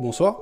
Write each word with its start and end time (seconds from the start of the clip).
Bonsoir, 0.00 0.40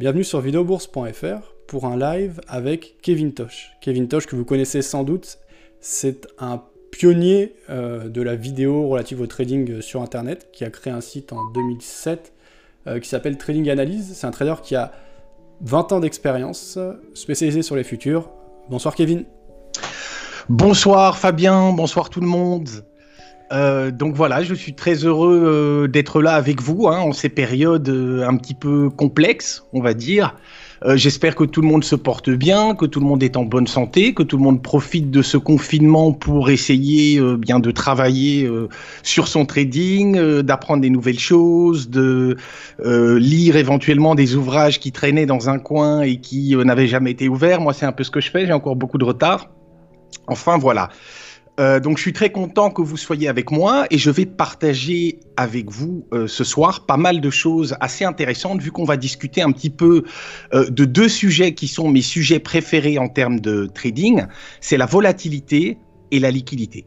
bienvenue 0.00 0.24
sur 0.24 0.40
videobourse.fr 0.40 1.54
pour 1.68 1.84
un 1.84 1.96
live 1.96 2.40
avec 2.48 2.96
Kevin 3.00 3.32
Tosh. 3.32 3.70
Kevin 3.80 4.08
Tosh 4.08 4.26
que 4.26 4.34
vous 4.34 4.44
connaissez 4.44 4.82
sans 4.82 5.04
doute, 5.04 5.38
c'est 5.78 6.26
un 6.40 6.64
pionnier 6.90 7.54
euh, 7.70 8.08
de 8.08 8.20
la 8.22 8.34
vidéo 8.34 8.88
relative 8.88 9.20
au 9.20 9.28
trading 9.28 9.80
sur 9.82 10.02
Internet 10.02 10.48
qui 10.52 10.64
a 10.64 10.70
créé 10.70 10.92
un 10.92 11.00
site 11.00 11.32
en 11.32 11.44
2007 11.52 12.32
euh, 12.88 12.98
qui 12.98 13.08
s'appelle 13.08 13.38
Trading 13.38 13.70
Analyse. 13.70 14.14
C'est 14.14 14.26
un 14.26 14.32
trader 14.32 14.56
qui 14.64 14.74
a 14.74 14.90
20 15.60 15.92
ans 15.92 16.00
d'expérience, 16.00 16.76
spécialisé 17.14 17.62
sur 17.62 17.76
les 17.76 17.84
futurs. 17.84 18.28
Bonsoir 18.68 18.96
Kevin. 18.96 19.26
Bonsoir 20.48 21.18
Fabien, 21.18 21.72
bonsoir 21.72 22.10
tout 22.10 22.20
le 22.20 22.26
monde. 22.26 22.68
Euh, 23.52 23.90
donc 23.90 24.14
voilà, 24.14 24.42
je 24.42 24.54
suis 24.54 24.74
très 24.74 24.94
heureux 25.04 25.42
euh, 25.44 25.88
d'être 25.88 26.20
là 26.20 26.34
avec 26.34 26.60
vous 26.60 26.88
hein, 26.88 26.98
en 26.98 27.12
ces 27.12 27.28
périodes 27.28 27.88
euh, 27.88 28.26
un 28.26 28.36
petit 28.36 28.54
peu 28.54 28.90
complexes, 28.90 29.64
on 29.72 29.80
va 29.80 29.94
dire. 29.94 30.34
J'espère 30.94 31.34
que 31.34 31.42
tout 31.42 31.60
le 31.60 31.66
monde 31.66 31.82
se 31.82 31.96
porte 31.96 32.30
bien, 32.30 32.76
que 32.76 32.86
tout 32.86 33.00
le 33.00 33.06
monde 33.06 33.24
est 33.24 33.36
en 33.36 33.42
bonne 33.42 33.66
santé, 33.66 34.14
que 34.14 34.22
tout 34.22 34.36
le 34.36 34.44
monde 34.44 34.62
profite 34.62 35.10
de 35.10 35.22
ce 35.22 35.36
confinement 35.36 36.12
pour 36.12 36.50
essayer 36.50 37.20
bien 37.36 37.58
de 37.58 37.72
travailler 37.72 38.48
sur 39.02 39.26
son 39.26 39.44
trading, 39.44 40.42
d'apprendre 40.42 40.82
des 40.82 40.90
nouvelles 40.90 41.18
choses, 41.18 41.90
de 41.90 42.36
lire 42.84 43.56
éventuellement 43.56 44.14
des 44.14 44.36
ouvrages 44.36 44.78
qui 44.78 44.92
traînaient 44.92 45.26
dans 45.26 45.48
un 45.48 45.58
coin 45.58 46.02
et 46.02 46.18
qui 46.18 46.54
n'avaient 46.54 46.86
jamais 46.86 47.10
été 47.10 47.28
ouverts. 47.28 47.60
Moi, 47.60 47.72
c'est 47.72 47.84
un 47.84 47.90
peu 47.90 48.04
ce 48.04 48.12
que 48.12 48.20
je 48.20 48.30
fais. 48.30 48.46
J'ai 48.46 48.52
encore 48.52 48.76
beaucoup 48.76 48.98
de 48.98 49.04
retard. 49.04 49.50
Enfin 50.28 50.58
voilà. 50.58 50.90
Euh, 51.58 51.80
donc 51.80 51.96
je 51.96 52.02
suis 52.02 52.12
très 52.12 52.30
content 52.30 52.70
que 52.70 52.82
vous 52.82 52.96
soyez 52.96 53.28
avec 53.28 53.50
moi 53.50 53.86
et 53.90 53.98
je 53.98 54.10
vais 54.10 54.26
partager 54.26 55.18
avec 55.36 55.70
vous 55.70 56.06
euh, 56.12 56.28
ce 56.28 56.44
soir 56.44 56.86
pas 56.86 56.96
mal 56.96 57.20
de 57.20 57.30
choses 57.30 57.76
assez 57.80 58.04
intéressantes 58.04 58.62
vu 58.62 58.70
qu'on 58.70 58.84
va 58.84 58.96
discuter 58.96 59.42
un 59.42 59.50
petit 59.50 59.70
peu 59.70 60.04
euh, 60.54 60.70
de 60.70 60.84
deux 60.84 61.08
sujets 61.08 61.54
qui 61.54 61.66
sont 61.66 61.88
mes 61.88 62.02
sujets 62.02 62.38
préférés 62.38 62.98
en 62.98 63.08
termes 63.08 63.40
de 63.40 63.68
trading, 63.74 64.24
c'est 64.60 64.76
la 64.76 64.86
volatilité 64.86 65.78
et 66.12 66.20
la 66.20 66.30
liquidité. 66.30 66.86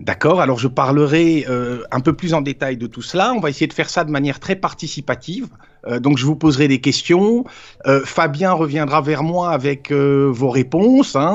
D'accord, 0.00 0.40
alors 0.40 0.58
je 0.58 0.68
parlerai 0.68 1.46
un 1.90 2.00
peu 2.00 2.14
plus 2.14 2.34
en 2.34 2.40
détail 2.40 2.76
de 2.76 2.88
tout 2.88 3.00
cela. 3.00 3.32
On 3.32 3.40
va 3.40 3.48
essayer 3.48 3.68
de 3.68 3.72
faire 3.72 3.88
ça 3.88 4.04
de 4.04 4.10
manière 4.10 4.40
très 4.40 4.56
participative. 4.56 5.48
Euh, 5.86 6.00
donc 6.00 6.18
je 6.18 6.26
vous 6.26 6.36
poserai 6.36 6.68
des 6.68 6.80
questions. 6.80 7.44
Euh, 7.86 8.00
Fabien 8.04 8.52
reviendra 8.52 9.00
vers 9.00 9.22
moi 9.22 9.50
avec 9.50 9.90
euh, 9.90 10.30
vos 10.32 10.50
réponses, 10.50 11.16
hein, 11.16 11.34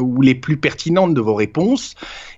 ou 0.00 0.20
les 0.20 0.34
plus 0.34 0.56
pertinentes 0.56 1.14
de 1.14 1.20
vos 1.20 1.34
réponses. 1.34 1.94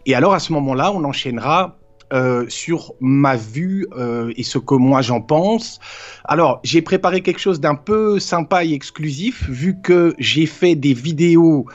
Et 0.06 0.14
alors 0.14 0.34
à 0.34 0.38
ce 0.38 0.52
moment-là, 0.52 0.92
on 0.92 1.04
enchaînera 1.04 1.79
euh, 2.12 2.44
sur 2.48 2.94
ma 3.00 3.36
vue 3.36 3.86
euh, 3.96 4.32
et 4.36 4.42
ce 4.42 4.58
que 4.58 4.74
moi 4.74 5.00
j'en 5.00 5.20
pense. 5.20 5.78
Alors, 6.24 6.60
j'ai 6.64 6.82
préparé 6.82 7.20
quelque 7.20 7.38
chose 7.38 7.60
d'un 7.60 7.76
peu 7.76 8.18
sympa 8.18 8.64
et 8.64 8.72
exclusif, 8.72 9.48
vu 9.48 9.76
que 9.80 10.14
j'ai 10.18 10.46
fait 10.46 10.74
des 10.74 10.92
vidéos 10.92 11.66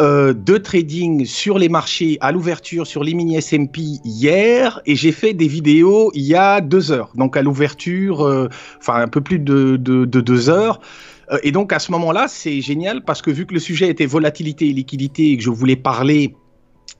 euh, 0.00 0.32
de 0.32 0.58
trading 0.58 1.24
sur 1.24 1.58
les 1.58 1.68
marchés 1.68 2.18
à 2.20 2.30
l'ouverture 2.30 2.86
sur 2.86 3.02
les 3.02 3.14
mini 3.14 3.40
SMP 3.42 3.78
hier, 4.04 4.80
et 4.86 4.94
j'ai 4.94 5.12
fait 5.12 5.34
des 5.34 5.48
vidéos 5.48 6.12
il 6.14 6.22
y 6.22 6.36
a 6.36 6.60
deux 6.60 6.92
heures, 6.92 7.10
donc 7.16 7.36
à 7.36 7.42
l'ouverture, 7.42 8.48
enfin 8.78 8.94
un 8.94 9.08
peu 9.08 9.20
plus 9.20 9.40
de, 9.40 9.76
de, 9.76 10.04
de 10.04 10.20
deux 10.20 10.50
heures. 10.50 10.80
Et 11.42 11.52
donc 11.52 11.72
à 11.72 11.78
ce 11.78 11.92
moment-là, 11.92 12.26
c'est 12.28 12.60
génial 12.60 13.04
parce 13.04 13.22
que 13.22 13.30
vu 13.30 13.46
que 13.46 13.54
le 13.54 13.60
sujet 13.60 13.88
était 13.88 14.06
volatilité 14.06 14.68
et 14.68 14.72
liquidité 14.72 15.32
et 15.32 15.36
que 15.36 15.42
je 15.42 15.50
voulais 15.50 15.76
parler 15.76 16.34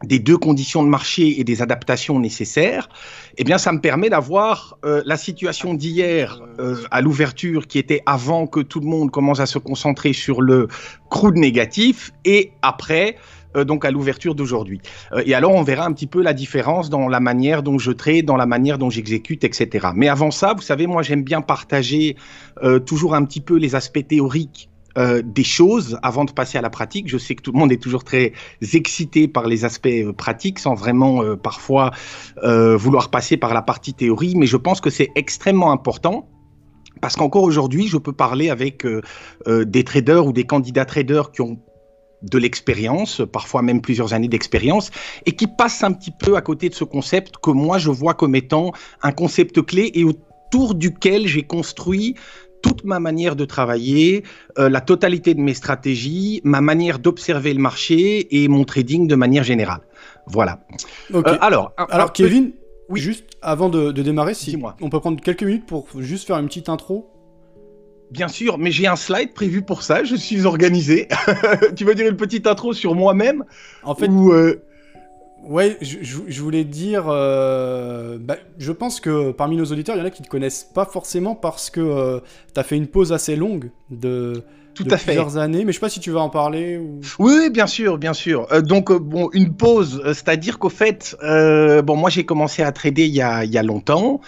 des 0.04 0.18
deux 0.18 0.38
conditions 0.38 0.82
de 0.82 0.88
marché 0.88 1.40
et 1.40 1.44
des 1.44 1.62
adaptations 1.62 2.18
nécessaires, 2.18 2.88
eh 3.36 3.44
bien, 3.44 3.58
ça 3.58 3.72
me 3.72 3.80
permet 3.80 4.08
d'avoir 4.08 4.78
euh, 4.84 5.02
la 5.04 5.16
situation 5.16 5.74
d'hier 5.74 6.42
euh, 6.58 6.76
à 6.90 7.00
l'ouverture 7.00 7.66
qui 7.66 7.78
était 7.78 8.02
avant 8.06 8.46
que 8.46 8.60
tout 8.60 8.80
le 8.80 8.86
monde 8.86 9.10
commence 9.10 9.40
à 9.40 9.46
se 9.46 9.58
concentrer 9.58 10.12
sur 10.12 10.40
le 10.40 10.68
crude 11.10 11.36
négatif 11.36 12.12
et 12.24 12.52
après, 12.62 13.16
euh, 13.56 13.64
donc 13.64 13.84
à 13.84 13.90
l'ouverture 13.90 14.34
d'aujourd'hui. 14.34 14.80
et 15.26 15.34
alors, 15.34 15.52
on 15.52 15.62
verra 15.62 15.84
un 15.84 15.92
petit 15.92 16.06
peu 16.06 16.22
la 16.22 16.32
différence 16.32 16.88
dans 16.88 17.08
la 17.08 17.20
manière 17.20 17.62
dont 17.62 17.78
je 17.78 17.92
trade, 17.92 18.24
dans 18.24 18.36
la 18.36 18.46
manière 18.46 18.78
dont 18.78 18.90
j'exécute, 18.90 19.44
etc. 19.44 19.88
Mais 19.94 20.08
avant 20.08 20.30
ça, 20.30 20.54
vous 20.54 20.62
savez, 20.62 20.86
moi, 20.86 21.02
j'aime 21.02 21.24
bien 21.24 21.42
partager 21.42 22.16
toujours 22.86 23.14
un 23.14 23.24
petit 23.24 23.40
peu 23.40 23.56
les 23.56 23.74
aspects 23.74 24.06
théoriques 24.06 24.69
euh, 24.98 25.22
des 25.24 25.44
choses 25.44 25.98
avant 26.02 26.24
de 26.24 26.32
passer 26.32 26.58
à 26.58 26.62
la 26.62 26.70
pratique. 26.70 27.08
Je 27.08 27.16
sais 27.16 27.36
que 27.36 27.42
tout 27.42 27.52
le 27.52 27.58
monde 27.58 27.70
est 27.70 27.80
toujours 27.80 28.02
très 28.02 28.32
excité 28.72 29.28
par 29.28 29.46
les 29.46 29.64
aspects 29.64 29.86
euh, 29.86 30.12
pratiques 30.12 30.58
sans 30.58 30.74
vraiment 30.74 31.22
euh, 31.22 31.36
parfois 31.36 31.92
vouloir 32.42 33.10
passer 33.10 33.36
par 33.36 33.54
la 33.54 33.62
partie 33.62 33.94
théorie, 33.94 34.34
mais 34.36 34.46
je 34.46 34.56
pense 34.56 34.80
que 34.80 34.90
c'est 34.90 35.10
extrêmement 35.14 35.72
important. 35.72 36.28
Parce 37.00 37.16
qu'encore 37.16 37.44
aujourd'hui, 37.44 37.86
je 37.86 37.96
peux 37.96 38.12
parler 38.12 38.50
avec 38.50 38.86
des 39.46 39.84
traders 39.84 40.26
ou 40.26 40.32
des 40.32 40.44
candidats 40.44 40.84
traders 40.84 41.30
qui 41.32 41.40
ont 41.42 41.60
de 42.22 42.38
l'expérience, 42.38 43.22
parfois 43.30 43.62
même 43.62 43.80
plusieurs 43.80 44.12
années 44.14 44.28
d'expérience, 44.28 44.90
et 45.26 45.32
qui 45.32 45.46
passent 45.46 45.82
un 45.84 45.92
petit 45.92 46.10
peu 46.10 46.36
à 46.36 46.40
côté 46.40 46.68
de 46.68 46.74
ce 46.74 46.84
concept 46.84 47.36
que 47.42 47.50
moi 47.50 47.78
je 47.78 47.90
vois 47.90 48.14
comme 48.14 48.34
étant 48.34 48.72
un 49.02 49.12
concept 49.12 49.62
clé 49.62 49.90
et 49.94 50.04
autour 50.04 50.74
duquel 50.74 51.26
j'ai 51.26 51.42
construit 51.42 52.16
toute 52.62 52.84
ma 52.84 53.00
manière 53.00 53.36
de 53.36 53.44
travailler, 53.44 54.24
euh, 54.58 54.68
la 54.68 54.80
totalité 54.80 55.34
de 55.34 55.40
mes 55.40 55.54
stratégies, 55.54 56.40
ma 56.44 56.60
manière 56.60 56.98
d'observer 56.98 57.54
le 57.54 57.60
marché 57.60 58.42
et 58.42 58.48
mon 58.48 58.64
trading 58.64 59.06
de 59.06 59.14
manière 59.14 59.44
générale. 59.44 59.80
Voilà. 60.26 60.60
Euh, 61.14 61.22
alors, 61.40 61.72
alors 61.76 62.12
Kevin, 62.12 62.52
oui. 62.88 63.00
juste 63.00 63.26
avant 63.42 63.68
de, 63.68 63.92
démarrer, 63.92 64.34
si 64.34 64.56
on 64.80 64.90
peut 64.90 65.00
prendre 65.00 65.20
quelques 65.20 65.42
minutes 65.42 65.66
pour 65.66 65.88
juste 65.98 66.26
faire 66.26 66.38
une 66.38 66.46
petite 66.46 66.68
intro. 66.68 67.10
Bien 68.10 68.26
sûr, 68.26 68.58
mais 68.58 68.72
j'ai 68.72 68.88
un 68.88 68.96
slide 68.96 69.34
prévu 69.34 69.62
pour 69.62 69.84
ça. 69.84 70.02
Je 70.02 70.16
suis 70.16 70.44
organisé. 70.44 71.06
tu 71.76 71.84
veux 71.84 71.94
dire 71.94 72.08
une 72.08 72.16
petite 72.16 72.48
intro 72.48 72.72
sur 72.72 72.96
moi-même 72.96 73.44
En 73.84 73.94
fait, 73.94 74.10
euh, 74.10 74.62
Ouais, 75.44 75.78
je, 75.80 76.42
voulais 76.42 76.64
dire, 76.64 77.04
euh, 77.08 78.18
bah, 78.20 78.36
je 78.58 78.72
pense 78.72 79.00
que 79.00 79.32
parmi 79.32 79.56
nos 79.56 79.64
auditeurs, 79.64 79.96
il 79.96 80.00
y 80.00 80.02
en 80.02 80.04
a 80.04 80.10
qui 80.10 80.22
ne 80.22 80.26
te 80.26 80.30
connaissent 80.30 80.64
pas 80.64 80.84
forcément 80.84 81.34
parce 81.34 81.70
que 81.70 81.80
euh, 81.80 82.20
tu 82.54 82.60
as 82.60 82.62
fait 82.62 82.76
une 82.76 82.86
pause 82.86 83.12
assez 83.12 83.36
longue 83.36 83.70
de, 83.90 84.44
Tout 84.74 84.86
à 84.90 84.96
plusieurs 84.96 85.38
années, 85.38 85.64
mais 85.64 85.72
je 85.72 85.78
sais 85.78 85.80
pas 85.80 85.88
si 85.88 86.00
tu 86.00 86.10
veux 86.10 86.18
en 86.18 86.28
parler. 86.28 86.80
Oui, 87.18 87.50
bien 87.50 87.66
sûr, 87.66 87.96
bien 87.96 88.12
sûr. 88.12 88.46
Euh, 88.52 88.60
donc, 88.60 88.92
bon, 88.92 89.30
une 89.32 89.54
pause, 89.54 90.02
c'est-à-dire 90.04 90.58
qu'au 90.58 90.68
fait, 90.68 91.16
bon, 91.20 91.96
moi 91.96 92.10
j'ai 92.10 92.24
commencé 92.24 92.62
à 92.62 92.70
trader 92.70 93.06
il 93.06 93.14
y 93.14 93.22
a, 93.22 93.44
il 93.44 93.50
y 93.50 93.58
a 93.58 93.62
longtemps. 93.62 94.20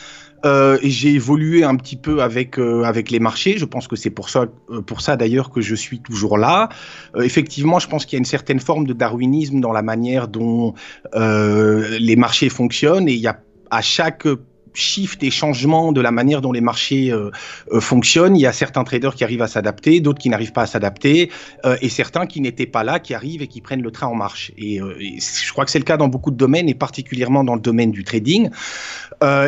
Euh, 0.45 0.79
j'ai 0.83 1.11
évolué 1.11 1.63
un 1.65 1.77
petit 1.77 1.97
peu 1.97 2.23
avec 2.23 2.59
euh, 2.59 2.83
avec 2.83 3.11
les 3.11 3.21
marchés. 3.21 3.59
Je 3.59 3.65
pense 3.65 3.87
que 3.89 3.97
c'est 3.97 4.11
pour 4.11 4.29
ça 4.29 4.47
euh, 4.71 4.83
pour 4.83 5.01
ça 5.01 5.17
d'ailleurs 5.17 5.51
que 5.51 5.61
je 5.61 5.75
suis 5.75 6.01
toujours 6.01 6.39
là. 6.39 6.69
Euh, 7.17 7.23
effectivement, 7.23 7.79
je 7.79 7.89
pense 7.89 8.07
qu'il 8.07 8.17
y 8.17 8.19
a 8.19 8.21
une 8.21 8.25
certaine 8.25 8.61
forme 8.61 8.87
de 8.87 8.93
darwinisme 8.93 9.61
dans 9.61 9.73
la 9.73 9.83
manière 9.83 10.29
dont 10.29 10.75
les 11.15 12.17
marchés 12.17 12.49
fonctionnent 12.49 13.09
et 13.09 13.13
il 13.13 13.21
y 13.21 13.27
a 13.27 13.41
à 13.71 13.81
chaque 13.81 14.27
shift 14.75 15.23
et 15.23 15.31
changement 15.31 15.93
de 15.93 16.01
la 16.01 16.11
manière 16.11 16.41
dont 16.41 16.53
les 16.53 16.61
marchés 16.61 17.11
euh, 17.11 17.31
euh, 17.73 17.81
fonctionnent. 17.81 18.37
Il 18.37 18.41
y 18.41 18.47
a 18.47 18.53
certains 18.53 18.85
traders 18.85 19.15
qui 19.15 19.25
arrivent 19.25 19.43
à 19.43 19.49
s'adapter, 19.49 20.01
d'autres 20.01 20.19
qui 20.19 20.29
n'arrivent 20.29 20.53
pas 20.53 20.63
à 20.63 20.67
s'adapter, 20.67 21.31
euh, 21.65 21.77
et 21.81 21.89
certains 21.89 22.27
qui 22.27 22.41
n'étaient 22.41 22.67
pas 22.67 22.85
là, 22.85 22.99
qui 23.01 23.15
arrivent 23.15 23.43
et 23.43 23.47
qui 23.47 23.61
prennent 23.61 23.83
le 23.83 23.91
train 23.91 24.07
en 24.07 24.15
marche. 24.15 24.53
Et, 24.57 24.79
je 24.79 25.53
crois 25.53 25.65
que 25.65 25.71
c'est 25.71 25.79
le 25.79 25.85
cas 25.85 25.97
dans 25.97 26.09
beaucoup 26.09 26.31
de 26.31 26.37
domaines, 26.37 26.69
et 26.69 26.75
particulièrement 26.75 27.45
dans 27.45 27.55
le 27.55 27.61
domaine 27.61 27.91
du 27.91 28.05
trading. 28.05 28.51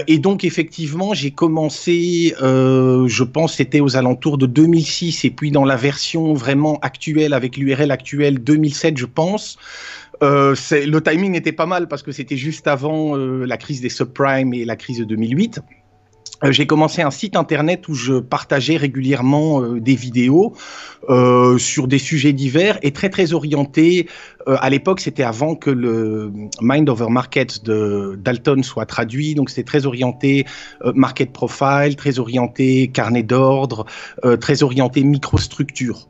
et 0.07 0.19
donc 0.19 0.45
effectivement, 0.45 1.15
j'ai 1.15 1.31
commencé, 1.31 2.35
je 2.41 3.23
pense, 3.23 3.55
c'était 3.55 3.81
aux 3.81 3.97
alentours 3.97 4.39
de 4.39 4.47
2006, 4.47 5.25
et 5.25 5.31
puis 5.31 5.51
dans 5.51 5.65
la 5.65 5.77
version 5.77 6.35
vraiment 6.35 6.79
actuelle, 6.83 7.33
avec 7.33 7.57
l'URL 7.57 7.91
actuelle 7.91 8.39
2007, 8.39 8.99
je 8.99 9.07
pense. 9.07 9.59
Euh, 10.23 10.55
le 10.71 11.01
timing 11.01 11.35
était 11.35 11.53
pas 11.53 11.67
mal 11.67 11.89
parce 11.89 12.03
que 12.03 12.13
c'était 12.13 12.37
juste 12.37 12.67
avant 12.67 13.17
euh, 13.17 13.45
la 13.45 13.57
crise 13.57 13.81
des 13.81 13.89
subprimes 13.89 14.55
et 14.55 14.65
la 14.65 14.77
crise 14.77 14.99
de 14.99 15.05
2008. 15.05 15.61
Euh, 16.43 16.53
j'ai 16.53 16.67
commencé 16.67 17.01
un 17.01 17.11
site 17.11 17.37
internet 17.37 17.89
où 17.89 17.95
je 17.95 18.15
partageais 18.15 18.77
régulièrement 18.77 19.63
des 19.63 19.95
vidéos 19.95 20.55
sur 21.59 21.87
des 21.87 21.99
sujets 21.99 22.33
divers 22.33 22.79
et 22.83 22.91
très 22.91 23.11
très 23.11 23.35
orientés. 23.35 24.09
à 24.47 24.71
l'époque, 24.71 25.01
c'était 25.01 25.23
avant 25.23 25.55
que 25.55 25.69
le 25.69 26.33
Mind 26.63 26.89
Over 26.89 27.09
Market 27.11 27.63
de 27.63 28.19
Dalton 28.19 28.63
soit 28.63 28.87
traduit, 28.87 29.35
donc 29.35 29.51
c'était 29.51 29.65
très 29.65 29.85
orienté 29.85 30.47
market 30.95 31.31
profile, 31.31 31.95
très 31.97 32.19
orienté 32.19 32.89
carnet 32.89 33.23
d'ordre, 33.23 33.85
très 34.41 34.63
orienté 34.63 35.05
microstructure. 35.05 36.09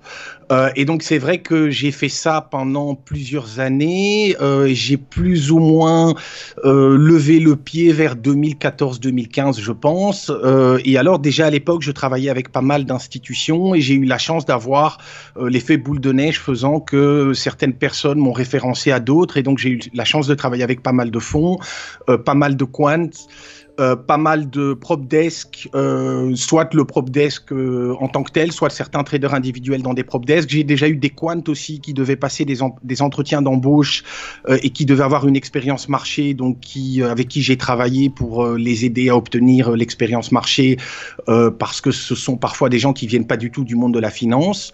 Euh, 0.52 0.70
et 0.76 0.84
donc 0.84 1.02
c'est 1.02 1.18
vrai 1.18 1.38
que 1.38 1.70
j'ai 1.70 1.90
fait 1.90 2.08
ça 2.08 2.46
pendant 2.50 2.94
plusieurs 2.94 3.60
années. 3.60 4.36
Euh, 4.40 4.68
j'ai 4.72 4.96
plus 4.96 5.50
ou 5.50 5.58
moins 5.58 6.14
euh, 6.64 6.96
levé 6.96 7.40
le 7.40 7.56
pied 7.56 7.92
vers 7.92 8.16
2014-2015, 8.16 9.60
je 9.60 9.72
pense. 9.72 10.30
Et 10.84 10.98
alors 10.98 11.18
déjà 11.18 11.46
à 11.46 11.50
l'époque, 11.50 11.82
je 11.82 11.92
travaillais 11.92 12.30
avec 12.30 12.50
pas 12.50 12.62
mal 12.62 12.84
d'institutions 12.84 13.74
et 13.74 13.80
j'ai 13.80 13.94
eu 13.94 14.04
la 14.04 14.18
chance 14.18 14.44
d'avoir 14.44 14.98
l'effet 15.40 15.76
boule 15.76 16.00
de 16.00 16.12
neige 16.12 16.40
faisant 16.40 16.80
que 16.80 17.32
certaines 17.34 17.74
personnes 17.74 18.18
m'ont 18.18 18.32
référencé 18.32 18.90
à 18.90 19.00
d'autres, 19.00 19.36
et 19.36 19.42
donc 19.42 19.58
j'ai 19.58 19.70
eu 19.70 19.80
la 19.92 20.04
chance 20.04 20.26
de 20.26 20.34
travailler 20.34 20.62
avec 20.62 20.82
pas 20.82 20.92
mal 20.92 21.10
de 21.10 21.18
fonds, 21.18 21.58
pas 22.24 22.34
mal 22.34 22.56
de 22.56 22.64
quants. 22.64 23.10
Euh, 23.80 23.96
pas 23.96 24.18
mal 24.18 24.50
de 24.50 24.72
prop 24.72 25.04
desk, 25.04 25.68
euh, 25.74 26.32
soit 26.36 26.72
le 26.74 26.84
prop 26.84 27.10
desk 27.10 27.50
euh, 27.50 27.96
en 27.98 28.06
tant 28.06 28.22
que 28.22 28.30
tel, 28.30 28.52
soit 28.52 28.70
certains 28.70 29.02
traders 29.02 29.34
individuels 29.34 29.82
dans 29.82 29.94
des 29.94 30.04
prop 30.04 30.24
desks. 30.24 30.48
J'ai 30.48 30.62
déjà 30.62 30.88
eu 30.88 30.94
des 30.94 31.10
quants 31.10 31.42
aussi 31.48 31.80
qui 31.80 31.92
devaient 31.92 32.14
passer 32.14 32.44
des, 32.44 32.58
des 32.84 33.02
entretiens 33.02 33.42
d'embauche 33.42 34.04
et 34.48 34.70
qui 34.70 34.86
devaient 34.86 35.02
avoir 35.02 35.26
une 35.26 35.34
expérience 35.34 35.88
marché, 35.88 36.34
donc 36.34 36.60
qui, 36.60 37.02
avec 37.02 37.26
qui 37.26 37.42
j'ai 37.42 37.56
travaillé 37.56 38.10
pour 38.10 38.46
les 38.46 38.84
aider 38.84 39.08
à 39.08 39.16
obtenir 39.16 39.72
l'expérience 39.72 40.30
marché, 40.30 40.76
parce 41.26 41.80
que 41.80 41.90
ce 41.90 42.14
sont 42.14 42.36
parfois 42.36 42.68
des 42.68 42.78
gens 42.78 42.92
qui 42.92 43.06
viennent 43.06 43.26
pas 43.26 43.36
du 43.36 43.50
tout 43.50 43.64
du 43.64 43.74
monde 43.74 43.94
de 43.94 43.98
la 43.98 44.10
finance. 44.10 44.72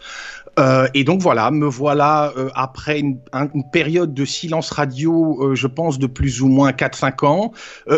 Euh, 0.58 0.88
et 0.94 1.04
donc 1.04 1.20
voilà, 1.20 1.50
me 1.50 1.66
voilà 1.66 2.32
euh, 2.36 2.50
après 2.54 3.00
une, 3.00 3.18
période 3.72 4.12
de 4.12 4.24
silence 4.24 4.70
radio, 4.70 5.38
euh, 5.42 5.54
je 5.54 5.66
pense 5.66 5.98
de 5.98 6.06
plus 6.06 6.42
ou 6.42 6.48
moins 6.48 6.72
4-5 6.72 7.26
ans, 7.26 7.52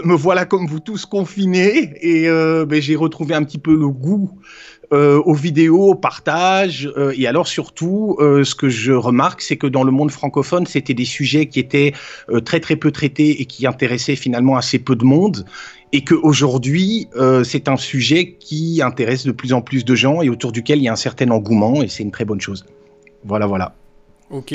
me 0.04 0.14
voilà 0.14 0.44
comme 0.44 0.66
vous 0.66 0.80
tous 0.80 1.06
confinés. 1.06 1.94
Et 2.00 2.28
ben, 2.28 2.80
j'ai 2.80 2.96
retrouvé 2.96 3.34
un 3.34 3.42
petit 3.42 3.58
peu 3.58 3.74
le 3.74 3.88
goût 3.88 4.38
aux 4.92 5.34
vidéos, 5.34 5.90
au 5.90 5.94
partage. 5.94 6.90
et 7.16 7.26
alors 7.26 7.48
surtout, 7.48 8.16
ce 8.20 8.54
que 8.54 8.68
je 8.68 8.92
remarque, 8.92 9.40
c'est 9.40 9.56
que 9.56 9.66
dans 9.66 9.84
le 9.84 9.90
monde 9.90 10.10
francophone, 10.10 10.66
c'était 10.66 10.94
des 10.94 11.04
sujets 11.04 11.46
qui 11.46 11.60
étaient 11.60 11.94
très 12.44 12.60
très 12.60 12.76
peu 12.76 12.90
traités 12.90 13.40
et 13.40 13.46
qui 13.46 13.66
intéressaient 13.66 14.16
finalement 14.16 14.56
assez 14.56 14.78
peu 14.78 14.96
de 14.96 15.04
monde 15.04 15.46
et 15.92 16.04
qu'aujourd'hui, 16.04 17.08
euh, 17.16 17.44
c'est 17.44 17.68
un 17.68 17.76
sujet 17.76 18.32
qui 18.32 18.80
intéresse 18.82 19.24
de 19.24 19.32
plus 19.32 19.52
en 19.52 19.60
plus 19.60 19.84
de 19.84 19.94
gens 19.94 20.22
et 20.22 20.30
autour 20.30 20.50
duquel 20.50 20.78
il 20.78 20.84
y 20.84 20.88
a 20.88 20.92
un 20.92 20.96
certain 20.96 21.30
engouement, 21.30 21.82
et 21.82 21.88
c'est 21.88 22.02
une 22.02 22.10
très 22.10 22.24
bonne 22.24 22.40
chose. 22.40 22.64
Voilà, 23.24 23.46
voilà. 23.46 23.74
Ok. 24.30 24.54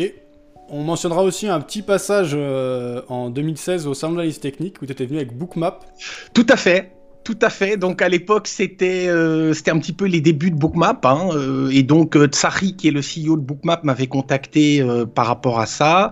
On 0.70 0.84
mentionnera 0.84 1.24
aussi 1.24 1.48
un 1.48 1.62
petit 1.62 1.82
passage 1.82 2.32
euh, 2.34 3.02
en 3.08 3.30
2016 3.30 3.88
au 3.88 3.94
la 4.16 4.26
liste 4.26 4.42
technique 4.42 4.82
où 4.82 4.86
tu 4.86 4.92
étais 4.92 5.06
venu 5.06 5.18
avec 5.18 5.38
Bookmap. 5.38 5.86
Tout 6.34 6.46
à 6.50 6.58
fait. 6.58 6.92
Tout 7.28 7.40
à 7.42 7.50
fait. 7.50 7.76
Donc 7.76 8.02
à 8.02 8.08
l'époque, 8.08 8.48
c'était 8.48 9.08
euh, 9.10 9.54
un 9.68 9.80
petit 9.80 9.92
peu 9.92 10.06
les 10.06 10.22
débuts 10.22 10.50
de 10.50 10.56
Bookmap. 10.56 11.06
Hein, 11.06 11.28
euh, 11.34 11.70
et 11.74 11.84
donc 11.84 12.16
Tsari, 12.18 12.78
qui 12.78 12.88
est 12.88 12.92
le 12.92 13.02
CEO 13.02 13.36
de 13.36 13.42
Bookmap, 13.42 13.84
m'avait 13.84 14.08
contacté 14.08 14.82
par 15.14 15.28
rapport 15.28 15.60
à 15.60 15.66
ça. 15.66 16.12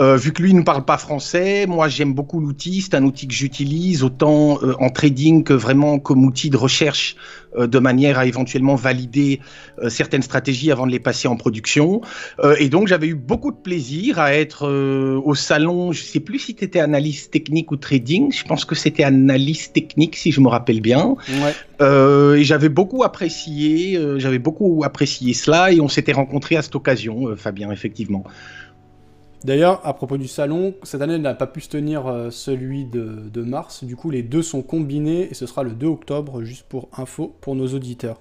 Euh, 0.00 0.16
vu 0.16 0.32
que 0.32 0.42
lui 0.42 0.54
ne 0.54 0.62
parle 0.62 0.84
pas 0.84 0.96
français, 0.96 1.66
moi 1.66 1.88
j'aime 1.88 2.14
beaucoup 2.14 2.40
l'outil, 2.40 2.80
c'est 2.80 2.94
un 2.94 3.04
outil 3.04 3.28
que 3.28 3.34
j'utilise 3.34 4.02
autant 4.02 4.58
euh, 4.62 4.72
en 4.78 4.88
trading 4.88 5.44
que 5.44 5.52
vraiment 5.52 5.98
comme 5.98 6.24
outil 6.24 6.48
de 6.48 6.56
recherche 6.56 7.16
euh, 7.58 7.66
de 7.66 7.78
manière 7.78 8.18
à 8.18 8.24
éventuellement 8.24 8.76
valider 8.76 9.40
certaines 9.88 10.22
stratégies 10.22 10.70
avant 10.70 10.86
de 10.86 10.92
les 10.92 11.00
passer 11.00 11.26
en 11.26 11.36
production. 11.36 12.02
et 12.58 12.68
donc 12.68 12.86
j'avais 12.86 13.06
eu 13.06 13.14
beaucoup 13.14 13.50
de 13.50 13.56
plaisir 13.56 14.18
à 14.18 14.34
être 14.34 14.68
au 14.68 15.34
salon, 15.34 15.92
je 15.92 16.02
sais 16.02 16.20
plus 16.20 16.38
si 16.38 16.54
tu 16.54 16.64
étais 16.64 16.80
analyste 16.80 17.30
technique 17.30 17.72
ou 17.72 17.76
trading, 17.76 18.30
je 18.30 18.44
pense 18.44 18.66
que 18.66 18.74
c'était 18.74 19.04
analyste 19.04 19.72
technique 19.72 20.16
si 20.16 20.32
je 20.32 20.40
me 20.40 20.48
rappelle 20.48 20.82
bien. 20.82 21.16
et 21.80 22.44
j'avais 22.44 22.68
beaucoup 22.68 23.04
apprécié, 23.04 23.98
j'avais 24.18 24.38
beaucoup 24.38 24.82
apprécié 24.84 25.32
cela 25.32 25.72
et 25.72 25.80
on 25.80 25.88
s'était 25.88 26.12
rencontrés 26.12 26.56
à 26.56 26.62
cette 26.62 26.76
occasion, 26.76 27.34
Fabien, 27.36 27.70
effectivement. 27.70 28.24
D'ailleurs, 29.44 29.80
à 29.84 29.94
propos 29.94 30.18
du 30.18 30.28
salon, 30.28 30.74
cette 30.82 31.00
année 31.00 31.18
n'a 31.18 31.34
pas 31.34 31.46
pu 31.46 31.60
se 31.60 31.68
tenir 31.68 32.06
euh, 32.06 32.30
celui 32.30 32.84
de, 32.84 33.42
mars. 33.42 33.84
Du 33.84 33.96
coup, 33.96 34.10
les 34.10 34.22
deux 34.22 34.42
sont 34.42 34.62
combinés 34.62 35.28
et 35.30 35.34
ce 35.34 35.46
sera 35.46 35.62
le 35.62 35.70
2 35.70 35.86
octobre, 35.86 36.42
juste 36.42 36.66
pour 36.68 36.88
info 36.96 37.34
pour 37.40 37.54
nos 37.54 37.68
auditeurs. 37.68 38.20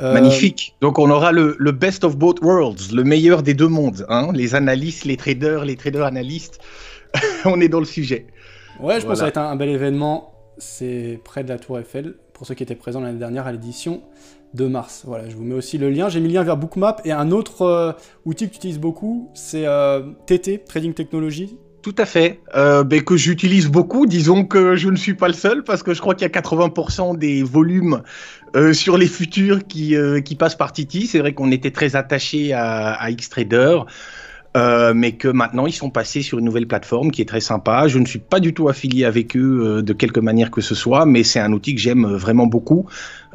Euh, 0.00 0.12
Magnifique. 0.12 0.74
Donc 0.80 0.98
on 0.98 1.10
aura 1.10 1.32
le, 1.32 1.54
best 1.72 2.04
of 2.04 2.16
both 2.16 2.40
worlds, 2.40 2.94
le 2.94 3.04
meilleur 3.04 3.42
des 3.42 3.54
deux 3.54 3.68
mondes. 3.68 4.06
Hein 4.08 4.30
les 4.34 4.54
analystes, 4.54 5.04
les 5.04 5.16
traders, 5.16 5.64
les 5.64 5.76
traders 5.76 6.04
analystes. 6.04 6.60
on 7.44 7.60
est 7.60 7.68
dans 7.68 7.80
le 7.80 7.86
sujet. 7.86 8.26
Ouais, 8.80 9.00
je 9.00 9.06
pense 9.06 9.14
que 9.14 9.18
ça 9.18 9.24
va 9.24 9.28
être 9.28 9.38
un 9.38 9.56
bel 9.56 9.68
événement. 9.68 10.32
C'est 10.58 11.20
près 11.24 11.42
de 11.42 11.48
la 11.48 11.58
Tour 11.58 11.78
Eiffel, 11.78 12.14
pour 12.34 12.46
ceux 12.46 12.54
qui 12.54 12.62
étaient 12.62 12.74
présents 12.74 13.00
l'année 13.00 13.18
dernière 13.18 13.46
à 13.46 13.52
l'édition 13.52 14.02
de 14.54 14.66
mars. 14.66 15.02
Voilà, 15.06 15.28
je 15.28 15.36
vous 15.36 15.44
mets 15.44 15.54
aussi 15.54 15.78
le 15.78 15.90
lien. 15.90 16.08
J'ai 16.08 16.20
mis 16.20 16.28
le 16.28 16.34
lien 16.34 16.42
vers 16.42 16.56
Bookmap 16.56 17.00
et 17.04 17.12
un 17.12 17.30
autre 17.30 17.62
euh, 17.62 17.92
outil 18.24 18.46
que 18.46 18.52
tu 18.52 18.56
utilises 18.56 18.78
beaucoup, 18.78 19.30
c'est 19.34 19.64
TT, 20.26 20.54
euh, 20.54 20.58
Trading 20.66 20.94
Technology. 20.94 21.56
Tout 21.82 21.94
à 21.96 22.04
fait, 22.04 22.40
euh, 22.54 22.84
ben, 22.84 23.02
que 23.02 23.16
j'utilise 23.16 23.68
beaucoup. 23.68 24.06
Disons 24.06 24.44
que 24.44 24.76
je 24.76 24.90
ne 24.90 24.96
suis 24.96 25.14
pas 25.14 25.28
le 25.28 25.34
seul 25.34 25.64
parce 25.64 25.82
que 25.82 25.94
je 25.94 26.00
crois 26.00 26.14
qu'il 26.14 26.28
y 26.28 26.30
a 26.30 26.40
80% 26.40 27.16
des 27.16 27.42
volumes 27.42 28.02
sur 28.72 28.98
les 28.98 29.06
futurs 29.06 29.64
qui, 29.66 29.94
qui 30.24 30.34
passent 30.34 30.56
par 30.56 30.72
Titi. 30.72 31.06
C'est 31.06 31.20
vrai 31.20 31.32
qu'on 31.32 31.52
était 31.52 31.70
très 31.70 31.94
attaché 31.94 32.52
à, 32.52 32.94
à 32.94 33.12
Xtrader. 33.12 33.78
Mais 34.54 35.12
que 35.12 35.28
maintenant 35.28 35.66
ils 35.66 35.72
sont 35.72 35.90
passés 35.90 36.22
sur 36.22 36.38
une 36.38 36.44
nouvelle 36.44 36.66
plateforme 36.66 37.10
qui 37.10 37.22
est 37.22 37.26
très 37.26 37.40
sympa. 37.40 37.86
Je 37.88 37.98
ne 37.98 38.06
suis 38.06 38.18
pas 38.18 38.40
du 38.40 38.52
tout 38.52 38.68
affilié 38.68 39.04
avec 39.04 39.36
eux 39.36 39.82
de 39.82 39.92
quelque 39.92 40.20
manière 40.20 40.50
que 40.50 40.60
ce 40.60 40.74
soit, 40.74 41.06
mais 41.06 41.22
c'est 41.22 41.40
un 41.40 41.52
outil 41.52 41.74
que 41.74 41.80
j'aime 41.80 42.06
vraiment 42.06 42.46
beaucoup 42.46 42.86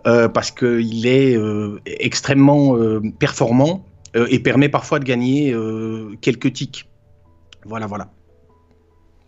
euh, 0.08 0.30
parce 0.30 0.52
qu'il 0.52 1.08
est 1.08 1.36
euh, 1.36 1.82
extrêmement 1.86 2.78
euh, 2.78 3.02
performant 3.18 3.86
et 4.30 4.40
permet 4.40 4.70
parfois 4.70 5.00
de 5.00 5.04
gagner 5.04 5.54
quelques 6.22 6.54
tics. 6.54 6.90
Voilà, 7.66 7.86
voilà. 7.86 8.08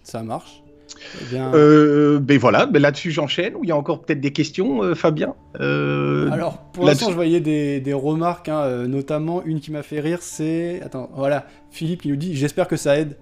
Ça 0.02 0.24
marche. 0.24 0.64
Eh 1.32 2.20
ben 2.20 2.38
voilà, 2.38 2.66
ben 2.66 2.82
là-dessus 2.82 3.12
j'enchaîne. 3.12 3.56
Ou 3.56 3.64
il 3.64 3.70
y 3.70 3.72
a 3.72 3.78
encore 3.78 4.02
peut-être 4.02 4.22
des 4.22 4.32
questions, 4.32 4.96
Fabien? 4.96 5.36
Alors 5.60 6.70
pour 6.74 6.86
l'instant 6.86 7.10
je 7.10 7.16
voyais 7.16 7.40
des, 7.40 7.94
remarques, 7.94 8.50
hein, 8.50 8.88
notamment 8.88 9.44
une 9.44 9.60
qui 9.60 9.72
m'a 9.72 9.84
fait 9.84 10.00
rire, 10.00 10.20
c'est 10.22 10.82
attends 10.84 11.10
voilà 11.16 11.46
Philippe 11.72 12.04
qui 12.04 12.10
nous 12.10 12.16
dit 12.16 12.36
j'espère 12.36 12.68
que 12.68 12.76
ça 12.78 12.98
aide. 12.98 13.18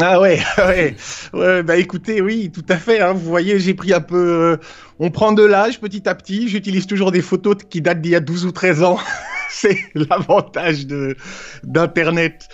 Ah 0.00 0.20
ouais, 0.20 0.40
ouais, 0.58 0.96
ouais, 1.32 1.62
bah 1.62 1.76
écoutez, 1.76 2.20
oui, 2.20 2.50
tout 2.52 2.64
à 2.68 2.76
fait. 2.76 3.00
Hein, 3.00 3.12
vous 3.12 3.28
voyez, 3.28 3.60
j'ai 3.60 3.74
pris 3.74 3.92
un 3.92 4.00
peu. 4.00 4.16
Euh, 4.16 4.56
on 4.98 5.10
prend 5.10 5.32
de 5.32 5.44
l'âge 5.44 5.80
petit 5.80 6.08
à 6.08 6.14
petit. 6.14 6.48
J'utilise 6.48 6.86
toujours 6.86 7.12
des 7.12 7.22
photos 7.22 7.56
qui 7.70 7.80
datent 7.80 8.00
d'il 8.00 8.10
y 8.10 8.16
a 8.16 8.20
12 8.20 8.46
ou 8.46 8.52
13 8.52 8.82
ans. 8.82 8.98
C'est 9.50 9.78
l'avantage 9.94 10.86
de 10.86 11.16
d'internet. 11.62 12.48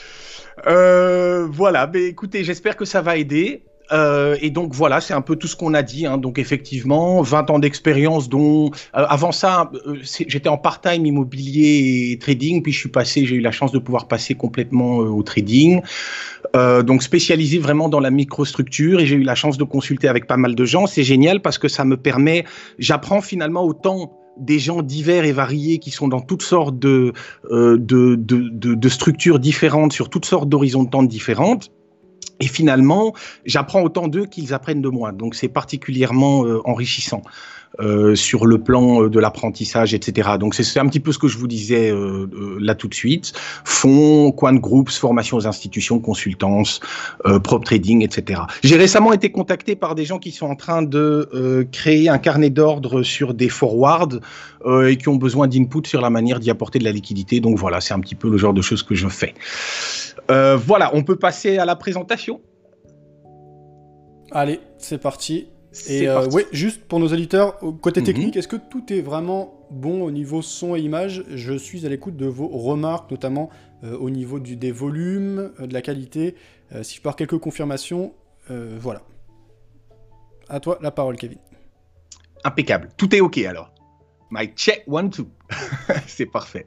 Euh, 0.67 1.47
voilà, 1.51 1.91
mais 1.93 2.05
écoutez, 2.05 2.45
j'espère 2.45 2.77
que 2.77 2.85
ça 2.85 3.01
va 3.01 3.17
aider. 3.17 3.65
Euh, 3.93 4.37
et 4.41 4.51
donc 4.51 4.75
voilà, 4.75 5.01
c'est 5.01 5.15
un 5.15 5.21
peu 5.21 5.37
tout 5.37 5.47
ce 5.47 5.57
qu'on 5.57 5.75
a 5.75 5.83
dit. 5.83 6.07
Hein. 6.07 6.19
Donc 6.19 6.39
effectivement, 6.39 7.23
20 7.23 7.51
ans 7.51 7.59
d'expérience, 7.59 8.29
dont 8.29 8.67
euh, 8.67 9.05
avant 9.09 9.33
ça, 9.33 9.71
euh, 9.87 9.97
j'étais 10.03 10.49
en 10.49 10.59
part-time 10.59 11.05
immobilier 11.07 12.11
et 12.13 12.19
trading, 12.19 12.63
puis 12.63 12.73
je 12.73 12.79
suis 12.79 12.89
passé, 12.89 13.27
j'ai 13.27 13.37
eu 13.37 13.41
la 13.41 13.53
chance 13.53 13.73
de 13.73 13.79
pouvoir 13.79 14.09
passer 14.09 14.35
complètement 14.35 14.99
au 14.99 15.23
trading. 15.23 15.83
donc 16.55 17.03
spécialisé 17.03 17.59
vraiment 17.59 17.89
dans 17.89 18.01
la 18.01 18.11
microstructure 18.11 19.01
et 19.01 19.07
j'ai 19.07 19.17
eu 19.17 19.23
la 19.23 19.35
chance 19.35 19.57
de 19.57 19.65
consulter 19.65 20.09
avec 20.09 20.27
pas 20.27 20.37
mal 20.37 20.55
de 20.55 20.65
gens. 20.65 20.87
C'est 20.87 21.05
génial 21.05 21.41
parce 21.41 21.59
que 21.59 21.69
ça 21.69 21.85
me 21.85 21.97
permet, 21.97 22.45
j'apprends 22.79 23.21
finalement 23.21 23.65
autant 23.65 24.17
des 24.39 24.59
gens 24.59 24.83
divers 24.83 25.25
et 25.25 25.33
variés 25.33 25.79
qui 25.79 25.91
sont 25.91 26.09
dans 26.09 26.21
toutes 26.21 26.43
sortes 26.43 26.79
de, 26.79 27.13
de, 27.51 27.77
de, 27.77 28.17
de, 28.17 28.75
de 28.75 28.89
structures 28.89 29.39
différentes, 29.39 29.93
sur 29.93 30.09
toutes 30.09 30.25
sortes 30.25 30.49
d'horizons 30.49 30.85
de 30.85 30.91
temps 30.91 31.03
différentes 31.03 31.71
et 32.41 32.49
finalement, 32.49 33.15
j'apprends 33.45 33.83
autant 33.83 34.09
d'eux 34.09 34.27
qu'ils 34.27 34.55
apprennent 34.55 34.83
de 34.83 34.89
moi. 34.89 35.13
Donc 35.13 35.35
c'est 35.35 35.49
particulièrement 35.49 36.45
euh, 36.45 36.61
enrichissant 36.65 37.23
euh, 37.81 38.15
sur 38.15 38.47
le 38.47 38.59
plan 38.59 39.03
euh, 39.03 39.09
de 39.09 39.19
l'apprentissage, 39.19 39.95
etc. 39.95 40.31
Donc 40.39 40.55
c'est 40.55 40.79
un 40.79 40.87
petit 40.87 41.01
peu 41.01 41.13
ce 41.13 41.19
que 41.19 41.29
je 41.29 41.39
vous 41.39 41.47
disais 41.47 41.93
là 42.61 42.75
tout 42.75 42.89
de 42.89 42.95
suite. 42.95 43.33
Fonds, 43.65 44.33
coin 44.33 44.53
de 44.53 44.59
groups, 44.59 44.93
formation 44.93 45.37
aux 45.37 45.47
institutions, 45.47 45.99
consultance, 45.99 46.81
prop 47.43 47.65
trading, 47.65 48.03
etc. 48.03 48.43
J'ai 48.63 48.77
récemment 48.77 49.13
été 49.13 49.31
contacté 49.31 49.77
par 49.77 49.95
des 49.95 50.05
gens 50.05 50.19
qui 50.19 50.31
sont 50.31 50.47
en 50.47 50.57
train 50.57 50.83
de 50.83 51.67
créer 51.73 52.09
un 52.09 52.19
carnet 52.19 52.51
d'ordre 52.51 53.03
sur 53.03 53.35
des 53.35 53.49
forwards 53.49 54.21
et 54.87 54.97
qui 54.97 55.09
ont 55.09 55.17
besoin 55.17 55.49
d'input 55.49 55.87
sur 55.87 56.01
la 56.01 56.11
manière 56.11 56.41
d'y 56.41 56.51
apporter 56.51 56.79
de 56.79 56.85
la 56.85 56.93
liquidité. 56.93 57.41
Donc 57.41 57.59
voilà, 57.59 57.81
c'est 57.81 57.95
un 57.95 58.01
petit 58.01 58.15
peu 58.15 58.31
le 58.31 58.37
genre 58.37 58.55
de 58.55 58.63
choses 58.63 58.83
que 58.83 58.95
je 58.95 59.09
fais. 59.09 59.35
Euh, 60.31 60.57
voilà, 60.57 60.91
on 60.95 61.03
peut 61.03 61.17
passer 61.17 61.59
à 61.59 61.65
la 61.65 61.77
présentation. 61.77 62.41
Allez, 64.31 64.61
c'est 64.79 64.99
parti. 64.99 65.49
Et 65.89 66.09
euh, 66.09 66.29
juste 66.53 66.83
pour 66.85 66.99
nos 66.99 67.09
auditeurs, 67.09 67.59
côté 67.81 68.01
mhm. 68.01 68.07
technique, 68.07 68.37
est-ce 68.37 68.49
que 68.49 68.57
tout 68.57 68.93
est 68.93 69.01
vraiment 69.01 69.55
bon 69.71 70.03
au 70.03 70.11
niveau 70.11 70.43
son 70.43 70.75
et 70.75 70.81
image 70.81 71.25
Je 71.33 71.53
suis 71.53 71.87
à 71.87 71.89
l'écoute 71.89 72.17
de 72.17 72.27
vos 72.27 72.49
remarques, 72.49 73.11
notamment 73.11 73.51
euh, 73.85 73.97
au 73.97 74.11
niveau 74.11 74.41
du, 74.41 74.57
des 74.57 74.73
volumes, 74.73 75.53
de 75.61 75.73
la 75.73 75.83
qualité. 75.83 76.35
si 76.83 76.97
je 76.97 77.01
peux 77.01 77.09
avoir 77.09 77.17
quelques 77.17 77.39
confirmations, 77.39 78.13
voilà. 78.49 79.03
À 80.49 80.59
toi 80.59 80.79
la 80.83 80.91
parole, 80.91 81.17
Kevin. 81.17 81.39
Impeccable. 82.43 82.89
Tout 82.97 83.15
est 83.15 83.21
OK 83.21 83.39
alors. 83.39 83.73
My 84.31 84.47
check 84.49 84.85
one, 84.87 85.11
two. 85.11 85.29
c'est 86.07 86.27
parfait. 86.27 86.67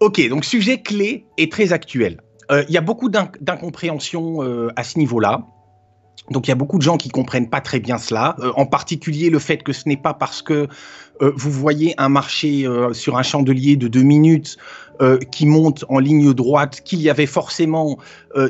Ok, 0.00 0.26
donc 0.28 0.44
sujet 0.44 0.82
clé 0.82 1.26
et 1.36 1.48
très 1.48 1.72
actuel. 1.72 2.20
Euh, 2.50 2.64
il 2.68 2.74
y 2.74 2.78
a 2.78 2.80
beaucoup 2.80 3.08
d'incompréhension 3.08 4.42
euh, 4.42 4.68
à 4.76 4.84
ce 4.84 4.98
niveau-là. 4.98 5.46
Donc 6.30 6.46
il 6.46 6.50
y 6.50 6.52
a 6.52 6.56
beaucoup 6.56 6.78
de 6.78 6.82
gens 6.82 6.96
qui 6.96 7.08
comprennent 7.08 7.48
pas 7.48 7.60
très 7.60 7.80
bien 7.80 7.98
cela, 7.98 8.36
euh, 8.40 8.52
en 8.56 8.66
particulier 8.66 9.30
le 9.30 9.38
fait 9.38 9.62
que 9.62 9.72
ce 9.72 9.88
n'est 9.88 9.96
pas 9.96 10.14
parce 10.14 10.42
que 10.42 10.68
vous 11.20 11.50
voyez 11.50 11.94
un 11.98 12.08
marché 12.08 12.64
sur 12.92 13.18
un 13.18 13.24
chandelier 13.24 13.74
de 13.74 13.88
deux 13.88 14.04
minutes 14.04 14.56
qui 15.32 15.46
monte 15.46 15.84
en 15.88 15.98
ligne 15.98 16.32
droite, 16.32 16.82
qu'il 16.84 17.02
y 17.02 17.10
avait 17.10 17.26
forcément 17.26 17.98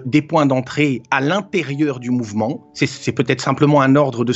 des 0.04 0.20
points 0.20 0.44
d'entrée 0.44 1.02
à 1.10 1.22
l'intérieur 1.22 1.98
du 1.98 2.10
mouvement. 2.10 2.70
C'est 2.74 3.12
peut-être 3.12 3.40
simplement 3.40 3.80
un 3.80 3.96
ordre 3.96 4.22
de 4.22 4.34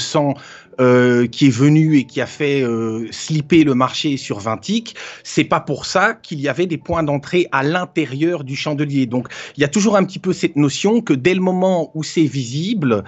sang 0.78 1.26
qui 1.30 1.46
est 1.46 1.50
venu 1.50 1.96
et 1.96 2.04
qui 2.04 2.20
a 2.20 2.26
fait 2.26 2.64
slipper 3.10 3.64
le 3.64 3.74
marché 3.74 4.16
sur 4.16 4.38
20 4.40 4.56
ticks. 4.58 4.94
C'est 5.22 5.44
pas 5.44 5.60
pour 5.60 5.86
ça 5.86 6.14
qu'il 6.14 6.40
y 6.40 6.48
avait 6.48 6.66
des 6.66 6.78
points 6.78 7.02
d'entrée 7.02 7.46
à 7.52 7.62
l'intérieur 7.62 8.44
du 8.44 8.56
chandelier. 8.56 9.06
Donc 9.06 9.28
il 9.56 9.60
y 9.60 9.64
a 9.64 9.68
toujours 9.68 9.96
un 9.96 10.04
petit 10.04 10.18
peu 10.18 10.32
cette 10.32 10.56
notion 10.56 11.00
que 11.00 11.12
dès 11.12 11.34
le 11.34 11.40
moment 11.40 11.90
où 11.94 12.02
c'est 12.02 12.24
visible, 12.24 13.04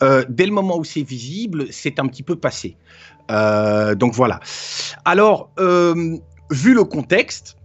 dès 0.00 0.46
le 0.46 0.52
moment 0.52 0.78
où 0.78 0.84
c'est 0.84 1.02
visible, 1.02 1.66
c'est 1.70 1.98
un 1.98 2.06
petit 2.06 2.22
peu 2.22 2.36
passé. 2.36 2.76
Euh, 3.30 3.94
donc 3.94 4.14
voilà. 4.14 4.40
Alors, 5.04 5.50
euh, 5.58 6.16
vu 6.50 6.74
le 6.74 6.84
contexte, 6.84 7.56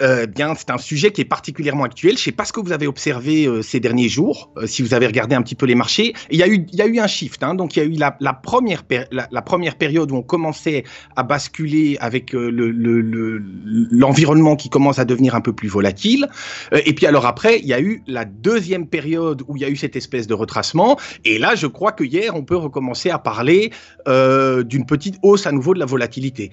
euh, 0.00 0.26
c'est 0.56 0.70
un 0.70 0.78
sujet 0.78 1.12
qui 1.12 1.20
est 1.20 1.26
particulièrement 1.26 1.84
actuel. 1.84 2.12
Je 2.12 2.20
ne 2.20 2.24
sais 2.24 2.32
pas 2.32 2.44
ce 2.44 2.52
que 2.52 2.60
vous 2.60 2.72
avez 2.72 2.86
observé 2.86 3.46
euh, 3.46 3.62
ces 3.62 3.80
derniers 3.80 4.08
jours, 4.08 4.50
euh, 4.56 4.66
si 4.66 4.82
vous 4.82 4.94
avez 4.94 5.06
regardé 5.06 5.34
un 5.34 5.42
petit 5.42 5.54
peu 5.54 5.66
les 5.66 5.74
marchés. 5.74 6.14
Il 6.30 6.38
y 6.38 6.42
a 6.42 6.48
eu, 6.48 6.66
un 6.98 7.06
shift. 7.06 7.42
Hein, 7.42 7.54
donc, 7.54 7.76
il 7.76 7.78
y 7.78 7.82
a 7.82 7.86
eu 7.86 7.92
la, 7.92 8.12
première, 8.32 8.84
période 8.84 10.12
où 10.12 10.16
on 10.16 10.22
commençait 10.22 10.84
à 11.16 11.22
basculer 11.22 11.96
avec 12.00 12.32
l'environnement 12.32 14.50
le, 14.50 14.54
le, 14.54 14.56
qui 14.56 14.68
commence 14.68 14.98
à 14.98 15.04
devenir 15.04 15.34
un 15.34 15.40
peu 15.40 15.52
plus 15.52 15.68
volatile. 15.68 16.28
et 16.72 16.94
puis, 16.94 17.06
alors 17.06 17.26
après, 17.26 17.58
il 17.58 17.66
y 17.66 17.72
a 17.72 17.80
eu 17.80 18.02
la 18.06 18.24
deuxième 18.24 18.86
période 18.86 19.42
où 19.48 19.56
il 19.56 19.62
y 19.62 19.64
a 19.64 19.68
eu 19.68 19.76
cette 19.76 19.96
espèce 19.96 20.26
de 20.26 20.34
retracement. 20.34 20.98
Et 21.24 21.38
là, 21.38 21.54
je 21.54 21.66
crois 21.66 21.92
que 21.92 22.04
hier, 22.04 22.34
on 22.34 22.44
peut 22.44 22.56
recommencer 22.56 23.10
à 23.10 23.18
parler 23.18 23.70
d'une 24.06 24.86
petite 24.86 25.16
hausse 25.22 25.46
à 25.46 25.52
nouveau 25.52 25.74
de 25.74 25.78
la 25.78 25.86
volatilité. 25.86 26.50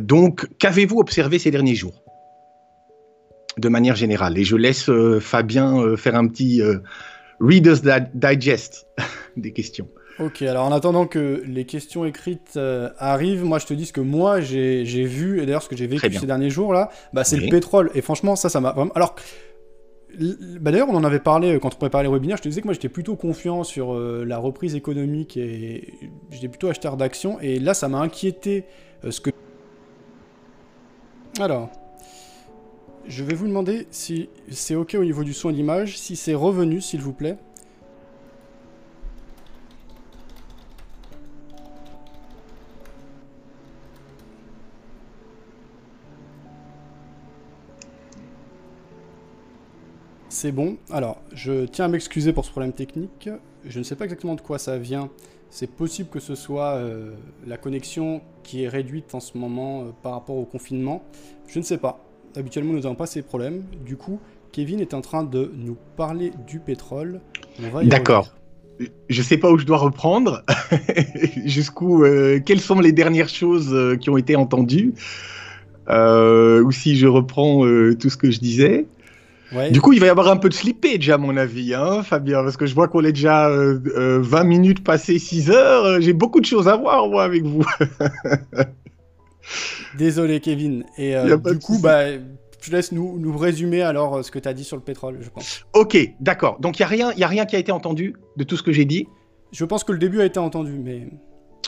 donc, 0.00 0.46
qu'avez-vous 0.58 0.98
observé 0.98 1.38
ces 1.38 1.50
derniers 1.50 1.74
jours? 1.74 2.07
De 3.58 3.68
manière 3.68 3.96
générale. 3.96 4.38
Et 4.38 4.44
je 4.44 4.56
laisse 4.56 4.88
euh, 4.88 5.20
Fabien 5.20 5.80
euh, 5.80 5.96
faire 5.96 6.14
un 6.14 6.26
petit 6.26 6.62
euh, 6.62 6.78
Reader's 7.40 7.82
Digest 8.14 8.86
des 9.36 9.52
questions. 9.52 9.88
Ok, 10.18 10.42
alors 10.42 10.66
en 10.66 10.72
attendant 10.72 11.06
que 11.06 11.42
les 11.46 11.64
questions 11.64 12.04
écrites 12.04 12.58
arrivent, 12.98 13.44
moi 13.44 13.60
je 13.60 13.66
te 13.66 13.74
dis 13.74 13.86
ce 13.86 13.92
que 13.92 14.00
moi 14.00 14.40
j'ai 14.40 14.82
vu, 14.82 15.40
et 15.40 15.46
d'ailleurs 15.46 15.62
ce 15.62 15.68
que 15.68 15.76
j'ai 15.76 15.86
vécu 15.86 16.12
ces 16.12 16.26
derniers 16.26 16.50
jours 16.50 16.72
là, 16.72 16.90
bah, 17.12 17.22
c'est 17.22 17.36
le 17.36 17.48
pétrole. 17.48 17.92
Et 17.94 18.00
franchement, 18.00 18.34
ça, 18.34 18.48
ça 18.48 18.60
m'a 18.60 18.72
vraiment. 18.72 18.90
Alors, 18.94 19.14
bah, 20.60 20.72
d'ailleurs, 20.72 20.88
on 20.90 20.96
en 20.96 21.04
avait 21.04 21.20
parlé 21.20 21.60
quand 21.62 21.72
on 21.72 21.78
préparait 21.78 22.02
les 22.02 22.10
webinaires. 22.10 22.36
Je 22.36 22.42
te 22.42 22.48
disais 22.48 22.62
que 22.62 22.66
moi 22.66 22.74
j'étais 22.74 22.88
plutôt 22.88 23.14
confiant 23.14 23.62
sur 23.62 23.94
la 23.94 24.38
reprise 24.38 24.74
économique 24.74 25.36
et 25.36 25.94
j'étais 26.32 26.48
plutôt 26.48 26.66
acheteur 26.66 26.96
d'actions. 26.96 27.38
Et 27.40 27.60
là, 27.60 27.72
ça 27.72 27.86
m'a 27.86 28.00
inquiété 28.00 28.64
ce 29.08 29.20
que. 29.20 29.30
Alors, 31.38 31.70
je 33.08 33.24
vais 33.24 33.34
vous 33.34 33.48
demander 33.48 33.86
si 33.90 34.28
c'est 34.50 34.74
OK 34.74 34.94
au 34.94 35.04
niveau 35.04 35.24
du 35.24 35.32
son 35.32 35.48
et 35.48 35.52
de 35.52 35.56
l'image, 35.56 35.98
si 35.98 36.14
c'est 36.14 36.34
revenu, 36.34 36.80
s'il 36.80 37.00
vous 37.00 37.14
plaît. 37.14 37.38
C'est 50.28 50.52
bon. 50.52 50.76
Alors, 50.90 51.20
je 51.32 51.64
tiens 51.64 51.86
à 51.86 51.88
m'excuser 51.88 52.32
pour 52.32 52.44
ce 52.44 52.50
problème 52.50 52.72
technique. 52.72 53.28
Je 53.64 53.78
ne 53.78 53.84
sais 53.84 53.96
pas 53.96 54.04
exactement 54.04 54.34
de 54.34 54.40
quoi 54.40 54.58
ça 54.58 54.78
vient. 54.78 55.10
C'est 55.50 55.66
possible 55.66 56.10
que 56.10 56.20
ce 56.20 56.34
soit 56.34 56.74
euh, 56.74 57.16
la 57.46 57.56
connexion 57.56 58.20
qui 58.44 58.64
est 58.64 58.68
réduite 58.68 59.14
en 59.14 59.20
ce 59.20 59.38
moment 59.38 59.80
euh, 59.80 59.84
par 60.02 60.12
rapport 60.12 60.36
au 60.36 60.44
confinement. 60.44 61.02
Je 61.48 61.58
ne 61.58 61.64
sais 61.64 61.78
pas 61.78 62.07
habituellement 62.36 62.72
nous 62.72 62.80
n'avons 62.80 62.94
pas 62.94 63.06
ces 63.06 63.22
problèmes. 63.22 63.62
Du 63.84 63.96
coup, 63.96 64.20
Kevin 64.52 64.80
est 64.80 64.94
en 64.94 65.00
train 65.00 65.24
de 65.24 65.52
nous 65.56 65.76
parler 65.96 66.32
du 66.46 66.58
pétrole. 66.58 67.20
D'accord. 67.84 68.34
Je 69.08 69.20
ne 69.20 69.24
sais 69.24 69.36
pas 69.36 69.50
où 69.50 69.58
je 69.58 69.66
dois 69.66 69.78
reprendre. 69.78 70.44
Jusqu'où 71.44 72.04
euh, 72.04 72.40
Quelles 72.44 72.60
sont 72.60 72.80
les 72.80 72.92
dernières 72.92 73.28
choses 73.28 73.70
euh, 73.72 73.96
qui 73.96 74.08
ont 74.10 74.16
été 74.16 74.36
entendues? 74.36 74.94
Euh, 75.88 76.62
Ou 76.62 76.70
si 76.70 76.96
je 76.96 77.06
reprends 77.06 77.62
tout 77.98 78.10
ce 78.10 78.16
que 78.16 78.30
je 78.30 78.38
disais? 78.38 78.86
Du 79.72 79.80
coup, 79.80 79.94
il 79.94 80.00
va 80.00 80.06
y 80.06 80.10
avoir 80.10 80.28
un 80.28 80.36
peu 80.36 80.50
de 80.50 80.54
slippage, 80.54 81.08
à 81.08 81.16
mon 81.16 81.36
avis, 81.38 81.72
hein, 81.72 82.02
Fabien, 82.02 82.42
parce 82.42 82.58
que 82.58 82.66
je 82.66 82.74
vois 82.74 82.86
qu'on 82.86 83.02
est 83.02 83.12
déjà 83.12 83.48
20 83.50 84.44
minutes 84.44 84.84
passées 84.84 85.18
6 85.18 85.50
heures. 85.50 86.02
J'ai 86.02 86.12
beaucoup 86.12 86.40
de 86.40 86.44
choses 86.44 86.68
à 86.68 86.76
voir, 86.76 87.08
moi, 87.08 87.24
avec 87.24 87.44
vous. 87.44 87.64
Désolé, 89.96 90.40
Kevin. 90.40 90.84
Et 90.96 91.16
euh, 91.16 91.36
du 91.36 91.58
coup, 91.58 91.78
bah, 91.80 92.04
je 92.60 92.72
laisse 92.72 92.92
nous, 92.92 93.18
nous 93.18 93.36
résumer 93.36 93.82
alors 93.82 94.16
euh, 94.16 94.22
ce 94.22 94.30
que 94.30 94.38
tu 94.38 94.48
as 94.48 94.54
dit 94.54 94.64
sur 94.64 94.76
le 94.76 94.82
pétrole, 94.82 95.18
je 95.20 95.30
pense. 95.30 95.64
Ok, 95.72 95.96
d'accord. 96.20 96.58
Donc 96.60 96.78
il 96.78 96.82
n'y 96.82 96.84
a, 96.84 96.88
rien, 96.88 97.12
y 97.14 97.24
a 97.24 97.28
rien 97.28 97.46
qui 97.46 97.56
a 97.56 97.58
été 97.58 97.72
entendu 97.72 98.14
de 98.36 98.44
tout 98.44 98.56
ce 98.56 98.62
que 98.62 98.72
j'ai 98.72 98.84
dit? 98.84 99.06
Je 99.52 99.64
pense 99.64 99.84
que 99.84 99.92
le 99.92 99.98
début 99.98 100.20
a 100.20 100.24
été 100.24 100.38
entendu, 100.38 100.72
mais... 100.72 101.08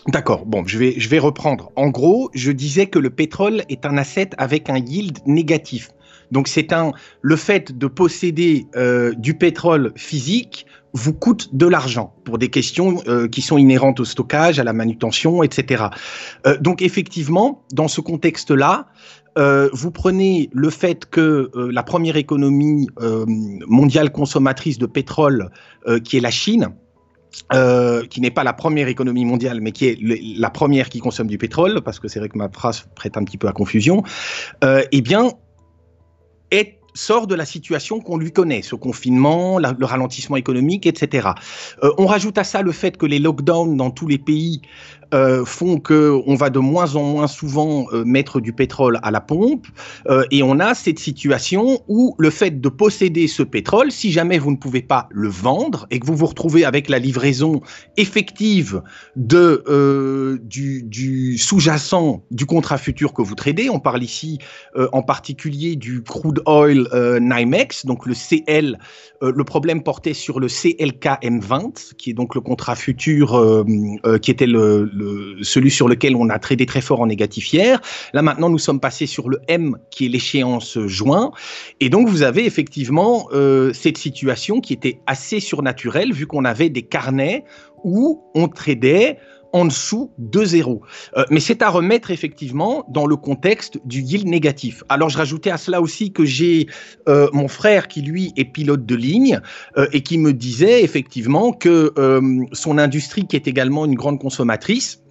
D'accord, 0.08 0.46
bon, 0.46 0.66
je 0.66 0.78
vais, 0.78 0.94
je 0.98 1.08
vais 1.08 1.18
reprendre. 1.18 1.72
En 1.76 1.88
gros, 1.88 2.30
je 2.34 2.52
disais 2.52 2.86
que 2.86 2.98
le 2.98 3.10
pétrole 3.10 3.62
est 3.68 3.84
un 3.84 3.96
asset 3.98 4.30
avec 4.38 4.70
un 4.70 4.78
yield 4.78 5.18
négatif. 5.26 5.90
Donc 6.30 6.48
c'est 6.48 6.72
un 6.72 6.92
le 7.22 7.36
fait 7.36 7.76
de 7.76 7.86
posséder 7.86 8.66
euh, 8.76 9.12
du 9.14 9.34
pétrole 9.34 9.92
physique 9.96 10.66
vous 10.92 11.12
coûte 11.12 11.54
de 11.54 11.66
l'argent 11.66 12.14
pour 12.24 12.38
des 12.38 12.48
questions 12.48 13.02
euh, 13.06 13.28
qui 13.28 13.42
sont 13.42 13.58
inhérentes 13.58 14.00
au 14.00 14.04
stockage, 14.04 14.58
à 14.58 14.64
la 14.64 14.72
manutention, 14.72 15.42
etc. 15.42 15.84
Euh, 16.46 16.56
donc 16.58 16.82
effectivement, 16.82 17.64
dans 17.72 17.88
ce 17.88 18.00
contexte-là, 18.00 18.88
euh, 19.38 19.68
vous 19.72 19.90
prenez 19.90 20.50
le 20.52 20.70
fait 20.70 21.06
que 21.06 21.50
la 21.54 21.82
première 21.82 22.16
économie 22.16 22.88
mondiale 23.66 24.10
consommatrice 24.10 24.78
de 24.78 24.86
pétrole, 24.86 25.50
qui 26.02 26.16
est 26.16 26.20
la 26.20 26.32
Chine, 26.32 26.70
qui 28.10 28.20
n'est 28.20 28.32
pas 28.32 28.42
la 28.42 28.52
première 28.52 28.88
économie 28.88 29.24
mondiale, 29.24 29.60
mais 29.60 29.70
qui 29.70 29.86
est 29.86 29.98
la 30.36 30.50
première 30.50 30.88
qui 30.88 30.98
consomme 30.98 31.28
du 31.28 31.38
pétrole, 31.38 31.80
parce 31.82 32.00
que 32.00 32.08
c'est 32.08 32.18
vrai 32.18 32.28
que 32.28 32.38
ma 32.38 32.48
phrase 32.48 32.86
prête 32.96 33.16
un 33.16 33.22
petit 33.22 33.38
peu 33.38 33.46
à 33.46 33.52
confusion, 33.52 34.02
eh 34.64 35.00
bien, 35.00 35.30
est 36.50 36.79
sort 36.94 37.26
de 37.26 37.34
la 37.34 37.44
situation 37.44 38.00
qu'on 38.00 38.16
lui 38.16 38.32
connaît, 38.32 38.62
ce 38.62 38.74
confinement, 38.74 39.58
le 39.58 39.84
ralentissement 39.84 40.36
économique, 40.36 40.86
etc. 40.86 41.28
Euh, 41.82 41.90
on 41.98 42.06
rajoute 42.06 42.38
à 42.38 42.44
ça 42.44 42.62
le 42.62 42.72
fait 42.72 42.96
que 42.96 43.06
les 43.06 43.18
lockdowns 43.18 43.76
dans 43.76 43.90
tous 43.90 44.06
les 44.06 44.18
pays 44.18 44.62
euh, 45.12 45.44
font 45.44 45.78
que 45.78 46.20
on 46.26 46.34
va 46.34 46.50
de 46.50 46.58
moins 46.58 46.94
en 46.94 47.02
moins 47.02 47.26
souvent 47.26 47.86
euh, 47.92 48.04
mettre 48.04 48.40
du 48.40 48.52
pétrole 48.52 48.98
à 49.02 49.10
la 49.10 49.20
pompe 49.20 49.66
euh, 50.08 50.24
et 50.30 50.42
on 50.42 50.60
a 50.60 50.74
cette 50.74 50.98
situation 50.98 51.82
où 51.88 52.14
le 52.18 52.30
fait 52.30 52.60
de 52.60 52.68
posséder 52.68 53.26
ce 53.26 53.42
pétrole, 53.42 53.90
si 53.90 54.12
jamais 54.12 54.38
vous 54.38 54.50
ne 54.50 54.56
pouvez 54.56 54.82
pas 54.82 55.08
le 55.10 55.28
vendre 55.28 55.86
et 55.90 55.98
que 55.98 56.06
vous 56.06 56.14
vous 56.14 56.26
retrouvez 56.26 56.64
avec 56.64 56.88
la 56.88 56.98
livraison 56.98 57.60
effective 57.96 58.82
euh, 59.32 60.38
du, 60.42 60.82
du 60.82 61.38
sous-jacent 61.38 62.22
du 62.30 62.46
contrat 62.46 62.78
futur 62.78 63.12
que 63.12 63.22
vous 63.22 63.34
tradez, 63.34 63.68
on 63.68 63.80
parle 63.80 64.02
ici 64.02 64.38
en 64.92 65.02
particulier 65.02 65.76
du 65.76 66.02
crude 66.02 66.40
oil 66.46 66.88
NYMEX, 67.20 67.86
donc 67.86 68.06
le 68.06 68.14
CL, 68.14 68.78
le 69.22 69.44
problème 69.44 69.82
portait 69.82 70.14
sur 70.14 70.40
le 70.40 70.46
CLK 70.46 71.22
M20 71.22 71.94
qui 71.96 72.10
est 72.10 72.14
donc 72.14 72.34
le 72.34 72.40
contrat 72.40 72.76
futur 72.76 73.64
qui 74.22 74.30
était 74.30 74.46
le 74.46 74.90
celui 75.42 75.70
sur 75.70 75.88
lequel 75.88 76.16
on 76.16 76.28
a 76.28 76.38
tradé 76.38 76.66
très 76.66 76.80
fort 76.80 77.00
en 77.00 77.06
négatif 77.06 77.52
hier. 77.52 77.80
Là 78.12 78.22
maintenant, 78.22 78.48
nous 78.48 78.58
sommes 78.58 78.80
passés 78.80 79.06
sur 79.06 79.28
le 79.28 79.40
M 79.48 79.76
qui 79.90 80.06
est 80.06 80.08
l'échéance 80.08 80.78
juin. 80.86 81.32
Et 81.80 81.88
donc, 81.88 82.08
vous 82.08 82.22
avez 82.22 82.44
effectivement 82.46 83.28
euh, 83.32 83.72
cette 83.72 83.98
situation 83.98 84.60
qui 84.60 84.72
était 84.72 85.00
assez 85.06 85.40
surnaturelle 85.40 86.12
vu 86.12 86.26
qu'on 86.26 86.44
avait 86.44 86.70
des 86.70 86.82
carnets 86.82 87.44
où 87.84 88.22
on 88.34 88.48
tradait 88.48 89.18
en 89.52 89.64
dessous 89.64 90.12
de 90.18 90.44
zéro. 90.44 90.82
Euh, 91.16 91.24
mais 91.30 91.40
c'est 91.40 91.62
à 91.62 91.70
remettre 91.70 92.10
effectivement 92.10 92.84
dans 92.88 93.06
le 93.06 93.16
contexte 93.16 93.78
du 93.84 94.00
yield 94.00 94.26
négatif. 94.26 94.82
Alors 94.88 95.08
je 95.08 95.18
rajoutais 95.18 95.50
à 95.50 95.56
cela 95.56 95.80
aussi 95.80 96.12
que 96.12 96.24
j'ai 96.24 96.66
euh, 97.08 97.28
mon 97.32 97.48
frère 97.48 97.88
qui 97.88 98.02
lui 98.02 98.32
est 98.36 98.44
pilote 98.44 98.86
de 98.86 98.94
ligne 98.94 99.40
euh, 99.76 99.86
et 99.92 100.02
qui 100.02 100.18
me 100.18 100.32
disait 100.32 100.82
effectivement 100.82 101.52
que 101.52 101.92
son 102.52 102.78
industrie 102.78 103.26
qui 103.26 103.36
est 103.36 103.46
également 103.46 103.84
une 103.84 103.94
grande 103.94 104.18
consommatrice 104.18 105.02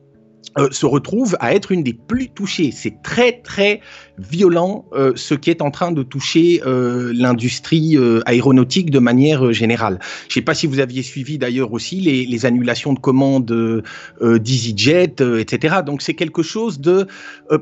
euh, 0.57 0.69
se 0.71 0.85
retrouve 0.85 1.37
à 1.39 1.53
être 1.53 1.71
une 1.71 1.83
des 1.83 1.93
plus 1.93 2.29
touchées. 2.29 2.71
C'est 2.73 3.01
très 3.03 3.33
très 3.41 3.81
violent 4.17 4.85
euh, 4.93 5.13
ce 5.15 5.33
qui 5.33 5.49
est 5.49 5.61
en 5.61 5.71
train 5.71 5.91
de 5.91 6.01
toucher 6.01 6.61
euh, 6.65 7.11
l'industrie 7.15 7.97
aéronautique 8.25 8.89
de 8.89 8.99
manière 8.99 9.53
générale. 9.53 9.99
Je 10.23 10.31
ne 10.31 10.33
sais 10.35 10.41
pas 10.41 10.53
si 10.53 10.67
vous 10.67 10.79
aviez 10.79 11.03
suivi 11.03 11.37
d'ailleurs 11.37 11.73
aussi 11.73 12.01
les, 12.01 12.45
annulations 12.45 12.93
de 12.93 12.99
commandes 12.99 13.83
d'EasyJet, 14.21 15.15
etc. 15.39 15.77
Donc 15.85 16.01
c'est 16.01 16.13
quelque 16.13 16.41
chose 16.41 16.79
de 16.79 17.07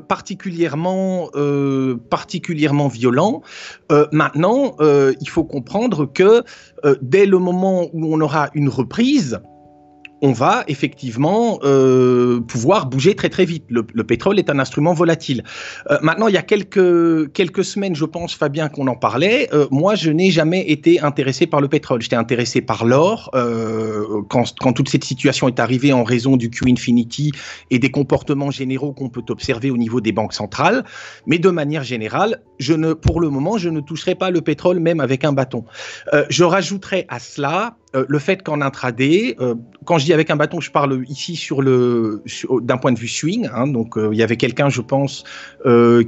particulièrement 0.06 1.30
particulièrement 2.10 2.86
violent. 2.86 3.42
maintenant, 4.12 4.76
il 4.80 5.28
faut 5.28 5.44
comprendre 5.44 6.06
que 6.06 6.44
dès 7.02 7.26
le 7.26 7.38
moment 7.38 7.88
où 7.92 8.14
on 8.14 8.20
aura 8.20 8.50
une 8.54 8.68
reprise, 8.68 9.40
on 10.20 10.32
va 10.32 10.64
effectivement 10.68 11.60
euh, 11.62 12.40
pouvoir 12.40 12.86
bouger 12.86 13.14
très 13.14 13.28
très 13.28 13.44
vite. 13.44 13.64
Le, 13.68 13.82
pétrole 14.04 14.38
est 14.38 14.50
un 14.50 14.58
instrument 14.58 14.94
volatile. 14.94 15.44
Euh, 15.90 15.98
maintenant, 16.02 16.28
il 16.28 16.34
y 16.34 16.38
a 16.38 16.42
quelques, 16.42 17.32
quelques 17.32 17.64
semaines, 17.64 17.94
je 17.94 18.04
pense, 18.04 18.34
Fabien, 18.34 18.68
qu'on 18.68 18.86
en 18.86 18.96
parlait. 18.96 19.48
Euh, 19.52 19.66
moi, 19.70 19.94
je 19.94 20.10
n'ai 20.10 20.30
jamais 20.30 20.70
été 20.70 21.00
intéressé 21.00 21.46
par 21.46 21.60
le 21.60 21.68
pétrole. 21.68 22.02
J'étais 22.02 22.16
intéressé 22.16 22.60
par 22.60 22.84
l'or 22.84 23.30
quand, 24.28 24.54
quand, 24.58 24.72
toute 24.72 24.88
cette 24.88 25.04
situation 25.04 25.48
est 25.48 25.60
arrivée 25.60 25.92
en 25.92 26.04
raison 26.04 26.36
du 26.36 26.50
Q-Infinity 26.50 27.32
et 27.70 27.78
des 27.78 27.90
comportements 27.90 28.50
généraux 28.50 28.92
qu'on 28.92 29.08
peut 29.08 29.24
observer 29.28 29.70
au 29.70 29.76
niveau 29.76 30.00
des 30.00 30.12
banques 30.12 30.32
centrales. 30.32 30.84
Mais 31.26 31.38
de 31.38 31.50
manière 31.50 31.84
générale, 31.84 32.42
je 32.58 32.74
ne, 32.74 32.92
pour 32.92 33.20
le 33.20 33.28
moment, 33.28 33.58
je 33.58 33.68
ne 33.68 33.80
toucherai 33.80 34.14
pas 34.14 34.30
le 34.30 34.40
pétrole 34.40 34.80
même 34.80 35.00
avec 35.00 35.24
un 35.24 35.32
bâton. 35.32 35.64
je 36.28 36.44
rajouterai 36.44 37.06
à 37.08 37.18
cela 37.18 37.77
euh, 37.94 38.04
le 38.06 38.18
fait 38.18 38.42
qu'en 38.42 38.60
intraday, 38.60 39.34
euh, 39.40 39.54
quand 39.84 39.98
je 39.98 40.04
dis 40.04 40.12
avec 40.12 40.30
un 40.30 40.36
bâton, 40.36 40.60
je 40.60 40.70
parle 40.70 41.04
ici 41.08 41.36
sur 41.36 41.62
le 41.62 42.22
d'un 42.60 42.76
point 42.76 42.92
de 42.92 42.98
vue 42.98 43.08
swing. 43.08 43.48
Hein, 43.52 43.66
donc 43.68 43.96
euh, 43.96 44.10
il 44.12 44.18
y 44.18 44.22
avait 44.22 44.36
quelqu'un, 44.36 44.68
je 44.68 44.82
pense, 44.82 45.24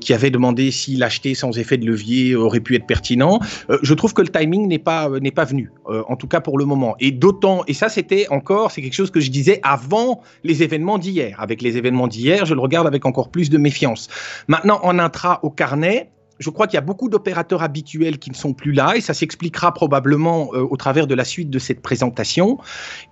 qui 0.00 0.12
avait 0.12 0.30
demandé 0.30 0.70
si 0.70 0.96
l'acheter 0.96 1.34
sans 1.34 1.58
effet 1.58 1.78
de 1.78 1.86
levier 1.86 2.34
aurait 2.34 2.60
pu 2.60 2.74
être 2.74 2.86
pertinent. 2.86 3.40
je 3.82 3.94
trouve 3.94 4.12
que 4.12 4.22
le 4.22 4.28
timing 4.28 4.68
n'est 4.68 4.78
pas 4.78 5.08
n'est 5.20 5.30
pas 5.30 5.44
venu, 5.44 5.72
en 5.86 6.16
tout 6.16 6.28
cas 6.28 6.40
pour 6.40 6.58
le 6.58 6.64
moment. 6.64 6.94
Et 7.00 7.10
d'autant, 7.10 7.62
et 7.66 7.74
ça 7.74 7.88
c'était 7.88 8.26
encore, 8.30 8.70
c'est 8.70 8.82
quelque 8.82 8.94
chose 8.94 9.10
que 9.10 9.20
je 9.20 9.30
disais 9.30 9.60
avant 9.62 10.22
les 10.44 10.62
événements 10.62 10.98
d'hier. 10.98 11.36
Avec 11.40 11.62
les 11.62 11.76
événements 11.76 12.08
d'hier, 12.08 12.44
je 12.44 12.54
le 12.54 12.60
regarde 12.60 12.86
avec 12.86 13.06
encore 13.06 13.30
plus 13.30 13.50
de 13.50 13.58
méfiance. 13.58 14.08
Maintenant 14.48 14.80
en 14.82 14.98
intra 14.98 15.40
au 15.42 15.50
carnet 15.50 16.10
je 16.40 16.50
crois 16.50 16.66
qu'il 16.66 16.74
y 16.74 16.78
a 16.78 16.82
beaucoup 16.82 17.08
d'opérateurs 17.08 17.62
habituels 17.62 18.18
qui 18.18 18.30
ne 18.30 18.34
sont 18.34 18.54
plus 18.54 18.72
là 18.72 18.94
et 18.96 19.00
ça 19.00 19.14
s'expliquera 19.14 19.72
probablement 19.72 20.50
euh, 20.54 20.66
au 20.68 20.76
travers 20.76 21.06
de 21.06 21.14
la 21.14 21.24
suite 21.24 21.50
de 21.50 21.58
cette 21.58 21.82
présentation. 21.82 22.58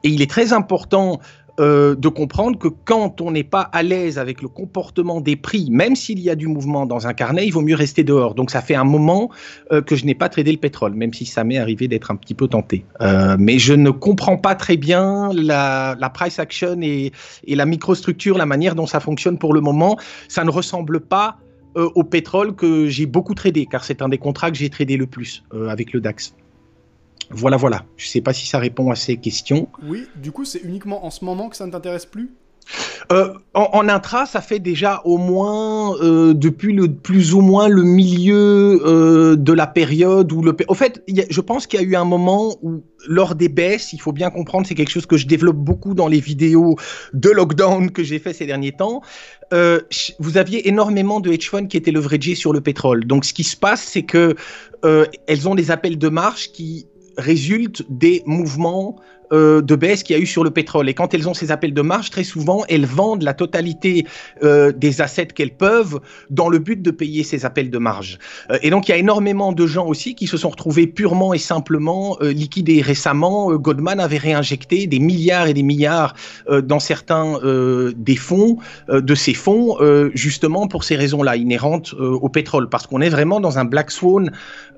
Et 0.03 0.09
il 0.09 0.23
est 0.23 0.31
très 0.31 0.53
important 0.55 1.21
euh, 1.61 1.97
de 1.97 2.09
comprendre 2.09 2.57
que 2.57 2.69
quand 2.69 3.21
on 3.21 3.33
n'est 3.33 3.45
pas 3.45 3.63
à 3.63 3.83
l'aise 3.83 4.19
avec 4.19 4.43
le 4.43 4.49
comportement 4.49 5.21
des 5.21 5.37
prix, 5.37 5.69
même 5.71 5.97
s'il 5.97 6.21
y 6.21 6.31
a 6.31 6.37
du 6.37 6.47
mouvement 6.47 6.87
dans 6.87 7.07
un 7.07 7.13
carnet, 7.13 7.47
il 7.47 7.51
vaut 7.51 7.63
mieux 7.63 7.75
rester 7.75 8.05
dehors. 8.05 8.35
Donc 8.35 8.51
ça 8.51 8.63
fait 8.63 8.77
un 8.77 8.85
moment 8.85 9.29
euh, 9.73 9.83
que 9.83 9.95
je 9.95 10.07
n'ai 10.07 10.15
pas 10.15 10.29
tradé 10.29 10.53
le 10.53 10.59
pétrole, 10.59 10.95
même 10.95 11.13
si 11.13 11.27
ça 11.27 11.45
m'est 11.45 11.59
arrivé 11.59 11.87
d'être 11.89 12.11
un 12.11 12.17
petit 12.17 12.35
peu 12.35 12.49
tenté. 12.49 12.87
mais 13.39 13.59
je 13.59 13.75
ne 13.75 13.91
comprends 13.91 14.39
pas 14.39 14.55
très 14.55 14.77
bien 14.77 15.31
la, 15.35 16.11
price 16.15 16.39
action 16.39 16.81
et, 16.81 17.13
et 17.45 17.55
la 17.57 17.67
microstructure, 17.67 18.39
la 18.39 18.47
manière 18.47 18.75
dont 18.75 18.87
ça 18.87 19.01
fonctionne 19.01 19.37
pour 19.37 19.53
le 19.53 19.61
moment. 19.61 19.99
Ça 20.29 20.45
ne 20.45 20.51
ressemble 20.51 21.01
pas 21.01 21.39
euh, 21.77 21.91
au 21.95 22.05
pétrole 22.05 22.55
que 22.55 22.89
j'ai 22.89 23.07
beaucoup 23.07 23.35
tradé, 23.35 23.67
car 23.67 23.85
c'est 23.85 24.03
un 24.03 24.09
des 24.09 24.19
contrats 24.19 24.51
que 24.51 24.57
j'ai 24.57 24.71
tradé 24.71 24.97
le 24.97 25.07
plus 25.07 25.45
euh, 25.53 25.69
avec 25.69 25.93
le 25.93 26.01
DAX. 26.01 26.35
Voilà, 27.31 27.57
voilà. 27.57 27.85
Je 27.97 28.07
ne 28.07 28.11
sais 28.11 28.21
pas 28.21 28.33
si 28.33 28.47
ça 28.47 28.59
répond 28.59 28.91
à 28.91 28.97
ces 28.97 29.17
questions. 29.19 29.69
Oui, 29.83 30.07
du 30.17 30.33
coup, 30.33 30.45
c'est 30.45 30.61
uniquement 30.61 31.05
en 31.05 31.11
ce 31.11 31.25
moment 31.25 31.49
que 31.49 31.57
ça 31.57 31.67
ne 31.67 31.73
t'intéresse 31.73 32.07
plus? 32.07 32.31
Euh, 33.13 33.33
en, 33.55 33.89
intra, 33.89 34.27
ça 34.27 34.41
fait 34.41 34.59
déjà 34.59 35.01
au 35.05 35.19
moins 35.19 35.97
depuis 36.35 36.73
le 36.73 36.93
plus 36.93 37.35
ou 37.35 37.41
moins 37.41 37.69
le 37.69 37.83
milieu 37.83 39.37
de 39.37 39.53
la 39.53 39.67
période 39.67 40.31
où 40.33 40.43
le. 40.43 40.55
Au 40.69 40.75
fait, 40.75 41.03
je 41.09 41.41
pense 41.41 41.67
qu'il 41.67 41.81
y 41.81 41.83
a 41.85 41.87
eu 41.87 41.97
un 41.97 42.05
moment 42.05 42.57
où 42.63 42.83
lors 43.07 43.35
des 43.35 43.49
baisses, 43.49 43.93
il 43.93 44.01
faut 44.01 44.13
bien 44.13 44.31
comprendre, 44.31 44.67
c'est 44.67 44.75
quelque 44.75 44.91
chose 44.91 45.07
que 45.07 45.17
je 45.17 45.27
développe 45.27 45.57
beaucoup 45.57 45.95
dans 45.95 46.09
les 46.09 46.21
vidéos 46.21 46.77
de 47.13 47.31
lockdown 47.31 47.91
que 47.91 48.03
j'ai 48.03 48.19
fait 48.19 48.33
ces 48.33 48.47
derniers 48.47 48.73
temps. 48.73 49.03
Euh, 49.53 49.81
vous 50.19 50.37
aviez 50.37 50.69
énormément 50.69 51.21
de 51.21 51.33
hedge 51.33 51.49
funds 51.49 51.67
qui 51.67 51.77
étaient 51.77 51.91
leveragés 51.91 52.35
sur 52.35 52.53
le 52.53 52.61
pétrole. 52.61 53.07
Donc, 53.07 53.25
ce 53.25 53.33
qui 53.33 53.45
se 53.45 53.57
passe, 53.57 53.83
c'est 53.83 54.03
que 54.03 54.35
euh, 54.85 55.07
elles 55.27 55.49
ont 55.49 55.55
des 55.55 55.71
appels 55.71 55.99
de 55.99 56.09
marge 56.09 56.53
qui 56.53 56.87
résultent 57.17 57.85
des 57.89 58.23
mouvements 58.27 58.97
euh, 59.33 59.61
de 59.61 59.77
baisse 59.77 60.03
qu'il 60.03 60.17
y 60.17 60.19
a 60.19 60.23
eu 60.23 60.27
sur 60.27 60.43
le 60.43 60.51
pétrole. 60.51 60.89
Et 60.89 60.95
quand 60.95 61.13
elles 61.13 61.29
ont 61.29 61.35
ces 61.35 61.51
appels 61.51 61.75
de 61.75 61.83
marge, 61.83 62.11
très 62.11 62.25
souvent, 62.25 62.65
elles 62.69 62.87
vendent 62.87 63.23
la 63.23 63.35
totalité 63.35 64.07
euh, 64.43 64.73
des 64.73 65.01
assets 65.03 65.27
qu'elles 65.27 65.55
peuvent 65.55 66.01
dans 66.31 66.49
le 66.49 66.59
but 66.59 66.81
de 66.81 66.91
payer 66.91 67.25
ces 67.25 67.45
appels 67.45 67.71
de 67.71 67.79
marge. 67.79 68.19
Euh, 68.51 68.59
et 68.63 68.71
donc, 68.71 68.89
il 68.89 68.93
y 68.93 68.95
a 68.95 68.97
énormément 68.97 69.53
de 69.53 69.67
gens 69.67 69.87
aussi 69.87 70.15
qui 70.15 70.27
se 70.27 70.37
sont 70.37 70.49
retrouvés 70.49 70.87
purement 70.87 71.35
et 71.35 71.39
simplement 71.39 72.17
liquidés. 72.21 72.81
Récemment, 72.81 73.53
Goldman 73.55 74.01
avait 74.01 74.19
réinjecté 74.19 74.87
des 74.87 74.99
milliards 74.99 75.47
et 75.47 75.55
des 75.55 75.63
milliards 75.63 76.15
dans 76.63 76.81
certains 76.81 77.39
des 77.97 78.17
fonds, 78.17 78.59
de 78.89 79.15
ces 79.15 79.35
fonds, 79.35 79.77
justement 80.15 80.69
pour 80.69 80.85
ces 80.85 80.97
raisons-là, 80.97 81.37
inhérentes 81.37 81.95
au 81.95 82.29
pétrole. 82.29 82.69
Parce 82.69 82.87
qu'on 82.87 83.01
est 83.01 83.09
vraiment 83.09 83.41
dans 83.41 83.59
un 83.59 83.65
Black 83.65 83.91
Swan 83.91 84.31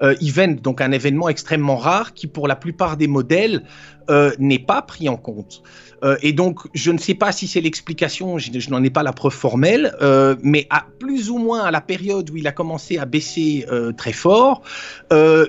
event, 0.02 0.56
donc 0.62 0.80
un 0.80 0.92
événement 0.92 1.28
extrêmement 1.28 1.76
rare 1.76 2.14
qui, 2.14 2.26
pour 2.26 2.48
la 2.48 2.56
plupart 2.56 2.96
des 2.96 3.08
modèles, 3.08 3.62
euh, 4.08 4.32
n'est 4.38 4.58
pas 4.58 4.82
pris 4.82 5.08
en 5.08 5.16
compte. 5.16 5.62
Euh, 6.02 6.16
et 6.22 6.32
donc, 6.32 6.60
je 6.72 6.90
ne 6.90 6.98
sais 6.98 7.14
pas 7.14 7.32
si 7.32 7.46
c'est 7.46 7.60
l'explication, 7.60 8.38
je, 8.38 8.70
n'en 8.70 8.82
ai 8.82 8.90
pas 8.90 9.02
la 9.02 9.12
preuve 9.12 9.34
formelle, 9.34 9.94
euh, 10.00 10.36
mais 10.42 10.66
à 10.70 10.86
plus 10.98 11.30
ou 11.30 11.38
moins 11.38 11.62
à 11.62 11.70
la 11.70 11.80
période 11.80 12.30
où 12.30 12.36
il 12.36 12.46
a 12.46 12.52
commencé 12.52 12.98
à 12.98 13.04
baisser 13.04 13.66
très 13.96 14.12
fort, 14.12 14.62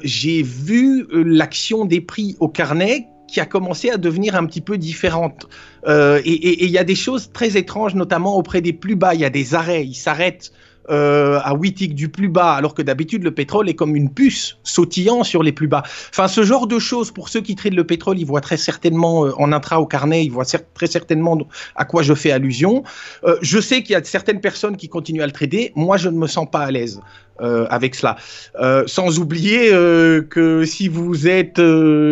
j'ai 0.04 0.42
vu 0.44 1.08
l'action 1.12 1.86
des 1.86 2.02
prix 2.02 2.36
au 2.40 2.50
carnet 2.50 3.08
qui 3.28 3.40
a 3.40 3.46
commencé 3.46 3.90
à 3.90 3.98
devenir 3.98 4.36
un 4.36 4.46
petit 4.46 4.62
peu 4.62 4.78
différente. 4.78 5.48
et 5.88 6.66
il 6.66 6.70
y 6.70 6.78
a 6.78 6.84
des 6.84 6.96
choses 6.96 7.32
très 7.32 7.58
étranges, 7.58 7.96
notamment 7.96 8.36
auprès 8.36 8.62
des 8.62 8.74
plus 8.74 8.96
bas. 8.96 9.14
Il 9.14 9.22
y 9.22 9.26
a 9.26 9.30
des 9.30 9.56
arrêts, 9.56 9.86
ils 9.86 9.96
s'arrêtent 9.96 10.52
euh, 10.90 11.40
à 11.44 11.54
8 11.56 11.74
ticks 11.74 11.96
du 11.96 12.10
plus 12.10 12.28
bas, 12.28 12.54
alors 12.54 12.74
que 12.74 12.82
d'habitude 12.82 13.24
le 13.24 13.32
pétrole 13.32 13.70
est 13.70 13.76
comme 13.76 13.96
une 13.96 14.10
puce 14.10 14.58
sautillant 14.64 15.24
sur 15.24 15.44
les 15.44 15.52
plus 15.52 15.68
bas. 15.68 15.84
Enfin, 16.10 16.28
ce 16.28 16.44
genre 16.44 16.68
de 16.68 16.80
choses, 16.80 17.12
pour 17.12 17.30
ceux 17.30 17.42
qui 17.42 17.56
traitent 17.56 17.76
le 17.76 17.86
pétrole, 17.86 18.20
ils 18.20 18.26
voient 18.26 18.42
très 18.42 18.58
certainement 18.58 19.26
euh, 19.26 19.32
en 19.38 19.52
intra 19.52 19.80
au 19.80 19.86
carnet, 19.86 20.26
ils 20.26 20.32
voient 20.32 20.46
très 20.74 20.88
certainement 20.88 21.38
à 21.76 21.86
quoi 21.86 22.02
je 22.02 22.14
fais 22.14 22.32
allusion. 22.32 22.84
Euh, 23.24 23.38
je 23.42 23.60
sais 23.60 23.84
qu'il 23.84 23.94
y 23.94 23.96
a 23.96 24.04
certaines 24.04 24.42
personnes 24.42 24.78
qui 24.78 24.90
continuent 24.90 25.22
à 25.22 25.28
le 25.28 25.32
trader. 25.32 25.72
Moi, 25.76 25.98
je 25.98 26.10
ne 26.10 26.18
me 26.18 26.28
sens 26.28 26.48
pas 26.52 26.62
à 26.62 26.72
l'aise. 26.72 27.02
Euh, 27.42 27.66
avec 27.72 27.96
cela. 27.96 28.18
Euh, 28.60 28.84
sans 28.86 29.18
oublier 29.18 29.74
euh, 29.74 30.22
que 30.22 30.64
si 30.64 30.88
vous 30.88 31.28
êtes 31.28 31.60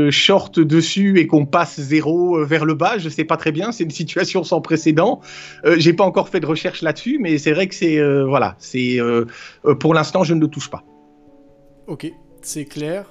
short 0.09 0.59
dessus 0.59 1.19
et 1.19 1.27
qu'on 1.27 1.45
passe 1.45 1.79
zéro 1.79 2.43
vers 2.45 2.65
le 2.65 2.73
bas, 2.73 2.97
je 2.97 3.09
sais 3.09 3.25
pas 3.25 3.37
très 3.37 3.51
bien, 3.51 3.71
c'est 3.71 3.83
une 3.83 3.91
situation 3.91 4.43
sans 4.43 4.61
précédent. 4.61 5.21
J'ai 5.77 5.93
pas 5.93 6.03
encore 6.03 6.29
fait 6.29 6.39
de 6.39 6.47
recherche 6.47 6.81
là-dessus, 6.81 7.19
mais 7.19 7.37
c'est 7.37 7.51
vrai 7.51 7.67
que 7.67 7.75
c'est 7.75 8.01
voilà, 8.23 8.55
c'est 8.57 8.97
pour 9.79 9.93
l'instant 9.93 10.23
je 10.23 10.33
ne 10.33 10.41
le 10.41 10.47
touche 10.47 10.69
pas. 10.69 10.83
Ok, 11.87 12.11
c'est 12.41 12.65
clair. 12.65 13.05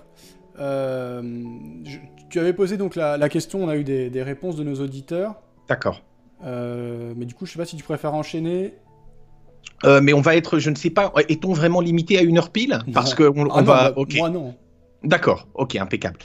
tu 0.56 2.40
avais 2.40 2.52
posé 2.52 2.76
donc 2.76 2.96
la, 2.96 3.28
question, 3.28 3.62
on 3.62 3.68
a 3.68 3.76
eu 3.76 3.84
des, 3.84 4.10
des 4.10 4.22
réponses 4.22 4.56
de 4.56 4.64
nos 4.64 4.76
auditeurs. 4.76 5.36
D'accord. 5.68 6.02
mais 6.44 7.26
du 7.26 7.34
coup, 7.34 7.46
je 7.46 7.52
sais 7.52 7.58
pas 7.58 7.64
si 7.64 7.76
tu 7.76 7.84
préfères 7.84 8.14
enchaîner 8.14 8.74
euh, 9.84 10.00
mais 10.02 10.12
on 10.12 10.20
va 10.20 10.36
être, 10.36 10.58
je 10.58 10.70
ne 10.70 10.74
sais 10.74 10.90
pas, 10.90 11.12
est-on 11.28 11.52
vraiment 11.52 11.80
limité 11.80 12.18
à 12.18 12.22
une 12.22 12.38
heure 12.38 12.50
pile? 12.50 12.80
Parce 12.92 13.14
que 13.14 13.22
on, 13.22 13.48
ah 13.50 13.62
va. 13.62 13.92
Bah, 13.92 14.04
moi 14.16 14.30
non. 14.30 14.54
D'accord, 15.04 15.46
ok, 15.54 15.76
impeccable. 15.76 16.18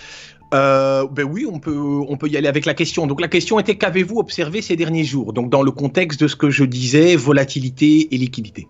Euh, 0.54 1.08
ben 1.08 1.24
oui, 1.24 1.48
on 1.52 1.60
peut, 1.60 1.76
on 2.08 2.16
peut 2.18 2.28
y 2.28 2.38
aller 2.38 2.48
avec 2.48 2.66
la 2.66 2.74
question. 2.74 3.08
Donc 3.08 3.22
la 3.22 3.28
question 3.28 3.60
était 3.60 3.76
qu'avez-vous 3.76 4.18
observé 4.18 4.62
ces 4.62 4.76
derniers 4.76 5.04
jours? 5.04 5.34
Donc 5.34 5.50
dans 5.50 5.64
le 5.64 5.72
contexte 5.72 6.20
de 6.22 6.28
ce 6.28 6.36
que 6.36 6.50
je 6.50 6.64
disais, 6.64 7.16
volatilité 7.16 8.14
et 8.14 8.18
liquidité. 8.18 8.68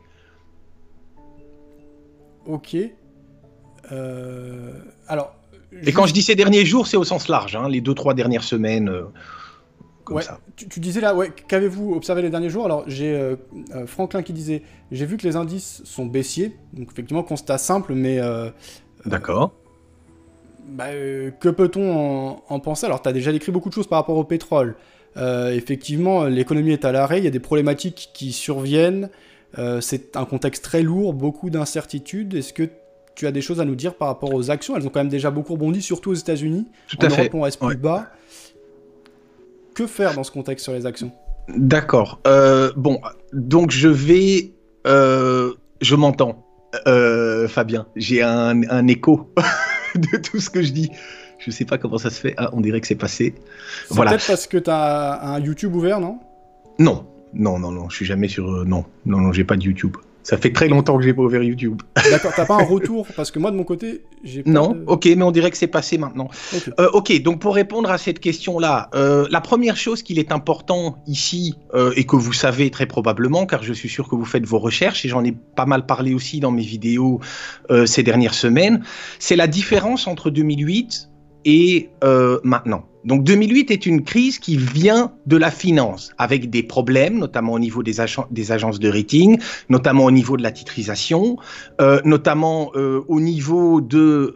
Ok. 2.46 2.76
Euh, 3.92 4.72
alors. 5.08 5.36
Et 5.86 5.92
quand 5.92 6.06
je 6.06 6.14
dis 6.14 6.22
ces 6.22 6.36
derniers 6.36 6.66
jours, 6.66 6.88
c'est 6.88 6.98
au 6.98 7.04
sens 7.04 7.28
large, 7.28 7.56
hein, 7.56 7.68
les 7.68 7.82
deux 7.82 7.96
trois 7.96 8.14
dernières 8.14 8.44
semaines 8.44 8.92
ouais, 10.10 10.24
Tu, 10.56 10.80
disais 10.80 11.02
là, 11.02 11.16
ouais, 11.16 11.32
qu'avez-vous 11.48 11.94
observé 11.94 12.22
les 12.22 12.30
derniers 12.30 12.50
jours? 12.50 12.66
Alors 12.66 12.84
j'ai 12.88 13.14
euh, 13.14 13.36
euh, 13.76 13.86
Franklin 13.88 14.24
qui 14.24 14.34
disait, 14.34 14.64
j'ai 14.92 15.06
vu 15.06 15.18
que 15.18 15.24
les 15.24 15.36
indices 15.36 15.82
sont 15.86 16.06
baissiers, 16.06 16.58
donc 16.74 16.90
effectivement 16.92 17.24
constat 17.24 17.58
simple, 17.58 17.94
mais... 17.94 18.20
Euh, 18.20 18.50
D'accord. 19.06 19.54
Bah, 20.66 20.92
que 21.40 21.50
peut-on 21.50 22.38
en, 22.48 22.60
penser? 22.60 22.86
Alors 22.86 23.02
tu 23.02 23.10
as 23.10 23.14
déjà 23.14 23.32
décrit 23.32 23.52
beaucoup 23.52 23.70
de 23.70 23.74
choses 23.74 23.88
par 23.88 24.00
rapport 24.00 24.18
au 24.18 24.24
pétrole. 24.24 24.76
effectivement, 25.18 26.24
l'économie 26.26 26.72
est 26.72 26.86
à 26.86 26.92
l'arrêt, 26.92 27.20
il 27.20 27.24
y 27.26 27.28
a 27.28 27.32
des 27.32 27.40
problématiques 27.40 28.12
qui 28.14 28.32
surviennent, 28.32 29.10
c'est 29.82 30.16
un 30.16 30.26
contexte 30.26 30.64
très 30.64 30.82
lourd, 30.82 31.14
beaucoup 31.14 31.50
d'incertitudes. 31.50 32.34
Est-ce 32.34 32.54
que 32.54 32.70
tu 33.16 33.28
as 33.28 33.32
des 33.32 33.42
choses 33.42 33.60
à 33.60 33.66
nous 33.66 33.76
dire 33.76 33.96
par 33.96 34.08
rapport 34.08 34.34
aux 34.34 34.50
actions? 34.50 34.76
Elles 34.76 34.88
ont 34.88 34.90
quand 34.90 35.02
même 35.02 35.10
déjà 35.10 35.32
beaucoup 35.32 35.54
rebondi, 35.54 35.82
surtout 35.82 36.12
aux 36.12 36.16
États-Unis. 36.16 36.66
Tout 36.88 36.98
à 37.02 37.10
fait. 37.10 37.30
on 37.34 37.42
reste 37.42 37.60
plus 37.60 37.76
bas. 37.78 38.12
Que 39.76 39.88
faire 39.88 40.14
dans 40.14 40.24
ce 40.24 40.32
contexte 40.32 40.64
sur 40.64 40.74
les 40.74 40.86
actions? 40.86 41.12
D'accord. 41.50 42.20
Euh, 42.28 42.72
bon, 42.76 43.02
donc 43.34 43.72
je 43.72 43.90
vais. 43.90 44.54
Euh, 44.88 45.54
je 45.82 45.96
m'entends, 45.96 46.46
euh, 46.88 47.48
Fabien. 47.48 47.88
J'ai 47.96 48.22
un, 48.22 48.88
écho 48.88 49.34
de 49.96 50.18
tout 50.18 50.40
ce 50.40 50.50
que 50.50 50.62
je 50.62 50.72
dis. 50.72 50.92
Je 51.40 51.52
sais 51.52 51.66
pas 51.66 51.78
comment 51.78 51.98
ça 51.98 52.10
se 52.10 52.20
fait. 52.20 52.34
Ah, 52.38 52.50
on 52.54 52.62
dirait 52.62 52.80
que 52.80 52.88
c'est 52.88 52.96
passé. 52.96 53.36
C'est 53.88 53.96
voilà. 53.96 54.12
peut-être 54.12 54.28
parce 54.28 54.48
que 54.48 54.58
tu 54.58 54.70
as 54.70 55.22
un 55.24 55.40
YouTube 55.40 55.76
ouvert, 55.76 56.00
non? 56.00 56.20
Non, 56.80 57.06
non, 57.34 57.60
non, 57.60 57.72
non. 57.72 57.90
Je 57.90 57.96
suis 57.98 58.06
jamais 58.06 58.28
sur. 58.28 58.66
non, 58.66 58.86
non, 59.06 59.20
non, 59.20 59.34
j'ai 59.34 59.44
pas 59.44 59.58
de 59.58 59.64
YouTube. 59.64 59.98
Ça 60.24 60.38
fait 60.38 60.52
très 60.52 60.68
longtemps 60.70 60.98
que 60.98 61.04
j'ai 61.04 61.14
pas 61.14 61.22
ouvert 61.22 61.44
YouTube. 61.44 61.82
D'accord, 62.10 62.32
t'as 62.36 62.46
pas 62.46 62.56
un 62.56 62.64
retour 62.64 63.06
Parce 63.16 63.30
que 63.30 63.40
moi, 63.40 63.52
de 63.52 63.58
mon 63.58 63.64
côté, 63.66 64.04
j'ai 64.24 64.44
pas. 64.44 64.50
Non, 64.50 64.72
de- 64.72 64.84
ok, 64.88 65.06
mais 65.06 65.24
on 65.24 65.32
dirait 65.32 65.52
que 65.52 65.58
c'est 65.58 65.68
passé 65.68 65.98
maintenant. 65.98 66.30
Ok. 66.56 66.70
Euh, 66.80 66.90
ok, 66.94 67.22
donc 67.22 67.40
pour 67.40 67.56
répondre 67.56 67.92
à 67.92 67.98
cette 67.98 68.20
question-là, 68.20 68.90
euh, 68.96 69.28
la 69.30 69.42
première 69.42 69.76
chose 69.76 70.02
qu'il 70.02 70.20
est 70.20 70.32
important 70.32 70.98
ici, 71.08 71.56
euh, 71.74 71.92
et 71.96 72.06
que 72.06 72.16
vous 72.16 72.34
savez 72.34 72.72
très 72.72 72.86
probablement, 72.86 73.46
car 73.46 73.64
je 73.64 73.74
suis 73.74 73.90
sûr 73.90 74.08
que 74.08 74.16
vous 74.16 74.26
faites 74.26 74.46
vos 74.46 74.60
recherches, 74.60 75.04
et 75.06 75.10
j'en 75.10 75.24
ai 75.24 75.34
pas 75.34 75.66
mal 75.66 75.86
parlé 75.86 76.14
aussi 76.14 76.40
dans 76.40 76.52
mes 76.52 76.64
vidéos 76.64 77.20
euh, 77.70 77.86
ces 77.86 78.04
dernières 78.04 78.34
semaines, 78.34 78.84
c'est 79.20 79.36
la 79.36 79.48
différence 79.48 80.08
entre 80.08 80.30
2008 80.30 81.10
et 81.46 81.90
euh, 82.04 82.40
maintenant. 82.44 82.86
Donc 83.06 83.26
2008 83.26 83.70
est 83.70 83.86
une 83.86 84.04
crise 84.06 84.40
qui 84.40 84.56
vient 84.56 85.12
de 85.26 85.36
la 85.36 85.52
finance, 85.52 86.12
avec 86.18 86.50
des 86.50 86.64
problèmes, 86.64 87.20
notamment 87.20 87.52
au 87.52 87.60
niveau 87.60 87.84
des, 87.84 88.00
agen- 88.00 88.28
des 88.32 88.54
agences 88.54 88.80
de 88.80 88.88
rating, 88.88 89.40
notamment 89.68 90.06
au 90.06 90.12
niveau 90.12 90.38
de 90.38 90.44
la 90.44 90.52
titrisation, 90.52 91.36
euh, 91.82 92.00
notamment 92.06 92.72
euh, 92.76 93.02
au 93.10 93.20
niveau 93.20 93.82
de 93.82 94.34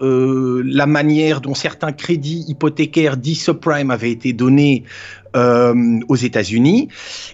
la 0.65 0.85
manière 0.85 1.39
dont 1.39 1.55
certains 1.55 1.93
crédits 1.93 2.43
hypothécaires 2.49 3.15
dits 3.15 3.35
subprime 3.35 3.89
avaient 3.89 4.11
été 4.11 4.33
donnés 4.33 4.83
aux 5.35 6.15
États-Unis. 6.15 6.87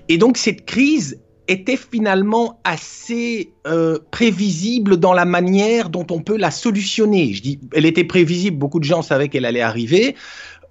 Et 0.10 0.18
donc 0.18 0.36
cette 0.36 0.66
crise 0.66 1.22
était 1.48 1.78
finalement 1.78 2.60
assez 2.64 3.54
euh, 3.68 4.00
prévisible 4.12 4.98
dans 4.98 5.14
la 5.14 5.26
manière 5.26 5.90
dont 5.90 6.08
on 6.10 6.22
peut 6.22 6.38
la 6.38 6.52
solutionner. 6.52 7.34
Je 7.34 7.42
dis, 7.42 7.60
elle 7.74 7.86
était 7.86 8.04
prévisible, 8.04 8.58
beaucoup 8.58 8.80
de 8.80 8.86
gens 8.86 9.02
savaient 9.02 9.28
qu'elle 9.28 9.46
allait 9.46 9.62
arriver. 9.62 10.16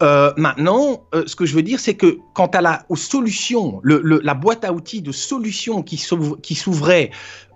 Euh, 0.03 0.33
maintenant, 0.37 1.05
euh, 1.15 1.23
ce 1.27 1.37
que 1.37 1.47
je 1.47 1.55
veux 1.55 1.63
dire, 1.63 1.79
c'est 1.79 1.95
que 1.95 2.19
quant 2.35 2.47
à 2.47 2.61
la, 2.61 2.85
aux 2.89 2.97
solutions, 2.97 3.81
la 3.85 4.35
boîte 4.35 4.65
à 4.65 4.73
outils 4.73 5.01
de 5.01 5.13
solutions 5.13 5.83
qui 5.83 5.97
s'ouvrait, 5.97 7.11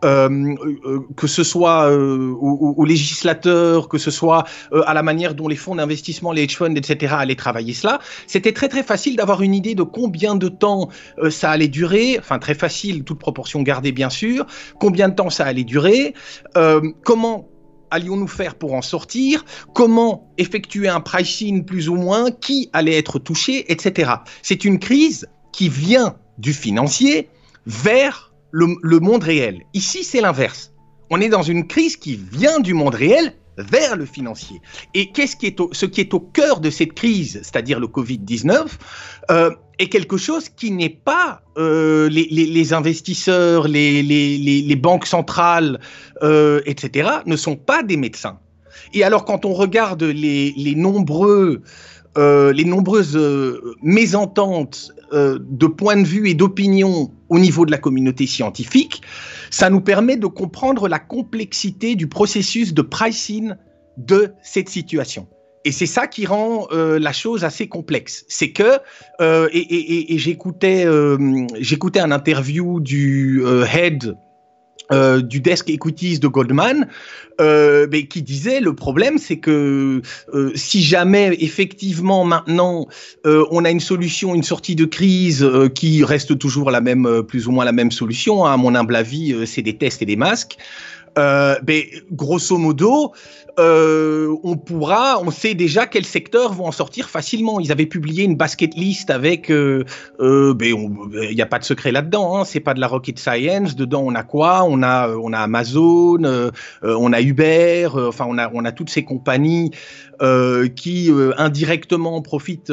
euh, 0.05 0.55
que 1.17 1.27
ce 1.27 1.43
soit 1.43 1.91
aux, 1.91 2.75
aux 2.77 2.85
législateurs, 2.85 3.89
que 3.89 3.99
ce 3.99 4.11
soit 4.11 4.45
à 4.87 4.95
la 4.95 5.03
manière 5.03 5.35
dont 5.35 5.49
les 5.49 5.57
fonds 5.57 5.75
d'investissement, 5.75 6.33
les 6.33 6.45
hedge 6.45 6.57
funds, 6.57 6.75
etc., 6.75 7.15
allaient 7.19 7.35
travailler 7.35 7.73
cela, 7.73 7.99
c'était 8.27 8.53
très 8.53 8.69
très 8.69 8.83
facile 8.83 9.17
d'avoir 9.17 9.43
une 9.43 9.55
idée 9.55 9.75
de 9.75 9.83
combien 9.83 10.37
de 10.37 10.49
temps 10.49 10.89
ça 11.31 11.51
allait 11.51 11.69
durer, 11.69 12.17
enfin 12.19 12.39
très 12.39 12.55
facile, 12.55 13.05
toute 13.05 13.19
proportion 13.19 13.63
gardée 13.63 13.93
bien 13.93 14.11
sûr, 14.11 14.47
combien 14.79 15.09
de 15.09 15.15
temps 15.15 15.31
ça 15.31 15.47
allait 15.47 15.65
durer, 15.65 16.15
comment 17.03 17.49
allions-nous 17.91 18.29
faire 18.29 18.55
pour 18.55 18.75
en 18.75 18.83
sortir, 18.83 19.45
comment 19.75 20.33
effectuer 20.39 20.89
un 20.89 21.01
pricing 21.01 21.65
plus 21.65 21.89
ou 21.89 21.97
moins, 21.97 22.31
qui 22.31 22.71
allait 22.73 22.97
être 22.97 23.19
touché, 23.19 23.71
etc. 23.71 24.13
C'est 24.43 24.65
une 24.65 24.79
crise 24.79 25.29
qui 25.53 25.69
vient 25.69 26.17
du 26.39 26.53
financier 26.53 27.29
vers 27.67 28.33
le, 28.51 29.01
monde 29.01 29.23
réel. 29.23 29.63
Ici, 29.75 30.05
c'est 30.05 30.21
l'inverse. 30.21 30.73
On 31.11 31.21
est 31.21 31.29
dans 31.29 31.43
une 31.43 31.67
crise 31.67 31.97
qui 31.97 32.17
vient 32.17 32.61
du 32.61 32.75
monde 32.75 32.95
réel 32.95 33.35
vers 33.59 33.97
le 33.97 34.05
financier. 34.05 34.61
Et 34.95 35.13
qu'est-ce 35.13 35.37
qui 35.37 35.47
est 35.47 35.61
au, 35.61 35.71
ce 35.73 35.87
qui 35.87 36.01
est 36.01 36.13
au 36.15 36.21
cœur 36.21 36.61
de 36.61 36.71
cette 36.71 36.93
crise, 36.93 37.41
c'est-à-dire 37.43 37.81
le 37.81 37.87
Covid-19, 37.87 38.67
euh, 39.31 39.51
est 39.79 39.89
quelque 39.89 40.17
chose 40.17 40.49
qui 40.49 40.71
n'est 40.71 40.89
pas 40.89 41.43
euh, 41.59 42.09
les, 42.09 42.29
les, 42.31 42.47
les, 42.47 42.73
investisseurs, 42.73 43.69
les, 43.69 44.03
les, 44.03 44.77
banques 44.77 45.07
centrales, 45.07 45.81
euh, 46.23 46.61
etc., 46.67 47.11
ne 47.27 47.37
sont 47.37 47.57
pas 47.57 47.83
des 47.83 47.97
médecins. 47.97 48.39
Et 48.95 49.05
alors, 49.05 49.25
quand 49.25 49.45
on 49.45 49.53
regarde 49.53 50.03
les, 50.03 50.75
nombreux, 50.77 51.63
euh, 52.17 52.53
les 52.53 52.65
nombreuses 52.65 53.19
mésententes 53.83 54.93
euh, 55.13 55.39
de 55.41 55.67
points 55.67 55.97
de 55.97 56.07
vue 56.07 56.29
et 56.29 56.35
d'opinion 56.35 57.13
au 57.29 57.39
niveau 57.39 57.65
de 57.65 57.71
la 57.71 57.79
communauté 57.79 58.27
scientifique, 58.27 59.03
ça 59.51 59.71
nous 59.71 59.81
permet 59.81 60.17
de 60.17 60.27
comprendre 60.27 60.89
la 60.89 60.99
complexité 60.99 61.95
du 61.95 62.09
processus 62.09 62.75
de 62.75 62.83
pricing 62.83 63.55
de 63.99 64.33
cette 64.43 64.69
situation. 64.69 65.29
Et 65.67 65.73
c'est 65.73 65.87
ça 65.87 66.07
qui 66.07 66.27
rend 66.27 66.69
euh, 66.71 67.01
la 67.01 67.13
chose 67.13 67.43
assez 67.43 67.67
complexe. 67.67 68.25
C'est 68.29 68.53
que, 68.53 68.79
euh, 69.21 69.49
et, 69.53 70.17
j'écoutais, 70.17 70.87
euh, 70.87 71.45
j'écoutais 71.59 71.99
un 71.99 72.13
interview 72.13 72.79
du 72.79 73.43
head 73.75 74.17
du 75.25 75.41
desk 75.41 75.69
equities 75.69 76.21
de 76.21 76.29
Goldman, 76.29 76.87
qui 77.41 78.23
disait 78.23 78.61
le 78.61 78.73
problème, 78.73 79.19
c'est 79.19 79.39
que 79.39 80.01
si 80.55 80.81
jamais 80.81 81.37
effectivement 81.41 82.25
maintenant 82.25 82.87
on 83.25 83.65
a 83.65 83.71
une 83.73 83.81
solution, 83.81 84.37
une 84.37 84.45
sortie 84.45 84.77
de 84.77 84.85
crise 84.85 85.45
qui 85.75 86.05
reste 86.05 86.39
toujours 86.39 86.71
la 86.71 86.81
même, 86.81 87.25
plus 87.27 87.49
ou 87.49 87.51
moins 87.51 87.65
la 87.65 87.73
même 87.73 87.91
solution, 87.91 88.47
hein, 88.47 88.53
à 88.53 88.57
mon 88.57 88.77
humble 88.77 88.95
avis, 88.95 89.35
c'est 89.45 89.63
des 89.63 89.77
tests 89.77 90.03
et 90.03 90.07
des 90.07 90.15
masques. 90.15 90.57
Mais 91.17 91.89
grosso 92.13 92.59
modo, 92.59 93.13
on 93.59 94.57
pourra, 94.57 95.19
on 95.21 95.31
sait 95.31 95.55
déjà 95.55 95.87
quels 95.87 96.05
secteurs 96.05 96.53
vont 96.53 96.67
en 96.67 96.73
sortir 96.73 97.09
facilement. 97.09 97.59
Ils 97.61 97.73
avaient 97.73 97.87
publié 97.87 98.25
une 98.25 98.37
basket 98.37 98.75
list 98.75 99.11
avec, 99.11 99.49
il 99.49 99.85
n'y 100.21 101.43
a 101.43 101.47
pas 101.47 101.59
de 101.59 101.65
secret 101.65 101.93
là-dedans, 101.93 102.37
hein, 102.37 102.45
c'est 102.45 102.61
pas 102.61 102.75
de 102.75 102.81
la 102.81 102.89
rocket 102.89 103.19
science. 103.19 103.77
Dedans, 103.77 104.03
on 104.05 104.15
a 104.15 104.23
quoi? 104.23 104.65
On 104.65 104.83
a, 104.83 105.09
on 105.09 105.33
a 105.33 105.39
Amazon, 105.39 106.23
euh, 106.25 106.51
on 106.83 107.13
a 107.13 107.21
Uber, 107.21 107.89
euh, 107.95 108.09
enfin, 108.09 108.27
on 108.29 108.39
a, 108.39 108.51
on 108.53 108.65
a 108.65 108.73
toutes 108.73 108.91
ces 108.91 109.05
compagnies 109.05 109.71
euh, 110.21 110.69
qui 110.69 111.11
indirectement 111.37 112.21
profitent, 112.23 112.73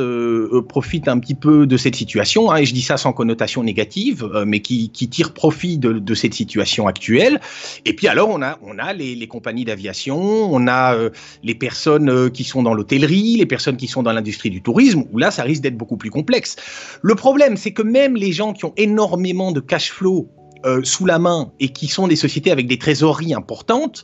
profitent 0.68 1.08
un 1.08 1.20
petit 1.20 1.36
peu 1.36 1.68
de 1.68 1.78
cette 1.78 1.96
situation. 1.96 2.52
Hein, 2.52 2.58
et 2.58 2.66
je 2.66 2.74
dis 2.74 2.82
ça 2.82 2.98
sans 2.98 3.14
connotation 3.14 3.64
négative, 3.64 4.30
mais 4.46 4.62
qui, 4.62 4.90
qui 4.90 5.10
tirent 5.10 5.34
profit 5.34 5.78
de, 5.78 5.94
de, 5.94 6.14
cette 6.14 6.34
situation 6.34 6.88
actuelle. 6.88 7.40
Et 7.86 7.96
puis 7.96 8.08
alors, 8.08 8.30
on 8.30 8.42
a, 8.42 8.58
on 8.62 8.78
a 8.80 8.94
les, 8.94 9.16
les 9.16 9.28
compagnies 9.28 9.66
d'aviation, 9.66 10.18
on 10.54 10.68
a 10.68 10.96
euh, 10.96 11.10
les 11.44 11.56
personnes 11.56 12.10
euh, 12.10 12.30
qui 12.30 12.44
sont 12.44 12.64
dans 12.64 12.74
l'hôtellerie, 12.74 13.38
les 13.38 13.46
personnes 13.46 13.78
qui 13.78 13.88
sont 13.88 14.04
dans 14.04 14.14
l'industrie 14.14 14.50
du 14.50 14.62
tourisme, 14.62 15.04
où 15.12 15.18
là, 15.18 15.32
ça 15.32 15.44
risque 15.44 15.62
d'être 15.62 15.78
beaucoup 15.78 15.98
plus 15.98 16.10
complexe. 16.10 16.56
Le 17.02 17.16
problème, 17.16 17.58
c'est 17.58 17.72
que 17.72 17.82
même 17.82 18.16
les 18.16 18.32
gens 18.32 18.54
qui 18.54 18.66
ont 18.66 18.74
énormément 18.78 19.52
de 19.52 19.60
cash 19.60 19.92
flow 19.92 20.30
euh, 20.66 20.82
sous 20.84 21.06
la 21.06 21.20
main 21.20 21.52
et 21.60 21.70
qui 21.70 21.88
sont 21.88 22.08
des 22.08 22.16
sociétés 22.16 22.52
avec 22.52 22.68
des 22.68 22.78
trésoreries 22.78 23.34
importantes, 23.34 24.04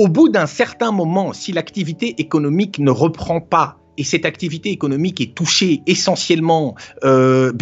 au 0.00 0.08
bout 0.08 0.30
d'un 0.30 0.46
certain 0.46 0.92
moment, 0.92 1.34
si 1.34 1.52
l'activité 1.52 2.14
économique 2.16 2.78
ne 2.78 2.90
reprend 2.90 3.42
pas 3.42 3.76
et 3.98 4.02
cette 4.02 4.24
activité 4.24 4.70
économique 4.70 5.20
est 5.20 5.34
touchée 5.34 5.82
essentiellement 5.86 6.74
euh, 7.04 7.52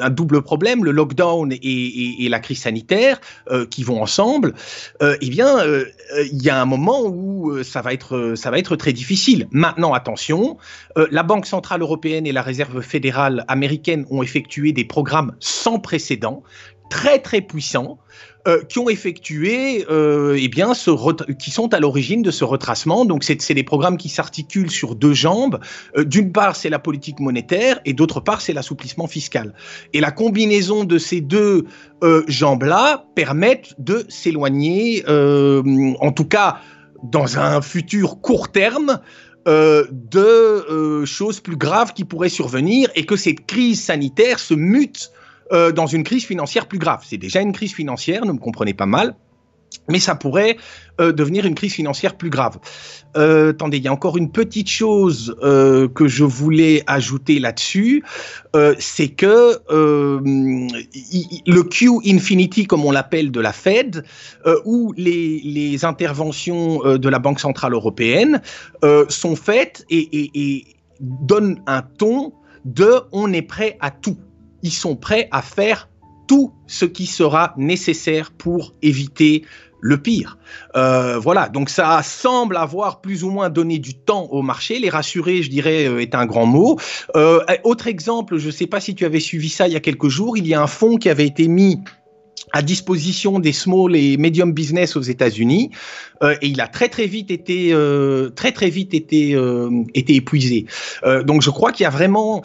un 0.00 0.08
double 0.08 0.40
problème, 0.40 0.86
le 0.86 0.90
lockdown 0.90 1.52
et 1.52 2.26
la 2.30 2.40
crise 2.40 2.60
sanitaire 2.60 3.20
euh, 3.50 3.66
qui 3.66 3.82
vont 3.84 4.00
ensemble, 4.00 4.54
euh, 5.02 5.18
eh 5.20 5.28
bien, 5.28 5.58
il 6.32 6.42
y 6.42 6.48
a 6.48 6.58
un 6.58 6.64
moment 6.64 7.02
où 7.04 7.62
ça 7.62 7.82
va 7.82 7.92
être, 7.92 8.32
ça 8.36 8.50
va 8.50 8.58
être 8.58 8.74
très 8.76 8.94
difficile. 8.94 9.46
Maintenant, 9.50 9.92
attention, 9.92 10.56
la 10.96 11.22
Banque 11.22 11.44
centrale 11.44 11.82
européenne 11.82 12.26
et 12.26 12.32
la 12.32 12.40
Réserve 12.40 12.80
fédérale 12.80 13.44
américaine 13.48 14.06
ont 14.08 14.22
effectué 14.22 14.72
des 14.72 14.86
programmes 14.86 15.34
sans 15.40 15.78
précédent, 15.78 16.42
très 16.88 17.18
très 17.18 17.42
puissants, 17.42 17.98
euh, 18.48 18.64
qui 18.64 18.80
ont 18.80 18.88
effectué, 18.88 19.86
euh, 19.88 20.36
eh 20.36 20.48
bien, 20.48 20.74
ce 20.74 20.90
qui 21.34 21.52
sont 21.52 21.72
à 21.72 21.78
l'origine 21.78 22.22
de 22.22 22.32
ce 22.32 22.42
retracement. 22.42 23.04
Donc, 23.04 23.22
c'est 23.22 23.54
des 23.54 23.62
programmes 23.62 23.96
qui 23.96 24.08
s'articulent 24.08 24.72
sur 24.72 24.96
deux 24.96 25.14
jambes. 25.14 25.60
Euh, 25.96 26.04
D'une 26.04 26.32
part, 26.32 26.56
c'est 26.56 26.68
la 26.68 26.80
politique 26.80 27.20
monétaire, 27.20 27.78
et 27.84 27.92
d'autre 27.92 28.18
part, 28.18 28.40
c'est 28.40 28.52
l'assouplissement 28.52 29.06
fiscal. 29.06 29.54
Et 29.92 30.00
la 30.00 30.10
combinaison 30.10 30.82
de 30.82 30.98
ces 30.98 31.20
deux 31.20 31.66
jambes-là 32.26 33.04
permettent 33.14 33.76
de 33.78 34.04
s'éloigner, 34.08 35.04
en 35.06 36.10
tout 36.10 36.24
cas, 36.24 36.58
dans 37.04 37.38
un 37.38 37.62
futur 37.62 38.20
court 38.20 38.50
terme. 38.50 38.98
De 39.46 41.04
choses 41.04 41.38
plus 41.40 41.56
graves 41.56 41.92
qui 41.92 42.04
pourraient 42.04 42.28
survenir 42.28 42.90
et 42.96 43.06
que 43.06 43.14
cette 43.14 43.46
crise 43.46 43.82
sanitaire 43.82 44.40
se 44.40 44.54
mute 44.54 45.12
euh, 45.52 45.72
dans 45.72 45.86
une 45.86 46.02
crise 46.02 46.24
financière 46.24 46.66
plus 46.66 46.78
grave. 46.78 47.04
C'est 47.06 47.18
déjà 47.18 47.40
une 47.40 47.52
crise 47.52 47.74
financière, 47.74 48.24
ne 48.24 48.32
me 48.32 48.38
comprenez 48.38 48.72
pas 48.72 48.86
mal, 48.86 49.14
mais 49.88 49.98
ça 49.98 50.14
pourrait 50.14 50.56
euh, 51.00 51.12
devenir 51.12 51.44
une 51.44 51.54
crise 51.54 51.74
financière 51.74 52.16
plus 52.16 52.30
grave. 52.30 52.58
Euh, 53.18 53.50
attendez, 53.50 53.76
il 53.76 53.82
y 53.82 53.88
a 53.88 53.92
encore 53.92 54.16
une 54.16 54.30
petite 54.30 54.68
chose 54.68 55.36
que 55.42 56.08
je 56.08 56.24
voulais 56.24 56.82
ajouter 56.86 57.38
là-dessus, 57.38 58.02
c'est 58.78 59.08
que 59.08 59.58
le 59.68 61.62
Q 61.64 61.90
Infinity, 62.06 62.66
comme 62.66 62.84
on 62.84 62.90
l'appelle 62.90 63.30
de 63.30 63.40
la 63.40 63.52
Fed, 63.52 64.04
où 64.64 64.94
les, 64.96 65.84
interventions 65.84 66.96
de 66.96 67.08
la 67.08 67.18
Banque 67.18 67.40
centrale 67.40 67.74
européenne 67.74 68.40
sont 69.08 69.36
faites 69.36 69.84
et 69.90 70.64
donnent 71.00 71.60
un 71.66 71.82
ton 71.82 72.32
de 72.64 73.00
on 73.10 73.32
est 73.32 73.42
prêt 73.42 73.76
à 73.80 73.90
tout 73.90 74.16
ils 74.62 74.72
sont 74.72 74.96
prêts 74.96 75.28
à 75.30 75.42
faire 75.42 75.88
tout 76.26 76.52
ce 76.66 76.84
qui 76.84 77.06
sera 77.06 77.54
nécessaire 77.56 78.30
pour 78.30 78.74
éviter 78.82 79.44
le 79.82 80.00
pire. 80.00 80.38
Euh, 80.76 81.18
voilà, 81.18 81.48
donc 81.48 81.68
ça 81.68 82.00
semble 82.04 82.56
avoir 82.56 83.00
plus 83.00 83.24
ou 83.24 83.30
moins 83.30 83.50
donné 83.50 83.78
du 83.78 83.94
temps 83.94 84.28
au 84.30 84.40
marché. 84.40 84.78
Les 84.78 84.88
rassurer, 84.88 85.42
je 85.42 85.50
dirais, 85.50 85.86
euh, 85.88 86.00
est 86.00 86.14
un 86.14 86.24
grand 86.24 86.46
mot. 86.46 86.78
Euh, 87.16 87.40
autre 87.64 87.88
exemple, 87.88 88.38
je 88.38 88.46
ne 88.46 88.52
sais 88.52 88.68
pas 88.68 88.80
si 88.80 88.94
tu 88.94 89.04
avais 89.04 89.20
suivi 89.20 89.48
ça 89.48 89.66
il 89.66 89.74
y 89.74 89.76
a 89.76 89.80
quelques 89.80 90.08
jours, 90.08 90.38
il 90.38 90.46
y 90.46 90.54
a 90.54 90.62
un 90.62 90.68
fonds 90.68 90.96
qui 90.96 91.10
avait 91.10 91.26
été 91.26 91.48
mis 91.48 91.80
à 92.52 92.62
disposition 92.62 93.38
des 93.38 93.52
small 93.52 93.96
et 93.96 94.16
medium 94.16 94.52
business 94.52 94.96
aux 94.96 95.02
États-Unis 95.02 95.70
euh, 96.22 96.36
et 96.42 96.48
il 96.48 96.60
a 96.60 96.68
très 96.68 96.88
très 96.88 97.06
vite 97.06 97.30
été 97.30 97.72
euh, 97.72 98.30
très 98.30 98.52
très 98.52 98.70
vite 98.70 98.94
été 98.94 99.34
euh, 99.34 99.70
été 99.94 100.14
épuisé. 100.14 100.66
donc 101.24 101.42
je 101.42 101.50
crois 101.50 101.72
qu'il 101.72 101.84
y 101.84 101.86
a 101.86 101.90
vraiment 101.90 102.42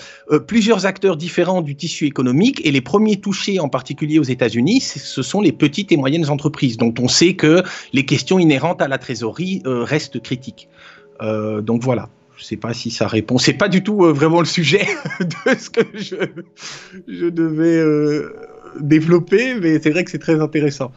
plusieurs 0.48 0.86
acteurs 0.86 1.18
différents 1.18 1.62
du 1.62 1.76
tissu 1.76 2.06
économique 2.06 2.62
et 2.66 2.72
les 2.72 2.82
premiers 2.82 3.18
touchés 3.18 3.60
en 3.60 3.70
particulier 3.70 4.20
aux 4.20 4.24
États-Unis, 4.24 4.82
ce 4.82 5.22
sont 5.22 5.42
les 5.42 5.52
petites 5.52 5.92
et 5.92 5.98
moyennes 5.98 6.30
entreprises 6.30 6.78
dont 6.78 6.94
on 7.00 7.08
sait 7.08 7.36
que 7.36 7.64
les 7.94 8.06
questions 8.06 8.40
inhérentes 8.40 8.82
à 8.82 8.88
la 8.88 8.98
trésorerie 8.98 9.62
restent 9.66 10.22
critiques. 10.22 10.70
donc 11.22 11.84
voilà. 11.84 12.10
Je 12.36 12.44
ne 12.44 12.48
sais 12.50 12.58
pas 12.58 12.72
si 12.72 12.92
ça 12.92 13.08
répond. 13.08 13.40
C'est 13.40 13.54
pas 13.54 13.68
du 13.68 13.82
tout 13.82 13.98
vraiment 14.14 14.42
le 14.42 14.46
sujet 14.46 14.86
de 15.20 15.58
ce 15.58 15.72
que 15.72 15.82
je, 15.96 16.16
je 17.08 17.26
devais 17.26 17.82
développer, 18.80 19.56
mais 19.56 19.80
c'est 19.82 19.92
vrai 19.92 20.04
que 20.04 20.12
c'est 20.12 20.20
très 20.20 20.42
intéressant. 20.42 20.92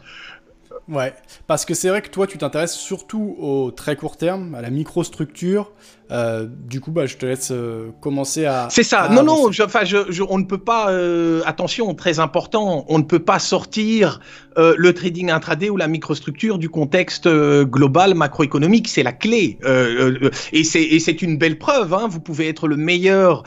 Ouais, 0.87 1.13
parce 1.47 1.63
que 1.65 1.73
c'est 1.73 1.89
vrai 1.89 2.01
que 2.01 2.09
toi, 2.09 2.27
tu 2.27 2.37
t'intéresses 2.37 2.73
surtout 2.73 3.35
au 3.39 3.71
très 3.71 3.95
court 3.95 4.17
terme, 4.17 4.55
à 4.55 4.61
la 4.61 4.69
microstructure, 4.69 5.71
euh, 6.11 6.45
du 6.49 6.81
coup, 6.81 6.91
bah, 6.91 7.05
je 7.05 7.15
te 7.15 7.25
laisse 7.25 7.51
euh, 7.51 7.91
commencer 8.01 8.45
à. 8.45 8.67
C'est 8.69 8.83
ça. 8.83 9.07
non, 9.09 9.23
non. 9.23 9.47
enfin, 9.47 9.85
je, 9.85 10.23
on 10.27 10.37
ne 10.37 10.43
peut 10.43 10.57
pas. 10.57 10.91
Euh, 10.91 11.41
attention, 11.45 11.93
très 11.93 12.19
important. 12.19 12.85
On 12.89 12.97
ne 12.97 13.03
peut 13.03 13.23
pas 13.23 13.39
sortir 13.39 14.19
le 14.57 14.91
trading 14.91 15.31
intraday 15.31 15.69
ou 15.69 15.77
la 15.77 15.87
microstructure 15.87 16.57
du 16.57 16.67
contexte 16.67 17.29
global 17.63 18.15
macroéconomique. 18.15 18.89
C'est 18.89 19.03
la 19.03 19.13
clé. 19.13 19.57
et 20.51 20.63
c'est 20.63 21.21
une 21.21 21.37
belle 21.37 21.57
preuve. 21.57 21.93
Hein. 21.93 22.07
Vous 22.09 22.19
pouvez 22.19 22.49
être 22.49 22.67
le 22.67 22.75
meilleur 22.75 23.43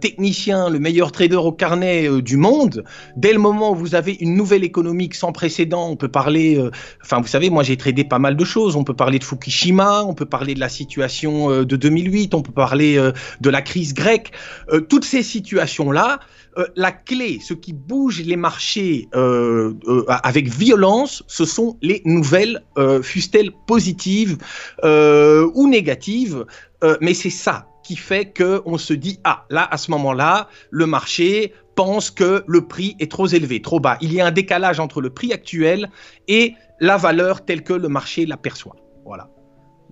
technicien, 0.00 0.68
le 0.68 0.80
meilleur 0.80 1.12
trader 1.12 1.36
au 1.36 1.52
carnet 1.52 2.08
du 2.20 2.36
monde. 2.36 2.84
Dès 3.16 3.32
le 3.32 3.38
moment 3.38 3.70
où 3.70 3.76
vous 3.76 3.94
avez 3.94 4.14
une 4.20 4.34
nouvelle 4.34 4.64
économique 4.64 5.14
sans 5.14 5.30
précédent, 5.30 5.88
on 5.88 5.96
peut 5.96 6.08
parler. 6.08 6.60
Enfin, 7.00 7.20
vous 7.20 7.28
savez, 7.28 7.48
moi, 7.48 7.62
j'ai 7.62 7.76
tradé 7.76 8.02
pas 8.02 8.18
mal 8.18 8.36
de 8.36 8.44
choses. 8.44 8.74
On 8.74 8.82
peut 8.82 8.96
parler 8.96 9.20
de 9.20 9.24
Fukushima. 9.24 10.02
On 10.02 10.14
peut 10.14 10.26
parler 10.26 10.54
de 10.54 10.60
la 10.60 10.68
situation 10.68 11.62
de 11.62 11.76
2000 11.76 11.99
on 12.32 12.42
peut 12.42 12.52
parler 12.52 12.96
euh, 12.96 13.12
de 13.40 13.50
la 13.50 13.62
crise 13.62 13.94
grecque. 13.94 14.32
Euh, 14.72 14.80
toutes 14.80 15.04
ces 15.04 15.22
situations-là, 15.22 16.20
euh, 16.58 16.66
la 16.76 16.92
clé, 16.92 17.38
ce 17.40 17.54
qui 17.54 17.72
bouge 17.72 18.20
les 18.22 18.36
marchés 18.36 19.08
avec 19.12 20.48
violence, 20.48 21.22
ce 21.26 21.44
sont 21.44 21.76
les 21.82 22.02
nouvelles, 22.04 22.62
fussent-elles 23.02 23.52
positives 23.66 24.38
ou 24.82 25.68
négatives, 25.68 26.44
mais 27.00 27.14
c'est 27.14 27.30
ça 27.30 27.66
qui 27.84 27.96
fait 27.96 28.32
qu'on 28.36 28.78
se 28.78 28.94
dit 28.94 29.18
ah 29.24 29.46
là 29.50 29.66
à 29.70 29.76
ce 29.76 29.90
moment-là 29.90 30.48
le 30.70 30.86
marché 30.86 31.52
pense 31.74 32.10
que 32.10 32.44
le 32.46 32.66
prix 32.66 32.96
est 32.98 33.10
trop 33.10 33.26
élevé, 33.26 33.62
trop 33.62 33.80
bas. 33.80 33.96
Il 34.00 34.12
y 34.12 34.20
a 34.20 34.26
un 34.26 34.30
décalage 34.30 34.80
entre 34.80 35.00
le 35.00 35.10
prix 35.10 35.32
actuel 35.32 35.90
et 36.28 36.54
la 36.80 36.96
valeur 36.96 37.44
telle 37.44 37.62
que 37.62 37.72
le 37.72 37.88
marché 37.88 38.26
l'aperçoit. 38.26 38.76
Voilà. 39.04 39.28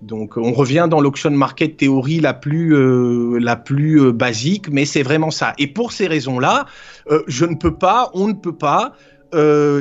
Donc 0.01 0.37
on 0.37 0.53
revient 0.53 0.87
dans 0.89 1.01
l'auction 1.01 1.31
market 1.31 1.77
théorie 1.77 2.19
la 2.19 2.33
plus 2.33 2.75
euh, 2.75 3.37
la 3.39 3.55
plus 3.55 4.01
euh, 4.01 4.11
basique, 4.11 4.69
mais 4.71 4.85
c'est 4.85 5.03
vraiment 5.03 5.31
ça. 5.31 5.53
Et 5.57 5.67
pour 5.67 5.91
ces 5.91 6.07
raisons-là, 6.07 6.65
euh, 7.11 7.21
je 7.27 7.45
ne 7.45 7.55
peux 7.55 7.75
pas, 7.75 8.09
on 8.13 8.27
ne 8.27 8.33
peut 8.33 8.55
pas 8.55 8.93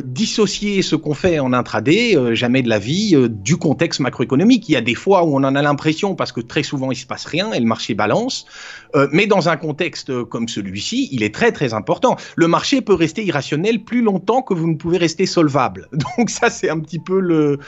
dissocier 0.04 0.82
ce 0.82 0.94
qu'on 0.94 1.14
fait 1.14 1.38
en 1.38 1.54
intraday, 1.54 2.18
jamais 2.36 2.60
de 2.60 2.68
la 2.68 2.78
vie, 2.78 3.16
du 3.30 3.56
contexte 3.56 3.98
macroéconomique. 3.98 4.68
Il 4.68 4.72
y 4.72 4.76
a 4.76 4.82
des 4.82 4.94
fois 4.94 5.24
où 5.24 5.34
on 5.34 5.42
en 5.42 5.54
a 5.54 5.62
l'impression 5.62 6.14
parce 6.14 6.32
que 6.32 6.42
très 6.42 6.62
souvent 6.62 6.92
il 6.92 6.96
se 6.96 7.06
passe 7.06 7.24
rien 7.24 7.50
et 7.54 7.58
le 7.58 7.64
marché 7.64 7.94
balance, 7.94 8.44
mais 9.10 9.26
dans 9.26 9.48
un 9.48 9.56
contexte 9.56 10.22
comme 10.24 10.48
celui-ci, 10.48 11.08
il 11.12 11.22
est 11.22 11.34
très 11.34 11.50
très 11.50 11.72
important. 11.72 12.18
Le 12.36 12.46
marché 12.46 12.82
peut 12.82 12.92
rester 12.92 13.24
irrationnel 13.24 13.84
plus 13.84 14.02
longtemps 14.02 14.42
que 14.42 14.52
vous 14.52 14.68
ne 14.68 14.76
pouvez 14.76 14.98
rester 14.98 15.24
solvable. 15.24 15.88
Donc 16.18 16.28
ça 16.28 16.50
c'est 16.50 16.68
un 16.68 16.80
petit 16.80 16.98
peu 16.98 17.18
le 17.18 17.58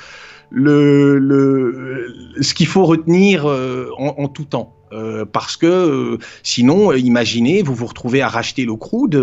le, 0.51 1.19
le, 1.19 2.15
ce 2.41 2.55
qu'il 2.55 2.67
faut 2.67 2.85
retenir 2.85 3.49
euh, 3.49 3.89
en, 3.97 4.29
tout 4.29 4.45
temps. 4.45 4.75
Euh, 4.93 5.25
parce 5.25 5.57
que 5.57 5.67
euh, 5.67 6.19
sinon, 6.43 6.93
imaginez, 6.93 7.63
vous 7.63 7.75
vous 7.75 7.87
retrouvez 7.87 8.23
à 8.23 8.29
racheter 8.29 8.65
le 8.65 8.75
crude. 8.75 9.21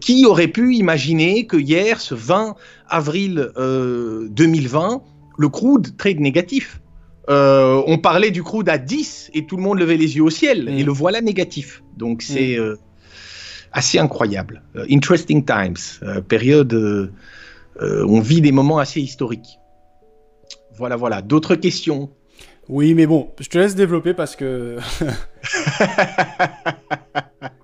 qui 0.00 0.24
aurait 0.24 0.48
pu 0.48 0.74
imaginer 0.74 1.46
que 1.46 1.56
hier, 1.56 2.00
ce 2.00 2.14
20 2.14 2.54
avril 2.88 3.50
2020, 3.56 5.02
le 5.38 5.48
crude 5.48 5.96
trade 5.96 6.20
négatif 6.20 6.80
On 7.28 7.98
parlait 8.02 8.30
du 8.30 8.42
crude 8.42 8.68
à 8.68 8.78
10 8.78 9.30
et 9.34 9.46
tout 9.46 9.56
le 9.56 9.62
monde 9.62 9.78
levait 9.78 9.98
les 9.98 10.16
yeux 10.16 10.24
au 10.24 10.30
ciel 10.30 10.68
et 10.68 10.82
mm. 10.82 10.86
le 10.86 10.92
voilà 10.92 11.20
négatif. 11.20 11.82
Donc 11.96 12.22
c'est 12.22 12.56
mm. 12.56 12.76
assez 13.72 13.98
incroyable. 13.98 14.62
interesting 14.90 15.44
times, 15.44 16.22
période. 16.28 17.12
on 17.82 18.20
vit 18.20 18.40
des 18.40 18.52
moments 18.52 18.78
assez 18.78 19.00
historiques. 19.02 19.60
Voilà, 20.80 20.96
voilà. 20.96 21.20
D'autres 21.20 21.56
questions? 21.56 22.08
Oui, 22.70 22.94
mais 22.94 23.04
bon, 23.06 23.30
je 23.38 23.48
te 23.48 23.58
laisse 23.58 23.74
développer 23.74 24.14
parce 24.14 24.34
que. 24.34 24.78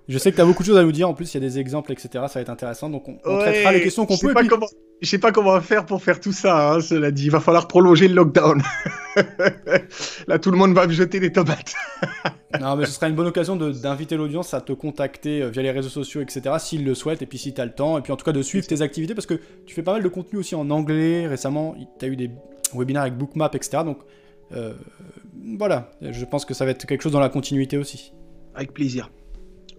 je 0.08 0.18
sais 0.18 0.30
que 0.32 0.36
tu 0.36 0.42
as 0.42 0.44
beaucoup 0.44 0.62
de 0.62 0.68
choses 0.68 0.76
à 0.76 0.82
nous 0.82 0.92
dire. 0.92 1.08
En 1.08 1.14
plus, 1.14 1.32
il 1.32 1.42
y 1.42 1.44
a 1.44 1.48
des 1.48 1.58
exemples, 1.58 1.92
etc. 1.92 2.08
Ça 2.12 2.34
va 2.34 2.40
être 2.42 2.50
intéressant. 2.50 2.90
Donc, 2.90 3.08
on, 3.08 3.38
traitera 3.38 3.72
les 3.72 3.80
questions 3.80 4.04
qu'on 4.04 4.18
peut. 4.18 4.34
Pas 4.34 4.44
comment... 4.44 4.66
Je 5.00 5.08
sais 5.08 5.18
pas 5.18 5.32
comment 5.32 5.50
on 5.50 5.54
va 5.54 5.60
faire 5.62 5.86
pour 5.86 6.02
faire 6.02 6.20
tout 6.20 6.32
ça, 6.32 6.72
hein, 6.72 6.80
cela 6.80 7.10
dit. 7.10 7.24
Il 7.26 7.30
va 7.30 7.40
falloir 7.40 7.68
prolonger 7.68 8.08
le 8.08 8.14
lockdown. 8.14 8.62
Là, 10.26 10.38
tout 10.38 10.50
le 10.50 10.58
monde 10.58 10.74
va 10.74 10.86
me 10.86 10.92
jeter 10.92 11.20
des 11.20 11.32
tomates. 11.32 11.74
non, 12.60 12.76
mais 12.76 12.84
ce 12.84 12.92
sera 12.92 13.08
une 13.08 13.14
bonne 13.14 13.28
occasion 13.28 13.56
d'inviter 13.56 14.16
l'audience 14.16 14.52
à 14.52 14.60
te 14.60 14.72
contacter 14.72 15.42
euh, 15.42 15.48
via 15.48 15.62
les 15.62 15.70
réseaux 15.70 15.88
sociaux, 15.88 16.20
etc. 16.20 16.56
s'ils 16.58 16.84
le 16.84 16.94
souhaitent, 16.94 17.22
et 17.22 17.26
puis 17.26 17.38
si 17.38 17.54
tu 17.54 17.60
as 17.60 17.64
le 17.64 17.72
temps. 17.72 17.96
Et 17.96 18.02
puis 18.02 18.12
en 18.12 18.16
tout 18.16 18.24
cas, 18.24 18.32
de 18.32 18.42
suivre 18.42 18.66
tes 18.66 18.82
activités 18.82 19.14
parce 19.14 19.26
que 19.26 19.38
tu 19.66 19.74
fais 19.74 19.82
pas 19.82 19.92
mal 19.92 20.02
de 20.02 20.08
contenu 20.08 20.38
aussi 20.38 20.54
en 20.54 20.68
anglais. 20.70 21.26
Récemment, 21.26 21.76
tu 21.98 22.04
as 22.04 22.08
eu 22.08 22.16
des 22.16 22.30
webinaire 22.74 23.02
avec 23.02 23.16
Bookmap, 23.16 23.54
etc. 23.54 23.82
Donc 23.84 23.98
euh, 24.52 24.74
voilà, 25.58 25.90
je 26.00 26.24
pense 26.24 26.44
que 26.44 26.54
ça 26.54 26.64
va 26.64 26.70
être 26.70 26.86
quelque 26.86 27.02
chose 27.02 27.12
dans 27.12 27.20
la 27.20 27.28
continuité 27.28 27.76
aussi. 27.76 28.12
Avec 28.54 28.72
plaisir. 28.72 29.10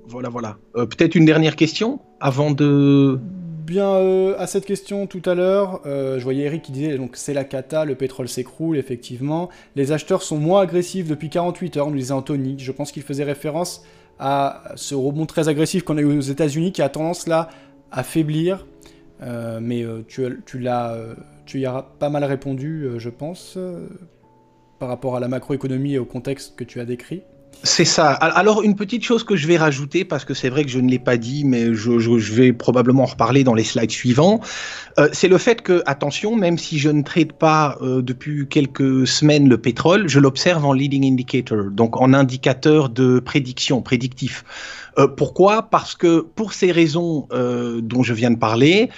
Voilà, 0.06 0.30
voilà. 0.30 0.58
Euh, 0.76 0.86
peut-être 0.86 1.16
une 1.16 1.26
dernière 1.26 1.56
question 1.56 2.00
avant 2.20 2.52
de. 2.52 3.20
Bien, 3.66 3.90
euh, 3.90 4.36
à 4.38 4.48
cette 4.48 4.66
question 4.66 5.08
tout 5.08 5.22
à 5.26 5.36
l'heure, 5.36 5.82
je 5.84 6.24
voyais 6.24 6.46
Eric 6.46 6.62
qui 6.62 6.72
disait 6.72 6.98
donc 6.98 7.18
c'est 7.18 7.34
la 7.34 7.44
cata, 7.44 7.84
le 7.84 7.96
pétrole 7.96 8.30
s'écroule, 8.30 8.78
effectivement. 8.78 9.50
Les 9.76 9.92
acheteurs 9.92 10.22
sont 10.22 10.38
moins 10.38 10.62
agressifs 10.62 11.08
depuis 11.08 11.30
48 11.30 11.78
heures, 11.78 11.90
nous 11.90 11.98
disait 11.98 12.14
Anthony. 12.14 12.58
Je 12.60 12.72
pense 12.72 12.92
qu'il 12.92 13.04
faisait 13.04 13.26
référence 13.26 13.84
à 14.20 14.64
ce 14.76 14.96
rebond 14.96 15.26
très 15.26 15.50
agressif 15.50 15.84
qu'on 15.84 15.98
a 15.98 16.02
eu 16.02 16.18
aux 16.18 16.22
États-Unis 16.22 16.72
qui 16.72 16.82
a 16.82 16.90
tendance 16.90 17.28
là 17.28 17.50
à 17.92 18.04
faiblir. 18.04 18.66
mais 19.20 19.86
tu, 20.08 20.24
tu 20.46 20.60
l'as 20.60 20.96
tu 21.48 21.62
y 21.62 21.66
as 21.66 21.84
pas 21.98 22.10
mal 22.10 22.24
répondu, 22.24 22.84
euh, 22.84 23.00
je 23.00 23.10
pense, 23.10 23.56
euh, 23.58 23.88
par 24.78 24.90
rapport 24.90 25.16
à 25.16 25.20
la 25.20 25.28
macroéconomie 25.28 25.94
et 25.94 26.00
au 26.00 26.06
contexte 26.06 26.56
que 26.56 26.64
tu 26.64 26.80
as 26.80 26.86
décrit. 26.86 27.24
C'est 27.64 27.86
ça. 27.86 28.12
Alors 28.12 28.62
une 28.62 28.76
petite 28.76 29.04
chose 29.04 29.24
que 29.24 29.36
je 29.36 29.48
vais 29.48 29.58
rajouter 29.58 30.06
parce 30.06 30.26
que 30.26 30.36
c'est 30.36 30.50
vrai 30.50 30.64
que 30.64 30.70
je 30.70 30.80
ne 30.80 30.92
l'ai 30.92 31.00
pas 31.00 31.18
dit, 31.18 31.44
mais 31.44 31.74
je, 31.74 32.34
vais 32.36 32.54
probablement 32.54 33.04
en 33.04 33.08
reparler 33.08 33.44
dans 33.44 33.56
les 33.56 33.64
slides 33.64 33.90
suivants. 33.90 34.42
Euh, 35.00 35.10
c'est 35.12 35.28
le 35.28 35.40
fait 35.40 35.64
que 35.64 35.82
attention, 35.88 36.36
même 36.36 36.60
si 36.60 36.78
je 36.78 36.90
ne 36.90 37.02
traite 37.02 37.34
pas 37.34 37.80
depuis 37.82 38.48
quelques 38.48 39.08
semaines 39.08 39.50
le 39.50 39.58
pétrole, 39.58 40.08
je 40.08 40.20
l'observe 40.20 40.66
en 40.66 40.74
leading 40.74 41.12
indicator, 41.12 41.72
donc 41.72 42.00
en 42.00 42.14
indicateur 42.14 42.90
de 42.90 43.20
prédiction, 43.20 43.82
prédictif. 43.82 44.44
pourquoi? 45.16 45.64
Parce 45.64 45.96
que 45.96 46.20
pour 46.20 46.54
ces 46.54 46.72
raisons 46.72 47.28
dont 47.32 48.04
je 48.04 48.14
viens 48.14 48.30
de 48.30 48.38
parler, 48.38 48.92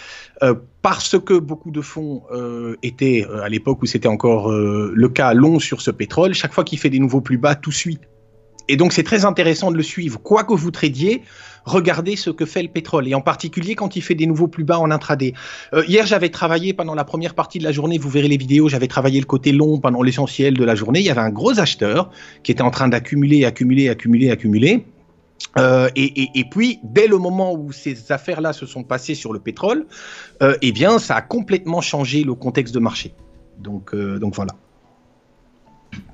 parce 0.81 1.19
que 1.19 1.33
beaucoup 1.37 1.71
de 1.71 1.81
fonds 1.81 2.23
euh, 2.31 2.75
étaient, 2.83 3.25
euh, 3.29 3.43
à 3.43 3.49
l'époque 3.49 3.81
où 3.81 3.85
c'était 3.85 4.07
encore 4.07 4.49
le 4.51 5.09
cas, 5.09 5.33
long 5.33 5.59
sur 5.59 5.81
ce 5.81 5.91
pétrole, 5.91 6.33
chaque 6.33 6.53
fois 6.53 6.63
qu'il 6.63 6.79
fait 6.79 6.89
des 6.89 6.99
nouveaux 6.99 7.21
plus 7.21 7.37
bas, 7.37 7.55
tout 7.55 7.71
suit. 7.71 7.99
Et 8.67 8.77
donc 8.77 8.93
c'est 8.93 9.03
très 9.03 9.25
intéressant 9.25 9.71
de 9.71 9.77
le 9.77 9.83
suivre. 9.83 10.21
Quoi 10.21 10.43
que 10.43 10.53
vous 10.53 10.69
tradiez, 10.69 11.23
regardez 11.65 12.15
ce 12.15 12.29
que 12.29 12.45
fait 12.45 12.61
le 12.61 12.69
pétrole, 12.69 13.07
et 13.07 13.15
en 13.15 13.21
particulier 13.21 13.73
quand 13.73 13.95
il 13.95 14.01
fait 14.01 14.13
des 14.13 14.27
nouveaux 14.27 14.47
plus 14.47 14.63
bas 14.63 14.77
en 14.77 14.91
intraday. 14.91 15.33
hier, 15.87 16.05
j'avais 16.05 16.29
travaillé 16.29 16.73
pendant 16.73 16.93
la 16.93 17.03
première 17.03 17.33
partie 17.33 17.57
de 17.57 17.63
la 17.63 17.71
journée, 17.71 17.97
vous 17.97 18.09
verrez 18.09 18.27
les 18.27 18.37
vidéos, 18.37 18.69
j'avais 18.69 18.87
travaillé 18.87 19.19
le 19.19 19.25
côté 19.25 19.51
long 19.51 19.79
pendant 19.79 20.03
l'essentiel 20.03 20.53
de 20.53 20.63
la 20.63 20.75
journée. 20.75 20.99
Il 20.99 21.05
y 21.05 21.09
avait 21.09 21.19
un 21.19 21.31
gros 21.31 21.59
acheteur 21.59 22.11
qui 22.43 22.51
était 22.51 22.61
en 22.61 22.69
train 22.69 22.87
d'accumuler, 22.87 23.43
accumuler, 23.43 23.89
accumuler, 23.89 24.29
accumuler. 24.29 24.85
Euh, 25.57 25.89
et, 25.95 26.45
puis, 26.49 26.79
dès 26.83 27.07
le 27.07 27.17
moment 27.17 27.53
où 27.53 27.71
ces 27.71 28.11
affaires-là 28.11 28.53
se 28.53 28.65
sont 28.65 28.83
passées 28.83 29.15
sur 29.15 29.33
le 29.33 29.39
pétrole, 29.39 29.85
euh, 30.41 30.55
eh 30.61 30.71
bien, 30.71 30.99
ça 30.99 31.15
a 31.15 31.21
complètement 31.21 31.81
changé 31.81 32.23
le 32.23 32.33
contexte 32.33 32.73
de 32.73 32.79
marché. 32.79 33.13
Donc, 33.57 33.93
euh, 33.93 34.19
donc 34.19 34.35
voilà. 34.35 34.53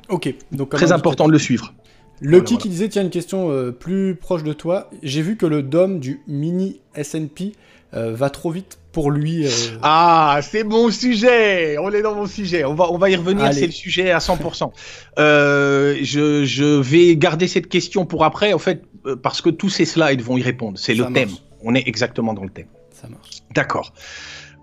Ok. 0.09 0.33
Donc, 0.51 0.69
Très 0.69 0.91
important 0.91 1.27
de 1.27 1.31
le 1.31 1.39
suivre. 1.39 1.73
Le 2.21 2.39
qui 2.39 2.69
disait, 2.69 2.88
tiens, 2.88 3.01
une 3.01 3.09
question 3.09 3.73
plus 3.77 4.15
proche 4.15 4.43
de 4.43 4.53
toi. 4.53 4.89
J'ai 5.03 5.21
vu 5.21 5.35
que 5.35 5.45
le 5.45 5.61
DOM 5.61 5.99
du 5.99 6.21
mini 6.27 6.79
S&P 6.95 7.51
va 7.93 8.30
trop 8.30 8.52
vite 8.52 8.78
pour 8.91 9.10
lui. 9.12 9.48
Ah, 9.82 10.39
c'est 10.41 10.63
mon 10.63 10.91
sujet. 10.91 11.78
On 11.78 11.91
est 11.91 12.02
dans 12.02 12.15
mon 12.15 12.28
sujet. 12.28 12.65
On 12.65 12.76
va, 12.76 12.91
on 12.91 12.98
va 12.98 13.10
y 13.10 13.15
revenir. 13.15 13.54
C'est 13.54 13.65
le 13.65 13.71
sujet 13.71 14.12
à 14.12 14.19
100%. 14.19 14.71
je, 15.17 16.43
je 16.45 16.80
vais 16.80 17.15
garder 17.15 17.48
cette 17.48 17.69
question 17.69 18.06
pour 18.06 18.26
après. 18.26 18.54
En 18.54 18.60
fait, 18.60 18.84
euh, 19.06 19.15
parce 19.15 19.41
que 19.41 19.50
tous 19.50 19.69
ces 19.69 19.86
slides 19.86 20.21
vont 20.21 20.38
y 20.38 20.41
répondre. 20.41 20.78
C'est 20.78 20.93
le 20.93 21.06
thème. 21.13 21.30
On 21.63 21.76
est 21.76 21.88
exactement 21.88 22.34
dans 22.34 22.43
le 22.43 22.50
thème. 22.50 22.67
Ça 22.91 23.08
marche. 23.08 23.41
D'accord. 23.54 23.93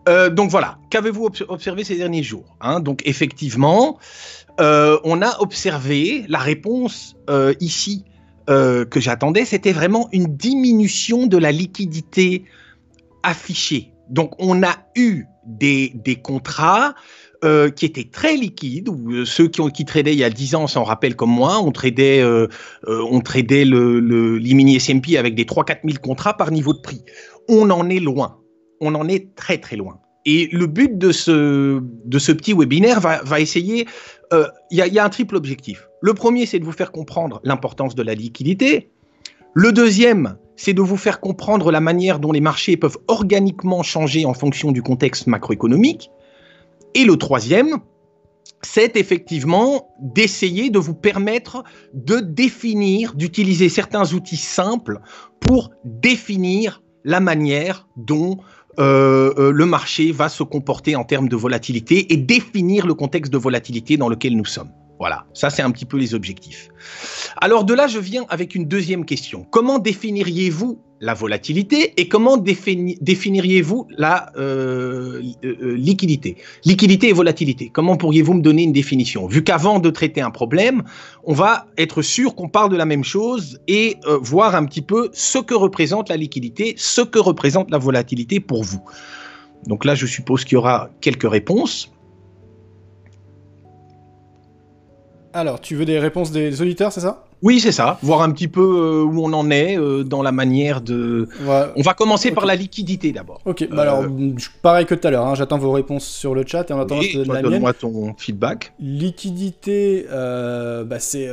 Euh, 0.09 0.31
donc 0.31 0.51
voilà, 0.51 0.79
qu'avez-vous 0.91 1.29
observé 1.49 1.85
ces 1.85 1.97
derniers 1.97 2.25
jours 2.25 2.57
hein? 2.61 2.81
Donc 2.81 3.03
effectivement, 3.05 3.99
euh, 4.61 4.99
on 5.05 5.23
a 5.23 5.41
observé 5.41 6.25
la 6.29 6.39
réponse 6.39 7.17
euh, 7.31 7.55
ici 7.61 8.05
que 8.49 9.01
j'attendais, 9.01 9.47
c'était 9.47 9.73
vraiment 9.73 10.11
une 10.13 10.37
diminution 10.37 11.27
de 11.27 11.39
la 11.39 11.53
liquidité 11.53 12.45
affichée. 13.23 13.93
Donc 14.09 14.33
on 14.39 14.63
a 14.63 14.77
eu 14.97 15.25
des, 15.47 15.93
contrats 16.23 16.95
qui 17.43 17.85
étaient 17.85 18.09
très 18.11 18.37
liquides, 18.37 18.89
ou 18.89 19.25
ceux 19.25 19.49
qui, 19.49 19.61
ont, 19.61 19.69
qui 19.69 19.85
tradaient 19.85 20.13
il 20.13 20.19
y 20.19 20.25
a 20.25 20.31
10 20.31 20.55
ans 20.55 20.67
s'en 20.69 20.85
rappellent 20.85 21.17
comme 21.17 21.31
moi, 21.31 21.59
on 21.61 21.73
tradait, 21.73 22.23
on 22.87 23.21
tradait 23.21 23.65
le, 23.65 23.99
le, 23.99 24.39
l'E-mini 24.39 24.77
S&P 24.77 25.19
avec 25.19 25.35
des 25.35 25.45
3-4 25.45 25.79
000 25.85 25.99
contrats 26.01 26.37
par 26.37 26.53
niveau 26.53 26.73
de 26.73 26.81
prix. 26.81 27.03
On 27.49 27.71
en 27.71 27.89
est 27.91 27.99
loin 27.99 28.43
on 28.83 28.97
en 28.97 29.09
est 29.09 29.35
très 29.37 29.59
très 29.59 29.77
loin. 29.77 30.01
Et 30.27 30.49
le 30.53 30.67
but 30.67 30.99
de 30.99 31.13
ce, 31.13 31.81
de 32.05 32.19
ce 32.19 32.33
petit 32.33 32.53
webinaire 32.53 33.01
va, 33.01 33.23
va 33.23 33.41
essayer, 33.41 33.87
euh, 34.33 34.47
il 34.71 34.79
y, 34.79 34.99
a 34.99 35.05
un 35.05 35.09
triple 35.09 35.37
objectif. 35.37 35.89
Le 36.01 36.15
premier, 36.15 36.47
c'est 36.47 36.59
de 36.59 36.65
vous 36.65 36.73
faire 36.73 36.93
comprendre 36.93 37.41
l'importance 37.45 37.95
de 37.95 38.03
la 38.03 38.15
liquidité. 38.15 38.91
Le 39.55 39.73
deuxième, 39.73 40.37
c'est 40.63 40.75
de 40.75 40.81
vous 40.81 40.97
faire 40.97 41.19
comprendre 41.19 41.73
la 41.73 41.81
manière 41.81 42.21
dont 42.21 42.31
les 42.31 42.41
marchés 42.41 42.77
peuvent 42.77 42.99
organiquement 43.09 43.83
changer 43.83 44.25
en 44.25 44.33
fonction 44.33 44.71
du 44.71 44.81
contexte 44.81 45.27
macroéconomique. 45.27 46.09
Et 46.95 47.05
le 47.05 47.17
troisième, 47.17 47.79
c'est 48.63 48.97
effectivement 48.97 49.89
d'essayer 49.99 50.71
de 50.71 50.79
vous 50.79 50.95
permettre 50.95 51.65
de 51.95 52.21
définir, 52.21 53.15
d'utiliser 53.15 53.69
certains 53.69 54.15
outils 54.15 54.37
simples 54.37 55.01
pour 55.41 55.73
définir 55.85 56.81
la 57.03 57.19
manière 57.19 57.89
dont 57.97 58.39
euh, 58.79 59.35
euh, 59.39 59.51
le 59.51 59.67
marché 59.67 60.13
va 60.13 60.29
se 60.29 60.45
comporter 60.45 60.95
en 60.95 61.03
termes 61.03 61.29
de 61.29 61.35
volatilité 61.35 62.13
et 62.13 62.17
définir 62.17 62.87
le 62.87 62.95
contexte 62.95 63.33
de 63.33 63.39
volatilité 63.39 63.97
dans 63.97 64.09
lequel 64.09 64.37
nous 64.37 64.45
sommes. 64.45 64.71
Voilà, 65.03 65.25
ça 65.35 65.51
c'est 65.51 65.63
un 65.63 65.73
petit 65.73 65.85
peu 65.85 65.97
les 65.97 66.15
objectifs. 66.15 66.69
Alors 67.41 67.65
de 67.65 67.75
là, 67.75 67.89
je 67.89 67.99
viens 67.99 68.25
avec 68.29 68.55
une 68.55 68.67
deuxième 68.67 69.05
question. 69.05 69.45
Comment 69.51 69.81
définiriez-vous 69.81 70.79
la 71.01 71.13
volatilité 71.13 71.93
et 71.97 72.07
comment 72.07 72.37
définiriez-vous 72.37 73.89
la 73.99 74.31
euh, 74.37 75.21
euh, 75.45 75.57
euh, 75.61 75.75
liquidité? 75.75 76.37
Liquidité 76.65 77.09
et 77.09 77.13
volatilité, 77.13 77.69
comment 77.69 77.97
pourriez-vous 77.97 78.35
me 78.35 78.43
donner 78.43 78.63
une 78.63 78.71
définition? 78.71 79.27
Vu 79.27 79.43
qu'avant 79.43 79.81
de 79.81 79.91
traiter 79.91 80.21
un 80.21 80.31
problème, 80.31 80.85
on 81.25 81.33
va 81.33 81.67
être 81.79 82.01
sûr 82.01 82.37
qu'on 82.37 82.49
parle 82.49 82.71
de 82.71 82.77
la 82.77 82.87
même 82.87 83.03
chose 83.03 83.59
et 83.67 83.97
voir 84.21 84.55
un 84.55 84.65
petit 84.67 84.83
peu 84.83 85.11
ce 85.13 85.39
que 85.39 85.55
représente 85.55 86.11
la 86.11 86.17
liquidité, 86.17 86.75
ce 86.77 87.01
que 87.01 87.19
représente 87.19 87.73
la 87.73 87.79
volatilité 87.79 88.39
pour 88.39 88.63
vous. 88.63 88.85
Donc 89.67 89.85
là, 89.85 89.97
je 89.97 90.07
suppose 90.07 90.45
qu'il 90.45 90.55
y 90.55 90.59
aura 90.59 90.91
quelques 91.01 91.29
réponses. 91.29 91.92
Alors, 95.35 95.61
tu 95.61 95.77
veux 95.77 95.85
des 95.85 95.99
réponses 95.99 96.31
des 96.31 96.61
auditeurs, 96.61 96.93
c'est 96.93 97.01
ça? 97.01 97.25
Oui, 97.43 97.59
c'est 97.59 97.73
ça. 97.73 97.99
Voir 98.03 98.23
un 98.23 98.31
petit 98.31 98.49
peu 98.49 98.61
euh, 98.61 99.03
où 99.03 99.25
on 99.25 99.33
en 99.33 99.51
est 99.51 99.77
euh, 99.77 100.05
dans 100.05 100.23
la 100.23 100.31
manière 100.31 100.81
de. 100.81 101.29
On 101.75 101.83
va 101.83 101.95
commencer 101.95 102.31
par 102.31 102.47
la 102.47 102.55
liquidité 102.55 103.13
d'abord. 103.13 103.41
Ok. 103.47 103.67
Bah 103.71 103.83
alors, 103.83 104.03
euh, 104.03 104.35
pareil 104.63 104.87
que 104.87 104.95
tout 104.95 105.09
à 105.09 105.11
l'heure. 105.11 105.27
Hein, 105.27 105.35
j'attends 105.35 105.59
vos 105.59 105.73
réponses 105.73 106.07
sur 106.07 106.35
le 106.35 106.45
chat 106.47 106.71
et 106.71 106.73
en 106.73 106.81
attendant, 106.81 107.03
je 107.03 107.13
te 107.13 107.25
donne 107.25 107.33
la 107.33 107.43
Donne-moi 107.43 107.73
ton 107.73 108.15
feedback. 108.17 108.75
Liquidité, 108.79 110.07
bah, 110.11 110.99
c'est 110.99 111.29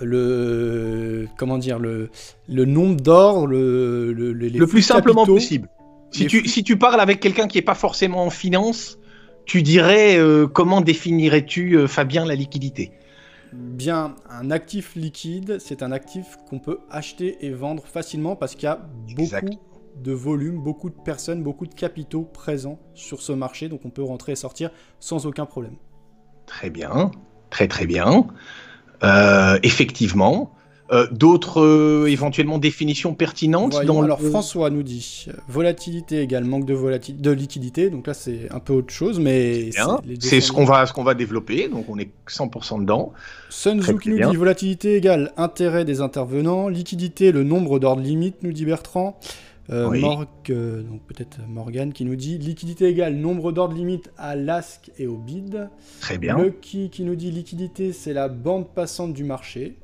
le 0.00 1.28
comment 1.36 1.58
dire 1.58 1.78
le 1.78 2.10
le 2.48 2.64
nombre 2.64 3.00
d'or, 3.00 3.46
le 3.46 4.12
le, 4.12 4.32
le 4.32 4.66
plus 4.66 4.82
simplement 4.82 5.26
possible. 5.26 5.68
Si 6.10 6.26
tu, 6.26 6.48
si 6.48 6.64
tu 6.64 6.76
parles 6.76 7.00
avec 7.00 7.20
quelqu'un 7.20 7.46
qui 7.46 7.58
n'est 7.58 7.62
pas 7.62 7.76
forcément 7.76 8.24
en 8.24 8.30
finance, 8.30 8.98
tu 9.44 9.62
dirais 9.62 10.18
comment 10.52 10.80
définirais-tu 10.80 11.86
Fabien 11.86 12.24
la 12.24 12.34
liquidité? 12.34 12.90
Bien, 13.52 14.14
un 14.28 14.50
actif 14.50 14.94
liquide, 14.94 15.58
c'est 15.58 15.82
un 15.82 15.92
actif 15.92 16.38
qu'on 16.48 16.58
peut 16.58 16.80
acheter 16.90 17.44
et 17.44 17.50
vendre 17.50 17.84
facilement 17.84 18.36
parce 18.36 18.54
qu'il 18.54 18.64
y 18.64 18.66
a 18.66 18.80
beaucoup 19.16 19.58
de 19.96 20.12
volume, 20.12 20.62
beaucoup 20.62 20.88
de 20.88 20.94
personnes, 20.94 21.42
beaucoup 21.42 21.66
de 21.66 21.74
capitaux 21.74 22.22
présents 22.22 22.78
sur 22.94 23.22
ce 23.22 23.32
marché, 23.32 23.68
donc 23.68 23.80
on 23.84 23.90
peut 23.90 24.02
rentrer 24.02 24.32
et 24.32 24.36
sortir 24.36 24.70
sans 25.00 25.26
aucun 25.26 25.46
problème. 25.46 25.76
Très 26.46 26.70
bien, 26.70 27.10
très 27.50 27.68
très 27.68 27.86
bien. 27.86 28.26
Euh, 29.02 29.58
effectivement, 29.62 30.54
euh, 30.92 31.06
d'autres 31.12 31.60
euh, 31.60 32.06
éventuellement 32.10 32.58
définitions 32.58 33.14
pertinentes 33.14 33.76
Alors 33.76 34.20
François 34.20 34.70
nous 34.70 34.82
dit 34.82 35.26
volatilité 35.48 36.20
égale 36.20 36.44
manque 36.44 36.66
de, 36.66 36.74
volatilité, 36.74 37.22
de 37.22 37.30
liquidité, 37.30 37.90
donc 37.90 38.08
là 38.08 38.14
c'est 38.14 38.50
un 38.50 38.58
peu 38.58 38.72
autre 38.72 38.92
chose, 38.92 39.20
mais 39.20 39.70
c'est 40.18 40.40
ce 40.40 40.50
qu'on 40.50 40.64
va, 40.64 40.86
ce 40.86 40.92
qu'on 40.92 41.04
va 41.04 41.14
développer, 41.14 41.68
donc 41.68 41.84
on 41.88 41.98
est 41.98 42.10
100% 42.28 42.80
dedans. 42.80 43.12
Sun 43.50 43.80
Tzu 43.80 43.98
qui 43.98 44.08
nous 44.08 44.30
dit 44.30 44.36
volatilité 44.36 44.96
égale 44.96 45.32
intérêt 45.36 45.84
des 45.84 46.00
intervenants, 46.00 46.68
liquidité 46.68 47.30
le 47.30 47.44
nombre 47.44 47.78
d'ordres 47.78 48.02
limite, 48.02 48.42
nous 48.42 48.52
dit 48.52 48.64
Bertrand. 48.64 49.18
Euh, 49.70 49.88
donc 50.82 51.02
peut-être 51.06 51.38
Morgan 51.48 51.92
qui 51.92 52.04
nous 52.04 52.16
dit 52.16 52.38
liquidité 52.38 52.88
égale 52.88 53.14
nombre 53.14 53.52
d'ordres 53.52 53.76
limite 53.76 54.10
à 54.18 54.34
l'ASC 54.34 54.90
et 54.98 55.06
au 55.06 55.16
bid. 55.16 55.68
Très 56.00 56.18
bien. 56.18 56.36
Lucky 56.36 56.90
qui 56.90 57.04
nous 57.04 57.14
dit 57.14 57.30
liquidité 57.30 57.92
c'est 57.92 58.12
la 58.12 58.28
bande 58.28 58.68
passante 58.74 59.12
du 59.12 59.22
marché. 59.22 59.76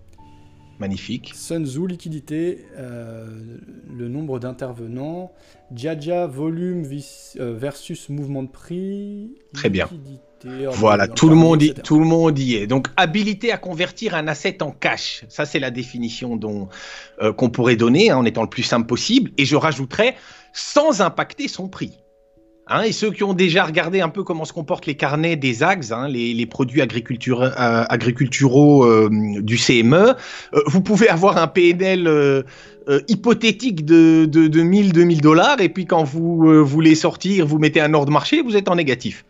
Magnifique. 0.79 1.33
Sun 1.35 1.65
Tzu, 1.65 1.87
liquidité, 1.87 2.67
euh, 2.77 3.27
le 3.91 4.09
nombre 4.09 4.39
d'intervenants. 4.39 5.33
Jaja, 5.75 6.27
volume 6.27 6.85
euh, 7.39 7.55
versus 7.57 8.09
mouvement 8.09 8.43
de 8.43 8.49
prix. 8.49 9.31
Très 9.55 9.71
bien. 9.71 9.89
Voilà, 10.73 11.09
tout 11.09 11.29
le, 11.29 11.35
monde 11.35 11.63
y, 11.63 11.75
tout 11.75 11.99
le 11.99 12.05
monde 12.05 12.39
y 12.39 12.57
est. 12.57 12.67
Donc, 12.67 12.89
habilité 12.97 13.51
à 13.53 13.57
convertir 13.57 14.15
un 14.15 14.29
asset 14.29 14.63
en 14.63 14.71
cash. 14.71 15.25
Ça, 15.29 15.47
c'est 15.47 15.59
la 15.59 15.71
définition 15.71 16.37
dont 16.37 16.69
euh, 17.21 17.33
qu'on 17.33 17.51
pourrait 17.51 17.77
donner 17.77 18.11
hein, 18.11 18.19
en 18.19 18.25
étant 18.25 18.43
le 18.43 18.49
plus 18.49 18.63
simple 18.63 18.87
possible. 18.87 19.31
Et 19.39 19.45
je 19.45 19.57
rajouterais 19.57 20.15
sans 20.53 21.01
impacter 21.01 21.49
son 21.49 21.69
prix. 21.69 21.99
Hein, 22.69 22.83
et 22.83 22.91
ceux 22.91 23.13
qui 23.13 23.23
ont 23.23 23.33
déjà 23.33 23.65
regardé 23.65 24.01
un 24.01 24.09
peu 24.09 24.25
comment 24.25 24.45
se 24.45 24.53
comportent 24.53 24.87
les 24.87 24.97
carnets 24.97 25.37
des 25.37 25.63
AGS, 25.63 25.93
hein, 25.93 26.09
les, 26.09 26.47
produits 26.47 26.81
euh, 26.81 27.85
agriculturaux 27.89 28.85
euh, 28.85 29.09
du 29.41 29.57
CME, 29.57 29.95
euh, 29.95 30.15
vous 30.67 30.81
pouvez 30.81 31.09
avoir 31.09 31.37
un 31.37 31.47
PNL 31.47 32.45
hypothétique 33.09 33.85
de, 33.85 34.27
de, 34.27 34.49
de 34.49 34.63
1000, 34.63 34.93
2000 34.93 35.21
dollars, 35.21 35.61
et 35.61 35.69
puis 35.69 35.87
quand 35.87 36.03
vous 36.03 36.65
voulez 36.65 36.97
sortir, 36.97 37.47
vous 37.47 37.59
mettez 37.59 37.81
un 37.81 37.95
ordre 37.95 38.13
marché, 38.13 38.43
vous 38.43 38.57
êtes 38.57 38.69
en 38.69 38.75
négatif. 38.75 39.25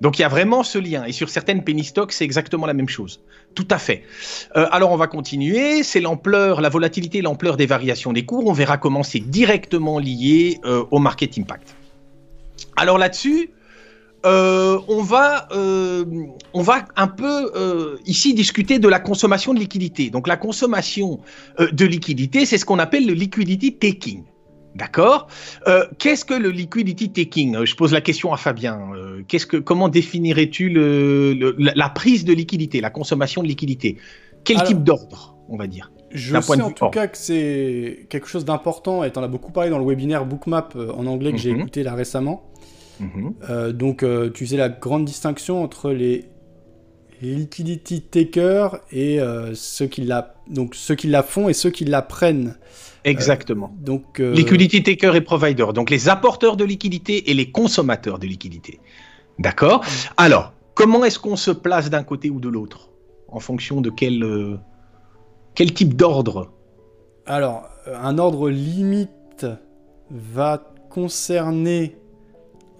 Donc 0.00 0.18
il 0.18 0.22
y 0.22 0.24
a 0.24 0.28
vraiment 0.28 0.64
ce 0.64 0.78
lien. 0.78 1.04
Et 1.04 1.12
sur 1.12 1.28
certaines 1.28 1.62
penny 1.62 1.84
stocks, 1.84 2.10
c'est 2.10 2.24
exactement 2.24 2.66
la 2.66 2.74
même 2.74 2.88
chose. 2.88 3.20
Tout 3.54 3.68
à 3.70 3.78
fait. 3.78 4.02
alors 4.54 4.90
on 4.90 4.96
va 4.96 5.06
continuer. 5.06 5.84
C'est 5.84 6.00
l'ampleur, 6.00 6.60
la 6.60 6.68
volatilité, 6.68 7.22
l'ampleur 7.22 7.56
des 7.56 7.66
variations 7.66 8.12
des 8.12 8.24
cours. 8.24 8.46
On 8.48 8.52
verra 8.52 8.78
comment 8.78 9.04
c'est 9.04 9.20
directement 9.20 10.00
lié 10.00 10.58
au 10.90 10.98
market 10.98 11.38
impact. 11.38 11.76
Alors 12.82 12.98
là-dessus, 12.98 13.50
euh, 14.26 14.76
on, 14.88 15.02
va, 15.02 15.46
euh, 15.52 16.04
on 16.52 16.62
va 16.62 16.84
un 16.96 17.06
peu 17.06 17.52
euh, 17.54 17.96
ici 18.06 18.34
discuter 18.34 18.80
de 18.80 18.88
la 18.88 18.98
consommation 18.98 19.54
de 19.54 19.60
liquidité. 19.60 20.10
Donc 20.10 20.26
la 20.26 20.36
consommation 20.36 21.20
de 21.60 21.84
liquidité, 21.84 22.44
c'est 22.44 22.58
ce 22.58 22.64
qu'on 22.64 22.80
appelle 22.80 23.06
le 23.06 23.12
liquidity 23.12 23.76
taking. 23.78 24.24
D'accord? 24.74 25.28
Qu'est-ce 25.98 26.24
que 26.24 26.34
le 26.34 26.50
liquidity 26.50 27.12
taking? 27.12 27.64
Je 27.64 27.76
pose 27.76 27.92
la 27.92 28.00
question 28.00 28.32
à 28.32 28.36
Fabien. 28.36 28.80
qu'est-ce 29.28 29.46
que, 29.46 29.58
comment 29.58 29.88
définirais-tu 29.88 30.70
la 30.70 31.88
prise 31.90 32.24
de 32.24 32.32
liquidité, 32.32 32.80
la 32.80 32.90
consommation 32.90 33.44
de 33.44 33.46
liquidité? 33.46 33.98
Quel 34.42 34.60
type 34.64 34.82
d'ordre, 34.82 35.36
on 35.48 35.56
va 35.56 35.68
dire 35.68 35.92
je 36.14 36.38
sais 36.38 36.60
en 36.60 36.70
tout 36.72 36.90
cas 36.90 37.06
que 37.06 37.16
c'est 37.16 38.06
quelque 38.10 38.28
chose 38.28 38.44
d'important, 38.44 39.02
et 39.02 39.10
tu 39.10 39.18
en 39.18 39.22
as 39.22 39.28
beaucoup 39.28 39.50
parlé 39.50 39.70
dans 39.70 39.78
le 39.78 39.86
webinaire 39.86 40.26
Bookmap 40.26 40.76
en 40.76 41.06
anglais 41.06 41.32
que 41.32 41.38
j'ai 41.38 41.54
mhm. 41.54 41.60
écouté 41.60 41.82
là 41.82 41.94
récemment. 41.94 42.51
Mhm. 43.02 43.34
Euh, 43.50 43.72
donc, 43.72 44.02
euh, 44.02 44.30
tu 44.30 44.46
sais 44.46 44.56
la 44.56 44.68
grande 44.68 45.04
distinction 45.04 45.62
entre 45.62 45.90
les 45.90 46.26
liquidity 47.20 48.00
takers 48.00 48.78
et 48.90 49.20
euh, 49.20 49.54
ceux 49.54 49.86
qui 49.86 50.02
la 50.02 50.34
donc 50.48 50.74
ceux 50.74 50.96
qui 50.96 51.06
la 51.06 51.22
font 51.22 51.48
et 51.48 51.52
ceux 51.52 51.70
qui 51.70 51.84
la 51.84 52.02
prennent. 52.02 52.56
Exactement. 53.04 53.74
donc 53.80 54.20
liquidity 54.20 54.84
taker 54.84 55.16
et 55.16 55.20
provider, 55.20 55.66
donc 55.74 55.90
les 55.90 56.08
apporteurs 56.08 56.56
de 56.56 56.64
liquidité 56.64 57.30
et 57.30 57.34
les 57.34 57.50
consommateurs 57.50 58.20
de 58.20 58.28
liquidité. 58.28 58.78
D'accord. 59.40 59.80
Mm. 59.80 60.14
Alors, 60.18 60.52
comment 60.74 61.04
est-ce 61.04 61.18
qu'on 61.18 61.34
se 61.34 61.50
place 61.50 61.90
d'un 61.90 62.04
côté 62.04 62.30
ou 62.30 62.38
de 62.38 62.48
l'autre 62.48 62.90
en 63.26 63.40
fonction 63.40 63.80
de 63.80 63.90
quel 63.90 64.24
quel 65.56 65.74
type 65.74 65.96
d'ordre? 65.96 66.52
Alors, 67.26 67.64
un 67.86 68.18
ordre 68.18 68.50
limite 68.50 69.46
va 70.10 70.62
concerner 70.88 71.96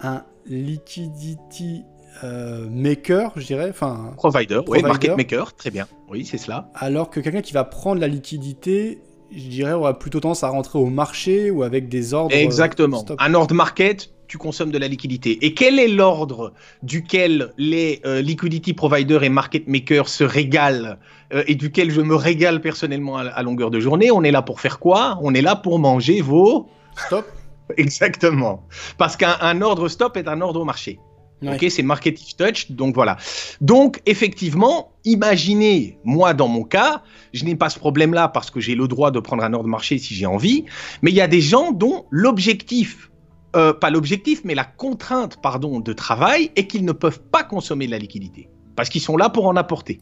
un 0.02 0.24
liquidity 0.46 1.84
euh, 2.24 2.68
maker, 2.68 3.32
je 3.36 3.46
dirais. 3.46 3.68
Enfin, 3.70 4.12
provider, 4.16 4.60
oui, 4.66 4.82
market 4.82 5.16
maker, 5.16 5.54
très 5.54 5.70
bien. 5.70 5.86
Oui, 6.10 6.26
c'est 6.26 6.38
cela. 6.38 6.70
Alors 6.74 7.10
que 7.10 7.20
quelqu'un 7.20 7.42
qui 7.42 7.52
va 7.52 7.64
prendre 7.64 8.00
la 8.00 8.08
liquidité, 8.08 8.98
je 9.34 9.48
dirais, 9.48 9.72
aura 9.72 9.98
plutôt 9.98 10.20
tendance 10.20 10.44
à 10.44 10.48
rentrer 10.48 10.78
au 10.78 10.86
marché 10.86 11.50
ou 11.50 11.62
avec 11.62 11.88
des 11.88 12.14
ordres. 12.14 12.34
Exactement. 12.34 13.04
Un 13.18 13.34
ordre 13.34 13.54
market, 13.54 14.10
tu 14.28 14.36
consommes 14.36 14.70
de 14.70 14.78
la 14.78 14.88
liquidité. 14.88 15.38
Et 15.44 15.54
quel 15.54 15.78
est 15.78 15.88
l'ordre 15.88 16.52
duquel 16.82 17.52
les 17.56 18.00
euh, 18.04 18.20
liquidity 18.20 18.74
providers 18.74 19.22
et 19.22 19.28
market 19.28 19.66
makers 19.68 20.08
se 20.08 20.24
régalent 20.24 20.96
euh, 21.32 21.44
et 21.46 21.54
duquel 21.54 21.90
je 21.90 22.00
me 22.00 22.14
régale 22.14 22.60
personnellement 22.60 23.16
à, 23.18 23.42
longueur 23.42 23.70
de 23.70 23.80
journée? 23.80 24.10
On 24.10 24.22
est 24.22 24.30
là 24.30 24.42
pour 24.42 24.60
faire 24.60 24.78
quoi? 24.78 25.18
On 25.22 25.34
est 25.34 25.42
là 25.42 25.56
pour 25.56 25.78
manger 25.78 26.20
vos... 26.20 26.68
Stop 27.06 27.26
Exactement. 27.76 28.66
Parce 28.98 29.16
qu'un 29.16 29.60
ordre 29.60 29.88
stop 29.88 30.16
est 30.16 30.28
un 30.28 30.40
ordre 30.40 30.60
au 30.60 30.64
marché. 30.64 30.98
Ok, 31.44 31.66
c'est 31.70 31.82
marketing 31.82 32.36
touch, 32.38 32.70
donc 32.70 32.94
voilà. 32.94 33.16
Donc 33.60 34.00
effectivement, 34.06 34.92
imaginez, 35.04 35.98
moi 36.04 36.34
dans 36.34 36.46
mon 36.46 36.62
cas, 36.62 37.02
je 37.32 37.44
n'ai 37.44 37.56
pas 37.56 37.68
ce 37.68 37.80
problème-là 37.80 38.28
parce 38.28 38.50
que 38.50 38.60
j'ai 38.60 38.76
le 38.76 38.86
droit 38.86 39.10
de 39.10 39.18
prendre 39.18 39.42
un 39.42 39.52
ordre 39.52 39.68
marché 39.68 39.98
si 39.98 40.14
j'ai 40.14 40.26
envie, 40.26 40.66
mais 41.02 41.10
il 41.10 41.16
y 41.16 41.20
a 41.20 41.26
des 41.26 41.40
gens 41.40 41.72
dont 41.72 42.06
l'objectif, 42.10 43.10
euh, 43.56 43.72
pas 43.72 43.90
l'objectif, 43.90 44.42
mais 44.44 44.54
la 44.54 44.64
contrainte, 44.64 45.38
pardon, 45.42 45.80
de 45.80 45.92
travail 45.92 46.52
est 46.54 46.68
qu'ils 46.68 46.84
ne 46.84 46.92
peuvent 46.92 47.20
pas 47.20 47.42
consommer 47.42 47.86
de 47.86 47.90
la 47.90 47.98
liquidité 47.98 48.48
parce 48.76 48.88
qu'ils 48.88 49.00
sont 49.00 49.16
là 49.16 49.28
pour 49.28 49.46
en 49.46 49.56
apporter. 49.56 50.00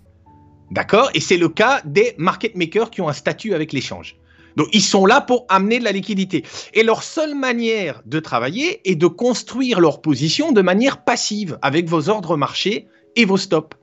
D'accord? 0.70 1.10
Et 1.14 1.20
c'est 1.20 1.36
le 1.36 1.48
cas 1.48 1.80
des 1.84 2.14
market 2.18 2.54
makers 2.54 2.90
qui 2.90 3.00
ont 3.00 3.08
un 3.08 3.12
statut 3.12 3.54
avec 3.54 3.72
l'échange. 3.72 4.16
Donc 4.56 4.68
ils 4.72 4.82
sont 4.82 5.06
là 5.06 5.20
pour 5.20 5.46
amener 5.48 5.78
de 5.78 5.84
la 5.84 5.92
liquidité. 5.92 6.44
Et 6.74 6.82
leur 6.82 7.02
seule 7.02 7.34
manière 7.34 8.02
de 8.06 8.20
travailler 8.20 8.80
est 8.90 8.96
de 8.96 9.06
construire 9.06 9.80
leur 9.80 10.00
position 10.00 10.52
de 10.52 10.62
manière 10.62 11.04
passive 11.04 11.58
avec 11.62 11.88
vos 11.88 12.08
ordres 12.08 12.36
marchés 12.36 12.88
et 13.16 13.24
vos 13.24 13.36
stops. 13.36 13.76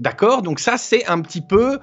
D'accord? 0.00 0.42
Donc 0.42 0.60
ça, 0.60 0.76
c'est 0.76 1.06
un 1.06 1.20
petit 1.20 1.40
peu 1.40 1.78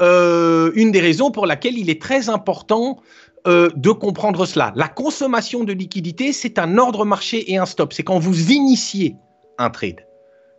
euh, 0.00 0.70
une 0.74 0.90
des 0.90 1.00
raisons 1.00 1.30
pour 1.30 1.46
laquelle 1.46 1.76
il 1.76 1.90
est 1.90 2.00
très 2.00 2.28
important 2.28 3.00
euh, 3.46 3.68
de 3.76 3.90
comprendre 3.90 4.46
cela. 4.46 4.72
La 4.74 4.88
consommation 4.88 5.64
de 5.64 5.72
liquidité, 5.72 6.32
c'est 6.32 6.58
un 6.58 6.78
ordre 6.78 7.04
marché 7.04 7.52
et 7.52 7.56
un 7.56 7.66
stop. 7.66 7.92
C'est 7.92 8.02
quand 8.02 8.18
vous 8.18 8.52
initiez 8.52 9.16
un 9.58 9.70
trade. 9.70 10.06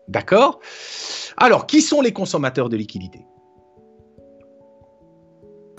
D'accord? 0.07 0.59
Alors, 1.37 1.67
qui 1.67 1.81
sont 1.81 2.01
les 2.01 2.11
consommateurs 2.11 2.69
de 2.69 2.77
liquidité? 2.77 3.19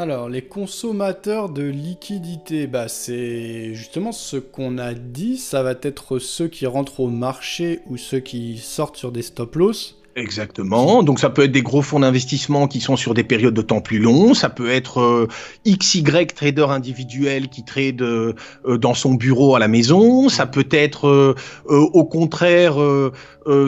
Alors, 0.00 0.30
les 0.30 0.40
consommateurs 0.40 1.50
de 1.50 1.62
liquidité, 1.62 2.66
bah, 2.66 2.88
c'est 2.88 3.74
justement 3.74 4.12
ce 4.12 4.38
qu'on 4.38 4.78
a 4.78 4.94
dit. 4.94 5.36
Ça 5.36 5.62
va 5.62 5.74
être 5.82 6.18
ceux 6.18 6.48
qui 6.48 6.64
rentrent 6.64 7.00
au 7.00 7.08
marché 7.08 7.80
ou 7.86 7.98
ceux 7.98 8.20
qui 8.20 8.56
sortent 8.56 8.96
sur 8.96 9.12
des 9.12 9.20
stop-loss. 9.20 10.00
Exactement. 10.16 11.02
Donc 11.02 11.20
ça 11.20 11.28
peut 11.28 11.44
être 11.44 11.52
des 11.52 11.60
gros 11.60 11.82
fonds 11.82 12.00
d'investissement 12.00 12.66
qui 12.66 12.80
sont 12.80 12.96
sur 12.96 13.12
des 13.12 13.24
périodes 13.24 13.52
de 13.52 13.60
temps 13.60 13.82
plus 13.82 13.98
longs. 13.98 14.32
Ça 14.32 14.48
peut 14.48 14.70
être 14.70 15.00
euh, 15.00 15.28
XY 15.68 16.02
trader 16.34 16.66
individuel 16.70 17.48
qui 17.48 17.62
trade 17.62 18.00
euh, 18.00 18.32
dans 18.66 18.94
son 18.94 19.12
bureau 19.12 19.54
à 19.54 19.58
la 19.58 19.68
maison. 19.68 20.30
Ça 20.30 20.46
peut 20.46 20.68
être 20.70 21.08
euh, 21.08 21.34
au 21.68 22.04
contraire, 22.06 22.76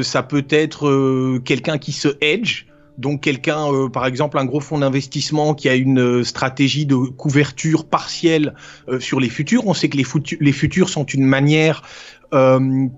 ça 0.03 0.23
peut 0.23 0.47
être 0.49 1.39
quelqu'un 1.45 1.77
qui 1.77 1.93
se 1.93 2.09
hedge. 2.23 2.65
Donc 2.99 3.23
quelqu'un, 3.23 3.73
euh, 3.73 3.89
par 3.89 4.07
exemple, 4.07 4.39
un 4.39 4.45
gros 4.45 4.61
fonds 4.61 4.79
d'investissement 4.79 5.55
qui 5.55 5.69
a 5.69 5.75
une 5.75 6.01
euh, 6.01 6.25
stratégie 6.25 6.87
de 6.87 6.95
couverture 6.97 7.87
partielle 7.87 8.55
euh, 8.89 9.01
sur 9.01 9.19
les 9.19 9.29
futurs. 9.29 9.67
On 9.67 9.75
sait 9.75 9.89
que 9.89 9.97
les, 9.97 10.05
les 10.41 10.53
futurs 10.53 10.89
sont 10.89 11.05
une 11.05 11.25
manière 11.25 11.83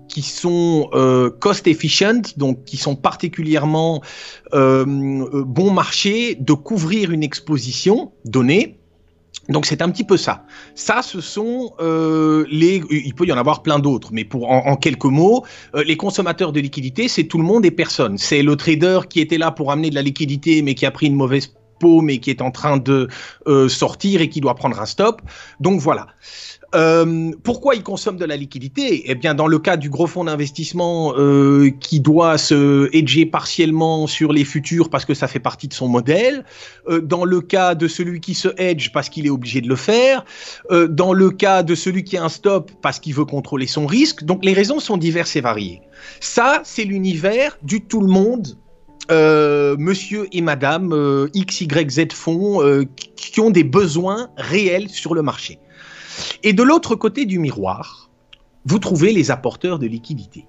qui 0.07 0.21
sont 0.21 0.89
cost 1.41 1.67
efficient, 1.67 2.21
donc 2.37 2.63
qui 2.63 2.77
sont 2.77 2.95
particulièrement 2.95 4.01
bon 4.53 5.71
marché 5.73 6.37
de 6.39 6.53
couvrir 6.53 7.11
une 7.11 7.21
exposition 7.21 8.13
donnée 8.23 8.79
donc 9.49 9.65
c'est 9.65 9.81
un 9.81 9.89
petit 9.89 10.03
peu 10.03 10.17
ça. 10.17 10.43
Ça, 10.73 11.01
ce 11.01 11.21
sont 11.21 11.73
euh, 11.79 12.45
les. 12.49 12.81
Il 12.89 13.13
peut 13.13 13.25
y 13.25 13.31
en 13.31 13.37
avoir 13.37 13.61
plein 13.61 13.79
d'autres, 13.79 14.09
mais 14.11 14.25
pour 14.25 14.49
en, 14.49 14.75
quelques 14.75 15.05
mots, 15.05 15.45
euh, 15.75 15.83
les 15.83 15.97
consommateurs 15.97 16.51
de 16.51 16.59
liquidité, 16.59 17.07
c'est 17.07 17.25
tout 17.25 17.37
le 17.37 17.43
monde 17.43 17.65
et 17.65 17.71
personne. 17.71 18.17
C'est 18.17 18.41
le 18.41 18.55
trader 18.55 19.01
qui 19.09 19.19
était 19.19 19.37
là 19.37 19.51
pour 19.51 19.71
amener 19.71 19.89
de 19.89 19.95
la 19.95 20.01
liquidité, 20.01 20.61
mais 20.61 20.73
qui 20.73 20.85
a 20.85 20.91
pris 20.91 21.07
une 21.07 21.15
mauvaise 21.15 21.53
mais 22.01 22.19
qui 22.19 22.29
est 22.29 22.41
en 22.41 22.51
train 22.51 22.77
de 22.77 23.07
euh, 23.47 23.69
sortir 23.69 24.21
et 24.21 24.29
qui 24.29 24.41
doit 24.41 24.55
prendre 24.55 24.79
un 24.81 24.85
stop. 24.85 25.21
Donc 25.59 25.79
voilà. 25.79 26.07
Euh, 26.73 27.31
pourquoi 27.43 27.75
il 27.75 27.83
consomme 27.83 28.17
de 28.17 28.25
la 28.25 28.35
liquidité? 28.35 29.03
Eh 29.05 29.15
bien, 29.15 29.33
dans 29.33 29.47
le 29.47 29.59
cas 29.59 29.77
du 29.77 29.89
gros 29.89 30.07
fonds 30.07 30.25
d'investissement 30.25 31.13
euh, 31.15 31.69
qui 31.79 32.01
doit 32.01 32.37
se 32.37 32.89
hedger 32.91 33.25
partiellement 33.25 34.07
sur 34.07 34.33
les 34.33 34.43
futurs 34.43 34.89
parce 34.89 35.05
que 35.05 35.13
ça 35.13 35.27
fait 35.27 35.39
partie 35.39 35.69
de 35.69 35.73
son 35.73 35.87
modèle, 35.87 36.43
dans 37.03 37.23
le 37.23 37.39
cas 37.39 37.75
de 37.75 37.87
celui 37.87 38.19
qui 38.19 38.33
se 38.33 38.49
hedge 38.57 38.91
parce 38.91 39.07
qu'il 39.09 39.25
est 39.25 39.29
obligé 39.29 39.61
de 39.61 39.69
le 39.69 39.75
faire, 39.75 40.25
dans 40.89 41.13
le 41.13 41.29
cas 41.29 41.63
de 41.63 41.75
celui 41.75 42.03
qui 42.03 42.17
a 42.17 42.23
un 42.23 42.29
stop 42.29 42.71
parce 42.81 42.99
qu'il 42.99 43.13
veut 43.13 43.25
contrôler 43.25 43.67
son 43.67 43.85
risque. 43.85 44.23
Donc, 44.23 44.43
les 44.43 44.53
raisons 44.53 44.79
sont 44.79 44.97
diverses 44.97 45.35
et 45.35 45.41
variées. 45.41 45.81
Ça, 46.19 46.61
c'est 46.65 46.83
l'univers 46.83 47.57
du 47.63 47.81
tout 47.81 48.01
le 48.01 48.07
monde 48.07 48.57
monsieur 49.09 50.27
et 50.31 50.41
madame 50.41 51.27
XYZ 51.35 52.13
fonds 52.13 52.85
qui 53.15 53.39
ont 53.39 53.49
des 53.49 53.63
besoins 53.63 54.29
réels 54.37 54.89
sur 54.89 55.13
le 55.13 55.21
marché. 55.21 55.59
Et 56.43 56.53
de 56.53 56.63
l'autre 56.63 56.95
côté 56.95 57.25
du 57.25 57.39
miroir, 57.39 58.09
vous 58.65 58.79
trouvez 58.79 59.11
les 59.11 59.31
apporteurs 59.31 59.79
de 59.79 59.87
liquidité. 59.87 60.45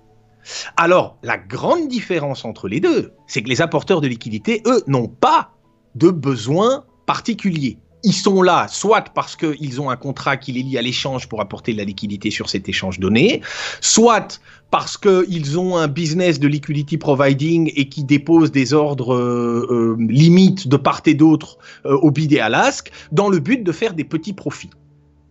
Alors, 0.77 1.19
la 1.23 1.39
grande 1.39 1.89
différence 1.89 2.45
entre 2.45 2.69
les 2.69 2.81
deux, 2.81 3.13
c'est 3.27 3.43
que 3.43 3.49
les 3.49 3.61
apporteurs 3.61 4.01
de 4.01 4.07
liquidité, 4.07 4.63
eux, 4.67 4.83
n'ont 4.87 5.09
pas 5.09 5.51
de 5.97 6.11
besoin 6.11 6.85
particulier. 7.05 7.79
Ils 8.07 8.13
sont 8.13 8.41
là 8.41 8.69
soit 8.69 9.03
parce 9.15 9.35
qu'ils 9.35 9.81
ont 9.81 9.91
un 9.91 9.97
contrat 9.97 10.37
qui 10.37 10.53
les 10.53 10.63
lie 10.63 10.79
à 10.79 10.83
l'échange 10.83 11.29
pour 11.29 11.41
apporter 11.41 11.73
de 11.73 11.79
la 11.79 11.83
liquidité 11.83 12.31
sur 12.31 12.49
cet 12.49 12.69
échange 12.69 13.01
donné, 13.01 13.41
soit 13.81 14.41
parce 14.71 14.97
qu'ils 14.97 15.59
ont 15.59 15.77
un 15.77 15.89
business 15.89 16.39
de 16.39 16.47
liquidity 16.47 16.99
providing 16.99 17.73
et 17.75 17.89
qui 17.89 18.05
déposent 18.05 18.53
des 18.53 18.75
ordres 18.75 19.13
euh, 19.13 19.67
euh, 19.71 19.97
limites 19.99 20.69
de 20.69 20.77
part 20.77 21.03
et 21.07 21.15
d'autre 21.15 21.59
euh, 21.85 21.97
au 21.97 22.13
bid 22.13 22.33
et 22.33 22.39
à 22.39 22.49
l'asque, 22.49 22.93
dans 23.11 23.29
le 23.29 23.41
but 23.41 23.65
de 23.65 23.73
faire 23.73 23.93
des 23.93 24.05
petits 24.05 24.35
profits. 24.35 24.71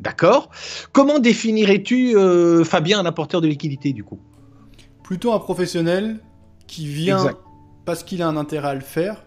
D'accord? 0.01 0.49
Comment 0.91 1.19
définirais-tu, 1.19 2.17
Fabien, 2.65 2.99
un 2.99 3.05
apporteur 3.05 3.39
de 3.39 3.47
liquidité 3.47 3.93
du 3.93 4.03
coup? 4.03 4.19
Plutôt 5.01 5.32
un 5.32 5.39
professionnel 5.39 6.19
qui 6.67 6.88
vient 6.88 7.26
parce 7.86 8.03
qu'il 8.03 8.21
a 8.21 8.28
un 8.28 8.36
intérêt 8.36 8.67
à 8.67 8.73
le 8.76 8.82
faire. 8.82 9.24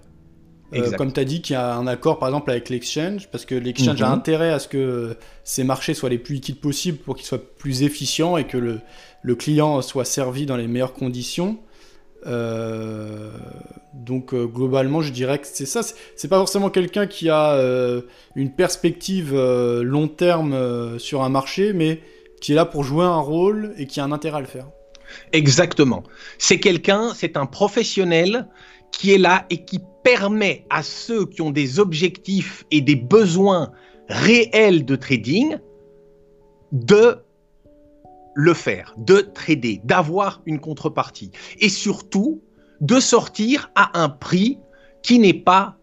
Euh, 0.74 0.90
comme 0.92 1.12
tu 1.12 1.20
as 1.20 1.24
dit, 1.24 1.40
qui 1.40 1.54
a 1.54 1.74
un 1.74 1.86
accord 1.86 2.18
par 2.18 2.28
exemple 2.28 2.50
avec 2.50 2.68
l'exchange, 2.68 3.28
parce 3.30 3.46
que 3.46 3.54
l'exchange 3.54 4.02
a 4.02 4.08
mhm. 4.08 4.14
intérêt 4.14 4.50
à 4.50 4.58
ce 4.58 4.68
que 4.68 5.16
ces 5.44 5.64
marchés 5.64 5.94
soient 5.94 6.10
les 6.10 6.18
plus 6.18 6.36
liquides 6.36 6.60
possibles 6.60 6.98
pour 6.98 7.16
qu'ils 7.16 7.26
soient 7.26 7.42
plus 7.58 7.82
efficients 7.82 8.36
et 8.36 8.46
que 8.46 8.58
le, 8.58 8.80
le 9.22 9.34
client 9.34 9.80
soit 9.80 10.04
servi 10.04 10.44
dans 10.44 10.56
les 10.56 10.66
meilleures 10.66 10.92
conditions. 10.92 11.58
Euh, 12.26 13.30
donc 13.94 14.34
euh, 14.34 14.44
globalement, 14.44 15.00
je 15.00 15.10
dirais 15.10 15.38
que 15.38 15.46
c'est 15.46 15.66
ça. 15.66 15.80
C'est 16.16 16.28
pas 16.28 16.38
forcément 16.38 16.68
quelqu'un 16.68 17.06
qui 17.06 17.30
a 17.30 17.58
une 18.34 18.52
perspective 18.52 19.34
long 19.34 20.08
terme 20.08 20.98
sur 20.98 21.22
un 21.22 21.30
marché, 21.30 21.72
mais 21.72 22.00
qui 22.40 22.52
est 22.52 22.54
là 22.54 22.66
pour 22.66 22.84
jouer 22.84 23.04
un 23.04 23.20
rôle 23.20 23.74
et 23.78 23.86
qui 23.86 24.00
a 24.00 24.04
un 24.04 24.12
intérêt 24.12 24.38
à 24.38 24.40
le 24.40 24.46
faire. 24.46 24.66
Exactement. 25.32 26.02
C'est 26.38 26.60
quelqu'un, 26.60 27.12
c'est 27.14 27.36
un 27.36 27.46
professionnel 27.46 28.46
qui 28.92 29.12
est 29.12 29.18
là 29.18 29.46
et 29.50 29.64
qui 29.64 29.80
permet 30.03 30.66
à 30.70 30.82
ceux 30.82 31.26
qui 31.26 31.42
ont 31.42 31.51
des 31.51 31.80
objectifs 31.80 32.64
et 32.70 32.80
des 32.80 32.96
besoins 32.96 33.72
réels 34.09 34.84
de 34.84 34.96
trading 34.96 35.59
de 36.72 37.18
le 38.34 38.55
faire, 38.55 38.94
de 38.99 39.20
trader, 39.20 39.80
d'avoir 39.84 40.42
une 40.46 40.61
contrepartie 40.61 41.32
et 41.61 41.68
surtout 41.68 42.42
de 42.80 43.01
sortir 43.01 43.70
à 43.74 44.01
un 44.01 44.09
prix 44.09 44.59
qui 45.03 45.18
n'est 45.18 45.34
pas 45.34 45.77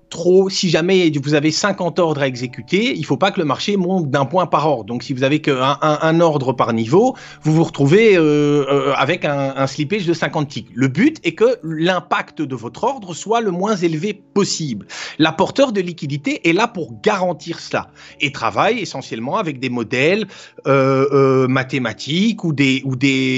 si 0.50 0.70
jamais 0.70 1.12
vous 1.24 1.34
avez 1.34 1.52
50 1.52 2.00
ordres 2.00 2.22
à 2.22 2.28
exécuter, 2.28 2.94
il 2.94 3.02
ne 3.02 3.06
faut 3.06 3.18
pas 3.18 3.32
que 3.32 3.40
le 3.40 3.46
marché 3.46 3.78
monte 3.78 4.10
d'un 4.10 4.26
point 4.26 4.46
par 4.46 4.68
ordre. 4.68 4.86
Donc 4.86 5.04
si 5.04 5.14
vous 5.14 5.24
avez 5.24 5.42
qu'un 5.42 5.78
un, 5.82 6.20
ordre 6.20 6.54
par 6.54 6.74
niveau, 6.74 7.16
vous 7.44 7.54
vous 7.54 7.64
retrouvez 7.64 8.16
euh, 8.16 8.66
euh, 8.70 8.94
avec 8.96 9.26
un, 9.26 9.68
slippage 9.68 10.06
de 10.06 10.14
50 10.14 10.48
ticks. 10.48 10.68
Le 10.74 10.88
but 10.88 11.20
est 11.24 11.34
que 11.34 11.58
l'impact 11.64 12.42
de 12.42 12.56
votre 12.56 12.84
ordre 12.84 13.14
soit 13.14 13.42
le 13.42 13.52
moins 13.52 13.76
élevé 13.76 14.14
possible. 14.14 14.88
L'apporteur 15.20 15.72
de 15.72 15.82
liquidité 15.82 16.48
est 16.50 16.54
là 16.54 16.68
pour 16.68 17.02
garantir 17.02 17.60
cela 17.60 17.90
et 18.22 18.32
travaille 18.32 18.80
essentiellement 18.80 19.38
avec 19.38 19.60
des 19.60 19.70
modèles 19.70 20.28
euh, 20.68 21.48
mathématiques 21.48 22.44
ou 22.44 22.54
des, 22.54 22.84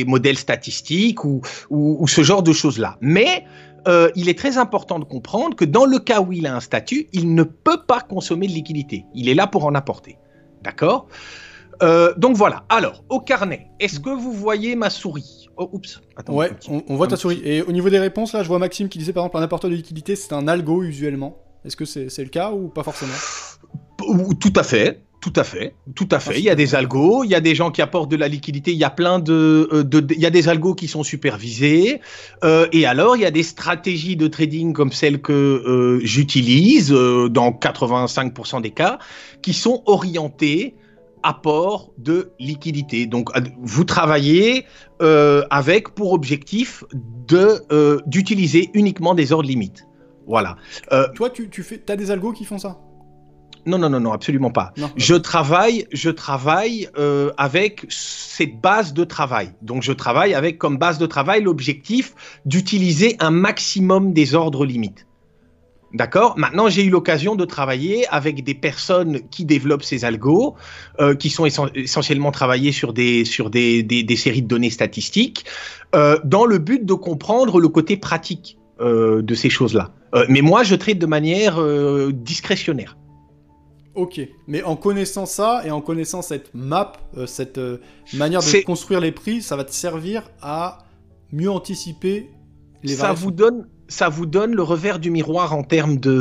modèles 0.08 0.38
statistiques 0.38 1.24
ou, 1.24 1.42
ou 1.70 2.08
ce 2.08 2.22
genre 2.22 2.44
de 2.44 2.54
choses-là. 2.54 2.98
Mais 3.02 3.46
euh, 3.88 4.10
il 4.16 4.30
est 4.30 4.38
très 4.38 4.58
important 4.58 5.00
de 5.00 5.06
comprendre 5.06 5.56
que 5.56 5.66
dans 5.66 5.86
le 5.86 6.00
cas 6.00 6.22
où 6.22 6.34
il 6.34 6.46
a 6.46 6.56
un 6.56 6.60
statut, 6.60 7.08
il 7.14 7.34
ne 7.34 7.44
peut 7.44 7.84
pas 7.88 8.02
consommer 8.02 8.48
de 8.48 8.52
liquidité. 8.52 9.06
Il 9.14 9.30
est 9.30 9.34
là 9.34 9.48
pour 9.48 9.66
en 9.66 9.76
apporter. 9.76 10.18
D'accord? 10.62 11.08
Euh, 11.84 12.14
donc 12.18 12.36
voilà. 12.36 12.66
Alors, 12.70 13.04
au 13.10 13.20
carnet, 13.20 13.68
est-ce 13.80 14.00
que 14.00 14.10
vous 14.10 14.34
voyez 14.34 14.76
ma 14.76 14.90
souris? 14.90 15.48
Oh, 15.58 15.70
oups. 15.72 16.02
Attends, 16.16 16.34
ouais, 16.34 16.52
on, 16.68 16.96
voit 16.96 17.08
ta 17.08 17.16
souris. 17.16 17.42
Et 17.44 17.62
au 17.62 17.72
niveau 17.72 17.90
des 17.90 18.00
réponses, 18.00 18.34
là, 18.34 18.44
je 18.44 18.48
vois 18.48 18.60
Maxime 18.60 18.90
qui 18.90 18.98
disait 18.98 19.14
par 19.14 19.24
exemple 19.24 19.38
un 19.38 19.44
apporteur 19.44 19.70
de 19.70 19.76
liquidité, 19.76 20.16
c'est 20.16 20.34
un 20.34 20.48
algo 20.48 20.84
usuellement. 20.84 21.38
Est-ce 21.66 21.76
que 21.76 21.86
c'est 21.86 22.24
le 22.24 22.30
cas 22.30 22.52
ou 22.52 22.68
pas 22.68 22.84
forcément? 22.84 23.14
Tout 24.40 24.54
à 24.56 24.64
fait. 24.64 25.02
Tout 25.28 25.42
à 25.42 25.44
fait, 25.44 25.76
tout 25.94 26.08
à 26.12 26.20
fait. 26.20 26.40
Il 26.40 26.46
y 26.46 26.50
a 26.50 26.56
des 26.56 26.74
algos, 26.74 27.26
il 27.26 27.30
y 27.30 27.36
a 27.36 27.42
des 27.42 27.54
gens 27.54 27.70
qui 27.70 27.82
apportent 27.82 28.10
de 28.10 28.16
la 28.16 28.30
liquidité, 28.30 28.72
il 28.72 28.78
y 28.78 28.86
a 28.86 28.90
plein 28.90 29.20
de, 29.20 29.68
euh, 29.74 29.84
de, 29.84 30.06
il 30.14 30.22
y 30.22 30.26
a 30.26 30.30
des 30.30 30.48
algos 30.48 30.74
qui 30.74 30.88
sont 30.88 31.04
supervisés. 31.04 32.00
Euh, 32.46 32.68
et 32.72 32.86
alors, 32.86 33.18
il 33.18 33.24
y 33.24 33.26
a 33.26 33.32
des 33.32 33.44
stratégies 33.44 34.16
de 34.16 34.28
trading 34.28 34.72
comme 34.72 34.94
celles 34.94 35.22
que 35.22 35.34
euh, 35.34 36.00
j'utilise 36.02 36.94
euh, 36.94 37.28
dans 37.28 37.52
85% 37.52 38.62
des 38.62 38.72
cas, 38.72 39.00
qui 39.42 39.52
sont 39.52 39.84
orientées 39.86 40.76
apport 41.24 41.92
de 41.98 42.32
liquidité. 42.40 43.06
Donc, 43.06 43.30
vous 43.60 43.84
travaillez 43.84 44.66
avec 45.02 45.90
pour 45.90 46.14
objectif 46.14 46.86
de 46.94 47.66
d'utiliser 48.06 48.70
uniquement 48.74 49.14
des 49.14 49.34
ordres 49.34 49.50
limites. 49.50 49.86
Voilà. 50.26 50.56
Toi, 51.16 51.30
tu, 51.32 51.50
tu 51.50 51.64
fais, 51.64 51.84
as 51.90 51.98
des 51.98 52.12
algos 52.12 52.32
qui 52.32 52.46
font 52.46 52.60
ça? 52.60 52.80
Non, 53.68 53.78
non, 53.78 53.90
non, 53.90 54.00
non, 54.00 54.14
absolument 54.14 54.50
pas. 54.50 54.74
Non. 54.78 54.90
Je 54.96 55.14
travaille, 55.14 55.86
je 55.92 56.10
travaille 56.10 56.90
euh, 56.98 57.32
avec 57.38 57.86
cette 57.90 58.60
base 58.62 58.94
de 58.94 59.04
travail. 59.04 59.52
Donc, 59.62 59.84
je 59.84 59.92
travaille 59.92 60.34
avec 60.34 60.58
comme 60.58 60.78
base 60.78 60.98
de 60.98 61.06
travail 61.06 61.44
l'objectif 61.44 62.16
d'utiliser 62.46 63.18
un 63.20 63.30
maximum 63.32 64.14
des 64.14 64.34
ordres 64.34 64.66
limites. 64.66 65.06
D'accord? 65.94 66.34
Maintenant, 66.38 66.68
j'ai 66.68 66.84
eu 66.84 66.90
l'occasion 66.90 67.36
de 67.36 67.46
travailler 67.46 68.08
avec 68.08 68.44
des 68.44 68.54
personnes 68.54 69.22
qui 69.30 69.46
développent 69.46 69.84
ces 69.84 70.04
algos, 70.04 70.56
euh, 71.00 71.16
qui 71.16 71.30
sont 71.30 71.46
essen- 71.46 71.72
essentiellement 71.76 72.32
travaillés 72.32 72.72
sur 72.72 72.94
des, 72.94 73.24
sur 73.26 73.50
des, 73.50 73.84
des, 73.84 74.04
des 74.04 74.16
séries 74.16 74.42
de 74.42 74.48
données 74.48 74.70
statistiques, 74.70 75.46
euh, 75.96 76.18
dans 76.24 76.46
le 76.46 76.58
but 76.58 76.86
de 76.86 76.94
comprendre 76.94 77.60
le 77.60 77.68
côté 77.68 77.98
pratique 77.98 78.58
de 78.80 79.34
ces 79.34 79.50
choses-là. 79.50 79.90
Mais 80.30 80.42
moi, 80.42 80.62
je 80.62 80.76
traite 80.76 81.00
de 81.00 81.08
manière 81.08 81.60
discrétionnaire. 82.14 82.96
Ok, 83.98 84.22
mais 84.48 84.62
en 84.64 84.76
connaissant 84.76 85.26
ça 85.26 85.64
et 85.66 85.72
en 85.72 85.82
connaissant 85.82 86.22
cette 86.22 86.54
map, 86.54 86.94
euh, 87.18 87.26
cette 87.26 87.58
euh, 87.58 87.78
manière 88.14 88.42
de 88.42 88.64
construire 88.64 89.00
les 89.02 89.12
prix, 89.12 89.42
ça 89.42 89.56
va 89.56 89.64
te 89.64 89.74
servir 89.74 90.30
à 90.42 90.86
mieux 91.32 91.50
anticiper 91.50 92.30
les 92.84 92.94
ça 92.94 93.02
variations. 93.08 93.26
vous 93.26 93.32
donne 93.32 93.68
ça 93.90 94.10
vous 94.10 94.26
donne 94.26 94.54
le 94.54 94.62
revers 94.64 95.00
du 95.00 95.10
miroir 95.10 95.54
en 95.56 95.64
termes 95.64 95.98
de 95.98 96.12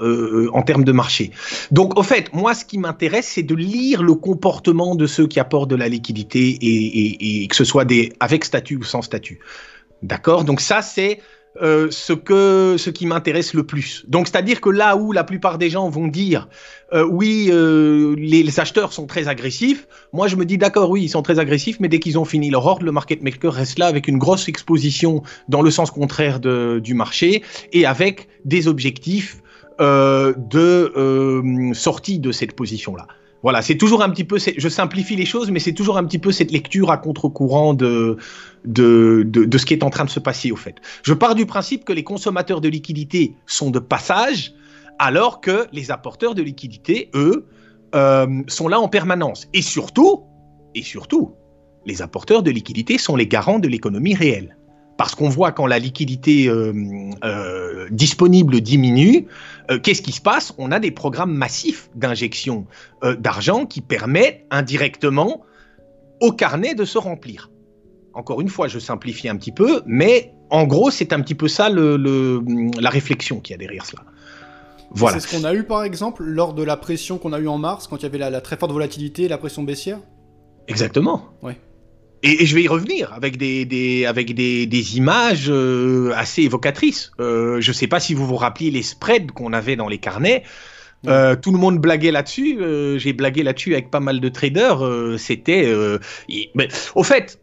euh, 0.00 0.48
en 0.54 0.62
termes 0.62 0.84
de 0.84 0.92
marché. 0.92 1.30
Donc 1.72 1.98
au 1.98 2.02
fait, 2.02 2.32
moi 2.32 2.54
ce 2.54 2.64
qui 2.64 2.78
m'intéresse 2.78 3.26
c'est 3.34 3.42
de 3.42 3.54
lire 3.54 4.02
le 4.02 4.14
comportement 4.14 4.94
de 4.94 5.06
ceux 5.06 5.26
qui 5.26 5.38
apportent 5.38 5.68
de 5.68 5.76
la 5.76 5.88
liquidité 5.88 6.40
et, 6.48 7.00
et- 7.00 7.42
et 7.42 7.48
que 7.48 7.56
ce 7.56 7.64
soit 7.64 7.84
des 7.84 8.12
avec 8.20 8.44
statut 8.46 8.76
ou 8.76 8.84
sans 8.84 9.02
statut. 9.02 9.40
D'accord? 10.02 10.44
Donc 10.44 10.60
ça 10.60 10.80
c'est 10.82 11.20
euh, 11.62 11.88
ce 11.90 12.12
que 12.12 12.76
ce 12.78 12.90
qui 12.90 13.06
m'intéresse 13.06 13.54
le 13.54 13.64
plus. 13.64 14.04
Donc 14.08 14.28
c'est-à-dire 14.28 14.60
que 14.60 14.70
là 14.70 14.96
où 14.96 15.12
la 15.12 15.24
plupart 15.24 15.58
des 15.58 15.70
gens 15.70 15.88
vont 15.88 16.08
dire 16.08 16.48
euh, 16.92 17.04
oui 17.04 17.48
euh, 17.50 18.14
les, 18.18 18.60
acheteurs 18.60 18.92
sont 18.92 19.06
très 19.06 19.28
agressifs, 19.28 19.86
moi 20.12 20.28
je 20.28 20.36
me 20.36 20.44
dis 20.44 20.58
d'accord 20.58 20.90
oui 20.90 21.02
ils 21.04 21.08
sont 21.08 21.22
très 21.22 21.38
agressifs 21.38 21.80
mais 21.80 21.88
dès 21.88 21.98
qu'ils 21.98 22.18
ont 22.18 22.24
fini 22.24 22.50
leur 22.50 22.64
ordre 22.66 22.84
le 22.84 22.92
market 22.92 23.22
maker 23.22 23.52
reste 23.52 23.78
là 23.78 23.86
avec 23.86 24.08
une 24.08 24.18
grosse 24.18 24.48
exposition 24.48 25.22
dans 25.48 25.62
le 25.62 25.70
sens 25.70 25.90
contraire 25.90 26.40
de, 26.40 26.80
du 26.82 26.94
marché 26.94 27.42
et 27.72 27.86
avec 27.86 28.28
des 28.44 28.68
objectifs 28.68 29.42
euh, 29.78 30.32
de 30.38 30.90
euh, 30.96 31.74
sortie 31.74 32.18
de 32.18 32.32
cette 32.32 32.56
position-là. 32.56 33.06
Voilà, 33.46 33.62
c'est 33.62 33.76
toujours 33.76 34.02
un 34.02 34.10
petit 34.10 34.24
peu, 34.24 34.38
je 34.40 34.68
simplifie 34.68 35.14
les 35.14 35.24
choses, 35.24 35.52
mais 35.52 35.60
c'est 35.60 35.72
toujours 35.72 35.98
un 35.98 36.04
petit 36.04 36.18
peu 36.18 36.32
cette 36.32 36.50
lecture 36.50 36.90
à 36.90 36.98
contre-courant 36.98 37.74
de, 37.74 38.16
de, 38.64 39.22
de, 39.24 39.56
ce 39.56 39.64
qui 39.64 39.72
est 39.72 39.84
en 39.84 39.90
train 39.90 40.04
de 40.04 40.10
se 40.10 40.18
passer 40.18 40.50
au 40.50 40.56
fait. 40.56 40.78
Je 41.04 41.14
pars 41.14 41.36
du 41.36 41.46
principe 41.46 41.84
que 41.84 41.92
les 41.92 42.02
consommateurs 42.02 42.60
de 42.60 42.68
liquidité 42.68 43.36
sont 43.46 43.70
de 43.70 43.78
passage, 43.78 44.52
alors 44.98 45.40
que 45.40 45.68
les 45.70 45.92
apporteurs 45.92 46.34
de 46.34 46.42
liquidité, 46.42 47.08
eux, 47.14 47.46
euh, 47.94 48.42
sont 48.48 48.66
là 48.66 48.80
en 48.80 48.88
permanence. 48.88 49.46
Et 49.54 49.62
surtout, 49.62 50.24
et 50.74 50.82
surtout, 50.82 51.36
les 51.84 52.02
apporteurs 52.02 52.42
de 52.42 52.50
liquidité 52.50 52.98
sont 52.98 53.14
les 53.14 53.28
garants 53.28 53.60
de 53.60 53.68
l'économie 53.68 54.16
réelle. 54.16 54.55
Parce 54.98 55.14
qu'on 55.14 55.28
voit 55.28 55.52
quand 55.52 55.66
la 55.66 55.78
liquidité 55.78 56.48
euh, 56.48 56.72
euh, 57.24 57.86
disponible 57.90 58.60
diminue, 58.60 59.26
euh, 59.70 59.78
qu'est-ce 59.78 60.00
qui 60.00 60.12
se 60.12 60.22
passe? 60.22 60.54
On 60.58 60.72
a 60.72 60.78
des 60.80 60.90
programmes 60.90 61.34
massifs 61.34 61.90
d'injection 61.94 62.66
d'argent 63.18 63.66
qui 63.66 63.80
permettent 63.82 64.46
indirectement 64.50 65.42
au 66.20 66.32
carnet 66.32 66.74
de 66.74 66.84
se 66.84 66.96
remplir. 66.98 67.50
Encore 68.14 68.40
une 68.40 68.48
fois, 68.48 68.68
je 68.68 68.78
simplifie 68.78 69.28
un 69.28 69.36
petit 69.36 69.52
peu, 69.52 69.82
mais 69.84 70.32
en 70.48 70.64
gros, 70.64 70.90
c'est 70.90 71.12
un 71.12 71.20
petit 71.20 71.34
peu 71.34 71.48
ça 71.48 71.68
le, 71.68 71.98
le- 71.98 72.42
la 72.80 72.88
réflexion 72.88 73.40
qu'il 73.40 73.52
y 73.52 73.54
a 73.54 73.58
derrière 73.58 73.84
cela. 73.84 74.02
Voilà. 74.92 75.20
C'est 75.20 75.28
ce 75.28 75.36
qu'on 75.36 75.44
a 75.44 75.52
eu 75.52 75.64
par 75.64 75.84
exemple 75.84 76.22
lors 76.24 76.54
de 76.54 76.62
la 76.62 76.78
pression 76.78 77.18
qu'on 77.18 77.34
a 77.34 77.40
eue 77.40 77.48
en 77.48 77.58
mars, 77.58 77.86
quand 77.86 77.98
il 77.98 78.04
y 78.04 78.06
avait 78.06 78.16
la, 78.16 78.30
la 78.30 78.40
très 78.40 78.56
forte 78.56 78.72
volatilité 78.72 79.24
et 79.24 79.28
la 79.28 79.36
pression 79.36 79.62
baissière? 79.64 79.98
Exactement. 80.68 81.24
Ouais. 81.42 81.58
Et, 82.26 82.42
et 82.42 82.46
je 82.46 82.54
vais 82.54 82.62
y 82.64 82.68
revenir 82.68 83.12
avec 83.12 83.36
des, 83.38 83.64
des- 83.64 84.04
avec 84.04 84.34
des, 84.34 84.66
des 84.66 84.96
images 84.98 85.46
euh, 85.48 86.12
assez 86.16 86.42
évocatrices. 86.42 87.12
Euh, 87.20 87.60
je 87.60 87.70
ne 87.70 87.74
sais 87.74 87.86
pas 87.86 88.00
si 88.00 88.12
vous 88.14 88.26
vous 88.26 88.36
rappelez 88.36 88.70
les 88.70 88.82
spreads 88.82 89.32
qu'on 89.32 89.52
avait 89.52 89.76
dans 89.76 89.88
les 89.88 89.98
carnets. 89.98 90.42
Euh, 91.06 91.36
tout 91.36 91.52
le 91.52 91.58
monde 91.58 91.78
blaguait 91.78 92.10
là-dessus. 92.10 92.58
euh, 92.60 92.98
J'ai 92.98 93.12
blagué 93.12 93.42
là-dessus 93.44 93.74
avec 93.74 93.90
pas 93.90 94.00
mal 94.00 94.18
de 94.20 94.28
traders. 94.28 94.84
euh, 94.84 95.16
C'était. 95.18 95.72
mais, 96.54 96.68
au 96.94 97.02
fait, 97.04 97.38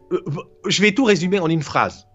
je 0.67 0.81
vais 0.81 0.91
tout 0.91 1.05
résumer 1.05 1.39
en 1.39 1.47
une 1.47 1.61
phrase. 1.63 2.05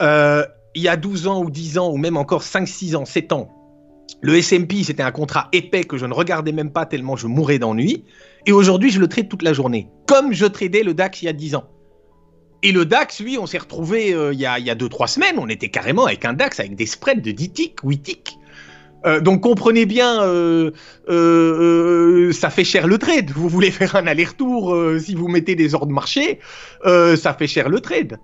Il 0.00 0.82
y 0.82 0.88
a 0.88 0.96
12 0.96 1.26
ans 1.28 1.42
ou 1.42 1.50
10 1.50 1.78
ans, 1.78 1.90
ou 1.90 1.96
même 1.96 2.16
encore 2.16 2.42
5, 2.42 2.66
6 2.66 2.94
ans, 2.96 3.04
7 3.04 3.32
ans, 3.32 3.48
le 4.22 4.40
SMP, 4.40 4.82
c'était 4.84 5.02
un 5.02 5.12
contrat 5.12 5.48
épais 5.52 5.84
que 5.84 5.96
je 5.96 6.06
ne 6.06 6.12
regardais 6.14 6.52
même 6.52 6.70
pas 6.70 6.84
tellement 6.86 7.16
je 7.16 7.26
mourais 7.26 7.58
d'ennui. 7.58 8.04
Et 8.46 8.52
aujourd'hui, 8.52 8.90
je 8.90 8.98
le 9.00 9.06
trade 9.08 9.28
toute 9.28 9.42
la 9.42 9.52
journée, 9.52 9.88
comme 10.06 10.32
je 10.32 10.46
tradais 10.46 10.82
le 10.82 10.92
DAX 10.94 11.22
il 11.22 11.26
y 11.26 11.28
a 11.28 11.32
10 11.32 11.54
ans. 11.56 11.64
Et 12.64 12.72
le 12.72 12.86
DAX, 12.86 13.20
lui, 13.20 13.36
on 13.36 13.46
s'est 13.46 13.58
retrouvé 13.58 14.14
euh, 14.14 14.32
il 14.32 14.40
y 14.40 14.46
a 14.46 14.74
2-3 14.74 15.06
semaines, 15.06 15.34
on 15.38 15.48
était 15.50 15.68
carrément 15.68 16.06
avec 16.06 16.24
un 16.24 16.32
DAX 16.32 16.58
avec 16.60 16.74
des 16.74 16.86
spreads 16.86 17.20
de 17.20 17.30
10 17.30 17.50
ticks, 17.50 17.80
8 17.84 17.98
ticks. 18.02 18.38
Euh, 19.04 19.20
donc 19.20 19.42
comprenez 19.42 19.84
bien, 19.84 20.22
euh, 20.22 20.72
ça 22.32 22.48
fait 22.48 22.64
cher 22.64 22.86
le 22.86 22.96
trade. 22.96 23.30
Vous 23.32 23.50
voulez 23.50 23.70
faire 23.70 23.96
un 23.96 24.06
aller-retour, 24.06 24.74
si 24.98 25.14
vous 25.14 25.28
mettez 25.28 25.54
des 25.54 25.74
ordres 25.74 25.92
marché, 25.92 26.40
euh, 26.86 27.16
ça 27.16 27.34
fait 27.34 27.46
cher 27.46 27.68
le 27.68 27.80
trade. 27.80 28.16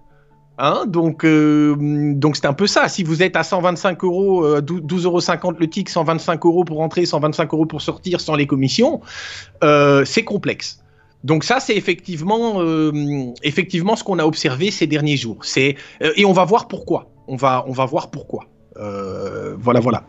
Hein 0.57 0.85
donc, 0.87 1.21
c'est 1.23 2.47
un 2.47 2.53
peu 2.55 2.67
ça. 2.67 2.89
Si 2.89 3.03
vous 3.03 3.23
êtes 3.23 3.37
à 3.37 3.43
125 3.43 4.03
euros, 4.05 4.47
euh, 4.47 4.63
12,50 4.63 5.45
euros 5.45 5.55
le 5.59 5.67
tick, 5.69 5.91
125 5.91 6.47
euros 6.47 6.65
pour 6.65 6.81
entrer, 6.81 7.05
125 7.05 7.53
euros 7.53 7.67
pour 7.67 7.83
sortir 7.83 8.23
sans 8.23 8.37
les 8.37 8.47
commissions, 8.47 9.03
c'est 9.61 10.25
complexe. 10.25 10.81
Donc 11.25 11.45
ça, 11.45 11.61
c'est 11.61 11.77
effectivement, 11.77 12.61
euh, 12.63 13.33
effectivement 13.43 13.95
ce 13.97 14.05
qu'on 14.05 14.19
a 14.19 14.25
observé 14.25 14.71
ces 14.71 14.87
derniers 14.87 15.17
jours. 15.17 15.45
C'est 15.45 15.77
euh, 16.03 16.13
et 16.17 16.25
on 16.25 16.33
va 16.33 16.45
voir 16.45 16.67
pourquoi. 16.69 17.11
On 17.29 17.37
va, 17.37 17.65
on 17.69 17.73
va 17.73 17.85
voir 17.85 18.11
pourquoi. 18.11 18.47
Euh, 18.77 19.55
voilà, 19.59 19.81
voilà. 19.81 20.05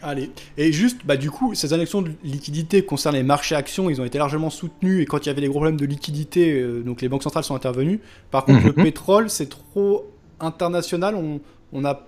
Allez. 0.00 0.30
Et 0.56 0.72
juste, 0.72 0.98
bah 1.04 1.16
du 1.16 1.30
coup, 1.30 1.54
ces 1.54 1.72
annexions 1.72 2.02
de 2.02 2.12
liquidité 2.22 2.82
concernant 2.84 3.18
les 3.18 3.24
marchés 3.24 3.56
actions, 3.56 3.90
ils 3.90 4.00
ont 4.00 4.04
été 4.04 4.16
largement 4.18 4.48
soutenus 4.48 5.02
et 5.02 5.06
quand 5.06 5.24
il 5.24 5.26
y 5.26 5.30
avait 5.30 5.40
des 5.40 5.48
gros 5.48 5.58
problèmes 5.58 5.76
de 5.76 5.86
liquidité, 5.86 6.62
donc 6.84 7.00
les 7.02 7.08
banques 7.08 7.24
centrales 7.24 7.42
sont 7.44 7.56
intervenues. 7.56 8.00
Par 8.30 8.44
contre, 8.44 8.64
le 8.64 8.72
Mhm. 8.76 8.84
pétrole, 8.84 9.28
c'est 9.28 9.48
trop 9.48 10.06
international. 10.40 11.16
On, 11.16 11.40
on 11.72 11.84
a 11.84 12.06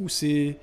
ou, 0.00 0.08
c'est 0.08 0.56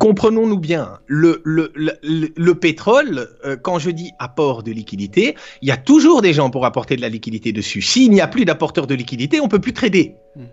Comprenons-nous 0.00 0.58
bien, 0.58 0.98
le, 1.06 1.42
le, 1.44 1.70
le, 1.74 1.92
le- 2.02 2.32
le 2.34 2.54
pétrole, 2.54 3.28
euh, 3.44 3.56
quand 3.56 3.78
je 3.78 3.90
dis 3.90 4.10
apport 4.18 4.62
de 4.62 4.72
liquidité, 4.72 5.36
il 5.60 5.68
y 5.68 5.70
a 5.72 5.76
toujours 5.76 6.22
des 6.22 6.32
gens 6.32 6.48
pour 6.48 6.64
apporter 6.64 6.96
de 6.96 7.02
la 7.02 7.10
liquidité 7.10 7.52
dessus. 7.52 7.82
S'il 7.82 8.10
n'y 8.10 8.22
a 8.22 8.26
plus 8.26 8.46
d'apporteurs 8.46 8.86
de 8.86 8.94
liquidité, 8.94 9.40
on 9.40 9.48
peut 9.48 9.60
plus 9.60 9.74
trader. 9.74 10.14
Hmm. 10.36 10.44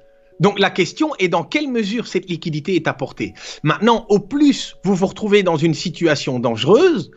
Donc 0.41 0.60
la 0.60 0.70
question 0.70 1.12
est 1.18 1.30
dans 1.30 1.43
quelle 1.43 1.70
mesure 1.72 2.06
cette 2.08 2.30
liquidité 2.30 2.76
est 2.76 2.88
apportée. 2.88 3.34
Maintenant, 3.64 4.06
au 4.10 4.20
plus 4.20 4.76
vous 4.84 4.93
vous 4.93 5.08
retrouvez 5.08 5.41
dans 5.43 5.56
une 5.58 5.74
situation 5.74 6.39
dangereuse, 6.39 7.10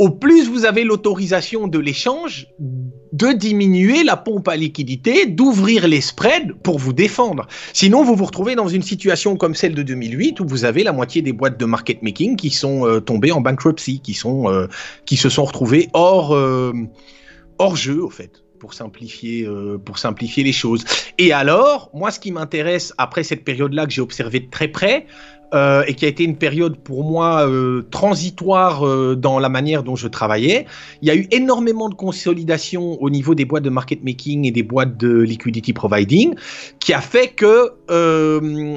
au 0.00 0.08
plus 0.08 0.48
vous 0.48 0.64
avez 0.64 0.82
l'autorisation 0.82 1.68
de 1.68 1.78
l'échange 1.78 2.46
de 2.58 3.32
diminuer 3.34 4.02
la 4.02 4.16
pompe 4.16 4.48
à 4.48 4.56
liquidité, 4.56 5.26
d'ouvrir 5.26 5.86
les 5.86 6.00
spreads 6.00 6.54
pour 6.62 6.78
vous 6.78 6.94
défendre. 6.94 7.46
Sinon, 7.74 8.02
vous 8.02 8.16
vous 8.16 8.24
retrouvez 8.24 8.54
dans 8.54 8.68
une 8.68 8.80
situation 8.80 9.36
comme 9.36 9.54
celle 9.54 9.74
de 9.74 9.82
2008 9.82 10.40
où 10.40 10.46
vous 10.46 10.64
avez 10.64 10.84
la 10.84 10.92
moitié 10.92 11.20
des 11.20 11.34
boîtes 11.34 11.60
de 11.60 11.66
market 11.66 12.00
making 12.00 12.36
qui 12.36 12.48
sont 12.48 12.86
euh, 12.86 13.00
tombées 13.00 13.30
en 13.30 13.42
bankruptcy, 13.42 14.00
qui 14.00 14.14
sont 14.14 14.48
euh, 14.48 14.68
qui 15.04 15.18
se 15.18 15.28
sont 15.28 15.44
retrouvées 15.44 15.90
hors 15.92 16.34
euh, 16.34 16.72
jeu 17.74 18.02
au 18.02 18.08
fait. 18.08 18.42
Pour 18.58 18.74
simplifier, 18.74 19.48
pour 19.86 19.96
simplifier 19.96 20.44
les 20.44 20.52
choses. 20.52 20.84
Et 21.16 21.32
alors, 21.32 21.90
moi, 21.94 22.10
ce 22.10 22.20
qui 22.20 22.30
m'intéresse 22.30 22.92
après 22.98 23.22
cette 23.22 23.42
période-là 23.42 23.86
que 23.86 23.92
j'ai 23.92 24.02
observé 24.02 24.40
de 24.40 24.50
très 24.50 24.68
près, 24.68 25.06
euh, 25.52 25.82
et 25.88 25.94
qui 25.94 26.04
a 26.04 26.08
été 26.08 26.22
une 26.22 26.36
période 26.36 26.76
pour 26.76 27.02
moi 27.02 27.48
euh, 27.48 27.82
transitoire 27.90 28.86
euh, 28.86 29.16
dans 29.16 29.40
la 29.40 29.48
manière 29.48 29.82
dont 29.82 29.96
je 29.96 30.06
travaillais. 30.06 30.66
Il 31.02 31.08
y 31.08 31.10
a 31.10 31.16
eu 31.16 31.26
énormément 31.32 31.88
de 31.88 31.94
consolidation 31.94 33.02
au 33.02 33.10
niveau 33.10 33.34
des 33.34 33.44
boîtes 33.44 33.64
de 33.64 33.70
market 33.70 34.04
making 34.04 34.46
et 34.46 34.52
des 34.52 34.62
boîtes 34.62 34.96
de 34.96 35.18
liquidity 35.22 35.72
providing, 35.72 36.34
qui 36.78 36.92
a 36.92 37.00
fait 37.00 37.28
que 37.28 37.72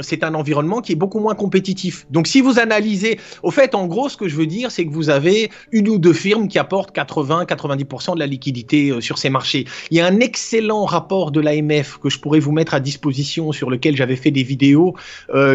c'est 0.02 0.24
un 0.24 0.34
environnement 0.34 0.82
qui 0.82 0.94
est 0.94 0.96
beaucoup 0.96 1.20
moins 1.20 1.36
compétitif. 1.36 2.08
Donc 2.10 2.26
si 2.26 2.42
vous 2.42 2.58
analysez, 2.60 3.20
au 3.44 3.52
fait, 3.52 3.76
en 3.76 3.86
gros, 3.86 4.10
ce 4.10 4.18
que 4.18 4.28
je 4.28 4.36
veux 4.36 4.48
dire, 4.48 4.72
c'est 4.72 4.86
que 4.88 4.92
vous 4.92 5.12
avez 5.12 5.52
une 5.72 5.88
ou 5.88 6.00
deux 6.00 6.14
firmes 6.14 6.48
qui 6.48 6.58
apportent 6.58 6.96
80-90% 6.96 8.16
de 8.16 8.20
la 8.20 8.26
liquidité 8.26 9.00
sur 9.02 9.20
ces 9.20 9.30
marchés. 9.30 9.66
Il 9.92 9.98
y 9.98 10.02
a 10.02 10.08
un 10.08 10.20
excellent 10.20 10.86
rapport 10.86 11.32
de 11.32 11.40
l'AMF 11.40 12.00
que 12.00 12.10
je 12.10 12.20
pourrais 12.20 12.40
vous 12.40 12.52
mettre 12.52 12.74
à 12.74 12.80
disposition 12.80 13.52
sur 13.52 13.70
lequel 13.70 13.96
j'avais 13.96 14.16
fait 14.16 14.32
des 14.32 14.44
vidéos. 14.44 14.96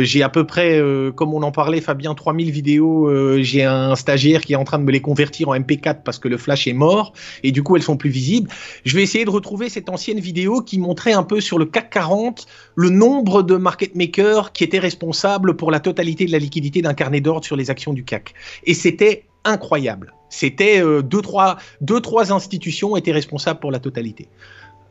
J'ai 0.01 0.23
à 0.23 0.29
peu 0.29 0.45
près 0.45 0.81
comme 1.11 1.35
on 1.35 1.43
en 1.43 1.53
parlait, 1.53 1.81
Fabien, 1.81 2.15
3000 2.15 2.51
vidéos, 2.51 3.09
euh, 3.09 3.43
j'ai 3.43 3.65
un 3.65 3.97
stagiaire 3.97 4.43
qui 4.43 4.53
est 4.53 4.57
en 4.57 4.65
train 4.65 4.79
de 4.79 4.85
me 4.85 4.93
les 4.93 5.01
convertir 5.01 5.49
en 5.49 5.55
MP4 5.55 6.03
parce 6.05 6.19
que 6.19 6.29
le 6.29 6.37
flash 6.37 6.67
est 6.67 6.73
mort 6.73 7.13
et 7.43 7.53
du 7.53 7.63
coup 7.63 7.77
elles 7.77 7.83
sont 7.83 7.97
plus 7.97 8.11
visibles. 8.11 8.51
Je 8.85 8.97
vais 8.97 9.03
essayer 9.03 9.25
de 9.25 9.31
retrouver 9.31 9.69
cette 9.69 9.89
ancienne 9.89 10.21
vidéo 10.21 10.63
qui 10.63 10.79
montrait 10.79 11.13
un 11.13 11.23
peu 11.23 11.41
sur 11.41 11.59
le 11.59 11.67
CAC 11.67 11.91
40 11.91 12.47
le 12.75 12.91
nombre 12.91 13.43
de 13.43 13.57
market 13.57 13.95
makers 13.95 14.53
qui 14.53 14.65
étaient 14.65 14.79
responsables 14.79 15.57
pour 15.57 15.71
la 15.71 15.81
totalité 15.81 16.27
de 16.27 16.33
la 16.33 16.39
liquidité 16.39 16.83
d'un 16.83 16.95
carnet 16.95 17.21
d'ordre 17.21 17.45
sur 17.45 17.57
les 17.57 17.71
actions 17.71 17.93
du 17.93 18.05
CAC. 18.05 18.35
Et 18.65 18.75
c'était 18.75 19.25
incroyable. 19.45 20.15
C'était 20.29 20.83
euh, 20.83 21.03
deux, 21.03 21.23
trois, 21.23 21.57
deux, 21.81 22.01
trois 22.01 22.33
institutions 22.33 22.97
étaient 22.97 23.13
responsables 23.13 23.61
pour 23.61 23.71
la 23.71 23.81
totalité. 23.81 24.29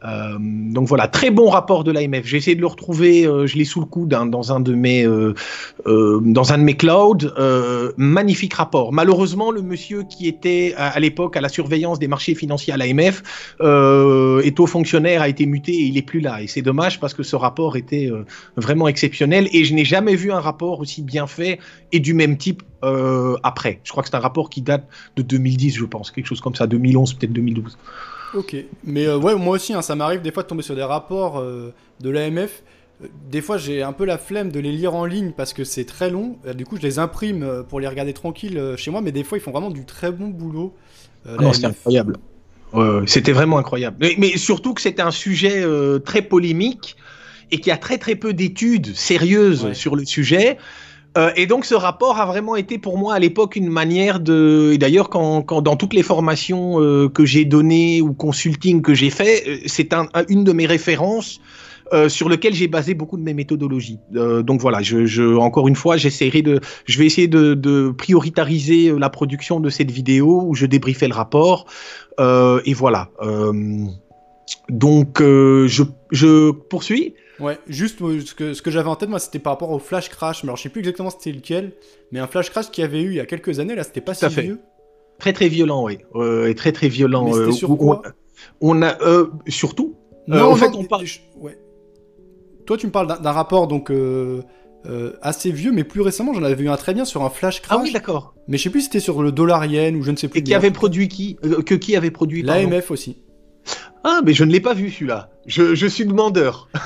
Euh, 0.06 0.38
donc 0.40 0.88
voilà, 0.88 1.08
très 1.08 1.32
bon 1.32 1.50
rapport 1.50 1.84
de 1.84 1.92
l'AMF. 1.92 2.26
J'ai 2.26 2.38
essayé 2.38 2.56
de 2.56 2.62
le 2.62 2.68
retrouver, 2.68 3.26
euh, 3.26 3.48
je 3.48 3.58
l'ai 3.58 3.66
sous 3.66 3.80
le 3.80 3.86
coude 3.86 4.14
hein, 4.14 4.26
dans 4.28 4.52
un 4.52 4.60
de 4.60 4.74
mes 4.74 5.06
euh, 5.06 5.34
dans 5.86 6.54
un 6.54 6.58
de 6.58 6.64
mes 6.64 6.76
clouds. 6.76 7.18
magnifique 7.98 8.54
rapport. 8.54 8.94
Malheureusement, 8.94 9.52
le 9.52 9.62
monsieur 9.62 10.04
qui 10.04 10.28
était 10.28 10.74
à, 10.78 11.00
l'époque 11.00 11.36
à 11.36 11.42
la 11.42 11.50
surveillance 11.50 12.00
des 12.00 12.08
marchés 12.08 12.36
financiers 12.36 12.74
à 12.74 12.78
l'AMF 12.78 13.24
est 13.60 14.60
haut 14.60 14.68
fonctionnaire, 14.68 15.22
a 15.22 15.30
été 15.30 15.46
muté 15.46 15.72
et 15.72 15.84
il 15.84 15.98
est 15.98 16.02
plus 16.02 16.20
là. 16.20 16.42
Et 16.42 16.48
c'est 16.48 16.62
dommage 16.62 17.00
parce 17.00 17.14
que 17.14 17.24
ce 17.24 17.36
rapport 17.36 17.76
était 17.78 18.12
vraiment 18.56 18.88
exceptionnel 18.88 19.48
et 19.52 19.64
je 19.64 19.74
n'ai 19.74 19.86
jamais 19.86 20.16
vu 20.16 20.32
un 20.32 20.40
rapport 20.40 20.80
aussi 20.80 21.02
bien 21.02 21.28
fait 21.28 21.60
et 21.92 22.00
du 22.00 22.14
même 22.14 22.38
type 22.38 22.64
après. 23.44 23.80
Je 23.84 23.92
crois 23.92 24.04
que 24.04 24.10
c'est 24.10 24.16
un 24.16 24.20
rapport 24.22 24.50
qui 24.50 24.62
date 24.62 24.88
de 25.16 25.24
2010, 25.24 25.76
je 25.76 25.86
pense, 25.86 26.12
quelque 26.12 26.28
chose 26.28 26.42
comme 26.42 26.56
ça, 26.56 26.68
2011 26.68 27.14
peut-être 27.16 27.34
2012. 27.34 27.78
Ok, 28.34 28.56
mais 28.84 29.06
euh, 29.06 29.18
ouais, 29.18 29.36
moi 29.36 29.56
aussi, 29.56 29.74
hein, 29.74 29.82
ça 29.82 29.96
m'arrive 29.96 30.22
des 30.22 30.32
fois 30.32 30.44
de 30.44 30.48
tomber 30.48 30.64
sur 30.64 30.76
des 30.76 30.84
rapports 30.84 31.40
euh, 31.40 31.74
de 32.02 32.10
l'AMF. 32.10 32.64
Euh, 33.02 33.08
des 33.30 33.42
fois, 33.42 33.58
j'ai 33.58 33.84
un 33.84 33.94
peu 33.94 34.06
la 34.06 34.18
flemme 34.18 34.52
de 34.52 34.60
les 34.60 34.72
lire 34.72 34.96
en 34.96 35.06
ligne 35.06 35.32
parce 35.32 35.54
que 35.54 35.64
c'est 35.64 35.86
très 35.86 36.10
long. 36.10 36.38
Du 36.56 36.66
coup, 36.66 36.78
je 36.78 36.82
les 36.82 37.00
imprime 37.00 37.64
pour 37.70 37.80
les 37.80 37.88
regarder 37.88 38.14
tranquille 38.14 38.62
chez 38.76 38.92
moi, 38.92 39.02
mais 39.02 39.12
des 39.12 39.24
fois, 39.24 39.38
ils 39.38 39.42
font 39.42 39.52
vraiment 39.52 39.72
du 39.72 39.86
très 39.86 40.12
bon 40.12 40.28
boulot. 40.28 40.74
Ah 41.26 41.42
non, 41.42 41.54
c'est 41.54 41.66
incroyable. 41.66 42.18
c'était 43.06 43.32
vraiment 43.32 43.58
incroyable. 43.58 43.98
Mais, 44.18 44.38
surtout 44.38 44.74
que 44.74 44.82
c'était 44.82 45.02
un 45.02 45.12
sujet 45.12 45.64
très 46.04 46.22
polémique 46.22 46.98
et 47.52 47.60
qui 47.60 47.72
a 47.72 47.78
très 47.78 47.98
très 47.98 48.16
peu 48.16 48.34
d'études 48.34 48.94
sérieuses 48.96 49.72
sur 49.74 49.96
le 49.96 50.04
sujet. 50.04 50.58
Euh, 51.18 51.32
et 51.36 51.48
donc 51.48 51.66
ce 51.66 51.74
rapport 51.74 52.20
a 52.20 52.26
vraiment 52.26 52.56
été 52.56 52.78
pour 52.78 52.98
moi 52.98 53.16
à 53.16 53.20
l'époque 53.20 53.56
une 53.56 53.70
manière 53.70 54.20
de, 54.20 54.72
et 54.74 54.78
d'ailleurs 54.78 55.10
quand, 55.10 55.42
quand, 55.42 55.62
dans 55.62 55.76
toutes 55.76 55.94
les 55.94 56.04
formations 56.04 56.80
euh, 56.80 57.10
que 57.10 57.26
j'ai 57.26 57.44
données 57.44 58.02
ou 58.02 58.14
consulting 58.14 58.82
que 58.82 58.94
j'ai 58.94 59.10
fait, 59.10 59.44
euh, 59.48 59.58
c'est 59.66 59.94
un, 59.94 60.08
une 60.30 60.44
de 60.44 60.52
mes 60.52 60.66
références 60.66 61.40
sur 62.10 62.28
lequel 62.28 62.54
j'ai 62.54 62.68
basé 62.68 62.96
beaucoup 62.96 63.16
de 63.16 63.22
mes 63.22 63.34
méthodologies. 63.34 63.98
Donc 64.12 64.60
voilà, 64.60 64.82
je, 64.82 65.06
je, 65.06 65.24
encore 65.24 65.70
une 65.70 65.76
fois, 65.78 65.96
j'essaierai 65.96 66.42
de, 66.42 66.60
je 66.84 67.00
vais 67.00 67.06
essayer 67.06 67.30
de, 67.30 67.54
de, 67.54 67.92
prioritariser 67.98 68.92
la 68.92 69.10
production 69.10 69.62
de 69.62 69.70
cette 69.70 69.90
vidéo 69.90 70.44
où 70.46 70.54
je 70.54 70.66
débriefais 70.66 71.08
le 71.08 71.14
rapport. 71.14 71.66
et 72.20 72.74
voilà. 72.74 73.10
donc 74.68 75.20
je, 75.22 75.84
je 76.12 76.52
poursuis. 76.52 77.14
Ouais, 77.40 77.60
juste 77.68 78.00
ce 78.00 78.34
que, 78.34 78.54
ce 78.54 78.62
que 78.62 78.72
j'avais 78.72 78.90
en 78.90 78.96
tête, 78.96 79.10
moi, 79.10 79.20
c'était 79.20 79.40
par 79.40 79.54
rapport 79.54 79.70
au 79.70 79.80
flash 79.80 80.10
crash. 80.10 80.44
Mais 80.44 80.50
alors, 80.50 80.58
je 80.58 80.64
sais 80.64 80.70
plus 80.70 80.80
exactement 80.80 81.10
c'était 81.10 81.32
lequel, 81.32 81.74
mais 82.12 82.20
un 82.20 82.28
flash 82.28 82.50
crash 82.50 82.72
qu'il 82.72 82.82
y 82.82 82.86
avait 82.86 83.02
eu 83.02 83.10
il 83.10 83.16
y 83.16 83.20
a 83.20 83.26
quelques 83.26 83.60
années, 83.60 83.76
là, 83.76 83.84
c'était 83.84 84.02
pas 84.02 84.14
si 84.14 84.28
vieux. 84.28 84.60
Très 85.20 85.34
très 85.34 85.48
violent, 85.48 85.84
oui. 85.84 85.98
et 86.48 86.56
très 86.56 86.72
très 86.72 86.90
violent. 86.90 87.26
Mais 87.26 87.36
euh, 87.36 87.52
sur 87.52 87.76
quoi 87.78 88.04
on, 88.62 88.82
a 88.84 89.02
euh, 89.02 89.28
surtout. 89.48 89.96
Euh, 90.30 90.40
non, 90.40 90.52
en 90.52 90.56
fait, 90.56 90.76
on 90.76 90.84
parle. 90.84 91.06
Ouais. 91.38 91.58
Toi, 92.66 92.78
tu 92.78 92.86
me 92.86 92.92
parles 92.92 93.22
d'un 93.22 93.32
rapport 93.32 93.68
donc 93.68 93.92
assez 95.22 95.52
vieux, 95.52 95.72
mais 95.72 95.84
plus 95.84 96.02
récemment, 96.02 96.34
j'en 96.34 96.44
avais 96.44 96.56
vu 96.56 96.70
un 96.70 96.78
très 96.78 96.94
bien 96.94 97.06
sur 97.06 97.24
un 97.24 97.30
flash 97.30 97.62
crash. 97.62 97.78
Ah 97.80 97.84
oui, 97.84 97.92
d'accord. 97.92 98.36
Mais 98.48 98.58
je 98.58 98.64
sais 98.64 98.70
plus 98.70 98.82
si 98.82 98.86
c'était 98.86 99.00
sur 99.00 99.22
le 99.22 99.32
dollar 99.32 99.66
yen 99.66 99.96
ou 99.96 100.04
je 100.04 100.12
ne 100.12 100.16
sais 100.16 100.28
plus. 100.28 100.40
Et 100.40 100.44
qui 100.44 100.54
avait 100.54 100.72
produit 100.72 101.08
qui 101.08 101.36
Que 101.66 101.76
qui 101.76 101.96
avait 101.96 102.12
produit 102.12 102.42
L'AMF 102.44 102.92
aussi. 102.92 103.18
Ah, 104.10 104.22
mais 104.24 104.34
je 104.34 104.46
ne 104.46 104.52
l'ai 104.52 104.62
pas 104.62 104.74
vu 104.74 104.90
celui-là. 104.90 105.30
Je, 105.46 105.76
je, 105.76 105.86
suis 105.86 106.06
demandeur. 106.06 106.70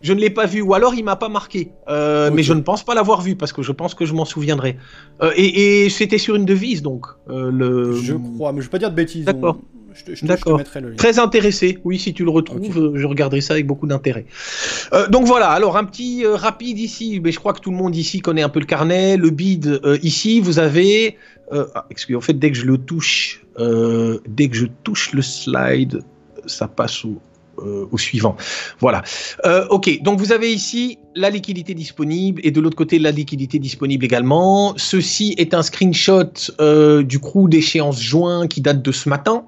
je, 0.00 0.12
ne 0.12 0.18
l'ai 0.18 0.30
pas 0.30 0.46
vu, 0.46 0.60
ou 0.60 0.74
alors 0.74 0.94
il 0.94 1.04
m'a 1.04 1.14
pas 1.14 1.28
marqué. 1.28 1.70
Euh, 1.88 2.28
mais 2.32 2.42
je 2.42 2.54
ne 2.54 2.60
pense 2.60 2.84
pas 2.84 2.94
l'avoir 2.94 3.22
vu 3.22 3.36
parce 3.36 3.52
que 3.52 3.62
je 3.62 3.70
pense 3.70 3.94
que 3.94 4.04
je 4.04 4.12
m'en 4.12 4.24
souviendrai. 4.24 4.78
Euh, 5.22 5.30
et, 5.36 5.84
et 5.84 5.90
c'était 5.90 6.18
sur 6.18 6.34
une 6.34 6.44
devise 6.44 6.82
donc. 6.82 7.06
Euh, 7.28 7.52
le... 7.52 7.92
Je 7.92 8.14
crois, 8.14 8.52
mais 8.52 8.62
je 8.62 8.66
ne 8.66 8.68
vais 8.68 8.70
pas 8.70 8.78
dire 8.78 8.90
de 8.90 8.96
bêtises. 8.96 9.24
D'accord. 9.24 9.58
D'accord. 10.22 10.60
Très 10.96 11.18
intéressé. 11.18 11.78
Oui, 11.84 11.98
si 11.98 12.12
tu 12.12 12.24
le 12.24 12.30
retrouves, 12.30 12.92
je 12.94 13.06
regarderai 13.06 13.40
ça 13.40 13.54
avec 13.54 13.66
beaucoup 13.66 13.86
d'intérêt. 13.86 14.26
Euh, 14.92 15.08
donc 15.08 15.26
voilà. 15.26 15.50
Alors 15.50 15.76
un 15.76 15.84
petit 15.84 16.24
euh, 16.24 16.36
rapide 16.36 16.78
ici, 16.78 17.20
mais 17.22 17.32
je 17.32 17.38
crois 17.38 17.52
que 17.52 17.60
tout 17.60 17.70
le 17.70 17.76
monde 17.76 17.96
ici 17.96 18.20
connaît 18.20 18.42
un 18.42 18.48
peu 18.48 18.60
le 18.60 18.66
carnet, 18.66 19.16
le 19.16 19.30
bid. 19.30 19.66
Euh, 19.66 19.98
ici, 20.02 20.40
vous 20.40 20.58
avez. 20.58 21.16
Ah, 21.52 21.86
excusez, 21.90 22.16
en 22.16 22.20
fait, 22.20 22.34
dès 22.34 22.50
que 22.50 22.56
je 22.56 22.66
le 22.66 22.76
touche, 22.76 23.45
dès 23.58 24.48
que 24.48 24.56
je 24.56 24.66
touche 24.84 25.12
le 25.12 25.22
slide, 25.22 26.00
ça 26.46 26.68
passe 26.68 27.04
au, 27.04 27.18
au 27.90 27.98
suivant. 27.98 28.36
Voilà. 28.80 29.02
ok, 29.70 30.02
donc 30.02 30.18
vous 30.18 30.32
avez 30.32 30.52
ici 30.52 30.98
la 31.14 31.30
liquidité 31.30 31.74
disponible 31.74 32.40
et 32.44 32.50
de 32.50 32.60
l'autre 32.60 32.76
côté 32.76 32.98
la 32.98 33.10
liquidité 33.10 33.58
disponible 33.58 34.04
également. 34.04 34.74
Ceci 34.76 35.34
est 35.38 35.54
un 35.54 35.62
screenshot 35.62 36.32
du 37.02 37.18
crew 37.18 37.48
d'échéance 37.48 38.00
juin 38.00 38.46
qui 38.46 38.60
date 38.60 38.82
de 38.82 38.92
ce 38.92 39.08
matin. 39.08 39.46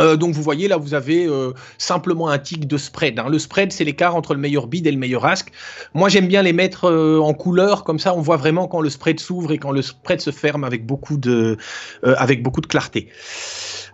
Euh, 0.00 0.16
donc 0.16 0.34
vous 0.34 0.42
voyez 0.42 0.68
là, 0.68 0.76
vous 0.76 0.94
avez 0.94 1.26
euh, 1.26 1.52
simplement 1.78 2.28
un 2.28 2.38
tic 2.38 2.66
de 2.66 2.76
spread. 2.76 3.18
Hein. 3.18 3.28
Le 3.28 3.38
spread, 3.38 3.72
c'est 3.72 3.84
l'écart 3.84 4.16
entre 4.16 4.34
le 4.34 4.40
meilleur 4.40 4.66
bid 4.66 4.86
et 4.86 4.90
le 4.90 4.98
meilleur 4.98 5.24
ask. 5.24 5.50
Moi, 5.94 6.08
j'aime 6.08 6.26
bien 6.26 6.42
les 6.42 6.52
mettre 6.52 6.84
euh, 6.84 7.18
en 7.20 7.34
couleur, 7.34 7.84
comme 7.84 7.98
ça, 7.98 8.14
on 8.14 8.20
voit 8.20 8.36
vraiment 8.36 8.66
quand 8.66 8.80
le 8.80 8.90
spread 8.90 9.20
s'ouvre 9.20 9.52
et 9.52 9.58
quand 9.58 9.72
le 9.72 9.82
spread 9.82 10.20
se 10.20 10.30
ferme 10.30 10.64
avec 10.64 10.86
beaucoup 10.86 11.16
de, 11.16 11.56
avec 12.02 12.42
beaucoup 12.42 12.60
de 12.60 12.66
clarté. 12.66 13.08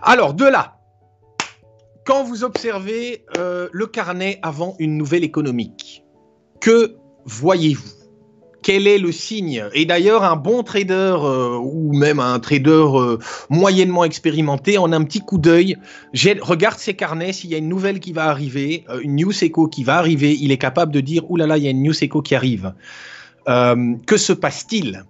Alors 0.02 0.34
de 0.34 0.44
là, 0.44 0.78
quand 2.04 2.24
vous 2.24 2.44
observez 2.44 3.24
le 3.36 3.86
carnet 3.86 4.38
avant 4.42 4.76
une 4.78 4.96
nouvelle 4.96 5.24
économique, 5.24 6.04
que 6.60 6.96
voyez-vous? 7.24 7.99
Quel 8.70 8.86
est 8.86 8.98
le 8.98 9.10
signe. 9.10 9.64
Et 9.74 9.84
d'ailleurs, 9.84 10.22
un 10.22 10.36
bon 10.36 10.62
trader 10.62 11.16
euh, 11.24 11.58
ou 11.60 11.92
même 11.92 12.20
un 12.20 12.38
trader 12.38 12.70
euh, 12.70 13.18
moyennement 13.48 14.04
expérimenté, 14.04 14.78
en 14.78 14.92
un 14.92 15.02
petit 15.02 15.18
coup 15.18 15.38
d'œil, 15.38 15.76
regarde 16.40 16.78
ses 16.78 16.94
carnets, 16.94 17.32
s'il 17.32 17.50
y 17.50 17.56
a 17.56 17.58
une 17.58 17.68
nouvelle 17.68 17.98
qui 17.98 18.12
va 18.12 18.26
arriver, 18.26 18.84
euh, 18.88 19.00
une 19.02 19.16
news 19.16 19.32
echo 19.42 19.66
qui 19.66 19.82
va 19.82 19.96
arriver, 19.96 20.36
il 20.40 20.52
est 20.52 20.58
capable 20.58 20.92
de 20.92 21.00
dire, 21.00 21.28
oulala, 21.28 21.48
là 21.48 21.54
là, 21.54 21.58
il 21.58 21.64
y 21.64 21.66
a 21.66 21.70
une 21.70 21.82
news 21.82 22.04
echo 22.04 22.22
qui 22.22 22.36
arrive. 22.36 22.72
que 23.44 24.16
se 24.16 24.32
passe-t-il 24.32 25.02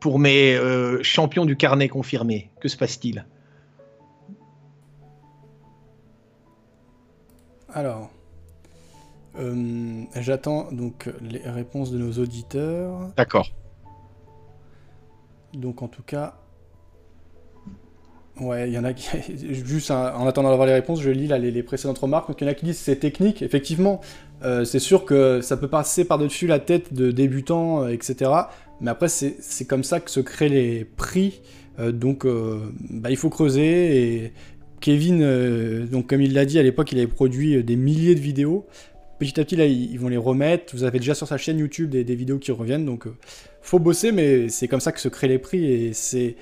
pour 0.00 0.18
mes 0.18 0.58
champions 1.02 1.44
du 1.44 1.56
carnet 1.56 1.88
confirmés 1.88 2.50
Que 2.62 2.68
se 2.68 2.78
passe-t-il? 2.78 3.26
Alors, 7.74 8.10
euh, 9.38 10.02
j'attends 10.16 10.70
donc 10.72 11.08
les 11.22 11.40
réponses 11.40 11.90
de 11.90 11.98
nos 11.98 12.12
auditeurs. 12.12 13.10
D'accord. 13.16 13.48
Donc 15.54 15.82
en 15.82 15.88
tout 15.88 16.02
cas, 16.02 16.34
ouais, 18.40 18.68
il 18.68 18.74
y 18.74 18.78
en 18.78 18.84
a 18.84 18.92
qui 18.92 19.08
juste 19.64 19.90
en 19.90 20.26
attendant 20.26 20.50
d'avoir 20.50 20.66
les 20.66 20.74
réponses, 20.74 21.00
je 21.00 21.10
lis 21.10 21.28
là, 21.28 21.38
les, 21.38 21.62
précédentes 21.62 21.98
remarques. 21.98 22.28
Donc 22.28 22.40
il 22.40 22.44
y 22.44 22.46
en 22.46 22.50
a 22.50 22.54
qui 22.54 22.66
disent 22.66 22.78
c'est 22.78 22.96
technique. 22.96 23.42
Effectivement, 23.42 24.00
euh, 24.42 24.64
c'est 24.64 24.78
sûr 24.78 25.04
que 25.04 25.40
ça 25.40 25.56
peut 25.56 25.68
passer 25.68 26.04
par-dessus 26.04 26.46
la 26.46 26.58
tête 26.58 26.92
de 26.92 27.10
débutants, 27.10 27.84
euh, 27.84 27.88
etc. 27.88 28.30
Mais 28.80 28.90
après, 28.90 29.08
c'est 29.08 29.64
comme 29.66 29.84
ça 29.84 30.00
que 30.00 30.10
se 30.10 30.20
créent 30.20 30.48
les 30.48 30.84
prix. 30.84 31.40
donc 31.78 32.26
bah, 32.26 33.10
il 33.10 33.16
faut 33.16 33.30
creuser 33.30 34.24
et 34.24 34.32
Kevin, 34.80 35.86
donc 35.86 36.08
comme 36.08 36.20
il 36.20 36.34
l'a 36.34 36.44
dit 36.44 36.58
à 36.58 36.64
l'époque, 36.64 36.90
il 36.90 36.98
avait 36.98 37.06
produit 37.06 37.62
des 37.62 37.76
milliers 37.76 38.16
de 38.16 38.20
vidéos 38.20 38.66
petit 39.24 39.40
à 39.40 39.44
petit, 39.44 39.56
là, 39.56 39.66
ils, 39.66 39.98
vont 39.98 40.08
les 40.08 40.16
remettre. 40.16 40.74
Vous 40.74 40.84
avez 40.84 40.98
déjà 40.98 41.14
sur 41.14 41.26
sa 41.26 41.36
chaîne 41.36 41.58
YouTube 41.58 41.90
des, 41.90 42.14
vidéos 42.14 42.38
qui 42.38 42.52
reviennent. 42.52 42.84
Donc, 42.84 43.06
euh, 43.06 43.14
faut 43.60 43.78
bosser, 43.78 44.12
mais 44.12 44.48
c'est 44.48 44.68
comme 44.68 44.80
ça 44.80 44.92
que 44.92 45.00
se 45.00 45.08
créent 45.08 45.28
les 45.28 45.38
prix. 45.38 45.64
Et 45.64 45.92
c'est 45.92 46.36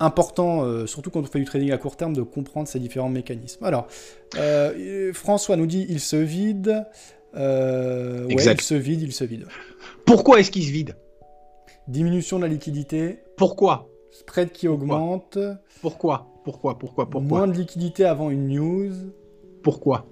important, 0.00 0.64
euh, 0.64 0.86
surtout 0.86 1.10
quand 1.10 1.20
on 1.20 1.24
fait 1.24 1.38
du 1.38 1.44
trading 1.44 1.72
à 1.72 1.78
court 1.78 1.96
terme, 1.96 2.14
de 2.14 2.22
comprendre 2.22 2.68
ces 2.68 2.78
différents 2.78 3.08
mécanismes. 3.08 3.64
Alors, 3.64 3.88
euh, 4.36 5.12
François 5.12 5.56
nous 5.56 5.66
dit 5.66 5.86
il 5.88 6.00
se 6.00 6.16
vide. 6.16 6.86
Euh, 7.36 8.26
ouais, 8.26 8.34
il 8.34 8.60
se 8.60 8.74
vide, 8.74 9.02
il 9.02 9.12
se 9.12 9.24
vide. 9.24 9.46
Pourquoi 10.06 10.40
est-ce 10.40 10.50
qu'il 10.50 10.64
se 10.64 10.70
vide? 10.70 10.96
Diminution 11.86 12.38
de 12.38 12.42
la 12.42 12.48
liquidité, 12.48 13.20
Pourquoi? 13.36 13.88
Spread 14.10 14.52
qui 14.52 14.68
augmente, 14.68 15.38
Pourquoi? 15.80 16.26
Pourquoi? 16.44 16.78
Pourquoi? 16.78 17.08
Pourquoi? 17.08 17.28
Moins 17.28 17.46
de 17.46 17.52
liquidité 17.52 18.04
avant 18.04 18.30
une 18.30 18.48
news, 18.48 18.92
Pourquoi? 19.62 20.06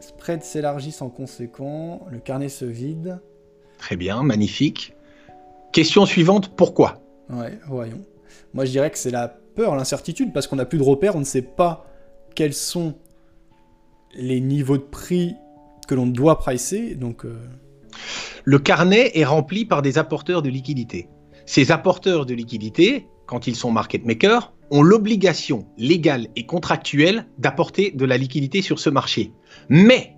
Spread 0.00 0.42
s'élargit 0.42 0.94
en 1.00 1.08
conséquent, 1.08 2.06
le 2.10 2.18
carnet 2.18 2.48
se 2.48 2.64
vide. 2.64 3.20
Très 3.78 3.96
bien, 3.96 4.22
magnifique. 4.22 4.94
Question 5.72 6.06
suivante, 6.06 6.54
pourquoi? 6.56 7.00
Ouais, 7.30 7.58
voyons. 7.66 8.00
Moi, 8.54 8.64
je 8.64 8.70
dirais 8.70 8.90
que 8.90 8.98
c'est 8.98 9.10
la 9.10 9.28
peur, 9.28 9.76
l'incertitude, 9.76 10.32
parce 10.32 10.46
qu'on 10.46 10.56
n'a 10.56 10.64
plus 10.64 10.78
de 10.78 10.82
repères, 10.82 11.16
on 11.16 11.20
ne 11.20 11.24
sait 11.24 11.42
pas 11.42 11.86
quels 12.34 12.54
sont 12.54 12.94
les 14.14 14.40
niveaux 14.40 14.78
de 14.78 14.82
prix 14.82 15.34
que 15.86 15.94
l'on 15.94 16.06
doit 16.06 16.38
pricer. 16.38 16.94
Donc, 16.94 17.24
euh, 17.24 17.36
Le 18.44 18.58
carnet 18.58 19.12
est 19.14 19.24
rempli 19.24 19.64
par 19.64 19.82
des 19.82 19.98
apporteurs 19.98 20.42
de 20.42 20.48
liquidité. 20.48 21.08
Ces 21.46 21.70
apporteurs 21.72 22.26
de 22.26 22.34
liquidité, 22.34 23.06
quand 23.26 23.46
ils 23.46 23.56
sont 23.56 23.70
market 23.70 24.04
makers, 24.04 24.52
ont 24.70 24.82
l'obligation 24.82 25.66
légale 25.76 26.28
et 26.36 26.46
contractuelle 26.46 27.26
d'apporter 27.38 27.90
de 27.90 28.04
la 28.04 28.16
liquidité 28.16 28.62
sur 28.62 28.78
ce 28.78 28.90
marché. 28.90 29.32
Mais 29.68 30.16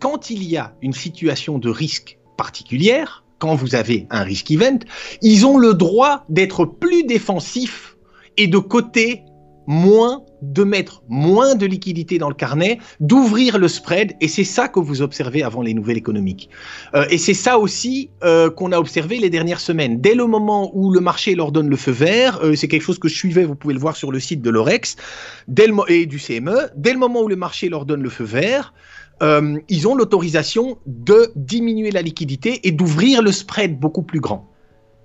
quand 0.00 0.30
il 0.30 0.42
y 0.44 0.56
a 0.56 0.74
une 0.80 0.92
situation 0.92 1.58
de 1.58 1.70
risque 1.70 2.18
particulière, 2.36 3.24
quand 3.38 3.54
vous 3.54 3.74
avez 3.74 4.06
un 4.10 4.22
risk 4.22 4.50
event, 4.50 4.78
ils 5.22 5.46
ont 5.46 5.58
le 5.58 5.74
droit 5.74 6.24
d'être 6.28 6.64
plus 6.64 7.04
défensifs 7.04 7.96
et 8.36 8.46
de 8.46 8.58
coter 8.58 9.22
moins, 9.68 10.22
de 10.40 10.64
mettre 10.64 11.02
moins 11.08 11.54
de 11.54 11.66
liquidité 11.66 12.16
dans 12.16 12.30
le 12.30 12.34
carnet, 12.34 12.78
d'ouvrir 13.00 13.58
le 13.58 13.68
spread, 13.68 14.16
et 14.18 14.26
c'est 14.26 14.42
ça 14.42 14.66
que 14.66 14.80
vous 14.80 15.02
observez 15.02 15.42
avant 15.42 15.60
les 15.60 15.74
nouvelles 15.74 15.98
économiques. 15.98 16.48
Euh, 16.94 17.04
et 17.10 17.18
c'est 17.18 17.34
ça 17.34 17.58
aussi 17.58 18.10
euh, 18.24 18.48
qu'on 18.48 18.72
a 18.72 18.78
observé 18.78 19.18
les 19.18 19.28
dernières 19.28 19.60
semaines. 19.60 20.00
Dès 20.00 20.14
le 20.14 20.26
moment 20.26 20.70
où 20.74 20.90
le 20.90 21.00
marché 21.00 21.34
leur 21.34 21.52
donne 21.52 21.68
le 21.68 21.76
feu 21.76 21.92
vert, 21.92 22.40
euh, 22.42 22.54
c'est 22.54 22.66
quelque 22.66 22.82
chose 22.82 22.98
que 22.98 23.08
je 23.08 23.14
suivais, 23.14 23.44
vous 23.44 23.56
pouvez 23.56 23.74
le 23.74 23.80
voir 23.80 23.94
sur 23.94 24.10
le 24.10 24.20
site 24.20 24.40
de 24.40 24.48
l'Orex, 24.48 24.96
et 25.88 26.06
du 26.06 26.18
CME, 26.18 26.70
dès 26.74 26.94
le 26.94 26.98
moment 26.98 27.20
où 27.20 27.28
le 27.28 27.36
marché 27.36 27.68
leur 27.68 27.84
donne 27.84 28.02
le 28.02 28.08
feu 28.10 28.24
vert, 28.24 28.72
ils 29.20 29.88
ont 29.88 29.96
l'autorisation 29.96 30.78
de 30.86 31.30
diminuer 31.34 31.90
la 31.90 32.02
liquidité 32.02 32.60
et 32.66 32.70
d'ouvrir 32.70 33.20
le 33.20 33.32
spread 33.32 33.78
beaucoup 33.78 34.02
plus 34.02 34.20
grand. 34.20 34.47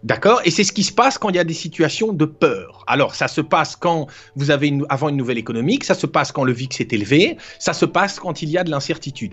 D'accord? 0.03 0.41
Et 0.43 0.51
c'est 0.51 0.65
ce 0.65 0.73
qui 0.73 0.83
se 0.83 0.91
passe 0.91 1.17
quand 1.17 1.29
il 1.29 1.37
y 1.37 1.39
a 1.39 1.45
des 1.45 1.53
situations 1.53 2.11
de 2.11 2.25
peur. 2.25 2.83
Alors, 2.87 3.15
ça 3.15 3.29
se 3.29 3.39
passe 3.39 3.77
quand 3.77 4.07
vous 4.35 4.51
avez 4.51 4.67
une, 4.67 4.85
avant 4.89 5.07
une 5.07 5.15
nouvelle 5.15 5.37
économique, 5.37 5.85
ça 5.85 5.93
se 5.93 6.05
passe 6.05 6.33
quand 6.33 6.43
le 6.43 6.51
VIX 6.51 6.81
est 6.81 6.91
élevé, 6.91 7.37
ça 7.57 7.71
se 7.71 7.85
passe 7.85 8.19
quand 8.19 8.41
il 8.41 8.49
y 8.49 8.57
a 8.57 8.65
de 8.65 8.69
l'incertitude. 8.69 9.31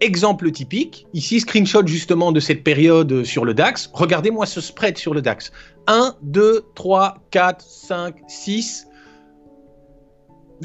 Exemple 0.00 0.50
typique, 0.50 1.06
ici, 1.14 1.38
screenshot 1.38 1.86
justement 1.86 2.32
de 2.32 2.40
cette 2.40 2.64
période 2.64 3.22
sur 3.22 3.44
le 3.44 3.54
DAX. 3.54 3.88
Regardez-moi 3.92 4.46
ce 4.46 4.60
spread 4.60 4.98
sur 4.98 5.14
le 5.14 5.22
DAX. 5.22 5.52
1, 5.86 6.16
2, 6.22 6.64
3, 6.74 7.18
4, 7.30 7.64
5, 7.64 8.16
6. 8.26 8.88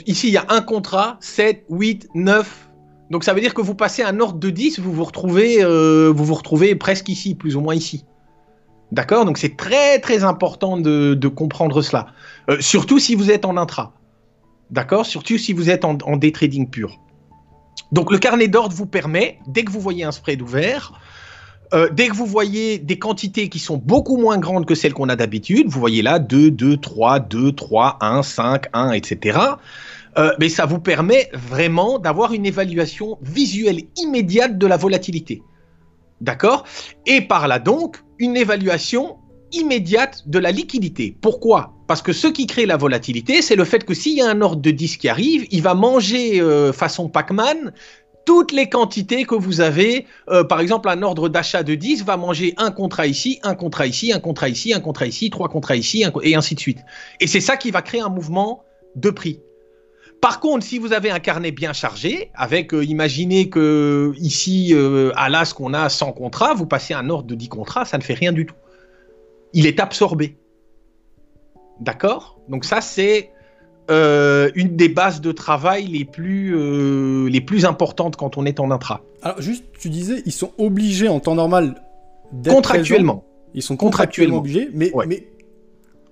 Ici, 0.07 0.27
il 0.27 0.33
y 0.33 0.37
a 0.37 0.45
un 0.49 0.61
contrat, 0.61 1.17
7, 1.21 1.65
8, 1.69 2.07
9. 2.15 2.69
Donc 3.11 3.23
ça 3.23 3.33
veut 3.35 3.41
dire 3.41 3.53
que 3.53 3.61
vous 3.61 3.75
passez 3.75 4.01
un 4.01 4.19
ordre 4.19 4.39
de 4.39 4.49
10, 4.49 4.79
vous 4.79 4.91
vous 4.91 5.07
euh, 5.37 6.11
vous 6.11 6.25
vous 6.25 6.33
retrouvez 6.33 6.73
presque 6.73 7.09
ici, 7.09 7.35
plus 7.35 7.55
ou 7.55 7.61
moins 7.61 7.75
ici. 7.75 8.05
D'accord? 8.91 9.25
Donc 9.25 9.38
c'est 9.38 9.57
très 9.57 9.99
très 9.99 10.23
important 10.23 10.77
de, 10.77 11.27
comprendre 11.27 11.81
cela. 11.81 12.07
Euh, 12.49 12.57
surtout 12.59 12.99
si 12.99 13.15
vous 13.15 13.31
êtes 13.31 13.45
en 13.45 13.57
intra. 13.57 13.93
D'accord? 14.71 15.05
Surtout 15.05 15.38
si 15.38 15.53
vous 15.53 15.69
êtes 15.69 15.86
en, 15.86 16.17
day 16.17 16.31
trading 16.31 16.69
pur. 16.69 16.99
Donc 17.91 18.11
le 18.11 18.17
carnet 18.17 18.47
d'ordre 18.47 18.75
vous 18.75 18.86
permet, 18.86 19.39
dès 19.47 19.63
que 19.63 19.71
vous 19.71 19.79
voyez 19.79 20.03
un 20.03 20.11
spread 20.11 20.41
ouvert, 20.41 20.99
euh, 21.73 21.89
dès 21.91 22.07
que 22.07 22.15
vous 22.15 22.25
voyez 22.25 22.77
des 22.77 22.99
quantités 22.99 23.49
qui 23.49 23.59
sont 23.59 23.77
beaucoup 23.77 24.17
moins 24.17 24.38
grandes 24.38 24.65
que 24.65 24.75
celles 24.75 24.93
qu'on 24.93 25.09
a 25.09 25.15
d'habitude, 25.15 25.67
vous 25.67 25.79
voyez 25.79 26.01
là 26.01 26.19
2, 26.19 26.51
2, 26.51 26.77
3, 26.77 27.19
2, 27.19 27.51
3, 27.51 27.97
1, 28.01 28.23
5, 28.23 28.65
1, 28.73 28.91
etc. 28.91 29.39
Mais 30.39 30.47
ça 30.47 30.65
vous 30.65 30.79
permet 30.79 31.29
vraiment 31.33 31.99
d'avoir 31.99 32.31
une 32.31 32.45
évaluation 32.45 33.17
visuelle 33.21 33.81
immédiate 33.97 34.57
de 34.57 34.65
la 34.65 34.77
volatilité. 34.77 35.43
D'accord? 36.22 36.66
Et 37.05 37.22
par 37.22 37.47
là 37.47 37.59
donc, 37.59 37.97
une 38.20 38.38
évaluation 38.38 39.18
immédiate 39.51 40.24
de 40.28 40.39
la 40.39 40.51
liquidité. 40.51 41.18
Pourquoi? 41.22 41.74
Parce 41.88 42.01
que 42.01 42.13
ce 42.13 42.28
qui 42.28 42.47
crée 42.47 42.66
la 42.66 42.78
volatilité, 42.78 43.41
c'est 43.41 43.55
le 43.55 43.63
fait 43.63 43.86
que 43.86 43.93
s'il 43.93 44.18
y 44.18 44.22
a 44.22 44.30
un 44.30 44.41
ordre 44.41 44.61
de 44.61 44.72
10 44.72 44.97
qui 44.97 45.07
arrive, 45.07 45.45
il 45.51 45.61
va 45.61 45.76
manger 45.76 46.41
euh, 46.41 46.74
façon 46.74 47.09
Pac-Man 47.09 47.74
toutes 48.26 48.51
les 48.51 48.70
quantités 48.70 49.24
que 49.24 49.36
vous 49.36 49.61
avez. 49.61 50.07
Euh, 50.30 50.43
par 50.43 50.59
exemple, 50.59 50.89
un 50.89 51.03
ordre 51.03 51.30
d'achat 51.30 51.63
de 51.63 51.76
10 51.76 52.03
va 52.03 52.18
manger 52.18 52.55
un 52.57 52.72
contrat 52.72 53.07
ici, 53.07 53.39
un 53.43 53.53
contrat 53.53 53.86
ici, 53.86 54.11
un 54.11 54.20
contrat 54.20 54.49
ici, 54.49 54.74
un 54.74 54.80
contrat 54.80 55.05
ici, 55.05 55.30
trois 55.30 55.47
contrats 55.47 55.76
ici, 55.76 56.03
et 56.24 56.36
ainsi 56.36 56.55
de 56.55 56.59
suite. 56.59 56.80
Et 57.20 57.28
c'est 57.28 57.39
ça 57.39 57.55
qui 57.55 57.72
va 57.72 57.82
créer 57.84 58.01
un 58.01 58.09
mouvement 58.09 58.63
de 58.95 59.11
prix. 59.11 59.41
Par 60.26 60.39
contre, 60.39 60.65
si 60.65 60.80
vous 60.80 60.91
avez 60.91 61.11
un 61.11 61.19
carnet 61.19 61.51
bien 61.51 61.71
chargé, 61.71 62.32
avec, 62.34 62.73
euh, 62.73 62.84
imaginez 62.84 63.47
que 63.47 64.11
ici, 64.17 64.71
euh, 64.73 65.11
à 65.15 65.30
l'AS, 65.30 65.53
qu'on 65.53 65.71
a 65.76 65.88
100 65.88 66.13
contrats, 66.13 66.55
vous 66.55 66.65
passez 66.65 66.95
un 66.95 67.11
ordre 67.11 67.28
de 67.28 67.36
10 67.36 67.47
contrats, 67.47 67.86
ça 67.86 67.99
ne 67.99 68.01
fait 68.01 68.15
rien 68.15 68.32
du 68.32 68.47
tout. 68.47 68.55
Il 69.53 69.67
est 69.67 69.80
absorbé. 69.80 70.36
D'accord? 71.80 72.39
Donc 72.49 72.65
ça, 72.65 72.82
c'est 72.82 73.30
euh, 73.91 74.49
une 74.55 74.76
des 74.76 74.89
bases 74.89 75.21
de 75.21 75.32
travail 75.32 75.86
les 75.86 76.05
plus, 76.05 76.55
euh, 76.57 77.30
les 77.30 77.41
plus 77.41 77.63
importantes 77.63 78.15
quand 78.15 78.36
on 78.36 78.47
est 78.47 78.59
en 78.59 78.71
intra. 78.71 79.01
alors 79.21 79.39
juste, 79.43 79.63
tu 79.80 79.91
disais, 79.91 80.23
ils 80.26 80.32
sont 80.32 80.53
obligés 80.57 81.07
en 81.07 81.19
temps 81.19 81.36
normal 81.36 81.84
d'être 82.32 82.51
Contractuellement. 82.55 83.17
présents. 83.17 83.32
Ils 83.53 83.61
sont 83.61 83.78
contractuellement 83.78 84.38
Contractuellement. 84.38 84.71
obligés, 84.71 84.71
mais, 84.73 84.91
Ouais. 84.95 85.05
mais 85.05 85.28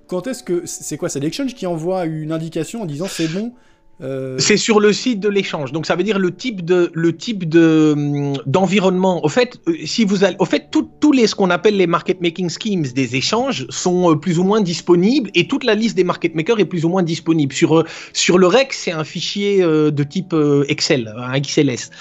quand 0.06 0.28
est-ce 0.28 0.44
que 0.44 0.68
c'est 0.68 0.98
quoi? 0.98 1.10
C'est 1.10 1.20
l'exchange 1.20 1.56
qui 1.56 1.66
envoie 1.66 2.06
une 2.06 2.32
indication 2.32 2.84
en 2.84 2.86
disant 2.86 3.08
c'est 3.10 3.28
bon. 3.28 3.54
Euh, 4.02 4.38
C'est 4.40 4.58
sur 4.58 4.80
le 4.80 4.92
site 4.92 5.20
de 5.20 5.30
l'échange. 5.30 5.72
Donc 5.72 5.86
ça 5.86 5.96
veut 5.96 6.04
dire 6.04 6.20
le 6.20 6.36
type 6.36 6.66
de 6.66 6.92
le 6.94 7.16
type 7.16 7.48
de 7.48 7.94
hum, 7.96 8.34
d'environnement. 8.46 9.24
Au 9.24 9.30
fait, 9.30 9.60
euh, 9.68 9.76
si 9.86 10.04
vous 10.04 10.24
allez, 10.24 10.36
au 10.40 10.46
fait, 10.46 10.70
tous 10.72 11.12
les 11.12 11.28
ce 11.28 11.36
qu'on 11.36 11.50
appelle 11.50 11.78
les 11.78 11.88
market 11.88 12.22
making 12.22 12.50
schemes 12.50 12.84
des 12.84 13.16
échanges 13.16 13.66
sont 13.70 14.12
euh, 14.12 14.16
plus 14.16 14.40
ou 14.40 14.44
moins 14.44 14.62
disponibles 14.62 15.30
et 15.36 15.48
toute 15.48 15.64
la 15.64 15.76
liste 15.76 15.96
des 15.96 16.04
market 16.04 16.36
makers 16.36 16.60
est 16.60 16.66
plus 16.66 16.86
ou 16.86 16.90
moins 16.90 17.04
disponible 17.04 17.54
sur 17.54 17.84
sur 18.14 18.38
le 18.38 18.48
REX. 18.48 18.78
C'est 18.78 18.92
un 18.92 19.04
fichier 19.04 19.62
de 19.62 20.04
type 20.04 20.36
Excel, 20.68 21.14
un 21.18 21.40
XLS. 21.40 21.92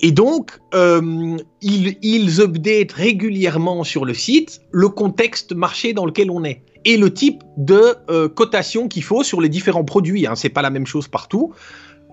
Et 0.00 0.12
donc, 0.12 0.52
euh, 0.74 1.36
ils, 1.60 1.96
ils 2.02 2.40
updatent 2.40 2.92
régulièrement 2.92 3.84
sur 3.84 4.04
le 4.04 4.14
site 4.14 4.60
le 4.70 4.88
contexte 4.88 5.52
marché 5.52 5.92
dans 5.92 6.06
lequel 6.06 6.30
on 6.30 6.44
est 6.44 6.62
et 6.88 6.96
le 6.96 7.12
type 7.12 7.42
de 7.58 7.96
euh, 8.08 8.30
cotation 8.30 8.88
qu'il 8.88 9.04
faut 9.04 9.22
sur 9.22 9.42
les 9.42 9.50
différents 9.50 9.84
produits. 9.84 10.26
Hein. 10.26 10.34
C'est 10.36 10.48
pas 10.48 10.62
la 10.62 10.70
même 10.70 10.86
chose 10.86 11.06
partout. 11.06 11.52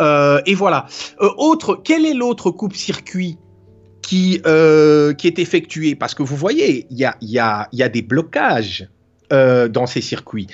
Euh, 0.01 0.41
et 0.45 0.53
voilà. 0.53 0.85
Euh, 1.21 1.29
autre, 1.37 1.81
quel 1.81 2.05
est 2.05 2.13
l'autre 2.13 2.51
coupe-circuit 2.51 3.37
qui, 4.01 4.41
qui 4.41 5.27
est 5.27 5.39
effectué? 5.39 5.95
Parce 5.95 6.13
que 6.13 6.23
vous 6.23 6.35
voyez, 6.35 6.87
il 6.91 6.97
y 6.97 7.05
a, 7.05 7.15
y, 7.21 7.39
a, 7.39 7.69
y 7.71 7.83
a 7.83 7.89
des 7.89 8.01
blocages. 8.01 8.89
dans 9.31 9.87
ces 9.87 10.01
circuits. 10.01 10.47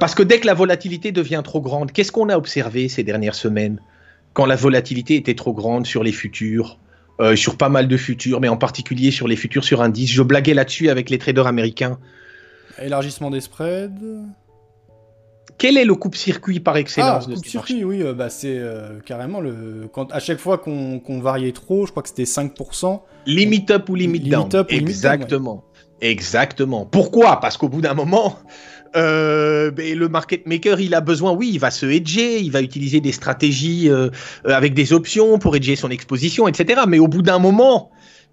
Parce 0.00 0.14
que 0.14 0.22
dès 0.22 0.38
que 0.38 0.46
la 0.46 0.54
volatilité 0.54 1.12
devient 1.12 1.40
trop 1.42 1.62
grande, 1.62 1.92
qu'est-ce 1.92 2.12
qu'on 2.12 2.28
a 2.28 2.36
observé 2.36 2.88
ces 2.88 3.02
dernières 3.02 3.34
semaines? 3.34 3.80
Quand 4.34 4.44
la 4.44 4.54
volatilité 4.54 5.16
était 5.16 5.34
trop 5.34 5.54
grande 5.54 5.86
sur 5.86 6.04
les 6.04 6.12
futurs, 6.12 6.78
sur 7.34 7.56
pas 7.56 7.70
mal 7.70 7.88
de 7.88 7.96
futurs, 7.96 8.40
mais 8.40 8.48
en 8.48 8.58
particulier 8.58 9.10
sur 9.10 9.26
les 9.28 9.36
futurs 9.36 9.64
sur 9.64 9.80
indice. 9.80 10.10
Je 10.10 10.22
blaguais 10.22 10.54
là-dessus 10.54 10.90
avec 10.90 11.08
les 11.08 11.18
traders 11.18 11.46
américains. 11.46 11.98
Élargissement 12.80 13.30
des 13.30 13.40
spreads. 13.40 14.24
Quel 15.58 15.76
est 15.76 15.84
le 15.84 15.94
coupe-circuit 15.96 16.60
par 16.60 16.76
Ah, 16.76 16.80
excellence 16.80 17.26
de 17.26 17.34
coupe 17.34 17.44
ces 17.44 17.58
marchés 17.58 17.74
circuit, 17.74 17.84
oui, 17.84 18.02
euh, 18.02 18.14
bah 18.14 18.30
c'est 18.30 18.58
euh, 18.58 19.00
carrément 19.04 19.40
le. 19.40 19.88
Quand, 19.92 20.12
à 20.12 20.20
chaque 20.20 20.38
fois 20.38 20.58
qu'on 20.58 21.20
variait 21.20 21.52
trop, 21.52 21.84
je 21.84 21.90
crois 21.90 22.02
que 22.02 22.08
c'était 22.08 22.22
5%. 22.24 23.00
Limit 23.26 23.66
up 23.70 23.88
ou 23.88 23.96
limit, 23.96 24.18
Limit 24.18 24.30
down 24.30 24.48
up 24.54 24.68
ou 24.70 24.74
limit 24.74 24.84
down, 24.84 24.92
Exactement. 24.92 25.64
Exactement. 26.00 26.86
Pourquoi? 26.86 27.40
Parce 27.40 27.56
qu'au 27.56 27.68
bout 27.68 27.80
d'un 27.80 27.94
moment, 27.94 28.38
euh, 28.94 29.72
ben, 29.72 29.98
le 29.98 30.08
market 30.08 30.46
maker, 30.46 30.78
il 30.78 30.94
a 30.94 31.00
besoin, 31.00 31.32
oui, 31.32 31.50
il 31.52 31.58
va 31.58 31.72
se 31.72 31.86
hedger, 31.86 32.38
il 32.38 32.52
va 32.52 32.62
utiliser 32.62 33.00
des 33.00 33.10
stratégies 33.10 33.90
avec 34.44 34.74
des 34.74 34.92
options 34.92 35.38
pour 35.38 35.56
hedger 35.56 35.74
son 35.74 35.90
exposition, 35.90 36.46
etc. 36.46 36.82
Mais 36.86 37.00
au 37.00 37.08
bout 37.08 37.22
d'un 37.22 37.40
moment, 37.40 37.90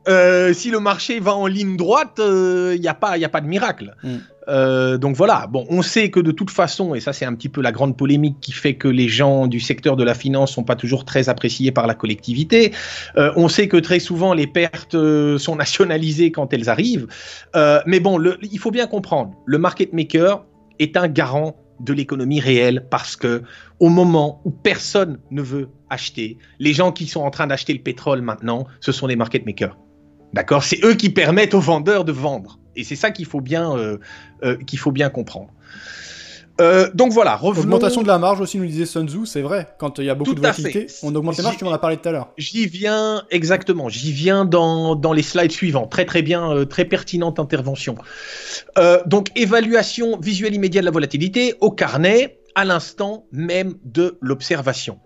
euh, 0.07 0.53
si 0.53 0.69
le 0.71 0.79
marché 0.79 1.19
va 1.19 1.35
en 1.35 1.47
ligne 1.47 1.77
droite, 1.77 2.19
il 2.19 2.79
n'y 2.79 2.87
a, 2.87 2.93
pas- 2.93 3.17
y 3.17 3.25
a 3.25 3.29
pas 3.29 3.41
de 3.41 3.47
miracle. 3.47 3.95
Mm. 4.03 4.15
Euh, 4.47 4.97
donc 4.99 5.15
voilà, 5.15 5.47
bon, 5.47 5.65
on 5.69 5.81
sait 5.81 6.11
que 6.11 6.19
de 6.19 6.29
toute 6.31 6.51
façon, 6.51 6.93
et 6.93 6.99
ça 6.99 7.13
c'est 7.13 7.25
un 7.25 7.33
petit 7.33 7.49
peu 7.49 7.61
la 7.63 7.71
grande 7.71 7.97
polémique 7.97 8.35
qui 8.41 8.51
fait 8.51 8.75
que 8.75 8.87
les 8.87 9.07
gens 9.07 9.47
du 9.47 9.59
secteur 9.59 9.95
de 9.95 10.03
la 10.03 10.13
finance 10.13 10.51
sont 10.53 10.63
pas 10.63 10.75
toujours 10.75 11.03
très 11.03 11.29
appréciés 11.29 11.71
par 11.71 11.87
la 11.87 11.95
collectivité, 11.95 12.71
euh, 13.17 13.31
on 13.35 13.47
sait 13.49 13.67
que 13.67 13.77
très 13.77 13.99
souvent 13.99 14.35
les 14.35 14.45
pertes 14.45 14.93
euh, 14.93 15.39
sont 15.39 15.55
nationalisées 15.55 16.31
quand 16.31 16.53
elles 16.53 16.69
arrivent, 16.69 17.07
Euh, 17.55 17.79
mais 17.87 17.99
bon, 17.99 18.19
le- 18.19 18.37
il 18.43 18.59
faut 18.59 18.69
bien 18.71 18.85
comprendre, 18.85 19.33
le 19.47 19.57
market 19.57 19.93
maker 19.93 20.45
est 20.77 20.95
un 20.95 21.07
garant 21.07 21.55
de 21.79 21.93
l'économie 21.93 22.39
réelle 22.39 22.85
parce 22.91 23.15
que 23.15 23.41
au 23.79 23.89
moment 23.89 24.41
où 24.45 24.51
personne 24.51 25.17
ne 25.31 25.41
veut 25.41 25.69
acheter, 25.89 26.37
les 26.59 26.73
gens 26.73 26.91
qui 26.91 27.07
sont 27.07 27.21
en 27.21 27.31
train 27.31 27.47
d'acheter 27.47 27.73
le 27.73 27.79
pétrole 27.81 28.21
maintenant, 28.21 28.67
ce 28.79 28.91
sont 28.91 29.07
les 29.07 29.15
market 29.15 29.43
makers. 29.45 29.75
D'accord? 30.33 30.63
C'est 30.63 30.83
eux 30.83 30.95
qui 30.95 31.09
permettent 31.09 31.53
aux 31.53 31.59
vendeurs 31.59 32.05
de 32.05 32.11
vendre. 32.11 32.59
Et 32.75 32.83
c'est 32.83 32.95
ça 32.95 33.11
qu'il 33.11 33.25
faut 33.25 33.41
bien, 33.41 33.75
euh, 33.77 33.97
euh, 34.43 34.57
qu'il 34.57 34.79
faut 34.79 34.91
bien 34.91 35.09
comprendre. 35.09 35.49
Euh, 36.61 36.89
donc 36.93 37.11
voilà, 37.11 37.35
revenons... 37.35 37.63
Augmentation 37.63 38.01
de 38.01 38.07
la 38.07 38.17
marge 38.17 38.39
aussi, 38.39 38.57
nous 38.57 38.65
disait 38.65 38.85
Sun 38.85 39.09
Tzu, 39.09 39.25
c'est 39.25 39.41
vrai. 39.41 39.67
Quand 39.77 39.99
il 39.99 40.05
y 40.05 40.09
a 40.09 40.15
beaucoup 40.15 40.33
de 40.33 40.39
volatilité, 40.39 40.87
on 41.03 41.13
augmente 41.13 41.37
les 41.37 41.43
marges, 41.43 41.57
tu 41.57 41.65
m'en 41.65 41.73
as 41.73 41.79
parlé 41.79 41.97
tout 41.97 42.07
à 42.07 42.13
l'heure. 42.13 42.31
J'y 42.37 42.65
viens, 42.65 43.23
exactement, 43.29 43.89
j'y 43.89 44.13
viens 44.13 44.45
dans, 44.45 44.95
dans, 44.95 45.11
les 45.11 45.21
slides 45.21 45.51
suivants. 45.51 45.85
Très 45.85 46.05
très 46.05 46.21
bien, 46.21 46.65
très 46.65 46.85
pertinente 46.85 47.39
intervention. 47.39 47.95
donc 49.05 49.31
évaluation 49.35 50.17
visuelle 50.17 50.55
immédiate 50.55 50.83
de 50.83 50.85
la 50.85 50.93
volatilité 50.93 51.55
au 51.59 51.71
carnet 51.71 52.39
à 52.55 52.63
l'instant 52.63 53.25
même 53.33 53.75
de 53.83 54.17
l'observation. 54.21 54.99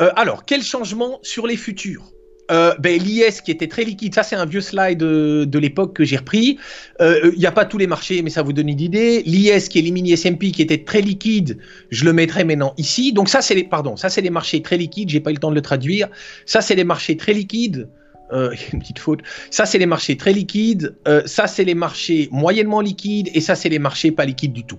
alors, 0.00 0.44
quel 0.44 0.64
changement 0.64 1.20
sur 1.22 1.46
les 1.46 1.56
futurs? 1.56 2.10
Euh, 2.50 2.74
ben, 2.78 3.00
L'IS 3.00 3.40
qui 3.42 3.50
était 3.50 3.68
très 3.68 3.84
liquide, 3.84 4.14
ça 4.14 4.22
c'est 4.22 4.36
un 4.36 4.46
vieux 4.46 4.60
slide 4.60 4.98
de, 4.98 5.44
de 5.44 5.58
l'époque 5.58 5.94
que 5.94 6.04
j'ai 6.04 6.16
repris. 6.16 6.58
Il 7.00 7.04
euh, 7.04 7.32
n'y 7.36 7.46
a 7.46 7.52
pas 7.52 7.64
tous 7.64 7.78
les 7.78 7.86
marchés, 7.86 8.22
mais 8.22 8.30
ça 8.30 8.42
vous 8.42 8.52
donne 8.52 8.68
une 8.68 8.80
idée. 8.80 9.22
L'IS 9.24 9.68
qui 9.68 9.78
est 9.78 9.90
mini 9.90 10.12
S&P 10.12 10.50
qui 10.50 10.62
était 10.62 10.84
très 10.84 11.00
liquide, 11.00 11.58
je 11.90 12.04
le 12.04 12.12
mettrai 12.12 12.44
maintenant 12.44 12.74
ici. 12.76 13.12
Donc 13.12 13.28
ça 13.28 13.40
c'est 13.40 13.54
les, 13.54 13.64
pardon, 13.64 13.96
ça 13.96 14.08
c'est 14.08 14.20
les 14.20 14.30
marchés 14.30 14.62
très 14.62 14.76
liquides. 14.76 15.08
J'ai 15.08 15.20
pas 15.20 15.30
eu 15.30 15.34
le 15.34 15.40
temps 15.40 15.50
de 15.50 15.54
le 15.54 15.62
traduire. 15.62 16.08
Ça 16.46 16.60
c'est 16.60 16.74
les 16.74 16.84
marchés 16.84 17.16
très 17.16 17.32
liquides. 17.32 17.88
Euh, 18.32 18.54
une 18.72 18.80
petite 18.80 18.98
faute. 18.98 19.20
Ça, 19.50 19.66
c'est 19.66 19.78
les 19.78 19.86
marchés 19.86 20.16
très 20.16 20.32
liquides. 20.32 20.96
Euh, 21.06 21.22
ça, 21.26 21.46
c'est 21.46 21.64
les 21.64 21.74
marchés 21.74 22.28
moyennement 22.32 22.80
liquides. 22.80 23.28
Et 23.34 23.40
ça, 23.40 23.54
c'est 23.54 23.68
les 23.68 23.78
marchés 23.78 24.10
pas 24.10 24.24
liquides 24.24 24.52
du 24.52 24.64
tout. 24.64 24.78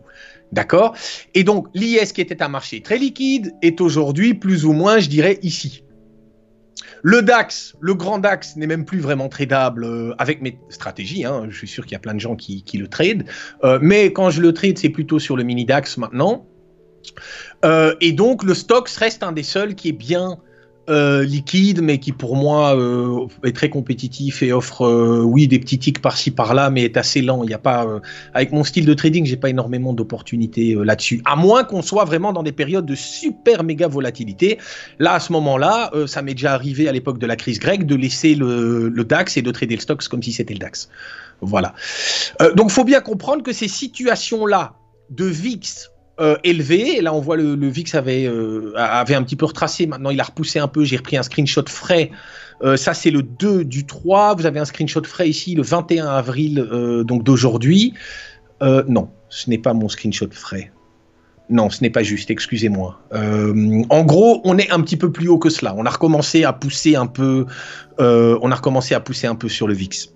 D'accord? 0.51 0.95
Et 1.33 1.43
donc, 1.43 1.67
l'IS 1.73 2.11
qui 2.13 2.21
était 2.21 2.41
un 2.41 2.47
marché 2.47 2.81
très 2.81 2.97
liquide 2.97 3.53
est 3.61 3.81
aujourd'hui 3.81 4.33
plus 4.33 4.65
ou 4.65 4.73
moins, 4.73 4.99
je 4.99 5.09
dirais, 5.09 5.39
ici. 5.41 5.83
Le 7.07 7.21
DAX, 7.21 7.75
le 7.81 7.93
grand 7.93 8.17
DAX 8.17 8.55
n'est 8.55 8.65
même 8.65 8.83
plus 8.83 8.99
vraiment 8.99 9.29
tradable 9.29 9.83
euh, 9.85 10.15
avec 10.17 10.41
mes 10.41 10.57
stratégies. 10.69 11.23
Hein. 11.23 11.45
Je 11.51 11.55
suis 11.55 11.67
sûr 11.67 11.83
qu'il 11.83 11.91
y 11.91 11.95
a 11.95 11.99
plein 11.99 12.15
de 12.15 12.19
gens 12.19 12.35
qui, 12.35 12.63
le 12.73 12.87
trade. 12.87 13.25
Euh, 13.63 13.77
mais 13.79 14.11
quand 14.11 14.31
je 14.31 14.41
le 14.41 14.55
trade, 14.55 14.79
c'est 14.79 14.89
plutôt 14.89 15.19
sur 15.19 15.37
le 15.37 15.43
mini 15.43 15.65
DAX 15.65 15.97
maintenant. 15.97 16.47
Euh, 17.63 17.93
et 18.01 18.11
donc, 18.11 18.41
le 18.41 18.55
Stox 18.55 18.97
reste 18.97 19.21
un 19.21 19.33
des 19.33 19.43
seuls 19.43 19.75
qui 19.75 19.89
est 19.89 19.91
bien 19.91 20.39
euh, 20.87 21.23
liquide, 21.23 21.81
mais 21.81 21.97
qui 21.97 22.11
pour 22.11 22.35
moi 22.35 22.77
euh, 22.77 23.25
est 23.43 23.55
très 23.55 23.69
compétitif 23.69 24.43
et 24.43 24.53
offre, 24.53 24.83
euh, 24.85 25.23
oui, 25.23 25.47
des 25.47 25.57
petits 25.57 25.79
tics 25.79 25.99
par-ci 25.99 26.29
par-là, 26.29 26.69
mais 26.69 26.83
est 26.83 26.95
assez 26.95 27.23
lent. 27.23 27.43
Il 27.43 27.49
y 27.49 27.55
a 27.55 27.57
pas, 27.57 27.87
avec 28.35 28.51
mon 28.51 28.63
style 28.63 28.85
de 28.85 28.93
trading, 28.93 29.25
j'ai 29.25 29.35
pas 29.35 29.49
énormément 29.49 29.93
d'opportunités 29.93 30.75
là-dessus. 30.75 31.23
À 31.25 31.35
moins 31.35 31.63
qu'on 31.63 31.81
soit 31.81 32.05
vraiment 32.05 32.33
dans 32.33 32.43
des 32.43 32.51
périodes 32.51 32.85
de 32.85 32.93
super 32.93 33.63
méga 33.63 33.87
volatilité. 33.87 34.59
Là, 34.99 35.13
à 35.13 35.19
ce 35.19 35.33
moment-là, 35.33 35.91
ça 36.05 36.21
m'est 36.21 36.35
déjà 36.35 36.53
arrivé 36.53 36.87
à 36.87 36.91
l'époque 36.91 37.17
de 37.17 37.25
la 37.25 37.35
crise 37.35 37.59
grecque 37.59 37.87
de 37.87 37.95
laisser 37.95 38.35
le, 38.35 38.89
le, 38.89 39.03
DAX 39.03 39.37
et 39.37 39.41
de 39.41 39.49
trader 39.49 39.75
le 39.75 39.81
stocks 39.81 40.07
comme 40.07 40.21
si 40.21 40.33
c'était 40.33 40.53
le 40.53 40.59
DAX. 40.59 40.89
Voilà. 41.41 41.73
donc, 42.55 42.69
faut 42.69 42.83
bien 42.83 43.01
comprendre 43.01 43.41
que 43.41 43.53
ces 43.53 43.67
situations-là 43.67 44.75
de 45.09 45.25
VIX 45.25 45.89
euh, 46.17 46.37
élevé. 46.45 46.97
Et 46.97 47.01
là, 47.01 47.13
on 47.13 47.19
voit 47.19 47.35
le, 47.35 47.67
VIX 47.67 47.93
avait, 47.95 48.25
euh, 48.25 48.71
avait 48.77 49.15
un 49.15 49.23
petit 49.23 49.35
peu 49.35 49.45
retracé. 49.45 49.85
Maintenant, 49.85 50.11
il 50.11 50.19
a 50.21 50.23
repoussé 50.23 50.59
un 50.59 50.69
peu. 50.69 50.85
J'ai 50.85 50.95
repris 50.95 51.17
un 51.17 51.23
screenshot 51.23 51.65
frais. 51.67 52.09
Euh, 52.63 52.77
ça, 52.77 52.93
c'est 52.93 53.11
le 53.11 53.21
2 53.21 53.65
du 53.65 53.85
3. 53.85 54.35
Vous 54.35 54.45
avez 54.45 54.61
un 54.61 54.65
screenshot 54.65 55.03
frais 55.03 55.27
ici, 55.27 55.55
le 55.55 55.61
21 55.61 56.07
avril 56.07 56.65
donc 57.05 57.23
d'aujourd'hui. 57.23 57.93
non, 58.61 59.09
ce 59.27 59.49
n'est 59.49 59.57
pas 59.57 59.73
mon 59.73 59.89
screenshot 59.89 60.29
frais. 60.31 60.71
Non, 61.49 61.69
ce 61.69 61.81
n'est 61.81 61.91
pas 61.91 62.01
juste, 62.01 62.31
excusez-moi. 62.31 62.97
en 63.11 64.03
gros, 64.03 64.39
on 64.45 64.57
est 64.57 64.71
un 64.71 64.79
petit 64.79 64.97
peu 64.97 65.11
plus 65.11 65.27
haut 65.27 65.37
que 65.37 65.49
cela. 65.49 65.75
On 65.77 65.85
a 65.85 65.89
recommencé 65.89 66.45
à 66.45 66.53
pousser 66.53 66.95
un 66.95 67.07
peu, 67.07 67.45
on 67.99 68.51
a 68.51 68.55
recommencé 68.55 68.95
à 68.95 69.01
pousser 69.01 69.27
un 69.27 69.35
peu 69.35 69.49
sur 69.49 69.67
le 69.67 69.73
VIX. 69.73 70.13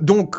donc, 0.00 0.36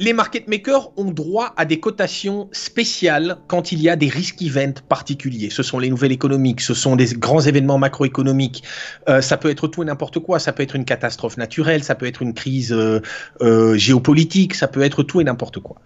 les 0.00 0.14
market 0.14 0.48
makers 0.48 0.90
ont 0.96 1.10
droit 1.10 1.52
à 1.58 1.66
des 1.66 1.78
cotations 1.78 2.48
spéciales 2.52 3.36
quand 3.48 3.70
il 3.70 3.82
y 3.82 3.90
a 3.90 3.96
des 3.96 4.08
risk 4.08 4.40
events 4.40 4.80
particuliers. 4.88 5.50
Ce 5.50 5.62
sont 5.62 5.78
les 5.78 5.90
nouvelles 5.90 6.10
économiques, 6.10 6.62
ce 6.62 6.72
sont 6.72 6.96
des 6.96 7.04
grands 7.12 7.42
événements 7.42 7.76
macroéconomiques. 7.76 8.64
Euh, 9.10 9.20
ça 9.20 9.36
peut 9.36 9.50
être 9.50 9.68
tout 9.68 9.82
et 9.82 9.84
n'importe 9.84 10.18
quoi. 10.18 10.38
Ça 10.38 10.54
peut 10.54 10.62
être 10.62 10.74
une 10.74 10.86
catastrophe 10.86 11.36
naturelle, 11.36 11.84
ça 11.84 11.94
peut 11.94 12.06
être 12.06 12.22
une 12.22 12.32
crise 12.32 12.72
euh, 12.72 13.00
euh, 13.42 13.76
géopolitique, 13.76 14.54
ça 14.54 14.68
peut 14.68 14.80
être 14.80 15.02
tout 15.02 15.20
et 15.20 15.24
n'importe 15.24 15.60
quoi. 15.60 15.76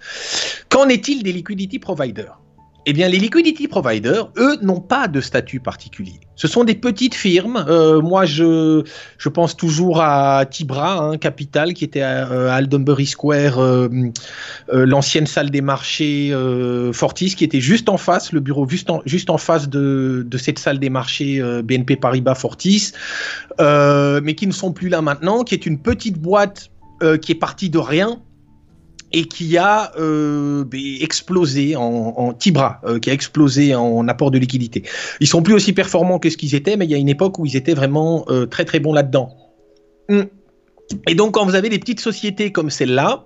Qu'en 0.69 0.89
est-il 0.89 1.25
des 1.25 1.33
liquidity 1.33 1.81
providers? 1.81 2.39
Eh 2.87 2.93
bien, 2.93 3.09
les 3.09 3.19
liquidity 3.19 3.67
providers, 3.67 4.31
eux, 4.37 4.59
n'ont 4.61 4.81
pas 4.81 5.09
de 5.09 5.21
statut 5.21 5.59
particulier. 5.59 6.21
Ce 6.37 6.47
sont 6.49 6.65
des 6.65 6.75
petites 6.75 7.15
firmes. 7.15 7.65
Euh, 7.69 8.03
moi, 8.03 8.27
je, 8.27 8.85
je 9.17 9.29
pense 9.31 9.57
toujours 9.57 10.03
à 10.03 10.45
Tibra, 10.45 10.99
hein, 10.99 11.17
Capital, 11.17 11.73
qui 11.73 11.85
était 11.85 12.03
à, 12.03 12.31
euh, 12.31 12.51
Aldenbury 12.51 13.07
Square, 13.07 13.59
euh, 13.59 13.89
l'ancienne 14.69 15.27
salle 15.27 15.51
des 15.51 15.63
marchés 15.63 16.35
Fortis, 16.93 17.35
qui 17.35 17.45
était 17.45 17.61
juste 17.61 17.89
en 17.89 17.97
face, 17.97 18.33
le 18.33 18.41
bureau 18.41 18.69
juste 18.69 18.91
en, 18.91 19.01
juste 19.07 19.31
en 19.31 19.39
face 19.39 19.69
de, 19.69 20.27
de 20.27 20.39
cette 20.39 20.59
salle 20.59 20.79
des 20.79 20.91
marchés 20.91 21.43
BNP 21.63 21.97
Paribas 21.97 22.35
Fortis, 22.35 22.93
mais 23.59 24.35
qui 24.35 24.47
ne 24.47 24.53
sont 24.53 24.73
plus 24.73 24.89
là 24.89 25.01
maintenant, 25.01 25.45
qui 25.45 25.55
est 25.55 25.67
une 25.67 25.79
petite 25.79 26.19
boîte 26.19 26.71
qui 27.23 27.33
est 27.33 27.39
partie 27.39 27.71
de 27.71 27.79
rien 27.79 28.21
et 29.15 29.27
qui 29.27 29.57
a 29.57 29.93
euh, 29.97 30.65
ben, 30.65 30.81
explosé 31.01 31.77
en, 31.77 32.35
Tibra, 32.35 32.81
euh, 32.85 32.99
qui 32.99 33.11
a 33.11 33.13
explosé 33.13 33.73
en 33.73 34.09
apport 34.09 34.33
de 34.33 34.39
liquidité. 34.39 34.83
Ils 35.21 35.29
sont 35.29 35.41
plus 35.41 35.55
aussi 35.55 35.73
performants 35.73 36.19
que 36.19 36.29
ce 36.29 36.37
qu'ils 36.37 36.57
étaient, 36.57 36.77
mais 36.77 36.85
il 36.85 36.91
y 36.91 36.95
a 36.95 36.99
une 36.99 37.09
époque 37.09 37.39
où 37.39 37.47
ils 37.47 37.57
étaient 37.57 37.75
vraiment 37.75 38.25
euh, 38.29 38.47
très 38.47 38.65
très 38.65 38.81
bons 38.81 38.93
là-dedans. 38.93 39.37
Hum. 40.09 40.27
Et 41.07 41.15
donc 41.15 41.35
quand 41.35 41.47
vous 41.47 41.55
avez 41.55 41.69
des 41.69 41.79
petites 41.79 42.01
sociétés 42.01 42.51
comme 42.51 42.71
celle-là, 42.71 43.25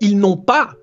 ils 0.00 0.18
n'ont 0.18 0.36
pas 0.36 0.74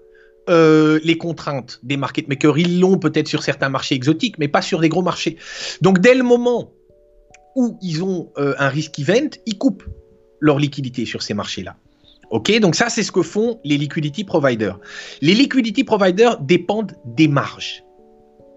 les 0.47 1.17
contraintes 1.17 1.79
des 1.81 1.97
market 1.97 2.27
makers. 2.27 2.59
Ils 2.59 2.79
l'ont 2.79 2.99
peut-être 2.99 3.27
sur 3.27 3.41
certains 3.41 3.69
marchés 3.69 3.95
exotiques, 3.95 4.37
mais 4.37 4.47
pas 4.47 4.61
sur 4.61 4.79
des 4.79 4.89
gros 4.89 5.01
marchés. 5.01 5.37
Donc 5.81 5.99
dès 5.99 6.13
le 6.13 6.23
moment 6.23 6.71
où 7.55 7.79
ils 7.81 8.03
ont 8.03 8.31
un 8.37 8.69
risk 8.69 8.99
event, 8.99 9.29
ils 9.47 9.57
coupent 9.57 9.85
leur 10.39 10.59
liquidité 10.59 11.05
sur 11.05 11.23
ces 11.23 11.33
marchés-là. 11.33 11.77
Ok, 12.35 12.51
donc 12.59 12.75
ça 12.75 12.89
c'est 12.89 13.01
ce 13.01 13.13
que 13.13 13.21
font 13.21 13.61
les 13.63 13.77
liquidity 13.77 14.25
providers. 14.25 14.77
Les 15.21 15.33
liquidity 15.33 15.85
providers 15.85 16.37
dépendent 16.41 16.91
des 17.05 17.29
marges. 17.29 17.85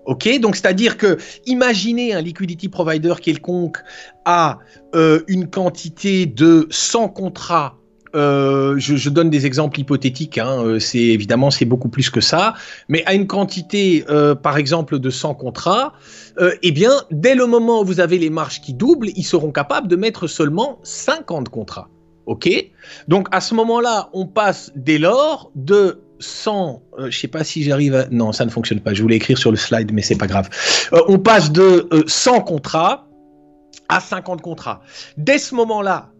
Ok, 0.05 0.29
donc 0.41 0.57
c'est-à-dire 0.57 0.97
que 0.97 1.17
imaginez 1.47 2.13
un 2.13 2.21
liquidity 2.21 2.69
provider 2.69 3.15
quelconque 3.23 3.79
a 4.25 4.59
euh, 4.97 5.21
une 5.29 5.49
quantité 5.49 6.27
de 6.27 6.67
100 6.71 7.11
contrats. 7.11 7.77
Euh, 8.17 8.75
je, 8.79 9.11
donne 9.11 9.31
des 9.31 9.47
exemples 9.47 9.79
hypothétiques. 9.79 10.39
Hein, 10.39 10.65
euh, 10.65 10.81
c'est 10.81 10.99
évidemment 10.99 11.53
c'est 11.53 11.65
beaucoup 11.65 11.89
plus 11.89 12.11
que 12.11 12.21
ça, 12.21 12.55
mais 12.89 13.05
à 13.07 13.15
une 13.15 13.29
quantité, 13.29 14.05
par 14.43 14.57
exemple, 14.57 14.99
de 14.99 15.11
100 15.11 15.35
contrats, 15.35 15.93
eh 16.63 16.73
bien, 16.73 16.95
dès 17.13 17.37
le 17.37 17.47
moment 17.47 17.83
où 17.83 17.85
vous 17.85 18.01
avez 18.01 18.19
les 18.19 18.31
marges 18.31 18.61
qui 18.61 18.75
doublent, 18.75 19.11
ils 19.15 19.23
seront 19.23 19.53
capables 19.53 19.87
de 19.87 19.95
mettre 19.95 20.27
seulement 20.27 20.81
50 20.83 21.49
contrats. 21.49 21.89
OK 22.29 22.49
Donc 23.09 23.27
à 23.33 23.41
ce 23.41 23.55
moment-là, 23.55 24.11
on 24.13 24.27
passe 24.27 24.71
dès 24.77 24.99
lors 24.99 25.51
de 25.55 26.03
100, 26.21 26.83
je 26.99 27.03
euh, 27.03 27.11
je 27.11 27.19
sais 27.19 27.29
pas 27.29 27.43
si 27.43 27.63
j'arrive 27.63 27.95
à... 27.95 28.07
Non, 28.11 28.33
ça 28.33 28.45
ne 28.45 28.51
fonctionne 28.51 28.81
pas. 28.81 28.93
Je 28.93 29.03
voulais 29.03 29.17
écrire 29.17 29.39
sur 29.39 29.51
le 29.51 29.57
slide, 29.57 29.93
mais 29.93 30.03
c'est 30.03 30.19
pas 30.19 30.27
grave. 30.27 30.49
Euh, 30.93 31.01
on 31.09 31.19
passe 31.19 31.51
de 31.53 31.89
100 32.07 32.37
euh, 32.37 32.41
contrats 32.41 33.07
à 33.89 34.01
50 34.01 34.43
contrats. 34.43 34.83
Dès 35.17 35.39
ce 35.39 35.55
moment-là, 35.55 36.11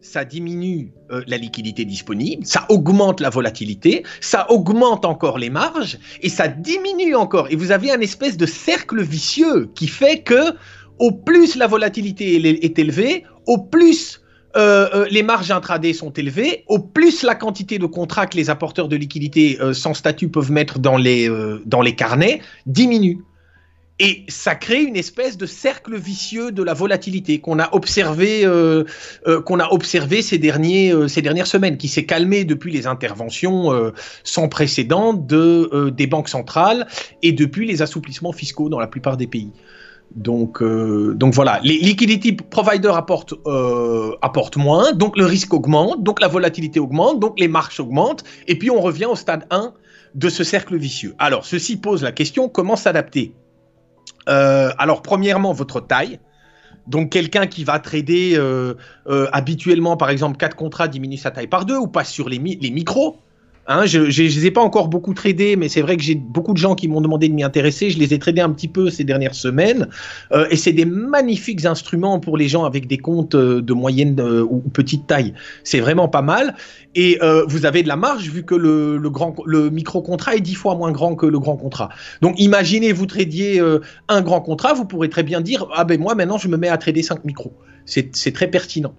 ça 0.00 0.24
diminue 0.24 0.94
la 1.26 1.36
liquidité 1.36 1.84
disponible, 1.84 2.46
ça 2.46 2.64
augmente 2.70 3.20
la 3.20 3.28
volatilité, 3.28 4.02
ça 4.22 4.50
augmente 4.50 5.04
encore 5.04 5.36
les 5.36 5.50
marges 5.50 5.98
et 6.22 6.30
ça 6.30 6.48
diminue 6.48 7.14
encore. 7.14 7.48
Et 7.50 7.56
vous 7.56 7.70
avez 7.70 7.90
un 7.90 8.00
espèce 8.00 8.38
de 8.38 8.46
cercle 8.46 9.02
vicieux 9.02 9.70
qui 9.74 9.88
fait 9.88 10.22
que 10.22 10.54
au 10.98 11.12
plus 11.12 11.54
la 11.56 11.66
volatilité 11.66 12.64
est 12.64 12.78
élevée, 12.78 13.24
au 13.46 13.58
plus 13.58 14.22
euh, 14.56 14.88
euh, 14.94 15.06
les 15.10 15.22
marges 15.22 15.50
intraday 15.50 15.92
sont 15.92 16.10
élevées, 16.10 16.64
au 16.66 16.78
plus 16.78 17.22
la 17.22 17.34
quantité 17.34 17.78
de 17.78 17.86
contrats 17.86 18.26
que 18.26 18.36
les 18.36 18.50
apporteurs 18.50 18.88
de 18.88 18.96
liquidités 18.96 19.58
euh, 19.60 19.72
sans 19.72 19.94
statut 19.94 20.28
peuvent 20.28 20.50
mettre 20.50 20.78
dans 20.78 20.96
les, 20.96 21.30
dans 21.66 21.82
les 21.82 21.94
carnets 21.94 22.40
diminue. 22.66 23.18
Et 24.02 24.24
ça 24.28 24.54
crée 24.54 24.82
une 24.82 24.96
espèce 24.96 25.36
de 25.36 25.44
cercle 25.44 25.94
vicieux 25.94 26.52
de 26.52 26.62
la 26.62 26.72
volatilité 26.72 27.38
qu'on 27.38 27.58
a 27.58 27.68
observé, 27.74 28.46
a 28.46 29.72
observé 29.72 30.22
ces, 30.22 30.38
derniers, 30.38 30.94
ces 31.06 31.20
dernières 31.20 31.46
semaines, 31.46 31.76
qui 31.76 31.88
s'est 31.88 32.06
calmé 32.06 32.44
depuis 32.44 32.72
les 32.72 32.86
interventions 32.86 33.92
sans 34.24 34.48
précédent 34.48 35.12
de, 35.12 35.90
des 35.90 36.06
banques 36.06 36.30
centrales 36.30 36.86
et 37.20 37.32
depuis 37.32 37.66
les 37.66 37.82
assouplissements 37.82 38.32
fiscaux 38.32 38.70
dans 38.70 38.80
la 38.80 38.86
plupart 38.86 39.18
des 39.18 39.26
pays. 39.26 39.52
Donc, 40.14 40.60
euh, 40.60 41.14
donc 41.14 41.34
voilà, 41.34 41.60
les 41.62 41.78
liquidity 41.78 42.32
providers 42.32 42.96
apportent, 42.96 43.34
euh, 43.46 44.16
apportent 44.22 44.56
moins, 44.56 44.92
donc 44.92 45.16
le 45.16 45.24
risque 45.24 45.54
augmente, 45.54 46.02
donc 46.02 46.20
la 46.20 46.26
volatilité 46.26 46.80
augmente, 46.80 47.20
donc 47.20 47.38
les 47.38 47.46
marges 47.46 47.78
augmentent, 47.78 48.24
et 48.48 48.58
puis 48.58 48.70
on 48.70 48.80
revient 48.80 49.04
au 49.04 49.14
stade 49.14 49.46
1 49.50 49.72
de 50.16 50.28
ce 50.28 50.42
cercle 50.42 50.76
vicieux. 50.76 51.14
Alors, 51.18 51.44
ceci 51.44 51.76
pose 51.76 52.02
la 52.02 52.10
question, 52.10 52.48
comment 52.48 52.74
s'adapter? 52.74 53.34
Euh, 54.28 54.70
Alors, 54.78 55.02
premièrement, 55.02 55.52
votre 55.52 55.80
taille. 55.80 56.18
Donc 56.88 57.10
quelqu'un 57.10 57.46
qui 57.46 57.62
va 57.62 57.78
trader 57.78 58.36
habituellement, 59.32 59.96
par 59.96 60.10
exemple, 60.10 60.38
4 60.38 60.56
contrats 60.56 60.88
diminue 60.88 61.18
sa 61.18 61.30
taille 61.30 61.46
par 61.46 61.64
deux 61.64 61.76
ou 61.76 61.86
passe 61.86 62.10
sur 62.10 62.28
les 62.28 62.40
micros. 62.40 63.18
Hein, 63.66 63.86
je 63.86 63.98
ne 63.98 64.06
les 64.06 64.46
ai 64.46 64.50
pas 64.50 64.62
encore 64.62 64.88
beaucoup 64.88 65.14
tradés, 65.14 65.54
mais 65.54 65.68
c'est 65.68 65.82
vrai 65.82 65.96
que 65.96 66.02
j'ai 66.02 66.14
beaucoup 66.14 66.52
de 66.52 66.58
gens 66.58 66.74
qui 66.74 66.88
m'ont 66.88 67.00
demandé 67.00 67.28
de 67.28 67.34
m'y 67.34 67.44
intéresser. 67.44 67.90
Je 67.90 67.98
les 67.98 68.12
ai 68.14 68.18
tradés 68.18 68.40
un 68.40 68.50
petit 68.50 68.68
peu 68.68 68.90
ces 68.90 69.04
dernières 69.04 69.34
semaines. 69.34 69.88
Euh, 70.32 70.46
et 70.50 70.56
c'est 70.56 70.72
des 70.72 70.84
magnifiques 70.84 71.64
instruments 71.64 72.18
pour 72.18 72.36
les 72.36 72.48
gens 72.48 72.64
avec 72.64 72.86
des 72.86 72.98
comptes 72.98 73.34
euh, 73.34 73.60
de 73.62 73.72
moyenne 73.72 74.18
euh, 74.18 74.42
ou 74.42 74.60
petite 74.72 75.06
taille. 75.06 75.34
C'est 75.62 75.78
vraiment 75.78 76.08
pas 76.08 76.22
mal. 76.22 76.56
Et 76.96 77.20
vous 77.46 77.66
avez 77.66 77.84
de 77.84 77.88
la 77.88 77.94
marge 77.94 78.28
vu 78.30 78.42
que 78.42 78.56
le, 78.56 79.70
micro-contrat 79.70 80.34
est 80.34 80.40
dix 80.40 80.56
fois 80.56 80.74
moins 80.74 80.90
grand 80.90 81.14
que 81.14 81.26
le 81.26 81.38
grand 81.38 81.56
contrat. 81.56 81.88
Donc 82.20 82.34
imaginez, 82.40 82.92
vous 82.92 83.06
tradiez 83.06 83.62
un 84.08 84.20
grand 84.22 84.40
contrat, 84.40 84.72
vous 84.72 84.84
pourrez 84.84 85.08
très 85.08 85.22
bien 85.22 85.40
dire 85.40 85.68
Ah 85.72 85.84
ben 85.84 86.00
moi 86.00 86.16
maintenant 86.16 86.36
je 86.36 86.48
me 86.48 86.56
mets 86.56 86.66
à 86.66 86.76
trader 86.78 87.04
5 87.04 87.24
micros. 87.24 87.52
C'est 87.84 88.32
très 88.32 88.48
pertinent. 88.48 88.92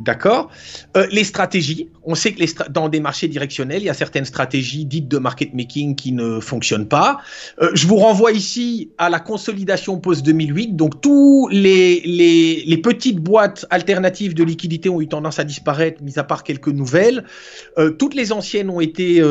D'accord 0.00 0.50
euh, 0.96 1.06
Les 1.12 1.22
stratégies, 1.22 1.88
on 2.02 2.14
sait 2.14 2.32
que 2.32 2.70
dans 2.70 2.88
des 2.88 2.98
marchés 2.98 3.28
directionnels, 3.28 3.82
il 3.82 3.86
y 3.86 3.90
a 3.90 3.94
certaines 3.94 4.24
stratégies 4.24 4.84
dites 4.84 5.08
de 5.08 5.18
market 5.18 5.54
making 5.54 5.94
qui 5.94 6.12
ne 6.12 6.40
fonctionnent 6.40 6.88
pas. 6.88 7.20
Euh, 7.62 7.70
je 7.74 7.86
vous 7.86 7.96
renvoie 7.96 8.32
ici 8.32 8.90
à 8.98 9.08
la 9.08 9.20
consolidation 9.20 9.98
post-2008. 9.98 10.74
Donc, 10.74 11.00
tous 11.00 11.48
les, 11.52 12.00
les, 12.04 12.78
petites 12.78 13.20
boîtes 13.20 13.66
alternatives 13.70 14.34
de 14.34 14.42
liquidité 14.42 14.88
ont 14.88 15.00
eu 15.00 15.06
tendance 15.06 15.38
à 15.38 15.44
disparaître, 15.44 16.02
mis 16.02 16.18
à 16.18 16.24
part 16.24 16.42
quelques 16.42 16.68
nouvelles. 16.68 17.24
Euh, 17.78 17.90
toutes 17.90 18.14
les 18.14 18.32
anciennes 18.32 18.70
ont 18.70 18.80
été, 18.80 19.22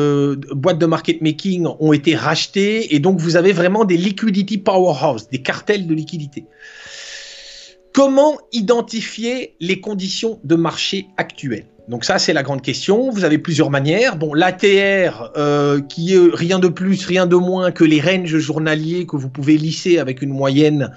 boîtes 0.52 0.78
de 0.78 0.86
market 0.86 1.20
making 1.20 1.66
ont 1.78 1.92
été 1.92 2.16
rachetées. 2.16 2.94
Et 2.94 3.00
donc, 3.00 3.20
vous 3.20 3.36
avez 3.36 3.52
vraiment 3.52 3.84
des 3.84 3.98
liquidity 3.98 4.58
powerhouse, 4.58 5.28
des 5.28 5.42
cartels 5.42 5.86
de 5.86 5.94
liquidité. 5.94 6.46
Comment 7.94 8.38
identifier 8.52 9.54
les 9.60 9.80
conditions 9.80 10.40
de 10.42 10.56
marché 10.56 11.06
actuelles? 11.16 11.66
Donc 11.88 12.04
ça, 12.04 12.18
c'est 12.18 12.32
la 12.32 12.42
grande 12.42 12.60
question. 12.60 13.08
Vous 13.10 13.22
avez 13.22 13.38
plusieurs 13.38 13.70
manières. 13.70 14.16
Bon, 14.16 14.34
l'ATR, 14.34 15.30
euh, 15.36 15.80
qui 15.80 16.12
est 16.12 16.28
rien 16.32 16.58
de 16.58 16.66
plus, 16.66 17.06
rien 17.06 17.26
de 17.26 17.36
moins 17.36 17.70
que 17.70 17.84
les 17.84 18.00
ranges 18.00 18.36
journaliers 18.38 19.06
que 19.06 19.14
vous 19.14 19.28
pouvez 19.28 19.56
lisser 19.56 19.98
avec 19.98 20.22
une 20.22 20.30
moyenne. 20.30 20.90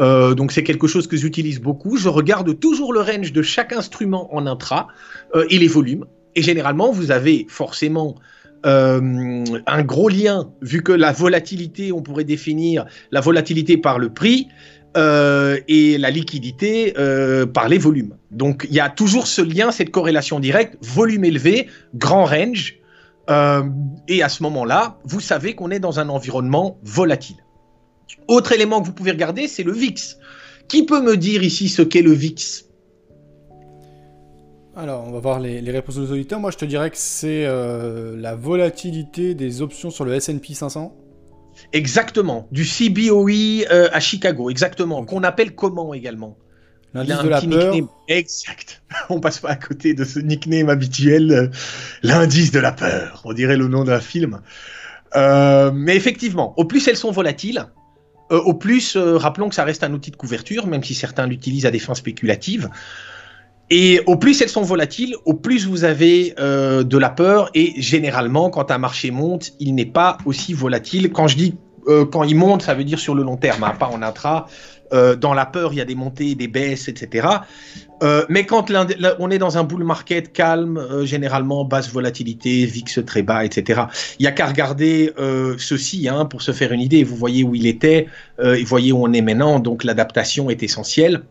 Euh, 0.00 0.34
donc 0.34 0.50
c'est 0.50 0.64
quelque 0.64 0.88
chose 0.88 1.06
que 1.06 1.16
j'utilise 1.16 1.60
beaucoup. 1.60 1.96
Je 1.96 2.08
regarde 2.08 2.58
toujours 2.58 2.92
le 2.92 3.00
range 3.00 3.32
de 3.32 3.42
chaque 3.42 3.72
instrument 3.72 4.34
en 4.34 4.44
intra 4.48 4.88
euh, 5.36 5.44
et 5.50 5.58
les 5.58 5.68
volumes. 5.68 6.04
Et 6.34 6.42
généralement, 6.42 6.90
vous 6.90 7.12
avez 7.12 7.46
forcément 7.48 8.16
un 8.62 9.82
gros 9.84 10.10
lien, 10.10 10.50
vu 10.60 10.82
que 10.82 10.92
la 10.92 11.12
volatilité, 11.12 11.92
on 11.92 12.02
pourrait 12.02 12.24
définir 12.24 12.84
la 13.10 13.22
volatilité 13.22 13.78
par 13.78 13.98
le 13.98 14.12
prix, 14.12 14.48
euh, 14.96 15.60
et 15.68 15.98
la 15.98 16.10
liquidité 16.10 16.94
euh, 16.98 17.46
par 17.46 17.68
les 17.68 17.78
volumes. 17.78 18.16
Donc 18.32 18.66
il 18.68 18.74
y 18.74 18.80
a 18.80 18.90
toujours 18.90 19.28
ce 19.28 19.40
lien, 19.40 19.70
cette 19.70 19.92
corrélation 19.92 20.40
directe, 20.40 20.76
volume 20.82 21.24
élevé, 21.24 21.68
grand 21.94 22.24
range, 22.24 22.80
euh, 23.30 23.62
et 24.08 24.24
à 24.24 24.28
ce 24.28 24.42
moment-là, 24.42 24.98
vous 25.04 25.20
savez 25.20 25.54
qu'on 25.54 25.70
est 25.70 25.78
dans 25.78 26.00
un 26.00 26.08
environnement 26.08 26.78
volatile. 26.82 27.36
Autre 28.26 28.50
élément 28.50 28.80
que 28.80 28.86
vous 28.86 28.92
pouvez 28.92 29.12
regarder, 29.12 29.46
c'est 29.46 29.62
le 29.62 29.70
VIX. 29.70 30.18
Qui 30.66 30.84
peut 30.84 31.00
me 31.00 31.16
dire 31.16 31.44
ici 31.44 31.68
ce 31.68 31.82
qu'est 31.82 32.02
le 32.02 32.12
VIX? 32.12 32.64
Alors, 34.74 35.04
on 35.06 35.12
va 35.12 35.20
voir 35.20 35.38
les, 35.38 35.60
réponses 35.70 35.98
des 35.98 36.10
auditeurs. 36.10 36.40
Moi, 36.40 36.50
je 36.50 36.56
te 36.56 36.64
dirais 36.64 36.90
que 36.90 36.96
c'est 36.96 37.44
la 37.44 38.34
volatilité 38.34 39.34
des 39.34 39.62
options 39.62 39.90
sur 39.90 40.04
le 40.04 40.14
S&P 40.14 40.54
500. 40.54 40.96
Exactement, 41.72 42.48
du 42.50 42.64
CBOE 42.64 43.66
euh, 43.70 43.88
à 43.92 44.00
Chicago, 44.00 44.50
exactement, 44.50 45.04
qu'on 45.04 45.22
appelle 45.22 45.54
comment 45.54 45.94
également? 45.94 46.36
L'indice 46.92 47.22
de 47.22 47.28
la 47.28 47.40
peur. 47.40 47.74
Exact. 48.08 48.82
On 49.10 49.20
passe 49.20 49.38
pas 49.38 49.50
à 49.50 49.56
côté 49.56 49.94
de 49.94 50.04
ce 50.04 50.18
nickname 50.18 50.68
habituel, 50.68 51.30
euh, 51.30 51.48
l'indice 52.02 52.50
de 52.50 52.58
la 52.58 52.72
peur. 52.72 53.22
On 53.24 53.32
dirait 53.32 53.56
le 53.56 53.68
nom 53.68 53.84
d'un 53.84 54.00
film. 54.00 54.40
Euh, 55.14 55.70
mais 55.72 55.94
effectivement, 55.94 56.54
au 56.56 56.64
plus 56.64 56.86
elles 56.88 56.96
sont 56.96 57.12
volatiles, 57.12 57.66
au 58.30 58.54
plus, 58.54 58.96
rappelons 58.96 59.48
que 59.48 59.56
ça 59.56 59.64
reste 59.64 59.82
un 59.82 59.92
outil 59.92 60.12
de 60.12 60.16
couverture, 60.16 60.68
même 60.68 60.84
si 60.84 60.94
certains 60.94 61.26
l'utilisent 61.26 61.66
à 61.66 61.72
des 61.72 61.80
fins 61.80 61.96
spéculatives. 61.96 62.70
Et 63.70 64.00
au 64.06 64.16
plus 64.16 64.42
elles 64.42 64.48
sont 64.48 64.62
volatiles, 64.62 65.14
au 65.24 65.34
plus 65.34 65.66
vous 65.66 65.84
avez 65.84 66.34
euh, 66.40 66.82
de 66.82 66.98
la 66.98 67.08
peur. 67.08 67.50
Et 67.54 67.80
généralement, 67.80 68.50
quand 68.50 68.70
un 68.72 68.78
marché 68.78 69.12
monte, 69.12 69.52
il 69.60 69.74
n'est 69.76 69.86
pas 69.86 70.18
aussi 70.24 70.52
volatile. 70.52 71.12
Quand 71.12 71.28
je 71.28 71.36
dis 71.36 71.54
euh, 71.86 72.04
quand 72.04 72.24
il 72.24 72.36
monte, 72.36 72.62
ça 72.62 72.74
veut 72.74 72.84
dire 72.84 72.98
sur 72.98 73.14
le 73.14 73.22
long 73.22 73.36
terme, 73.36 73.62
hein, 73.62 73.74
pas 73.78 73.86
en 73.86 74.02
intra. 74.02 74.46
Euh, 74.92 75.14
dans 75.14 75.34
la 75.34 75.46
peur, 75.46 75.72
il 75.72 75.76
y 75.76 75.80
a 75.80 75.84
des 75.84 75.94
montées, 75.94 76.34
des 76.34 76.48
baisses, 76.48 76.88
etc. 76.88 77.28
mais 78.28 78.44
quand 78.44 78.72
on 79.20 79.30
est 79.30 79.38
dans 79.38 79.56
un 79.56 79.62
bull 79.62 79.84
market 79.84 80.32
calme, 80.32 81.04
généralement 81.04 81.64
basse 81.64 81.92
volatilité, 81.92 82.66
VIX 82.66 83.04
très 83.06 83.22
bas, 83.22 83.44
etc. 83.44 83.82
Il 84.18 84.24
y 84.24 84.26
a 84.26 84.32
qu'à 84.32 84.46
regarder 84.46 85.12
ceci 85.58 86.08
hein, 86.08 86.24
pour 86.24 86.42
se 86.42 86.50
faire 86.50 86.72
une 86.72 86.80
idée. 86.80 87.04
Vous 87.04 87.14
voyez 87.14 87.44
où 87.44 87.54
il 87.54 87.66
était, 87.66 88.08
vous 88.38 88.64
voyez 88.64 88.90
où 88.90 89.04
on 89.04 89.12
est 89.12 89.20
maintenant. 89.20 89.60
Donc 89.60 89.84
l'adaptation 89.84 90.50
est 90.50 90.62
essentielle. 90.64 91.22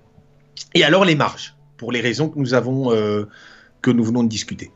Et 0.73 0.83
alors 0.85 1.03
les 1.03 1.15
marges 1.15 1.55
pour 1.79 1.91
les 1.93 2.01
raisons 2.01 2.29
que 2.29 2.37
nous 2.37 2.53
avons, 2.53 2.91
euh, 2.91 3.25
que 3.81 3.89
nous 3.89 4.03
venons 4.03 4.23
de 4.23 4.29
discuter. 4.29 4.69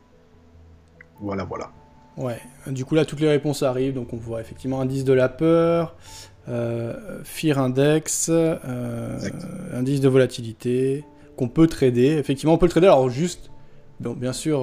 Voilà, 1.20 1.44
voilà. 1.44 1.70
Ouais, 2.16 2.40
du 2.66 2.84
coup 2.84 2.94
là 2.94 3.04
toutes 3.04 3.20
les 3.20 3.28
réponses 3.28 3.62
arrivent, 3.62 3.94
donc 3.94 4.12
on 4.12 4.16
voit 4.16 4.40
effectivement 4.40 4.80
indice 4.80 5.04
de 5.04 5.12
la 5.12 5.28
peur, 5.28 5.96
euh, 6.48 7.20
Fear 7.24 7.58
Index, 7.58 8.28
euh, 8.30 9.18
indice 9.72 10.00
de 10.00 10.08
volatilité, 10.08 11.04
qu'on 11.36 11.48
peut 11.48 11.66
trader. 11.66 12.16
Effectivement, 12.18 12.54
on 12.54 12.58
peut 12.58 12.66
le 12.66 12.70
trader, 12.70 12.86
alors 12.86 13.10
juste, 13.10 13.50
bon, 14.00 14.12
bien 14.12 14.32
sûr, 14.32 14.62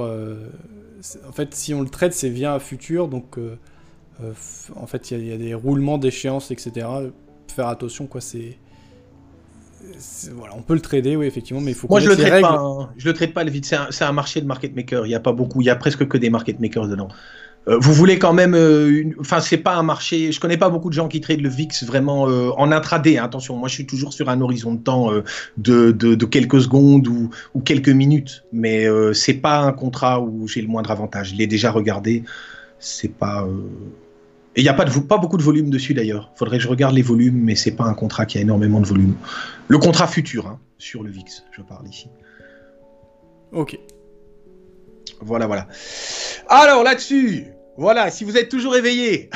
en 1.27 1.31
fait 1.31 1.53
si 1.53 1.73
on 1.73 1.81
le 1.81 1.89
trade 1.89 2.13
c'est 2.13 2.29
via 2.29 2.53
un 2.53 2.59
futur, 2.59 3.07
donc 3.09 3.37
en 4.75 4.87
fait 4.87 5.11
il 5.11 5.19
y, 5.19 5.27
y, 5.27 5.33
a 5.33 5.37
des 5.37 5.53
roulements 5.53 5.97
d'échéance, 5.97 6.51
etc. 6.51 6.87
Faire 7.47 7.67
attention, 7.67 8.07
quoi, 8.07 8.21
c'est 8.21 8.57
voilà, 10.33 10.55
on 10.55 10.61
peut 10.61 10.73
le 10.73 10.81
trader, 10.81 11.15
oui, 11.15 11.25
effectivement, 11.25 11.61
mais 11.61 11.71
il 11.71 11.73
faut. 11.73 11.87
Moi, 11.89 11.99
je 11.99 12.09
le 12.09 12.15
traite 12.15 12.41
pas. 12.41 12.59
Hein. 12.59 12.89
Je 12.97 13.07
le 13.07 13.13
traite 13.13 13.33
pas 13.33 13.43
le 13.43 13.51
vide. 13.51 13.65
C'est 13.65 14.03
un, 14.03 14.11
marché 14.11 14.41
de 14.41 14.45
market 14.45 14.75
maker. 14.75 15.05
Il 15.05 15.09
n'y 15.09 15.15
a 15.15 15.19
pas 15.19 15.33
beaucoup. 15.33 15.61
Il 15.61 15.65
y 15.65 15.69
a 15.69 15.75
presque 15.75 16.07
que 16.07 16.17
des 16.17 16.29
market 16.29 16.59
makers 16.59 16.87
dedans. 16.87 17.09
Euh, 17.67 17.77
vous 17.79 17.93
voulez 17.93 18.17
quand 18.17 18.33
même, 18.33 18.55
euh, 18.55 19.03
enfin 19.19 19.39
c'est 19.39 19.57
pas 19.57 19.75
un 19.75 19.83
marché. 19.83 20.31
Je 20.31 20.39
connais 20.39 20.57
pas 20.57 20.69
beaucoup 20.69 20.89
de 20.89 20.95
gens 20.95 21.07
qui 21.07 21.21
tradent 21.21 21.41
le 21.41 21.49
VIX 21.49 21.83
vraiment 21.83 22.27
euh, 22.27 22.49
en 22.57 22.71
intraday. 22.71 23.19
Hein, 23.19 23.25
attention, 23.25 23.55
moi 23.55 23.67
je 23.67 23.75
suis 23.75 23.85
toujours 23.85 24.13
sur 24.13 24.29
un 24.29 24.41
horizon 24.41 24.73
de 24.73 24.79
temps 24.79 25.11
de, 25.57 25.91
de, 25.91 26.25
quelques 26.25 26.61
secondes 26.61 27.07
ou, 27.07 27.29
ou 27.53 27.61
quelques 27.61 27.89
minutes, 27.89 28.43
mais 28.51 28.87
c'est 29.13 29.35
pas 29.35 29.59
un 29.59 29.73
contrat 29.73 30.21
où 30.21 30.47
j'ai 30.47 30.61
le 30.61 30.67
moindre 30.67 30.89
avantage. 30.89 31.31
Je 31.31 31.35
l'ai 31.35 31.47
déjà 31.47 31.71
regardé. 31.71 32.23
C'est 32.79 33.13
pas 33.13 33.47
et 34.55 34.61
il 34.61 34.63
n'y 34.63 34.69
a 34.69 34.73
pas, 34.73 34.83
de, 34.83 34.99
pas 34.99 35.17
beaucoup 35.17 35.37
de 35.37 35.43
volume 35.43 35.69
dessus 35.69 35.93
d'ailleurs. 35.93 36.31
Il 36.35 36.37
faudrait 36.37 36.57
que 36.57 36.63
je 36.63 36.67
regarde 36.67 36.93
les 36.93 37.01
volumes, 37.01 37.41
mais 37.41 37.55
c'est 37.55 37.71
pas 37.71 37.85
un 37.85 37.93
contrat 37.93 38.25
qui 38.25 38.37
a 38.37 38.41
énormément 38.41 38.81
de 38.81 38.85
volume. 38.85 39.15
Le 39.69 39.77
contrat 39.77 40.07
futur, 40.07 40.47
hein, 40.47 40.59
sur 40.77 41.03
le 41.03 41.09
VIX, 41.09 41.43
je 41.51 41.61
parle 41.61 41.87
ici. 41.87 42.09
Ok. 43.53 43.79
Voilà, 45.21 45.47
voilà. 45.47 45.67
Alors 46.49 46.83
là-dessus, 46.83 47.47
voilà, 47.77 48.11
si 48.11 48.25
vous 48.25 48.35
êtes 48.35 48.49
toujours 48.49 48.75
éveillé. 48.75 49.29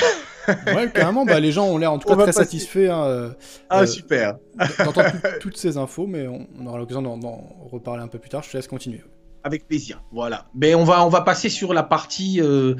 ouais, 0.68 0.92
carrément, 0.94 1.26
bah, 1.26 1.40
les 1.40 1.52
gens 1.54 1.68
ont 1.68 1.78
l'air 1.78 1.94
en 1.94 2.00
tout 2.00 2.08
cas 2.16 2.24
très 2.24 2.34
satisfaits. 2.34 2.90
Hein, 2.92 3.06
euh, 3.06 3.30
ah, 3.70 3.82
euh, 3.82 3.86
super. 3.86 4.36
D'entendre 4.80 5.12
toutes 5.40 5.58
ces 5.58 5.78
infos, 5.78 6.08
mais 6.08 6.28
on, 6.28 6.66
aura 6.66 6.78
l'occasion 6.78 7.02
d'en 7.02 7.38
reparler 7.72 8.04
un 8.04 8.08
peu 8.08 8.20
plus 8.20 8.30
tard. 8.30 8.44
Je 8.44 8.52
te 8.52 8.58
laisse 8.58 8.68
continuer. 8.68 9.02
Avec 9.44 9.68
plaisir. 9.68 10.04
Voilà. 10.12 10.48
Mais 10.56 10.76
on 10.76 10.84
va, 10.84 11.06
on 11.06 11.10
va 11.10 11.22
passer 11.22 11.50
sur 11.50 11.74
la 11.74 11.84
partie. 11.84 12.42
Euh, 12.42 12.76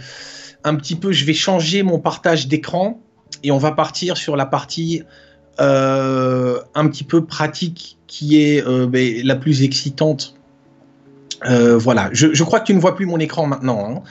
un 0.66 0.76
petit 0.76 0.96
peu, 0.96 1.14
je 1.14 1.24
vais 1.24 1.34
changer 1.34 1.84
mon 1.84 2.00
partage 2.00 2.48
d'écran 2.48 3.00
et 3.44 3.52
on 3.52 3.58
va 3.58 3.72
partir 3.72 4.18
sur 4.18 4.36
la 4.36 4.46
partie 4.46 5.04
euh, 5.62 6.60
un 6.74 6.90
petit 6.90 7.04
peu 7.06 7.24
pratique 7.24 7.98
qui 8.08 8.42
est 8.42 8.66
euh, 8.66 8.88
ben, 8.88 9.22
la 9.24 9.36
plus 9.36 9.64
excitante. 9.64 10.36
Euh, 11.46 11.78
voilà, 11.78 12.10
je, 12.12 12.44
crois 12.44 12.60
que 12.60 12.66
tu 12.66 12.74
ne 12.74 12.80
vois 12.80 12.96
plus 12.96 13.06
mon 13.06 13.20
écran 13.20 13.46
maintenant, 13.46 14.04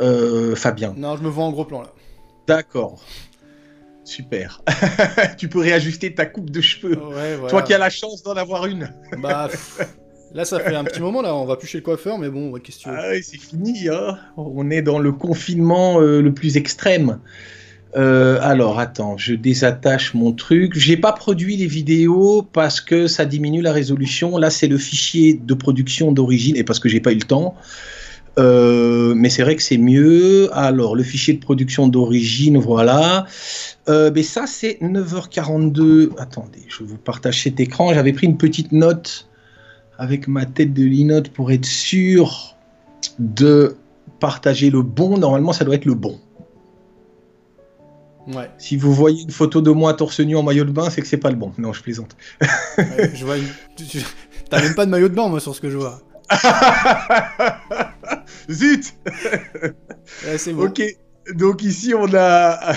hein, 0.00 0.54
Fabien. 0.56 0.94
Non, 0.96 1.16
je 1.16 1.22
me 1.22 1.28
vois 1.28 1.44
en 1.44 1.52
gros 1.52 1.66
plan 1.66 1.82
là. 1.82 1.92
D'accord. 2.46 3.04
Super. 4.04 4.62
tu 5.38 5.48
peux 5.48 5.60
réajuster 5.60 6.14
ta 6.14 6.24
coupe 6.24 6.50
de 6.50 6.62
cheveux. 6.62 6.98
Toi 7.48 7.62
qui 7.62 7.74
as 7.74 7.78
la 7.78 7.90
chance 7.90 8.22
d'en 8.22 8.34
avoir 8.34 8.64
une. 8.66 8.90
bah, 9.18 9.50
Là, 10.32 10.44
ça 10.44 10.60
fait 10.60 10.74
un 10.76 10.84
petit 10.84 11.00
moment, 11.00 11.22
là, 11.22 11.34
on 11.34 11.44
va 11.44 11.56
plus 11.56 11.66
chez 11.66 11.78
le 11.78 11.82
coiffeur, 11.82 12.18
mais 12.18 12.28
bon, 12.28 12.52
question. 12.60 12.90
Ah 12.94 13.14
c'est 13.20 13.40
fini, 13.40 13.88
hein 13.88 14.16
On 14.36 14.70
est 14.70 14.82
dans 14.82 15.00
le 15.00 15.10
confinement 15.10 16.00
euh, 16.00 16.20
le 16.20 16.32
plus 16.32 16.56
extrême. 16.56 17.18
Euh, 17.96 18.38
alors, 18.40 18.78
attends, 18.78 19.16
je 19.16 19.34
désattache 19.34 20.14
mon 20.14 20.32
truc. 20.32 20.78
J'ai 20.78 20.96
pas 20.96 21.12
produit 21.12 21.56
les 21.56 21.66
vidéos 21.66 22.42
parce 22.42 22.80
que 22.80 23.08
ça 23.08 23.24
diminue 23.24 23.60
la 23.60 23.72
résolution. 23.72 24.38
Là, 24.38 24.50
c'est 24.50 24.68
le 24.68 24.78
fichier 24.78 25.34
de 25.34 25.54
production 25.54 26.12
d'origine 26.12 26.56
et 26.56 26.62
parce 26.62 26.78
que 26.78 26.88
j'ai 26.88 27.00
pas 27.00 27.10
eu 27.10 27.16
le 27.16 27.22
temps. 27.22 27.56
Euh, 28.38 29.14
mais 29.16 29.30
c'est 29.30 29.42
vrai 29.42 29.56
que 29.56 29.62
c'est 29.64 29.78
mieux. 29.78 30.48
Alors, 30.56 30.94
le 30.94 31.02
fichier 31.02 31.34
de 31.34 31.40
production 31.40 31.88
d'origine, 31.88 32.56
voilà. 32.56 33.26
Mais 33.88 34.22
ça, 34.22 34.46
c'est 34.46 34.78
9h42. 34.80 36.10
Attendez, 36.16 36.62
je 36.68 36.84
vous 36.84 36.98
partage 36.98 37.42
cet 37.42 37.58
écran. 37.58 37.92
J'avais 37.92 38.12
pris 38.12 38.28
une 38.28 38.38
petite 38.38 38.70
note 38.70 39.29
avec 40.00 40.26
ma 40.28 40.46
tête 40.46 40.72
de 40.72 40.82
linote 40.82 41.28
pour 41.28 41.52
être 41.52 41.66
sûr 41.66 42.56
de 43.18 43.76
partager 44.18 44.70
le 44.70 44.80
bon. 44.80 45.18
Normalement, 45.18 45.52
ça 45.52 45.66
doit 45.66 45.74
être 45.74 45.84
le 45.84 45.92
bon. 45.92 46.18
Ouais. 48.26 48.50
Si 48.56 48.78
vous 48.78 48.94
voyez 48.94 49.22
une 49.22 49.30
photo 49.30 49.60
de 49.60 49.70
moi 49.70 49.92
torse 49.92 50.20
nu 50.20 50.36
en 50.36 50.42
maillot 50.42 50.64
de 50.64 50.72
bain, 50.72 50.88
c'est 50.88 51.02
que 51.02 51.06
c'est 51.06 51.18
pas 51.18 51.28
le 51.28 51.36
bon. 51.36 51.52
Non, 51.58 51.74
je 51.74 51.82
plaisante. 51.82 52.16
Ouais, 52.78 53.10
je 53.14 53.26
vois 53.26 53.36
T'as 54.48 54.62
même 54.62 54.74
pas 54.74 54.86
de 54.86 54.90
maillot 54.90 55.10
de 55.10 55.14
bain, 55.14 55.28
moi, 55.28 55.38
sur 55.38 55.54
ce 55.54 55.60
que 55.60 55.68
je 55.68 55.76
vois. 55.76 56.00
Zut 58.50 58.94
Ouais, 60.24 60.38
c'est 60.38 60.54
bon. 60.54 60.64
Ok, 60.64 60.82
donc 61.34 61.62
ici 61.62 61.92
on 61.94 62.08
a... 62.14 62.72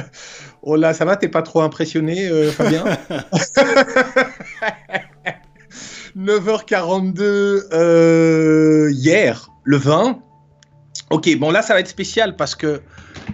on 0.62 0.80
a... 0.80 0.94
Ça 0.94 1.04
va, 1.04 1.16
t'es 1.16 1.28
pas 1.28 1.42
trop 1.42 1.62
impressionné, 1.62 2.28
euh, 2.28 2.52
Fabien 2.52 2.84
9h42 6.16 7.20
euh, 7.72 8.90
hier, 8.92 9.48
le 9.64 9.76
20. 9.76 10.18
Ok, 11.10 11.36
bon 11.38 11.50
là 11.50 11.62
ça 11.62 11.74
va 11.74 11.80
être 11.80 11.88
spécial 11.88 12.36
parce 12.36 12.54
que 12.54 12.80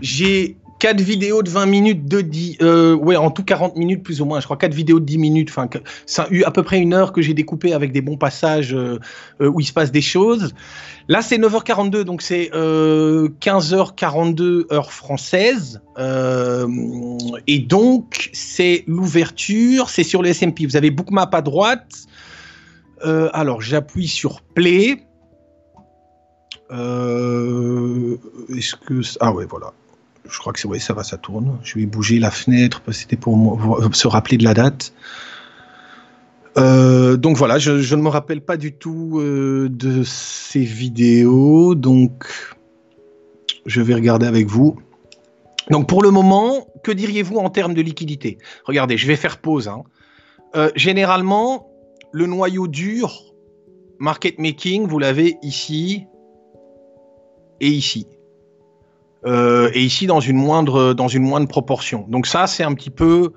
j'ai 0.01 0.57
quatre 0.79 1.01
vidéos 1.01 1.43
de 1.43 1.51
20 1.51 1.67
minutes 1.67 2.07
de 2.07 2.21
10... 2.21 2.59
Euh, 2.63 2.95
ouais, 2.95 3.17
en 3.17 3.31
tout 3.31 3.43
40 3.43 3.77
minutes 3.77 4.03
plus 4.03 4.21
ou 4.21 4.25
moins, 4.25 4.41
je 4.41 4.45
crois. 4.45 4.57
quatre 4.57 4.75
vidéos 4.75 5.01
de 5.01 5.05
10 5.05 5.19
minutes, 5.19 5.51
enfin, 5.51 5.69
ça 6.07 6.25
a 6.25 6.29
eu 6.31 6.45
à 6.45 6.51
peu 6.51 6.63
près 6.63 6.79
une 6.79 6.95
heure 6.95 7.13
que 7.13 7.21
j'ai 7.21 7.35
découpé 7.35 7.73
avec 7.73 7.93
des 7.93 8.01
bons 8.01 8.17
passages 8.17 8.75
euh, 8.75 8.99
où 9.41 9.61
il 9.61 9.65
se 9.65 9.73
passe 9.73 9.91
des 9.91 10.01
choses. 10.01 10.55
Là, 11.09 11.23
c'est 11.23 11.39
9h42, 11.39 12.03
donc 12.03 12.23
c'est 12.23 12.51
euh, 12.55 13.29
15h42 13.41 14.73
heure 14.73 14.93
française. 14.93 15.81
Et 17.47 17.59
donc, 17.59 18.31
c'est 18.33 18.85
l'ouverture, 18.87 19.91
c'est 19.91 20.05
sur 20.05 20.23
le 20.23 20.33
SMP. 20.33 20.65
Vous 20.65 20.77
avez 20.77 20.91
Bookmap 20.91 21.35
à 21.35 21.43
droite. 21.43 22.09
Euh, 23.05 23.31
alors, 23.33 23.61
j'appuie 23.61 24.09
sur 24.09 24.43
Play. 24.43 25.05
Euh, 26.71 28.17
Est-ce 28.55 28.77
que... 28.77 29.01
Ah 29.21 29.33
ouais, 29.33 29.47
voilà. 29.47 29.73
Je 30.29 30.39
crois 30.39 30.53
que 30.53 30.61
c'est... 30.61 30.69
Ouais, 30.69 30.79
ça 30.79 30.93
va, 30.95 31.05
ça 31.05 31.17
tourne. 31.17 31.59
Je 31.63 31.79
vais 31.79 31.87
bouger 31.87 32.19
la 32.19 32.31
fenêtre, 32.31 32.83
c'était 32.93 33.17
pour 33.17 33.37
moi- 33.37 33.81
se 33.93 34.09
rappeler 34.09 34.37
de 34.37 34.45
la 34.45 34.55
date. 34.55 34.93
Euh, 36.57 37.17
donc 37.17 37.37
voilà, 37.37 37.59
je, 37.59 37.95
ne 37.95 38.03
me 38.03 38.09
rappelle 38.09 38.41
pas 38.41 38.57
du 38.57 38.73
tout 38.73 39.21
euh, 39.21 39.69
de 39.71 40.03
ces 40.03 40.65
vidéos, 40.65 41.75
donc 41.77 42.27
je 43.65 43.81
vais 43.81 43.95
regarder 43.95 44.27
avec 44.27 44.49
vous. 44.49 44.77
Donc 45.71 45.89
pour 45.89 46.03
le 46.03 46.11
moment, 46.11 46.67
que 46.83 46.91
diriez-vous 46.91 47.37
en 47.37 47.51
termes 47.51 47.75
de 47.75 47.83
liquidité? 47.83 48.39
Regardez, 48.65 48.97
je 48.97 49.07
vais 49.07 49.17
faire 49.17 49.39
pause. 49.39 49.69
hein. 49.69 49.83
Euh, 50.57 50.71
généralement, 50.75 51.68
le 52.13 52.27
noyau 52.27 52.69
dur, 52.69 53.23
market 53.99 54.39
making, 54.39 54.87
vous 54.87 54.99
l'avez 54.99 55.37
ici 55.43 56.07
et 57.61 57.69
ici. 57.69 58.07
Euh, 59.27 59.71
et 59.75 59.83
ici 59.83 60.07
dans 60.07 60.21
une 60.21 60.37
moindre 60.37 60.95
dans 60.95 61.09
une 61.09 61.25
moindre 61.25 61.49
proportion. 61.49 62.07
Donc 62.09 62.27
ça, 62.27 62.47
c'est 62.47 62.63
un 62.63 62.73
petit 62.75 62.91
peu 62.91 63.33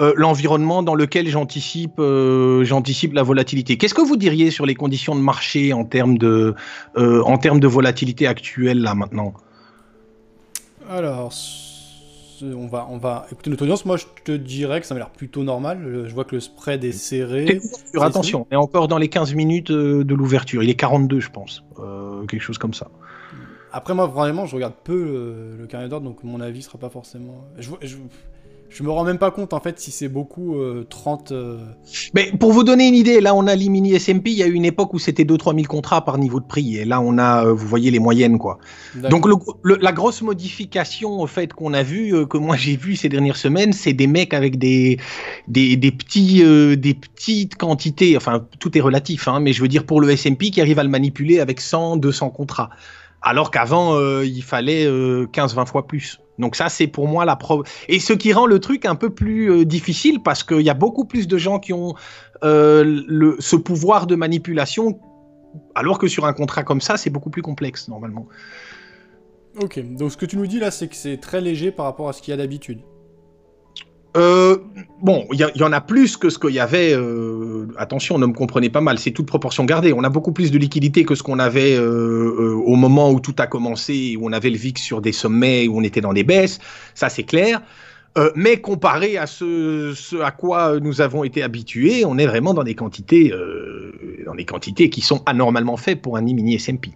euh, 0.00 0.12
l'environnement 0.16 0.82
dans 0.82 0.94
lequel 0.94 1.28
j'anticipe 1.28 1.98
euh, 1.98 2.64
j'anticipe 2.64 3.14
la 3.14 3.22
volatilité. 3.22 3.78
Qu'est-ce 3.78 3.94
que 3.94 4.02
vous 4.02 4.18
diriez 4.18 4.50
sur 4.50 4.66
les 4.66 4.74
conditions 4.74 5.14
de 5.14 5.20
marché 5.20 5.72
en 5.72 5.84
termes 5.84 6.18
de 6.18 6.54
en 6.96 7.38
termes 7.38 7.60
de 7.60 7.66
volatilité 7.66 8.26
actuelle 8.26 8.82
là 8.82 8.94
maintenant? 8.94 9.32
Alors, 10.90 11.32
on 12.42 12.66
va, 12.66 12.86
on 12.90 12.98
va 12.98 13.26
écouter 13.32 13.50
notre 13.50 13.62
audience. 13.62 13.84
Moi, 13.84 13.96
je 13.96 14.04
te 14.24 14.32
dirais 14.32 14.80
que 14.80 14.86
ça 14.86 14.94
m'a 14.94 15.00
l'air 15.00 15.10
plutôt 15.10 15.42
normal. 15.44 15.80
Le- 15.82 16.06
Je 16.08 16.14
vois 16.14 16.24
que 16.24 16.34
le 16.34 16.40
spread 16.40 16.84
est 16.84 16.92
serré. 16.92 17.60
Attention, 18.00 18.46
on 18.50 18.54
est 18.54 18.56
encore 18.58 18.88
dans 18.88 18.98
les 18.98 19.08
15 19.08 19.34
minutes 19.34 19.70
euh, 19.70 20.04
de 20.04 20.14
l'ouverture. 20.14 20.62
Il 20.62 20.70
est 20.70 20.74
42, 20.74 21.20
je 21.20 21.30
pense, 21.30 21.64
Euh, 21.78 22.24
quelque 22.26 22.40
chose 22.42 22.58
comme 22.58 22.74
ça. 22.74 22.88
Après, 23.72 23.94
moi, 23.94 24.06
vraiment, 24.06 24.44
je 24.46 24.54
regarde 24.54 24.74
peu 24.84 25.02
le, 25.04 25.56
le 25.58 25.66
carnet 25.66 25.88
d'ordre, 25.88 26.04
donc 26.06 26.22
mon 26.24 26.40
avis 26.40 26.62
sera 26.62 26.78
pas 26.78 26.90
forcément. 26.90 27.44
Je, 27.58 27.70
vois- 27.70 27.78
je, 27.80 27.96
je 28.74 28.82
me 28.82 28.90
rends 28.90 29.04
même 29.04 29.18
pas 29.18 29.30
compte 29.30 29.52
en 29.52 29.60
fait 29.60 29.78
si 29.78 29.90
c'est 29.90 30.08
beaucoup 30.08 30.56
euh, 30.56 30.86
30. 30.88 31.32
euh, 31.32 31.58
Mais 32.14 32.32
pour 32.40 32.52
vous 32.52 32.64
donner 32.64 32.88
une 32.88 32.94
idée, 32.94 33.20
là 33.20 33.34
on 33.34 33.46
a 33.46 33.54
les 33.54 33.68
mini 33.68 33.98
SMP, 33.98 34.28
il 34.30 34.36
y 34.38 34.42
a 34.42 34.46
eu 34.46 34.52
une 34.54 34.64
époque 34.64 34.94
où 34.94 34.98
c'était 34.98 35.24
2-3 35.24 35.54
000 35.54 35.66
contrats 35.66 36.04
par 36.04 36.16
niveau 36.18 36.40
de 36.40 36.46
prix, 36.46 36.76
et 36.78 36.84
là 36.84 37.00
on 37.00 37.18
a, 37.18 37.44
euh, 37.46 37.52
vous 37.52 37.66
voyez 37.68 37.90
les 37.90 37.98
moyennes 37.98 38.38
quoi. 38.38 38.58
Donc 39.10 39.26
le- 39.26 39.34
le- 39.62 39.78
la 39.80 39.92
grosse 39.92 40.22
modification 40.22 41.20
au 41.20 41.26
fait 41.26 41.52
qu'on 41.52 41.74
a 41.74 41.82
vu, 41.82 42.14
euh, 42.14 42.24
que 42.26 42.38
moi 42.38 42.56
j'ai 42.56 42.76
vu 42.76 42.96
ces 42.96 43.08
dernières 43.08 43.36
semaines, 43.36 43.72
c'est 43.72 43.92
des 43.92 44.06
mecs 44.06 44.32
avec 44.34 44.58
des 44.58 44.98
des, 45.48 45.76
des 45.76 45.90
petits 45.92 46.42
des 46.76 46.94
petites 46.94 47.56
quantités, 47.56 48.16
enfin 48.16 48.46
tout 48.58 48.76
est 48.76 48.80
relatif, 48.80 49.28
hein, 49.28 49.40
mais 49.40 49.52
je 49.52 49.60
veux 49.60 49.68
dire 49.68 49.84
pour 49.84 50.00
le 50.00 50.08
SMP 50.16 50.50
qui 50.50 50.60
arrive 50.60 50.78
à 50.78 50.82
le 50.82 50.88
manipuler 50.88 51.40
avec 51.40 51.60
100, 51.60 51.96
200 51.96 52.30
contrats, 52.30 52.70
alors 53.22 53.50
qu'avant 53.50 53.94
euh, 53.94 54.24
il 54.24 54.42
fallait 54.42 54.86
15-20 54.86 55.66
fois 55.66 55.86
plus. 55.86 56.20
Donc 56.38 56.56
ça 56.56 56.68
c'est 56.68 56.86
pour 56.86 57.08
moi 57.08 57.24
la 57.24 57.36
preuve. 57.36 57.62
Et 57.88 58.00
ce 58.00 58.12
qui 58.12 58.32
rend 58.32 58.46
le 58.46 58.58
truc 58.58 58.84
un 58.84 58.94
peu 58.94 59.10
plus 59.10 59.50
euh, 59.50 59.64
difficile 59.64 60.22
parce 60.22 60.42
qu'il 60.44 60.62
y 60.62 60.70
a 60.70 60.74
beaucoup 60.74 61.04
plus 61.04 61.28
de 61.28 61.38
gens 61.38 61.58
qui 61.58 61.72
ont 61.72 61.94
euh, 62.42 63.36
ce 63.38 63.56
pouvoir 63.56 64.06
de 64.06 64.16
manipulation, 64.16 64.98
alors 65.74 65.98
que 65.98 66.08
sur 66.08 66.24
un 66.26 66.32
contrat 66.32 66.64
comme 66.64 66.80
ça 66.80 66.96
c'est 66.96 67.10
beaucoup 67.10 67.30
plus 67.30 67.42
complexe 67.42 67.88
normalement. 67.88 68.26
Ok, 69.60 69.80
donc 69.96 70.10
ce 70.10 70.16
que 70.16 70.24
tu 70.24 70.38
nous 70.38 70.46
dis 70.46 70.58
là, 70.58 70.70
c'est 70.70 70.88
que 70.88 70.96
c'est 70.96 71.18
très 71.18 71.42
léger 71.42 71.70
par 71.70 71.84
rapport 71.84 72.08
à 72.08 72.14
ce 72.14 72.22
qu'il 72.22 72.30
y 72.30 72.34
a 72.34 72.38
d'habitude. 72.38 72.80
Euh, 74.16 74.58
bon, 75.00 75.26
il 75.32 75.40
y, 75.40 75.62
en 75.62 75.72
a 75.72 75.80
plus 75.80 76.16
que 76.16 76.28
ce 76.28 76.38
qu'il 76.38 76.50
y 76.50 76.60
avait. 76.60 76.92
euh, 76.94 77.68
attention, 77.78 78.18
ne 78.18 78.26
me 78.26 78.32
comprenez 78.32 78.68
pas 78.68 78.80
mal, 78.80 78.98
c'est 78.98 79.10
toute 79.10 79.26
proportion 79.26 79.64
gardée. 79.64 79.92
On 79.92 80.04
a 80.04 80.10
beaucoup 80.10 80.32
plus 80.32 80.50
de 80.50 80.58
liquidité 80.58 81.04
que 81.04 81.14
ce 81.14 81.22
qu'on 81.22 81.38
avait 81.38 81.76
euh, 81.76 81.82
euh, 81.82 82.54
au 82.54 82.76
moment 82.76 83.10
où 83.10 83.20
tout 83.20 83.34
a 83.38 83.46
commencé, 83.46 84.16
où 84.18 84.28
on 84.28 84.32
avait 84.32 84.50
le 84.50 84.58
VIX 84.58 84.80
sur 84.80 85.00
des 85.00 85.12
sommets, 85.12 85.68
où 85.68 85.78
on 85.78 85.82
était 85.82 86.00
dans 86.00 86.12
des 86.12 86.24
baisses. 86.24 86.58
Ça, 86.94 87.08
c'est 87.08 87.24
clair. 87.24 87.62
Euh, 88.18 88.30
mais 88.34 88.60
comparé 88.60 89.16
à 89.16 89.26
ce, 89.26 89.94
ce 89.96 90.16
à 90.16 90.30
quoi 90.32 90.78
nous 90.80 91.00
avons 91.00 91.24
été 91.24 91.42
habitués, 91.42 92.04
on 92.04 92.18
est 92.18 92.26
vraiment 92.26 92.52
dans 92.52 92.62
des 92.62 92.74
quantités, 92.74 93.32
euh, 93.32 94.22
dans 94.26 94.34
des 94.34 94.44
quantités 94.44 94.90
qui 94.90 95.00
sont 95.00 95.22
anormalement 95.24 95.78
faibles 95.78 96.02
pour 96.02 96.18
un 96.18 96.20
mini 96.20 96.58
SMP, 96.58 96.88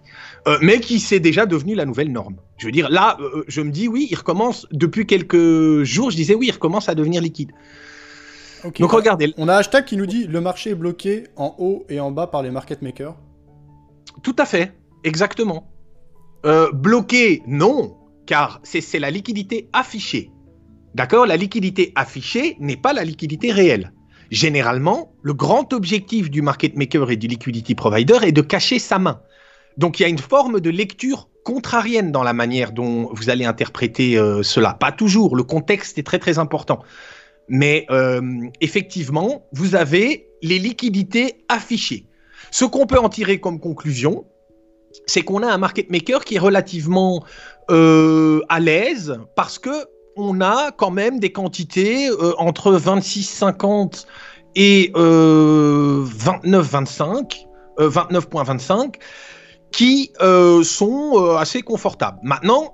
Euh, 0.47 0.59
mais 0.61 0.79
qui 0.79 0.99
c'est 0.99 1.19
déjà 1.19 1.47
devenu 1.47 1.73
la 1.73 1.85
nouvelle 1.85 2.11
norme. 2.11 2.35
Je 2.57 2.67
veux 2.67 2.71
dire, 2.71 2.89
là, 2.89 3.17
je 3.47 3.61
me 3.61 3.71
dis 3.71 3.87
oui, 3.87 4.07
il 4.11 4.15
recommence 4.15 4.67
depuis 4.71 5.07
quelques 5.07 5.83
jours. 5.83 6.11
Je 6.11 6.15
disais 6.15 6.35
oui, 6.35 6.47
il 6.49 6.51
recommence 6.51 6.87
à 6.87 6.93
devenir 6.93 7.21
liquide. 7.21 7.51
Donc 8.79 8.91
regardez, 8.91 9.33
On 9.37 9.47
a 9.47 9.55
un 9.55 9.57
hashtag 9.57 9.85
qui 9.85 9.97
nous 9.97 10.05
dit 10.05 10.27
le 10.27 10.39
marché 10.39 10.71
est 10.71 10.75
bloqué 10.75 11.23
en 11.35 11.55
haut 11.57 11.85
et 11.89 11.99
en 11.99 12.11
bas 12.11 12.27
par 12.27 12.43
les 12.43 12.51
market 12.51 12.81
makers. 12.83 13.15
tout 14.21 14.35
à 14.37 14.45
fait, 14.45 14.73
exactement. 15.03 15.67
Bloqué, 16.73 17.41
non, 17.47 17.97
car 18.27 18.59
c'est 18.63 18.99
la 18.99 19.09
liquidité 19.09 19.67
affichée. 19.73 20.31
D'accord 20.95 21.25
La 21.25 21.37
liquidité 21.37 21.91
affichée 21.95 22.57
n'est 22.59 22.77
pas 22.77 22.93
la 22.93 23.03
liquidité 23.03 23.51
réelle. 23.51 23.91
Généralement, 24.31 25.13
le 25.21 25.33
grand 25.33 25.73
objectif 25.73 26.29
du 26.29 26.41
market 26.41 26.75
maker 26.75 27.11
et 27.11 27.17
du 27.17 27.27
liquidity 27.27 27.75
provider 27.75 28.17
est 28.23 28.31
de 28.31 28.41
cacher 28.41 28.79
sa 28.79 28.99
main. 28.99 29.21
Donc 29.77 29.99
il 29.99 30.03
y 30.03 30.05
a 30.05 30.09
une 30.09 30.17
forme 30.17 30.59
de 30.59 30.69
lecture 30.69 31.29
contrarienne 31.43 32.11
dans 32.11 32.23
la 32.23 32.33
manière 32.33 32.73
dont 32.73 33.09
vous 33.13 33.29
allez 33.29 33.45
interpréter 33.45 34.17
euh, 34.17 34.43
cela. 34.43 34.73
Pas 34.73 34.91
toujours, 34.91 35.35
le 35.35 35.43
contexte 35.43 35.97
est 35.97 36.03
très 36.03 36.19
très 36.19 36.39
important. 36.39 36.79
Mais 37.47 37.85
euh, 37.89 38.21
effectivement, 38.59 39.45
vous 39.53 39.75
avez 39.75 40.27
les 40.41 40.59
liquidités 40.59 41.45
affichées. 41.47 42.05
Ce 42.51 42.65
qu'on 42.65 42.85
peut 42.85 42.99
en 42.99 43.07
tirer 43.07 43.39
comme 43.39 43.59
conclusion, 43.59 44.25
c'est 45.05 45.21
qu'on 45.21 45.43
a 45.43 45.47
un 45.47 45.57
market 45.57 45.89
maker 45.89 46.25
qui 46.25 46.35
est 46.35 46.39
relativement 46.39 47.23
euh, 47.71 48.41
à 48.49 48.59
l'aise 48.59 49.19
parce 49.35 49.59
que 49.59 49.69
on 50.17 50.41
a 50.41 50.71
quand 50.71 50.91
même 50.91 51.19
des 51.19 51.31
quantités 51.31 52.09
euh, 52.09 52.33
entre 52.37 52.73
26,50 52.77 54.05
et 54.55 54.91
euh, 54.95 56.05
29,25, 56.05 57.45
euh, 57.79 57.89
29,25 57.89 58.95
qui 59.71 60.11
euh, 60.21 60.63
sont 60.63 61.13
euh, 61.15 61.35
assez 61.35 61.61
confortables. 61.61 62.17
Maintenant, 62.23 62.73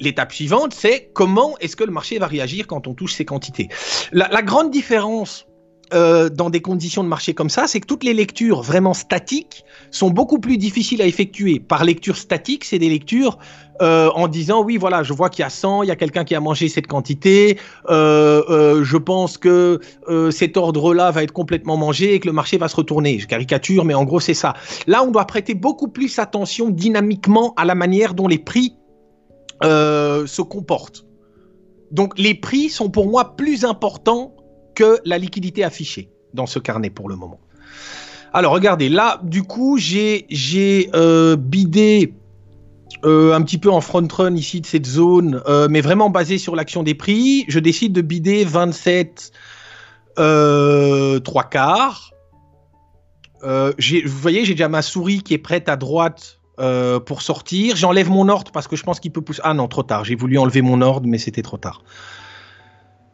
l'étape 0.00 0.32
suivante, 0.32 0.72
c'est 0.74 1.10
comment 1.12 1.56
est-ce 1.58 1.76
que 1.76 1.84
le 1.84 1.92
marché 1.92 2.18
va 2.18 2.26
réagir 2.26 2.66
quand 2.66 2.86
on 2.86 2.94
touche 2.94 3.14
ces 3.14 3.24
quantités? 3.24 3.68
La 4.12 4.42
grande 4.42 4.70
différence 4.70 5.47
euh, 5.94 6.28
dans 6.28 6.50
des 6.50 6.60
conditions 6.60 7.02
de 7.02 7.08
marché 7.08 7.32
comme 7.32 7.48
ça, 7.48 7.66
c'est 7.66 7.80
que 7.80 7.86
toutes 7.86 8.04
les 8.04 8.12
lectures 8.12 8.62
vraiment 8.62 8.94
statiques 8.94 9.64
sont 9.90 10.10
beaucoup 10.10 10.38
plus 10.38 10.58
difficiles 10.58 11.00
à 11.00 11.06
effectuer. 11.06 11.60
Par 11.60 11.84
lecture 11.84 12.16
statique, 12.16 12.64
c'est 12.64 12.78
des 12.78 12.90
lectures 12.90 13.38
euh, 13.80 14.10
en 14.14 14.28
disant 14.28 14.62
oui, 14.62 14.76
voilà, 14.76 15.02
je 15.02 15.12
vois 15.12 15.30
qu'il 15.30 15.42
y 15.42 15.46
a 15.46 15.50
100, 15.50 15.84
il 15.84 15.88
y 15.88 15.90
a 15.90 15.96
quelqu'un 15.96 16.24
qui 16.24 16.34
a 16.34 16.40
mangé 16.40 16.68
cette 16.68 16.86
quantité, 16.86 17.58
euh, 17.88 18.84
je 18.84 18.96
pense 18.96 19.38
que 19.38 19.80
cet 20.30 20.56
ordre-là 20.56 21.10
va 21.10 21.22
être 21.22 21.32
complètement 21.32 21.76
mangé 21.76 22.14
et 22.14 22.20
que 22.20 22.26
le 22.26 22.32
marché 22.34 22.58
va 22.58 22.68
se 22.68 22.76
retourner. 22.76 23.18
Je 23.18 23.26
caricature, 23.26 23.84
mais 23.84 23.94
en 23.94 24.04
gros, 24.04 24.20
c'est 24.20 24.34
ça. 24.34 24.54
Là, 24.86 25.02
on 25.04 25.10
doit 25.10 25.26
prêter 25.26 25.54
beaucoup 25.54 25.88
plus 25.88 26.18
attention 26.18 26.70
dynamiquement 26.70 27.54
à 27.56 27.64
la 27.64 27.74
manière 27.74 28.14
dont 28.14 28.28
les 28.28 28.38
prix 28.38 28.74
se 29.62 30.42
comportent. 30.42 31.04
Donc, 31.90 32.18
les 32.18 32.34
prix 32.34 32.68
sont 32.68 32.90
pour 32.90 33.08
moi 33.08 33.36
plus 33.36 33.64
importants 33.64 34.34
que 34.78 35.00
la 35.04 35.18
liquidité 35.18 35.64
affichée 35.64 36.08
dans 36.34 36.46
ce 36.46 36.60
carnet 36.60 36.88
pour 36.88 37.08
le 37.08 37.16
moment. 37.16 37.40
Alors 38.32 38.52
regardez, 38.52 38.88
là 38.88 39.20
du 39.24 39.42
coup 39.42 39.76
j'ai 39.76 40.24
euh, 40.94 41.34
bidé 41.34 42.14
euh, 43.04 43.34
un 43.34 43.42
petit 43.42 43.58
peu 43.58 43.70
en 43.72 43.80
front 43.80 44.06
run 44.08 44.36
ici 44.36 44.60
de 44.60 44.66
cette 44.66 44.86
zone, 44.86 45.42
euh, 45.48 45.66
mais 45.68 45.80
vraiment 45.80 46.10
basé 46.10 46.38
sur 46.38 46.54
l'action 46.54 46.84
des 46.84 46.94
prix. 46.94 47.44
Je 47.48 47.58
décide 47.58 47.92
de 47.92 48.02
bider 48.02 48.44
27 48.44 49.32
3 50.16 51.20
quarts. 51.50 52.12
vous 53.42 54.20
voyez, 54.20 54.44
j'ai 54.44 54.54
déjà 54.54 54.68
ma 54.68 54.82
souris 54.82 55.22
qui 55.24 55.34
est 55.34 55.38
prête 55.38 55.68
à 55.68 55.76
droite 55.76 56.38
pour 57.06 57.22
sortir. 57.22 57.74
J'enlève 57.74 58.10
mon 58.10 58.28
ordre 58.28 58.52
parce 58.52 58.68
que 58.68 58.76
je 58.76 58.84
pense 58.84 59.00
qu'il 59.00 59.10
peut 59.10 59.22
pousser. 59.22 59.40
Ah 59.42 59.54
non, 59.54 59.66
trop 59.66 59.82
tard. 59.82 60.04
J'ai 60.04 60.14
voulu 60.14 60.38
enlever 60.38 60.62
mon 60.62 60.82
ordre, 60.82 61.08
mais 61.08 61.18
c'était 61.18 61.42
trop 61.42 61.58
tard. 61.58 61.82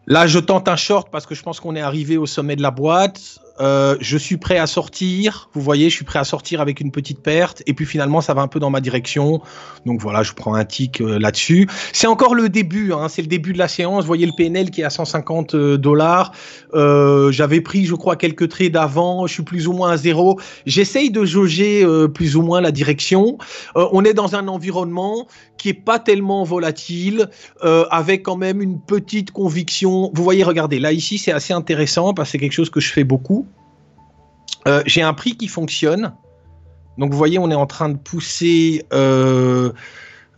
Là, 0.06 0.26
je 0.26 0.38
tente 0.38 0.68
un 0.68 0.76
short 0.76 1.08
parce 1.10 1.26
que 1.26 1.34
je 1.34 1.42
pense 1.42 1.60
qu'on 1.60 1.76
est 1.76 1.80
arrivé 1.80 2.16
au 2.16 2.26
sommet 2.26 2.56
de 2.56 2.62
la 2.62 2.70
boîte. 2.70 3.38
Euh, 3.60 3.96
je 4.00 4.18
suis 4.18 4.36
prêt 4.36 4.58
à 4.58 4.66
sortir. 4.66 5.48
Vous 5.52 5.60
voyez, 5.60 5.88
je 5.88 5.94
suis 5.94 6.04
prêt 6.04 6.18
à 6.18 6.24
sortir 6.24 6.60
avec 6.60 6.80
une 6.80 6.90
petite 6.90 7.20
perte. 7.20 7.62
Et 7.66 7.74
puis 7.74 7.86
finalement, 7.86 8.20
ça 8.20 8.34
va 8.34 8.42
un 8.42 8.48
peu 8.48 8.58
dans 8.58 8.70
ma 8.70 8.80
direction. 8.80 9.40
Donc 9.86 10.00
voilà, 10.00 10.22
je 10.22 10.32
prends 10.32 10.54
un 10.54 10.64
tic 10.64 11.00
euh, 11.00 11.18
là-dessus. 11.18 11.68
C'est 11.92 12.06
encore 12.06 12.34
le 12.34 12.48
début. 12.48 12.92
Hein, 12.92 13.08
c'est 13.08 13.22
le 13.22 13.28
début 13.28 13.52
de 13.52 13.58
la 13.58 13.68
séance. 13.68 14.02
Vous 14.02 14.08
voyez 14.08 14.26
le 14.26 14.32
PNL 14.36 14.70
qui 14.70 14.80
est 14.80 14.84
à 14.84 14.90
150 14.90 15.54
euh, 15.54 15.78
dollars. 15.78 16.32
J'avais 16.74 17.60
pris, 17.60 17.84
je 17.84 17.94
crois, 17.94 18.16
quelques 18.16 18.48
trades 18.48 18.76
avant. 18.76 19.26
Je 19.26 19.34
suis 19.34 19.42
plus 19.42 19.68
ou 19.68 19.72
moins 19.72 19.92
à 19.92 19.96
zéro. 19.96 20.40
J'essaye 20.66 21.10
de 21.10 21.24
jauger 21.24 21.86
plus 22.12 22.36
ou 22.36 22.42
moins 22.42 22.60
la 22.60 22.72
direction. 22.72 23.38
on 23.74 24.04
est 24.04 24.14
dans 24.14 24.34
un 24.34 24.48
environnement 24.48 25.26
qui 25.56 25.68
est 25.68 25.74
pas 25.74 25.98
tellement 25.98 26.42
volatile, 26.44 27.28
avec 27.62 28.24
quand 28.24 28.36
même 28.36 28.60
une 28.60 28.80
petite 28.80 29.30
conviction. 29.30 30.10
Vous 30.14 30.22
voyez, 30.24 30.42
regardez, 30.42 30.78
là 30.78 30.92
ici, 30.92 31.18
c'est 31.18 31.32
assez 31.32 31.52
intéressant 31.52 32.12
parce 32.12 32.28
que 32.28 32.32
c'est 32.32 32.38
quelque 32.38 32.52
chose 32.52 32.70
que 32.70 32.80
je 32.80 32.92
fais 32.92 33.04
beaucoup. 33.04 33.43
Euh, 34.66 34.82
j'ai 34.86 35.02
un 35.02 35.14
prix 35.14 35.36
qui 35.36 35.48
fonctionne. 35.48 36.14
Donc 36.98 37.10
vous 37.10 37.18
voyez, 37.18 37.38
on 37.38 37.50
est 37.50 37.56
en 37.56 37.66
train 37.66 37.88
de 37.88 37.96
pousser 37.96 38.84
euh, 38.92 39.72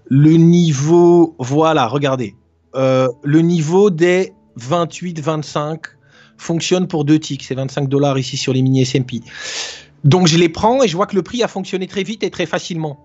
le 0.07 0.33
niveau. 0.33 1.35
Voilà, 1.39 1.87
regardez. 1.87 2.35
Euh, 2.75 3.09
le 3.23 3.41
niveau 3.41 3.91
des 3.91 4.33
28-25 4.59 5.79
fonctionne 6.39 6.87
pour 6.89 7.05
deux 7.05 7.19
ticks. 7.19 7.43
C'est 7.43 7.55
25 7.55 7.89
dollars 7.89 8.19
ici 8.19 8.37
sur 8.37 8.53
les 8.53 8.63
mini 8.63 8.85
SMP. 8.85 9.21
Donc 10.05 10.27
je 10.27 10.39
les 10.39 10.49
prends 10.49 10.83
et 10.83 10.89
je 10.89 10.97
vois 10.97 11.07
que 11.07 11.17
le 11.17 11.23
prix 11.23 11.43
a 11.43 11.49
fonctionné 11.49 11.87
très 11.87 12.03
vite 12.03 12.23
et 12.23 12.31
très 12.31 12.47
facilement. 12.47 12.99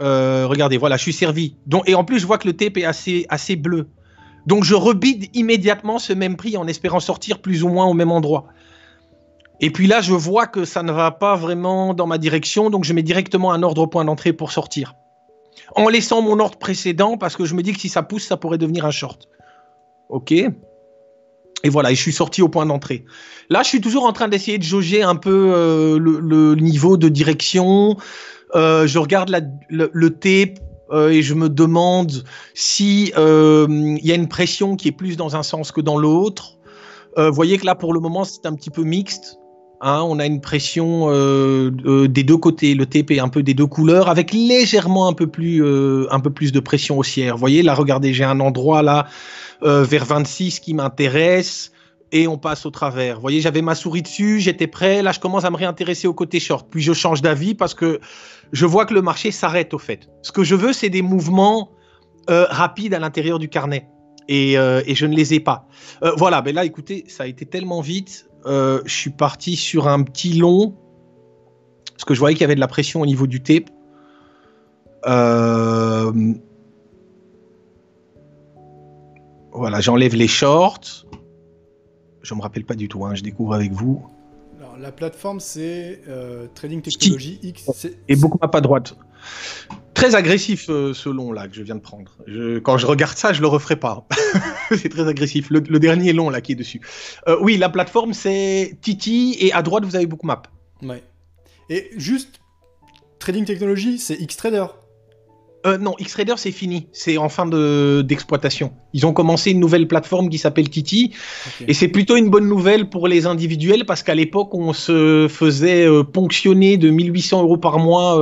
regardez, 0.00 0.78
voilà, 0.78 0.96
je 0.96 1.02
suis 1.02 1.12
servi. 1.12 1.56
Et 1.86 1.94
en 1.94 2.04
plus, 2.04 2.18
je 2.18 2.26
vois 2.26 2.38
que 2.38 2.46
le 2.46 2.54
tape 2.54 2.76
est 2.76 2.84
assez, 2.84 3.26
assez 3.28 3.56
bleu. 3.56 3.88
Donc 4.46 4.64
je 4.64 4.74
rebide 4.74 5.26
immédiatement 5.34 5.98
ce 5.98 6.12
même 6.12 6.36
prix 6.36 6.56
en 6.56 6.66
espérant 6.66 7.00
sortir 7.00 7.40
plus 7.40 7.62
ou 7.62 7.68
moins 7.68 7.86
au 7.86 7.94
même 7.94 8.10
endroit. 8.10 8.46
Et 9.60 9.70
puis 9.70 9.86
là, 9.86 10.00
je 10.00 10.14
vois 10.14 10.46
que 10.46 10.64
ça 10.64 10.82
ne 10.82 10.92
va 10.92 11.10
pas 11.10 11.36
vraiment 11.36 11.92
dans 11.92 12.06
ma 12.06 12.18
direction, 12.18 12.70
donc 12.70 12.84
je 12.84 12.92
mets 12.92 13.02
directement 13.02 13.52
un 13.52 13.62
ordre 13.62 13.82
au 13.82 13.86
point 13.86 14.04
d'entrée 14.04 14.32
pour 14.32 14.52
sortir. 14.52 14.94
En 15.76 15.88
laissant 15.88 16.22
mon 16.22 16.38
ordre 16.38 16.58
précédent, 16.58 17.18
parce 17.18 17.36
que 17.36 17.44
je 17.44 17.54
me 17.54 17.62
dis 17.62 17.72
que 17.72 17.80
si 17.80 17.88
ça 17.88 18.02
pousse, 18.02 18.26
ça 18.26 18.36
pourrait 18.36 18.58
devenir 18.58 18.86
un 18.86 18.90
short. 18.90 19.28
Ok 20.08 20.32
et 21.62 21.68
voilà, 21.68 21.90
et 21.90 21.94
je 21.94 22.00
suis 22.00 22.12
sorti 22.12 22.42
au 22.42 22.48
point 22.48 22.64
d'entrée. 22.64 23.04
Là, 23.50 23.62
je 23.62 23.68
suis 23.68 23.80
toujours 23.80 24.04
en 24.04 24.12
train 24.12 24.28
d'essayer 24.28 24.56
de 24.56 24.62
jauger 24.62 25.02
un 25.02 25.16
peu 25.16 25.52
euh, 25.54 25.98
le, 25.98 26.54
niveau 26.54 26.96
de 26.96 27.08
direction. 27.08 27.96
Euh, 28.54 28.86
je 28.86 28.98
regarde 28.98 29.30
le, 29.68 29.90
le 29.92 30.10
tape 30.10 30.58
euh, 30.90 31.10
et 31.10 31.22
je 31.22 31.34
me 31.34 31.48
demande 31.48 32.24
si 32.54 33.12
il 33.16 34.00
y 34.02 34.12
a 34.12 34.14
une 34.14 34.28
pression 34.28 34.76
qui 34.76 34.88
est 34.88 34.92
plus 34.92 35.18
dans 35.18 35.36
un 35.36 35.42
sens 35.42 35.70
que 35.70 35.80
dans 35.80 35.98
l'autre. 35.98 36.56
Vous 37.16 37.34
voyez 37.34 37.58
que 37.58 37.66
là, 37.66 37.74
pour 37.74 37.92
le 37.92 38.00
moment, 38.00 38.24
c'est 38.24 38.46
un 38.46 38.54
petit 38.54 38.70
peu 38.70 38.82
mixte. 38.82 39.39
Hein, 39.82 40.02
on 40.02 40.18
a 40.18 40.26
une 40.26 40.42
pression 40.42 41.08
euh, 41.08 41.70
euh, 41.86 42.06
des 42.06 42.22
deux 42.22 42.36
côtés, 42.36 42.74
le 42.74 42.84
TP 42.84 43.18
un 43.18 43.30
peu 43.30 43.42
des 43.42 43.54
deux 43.54 43.66
couleurs, 43.66 44.10
avec 44.10 44.30
légèrement 44.34 45.08
un 45.08 45.14
peu 45.14 45.26
plus, 45.26 45.64
euh, 45.64 46.06
un 46.10 46.20
peu 46.20 46.28
plus 46.28 46.52
de 46.52 46.60
pression 46.60 46.98
haussière. 46.98 47.36
Vous 47.36 47.40
voyez, 47.40 47.62
là, 47.62 47.72
regardez, 47.72 48.12
j'ai 48.12 48.24
un 48.24 48.40
endroit 48.40 48.82
là 48.82 49.06
vers 49.62 50.06
26 50.06 50.60
qui 50.60 50.72
m'intéresse 50.72 51.72
et 52.12 52.26
on 52.26 52.38
passe 52.38 52.64
au 52.64 52.70
travers. 52.70 53.16
Vous 53.16 53.20
voyez, 53.20 53.42
j'avais 53.42 53.60
ma 53.60 53.74
souris 53.74 54.00
dessus, 54.00 54.40
j'étais 54.40 54.66
prêt. 54.66 55.02
Là, 55.02 55.12
je 55.12 55.20
commence 55.20 55.44
à 55.44 55.50
me 55.50 55.56
réintéresser 55.56 56.08
au 56.08 56.14
côté 56.14 56.40
short. 56.40 56.66
Puis 56.70 56.80
je 56.80 56.94
change 56.94 57.20
d'avis 57.20 57.54
parce 57.54 57.74
que 57.74 58.00
je 58.52 58.64
vois 58.64 58.86
que 58.86 58.94
le 58.94 59.02
marché 59.02 59.30
s'arrête 59.30 59.74
au 59.74 59.78
fait. 59.78 60.08
Ce 60.22 60.32
que 60.32 60.44
je 60.44 60.54
veux, 60.54 60.72
c'est 60.72 60.88
des 60.88 61.02
mouvements 61.02 61.72
rapides 62.28 62.94
à 62.94 62.98
l'intérieur 62.98 63.38
du 63.38 63.48
carnet. 63.48 63.86
Et, 64.28 64.54
et, 64.54 64.94
je 64.94 65.04
ne 65.04 65.14
les 65.14 65.34
ai 65.34 65.40
pas. 65.40 65.66
voilà, 66.16 66.40
mais 66.42 66.52
là, 66.52 66.64
écoutez, 66.64 67.04
ça 67.08 67.24
a 67.24 67.26
été 67.26 67.44
tellement 67.44 67.82
vite. 67.82 68.29
Euh, 68.46 68.80
je 68.84 68.94
suis 68.94 69.10
parti 69.10 69.56
sur 69.56 69.88
un 69.88 70.02
petit 70.02 70.34
long, 70.34 70.74
parce 71.92 72.04
que 72.04 72.14
je 72.14 72.20
voyais 72.20 72.34
qu'il 72.34 72.42
y 72.42 72.44
avait 72.44 72.54
de 72.54 72.60
la 72.60 72.68
pression 72.68 73.00
au 73.00 73.06
niveau 73.06 73.26
du 73.26 73.42
tape. 73.42 73.70
Euh, 75.06 76.12
voilà, 79.52 79.80
j'enlève 79.80 80.14
les 80.14 80.28
shorts. 80.28 81.06
Je 82.22 82.34
me 82.34 82.40
rappelle 82.40 82.64
pas 82.64 82.74
du 82.74 82.88
tout, 82.88 83.04
hein, 83.04 83.14
je 83.14 83.22
découvre 83.22 83.54
avec 83.54 83.72
vous. 83.72 84.02
Alors, 84.58 84.76
la 84.78 84.92
plateforme, 84.92 85.40
c'est 85.40 86.00
euh, 86.08 86.46
Trading 86.54 86.82
Technology 86.82 87.38
X. 87.42 87.86
Et 88.08 88.16
beaucoup 88.16 88.38
à 88.42 88.48
pas 88.48 88.60
droite. 88.60 88.96
Très 89.94 90.14
agressif 90.14 90.70
euh, 90.70 90.94
ce 90.94 91.08
long 91.08 91.32
là 91.32 91.48
que 91.48 91.54
je 91.54 91.62
viens 91.62 91.74
de 91.74 91.80
prendre. 91.80 92.16
quand 92.62 92.78
je 92.78 92.86
regarde 92.86 93.16
ça, 93.16 93.32
je 93.32 93.40
le 93.40 93.48
referai 93.48 93.76
pas. 93.76 94.06
c'est 94.70 94.88
très 94.88 95.06
agressif. 95.06 95.50
Le, 95.50 95.60
dernier 95.60 96.12
long 96.12 96.30
là 96.30 96.40
qui 96.40 96.52
est 96.52 96.56
dessus. 96.56 96.80
Euh, 97.28 97.36
oui, 97.40 97.56
la 97.56 97.68
plateforme 97.68 98.14
c'est 98.14 98.76
Titi 98.80 99.36
et 99.40 99.52
à 99.52 99.62
droite 99.62 99.84
vous 99.84 99.96
avez 99.96 100.06
Bookmap. 100.06 100.48
Ouais. 100.82 101.02
Et 101.68 101.90
juste 101.96 102.40
Trading 103.18 103.44
Technology, 103.44 103.98
c'est 103.98 104.16
Xtrader. 104.16 104.66
Euh, 105.66 105.76
non, 105.76 105.94
Xtrader 106.00 106.34
c'est 106.36 106.52
fini, 106.52 106.86
c'est 106.92 107.18
en 107.18 107.28
fin 107.28 107.46
d'exploitation. 107.46 108.72
Ils 108.94 109.06
ont 109.06 109.12
commencé 109.12 109.50
une 109.50 109.60
nouvelle 109.60 109.86
plateforme 109.86 110.30
qui 110.30 110.38
s'appelle 110.38 110.70
Titi, 110.70 111.12
et 111.68 111.74
c'est 111.74 111.88
plutôt 111.88 112.16
une 112.16 112.30
bonne 112.30 112.48
nouvelle 112.48 112.88
pour 112.88 113.08
les 113.08 113.26
individuels 113.26 113.84
parce 113.84 114.02
qu'à 114.02 114.14
l'époque 114.14 114.54
on 114.54 114.72
se 114.72 115.26
faisait 115.28 115.86
euh, 115.86 116.02
ponctionner 116.02 116.78
de 116.78 116.88
1800 116.88 117.42
euros 117.42 117.58
par 117.58 117.78
mois 117.78 118.16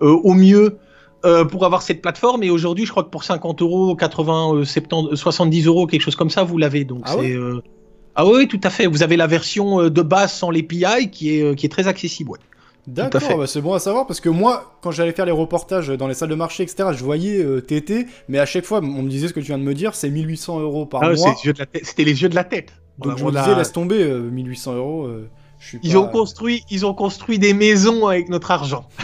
au 0.00 0.34
mieux 0.34 0.78
euh, 1.26 1.44
pour 1.44 1.66
avoir 1.66 1.82
cette 1.82 2.00
plateforme. 2.00 2.42
Et 2.44 2.48
aujourd'hui, 2.48 2.86
je 2.86 2.90
crois 2.90 3.04
que 3.04 3.10
pour 3.10 3.24
50 3.24 3.60
euros, 3.60 3.94
80, 3.94 4.64
70, 4.64 5.16
70 5.16 5.66
euros, 5.66 5.86
quelque 5.86 6.00
chose 6.00 6.16
comme 6.16 6.30
ça, 6.30 6.44
vous 6.44 6.56
l'avez. 6.56 6.84
Donc 6.84 7.02
ah 7.04 7.16
c'est. 7.18 7.32
Euh, 7.32 7.60
ah 8.14 8.26
oui, 8.26 8.48
tout 8.48 8.60
à 8.62 8.70
fait. 8.70 8.86
Vous 8.86 9.02
avez 9.02 9.18
la 9.18 9.26
version 9.26 9.82
euh, 9.82 9.90
de 9.90 10.00
base 10.00 10.32
sans 10.32 10.50
l'API 10.50 11.10
qui 11.12 11.36
est, 11.36 11.54
qui 11.56 11.66
est 11.66 11.68
très 11.68 11.88
accessible. 11.88 12.30
Ouais. 12.30 12.38
D'accord, 12.94 13.38
bah 13.38 13.46
c'est 13.46 13.60
bon 13.60 13.74
à 13.74 13.78
savoir 13.78 14.06
parce 14.06 14.20
que 14.20 14.28
moi, 14.28 14.76
quand 14.80 14.90
j'allais 14.90 15.12
faire 15.12 15.26
les 15.26 15.32
reportages 15.32 15.88
dans 15.88 16.06
les 16.06 16.14
salles 16.14 16.28
de 16.28 16.34
marché, 16.34 16.62
etc., 16.62 16.90
je 16.92 17.04
voyais 17.04 17.44
TT, 17.62 18.06
mais 18.28 18.38
à 18.38 18.46
chaque 18.46 18.64
fois, 18.64 18.78
on 18.78 19.02
me 19.02 19.08
disait 19.08 19.28
ce 19.28 19.32
que 19.32 19.40
tu 19.40 19.46
viens 19.46 19.58
de 19.58 19.62
me 19.62 19.74
dire, 19.74 19.94
c'est 19.94 20.10
1800 20.10 20.60
euros 20.60 20.86
par 20.86 21.02
ah, 21.04 21.12
mois. 21.12 21.34
C'était 21.82 22.04
les 22.04 22.22
yeux 22.22 22.28
de 22.28 22.34
la 22.34 22.44
tête. 22.44 22.72
Donc 22.98 23.18
je 23.18 23.24
me 23.24 23.30
disais, 23.30 23.54
laisse 23.54 23.72
tomber, 23.72 24.04
1800 24.04 24.74
euros. 24.74 25.08
ils, 25.82 25.96
ont 25.96 26.08
construit, 26.08 26.64
ils 26.70 26.84
ont 26.86 26.94
construit 26.94 27.38
des 27.38 27.54
maisons 27.54 28.06
avec 28.06 28.28
notre 28.28 28.50
argent. 28.50 28.86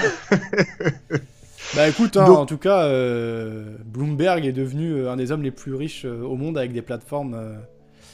Bah 1.74 1.88
écoute, 1.88 2.16
hein, 2.16 2.26
en 2.26 2.46
tout 2.46 2.58
cas, 2.58 2.84
euh, 2.84 3.76
Bloomberg 3.84 4.46
est 4.46 4.52
devenu 4.52 4.92
euh, 4.92 5.10
un 5.10 5.16
des 5.16 5.32
hommes 5.32 5.42
les 5.42 5.50
plus 5.50 5.74
riches 5.74 6.04
euh, 6.04 6.22
au 6.22 6.36
monde 6.36 6.56
avec 6.56 6.72
des 6.72 6.82
plateformes. 6.82 7.36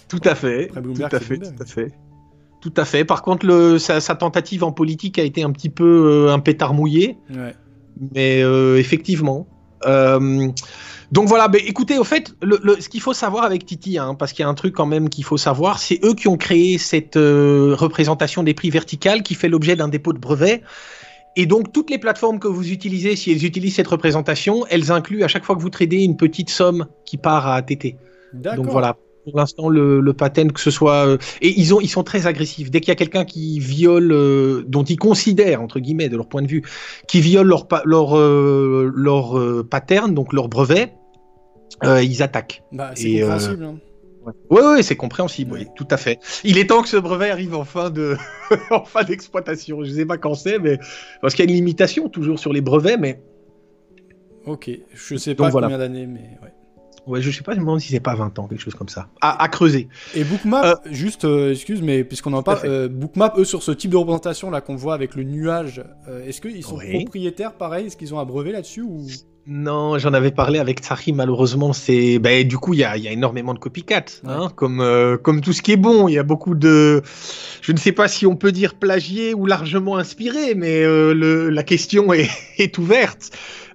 tout 0.09 0.21
à 0.25 0.35
fait. 0.35 0.69
tout 0.69 1.03
à 1.03 1.21
fait, 1.21 1.39
tout 1.39 1.63
à 1.63 1.67
fait. 1.67 1.93
Tout 2.63 2.73
à 2.77 2.87
fait. 2.87 3.05
Par 3.05 3.23
contre, 3.23 3.45
le, 3.45 3.79
sa, 3.79 4.01
tentative 4.01 4.65
en 4.65 4.73
politique 4.73 5.19
a 5.19 5.23
été 5.23 5.43
un 5.43 5.51
petit 5.51 5.69
peu 5.69 6.29
un 6.31 6.39
pétard 6.39 6.73
mouillé. 6.73 7.19
Ouais. 7.29 7.55
Mais 8.15 8.41
effectivement. 8.79 9.47
donc 9.85 11.29
voilà, 11.29 11.51
écoutez, 11.67 11.99
au 11.99 12.05
fait, 12.05 12.35
le, 12.41 12.81
ce 12.81 12.89
qu'il 12.89 13.03
faut 13.03 13.13
savoir 13.13 13.45
avec 13.45 13.67
Titi, 13.67 13.99
hein, 13.99 14.15
parce 14.15 14.33
qu'il 14.33 14.45
y 14.45 14.47
a 14.47 14.49
un 14.49 14.55
truc 14.55 14.75
quand 14.75 14.87
même 14.87 15.11
qu'il 15.11 15.25
faut 15.25 15.37
savoir, 15.37 15.79
c'est 15.79 16.01
eux 16.05 16.15
qui 16.15 16.29
ont 16.29 16.39
créé 16.39 16.79
cette 16.79 17.17
représentation 17.17 18.43
des 18.43 18.55
prix 18.55 18.71
verticales 18.71 19.23
qui 19.23 19.35
fait 19.35 19.49
l'objet 19.51 19.77
d'un 19.77 19.89
dépôt 19.89 20.15
de 20.15 20.19
brevet. 20.19 20.63
Et 21.37 21.47
donc, 21.47 21.73
toutes 21.73 21.91
les 21.91 21.99
plateformes 21.99 22.39
que 22.39 22.49
vous 22.49 22.71
utilisez, 22.71 23.17
si 23.17 23.33
elles 23.33 23.45
utilisent 23.45 23.77
cette 23.77 23.89
représentation, 23.89 24.67
elles 24.69 24.93
incluent 24.93 25.25
à 25.25 25.29
chaque 25.29 25.45
fois 25.45 25.57
que 25.57 25.61
vous 25.61 25.71
tradez 25.71 26.03
une 26.03 26.17
petite 26.17 26.51
somme 26.51 26.87
qui 27.05 27.17
part 27.17 27.47
à 27.47 27.57
ATT. 27.57 27.97
Donc 28.35 28.67
voilà. 28.67 28.97
Pour 29.25 29.37
l'instant 29.37 29.69
le, 29.69 30.01
le 30.01 30.13
patent 30.13 30.53
que 30.53 30.61
ce 30.61 30.71
soit 30.71 31.07
euh, 31.07 31.19
et 31.41 31.59
ils 31.59 31.75
ont 31.75 31.81
ils 31.81 31.89
sont 31.89 32.03
très 32.03 32.27
agressifs 32.27 32.71
dès 32.71 32.81
qu'il 32.81 32.89
y 32.89 32.93
a 32.93 32.97
quelqu'un 32.97 33.25
qui 33.25 33.59
viole 33.59 34.13
euh, 34.13 34.65
dont 34.67 34.85
ils 34.85 34.99
considèrent 34.99 35.63
entre 35.63 35.81
guillemets 35.81 36.09
de 36.09 36.17
leur 36.17 36.29
point 36.29 36.43
de 36.43 36.49
vue 36.49 36.63
qui 37.07 37.21
viole 37.21 37.47
leur 37.47 37.67
leur 37.85 38.19
euh, 38.19 38.93
leur 38.95 39.67
pattern 39.67 40.15
donc 40.15 40.33
leur 40.33 40.49
brevet 40.49 40.95
ils 41.85 42.23
attaquent 42.23 42.63
bah, 42.73 42.93
c'est 42.95 43.21
compréhensible 43.21 43.65
hein. 43.65 43.79
Oui, 44.51 44.61
ouais, 44.63 44.83
c'est 44.85 44.95
compréhensible, 44.95 45.53
oui, 45.53 45.67
tout 45.75 45.89
à 45.91 45.97
fait. 45.97 46.21
Il 46.45 46.57
est 46.57 46.69
temps 46.69 46.83
que 46.83 46.89
ce 46.89 46.97
brevet 46.97 47.31
arrive 47.31 47.57
en 47.57 47.65
fin 47.65 47.91
de, 47.91 48.17
en 48.71 48.85
fin 48.85 49.03
d'exploitation. 49.03 49.83
Je 49.83 49.91
sais 49.91 50.07
pas 50.07 50.17
quand 50.17 50.35
c'est, 50.35 50.61
mais 50.61 50.79
parce 51.21 51.35
qu'il 51.35 51.45
y 51.45 51.49
a 51.49 51.51
une 51.51 51.57
limitation 51.57 52.09
toujours 52.09 52.39
sur 52.39 52.53
les 52.53 52.61
brevets, 52.61 53.01
mais. 53.01 53.21
Ok, 54.47 54.71
je 54.95 55.17
sais 55.17 55.35
pas 55.35 55.51
combien 55.51 55.77
d'années, 55.77 56.07
mais 56.07 56.39
ouais. 56.41 56.52
Ouais, 57.07 57.21
je 57.21 57.31
sais 57.31 57.43
pas, 57.43 57.53
je 57.53 57.59
me 57.59 57.63
demande 57.63 57.81
si 57.81 57.89
c'est 57.89 58.01
pas 58.01 58.15
20 58.15 58.39
ans, 58.39 58.47
quelque 58.47 58.61
chose 58.61 58.75
comme 58.75 58.89
ça. 58.89 59.09
À, 59.21 59.49
creuser. 59.49 59.89
Et 60.15 60.23
Bookmap, 60.23 60.65
euh, 60.65 60.75
juste, 60.91 61.25
euh, 61.25 61.51
excuse, 61.51 61.83
mais 61.83 62.05
puisqu'on 62.05 62.33
en 62.33 62.43
parle, 62.43 62.61
euh, 62.65 62.89
Bookmap, 62.89 63.39
eux, 63.39 63.45
sur 63.45 63.63
ce 63.63 63.73
type 63.73 63.91
de 63.91 63.97
représentation 63.97 64.51
là 64.51 64.61
qu'on 64.61 64.77
voit 64.77 64.95
avec 64.95 65.17
le 65.17 65.25
nuage, 65.25 65.83
est-ce 66.27 66.41
qu'ils 66.41 66.63
sont 66.63 66.79
propriétaires 66.79 67.55
pareil? 67.55 67.87
Est-ce 67.87 67.97
qu'ils 67.97 68.15
ont 68.15 68.21
un 68.21 68.25
brevet 68.25 68.53
là-dessus 68.53 68.83
ou... 68.83 69.07
Non, 69.45 69.99
j'en 69.99 70.15
avais 70.15 70.31
parlé 70.31 70.61
avec 70.61 70.79
Tsahi, 70.79 71.13
malheureusement, 71.13 71.73
c'est. 71.73 72.21
Ben, 72.21 72.47
du 72.47 72.59
coup, 72.59 72.75
il 72.75 72.79
y 72.79 72.85
a, 72.85 72.97
y 72.97 73.09
a, 73.09 73.11
énormément 73.11 73.55
de 73.55 73.59
copycat, 73.59 74.05
hein, 74.25 74.53
comme, 74.55 75.19
comme 75.21 75.41
tout 75.41 75.53
ce 75.53 75.63
qui 75.63 75.73
est 75.73 75.77
bon. 75.77 76.07
Il 76.07 76.15
y 76.15 76.19
a 76.19 76.23
beaucoup 76.23 76.55
de. 76.55 77.03
Je 77.61 77.73
ne 77.73 77.77
sais 77.77 77.91
pas 77.91 78.07
si 78.07 78.25
on 78.25 78.37
peut 78.37 78.53
dire 78.53 78.75
plagié 78.75 79.35
ou 79.35 79.45
largement 79.47 79.97
inspiré, 79.97 80.55
mais 80.55 80.83
le, 80.85 81.49
la 81.49 81.65
question 81.65 82.13
est, 82.13 82.31
est 82.59 82.79
ouverte. 82.79 83.33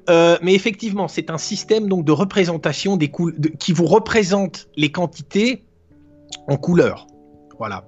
Euh, 0.10 0.38
mais 0.42 0.54
effectivement, 0.54 1.08
c'est 1.08 1.30
un 1.30 1.38
système 1.38 1.88
donc 1.88 2.06
de 2.06 2.12
représentation 2.12 2.96
des 2.96 3.12
qui 3.60 3.74
vous 3.74 3.86
représente 3.86 4.70
les 4.78 4.92
quantités 4.92 5.64
en 6.48 6.58
couleurs. 6.58 7.08
Voilà. 7.58 7.86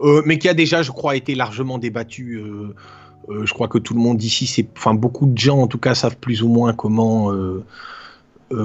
Euh, 0.00 0.22
mais 0.24 0.38
qui 0.38 0.48
a 0.48 0.54
déjà, 0.54 0.82
je 0.82 0.90
crois, 0.92 1.16
été 1.16 1.34
largement 1.34 1.78
débattu. 1.78 2.36
Euh, 2.36 3.44
je 3.44 3.52
crois 3.52 3.68
que 3.68 3.78
tout 3.78 3.92
le 3.92 4.00
monde 4.00 4.22
ici, 4.22 4.46
c'est, 4.46 4.66
enfin, 4.76 4.94
beaucoup 4.94 5.26
de 5.26 5.36
gens 5.36 5.58
en 5.58 5.66
tout 5.66 5.78
cas 5.78 5.94
savent 5.94 6.16
plus 6.16 6.42
ou 6.42 6.48
moins 6.48 6.72
comment 6.72 7.32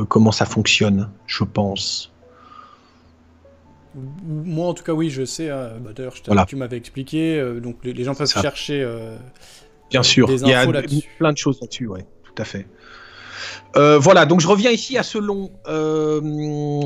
comment 0.07 0.31
ça 0.31 0.45
fonctionne. 0.45 1.09
Je 1.27 1.43
pense. 1.43 2.13
Moi, 4.25 4.65
en 4.65 4.73
tout 4.73 4.83
cas, 4.83 4.93
oui, 4.93 5.09
je 5.09 5.25
sais. 5.25 5.49
Bah, 5.49 5.91
d'ailleurs, 5.93 6.15
tu 6.47 6.55
m'avais 6.55 6.77
expliqué. 6.77 7.43
donc, 7.61 7.83
les, 7.83 8.03
gens 8.05 8.15
peuvent 8.15 8.31
chercher. 8.31 8.87
Bien 9.89 10.03
sûr, 10.03 10.31
il 10.31 10.47
y 10.47 10.53
a 10.53 10.65
plein 11.17 11.33
de 11.33 11.37
choses 11.37 11.59
là-dessus, 11.59 11.87
ouais, 11.87 12.05
tout 12.23 12.41
à 12.41 12.45
fait. 12.45 12.65
Euh, 13.75 13.97
voilà, 13.97 14.25
donc 14.25 14.39
je 14.39 14.47
reviens 14.47 14.71
ici 14.71 14.97
à 14.97 15.03
ce 15.03 15.17
long 15.17 15.51
euh, 15.67 16.21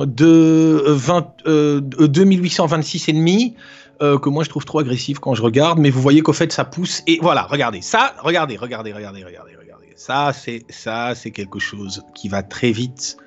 de 0.05 0.83
20, 0.87 1.27
euh, 1.47 1.81
2826 1.81 3.09
et 3.09 3.13
demi 3.13 3.55
que 3.99 4.29
moi 4.29 4.43
je 4.43 4.49
trouve 4.49 4.63
trop 4.63 4.77
agressif 4.77 5.17
quand 5.17 5.33
je 5.33 5.41
regarde, 5.41 5.79
mais 5.79 5.89
vous 5.89 6.03
voyez 6.03 6.21
qu'au 6.21 6.31
fait 6.31 6.51
ça 6.51 6.65
pousse 6.65 7.01
et 7.07 7.17
voilà, 7.19 7.47
regardez 7.49 7.81
ça, 7.81 8.13
regardez, 8.19 8.55
regardez, 8.55 8.93
regardez, 8.93 9.23
regardez, 9.23 9.55
regardez, 9.59 9.87
ça 9.95 10.33
c'est 10.33 10.63
ça 10.69 11.15
c'est 11.15 11.31
quelque 11.31 11.57
chose 11.57 12.03
qui 12.13 12.29
va 12.29 12.43
très 12.43 12.71
vite. 12.71 13.17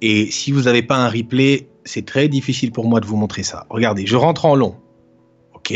Et 0.00 0.30
si 0.30 0.52
vous 0.52 0.62
n'avez 0.62 0.82
pas 0.82 0.96
un 0.96 1.08
replay, 1.08 1.68
c'est 1.84 2.06
très 2.06 2.28
difficile 2.28 2.70
pour 2.70 2.88
moi 2.88 3.00
de 3.00 3.06
vous 3.06 3.16
montrer 3.16 3.42
ça. 3.42 3.66
Regardez, 3.68 4.06
je 4.06 4.14
rentre 4.14 4.44
en 4.44 4.54
long, 4.54 4.76
ok, 5.54 5.74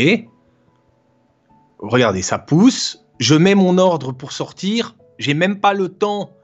regardez, 1.79 2.21
ça 2.21 2.39
pousse, 2.39 3.05
je 3.19 3.35
mets 3.35 3.55
mon 3.55 3.77
ordre 3.77 4.13
pour 4.13 4.31
sortir, 4.31 4.95
j'ai 5.19 5.33
même 5.33 5.59
pas 5.59 5.73
le 5.73 5.89
temps 5.89 6.34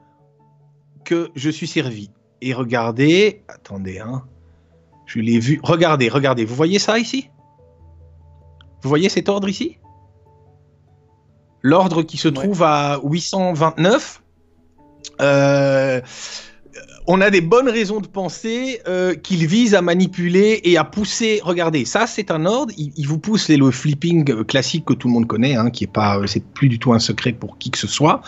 que 1.03 1.31
je 1.35 1.49
suis 1.49 1.67
servi. 1.67 2.11
Et 2.41 2.53
regardez, 2.53 3.43
attendez, 3.47 3.99
hein, 3.99 4.23
je 5.05 5.19
l'ai 5.19 5.39
vu. 5.39 5.59
Regardez, 5.63 6.09
regardez, 6.09 6.45
vous 6.45 6.55
voyez 6.55 6.79
ça 6.79 6.97
ici? 6.97 7.29
Vous 8.81 8.89
voyez 8.89 9.09
cet 9.09 9.29
ordre 9.29 9.47
ici? 9.47 9.77
L'ordre 11.61 12.01
qui 12.01 12.17
se 12.17 12.27
trouve 12.27 12.63
à 12.63 12.99
829. 13.03 14.23
Euh, 15.21 16.01
on 17.07 17.21
a 17.21 17.29
des 17.29 17.41
bonnes 17.41 17.69
raisons 17.69 17.99
de 17.99 18.07
penser 18.07 18.81
euh, 18.87 19.13
qu'il 19.13 19.45
vise 19.45 19.75
à 19.75 19.81
manipuler 19.81 20.61
et 20.63 20.77
à 20.77 20.83
pousser. 20.83 21.39
Regardez, 21.43 21.85
ça 21.85 22.07
c'est 22.07 22.31
un 22.31 22.45
ordre. 22.45 22.73
Il, 22.77 23.05
vous 23.07 23.19
pousse 23.19 23.49
le 23.49 23.69
flipping 23.69 24.31
euh, 24.31 24.43
classique 24.43 24.85
que 24.85 24.93
tout 24.93 25.07
le 25.07 25.13
monde 25.13 25.27
connaît, 25.27 25.55
hein, 25.55 25.69
qui 25.69 25.83
est 25.83 25.91
pas, 25.91 26.19
c'est 26.25 26.43
plus 26.43 26.69
du 26.69 26.79
tout 26.79 26.93
un 26.93 26.99
secret 26.99 27.33
pour 27.33 27.59
qui 27.59 27.69
que 27.69 27.77
ce 27.77 27.87
soit. 27.87 28.21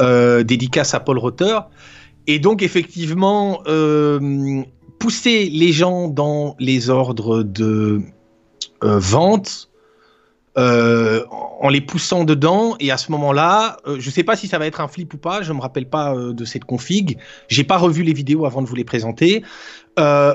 dédicace 0.00 0.94
à 0.94 1.00
Paul 1.00 1.18
Rotter. 1.18 1.58
Et 2.26 2.38
donc, 2.38 2.62
effectivement, 2.62 3.60
euh, 3.66 4.62
pousser 4.98 5.50
les 5.50 5.72
gens 5.72 6.08
dans 6.08 6.56
les 6.58 6.88
ordres 6.88 7.42
de 7.42 8.00
euh, 8.82 8.98
vente 8.98 9.68
euh, 10.56 11.24
en 11.60 11.68
les 11.68 11.82
poussant 11.82 12.24
dedans. 12.24 12.76
Et 12.80 12.90
à 12.90 12.96
ce 12.96 13.10
moment-là, 13.12 13.76
je 13.86 14.06
ne 14.06 14.12
sais 14.12 14.22
pas 14.22 14.36
si 14.36 14.48
ça 14.48 14.58
va 14.58 14.66
être 14.66 14.80
un 14.80 14.88
flip 14.88 15.12
ou 15.12 15.18
pas. 15.18 15.42
Je 15.42 15.52
ne 15.52 15.58
me 15.58 15.62
rappelle 15.62 15.88
pas 15.88 16.14
de 16.16 16.44
cette 16.44 16.64
config. 16.64 17.18
J'ai 17.48 17.64
pas 17.64 17.76
revu 17.76 18.02
les 18.02 18.12
vidéos 18.14 18.46
avant 18.46 18.62
de 18.62 18.68
vous 18.68 18.76
les 18.76 18.84
présenter. 18.84 19.42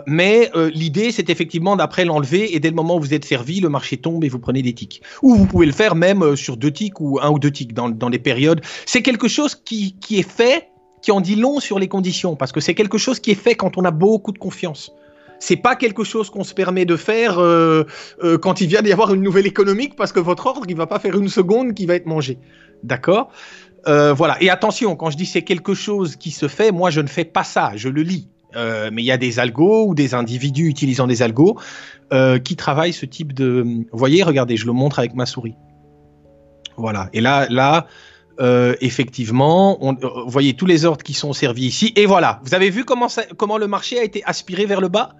mais 0.05 0.51
l'idée, 0.73 1.11
c'est 1.11 1.29
effectivement 1.29 1.75
d'après 1.75 2.05
l'enlever 2.05 2.53
et 2.53 2.59
dès 2.59 2.69
le 2.69 2.75
moment 2.75 2.97
où 2.97 2.99
vous 2.99 3.13
êtes 3.13 3.25
servi, 3.25 3.61
le 3.61 3.69
marché 3.69 3.97
tombe 3.97 4.23
et 4.23 4.29
vous 4.29 4.39
prenez 4.39 4.61
des 4.61 4.73
tics. 4.73 5.01
Ou 5.23 5.35
vous 5.35 5.45
pouvez 5.45 5.65
le 5.65 5.71
faire 5.71 5.95
même 5.95 6.35
sur 6.35 6.57
deux 6.57 6.71
tics 6.71 6.99
ou 6.99 7.19
un 7.21 7.29
ou 7.29 7.39
deux 7.39 7.51
tics 7.51 7.73
dans, 7.73 7.89
dans 7.89 8.09
les 8.09 8.19
périodes. 8.19 8.61
C'est 8.85 9.01
quelque 9.01 9.27
chose 9.27 9.55
qui, 9.55 9.95
qui 9.99 10.19
est 10.19 10.29
fait 10.29 10.68
qui 11.01 11.11
en 11.11 11.21
dit 11.21 11.35
long 11.35 11.59
sur 11.59 11.79
les 11.79 11.87
conditions, 11.87 12.35
parce 12.35 12.51
que 12.51 12.59
c'est 12.59 12.75
quelque 12.75 12.97
chose 12.97 13.19
qui 13.19 13.31
est 13.31 13.41
fait 13.41 13.55
quand 13.55 13.77
on 13.77 13.85
a 13.85 13.91
beaucoup 13.91 14.31
de 14.31 14.37
confiance. 14.37 14.91
C'est 15.39 15.55
pas 15.55 15.75
quelque 15.75 16.03
chose 16.03 16.29
qu'on 16.29 16.43
se 16.43 16.53
permet 16.53 16.85
de 16.85 16.97
faire 16.97 17.39
euh, 17.39 17.85
euh, 18.23 18.37
quand 18.37 18.59
il 18.59 18.67
vient 18.67 18.81
d'y 18.81 18.91
avoir 18.91 19.13
une 19.13 19.21
nouvelle 19.21 19.47
économique, 19.47 19.95
parce 19.95 20.11
que 20.11 20.19
votre 20.19 20.47
ordre, 20.47 20.65
il 20.67 20.75
va 20.75 20.87
pas 20.87 20.99
faire 20.99 21.17
une 21.17 21.29
seconde 21.29 21.73
qui 21.73 21.85
va 21.85 21.95
être 21.95 22.05
mangé. 22.05 22.37
D'accord? 22.83 23.31
Euh, 23.87 24.13
Voilà. 24.13 24.41
Et 24.41 24.49
attention, 24.49 24.95
quand 24.97 25.09
je 25.09 25.17
dis 25.17 25.25
c'est 25.25 25.43
quelque 25.43 25.73
chose 25.73 26.17
qui 26.17 26.31
se 26.31 26.49
fait, 26.49 26.71
moi 26.71 26.89
je 26.89 26.99
ne 26.99 27.07
fais 27.07 27.23
pas 27.23 27.45
ça, 27.45 27.71
je 27.75 27.87
le 27.87 28.01
lis. 28.01 28.27
mais 28.55 29.01
il 29.01 29.05
y 29.05 29.11
a 29.11 29.17
des 29.17 29.39
algos 29.39 29.87
ou 29.87 29.95
des 29.95 30.13
individus 30.13 30.67
utilisant 30.67 31.07
des 31.07 31.21
algos 31.21 31.57
qui 32.43 32.55
travaillent 32.57 32.93
ce 32.93 33.05
type 33.05 33.31
de. 33.31 33.63
Vous 33.91 33.97
voyez, 33.97 34.23
regardez, 34.23 34.57
je 34.57 34.65
le 34.65 34.73
montre 34.73 34.99
avec 34.99 35.13
ma 35.13 35.25
souris. 35.25 35.55
Voilà. 36.75 37.09
Et 37.13 37.21
là, 37.21 37.47
là, 37.49 37.87
euh, 38.39 38.75
effectivement, 38.79 39.77
on, 39.85 39.95
euh, 39.95 40.23
vous 40.23 40.29
voyez 40.29 40.53
tous 40.53 40.65
les 40.65 40.85
ordres 40.85 41.03
qui 41.03 41.13
sont 41.13 41.33
servis 41.33 41.65
ici. 41.65 41.93
Et 41.95 42.05
voilà, 42.05 42.39
vous 42.43 42.53
avez 42.53 42.69
vu 42.69 42.85
comment, 42.85 43.07
comment 43.37 43.57
le 43.57 43.67
marché 43.67 43.99
a 43.99 44.03
été 44.03 44.23
aspiré 44.23 44.65
vers 44.65 44.79
le 44.79 44.87
bas 44.87 45.13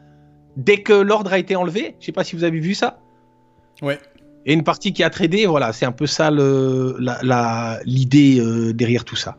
dès 0.56 0.82
que 0.82 0.94
l'ordre 0.94 1.34
a 1.34 1.38
été 1.38 1.56
enlevé? 1.56 1.96
Je 2.00 2.04
ne 2.04 2.06
sais 2.06 2.12
pas 2.12 2.24
si 2.24 2.36
vous 2.36 2.44
avez 2.44 2.60
vu 2.60 2.74
ça. 2.74 3.00
Ouais. 3.82 4.00
Et 4.46 4.54
une 4.54 4.64
partie 4.64 4.94
qui 4.94 5.04
a 5.04 5.10
tradé, 5.10 5.46
voilà, 5.46 5.74
c'est 5.74 5.86
un 5.86 5.92
peu 5.92 6.08
ça 6.08 6.32
l'idée 6.32 8.40
euh, 8.40 8.74
derrière 8.74 9.04
tout 9.04 9.18
ça. 9.18 9.36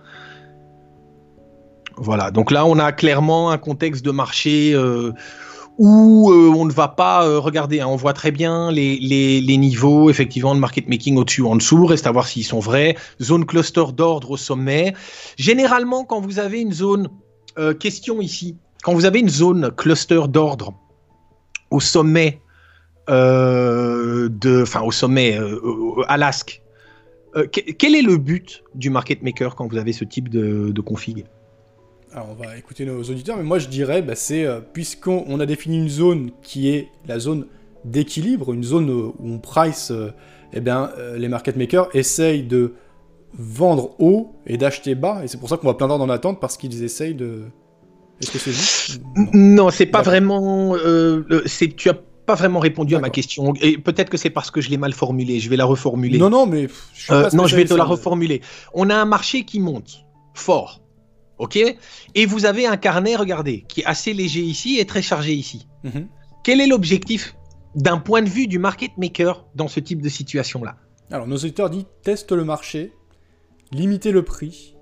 Voilà, 1.97 2.31
donc 2.31 2.51
là 2.51 2.66
on 2.66 2.78
a 2.78 2.93
clairement 2.93 3.51
un 3.51 3.59
contexte 3.59 4.05
de 4.05 4.11
marché 4.11 4.74
où 5.78 6.30
euh, 6.30 6.52
on 6.55 6.66
ne 6.66 6.72
va 6.72 6.88
pas 6.88 7.26
euh, 7.26 7.38
regarder, 7.38 7.80
hein, 7.80 7.86
on 7.86 7.97
voit 7.97 8.12
très 8.12 8.30
bien 8.30 8.70
les, 8.70 9.56
niveaux 9.56 10.10
effectivement 10.10 10.55
de 10.55 10.60
market 10.60 10.88
making 10.88 11.16
au-dessus 11.16 11.42
ou 11.42 11.48
en 11.48 11.56
dessous, 11.56 11.86
reste 11.86 12.06
à 12.06 12.12
voir 12.12 12.26
s'ils 12.26 12.44
sont 12.44 12.59
vrais. 12.59 12.97
Zone 13.22 13.47
cluster 13.47 13.84
d'ordre 13.94 14.32
au 14.32 14.36
sommet. 14.36 14.94
Généralement, 15.38 16.05
quand 16.05 16.20
vous 16.20 16.38
avez 16.38 16.60
une 16.60 16.72
zone, 16.72 17.09
euh, 17.59 17.74
question 17.74 18.20
ici, 18.20 18.56
quand 18.82 18.92
vous 18.92 19.05
avez 19.05 19.20
une 19.20 19.28
zone 19.28 19.70
cluster 19.70 20.20
d'ordre 20.28 20.74
au 21.70 21.80
sommet 21.80 22.40
de, 23.09 24.62
enfin 24.62 24.82
au 24.82 24.92
sommet 24.92 25.36
l'asque, 26.16 26.62
quel 27.51 27.97
est 27.97 28.02
le 28.02 28.18
but 28.18 28.62
du 28.76 28.88
market 28.88 29.22
maker 29.22 29.56
quand 29.56 29.66
vous 29.66 29.78
avez 29.78 29.92
ce 29.92 30.05
type 30.05 30.28
de 30.28 30.80
config? 30.80 31.24
Alors 32.12 32.28
on 32.31 32.43
va 32.43 32.57
écouter 32.57 32.85
nos 32.85 33.03
auditeurs, 33.03 33.37
mais 33.37 33.43
moi 33.43 33.59
je 33.59 33.69
dirais, 33.69 34.03
bah, 34.03 34.15
c'est 34.15 34.45
euh, 34.45 34.61
puisqu'on 34.61 35.39
a 35.39 35.47
défini 35.47 35.78
une 35.78 35.89
zone 35.89 36.31
qui 36.43 36.69
est 36.69 36.89
la 37.07 37.19
zone 37.19 37.47
d'équilibre, 37.85 38.53
une 38.53 38.65
zone 38.65 38.91
où 38.91 39.15
on 39.23 39.39
price, 39.39 39.91
euh, 39.91 40.12
eh 40.53 40.61
bien 40.61 40.91
euh, 40.99 41.16
les 41.16 41.28
market 41.28 41.57
makers 41.57 41.89
essayent 41.95 42.43
de 42.43 42.74
vendre 43.35 43.95
haut 44.01 44.35
et 44.47 44.57
d'acheter 44.57 44.95
bas, 44.95 45.23
et 45.23 45.28
c'est 45.28 45.39
pour 45.39 45.49
ça 45.49 45.57
qu'on 45.57 45.65
voit 45.65 45.77
plein 45.77 45.89
d'ordres 45.89 46.05
en 46.05 46.11
attente 46.11 46.41
parce 46.41 46.57
qu'ils 46.57 46.82
essayent 46.82 47.15
de. 47.15 47.45
Est-ce 48.20 48.32
que 48.32 48.39
c'est 48.39 48.53
juste 48.53 49.01
Non, 49.32 49.70
c'est 49.70 49.87
pas 49.87 50.03
vraiment. 50.03 50.74
c'est 51.47 51.74
tu 51.74 51.89
as 51.89 51.97
pas 52.27 52.35
vraiment 52.35 52.61
répondu 52.61 52.95
à 52.97 53.01
ma 53.01 53.09
question. 53.09 53.55
Et 53.62 53.78
peut-être 53.78 54.11
que 54.11 54.19
c'est 54.19 54.28
parce 54.28 54.51
que 54.51 54.61
je 54.61 54.69
l'ai 54.69 54.77
mal 54.77 54.93
formulé. 54.93 55.41
Je 55.41 55.49
vais 55.49 55.57
la 55.57 55.65
reformuler. 55.65 56.19
Non, 56.19 56.28
non, 56.28 56.45
mais. 56.47 56.69
Je 56.93 57.35
non, 57.35 57.47
je 57.47 57.57
vais 57.57 57.65
te 57.65 57.73
la 57.73 57.85
reformuler. 57.85 58.43
On 58.74 58.91
a 58.91 58.95
un 58.95 59.07
marché 59.07 59.45
qui 59.45 59.59
monte 59.59 60.05
fort. 60.35 60.80
OK 61.41 61.59
Et 62.15 62.27
vous 62.27 62.45
avez 62.45 62.67
un 62.67 62.77
carnet, 62.77 63.17
regardez, 63.17 63.65
qui 63.67 63.81
est 63.81 63.87
assez 63.87 64.12
léger 64.12 64.43
ici 64.43 64.79
et 64.79 64.85
très 64.85 65.03
chargé 65.03 65.33
ici. 65.33 65.67
Mhm. 65.83 66.07
Quel 66.45 66.61
est 66.61 66.67
l'objectif 66.67 67.35
d'un 67.75 67.99
point 67.99 68.23
de 68.23 68.29
vue 68.29 68.47
du 68.47 68.59
market 68.59 68.91
maker 68.99 69.47
dans 69.55 69.67
ce 69.67 69.81
type 69.81 70.03
de 70.03 70.09
situation-là? 70.09 70.77
Alors, 71.11 71.27
nos 71.27 71.37
auditeurs 71.37 71.71
disent 71.71 71.87
teste 72.03 72.33
le 72.33 72.45
marché, 72.45 72.93
limiter 73.73 74.12
le 74.12 74.23
prix, 74.23 74.77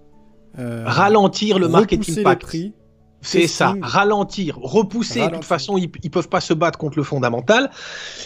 euh, 0.59 0.83
ralentir 0.85 1.61
le 1.61 1.69
market 1.69 2.01
impact. 2.09 2.43
prix, 2.43 2.75
C'est 3.20 3.49
ça, 3.49 3.74
ralentir, 3.82 4.59
repousser. 4.61 5.20
De 5.20 5.35
toute 5.35 5.45
façon, 5.45 5.77
ils, 5.77 5.90
ne 6.03 6.09
peuvent 6.09 6.28
pas 6.28 6.40
se 6.40 6.55
battre 6.55 6.78
contre 6.78 6.99
le 6.99 7.05
fondamental. 7.05 7.70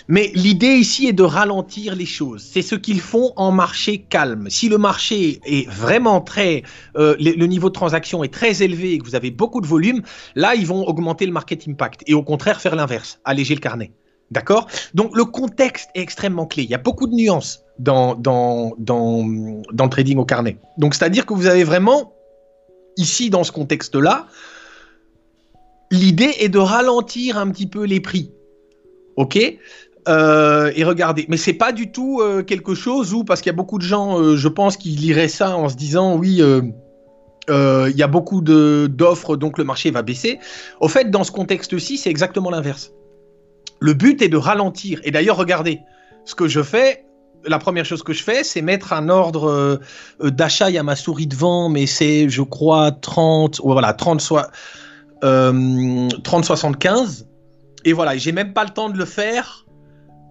Mais 0.07 0.31
l'idée 0.35 0.75
ici 0.75 1.09
est 1.09 1.13
de 1.13 1.23
ralentir 1.23 1.95
les 1.95 2.07
choses. 2.07 2.43
C'est 2.43 2.63
ce 2.63 2.75
qu'ils 2.75 3.01
font 3.01 3.33
en 3.37 3.53
marché 3.53 3.99
calme. 3.99 4.51
Si 4.51 4.69
le 4.69 4.79
marché 4.79 5.41
est 5.45 5.69
vraiment 5.69 6.21
très, 6.21 6.63
euh, 6.97 7.17
le, 7.19 7.47
niveau 7.47 7.69
de 7.69 7.75
transaction 7.75 8.23
est 8.23 8.33
très 8.33 8.63
élevé 8.63 8.93
et 8.93 8.99
que 8.99 9.05
vous 9.05 9.15
avez 9.15 9.31
beaucoup 9.31 9.61
de 9.61 9.67
volume, 9.67 10.03
là, 10.35 10.55
ils 10.55 10.67
vont 10.67 10.87
augmenter 10.87 11.27
le 11.27 11.33
market 11.33 11.67
impact 11.67 12.03
et 12.07 12.15
au 12.15 12.23
contraire 12.23 12.61
faire 12.61 12.77
l'inverse, 12.77 13.19
alléger 13.25 13.55
le 13.55 13.61
carnet. 13.61 13.93
D'accord? 14.31 14.67
Donc 14.95 15.17
le 15.17 15.25
contexte 15.25 15.91
est 15.95 16.01
extrêmement 16.01 16.47
clé. 16.47 16.63
Il 16.63 16.71
y 16.71 16.75
a 16.75 16.79
beaucoup 16.79 17.07
de 17.07 17.15
nuances 17.15 17.61
dans, 17.79 18.15
dans, 18.15 18.73
dans, 18.79 19.27
dans 19.73 19.85
le 19.85 19.91
trading 19.91 20.19
au 20.19 20.25
carnet. 20.25 20.59
Donc 20.79 20.95
c'est-à-dire 20.95 21.27
que 21.27 21.35
vous 21.35 21.47
avez 21.47 21.65
vraiment, 21.65 22.15
ici, 22.97 23.29
dans 23.29 23.45
ce 23.45 23.53
contexte-là, 23.53 24.27
l'idée 25.93 26.35
est 26.41 26.49
de 26.49 26.59
ralentir 26.59 27.39
un 27.39 27.49
petit 27.51 27.67
peu 27.67 27.85
les 27.85 28.01
prix. 28.01 28.33
OK? 29.17 29.39
Euh, 30.09 30.73
et 30.75 30.83
regardez, 30.83 31.27
mais 31.29 31.37
c'est 31.37 31.53
pas 31.53 31.71
du 31.71 31.93
tout 31.93 32.21
euh, 32.21 32.43
quelque 32.43 32.75
chose 32.75 33.15
où, 33.15 33.23
parce 33.23 33.41
qu'il 33.41 33.51
y 33.51 33.55
a 33.55 33.57
beaucoup 33.57 33.79
de 33.79 33.85
gens, 33.85 34.19
euh, 34.19 34.37
je 34.37 34.49
pense, 34.49 34.77
qui 34.77 34.89
liraient 34.89 35.29
ça 35.29 35.57
en 35.57 35.69
se 35.69 35.77
disant, 35.77 36.17
oui, 36.17 36.43
il 37.49 37.97
y 37.97 38.03
a 38.03 38.07
beaucoup 38.09 38.41
d'offres, 38.41 39.37
donc 39.37 39.59
le 39.59 39.65
marché 39.65 39.93
va 39.93 40.03
baisser. 40.03 40.41
Au 40.81 40.89
fait, 40.89 41.11
dans 41.11 41.23
ce 41.23 41.31
contexte-ci, 41.31 41.99
c'est 41.99 42.11
exactement 42.11 42.51
l'inverse. 42.51 42.93
Le 43.79 43.93
but 43.95 44.23
est 44.23 44.29
de 44.29 44.37
ralentir. 44.37 45.01
Et 45.05 45.11
d'ailleurs, 45.11 45.37
regardez, 45.37 45.81
ce 46.25 46.35
que 46.35 46.49
je 46.49 46.63
fais, 46.63 47.05
la 47.45 47.59
première 47.59 47.85
chose 47.85 48.03
que 48.03 48.13
je 48.13 48.23
fais, 48.23 48.45
c'est 48.45 48.63
mettre 48.63 48.93
un 48.93 49.09
ordre 49.09 49.81
d'achat. 50.21 50.71
Il 50.71 50.75
y 50.75 50.79
a 50.79 50.85
ma 50.85 50.97
souris 50.97 51.27
devant, 51.27 51.69
mais 51.69 51.87
c'est, 51.87 52.29
je 52.29 52.43
crois, 52.43 52.93
30, 52.93 53.61
voilà, 53.63 53.93
30 53.93 54.21
soit. 54.21 54.51
30-75. 55.23 57.27
Et 57.85 57.93
voilà, 57.93 58.17
j'ai 58.17 58.33
même 58.33 58.53
pas 58.53 58.65
le 58.65 58.71
temps 58.71 58.91
de 58.91 58.99
le 58.99 59.05
faire. 59.05 59.67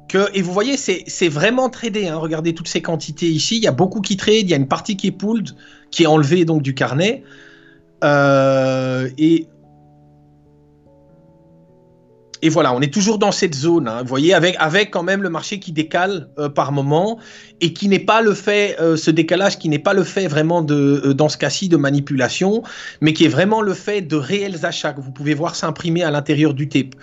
Que, 0.09 0.29
et 0.33 0.41
vous 0.41 0.51
voyez, 0.51 0.77
c'est 0.77 1.29
vraiment 1.29 1.69
tradé. 1.69 2.07
Hein. 2.07 2.17
Regardez 2.17 2.53
toutes 2.53 2.67
ces 2.67 2.81
quantités 2.81 3.27
ici. 3.27 3.57
Il 3.57 3.63
y 3.63 3.67
a 3.67 3.71
beaucoup 3.71 4.01
qui 4.01 4.17
trade. 4.17 4.41
Il 4.41 4.49
y 4.49 4.53
a 4.53 4.57
une 4.57 4.67
partie 4.67 4.97
qui 4.97 5.07
est 5.07 5.11
pooled, 5.11 5.51
qui 5.89 6.03
est 6.03 6.07
enlevée 6.07 6.45
donc 6.45 6.61
du 6.61 6.73
carnet. 6.73 7.23
Euh, 8.03 9.09
et 9.17 9.47
et 12.41 12.49
voilà, 12.49 12.73
on 12.73 12.81
est 12.81 12.91
toujours 12.91 13.19
dans 13.19 13.31
cette 13.31 13.53
zone, 13.53 13.87
hein, 13.87 14.01
vous 14.01 14.07
voyez, 14.07 14.33
avec, 14.33 14.55
avec 14.59 14.89
quand 14.89 15.03
même 15.03 15.21
le 15.21 15.29
marché 15.29 15.59
qui 15.59 15.71
décale 15.71 16.29
euh, 16.39 16.49
par 16.49 16.71
moment 16.71 17.19
et 17.59 17.71
qui 17.73 17.87
n'est 17.87 17.99
pas 17.99 18.21
le 18.21 18.33
fait, 18.33 18.77
euh, 18.79 18.97
ce 18.97 19.11
décalage 19.11 19.59
qui 19.59 19.69
n'est 19.69 19.79
pas 19.79 19.93
le 19.93 20.03
fait 20.03 20.27
vraiment 20.27 20.63
de, 20.63 21.01
euh, 21.05 21.13
dans 21.13 21.29
ce 21.29 21.37
cas-ci, 21.37 21.69
de 21.69 21.77
manipulation, 21.77 22.63
mais 22.99 23.13
qui 23.13 23.25
est 23.25 23.29
vraiment 23.29 23.61
le 23.61 23.75
fait 23.75 24.01
de 24.01 24.15
réels 24.15 24.65
achats 24.65 24.93
que 24.93 25.01
vous 25.01 25.11
pouvez 25.11 25.35
voir 25.35 25.55
s'imprimer 25.55 26.03
à 26.03 26.09
l'intérieur 26.09 26.55
du 26.55 26.67
tape. 26.67 26.95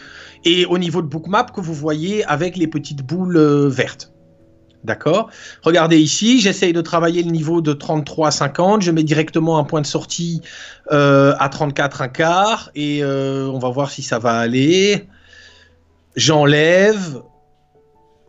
Et 0.45 0.67
au 0.67 0.79
niveau 0.79 1.03
de 1.03 1.07
bookmap 1.07 1.55
que 1.55 1.61
vous 1.61 1.75
voyez 1.75 2.25
avec 2.25 2.57
les 2.57 2.67
petites 2.67 3.05
boules 3.05 3.39
vertes. 3.69 4.13
D'accord? 4.85 5.29
Regardez 5.63 5.99
ici, 5.99 6.41
j'essaye 6.41 6.73
de 6.73 6.81
travailler 6.81 7.23
le 7.23 7.31
niveau 7.31 7.61
de 7.61 7.73
33,50. 7.73 8.81
Je 8.81 8.93
mets 8.93 9.03
directement 9.03 9.59
un 9.59 9.65
point 9.65 9.81
de 9.81 9.87
sortie 9.87 10.41
à 10.89 11.49
34 11.51 12.03
un 12.03 12.09
quart 12.09 12.71
et 12.77 13.05
on 13.05 13.59
va 13.59 13.71
voir 13.71 13.91
si 13.91 14.03
ça 14.03 14.21
va 14.21 14.39
aller 14.39 15.09
j'enlève. 16.17 17.23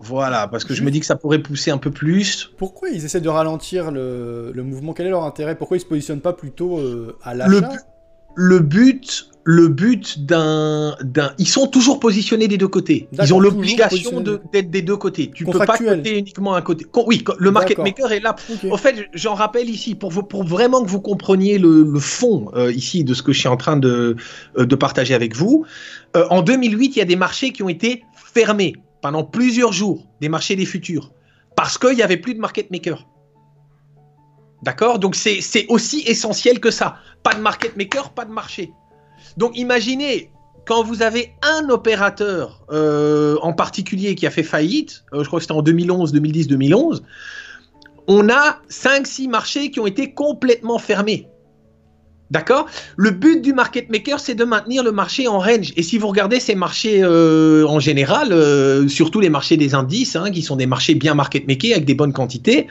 Voilà, 0.01 0.47
parce 0.47 0.63
que 0.63 0.73
je 0.73 0.81
me 0.83 0.91
dis 0.91 1.01
que 1.01 1.05
ça 1.05 1.17
pourrait 1.17 1.39
pousser 1.39 1.71
un 1.71 1.77
peu 1.77 1.91
plus. 1.91 2.51
Pourquoi 2.57 2.89
ils 2.89 3.03
essaient 3.03 3.19
de 3.19 3.29
ralentir 3.29 3.91
le, 3.91 4.53
mouvement? 4.55 4.93
Quel 4.93 5.07
est 5.07 5.09
leur 5.09 5.25
intérêt? 5.25 5.55
Pourquoi 5.55 5.77
ils 5.77 5.81
se 5.81 5.85
positionnent 5.85 6.21
pas 6.21 6.33
plutôt 6.33 6.79
euh, 6.79 7.17
à 7.21 7.33
l'achat? 7.33 7.73
Le, 8.35 8.59
but, 8.59 9.29
le 9.51 9.67
but 9.67 10.23
d'un, 10.27 10.95
d'un, 11.01 11.33
ils 11.39 11.47
sont 11.47 11.65
toujours 11.65 11.99
positionnés 11.99 12.47
des 12.47 12.59
deux 12.59 12.67
côtés. 12.67 13.09
Ils 13.13 13.33
ont 13.33 13.39
l'obligation 13.39 14.21
d'être 14.21 14.69
des 14.69 14.83
deux 14.83 14.95
côtés. 14.95 15.31
Tu 15.33 15.43
peux 15.43 15.57
pas 15.57 15.75
coter 15.75 16.19
uniquement 16.19 16.53
un 16.53 16.61
côté. 16.61 16.85
Oui, 17.07 17.23
le 17.39 17.49
market 17.49 17.79
maker 17.79 18.11
est 18.11 18.19
là. 18.19 18.35
Au 18.69 18.77
fait, 18.77 19.09
j'en 19.15 19.33
rappelle 19.33 19.67
ici 19.67 19.95
pour, 19.95 20.11
pour 20.27 20.43
vraiment 20.43 20.83
que 20.83 20.89
vous 20.89 21.01
compreniez 21.01 21.57
le, 21.57 21.99
fond 21.99 22.51
euh, 22.53 22.71
ici 22.71 23.03
de 23.03 23.15
ce 23.15 23.23
que 23.23 23.33
je 23.33 23.39
suis 23.39 23.47
en 23.47 23.57
train 23.57 23.75
de, 23.75 24.17
euh, 24.59 24.65
de 24.67 24.75
partager 24.75 25.15
avec 25.15 25.35
vous. 25.35 25.65
Euh, 26.15 26.27
en 26.29 26.43
2008, 26.43 26.95
il 26.95 26.99
y 26.99 27.01
a 27.01 27.05
des 27.05 27.15
marchés 27.15 27.51
qui 27.51 27.63
ont 27.63 27.69
été 27.69 28.03
fermés 28.13 28.75
pendant 29.01 29.23
plusieurs 29.23 29.73
jours, 29.73 30.05
des 30.21 30.29
marchés 30.29 30.55
des 30.57 30.65
futurs, 30.65 31.11
parce 31.55 31.79
qu'il 31.79 31.95
n'y 31.95 32.03
avait 32.03 32.17
plus 32.17 32.35
de 32.35 32.39
market 32.39 32.69
maker. 32.69 33.07
D'accord? 34.61 34.99
Donc 34.99 35.15
c'est 35.15 35.65
aussi 35.69 36.03
essentiel 36.05 36.59
que 36.59 36.69
ça. 36.69 36.97
Pas 37.23 37.33
de 37.33 37.41
market 37.41 37.75
maker, 37.77 38.11
pas 38.11 38.25
de 38.25 38.31
marché. 38.31 38.71
Donc 39.37 39.57
imaginez, 39.57 40.31
quand 40.69 40.83
vous 40.83 41.01
avez 41.01 41.33
un 41.41 41.67
opérateur 41.69 42.61
euh, 42.71 43.37
en 43.41 43.53
particulier 43.53 44.13
qui 44.13 44.27
a 44.27 44.29
fait 44.29 44.43
faillite, 44.43 45.03
euh, 45.13 45.23
je 45.23 45.27
crois 45.27 45.39
que 45.39 45.43
c'était 45.43 45.53
en 45.53 45.63
2011, 45.63 46.11
2010, 46.11 46.47
2011, 46.47 47.03
on 48.07 48.29
a 48.29 48.59
5-6 48.69 49.29
marchés 49.29 49.71
qui 49.71 49.79
ont 49.79 49.87
été 49.87 50.13
complètement 50.13 50.77
fermés. 50.77 51.27
D'accord? 52.29 52.67
Le 52.95 53.09
but 53.09 53.41
du 53.41 53.53
market 53.53 53.89
maker, 53.89 54.19
c'est 54.19 54.35
de 54.35 54.43
maintenir 54.43 54.83
le 54.83 54.91
marché 54.91 55.27
en 55.27 55.39
range. 55.39 55.73
Et 55.75 55.81
si 55.81 55.97
vous 55.97 56.07
regardez 56.07 56.39
ces 56.39 56.53
marchés 56.53 57.01
euh, 57.01 57.65
en 57.65 57.79
général, 57.79 58.31
surtout 58.87 59.19
les 59.19 59.29
marchés 59.29 59.57
des 59.57 59.73
indices, 59.73 60.15
hein, 60.15 60.29
qui 60.29 60.43
sont 60.43 60.55
des 60.55 60.67
marchés 60.67 60.93
bien 60.93 61.15
market 61.15 61.47
makers 61.47 61.71
avec 61.71 61.85
des 61.85 61.95
bonnes 61.95 62.13
quantités, 62.13 62.67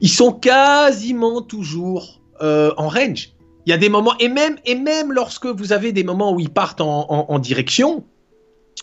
ils 0.00 0.08
sont 0.08 0.32
quasiment 0.32 1.42
toujours 1.42 2.22
en 2.40 2.88
range. 2.88 3.33
Il 3.66 3.70
y 3.70 3.72
a 3.72 3.78
des 3.78 3.88
moments, 3.88 4.16
et 4.18 4.28
même, 4.28 4.56
et 4.66 4.74
même 4.74 5.12
lorsque 5.12 5.46
vous 5.46 5.72
avez 5.72 5.92
des 5.92 6.04
moments 6.04 6.32
où 6.32 6.40
ils 6.40 6.50
partent 6.50 6.80
en, 6.80 7.38
direction, 7.38 8.04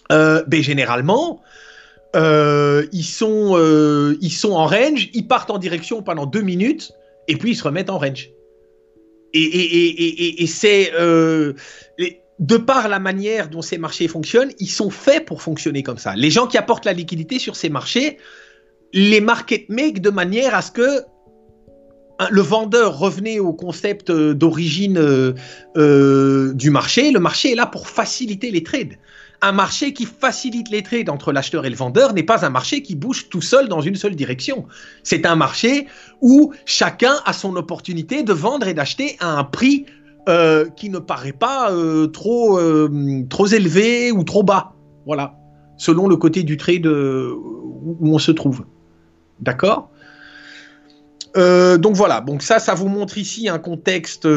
ben, 0.10 0.44
généralement, 0.50 1.42
ils, 2.16 3.04
sont, 3.04 4.16
ils 4.22 4.32
sont 4.32 4.54
en 4.54 4.66
range, 4.66 5.10
ils 5.14 5.28
partent 5.28 5.52
en 5.52 5.60
direction 5.60 6.02
pendant 6.02 6.26
deux 6.26 6.42
minutes, 6.42 6.94
et 7.28 7.36
puis 7.36 7.52
ils 7.52 7.56
se 7.56 7.64
remettent 7.64 7.90
en 7.90 8.00
range. 8.00 8.32
Et, 9.34 10.48
c'est 10.48 10.92
euh, 10.94 11.54
de 12.40 12.58
par 12.58 12.90
la 12.90 13.00
manière 13.00 13.50
dont 13.50 13.62
ces 13.62 13.78
marchés 13.78 14.08
fonctionnent, 14.08 14.52
ils 14.60 14.70
sont 14.70 14.90
faits 14.90 15.26
pour 15.26 15.42
fonctionner 15.42 15.84
comme 15.84 15.98
ça. 15.98 16.16
Les 16.16 16.32
gens 16.32 16.48
qui 16.48 16.58
apportent 16.58 16.86
la 16.86 16.94
liquidité 16.94 17.40
sur 17.40 17.56
ces 17.56 17.70
marchés, 17.70 18.18
les 18.94 19.22
market 19.22 19.70
make 19.70 20.02
de 20.02 20.10
manière 20.10 20.56
à 20.56 20.62
ce 20.62 20.72
que 20.72 21.04
le 22.30 22.42
vendeur 22.42 23.00
revenait 23.00 23.40
au 23.40 23.54
concept 23.54 24.10
euh, 24.10 24.34
d'origine 24.34 24.98
euh, 25.78 26.54
du 26.54 26.70
marché. 26.70 27.12
Le 27.12 27.20
marché 27.20 27.54
est 27.54 27.56
là 27.56 27.66
pour 27.66 27.88
faciliter 27.88 28.52
les 28.52 28.64
trades 28.64 28.98
un 29.42 29.52
marché 29.52 29.94
qui 29.94 30.06
facilite 30.06 30.70
les 30.70 30.84
trades 30.84 31.10
entre 31.10 31.32
l'acheteur 31.32 31.66
et 31.66 31.70
le 31.70 31.76
vendeur 31.76 32.14
n'est 32.14 32.24
pas 32.24 32.46
un 32.46 32.50
marché 32.50 32.84
qui 32.84 32.96
bouge 32.96 33.30
tout 33.30 33.42
seul 33.42 33.68
dans 33.68 33.82
une 33.82 33.96
seule 33.96 34.16
direction. 34.16 34.66
C'est 35.04 35.26
un 35.26 35.36
marché 35.36 35.88
où 36.22 36.54
chacun 36.66 37.16
a 37.26 37.34
son 37.34 37.56
opportunité 37.56 38.24
de 38.24 38.34
vendre 38.34 38.68
et 38.68 38.74
d'acheter 38.74 39.18
à 39.20 39.40
un 39.40 39.44
prix 39.44 39.86
euh, 40.30 40.70
qui 40.70 40.92
ne 40.92 41.00
paraît 41.00 41.32
pas 41.32 41.72
euh, 41.72 42.08
trop, 42.08 42.60
euh, 42.60 43.26
trop 43.30 43.48
élevé 43.48 44.12
ou 44.12 44.24
trop 44.24 44.44
bas. 44.44 44.76
Voilà, 45.08 45.36
selon 45.78 46.08
le 46.08 46.16
côté 46.16 46.44
du 46.44 46.58
trade 46.58 46.86
où 46.86 47.98
on 48.04 48.20
se 48.20 48.32
trouve. 48.32 48.66
D'accord? 49.40 49.91
Donc 51.36 51.96
voilà, 51.96 52.24
ça, 52.42 52.74
vous 52.74 52.88
montre 52.88 53.18
ici 53.18 53.50
un 53.50 53.60
contexte 53.60 54.28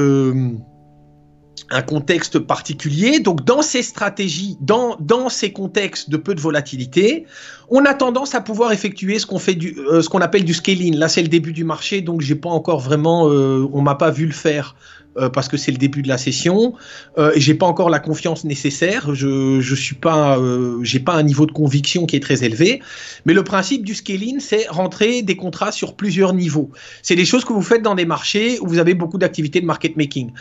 un 1.70 1.82
contexte 1.82 2.38
particulier. 2.38 3.20
Donc 3.20 3.44
dans 3.44 3.62
ces 3.62 3.82
stratégies, 3.82 4.56
dans 4.60 5.28
ces 5.28 5.52
contextes 5.52 6.10
de 6.10 6.16
peu 6.16 6.34
de 6.34 6.40
volatilité, 6.40 7.26
on 7.68 7.84
a 7.84 7.94
tendance 7.94 8.34
à 8.34 8.40
pouvoir 8.40 8.72
effectuer 8.72 9.18
ce 9.18 9.26
qu'on 9.26 9.38
fait 9.38 9.54
du, 9.54 9.76
euh, 9.78 10.02
ce 10.02 10.08
qu'on 10.08 10.20
appelle 10.20 10.44
du 10.44 10.54
scaling. 10.54 10.96
Là, 10.96 11.08
c'est 11.08 11.22
le 11.22 11.28
début 11.28 11.52
du 11.52 11.64
marché, 11.64 12.00
donc 12.00 12.20
j'ai 12.20 12.34
pas 12.34 12.50
encore 12.50 12.80
vraiment, 12.80 13.28
euh, 13.28 13.68
on 13.72 13.82
m'a 13.82 13.94
pas 13.94 14.10
vu 14.10 14.26
le 14.26 14.32
faire 14.32 14.74
euh, 15.16 15.28
parce 15.28 15.48
que 15.48 15.56
c'est 15.56 15.70
le 15.70 15.78
début 15.78 16.02
de 16.02 16.08
la 16.08 16.18
session 16.18 16.74
euh, 17.18 17.32
j'ai 17.36 17.54
pas 17.54 17.66
encore 17.66 17.88
la 17.88 18.00
confiance 18.00 18.44
nécessaire. 18.44 19.14
Je 19.14 19.60
je 19.60 19.74
suis 19.74 19.94
pas 19.94 20.38
euh, 20.38 20.78
j'ai 20.82 20.98
pas 20.98 21.14
un 21.14 21.22
niveau 21.22 21.46
de 21.46 21.52
conviction 21.52 22.06
qui 22.06 22.16
est 22.16 22.20
très 22.20 22.42
élevé. 22.42 22.80
Mais 23.24 23.32
le 23.32 23.44
principe 23.44 23.84
du 23.84 23.94
scaling, 23.94 24.40
c'est 24.40 24.66
rentrer 24.68 25.22
des 25.22 25.36
contrats 25.36 25.70
sur 25.70 25.94
plusieurs 25.94 26.34
niveaux. 26.34 26.70
C'est 27.02 27.14
des 27.14 27.24
choses 27.24 27.44
que 27.44 27.52
vous 27.52 27.62
faites 27.62 27.82
dans 27.82 27.94
des 27.94 28.06
marchés 28.06 28.58
où 28.60 28.66
vous 28.66 28.78
avez 28.78 28.94
beaucoup 28.94 29.18
d'activités 29.18 29.60
de 29.60 29.66
market 29.66 29.96
making. 29.96 30.32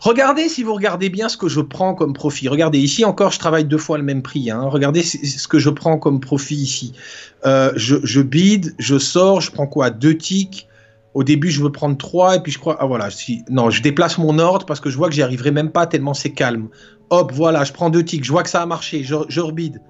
Regardez 0.00 0.48
si 0.48 0.62
vous 0.62 0.74
regardez 0.74 1.08
bien 1.08 1.28
ce 1.28 1.36
que 1.36 1.48
je 1.48 1.60
prends 1.60 1.94
comme 1.94 2.12
profit. 2.12 2.48
Regardez 2.48 2.78
ici 2.78 3.04
encore, 3.04 3.32
je 3.32 3.38
travaille 3.38 3.64
deux 3.64 3.78
fois 3.78 3.96
le 3.96 4.04
même 4.04 4.22
prix. 4.22 4.50
Hein. 4.50 4.64
Regardez 4.64 5.02
ce 5.02 5.48
que 5.48 5.58
je 5.58 5.70
prends 5.70 5.98
comme 5.98 6.20
profit 6.20 6.66
Euh, 7.46 7.72
je, 7.76 7.96
je 8.02 8.20
bide, 8.20 8.74
je 8.78 8.98
sors, 8.98 9.40
je 9.40 9.50
prends 9.50 9.66
quoi? 9.66 9.90
Deux 9.90 10.16
ticks 10.16 10.66
au 11.14 11.24
début, 11.24 11.50
je 11.50 11.62
veux 11.62 11.72
prendre 11.72 11.96
3 11.96 12.36
et 12.36 12.40
puis 12.40 12.52
je 12.52 12.58
crois. 12.58 12.76
Ah 12.80 12.86
voilà, 12.86 13.10
si, 13.10 13.42
non, 13.50 13.70
je 13.70 13.82
déplace 13.82 14.18
mon 14.18 14.38
ordre 14.38 14.66
parce 14.66 14.80
que 14.80 14.90
je 14.90 14.96
vois 14.96 15.08
que 15.08 15.14
j'y 15.14 15.22
arriverai 15.22 15.50
même 15.50 15.70
pas 15.70 15.86
tellement 15.86 16.14
c'est 16.14 16.30
calme. 16.30 16.68
Hop, 17.10 17.32
voilà, 17.32 17.64
je 17.64 17.72
prends 17.72 17.90
deux 17.90 18.04
ticks, 18.04 18.24
je 18.24 18.30
vois 18.30 18.42
que 18.42 18.50
ça 18.50 18.62
a 18.62 18.66
marché, 18.66 19.02
je, 19.02 19.16
je 19.28 19.40
rebide. 19.40 19.80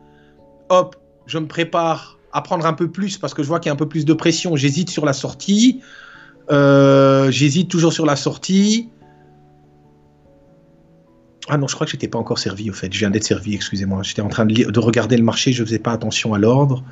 Hop, 0.69 0.97
je 1.27 1.39
me 1.39 1.47
prépare 1.47 2.19
à 2.33 2.43
prendre 2.43 2.67
un 2.67 2.73
peu 2.73 2.91
plus 2.91 3.19
parce 3.19 3.35
que 3.35 3.43
je 3.43 3.49
vois 3.49 3.61
qu'il 3.61 3.69
y 3.69 3.71
a 3.71 3.73
un 3.73 3.77
peu 3.77 3.89
plus 3.89 4.05
de 4.05 4.13
pression. 4.13 4.57
J'hésite 4.57 4.91
sur 4.91 5.05
la 5.05 5.13
sortie. 5.13 5.81
Euh, 6.51 7.31
j'hésite 7.31 7.71
toujours 7.71 7.93
sur 7.93 8.07
la 8.07 8.17
sortie. 8.17 8.89
Ah 11.49 11.57
non, 11.57 11.67
je 11.67 11.75
crois 11.75 11.87
que 11.87 11.93
j'étais 11.93 12.09
pas 12.09 12.19
encore 12.19 12.39
servi 12.39 12.71
au 12.71 12.73
fait. 12.73 12.93
Je 12.93 12.99
viens 12.99 13.11
d'être 13.11 13.25
servi, 13.25 13.55
excusez-moi. 13.55 14.03
J'étais 14.03 14.23
en 14.23 14.29
train 14.29 14.45
de, 14.45 14.71
de, 14.71 14.81
regarder 14.81 15.17
le 15.17 15.23
marché, 15.23 15.53
je 15.53 15.65
faisais 15.65 15.79
pas 15.79 15.93
attention 15.93 16.35
à 16.35 16.39
l'ordre. 16.39 16.85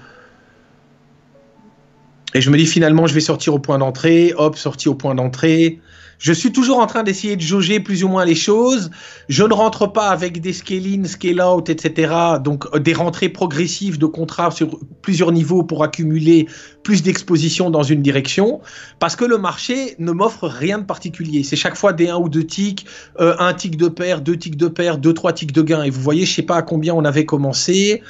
Et 2.34 2.40
je 2.40 2.50
me 2.50 2.56
dis 2.56 2.66
finalement, 2.66 3.06
je 3.06 3.14
vais 3.14 3.20
sortir 3.20 3.54
au 3.54 3.58
point 3.58 3.78
d'entrée. 3.78 4.32
Hop, 4.36 4.56
sorti 4.56 4.88
au 4.88 4.94
point 4.94 5.14
d'entrée. 5.14 5.80
Je 6.18 6.32
suis 6.32 6.52
toujours 6.52 6.78
en 6.78 6.86
train 6.86 7.02
d'essayer 7.02 7.36
de 7.36 7.42
jauger 7.42 7.80
plus 7.80 8.04
ou 8.04 8.08
moins 8.08 8.24
les 8.24 8.34
choses. 8.34 8.90
Je 9.28 9.44
ne 9.44 9.52
rentre 9.52 9.92
pas 9.92 10.08
avec 10.08 10.40
des 10.40 10.52
scale-in, 10.52 11.04
scale-out, 11.04 11.68
etc. 11.68 12.14
Donc 12.42 12.66
euh, 12.74 12.78
des 12.78 12.94
rentrées 12.94 13.28
progressives 13.28 13.98
de 13.98 14.06
contrats 14.06 14.50
sur 14.50 14.78
plusieurs 15.02 15.32
niveaux 15.32 15.62
pour 15.62 15.84
accumuler 15.84 16.46
plus 16.82 17.02
d'exposition 17.02 17.70
dans 17.70 17.82
une 17.82 18.02
direction. 18.02 18.60
Parce 18.98 19.16
que 19.16 19.24
le 19.24 19.38
marché 19.38 19.96
ne 19.98 20.12
m'offre 20.12 20.48
rien 20.48 20.78
de 20.78 20.84
particulier. 20.84 21.42
C'est 21.42 21.56
chaque 21.56 21.76
fois 21.76 21.92
des 21.92 22.08
1 22.08 22.16
ou 22.16 22.28
deux 22.28 22.44
ticks, 22.44 22.86
euh, 23.20 23.34
un 23.38 23.52
tick 23.52 23.76
de 23.76 23.88
paire, 23.88 24.20
deux 24.20 24.36
ticks 24.36 24.56
de 24.56 24.68
paire, 24.68 24.98
deux, 24.98 25.12
trois 25.12 25.32
ticks 25.32 25.52
de 25.52 25.62
gain. 25.62 25.82
Et 25.82 25.90
vous 25.90 26.00
voyez, 26.00 26.24
je 26.24 26.34
sais 26.34 26.42
pas 26.42 26.56
à 26.56 26.62
combien 26.62 26.94
on 26.94 27.04
avait 27.04 27.26
commencé. 27.26 28.02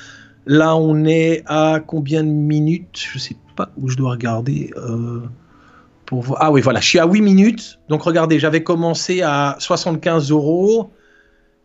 Là, 0.46 0.76
on 0.76 1.04
est 1.04 1.42
à 1.46 1.80
combien 1.84 2.22
de 2.22 2.28
minutes? 2.28 3.08
Je 3.12 3.18
sais 3.18 3.36
pas 3.56 3.70
où 3.76 3.88
je 3.88 3.96
dois 3.96 4.12
regarder. 4.12 4.70
Euh... 4.76 5.22
Ah 6.36 6.52
oui, 6.52 6.60
voilà, 6.60 6.80
je 6.80 6.88
suis 6.88 6.98
à 6.98 7.06
8 7.06 7.20
minutes. 7.20 7.78
Donc 7.88 8.02
regardez, 8.02 8.38
j'avais 8.38 8.62
commencé 8.62 9.22
à 9.22 9.56
75 9.58 10.30
euros. 10.30 10.90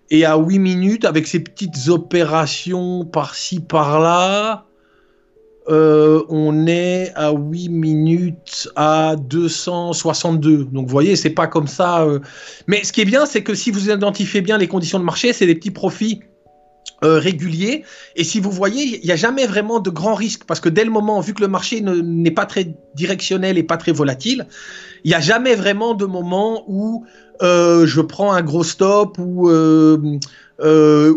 Et 0.09 0.25
à 0.25 0.35
8 0.37 0.59
minutes, 0.59 1.05
avec 1.05 1.25
ces 1.25 1.39
petites 1.39 1.87
opérations 1.87 3.05
par-ci, 3.05 3.61
par-là, 3.61 4.65
euh, 5.69 6.23
on 6.27 6.67
est 6.67 7.13
à 7.15 7.31
8 7.31 7.69
minutes 7.69 8.67
à 8.75 9.15
262. 9.15 10.65
Donc 10.65 10.87
vous 10.87 10.91
voyez, 10.91 11.15
c'est 11.15 11.29
pas 11.29 11.47
comme 11.47 11.67
ça. 11.67 12.03
Euh. 12.03 12.19
Mais 12.67 12.83
ce 12.83 12.91
qui 12.91 13.01
est 13.01 13.05
bien, 13.05 13.25
c'est 13.25 13.43
que 13.43 13.53
si 13.53 13.71
vous 13.71 13.89
identifiez 13.89 14.41
bien 14.41 14.57
les 14.57 14.67
conditions 14.67 14.99
de 14.99 15.05
marché, 15.05 15.31
c'est 15.31 15.45
des 15.45 15.55
petits 15.55 15.71
profits 15.71 16.21
euh, 17.03 17.17
régulier. 17.17 17.83
Et 18.15 18.23
si 18.23 18.39
vous 18.39 18.51
voyez, 18.51 18.99
il 19.01 19.05
n'y 19.05 19.11
a 19.11 19.15
jamais 19.15 19.47
vraiment 19.47 19.79
de 19.79 19.89
grands 19.89 20.13
risques 20.13 20.43
parce 20.45 20.59
que 20.59 20.69
dès 20.69 20.83
le 20.83 20.91
moment, 20.91 21.19
vu 21.19 21.33
que 21.33 21.41
le 21.41 21.47
marché 21.47 21.81
n'est 21.81 22.31
pas 22.31 22.45
très 22.45 22.75
directionnel 22.93 23.57
et 23.57 23.63
pas 23.63 23.77
très 23.77 23.91
volatile, 23.91 24.45
il 25.03 25.09
n'y 25.09 25.15
a 25.15 25.19
jamais 25.19 25.55
vraiment 25.55 25.95
de 25.95 26.05
moment 26.05 26.63
où 26.67 27.05
euh, 27.41 27.87
je 27.87 28.01
prends 28.01 28.33
un 28.33 28.43
gros 28.43 28.63
stop 28.63 29.17
ou 29.17 29.49
euh, 29.49 30.19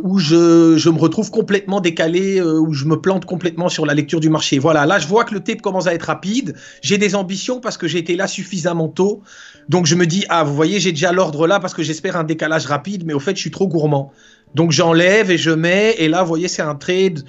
où 0.03 0.19
je, 0.19 0.79
je, 0.79 0.89
me 0.89 0.99
retrouve 0.99 1.31
complètement 1.31 1.83
décalé, 1.83 2.41
où 2.41 2.73
je 2.73 2.87
me 2.87 2.99
plante 2.99 3.27
complètement 3.27 3.69
sur 3.69 3.85
la 3.85 3.93
lecture 3.93 4.21
du 4.21 4.31
marché. 4.31 4.59
Voilà, 4.59 4.87
là 4.87 4.99
je 4.99 5.07
vois 5.07 5.25
que 5.25 5.35
le 5.35 5.41
tape 5.41 5.61
commence 5.61 5.87
à 5.87 5.93
être 5.93 6.05
rapide. 6.05 6.55
J'ai 6.81 6.97
des 6.97 7.15
ambitions 7.15 7.61
parce 7.61 7.77
que 7.77 7.87
j'ai 7.87 7.99
été 7.99 8.17
là 8.17 8.27
suffisamment 8.27 8.89
tôt. 8.89 9.21
Donc 9.69 9.85
je 9.85 9.97
me 9.97 10.07
dis, 10.07 10.25
ah 10.31 10.45
vous 10.45 10.55
voyez, 10.55 10.81
j'ai 10.81 10.93
déjà 10.93 11.13
l'ordre 11.13 11.47
là 11.47 11.61
parce 11.61 11.75
que 11.75 11.83
j'espère 11.83 12.17
un 12.17 12.25
décalage 12.25 12.65
rapide, 12.65 13.05
mais 13.05 13.13
au 13.13 13.21
fait 13.21 13.37
je 13.37 13.41
suis 13.41 13.51
trop 13.51 13.69
gourmand. 13.69 14.13
Donc 14.55 14.71
j'enlève 14.71 15.31
et 15.31 15.39
je 15.39 15.51
mets, 15.51 15.97
et 15.99 16.09
là, 16.09 16.23
vous 16.23 16.29
voyez, 16.29 16.49
c'est 16.49 16.63
un 16.63 16.75
trade 16.75 17.25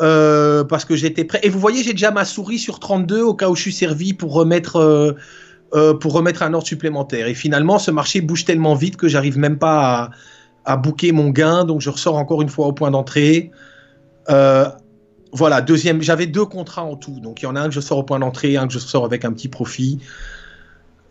euh, 0.00 0.62
parce 0.64 0.84
que 0.84 0.94
j'étais 0.94 1.24
prêt. 1.24 1.40
Et 1.42 1.48
vous 1.48 1.58
voyez, 1.58 1.82
j'ai 1.82 1.92
déjà 1.92 2.10
ma 2.10 2.24
souris 2.24 2.58
sur 2.58 2.80
32 2.80 3.22
au 3.22 3.34
cas 3.34 3.48
où 3.48 3.56
je 3.56 3.62
suis 3.62 3.72
servi 3.72 4.12
pour 4.12 4.34
remettre, 4.34 4.76
euh, 4.76 5.12
euh, 5.74 5.94
pour 5.94 6.12
remettre 6.12 6.42
un 6.42 6.52
ordre 6.52 6.66
supplémentaire. 6.66 7.26
Et 7.28 7.34
finalement, 7.34 7.78
ce 7.78 7.90
marché 7.90 8.20
bouge 8.20 8.44
tellement 8.44 8.74
vite 8.74 8.96
que 8.96 9.08
j'arrive 9.08 9.38
même 9.38 9.58
pas 9.58 10.10
à, 10.64 10.72
à 10.72 10.76
booker 10.76 11.12
mon 11.12 11.30
gain, 11.30 11.64
donc 11.64 11.80
je 11.80 11.88
ressors 11.88 12.16
encore 12.16 12.42
une 12.42 12.50
fois 12.50 12.66
au 12.66 12.72
point 12.72 12.90
d'entrée. 12.90 13.50
voilà, 15.32 15.60
deuxième, 15.60 16.02
j'avais 16.02 16.26
deux 16.26 16.46
contrats 16.46 16.84
en 16.84 16.96
tout, 16.96 17.20
donc 17.20 17.42
il 17.42 17.44
y 17.44 17.48
en 17.48 17.56
a 17.56 17.60
un 17.60 17.68
que 17.68 17.74
je 17.74 17.80
sors 17.80 17.98
au 17.98 18.02
point 18.02 18.18
d'entrée, 18.18 18.56
un 18.56 18.66
que 18.66 18.72
je 18.72 18.78
sors 18.78 19.04
avec 19.04 19.24
un 19.24 19.32
petit 19.32 19.48
profit. 19.48 19.98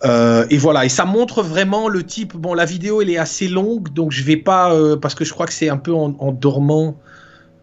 Euh, 0.06 0.46
et 0.50 0.58
voilà, 0.58 0.86
et 0.86 0.90
ça 0.90 1.06
montre 1.06 1.42
vraiment 1.42 1.88
le 1.88 2.04
type. 2.04 2.36
Bon, 2.36 2.54
la 2.54 2.66
vidéo 2.66 3.02
elle 3.02 3.10
est 3.10 3.18
assez 3.18 3.48
longue, 3.48 3.92
donc 3.92 4.12
je 4.12 4.24
vais 4.24 4.38
pas 4.38 4.74
euh, 4.74 4.96
parce 4.96 5.16
que 5.16 5.26
je 5.26 5.34
crois 5.34 5.48
que 5.48 5.54
c'est 5.54 5.70
un 5.70 5.78
peu 5.78 5.94
en, 5.94 6.32
dormant 6.32 6.98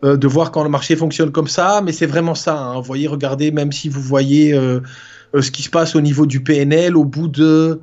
euh, 0.05 0.17
de 0.17 0.27
voir 0.27 0.51
quand 0.51 0.65
le 0.65 0.69
marché 0.69 0.97
fonctionne 0.97 1.31
comme 1.31 1.47
ça, 1.47 1.83
mais 1.85 1.93
c'est 1.93 2.07
vraiment 2.07 2.35
ça. 2.35 2.59
Hein. 2.59 2.77
Vous 2.77 2.83
voyez, 2.83 3.07
regardez, 3.07 3.53
même 3.53 3.71
si 3.71 3.89
vous 3.89 4.01
voyez 4.01 4.59
ce 5.35 5.51
qui 5.51 5.63
se 5.63 5.71
passe 5.71 5.95
au 5.95 6.01
niveau 6.01 6.27
du 6.27 6.43
PNL, 6.43 6.97
au 6.97 7.05
bout 7.05 7.29
de 7.29 7.81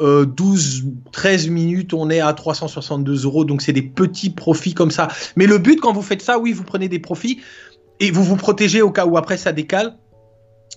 12, 0.00 0.84
13 1.12 1.48
minutes, 1.48 1.94
on 1.94 2.10
est 2.10 2.20
à 2.20 2.32
362 2.32 3.24
euros, 3.24 3.44
donc 3.44 3.62
c'est 3.62 3.72
des 3.72 3.82
petits 3.82 4.30
profits 4.30 4.74
comme 4.74 4.90
ça. 4.90 5.08
Mais 5.36 5.46
le 5.46 5.58
but 5.58 5.80
quand 5.80 5.92
vous 5.92 6.02
faites 6.02 6.22
ça, 6.22 6.38
oui, 6.38 6.52
vous 6.52 6.64
prenez 6.64 6.88
des 6.88 6.98
profits 6.98 7.40
et 8.00 8.10
vous 8.10 8.24
vous 8.24 8.36
protégez 8.36 8.82
au 8.82 8.90
cas 8.90 9.06
où 9.06 9.16
après 9.16 9.36
ça 9.36 9.52
décale 9.52 9.96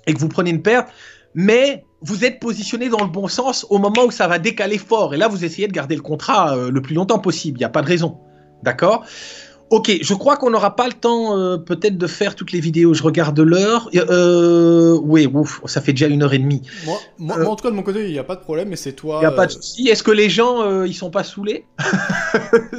et 0.06 0.14
que 0.14 0.20
vous 0.20 0.30
prenez 0.30 0.52
une 0.52 0.62
perte 0.62 0.88
mais 1.38 1.84
vous 2.02 2.26
êtes 2.26 2.40
positionné 2.40 2.90
dans 2.90 3.04
le 3.04 3.10
bon 3.10 3.28
sens 3.28 3.66
au 3.70 3.78
moment 3.80 4.06
où 4.06 4.12
ça 4.12 4.28
va 4.28 4.40
décaler 4.40 4.78
fort. 4.78 5.14
Et 5.14 5.18
là, 5.18 5.28
vous 5.28 5.46
essayez 5.46 5.68
de 5.68 5.74
garder 5.74 5.96
le 5.96 6.02
contrat 6.02 6.56
euh, 6.56 6.72
le 6.72 6.82
plus 6.82 6.96
longtemps 6.96 7.20
possible. 7.20 7.58
Il 7.58 7.62
n'y 7.62 7.66
a 7.66 7.70
pas 7.70 7.82
de 7.82 7.88
raison. 7.88 8.20
D'accord? 8.64 9.06
Ok, 9.70 9.92
je 10.02 10.14
crois 10.14 10.38
qu'on 10.38 10.50
n'aura 10.50 10.78
pas 10.78 10.88
le 10.88 10.94
temps 10.94 11.38
euh, 11.38 11.58
peut-être 11.58 11.98
de 11.98 12.08
faire 12.08 12.36
toutes 12.36 12.54
les 12.54 12.62
vidéos. 12.62 12.94
Je 12.94 13.04
regarde 13.04 13.38
l'heure. 13.40 13.90
Euh, 13.96 14.98
oui, 15.04 15.28
ouf, 15.28 15.62
ça 15.66 15.82
fait 15.82 15.92
déjà 15.92 16.08
une 16.08 16.24
heure 16.24 16.34
et 16.34 16.40
demie. 16.40 16.62
Moi, 16.86 16.98
moi, 17.18 17.46
en 17.46 17.56
tout 17.56 17.64
cas, 17.64 17.70
de 17.70 17.76
mon 17.76 17.84
côté, 17.84 18.06
il 18.06 18.12
n'y 18.14 18.20
a 18.20 18.24
pas 18.24 18.38
de 18.38 18.42
problème, 18.42 18.70
mais 18.70 18.78
c'est 18.78 18.94
toi. 18.94 19.18
Il 19.18 19.20
n'y 19.22 19.26
a 19.26 19.32
pas 19.32 19.46
de 19.46 19.52
souci. 19.52 19.90
Est-ce 19.90 20.04
que 20.04 20.12
les 20.12 20.30
gens, 20.30 20.84
ils 20.84 20.94
sont 20.94 21.10
pas 21.10 21.24
saulés 21.24 21.66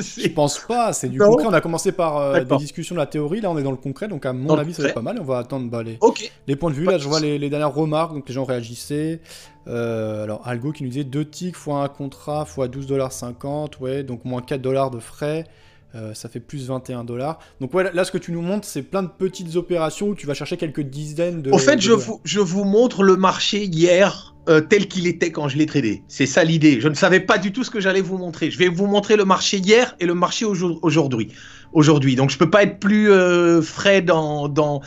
Je 0.00 0.28
pense 0.28 0.60
pas. 0.60 0.94
C'est 0.94 1.08
du 1.08 1.18
concret. 1.18 1.46
On 1.46 1.52
a 1.52 1.60
commencé 1.60 1.92
par 1.92 2.42
des 2.42 2.56
discussions 2.56 2.94
de 2.94 3.00
la 3.00 3.06
théorie. 3.06 3.42
Là, 3.42 3.50
on 3.50 3.58
est 3.58 3.62
dans 3.62 3.70
le 3.70 3.76
concret. 3.76 4.08
Donc, 4.08 4.24
à 4.24 4.32
mon 4.32 4.56
avis, 4.56 4.72
ça 4.72 4.82
va 4.82 4.88
être 4.88 4.94
pas 4.94 5.02
mal. 5.02 5.18
On 5.20 5.24
va 5.24 5.38
attendre 5.38 5.70
bah, 5.70 5.82
les... 5.82 5.98
les, 6.46 6.56
points 6.56 6.70
de 6.70 6.76
vue. 6.76 6.84
là, 6.84 6.96
je 6.96 7.06
vois 7.06 7.20
les, 7.20 7.50
dernières 7.50 7.74
remarques. 7.74 8.14
Donc, 8.14 8.26
les 8.28 8.34
gens 8.34 8.44
réagissaient. 8.44 9.20
alors, 9.66 10.40
Algo 10.46 10.72
qui 10.72 10.84
nous 10.84 10.90
disait 10.90 11.04
2 11.04 11.24
ticks 11.26 11.56
fois 11.56 11.82
un 11.82 11.88
contrat 11.88 12.46
fois 12.46 12.66
12,50$. 12.66 13.78
Ouais, 13.80 14.02
donc 14.02 14.24
moins 14.24 14.40
4$ 14.40 14.90
de 14.90 15.00
frais. 15.00 15.44
Euh, 15.94 16.12
ça 16.12 16.28
fait 16.28 16.40
plus 16.40 16.66
21 16.66 17.04
dollars. 17.04 17.38
Donc 17.62 17.72
ouais, 17.72 17.90
là, 17.94 18.04
ce 18.04 18.12
que 18.12 18.18
tu 18.18 18.30
nous 18.30 18.42
montres, 18.42 18.68
c'est 18.68 18.82
plein 18.82 19.02
de 19.02 19.08
petites 19.08 19.56
opérations 19.56 20.08
où 20.08 20.14
tu 20.14 20.26
vas 20.26 20.34
chercher 20.34 20.58
quelques 20.58 20.82
dizaines 20.82 21.40
de... 21.40 21.50
En 21.50 21.56
fait, 21.56 21.80
je, 21.80 21.92
vous, 21.92 22.20
je 22.24 22.40
vous 22.40 22.64
montre 22.64 23.02
le 23.02 23.16
marché 23.16 23.64
hier 23.64 24.34
euh, 24.50 24.60
tel 24.60 24.86
qu'il 24.86 25.06
était 25.06 25.32
quand 25.32 25.48
je 25.48 25.56
l'ai 25.56 25.64
tradé. 25.64 26.02
C'est 26.06 26.26
ça 26.26 26.44
l'idée. 26.44 26.82
Je 26.82 26.88
ne 26.88 26.94
savais 26.94 27.20
pas 27.20 27.38
du 27.38 27.52
tout 27.52 27.64
ce 27.64 27.70
que 27.70 27.80
j'allais 27.80 28.02
vous 28.02 28.18
montrer. 28.18 28.50
Je 28.50 28.58
vais 28.58 28.68
vous 28.68 28.86
montrer 28.86 29.16
le 29.16 29.24
marché 29.24 29.56
hier 29.56 29.96
et 29.98 30.04
le 30.04 30.14
marché 30.14 30.44
aujourd'hui. 30.44 31.28
Aujourd'hui. 31.72 32.16
Donc 32.16 32.28
je 32.28 32.36
peux 32.36 32.50
pas 32.50 32.64
être 32.64 32.78
plus 32.78 33.10
euh, 33.10 33.62
frais 33.62 34.02
dans... 34.02 34.48
dans... 34.48 34.82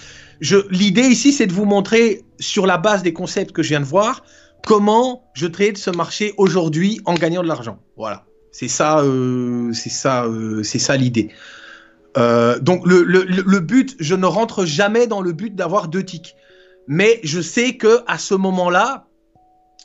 L'idée 0.69 1.07
ici, 1.07 1.33
c'est 1.33 1.47
de 1.47 1.53
vous 1.53 1.65
montrer, 1.65 2.25
sur 2.39 2.67
la 2.67 2.77
base 2.77 3.01
des 3.01 3.13
concepts 3.13 3.51
que 3.51 3.63
je 3.63 3.69
viens 3.69 3.79
de 3.79 3.85
voir, 3.85 4.23
comment 4.65 5.23
je 5.33 5.47
trade 5.47 5.77
ce 5.77 5.89
marché 5.89 6.33
aujourd'hui 6.37 6.99
en 7.05 7.15
gagnant 7.15 7.41
de 7.41 7.47
l'argent. 7.47 7.79
Voilà. 7.97 8.25
C'est 8.51 8.67
ça, 8.67 8.99
euh, 8.99 9.71
c'est 9.73 9.89
ça, 9.89 10.25
euh, 10.25 10.61
c'est 10.63 10.79
ça 10.79 10.97
l'idée. 10.97 11.29
Euh, 12.17 12.59
donc 12.59 12.85
le, 12.85 13.03
le, 13.03 13.59
but, 13.61 13.95
je 13.99 14.15
ne 14.15 14.25
rentre 14.25 14.65
jamais 14.65 15.07
dans 15.07 15.21
le 15.21 15.31
but 15.31 15.55
d'avoir 15.55 15.87
deux 15.87 16.03
ticks, 16.03 16.35
mais 16.87 17.21
je 17.23 17.39
sais 17.39 17.77
que 17.77 18.01
à 18.07 18.17
ce 18.17 18.35
moment-là, 18.35 19.07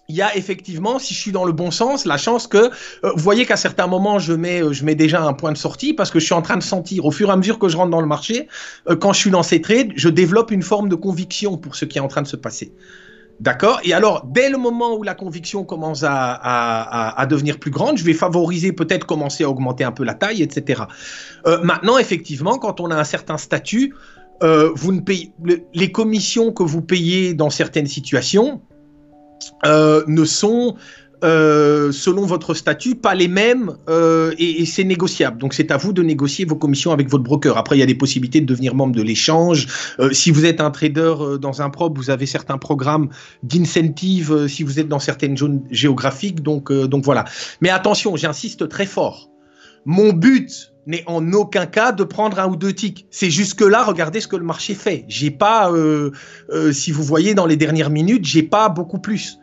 il 0.08 0.16
y 0.16 0.22
a 0.22 0.36
effectivement, 0.36 0.98
si 0.98 1.14
je 1.14 1.20
suis 1.20 1.32
dans 1.32 1.44
le 1.44 1.52
bon 1.52 1.70
sens, 1.70 2.04
la 2.04 2.16
chance 2.16 2.48
que 2.48 2.70
vous 3.02 3.22
voyez 3.22 3.46
qu'à 3.46 3.56
certains 3.56 3.86
moments, 3.86 4.18
je 4.18 4.32
mets, 4.32 4.62
je 4.72 4.84
mets 4.84 4.94
déjà 4.96 5.22
un 5.22 5.32
point 5.32 5.52
de 5.52 5.56
sortie 5.56 5.94
parce 5.94 6.10
que 6.10 6.18
je 6.18 6.24
suis 6.24 6.34
en 6.34 6.42
train 6.42 6.56
de 6.56 6.62
sentir, 6.62 7.04
au 7.04 7.12
fur 7.12 7.28
et 7.28 7.32
à 7.32 7.36
mesure 7.36 7.60
que 7.60 7.68
je 7.68 7.76
rentre 7.76 7.90
dans 7.90 8.00
le 8.00 8.06
marché, 8.06 8.48
quand 9.00 9.12
je 9.12 9.20
suis 9.20 9.30
dans 9.30 9.42
ces 9.44 9.60
trades, 9.60 9.92
je 9.96 10.08
développe 10.08 10.50
une 10.50 10.62
forme 10.62 10.88
de 10.88 10.94
conviction 10.96 11.56
pour 11.56 11.76
ce 11.76 11.84
qui 11.84 11.98
est 11.98 12.00
en 12.00 12.08
train 12.08 12.22
de 12.22 12.28
se 12.28 12.36
passer. 12.36 12.72
D'accord 13.40 13.80
Et 13.84 13.92
alors, 13.92 14.24
dès 14.26 14.48
le 14.48 14.56
moment 14.56 14.94
où 14.94 15.02
la 15.02 15.14
conviction 15.14 15.64
commence 15.64 16.04
à, 16.06 17.26
devenir 17.28 17.58
plus 17.58 17.70
grande, 17.70 17.98
je 17.98 18.04
vais 18.04 18.14
favoriser 18.14 18.72
peut-être 18.72 19.06
commencer 19.06 19.44
à 19.44 19.50
augmenter 19.50 19.84
un 19.84 19.92
peu 19.92 20.04
la 20.04 20.14
taille, 20.14 20.42
etc. 20.42 20.84
Euh, 21.46 21.60
maintenant, 21.62 21.98
effectivement, 21.98 22.58
quand 22.58 22.80
on 22.80 22.90
a 22.90 22.96
un 22.96 23.04
certain 23.04 23.36
statut, 23.36 23.94
euh, 24.42 24.72
les 25.74 25.92
commissions 25.92 26.52
que 26.52 26.62
vous 26.62 26.82
payez 26.82 27.34
dans 27.34 27.50
certaines 27.50 27.86
situations 27.86 28.62
euh, 29.64 30.02
ne 30.06 30.24
sont 30.24 30.76
euh, 31.24 31.92
selon 31.92 32.26
votre 32.26 32.52
statut, 32.52 32.94
pas 32.94 33.14
les 33.14 33.28
mêmes 33.28 33.76
euh, 33.88 34.34
et, 34.38 34.66
c'est 34.66 34.84
négociable. 34.84 35.38
Donc 35.38 35.54
c'est 35.54 35.70
à 35.70 35.76
vous 35.76 35.92
de 35.92 36.02
négocier 36.02 36.44
vos 36.44 36.56
commissions 36.56 36.92
avec 36.92 37.08
votre 37.08 37.24
broker. 37.24 37.56
Après, 37.56 37.76
il 37.76 37.80
y 37.80 37.82
a 37.82 37.86
des 37.86 37.94
possibilités 37.94 38.40
de 38.40 38.46
devenir 38.46 38.74
membre 38.74 38.94
de 38.94 39.02
l'échange. 39.02 39.66
Euh, 39.98 40.10
si 40.12 40.30
vous 40.30 40.44
êtes 40.44 40.60
un 40.60 40.70
trader 40.70 41.14
dans 41.40 41.62
un 41.62 41.70
prop, 41.70 41.96
vous 41.96 42.10
avez 42.10 42.26
certains 42.26 42.58
programmes 42.58 43.08
d'incentive 43.42 44.46
si 44.46 44.62
vous 44.62 44.78
êtes 44.78 44.88
dans 44.88 44.98
certaines 44.98 45.36
zones 45.36 45.62
géographiques. 45.70 46.42
Donc, 46.42 46.70
voilà. 46.70 47.24
Mais 47.60 47.70
attention, 47.70 48.16
j'insiste 48.16 48.68
très 48.68 48.86
fort. 48.86 49.30
Mon 49.86 50.12
but 50.12 50.72
n'est 50.86 51.04
en 51.06 51.32
aucun 51.32 51.66
cas 51.66 51.92
de 51.92 52.04
prendre 52.04 52.38
un 52.38 52.48
ou 52.48 52.56
deux 52.56 52.72
ticks. 52.72 53.06
C'est 53.10 53.30
jusque-là, 53.30 53.84
regardez 53.84 54.20
ce 54.20 54.28
que 54.28 54.36
le 54.36 54.44
marché 54.44 54.74
fait. 54.74 55.04
J'ai 55.08 55.30
pas, 55.30 55.72
si 56.72 56.92
vous 56.92 57.02
voyez 57.02 57.34
dans 57.34 57.46
les 57.46 57.56
dernières 57.56 57.90
minutes, 57.90 58.24
j'ai 58.24 58.42
pas 58.42 58.68
beaucoup 58.68 58.98
plus. 58.98 59.38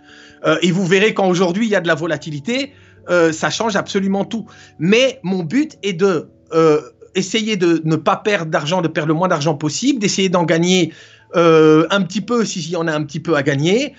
Euh, 0.45 0.57
et 0.61 0.71
vous 0.71 0.85
verrez 0.85 1.13
quand 1.13 1.27
aujourd'hui 1.27 1.65
il 1.65 1.69
y 1.69 1.75
a 1.75 1.81
de 1.81 1.87
la 1.87 1.95
volatilité, 1.95 2.73
euh, 3.09 3.31
ça 3.31 3.49
change 3.49 3.75
absolument 3.75 4.25
tout. 4.25 4.45
Mais 4.79 5.19
mon 5.23 5.43
but 5.43 5.77
est 5.83 5.93
de 5.93 6.29
euh, 6.53 6.81
essayer 7.15 7.57
de 7.57 7.81
ne 7.85 7.95
pas 7.95 8.17
perdre 8.17 8.51
d'argent, 8.51 8.81
de 8.81 8.87
perdre 8.87 9.09
le 9.09 9.13
moins 9.13 9.27
d'argent 9.27 9.55
possible, 9.55 9.99
d'essayer 9.99 10.29
d'en 10.29 10.43
gagner 10.43 10.93
un 11.35 12.01
petit 12.03 12.21
peu 12.21 12.45
s'il 12.45 12.69
y 12.69 12.75
en 12.75 12.87
a 12.87 12.93
un 12.93 13.03
petit 13.03 13.19
peu 13.19 13.35
à 13.35 13.41
gagner, 13.41 13.95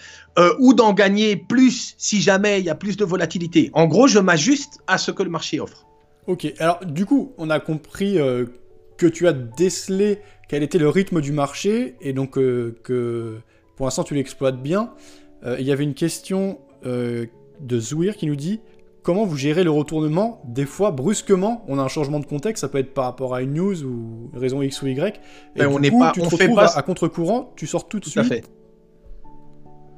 ou 0.60 0.72
d'en 0.72 0.92
gagner 0.92 1.34
plus 1.34 1.96
si 1.98 2.22
jamais 2.22 2.60
il 2.60 2.64
y 2.64 2.70
a 2.70 2.76
plus 2.76 2.96
de 2.96 3.04
volatilité. 3.04 3.70
En 3.72 3.86
gros, 3.86 4.06
je 4.06 4.20
m'ajuste 4.20 4.78
à 4.86 4.98
ce 4.98 5.10
que 5.10 5.24
le 5.24 5.30
marché 5.30 5.58
offre. 5.58 5.84
Ok, 6.28 6.46
alors 6.60 6.78
du 6.86 7.06
coup, 7.06 7.32
on 7.36 7.50
a 7.50 7.58
compris 7.58 8.18
que 8.96 9.06
tu 9.08 9.26
as 9.26 9.32
décelé 9.32 10.20
quel 10.48 10.62
était 10.62 10.78
le 10.78 10.88
rythme 10.88 11.20
du 11.20 11.32
marché 11.32 11.96
et 12.00 12.12
donc 12.12 12.34
que 12.34 13.40
pour 13.74 13.86
l'instant 13.86 14.04
tu 14.04 14.14
l'exploites 14.14 14.62
bien. 14.62 14.92
Il 15.46 15.64
y 15.64 15.72
avait 15.72 15.84
une 15.84 15.94
question 15.94 16.58
de 16.84 17.80
Zouir 17.80 18.16
qui 18.16 18.26
nous 18.26 18.36
dit 18.36 18.60
comment 19.02 19.24
vous 19.26 19.36
gérez 19.36 19.64
le 19.64 19.70
retournement? 19.70 20.40
Des 20.46 20.64
fois, 20.64 20.90
brusquement, 20.90 21.62
on 21.68 21.78
a 21.78 21.82
un 21.82 21.88
changement 21.88 22.20
de 22.20 22.24
contexte, 22.26 22.62
ça 22.62 22.68
peut 22.68 22.78
être 22.78 22.94
par 22.94 23.04
rapport 23.04 23.34
à 23.34 23.42
une 23.42 23.52
news 23.54 23.82
ou 23.84 24.30
raison 24.34 24.62
X 24.62 24.80
ou 24.82 24.86
Y. 24.86 25.20
Et 25.56 25.66
on 25.66 25.78
n'est 25.78 25.90
pas, 25.90 26.10
tu 26.12 26.20
te 26.20 26.24
on 26.26 26.28
retrouves 26.30 26.38
fait 26.38 26.48
pas 26.54 26.76
à, 26.78 26.82
contre-courant, 26.82 27.52
tu 27.56 27.66
sors 27.66 27.86
tout 27.86 27.98
de 27.98 28.04
Tout 28.04 28.10
suite. 28.10 28.22
à 28.22 28.24
fait. 28.24 28.44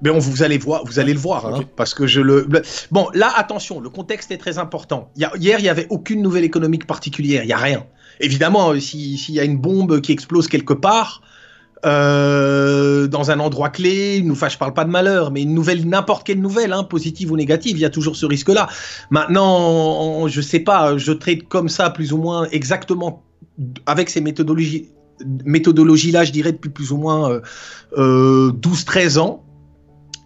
Mais 0.02 0.10
on, 0.10 0.18
vous 0.18 0.43
allez 0.43 0.59
voir, 0.59 0.85
vous 0.85 0.98
allez 0.98 1.14
le 1.14 1.18
voir, 1.18 1.47
hein, 1.47 1.60
parce 1.77 1.94
que 1.94 2.06
je 2.06 2.20
le. 2.20 2.47
Bon, 2.90 3.06
là, 3.14 3.32
attention, 3.35 3.81
le 3.81 3.89
contexte 3.89 4.31
est 4.31 4.36
très 4.36 4.59
important. 4.59 5.10
Il 5.16 5.23
y 5.23 5.24
a- 5.24 5.32
hier, 5.39 5.59
il 5.59 5.64
y 5.64 5.70
avait 5.70 5.86
aucune 5.89 6.20
nouvelle 6.20 6.44
économique 6.44 6.86
particulière, 6.86 7.44
il 7.44 7.48
y 7.48 7.52
a 7.55 7.56
rien. 7.56 7.86
Évidemment, 8.20 8.70
euh, 8.73 8.78
si- 8.81 9.16
s'il 9.16 9.35
y 9.36 9.40
a 9.40 9.44
une 9.44 9.56
bombe 9.56 10.01
qui 10.02 10.12
explose 10.12 10.48
quelque 10.48 10.74
part, 10.74 11.23
euh, 11.85 13.07
dans 13.07 13.31
un 13.31 13.39
endroit 13.39 13.69
clé, 13.69 14.16
une, 14.16 14.32
enfin, 14.32 14.48
je 14.48 14.57
parle 14.57 14.73
pas 14.73 14.85
de 14.85 14.90
malheur, 14.90 15.31
mais 15.31 15.43
une 15.43 15.55
nouvelle, 15.55 15.86
n'importe 15.86 16.27
quelle 16.27 16.40
nouvelle, 16.40 16.73
hein, 16.73 16.85
positive 16.85 17.32
ou 17.32 17.36
négative, 17.36 17.77
il 17.77 17.81
y 17.81 17.85
a 17.85 17.90
toujours 17.90 18.16
ce 18.16 18.27
risque-là. 18.27 18.69
Maintenant, 19.11 20.27
je 20.27 20.40
sais 20.40 20.61
pas, 20.61 20.97
je 20.97 21.12
traite 21.12 21.48
comme 21.48 21.69
ça 21.69 21.90
plus 21.90 22.12
ou 22.12 22.19
moins 22.19 22.47
exactement 22.51 23.23
avec 23.86 24.11
ces 24.11 24.20
méthodologies, 24.20 24.89
méthodologies-là, 25.44 26.24
je 26.24 26.32
dirais 26.32 26.53
depuis 26.53 26.70
plus 26.70 26.93
ou 26.93 26.97
moins 26.97 27.31
euh, 27.31 27.40
euh, 27.98 28.53
12-13 28.53 29.19
ans. 29.19 29.43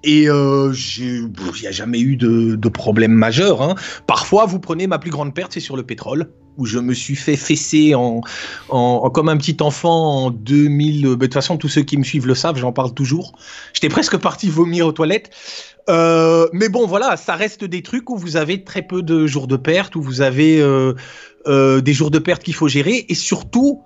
Et 0.02 0.30
euh, 0.30 0.72
il 0.98 1.30
n'y 1.60 1.66
a 1.66 1.72
jamais 1.72 2.00
eu 2.00 2.16
de, 2.16 2.54
de 2.56 2.68
problème 2.70 3.12
majeur. 3.12 3.60
hein. 3.60 3.74
Parfois, 4.06 4.46
vous 4.46 4.58
prenez 4.58 4.86
ma 4.86 4.98
plus 4.98 5.10
grande 5.10 5.34
perte, 5.34 5.52
c'est 5.52 5.60
sur 5.60 5.76
le 5.76 5.82
pétrole, 5.82 6.30
où 6.60 6.66
je 6.66 6.78
me 6.78 6.92
suis 6.94 7.16
fait 7.16 7.36
fesser 7.36 7.94
en, 7.94 8.20
comme 9.10 9.28
un 9.28 9.36
petit 9.36 9.56
enfant 9.60 10.26
en 10.26 10.30
2000. 10.30 11.06
euh, 11.06 11.10
bah, 11.10 11.16
De 11.16 11.24
toute 11.24 11.34
façon, 11.34 11.56
tous 11.56 11.68
ceux 11.68 11.82
qui 11.82 11.96
me 11.96 12.04
suivent 12.04 12.26
le 12.26 12.34
savent, 12.34 12.58
j'en 12.58 12.72
parle 12.72 12.92
toujours. 12.92 13.32
J'étais 13.72 13.88
presque 13.88 14.16
parti 14.18 14.48
vomir 14.48 14.86
aux 14.86 14.92
toilettes. 14.92 15.30
Euh, 15.88 16.46
mais 16.52 16.68
bon, 16.68 16.86
voilà, 16.86 17.16
ça 17.16 17.34
reste 17.34 17.64
des 17.64 17.82
trucs 17.82 18.10
où 18.10 18.16
vous 18.16 18.36
avez 18.36 18.62
très 18.62 18.82
peu 18.82 19.02
de 19.02 19.26
jours 19.26 19.46
de 19.46 19.56
perte, 19.56 19.96
où 19.96 20.02
vous 20.02 20.20
avez 20.20 20.60
euh, 20.60 21.80
des 21.80 21.92
jours 21.92 22.10
de 22.10 22.18
perte 22.18 22.44
qu'il 22.44 22.54
faut 22.54 22.68
gérer, 22.68 23.06
et 23.08 23.14
surtout, 23.14 23.82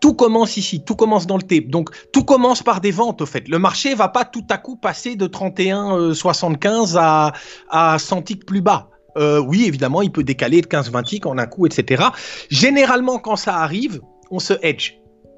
tout 0.00 0.14
commence 0.14 0.56
ici, 0.56 0.82
tout 0.82 0.96
commence 0.96 1.26
dans 1.26 1.36
le 1.36 1.42
tape. 1.42 1.66
Donc, 1.66 1.90
tout 2.12 2.24
commence 2.24 2.62
par 2.62 2.80
des 2.80 2.90
ventes, 2.90 3.20
au 3.20 3.26
fait. 3.26 3.46
Le 3.48 3.58
marché 3.58 3.94
va 3.94 4.08
pas 4.08 4.24
tout 4.24 4.44
à 4.50 4.58
coup 4.58 4.76
passer 4.76 5.16
de 5.16 5.26
31,75 5.26 6.96
à, 6.96 7.32
à 7.68 7.98
100 7.98 8.22
ticks 8.22 8.46
plus 8.46 8.62
bas. 8.62 8.88
Euh, 9.16 9.38
oui, 9.38 9.64
évidemment, 9.66 10.02
il 10.02 10.12
peut 10.12 10.24
décaler 10.24 10.60
de 10.60 10.66
15-20 10.66 11.04
ticks 11.04 11.26
en 11.26 11.38
un 11.38 11.46
coup, 11.46 11.66
etc. 11.66 12.04
Généralement, 12.50 13.18
quand 13.18 13.36
ça 13.36 13.56
arrive, 13.56 14.00
on 14.30 14.38
se 14.38 14.54
hedge. 14.62 14.94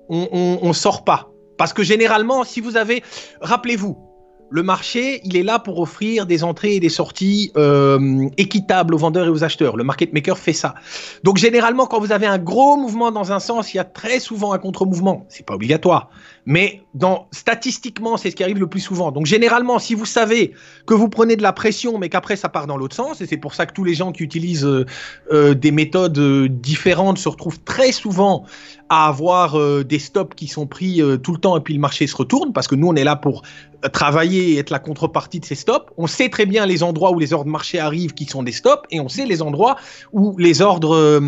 On, 0.08 0.58
on 0.62 0.72
sort 0.72 1.04
pas. 1.04 1.30
Parce 1.58 1.72
que 1.72 1.82
généralement, 1.82 2.44
si 2.44 2.60
vous 2.60 2.76
avez... 2.76 3.02
Rappelez-vous, 3.40 4.07
le 4.50 4.62
marché, 4.62 5.20
il 5.24 5.36
est 5.36 5.42
là 5.42 5.58
pour 5.58 5.78
offrir 5.78 6.26
des 6.26 6.44
entrées 6.44 6.76
et 6.76 6.80
des 6.80 6.88
sorties 6.88 7.52
euh, 7.56 8.28
équitables 8.36 8.94
aux 8.94 8.98
vendeurs 8.98 9.26
et 9.26 9.30
aux 9.30 9.44
acheteurs. 9.44 9.76
Le 9.76 9.84
market 9.84 10.12
maker 10.12 10.38
fait 10.38 10.52
ça. 10.52 10.74
Donc 11.22 11.36
généralement, 11.36 11.86
quand 11.86 12.00
vous 12.00 12.12
avez 12.12 12.26
un 12.26 12.38
gros 12.38 12.76
mouvement 12.76 13.10
dans 13.10 13.32
un 13.32 13.40
sens, 13.40 13.74
il 13.74 13.76
y 13.76 13.80
a 13.80 13.84
très 13.84 14.20
souvent 14.20 14.52
un 14.52 14.58
contre-mouvement. 14.58 15.26
C'est 15.28 15.44
pas 15.44 15.54
obligatoire, 15.54 16.10
mais 16.46 16.82
statistiquement, 17.30 18.16
c'est 18.16 18.30
ce 18.30 18.36
qui 18.36 18.42
arrive 18.42 18.58
le 18.58 18.68
plus 18.68 18.80
souvent. 18.80 19.12
Donc 19.12 19.26
généralement, 19.26 19.78
si 19.78 19.94
vous 19.94 20.06
savez 20.06 20.54
que 20.86 20.94
vous 20.94 21.08
prenez 21.08 21.36
de 21.36 21.42
la 21.42 21.52
pression, 21.52 21.98
mais 21.98 22.08
qu'après 22.08 22.36
ça 22.36 22.48
part 22.48 22.66
dans 22.66 22.76
l'autre 22.76 22.96
sens, 22.96 23.20
et 23.20 23.26
c'est 23.26 23.36
pour 23.36 23.54
ça 23.54 23.66
que 23.66 23.74
tous 23.74 23.84
les 23.84 23.94
gens 23.94 24.12
qui 24.12 24.22
utilisent 24.22 24.64
euh, 24.64 24.86
euh, 25.30 25.54
des 25.54 25.72
méthodes 25.72 26.18
différentes 26.60 27.18
se 27.18 27.28
retrouvent 27.28 27.60
très 27.60 27.92
souvent 27.92 28.44
à 28.88 29.08
avoir 29.08 29.58
euh, 29.58 29.84
des 29.84 29.98
stops 29.98 30.34
qui 30.34 30.46
sont 30.46 30.66
pris 30.66 31.02
euh, 31.02 31.16
tout 31.16 31.32
le 31.32 31.38
temps 31.38 31.56
et 31.56 31.60
puis 31.60 31.74
le 31.74 31.80
marché 31.80 32.06
se 32.06 32.16
retourne 32.16 32.52
parce 32.52 32.66
que 32.68 32.74
nous 32.74 32.88
on 32.88 32.94
est 32.94 33.04
là 33.04 33.16
pour 33.16 33.42
euh, 33.84 33.88
travailler 33.88 34.52
et 34.52 34.58
être 34.58 34.70
la 34.70 34.78
contrepartie 34.78 35.40
de 35.40 35.44
ces 35.44 35.54
stops. 35.54 35.92
On 35.96 36.06
sait 36.06 36.28
très 36.28 36.46
bien 36.46 36.66
les 36.66 36.82
endroits 36.82 37.12
où 37.12 37.18
les 37.18 37.32
ordres 37.32 37.50
marché 37.50 37.78
arrivent 37.78 38.14
qui 38.14 38.24
sont 38.24 38.42
des 38.42 38.52
stops 38.52 38.82
et 38.90 39.00
on 39.00 39.08
sait 39.08 39.26
les 39.26 39.42
endroits 39.42 39.76
où 40.12 40.36
les 40.38 40.62
ordres 40.62 41.20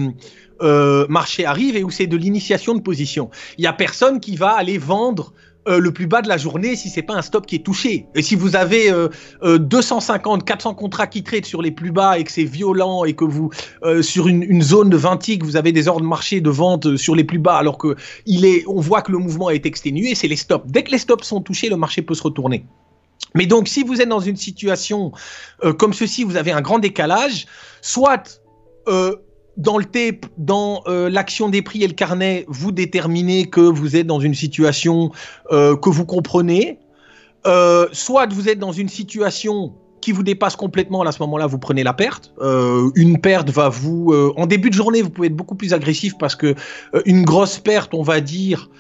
marché 1.08 1.46
arrivent 1.46 1.76
et 1.76 1.84
où 1.84 1.90
c'est 1.90 2.06
de 2.06 2.16
l'initiation 2.18 2.74
de 2.74 2.82
position. 2.82 3.30
Il 3.56 3.64
y 3.64 3.66
a 3.66 3.72
personne 3.72 4.20
qui 4.20 4.36
va 4.36 4.50
aller 4.50 4.76
vendre 4.76 5.32
euh, 5.68 5.78
le 5.78 5.92
plus 5.92 6.06
bas 6.06 6.22
de 6.22 6.28
la 6.28 6.36
journée 6.36 6.76
si 6.76 6.88
c'est 6.88 7.02
pas 7.02 7.14
un 7.14 7.22
stop 7.22 7.46
qui 7.46 7.56
est 7.56 7.64
touché. 7.64 8.06
Et 8.14 8.22
si 8.22 8.34
vous 8.36 8.56
avez 8.56 8.90
euh, 8.90 9.08
euh, 9.42 9.58
250, 9.58 10.44
400 10.44 10.74
contrats 10.74 11.06
qui 11.06 11.22
traitent 11.22 11.46
sur 11.46 11.62
les 11.62 11.70
plus 11.70 11.92
bas 11.92 12.18
et 12.18 12.24
que 12.24 12.32
c'est 12.32 12.44
violent 12.44 13.04
et 13.04 13.14
que 13.14 13.24
vous 13.24 13.50
euh, 13.82 14.02
sur 14.02 14.28
une, 14.28 14.62
zone 14.62 14.90
de 14.90 14.96
20 14.96 15.16
ticks 15.18 15.44
vous 15.44 15.56
avez 15.56 15.72
des 15.72 15.88
ordres 15.88 16.04
marché 16.04 16.40
de 16.40 16.50
vente 16.50 16.86
euh, 16.86 16.96
sur 16.96 17.14
les 17.14 17.24
plus 17.24 17.38
bas 17.38 17.56
alors 17.56 17.78
que 17.78 17.96
il 18.26 18.44
est, 18.44 18.64
on 18.66 18.80
voit 18.80 19.02
que 19.02 19.12
le 19.12 19.18
mouvement 19.18 19.50
est 19.50 19.66
exténué, 19.66 20.14
c'est 20.14 20.28
les 20.28 20.36
stops. 20.36 20.66
Dès 20.66 20.82
que 20.82 20.90
les 20.90 20.98
stops 20.98 21.24
sont 21.24 21.40
touchés, 21.40 21.68
le 21.68 21.76
marché 21.76 22.02
peut 22.02 22.14
se 22.14 22.22
retourner. 22.22 22.64
Mais 23.34 23.46
donc, 23.46 23.68
si 23.68 23.82
vous 23.82 24.00
êtes 24.00 24.08
dans 24.08 24.20
une 24.20 24.36
situation 24.36 25.12
euh, 25.64 25.72
comme 25.72 25.92
ceci, 25.92 26.24
vous 26.24 26.36
avez 26.36 26.52
un 26.52 26.60
grand 26.60 26.78
décalage, 26.78 27.46
soit 27.80 28.40
euh, 28.88 29.14
dans 29.60 29.76
le 29.76 29.84
dans 30.38 30.82
euh, 30.86 31.10
l'action 31.10 31.48
des 31.48 31.60
prix 31.62 31.84
et 31.84 31.86
le 31.86 31.92
carnet, 31.92 32.46
vous 32.48 32.72
déterminez 32.72 33.46
que 33.46 33.60
vous 33.60 33.94
êtes 33.94 34.06
dans 34.06 34.20
une 34.20 34.34
situation 34.34 35.12
euh, 35.52 35.76
que 35.76 35.90
vous 35.90 36.06
comprenez, 36.06 36.78
euh, 37.46 37.86
soit 37.92 38.32
vous 38.32 38.48
êtes 38.48 38.58
dans 38.58 38.72
une 38.72 38.88
situation 38.88 39.74
qui 40.00 40.12
vous 40.12 40.22
dépasse 40.22 40.56
complètement, 40.56 41.02
à 41.02 41.12
ce 41.12 41.20
moment-là, 41.22 41.46
vous 41.46 41.58
prenez 41.58 41.82
la 41.82 41.92
perte. 41.92 42.32
Une 42.94 43.20
perte 43.20 43.50
va 43.50 43.68
vous... 43.68 44.14
en 44.34 44.46
début 44.46 44.70
de 44.70 44.74
journée, 44.74 45.02
vous 45.02 45.10
pouvez 45.10 45.26
être 45.26 45.36
beaucoup 45.36 45.56
plus 45.56 45.74
agressif 45.74 46.14
parce 46.18 46.34
que 46.34 46.54
une 47.04 47.22
grosse 47.22 47.58
perte, 47.58 47.92
on 47.92 48.02
va 48.02 48.22
dire, 48.22 48.70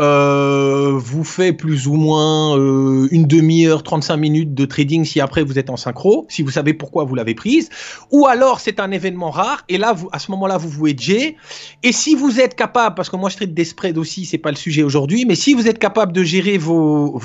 euh, 0.00 0.92
vous 0.96 1.24
fait 1.24 1.52
plus 1.52 1.86
ou 1.86 1.92
moins 1.92 2.56
euh, 2.58 3.06
une 3.10 3.26
demi-heure, 3.26 3.82
35 3.82 4.16
minutes 4.16 4.54
de 4.54 4.64
trading 4.64 5.04
si 5.04 5.20
après 5.20 5.42
vous 5.42 5.58
êtes 5.58 5.68
en 5.68 5.76
synchro, 5.76 6.24
si 6.30 6.42
vous 6.42 6.50
savez 6.50 6.72
pourquoi 6.72 7.04
vous 7.04 7.14
l'avez 7.14 7.34
prise, 7.34 7.68
ou 8.10 8.26
alors 8.26 8.60
c'est 8.60 8.80
un 8.80 8.92
événement 8.92 9.30
rare 9.30 9.62
et 9.68 9.76
là 9.76 9.94
à 10.12 10.18
ce 10.18 10.30
moment-là 10.30 10.56
vous 10.56 10.70
vous 10.70 10.86
hedgez. 10.86 11.36
Et 11.82 11.92
si 11.92 12.14
vous 12.14 12.40
êtes 12.40 12.54
capable, 12.54 12.94
parce 12.94 13.10
que 13.10 13.16
moi 13.16 13.28
je 13.28 13.36
traite 13.36 13.52
des 13.52 13.66
spreads 13.66 13.98
aussi, 13.98 14.24
c'est 14.24 14.38
pas 14.38 14.50
le 14.50 14.56
sujet 14.56 14.82
aujourd'hui, 14.82 15.26
mais 15.26 15.34
si 15.34 15.52
vous 15.52 15.68
êtes 15.68 15.78
capable 15.78 16.12
de 16.12 16.22
gérer 16.22 16.56
vos, 16.56 17.20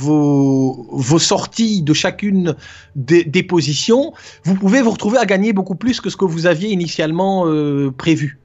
sorties 1.18 1.82
de 1.82 1.94
chacune 1.94 2.56
des, 2.98 3.44
positions, 3.44 4.12
vous 4.44 4.56
pouvez 4.56 4.82
vous 4.82 4.92
retrouver 4.92 5.18
à 5.18 5.26
gagner 5.26 5.54
beaucoup 5.54 5.76
plus 5.76 6.02
que 6.02 6.10
ce 6.10 6.18
que 6.18 6.26
vous 6.26 6.46
aviez 6.46 6.72
initialement 6.72 7.48
euh, 7.48 7.90
prévu. 7.98 8.40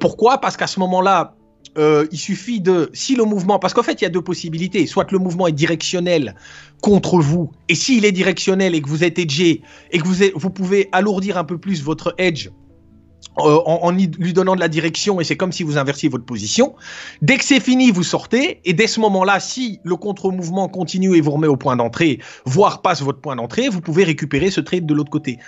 Pourquoi? 0.00 0.38
Parce 0.38 0.56
qu'à 0.56 0.66
ce 0.66 0.80
moment-là, 0.80 1.34
euh, 1.76 2.06
il 2.12 2.18
suffit 2.18 2.60
de, 2.60 2.90
si 2.92 3.16
le 3.16 3.24
mouvement, 3.24 3.58
parce 3.58 3.74
qu'en 3.74 3.82
fait, 3.82 4.00
il 4.00 4.04
y 4.04 4.06
a 4.06 4.10
deux 4.10 4.22
possibilités. 4.22 4.86
Soit 4.86 5.10
le 5.10 5.18
mouvement 5.18 5.46
est 5.46 5.52
directionnel 5.52 6.36
contre 6.80 7.18
vous, 7.18 7.50
et 7.68 7.74
s'il 7.74 8.04
est 8.04 8.12
directionnel 8.12 8.74
et 8.74 8.82
que 8.82 8.88
vous 8.88 9.04
êtes 9.04 9.18
edgé, 9.18 9.62
et 9.90 9.98
que 9.98 10.06
vous, 10.06 10.50
pouvez 10.50 10.88
alourdir 10.92 11.38
un 11.38 11.44
peu 11.44 11.58
plus 11.58 11.82
votre 11.82 12.14
edge 12.18 12.50
euh, 13.38 13.58
en, 13.64 13.90
lui 13.90 14.32
donnant 14.32 14.54
de 14.54 14.60
la 14.60 14.68
direction, 14.68 15.20
et 15.20 15.24
c'est 15.24 15.36
comme 15.36 15.50
si 15.50 15.62
vous 15.62 15.78
inversiez 15.78 16.08
votre 16.08 16.24
position. 16.24 16.74
Dès 17.22 17.38
que 17.38 17.44
c'est 17.44 17.60
fini, 17.60 17.90
vous 17.90 18.02
sortez, 18.04 18.60
et 18.64 18.72
dès 18.72 18.86
ce 18.86 19.00
moment-là, 19.00 19.40
si 19.40 19.80
le 19.82 19.96
contre-mouvement 19.96 20.68
continue 20.68 21.16
et 21.16 21.20
vous 21.20 21.32
remet 21.32 21.48
au 21.48 21.56
point 21.56 21.74
d'entrée, 21.74 22.20
voire 22.44 22.82
passe 22.82 23.02
votre 23.02 23.20
point 23.20 23.34
d'entrée, 23.34 23.68
vous 23.68 23.80
pouvez 23.80 24.04
récupérer 24.04 24.50
ce 24.50 24.60
trade 24.60 24.86
de 24.86 24.94
l'autre 24.94 25.10
côté. 25.10 25.38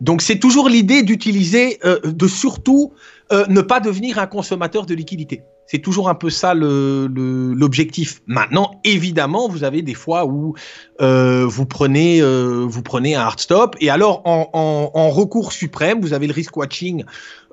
Donc 0.00 0.22
c'est 0.22 0.38
toujours 0.38 0.68
l'idée 0.68 1.02
d'utiliser, 1.02 1.78
euh, 1.84 2.00
de 2.04 2.26
surtout 2.26 2.92
ne 3.30 3.60
pas 3.60 3.78
devenir 3.78 4.18
un 4.18 4.26
consommateur 4.26 4.86
de 4.86 4.94
liquidité. 4.94 5.42
C'est 5.70 5.80
toujours 5.80 6.08
un 6.08 6.14
peu 6.14 6.30
ça 6.30 6.54
l'objectif. 6.54 8.22
Maintenant, 8.26 8.80
évidemment, 8.84 9.48
vous 9.48 9.64
avez 9.64 9.82
des 9.82 9.94
fois 9.94 10.24
où 10.24 10.54
euh, 11.00 11.46
vous 11.46 11.64
prenez 11.64 12.20
euh, 12.20 12.66
vous 12.68 12.82
prenez 12.82 13.14
un 13.14 13.20
hard 13.20 13.38
stop 13.38 13.76
et 13.80 13.88
alors 13.88 14.20
en, 14.24 15.10
recours 15.10 15.52
suprême, 15.52 16.00
vous 16.00 16.12
avez 16.12 16.26
le 16.26 16.32
risk 16.32 16.56
watching 16.56 17.04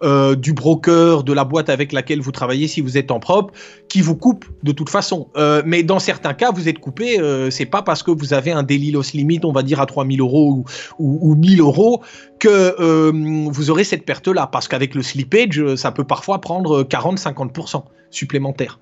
euh, 0.04 0.36
du 0.36 0.54
broker, 0.54 1.24
de 1.24 1.32
la 1.32 1.44
boîte 1.44 1.70
avec 1.70 1.92
laquelle 1.92 2.22
vous 2.22 2.32
travaillez 2.32 2.68
si 2.68 2.82
vous 2.82 2.98
êtes 2.98 3.12
en 3.12 3.20
propre, 3.20 3.54
qui 3.88 4.02
vous 4.02 4.16
coupe 4.16 4.46
de 4.64 4.72
toute 4.72 4.90
façon. 4.90 5.30
Mais 5.66 5.84
dans 5.84 6.00
certains 6.00 6.34
cas, 6.34 6.52
vous 6.52 6.68
êtes 6.68 6.80
coupé. 6.80 7.18
C'est 7.52 7.66
pas 7.66 7.82
parce 7.82 8.04
que 8.04 8.12
vous 8.12 8.34
avez 8.34 8.52
un 8.52 8.64
daily 8.64 8.92
loss 8.92 9.14
limit, 9.14 9.40
on 9.44 9.52
va 9.52 9.64
dire 9.64 9.80
à 9.80 9.86
3000 9.86 10.20
euros 10.20 10.52
ou, 10.52 10.66
ou, 11.00 11.32
ou 11.32 11.36
1000 11.36 11.62
euros, 11.62 12.02
que 12.40 13.12
vous 13.50 13.70
aurez 13.70 13.84
cette 13.84 14.06
perte-là. 14.06 14.48
Parce 14.48 14.68
qu'avec 14.68 14.96
le 14.96 15.04
slippage, 15.04 15.76
ça 15.76 15.92
peut 15.92 16.04
parfois 16.04 16.42
prendre 16.42 16.84
40-50% 16.84 17.84
supplémentaires. 18.12 18.80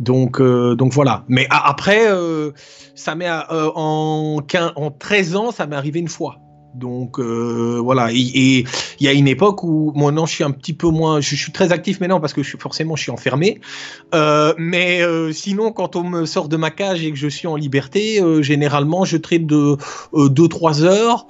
Donc, 0.00 0.40
euh, 0.40 0.74
donc 0.74 0.92
voilà. 0.92 1.24
Mais 1.28 1.46
après, 1.50 2.10
euh, 2.10 2.52
ça 2.94 3.14
m'est 3.14 3.28
euh, 3.28 3.70
en, 3.74 4.40
15 4.46 4.72
en 4.76 4.90
13 4.90 5.36
ans, 5.36 5.50
ça 5.50 5.66
m'est 5.66 5.76
arrivé 5.76 6.00
une 6.00 6.08
fois. 6.08 6.38
Donc 6.74 7.18
euh, 7.18 7.78
voilà, 7.82 8.10
et 8.12 8.16
il 8.16 8.66
y 9.00 9.08
a 9.08 9.12
une 9.12 9.28
époque 9.28 9.62
où 9.62 9.92
maintenant 9.94 10.24
je 10.24 10.34
suis 10.34 10.44
un 10.44 10.50
petit 10.50 10.72
peu 10.72 10.88
moins, 10.88 11.20
je, 11.20 11.34
suis 11.34 11.52
très 11.52 11.70
actif 11.70 12.00
maintenant 12.00 12.18
parce 12.18 12.32
que 12.32 12.42
je 12.42 12.48
suis 12.48 12.58
forcément 12.58 12.96
je 12.96 13.02
suis 13.02 13.10
enfermé. 13.10 13.60
Euh, 14.14 14.54
mais 14.56 15.02
euh, 15.02 15.32
sinon, 15.32 15.72
quand 15.72 15.96
on 15.96 16.04
me 16.04 16.24
sort 16.24 16.48
de 16.48 16.56
ma 16.56 16.70
cage 16.70 17.04
et 17.04 17.10
que 17.10 17.18
je 17.18 17.28
suis 17.28 17.46
en 17.46 17.56
liberté, 17.56 18.20
généralement 18.40 19.04
je 19.04 19.18
trade 19.18 19.46
de 19.46 19.76
2-3 20.14 20.82
heures. 20.82 21.26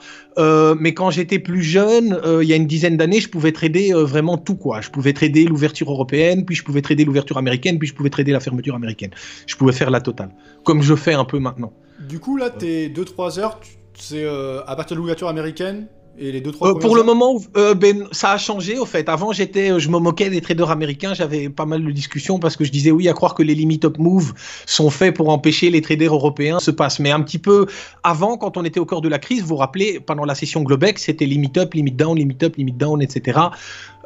mais 0.79 0.95
quand 0.95 1.11
j'étais 1.11 1.41
plus 1.41 1.63
jeune, 1.63 2.21
il 2.41 2.47
y 2.47 2.53
a 2.53 2.57
une 2.57 2.69
dizaine 2.69 2.97
d'années, 2.97 3.21
je 3.21 3.29
pouvais 3.29 3.53
trader 3.53 3.93
vraiment 3.93 4.39
tout 4.39 4.57
quoi. 4.57 4.81
Je 4.81 4.91
pouvais 4.91 5.13
trader 5.13 5.45
l'ouverture 5.45 5.91
européenne, 5.91 6.45
puis 6.45 6.55
je 6.55 6.63
pouvais 6.63 6.83
trader 6.83 7.05
l'ouverture 7.05 7.39
américaine, 7.39 7.79
puis 7.79 7.89
je 7.89 7.95
pouvais 7.95 8.11
trader 8.11 8.33
la 8.33 8.41
fermeture 8.41 8.77
américaine. 8.77 9.11
Je 9.47 9.57
pouvais 9.57 9.73
faire 9.73 9.91
la 9.91 10.01
totale, 10.01 10.31
comme 10.65 10.83
je 10.83 10.95
fais 10.95 11.15
un 11.15 11.25
peu 11.25 11.41
maintenant. 11.41 11.73
Du 12.09 12.19
coup 12.19 12.37
là, 12.37 12.51
tes 12.51 12.89
2-3 12.89 13.39
heures, 13.39 13.61
c'est 13.95 14.25
euh, 14.25 14.63
à 14.67 14.77
partir 14.77 14.97
de 14.97 15.01
l'ouverture 15.01 15.29
américaine 15.29 15.87
et 16.19 16.31
les 16.33 16.41
deux 16.41 16.53
trois. 16.53 16.71
Euh, 16.71 16.75
pour 16.75 16.97
le 16.97 17.03
moment, 17.03 17.41
euh, 17.57 17.75
ben, 17.75 18.07
ça 18.13 18.33
a 18.33 18.39
changé 18.39 18.79
au 18.79 18.85
fait. 18.85 19.09
Avant, 19.09 19.33
j'étais, 19.33 19.79
je 19.81 19.89
me 19.89 19.99
moquais 19.99 20.29
des 20.31 20.41
traders 20.41 20.71
américains. 20.71 21.15
J'avais 21.15 21.49
pas 21.49 21.65
mal 21.65 21.85
de 21.85 21.91
discussions 21.91 22.39
parce 22.39 22.57
que 22.57 22.65
je 22.65 22.71
disais 22.71 22.91
oui 22.91 23.09
à 23.09 23.13
croire 23.13 23.35
que 23.35 23.43
les 23.43 23.55
limit 23.55 23.81
up 23.85 23.99
moves 23.99 24.35
sont 24.67 24.91
faits 24.91 25.17
pour 25.17 25.29
empêcher 25.31 25.71
les 25.71 25.81
traders 25.81 26.15
européens 26.15 26.59
se 26.61 26.71
passent. 26.71 26.99
Mais 26.99 27.11
un 27.11 27.21
petit 27.23 27.39
peu 27.39 27.67
avant, 28.03 28.37
quand 28.37 28.57
on 28.57 28.65
était 28.65 28.81
au 28.81 28.87
cœur 28.87 29.01
de 29.01 29.09
la 29.09 29.19
crise, 29.19 29.43
vous 29.43 29.49
vous 29.49 29.57
rappelez, 29.57 30.01
pendant 30.01 30.25
la 30.25 30.35
session 30.35 30.63
Globex, 30.63 31.03
c'était 31.03 31.27
limit 31.27 31.53
up, 31.57 31.75
limit 31.75 31.93
down, 31.93 32.17
limit 32.17 32.39
up, 32.43 32.57
limit 32.57 32.73
down, 32.73 33.01
etc. 33.03 33.41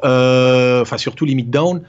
Enfin, 0.03 0.97
surtout 0.97 1.25
limit 1.25 1.43
down. 1.43 1.81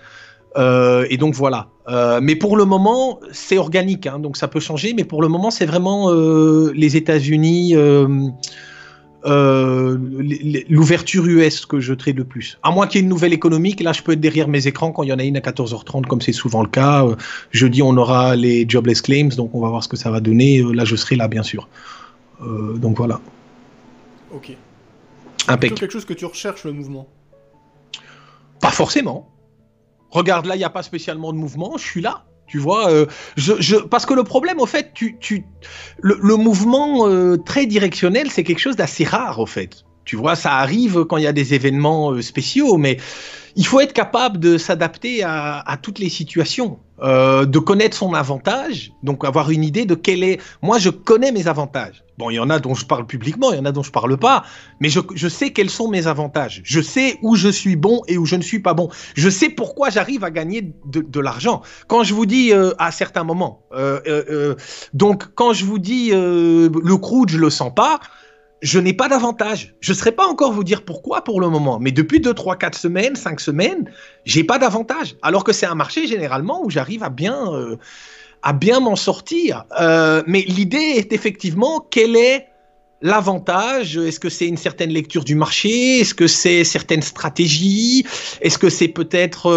Euh, 0.57 1.07
et 1.11 1.17
donc 1.17 1.35
voilà. 1.35 1.69
Euh, 1.89 2.21
mais 2.23 2.37
pour 2.37 2.57
le 2.57 2.65
moment, 2.65 3.21
c'est 3.33 3.59
organique, 3.59 4.07
hein, 4.07 4.19
donc 4.19 4.37
ça 4.37 4.49
peut 4.49 4.61
changer. 4.61 4.95
Mais 4.95 5.05
pour 5.05 5.23
le 5.23 5.29
moment, 5.29 5.51
c'est 5.51 5.67
vraiment 5.67 6.11
euh, 6.11 6.73
les 6.75 6.97
États-Unis, 6.97 7.75
l'ouverture 9.25 11.27
US 11.27 11.67
que 11.67 11.81
je 11.81 11.95
traite 11.95 12.17
le 12.17 12.25
plus. 12.25 12.59
À 12.63 12.71
moins 12.71 12.87
qu'il 12.87 12.99
y 12.99 13.01
ait 13.01 13.05
une 13.05 13.09
nouvelle 13.09 13.33
économique, 13.33 13.81
là, 13.81 13.93
je 13.93 14.03
peux 14.03 14.13
être 14.13 14.21
derrière 14.21 14.49
mes 14.49 14.67
écrans 14.67 14.93
quand 14.93 15.03
il 15.03 15.09
y 15.09 15.13
en 15.13 15.19
a 15.19 15.25
une 15.25 15.37
à 15.37 15.41
14h30, 15.41 16.07
comme 16.07 16.21
c'est 16.21 16.33
souvent 16.33 16.63
le 16.63 16.69
cas. 16.69 17.05
jeudi, 17.51 17.83
on 17.83 17.97
aura 17.97 18.37
les 18.37 18.67
jobless 18.69 19.03
claims, 19.03 19.31
donc 19.37 19.55
on 19.55 19.61
va 19.61 19.69
voir 19.69 19.83
ce 19.83 19.89
que 19.89 19.97
ça 19.97 20.11
va 20.11 20.21
donner. 20.21 20.63
là, 20.73 20.85
je 20.85 20.97
serai 20.97 21.17
là, 21.17 21.29
bien 21.29 21.43
sûr. 21.43 21.69
donc 22.41 22.97
voilà. 22.97 23.21
Ok. 24.33 24.57
C'est 25.49 25.75
quelque 25.75 25.91
chose 25.91 26.05
que 26.05 26.13
tu 26.13 26.27
recherches 26.27 26.65
le 26.65 26.73
mouvement? 26.73 27.07
Pas 28.61 28.71
forcément. 28.71 29.29
Regarde, 30.11 30.47
là, 30.47 30.57
il 30.57 30.59
n'y 30.59 30.65
a 30.65 30.71
pas 30.71 30.83
spécialement 30.83 31.33
de 31.33 31.39
mouvement, 31.39 31.77
je 31.77 31.85
suis 31.85 32.01
là. 32.01 32.25
Tu 32.47 32.59
vois, 32.59 32.91
euh, 32.91 33.05
je, 33.37 33.77
parce 33.77 34.07
que 34.07 34.15
le 34.15 34.25
problème, 34.25 34.59
au 34.59 34.65
fait, 34.65 34.93
tu, 34.95 35.19
tu, 35.21 35.45
le, 36.01 36.37
mouvement 36.37 37.07
euh, 37.07 37.37
très 37.37 37.67
directionnel, 37.67 38.31
c'est 38.31 38.43
quelque 38.43 38.59
chose 38.59 38.75
d'assez 38.75 39.05
rare, 39.05 39.39
au 39.39 39.45
fait. 39.45 39.85
Tu 40.07 40.17
vois, 40.17 40.35
ça 40.35 40.55
arrive 40.55 41.05
quand 41.05 41.19
il 41.19 41.25
y 41.25 41.27
a 41.27 41.35
des 41.35 41.53
événements 41.53 42.13
euh, 42.13 42.23
spéciaux, 42.23 42.79
mais 42.79 42.97
il 43.55 43.67
faut 43.67 43.81
être 43.81 43.93
capable 43.93 44.39
de 44.39 44.57
s'adapter 44.57 45.23
à, 45.23 45.79
toutes 45.83 45.99
les 45.99 46.09
situations, 46.09 46.79
euh, 47.01 47.45
de 47.45 47.59
connaître 47.61 47.97
son 47.97 48.13
avantage, 48.15 48.93
donc 49.05 49.25
avoir 49.25 49.51
une 49.51 49.63
idée 49.63 49.85
de 49.85 49.95
quel 49.95 50.25
est. 50.25 50.41
Moi, 50.63 50.79
je 50.79 50.91
connais 50.91 51.31
mes 51.31 51.47
avantages. 51.47 52.05
Bon, 52.19 52.31
il 52.31 52.35
y 52.35 52.41
en 52.41 52.51
a 52.51 52.59
dont 52.59 52.75
je 52.75 52.85
parle 52.85 53.07
publiquement, 53.07 53.53
il 53.53 53.59
y 53.59 53.61
en 53.61 53.65
a 53.65 53.71
dont 53.71 53.85
je 53.85 53.93
parle 53.93 54.17
pas, 54.17 54.45
mais 54.81 54.89
je, 54.89 55.29
sais 55.29 55.53
quels 55.53 55.71
sont 55.71 55.89
mes 55.89 56.09
avantages. 56.09 56.61
Je 56.65 56.81
sais 56.81 57.17
où 57.23 57.37
je 57.37 57.49
suis 57.49 57.77
bon 57.77 58.03
et 58.09 58.19
où 58.19 58.27
je 58.27 58.35
ne 58.35 58.43
suis 58.43 58.59
pas 58.59 58.75
bon. 58.75 58.89
Je 59.15 59.31
sais 59.31 59.49
pourquoi 59.49 59.91
j'arrive 59.91 60.25
à 60.25 60.33
gagner 60.33 60.73
de, 60.87 61.21
l'argent. 61.21 61.63
Quand 61.87 62.03
je 62.03 62.15
vous 62.15 62.27
dis 62.27 62.53
euh, 62.53 62.73
à 62.79 62.91
certains 62.91 63.23
moments, 63.23 63.63
euh, 63.73 64.57
donc 64.93 65.27
quand 65.37 65.53
je 65.53 65.65
vous 65.65 65.79
dis 65.79 66.11
le 66.11 66.97
crude, 66.97 67.31
je 67.31 67.39
le 67.39 67.51
sens 67.51 67.73
pas 67.73 68.01
je 68.61 68.79
n'ai 68.79 68.93
pas 68.93 69.09
d'avantage. 69.09 69.75
Je 69.81 69.93
ne 69.93 69.97
saurais 69.97 70.13
pas 70.13 70.27
encore 70.27 70.53
vous 70.53 70.65
dire 70.65 70.83
pourquoi 70.83 71.23
pour 71.23 71.41
le 71.41 71.49
moment, 71.49 71.79
mais 71.79 71.93
depuis 71.93 72.21
2, 72.21 72.35
3, 72.35 72.57
4 72.57 72.77
semaines, 72.77 73.17
5 73.17 73.41
semaines, 73.41 73.91
j'ai 74.25 74.45
pas 74.45 74.59
d'avantage. 74.59 75.17
Alors 75.23 75.45
que 75.45 75.53
c'est 75.53 75.67
un 75.67 75.75
marché 75.75 76.07
généralement 76.07 76.65
où 76.65 76.71
j'arrive 76.71 77.03
à 77.03 77.11
bien, 77.11 77.53
euh, 77.53 77.77
à 78.43 78.53
bien 78.53 78.81
m'en 78.81 78.97
sortir. 78.97 79.65
Euh, 79.81 80.23
mais 80.27 80.43
l'idée 80.43 80.95
est 80.97 81.13
effectivement 81.13 81.87
quel 81.91 82.17
est 82.17 82.49
l'avantage? 83.01 83.97
Est-ce 83.97 84.19
que 84.19 84.29
c'est 84.29 84.49
une 84.49 84.57
certaine 84.57 84.91
lecture 84.91 85.23
du 85.23 85.37
marché? 85.37 86.01
Est-ce 86.01 86.15
que 86.15 86.27
c'est 86.27 86.65
certaines 86.65 87.03
stratégies? 87.03 88.05
Est-ce 88.41 88.59
que 88.59 88.71
c'est 88.71 88.89
peut-être 88.89 89.51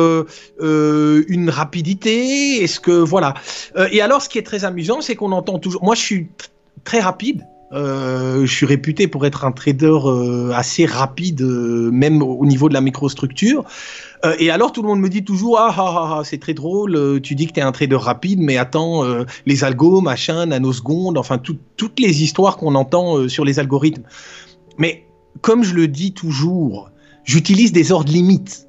euh, 0.60 1.26
une 1.28 1.50
rapidité? 1.50 2.64
Est-ce 2.64 2.80
que 2.80 2.92
voilà 2.92 3.34
Et 3.92 4.02
alors, 4.02 4.22
ce 4.22 4.30
qui 4.30 4.38
est 4.38 4.46
très 4.46 4.64
amusant, 4.64 5.02
c'est 5.02 5.16
qu'on 5.16 5.32
entend 5.32 5.58
toujours. 5.58 5.84
Moi, 5.84 5.96
je 5.96 6.02
suis 6.02 6.28
très 6.84 7.00
rapide. 7.00 7.44
Euh, 7.74 8.46
je 8.46 8.54
suis 8.54 8.66
réputé 8.66 9.08
pour 9.08 9.26
être 9.26 9.46
un 9.46 9.52
trader 9.52 9.98
euh, 10.06 10.52
assez 10.54 10.86
rapide, 10.86 11.42
euh, 11.42 11.90
même 11.92 12.22
au 12.22 12.46
niveau 12.46 12.68
de 12.68 12.74
la 12.74 12.82
microstructure. 12.82 13.64
et 14.40 14.52
alors 14.52 14.72
tout 14.72 14.82
le 14.82 14.88
monde 14.88 15.00
me 15.00 15.10
dit 15.10 15.24
toujours 15.24 15.58
ah 15.58 15.74
ah 15.76 15.82
ah, 15.82 16.18
ah 16.20 16.22
c'est 16.24 16.38
très 16.38 16.54
drôle, 16.54 17.22
tu 17.22 17.34
dis 17.34 17.48
que 17.48 17.54
tu 17.54 17.60
es 17.60 17.64
un 17.64 17.72
trader 17.72 17.96
rapide, 17.96 18.40
mais 18.40 18.58
attends 18.58 19.04
les 19.48 19.64
algos, 19.64 20.02
machin, 20.02 20.46
nanosecondes, 20.46 21.18
enfin 21.18 21.40
toutes 21.40 22.00
les 22.00 22.24
histoires 22.24 22.58
qu'on 22.58 22.76
entend 22.76 23.28
sur 23.28 23.46
les 23.46 23.58
algorithmes. 23.58 24.04
Mais 24.78 25.06
comme 25.42 25.64
je 25.64 25.74
le 25.74 25.88
dis 25.88 26.14
toujours, 26.14 26.92
j'utilise 27.24 27.72
des 27.72 27.92
ordres 27.92 28.12
limites. 28.12 28.68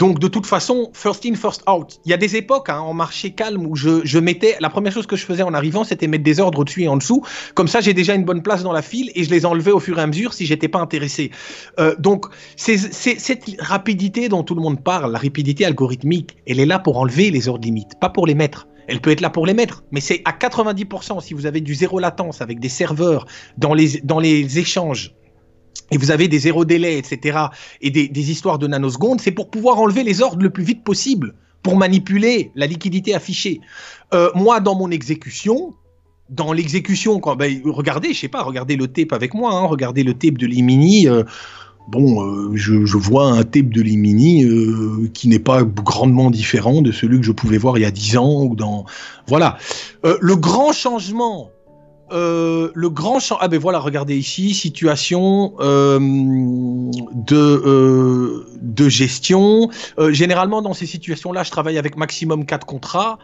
Donc 0.00 0.18
de 0.18 0.28
toute 0.28 0.46
façon, 0.46 0.90
first 0.94 1.26
in, 1.26 1.34
first 1.34 1.62
out. 1.68 2.00
Il 2.06 2.10
y 2.10 2.14
a 2.14 2.16
des 2.16 2.34
époques 2.34 2.70
hein, 2.70 2.80
en 2.80 2.94
marché 2.94 3.32
calme 3.32 3.66
où 3.66 3.76
je, 3.76 4.18
mettais, 4.18 4.56
la 4.58 4.70
première 4.70 4.94
chose 4.94 5.06
que 5.06 5.14
je 5.14 5.26
faisais 5.26 5.42
en 5.42 5.52
arrivant, 5.52 5.84
c'était 5.84 6.06
mettre 6.06 6.24
des 6.24 6.40
ordres 6.40 6.60
au-dessus 6.60 6.84
et 6.84 6.88
en 6.88 6.96
dessous. 6.96 7.22
Comme 7.54 7.68
ça, 7.68 7.82
j'ai 7.82 7.92
déjà 7.92 8.14
une 8.14 8.24
bonne 8.24 8.42
place 8.42 8.62
dans 8.62 8.72
la 8.72 8.80
file 8.80 9.12
et 9.14 9.24
je 9.24 9.30
les 9.30 9.44
enlevais 9.44 9.72
au 9.72 9.78
fur 9.78 9.98
et 9.98 10.02
à 10.02 10.06
mesure 10.06 10.32
si 10.32 10.46
j'étais 10.46 10.68
pas 10.68 10.78
intéressé. 10.78 11.30
Euh, 11.78 11.94
donc 11.98 12.24
c'est 12.56 12.78
cette 12.78 13.44
rapidité 13.58 14.30
dont 14.30 14.42
tout 14.42 14.54
le 14.54 14.62
monde 14.62 14.82
parle, 14.82 15.12
la 15.12 15.18
rapidité 15.18 15.66
algorithmique, 15.66 16.38
elle 16.46 16.60
est 16.60 16.66
là 16.66 16.78
pour 16.78 16.96
enlever 16.96 17.30
les 17.30 17.48
ordres 17.48 17.66
limites, 17.66 18.00
pas 18.00 18.08
pour 18.08 18.26
les 18.26 18.34
mettre. 18.34 18.68
Elle 18.88 19.02
peut 19.02 19.10
être 19.10 19.20
là 19.20 19.28
pour 19.28 19.44
les 19.44 19.54
mettre, 19.54 19.84
mais 19.90 20.00
c'est 20.00 20.22
à 20.24 20.32
90% 20.32 21.20
si 21.20 21.34
vous 21.34 21.44
avez 21.44 21.60
du 21.60 21.74
zéro 21.74 21.98
latence 21.98 22.40
avec 22.40 22.58
des 22.58 22.70
serveurs 22.70 23.26
dans 23.58 23.74
les, 23.74 24.00
dans 24.02 24.18
les 24.18 24.58
échanges 24.58 25.14
et 25.90 25.98
vous 25.98 26.10
avez 26.10 26.28
des 26.28 26.38
zéro 26.38 26.64
délais, 26.64 26.98
etc., 26.98 27.38
et 27.80 27.90
des, 27.90 28.30
histoires 28.30 28.58
de 28.58 28.66
nanosecondes, 28.66 29.20
c'est 29.20 29.32
pour 29.32 29.50
pouvoir 29.50 29.78
enlever 29.78 30.04
les 30.04 30.22
ordres 30.22 30.42
le 30.42 30.50
plus 30.50 30.64
vite 30.64 30.84
possible, 30.84 31.34
pour 31.62 31.76
manipuler 31.76 32.52
la 32.54 32.66
liquidité 32.66 33.14
affichée. 33.14 33.60
Euh, 34.14 34.30
moi, 34.34 34.60
dans 34.60 34.74
mon 34.74 34.90
exécution, 34.90 35.74
dans 36.30 36.52
l'exécution, 36.52 37.18
quand 37.18 37.36
ben, 37.36 37.60
regardez, 37.64 38.14
je 38.14 38.20
sais 38.20 38.28
pas, 38.28 38.42
regardez 38.42 38.76
le 38.76 38.88
tape 38.88 39.12
avec 39.12 39.34
moi, 39.34 39.52
hein, 39.52 39.66
regardez 39.66 40.04
le 40.04 40.14
tape 40.14 40.38
de 40.38 40.46
Limini. 40.46 41.08
Euh, 41.08 41.24
bon, 41.88 42.24
euh, 42.24 42.52
je, 42.54 42.96
vois 42.96 43.26
un 43.26 43.42
tape 43.42 43.70
de 43.70 43.82
Limini 43.82 44.46
qui 45.12 45.28
n'est 45.28 45.40
pas 45.40 45.64
grandement 45.64 46.30
différent 46.30 46.82
de 46.82 46.92
celui 46.92 47.18
que 47.18 47.26
je 47.26 47.32
pouvais 47.32 47.58
voir 47.58 47.78
il 47.78 47.82
y 47.82 47.84
a 47.86 47.90
10 47.90 48.16
ans 48.16 48.44
ou 48.44 48.54
dans. 48.54 48.84
Voilà. 49.26 49.58
le 50.02 50.36
grand 50.36 50.72
changement 50.72 51.50
euh, 52.12 52.70
le 52.74 52.90
grand 52.90 53.20
champ. 53.20 53.36
Ah 53.40 53.48
ben 53.48 53.58
voilà, 53.58 53.78
regardez 53.78 54.16
ici, 54.16 54.54
situation 54.54 55.54
euh, 55.60 55.98
de 56.00 57.36
euh, 57.36 58.46
de 58.60 58.88
gestion. 58.88 59.70
généralement 60.10 60.62
dans 60.62 60.74
ces 60.74 60.86
situations-là, 60.86 61.42
je 61.44 61.50
travaille 61.50 61.78
avec 61.78 61.96
maximum 61.96 62.46
4 62.46 62.66
contrats. 62.66 63.18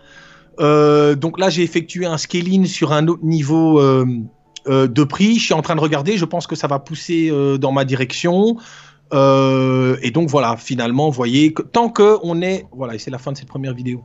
donc 0.59 1.39
là, 1.39 1.51
j'ai 1.51 1.63
effectué 1.63 2.07
un 2.07 2.19
scaling 2.19 2.67
sur 2.67 2.93
un 2.93 3.09
autre 3.09 3.25
niveau 3.25 3.81
de 3.81 5.05
prix. 5.05 5.39
Je 5.39 5.45
suis 5.45 5.55
en 5.55 5.63
train 5.63 5.77
de 5.77 5.81
regarder. 5.81 6.17
Je 6.17 6.25
pense 6.25 6.47
que 6.47 6.57
ça 6.57 6.67
va 6.67 6.79
pousser 6.79 7.31
dans 7.59 7.73
ma 7.73 7.85
direction. 7.85 8.57
et 9.13 10.11
donc 10.13 10.29
voilà, 10.29 10.57
finalement, 10.57 11.07
vous 11.11 11.17
voyez, 11.17 11.53
que, 11.53 11.63
tant 11.63 11.89
que 11.89 12.19
on 12.23 12.41
est, 12.41 12.67
voilà, 12.73 12.95
et 12.95 12.99
c'est 12.99 13.11
la 13.11 13.19
fin 13.19 13.33
de 13.33 13.37
cette 13.37 13.49
première 13.49 13.75
vidéo. 13.75 14.03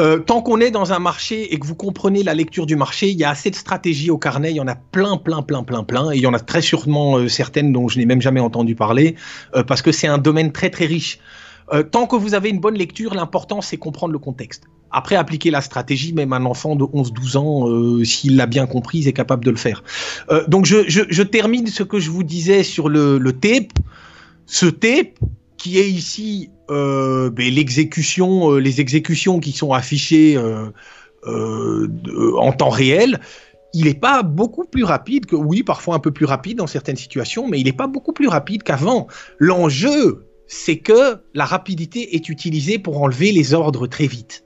Euh, 0.00 0.18
tant 0.18 0.42
qu'on 0.42 0.60
est 0.60 0.70
dans 0.70 0.92
un 0.92 0.98
marché 0.98 1.54
et 1.54 1.58
que 1.58 1.66
vous 1.66 1.76
comprenez 1.76 2.22
la 2.22 2.34
lecture 2.34 2.66
du 2.66 2.74
marché, 2.74 3.10
il 3.10 3.18
y 3.18 3.24
a 3.24 3.30
assez 3.30 3.50
de 3.50 3.54
stratégies 3.54 4.10
au 4.10 4.18
carnet, 4.18 4.50
il 4.50 4.56
y 4.56 4.60
en 4.60 4.66
a 4.66 4.74
plein, 4.74 5.16
plein, 5.16 5.42
plein, 5.42 5.62
plein, 5.62 5.84
plein, 5.84 6.10
et 6.10 6.16
il 6.16 6.22
y 6.22 6.26
en 6.26 6.34
a 6.34 6.40
très 6.40 6.62
sûrement 6.62 7.18
euh, 7.18 7.28
certaines 7.28 7.72
dont 7.72 7.86
je 7.88 7.98
n'ai 7.98 8.06
même 8.06 8.20
jamais 8.20 8.40
entendu 8.40 8.74
parler, 8.74 9.14
euh, 9.54 9.62
parce 9.62 9.82
que 9.82 9.92
c'est 9.92 10.08
un 10.08 10.18
domaine 10.18 10.52
très, 10.52 10.70
très 10.70 10.86
riche. 10.86 11.18
tant 11.92 12.06
que 12.06 12.16
vous 12.16 12.34
avez 12.34 12.50
une 12.50 12.60
bonne 12.60 12.74
lecture, 12.74 13.14
l'important 13.14 13.60
c'est 13.60 13.78
comprendre 13.78 14.12
le 14.12 14.18
contexte. 14.18 14.64
Après, 14.90 15.16
appliquer 15.16 15.50
la 15.50 15.60
stratégie, 15.60 16.12
même 16.12 16.32
un 16.32 16.44
enfant 16.44 16.76
de 16.76 16.84
11-12 16.84 17.36
ans, 17.36 18.04
s'il 18.04 18.36
l'a 18.36 18.46
bien 18.46 18.66
comprise, 18.66 19.08
est 19.08 19.12
capable 19.12 19.44
de 19.44 19.50
le 19.50 19.56
faire. 19.56 19.82
donc 20.46 20.66
je, 20.66 21.22
termine 21.22 21.66
ce 21.66 21.82
que 21.82 21.98
je 21.98 22.10
vous 22.10 22.22
disais 22.22 22.62
sur 22.62 22.88
le, 22.88 23.18
le 23.18 23.32
tape. 23.32 23.72
Ce 24.46 24.66
tape, 24.66 25.18
qui 25.56 25.78
est 25.78 25.90
ici 25.90 26.50
euh, 26.70 27.30
ben, 27.30 27.52
l'exécution, 27.52 28.52
euh, 28.52 28.58
les 28.58 28.80
exécutions 28.80 29.38
qui 29.38 29.52
sont 29.52 29.72
affichées 29.72 30.36
euh, 30.36 31.88
en 32.38 32.52
temps 32.52 32.70
réel, 32.70 33.20
il 33.74 33.84
n'est 33.84 33.94
pas 33.94 34.22
beaucoup 34.22 34.64
plus 34.64 34.84
rapide 34.84 35.26
que, 35.26 35.36
oui, 35.36 35.62
parfois 35.62 35.94
un 35.94 35.98
peu 35.98 36.10
plus 36.10 36.26
rapide 36.26 36.58
dans 36.58 36.66
certaines 36.66 36.96
situations, 36.96 37.48
mais 37.48 37.60
il 37.60 37.64
n'est 37.64 37.72
pas 37.72 37.86
beaucoup 37.86 38.12
plus 38.12 38.28
rapide 38.28 38.62
qu'avant. 38.62 39.08
L'enjeu, 39.38 40.26
c'est 40.46 40.78
que 40.78 41.16
la 41.34 41.44
rapidité 41.44 42.14
est 42.14 42.28
utilisée 42.28 42.78
pour 42.78 43.02
enlever 43.02 43.32
les 43.32 43.52
ordres 43.52 43.86
très 43.86 44.06
vite. 44.06 44.44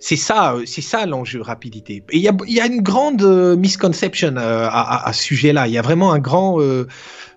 C'est 0.00 0.16
ça, 0.16 0.56
c'est 0.64 0.80
ça 0.80 1.06
l'enjeu 1.06 1.42
rapidité. 1.42 2.04
Il 2.12 2.20
y 2.20 2.28
a, 2.28 2.36
y 2.46 2.60
a, 2.60 2.66
une 2.66 2.82
grande 2.82 3.22
misconception 3.58 4.34
à, 4.36 5.08
à, 5.08 5.12
ce 5.12 5.24
sujet-là. 5.24 5.66
Il 5.66 5.72
y 5.72 5.78
a 5.78 5.82
vraiment 5.82 6.12
un 6.12 6.20
grand, 6.20 6.60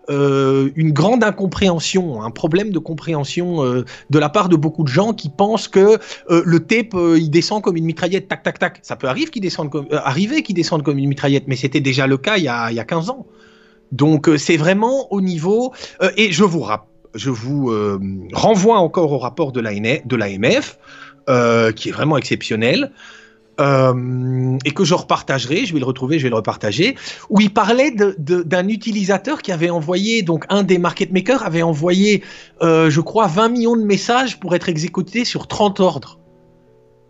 euh, 0.10 0.70
une 0.76 0.92
grande 0.92 1.24
incompréhension, 1.24 2.24
un 2.24 2.32
problème 2.32 2.72
de 2.72 2.80
compréhension 2.80 3.64
euh, 3.64 3.86
de 4.10 4.20
la 4.20 4.30
part 4.30 4.50
de 4.50 4.56
beaucoup 4.56 4.84
de 4.84 4.88
gens 4.88 5.14
qui 5.14 5.30
pensent 5.30 5.68
que 5.68 6.00
euh, 6.30 6.42
le 6.44 6.60
tape 6.60 6.96
il 6.96 7.30
descend 7.30 7.62
comme 7.62 7.78
une 7.78 7.86
mitraillette, 7.86 8.28
tac 8.28 8.42
tac 8.44 8.58
tac. 8.58 8.80
Ça 8.82 8.96
peut 8.96 9.08
arriver 9.08 9.30
qu'il 9.30 9.44
descende 9.44 9.70
comme, 9.70 9.88
arriver 9.92 10.42
descende 10.42 10.84
comme 10.84 10.98
une 10.98 11.08
mitraillette, 11.08 11.48
mais 11.48 11.56
c'était 11.56 11.82
déjà 11.82 12.08
le 12.08 12.18
cas 12.18 12.38
il 12.38 12.44
y 12.44 12.48
a, 12.48 12.72
il 12.72 12.76
y 12.76 12.80
a 12.80 12.84
15 12.84 13.10
ans. 13.12 13.28
Donc 13.92 14.30
c'est 14.38 14.58
vraiment 14.58 15.12
au 15.12 15.22
niveau 15.22 15.74
et 16.18 16.32
je 16.32 16.44
vous 16.44 16.66
je 17.14 17.30
vous 17.30 17.72
renvoie 18.34 18.78
encore 18.78 19.12
au 19.12 19.20
rapport 19.20 19.52
de 19.52 19.60
l'AMF, 19.60 20.78
qui 21.76 21.90
est 21.90 21.92
vraiment 21.92 22.18
exceptionnel. 22.18 22.92
Euh, 23.62 24.58
et 24.66 24.72
que 24.72 24.84
je 24.84 24.94
repartagerai, 24.94 25.66
je 25.66 25.74
vais 25.74 25.80
le 25.80 25.86
retrouver, 25.86 26.18
je 26.18 26.24
vais 26.24 26.30
le 26.30 26.36
repartager, 26.36 26.96
où 27.30 27.40
il 27.40 27.54
parlait 27.54 27.92
d'un 27.92 28.68
utilisateur 28.68 29.42
qui 29.42 29.52
avait 29.52 29.70
envoyé, 29.70 30.24
donc 30.24 30.46
un 30.50 30.64
des 30.64 30.80
market 30.80 31.12
makers 31.12 31.46
avait 31.46 31.62
envoyé, 31.62 32.24
euh, 32.62 32.90
je 32.90 33.02
crois, 33.02 33.28
20 33.28 33.50
millions 33.50 33.76
de 33.76 33.84
messages 33.84 34.40
pour 34.40 34.56
être 34.56 34.68
exécutés 34.68 35.26
sur 35.26 35.48
30 35.48 35.80
ordres. 35.80 36.21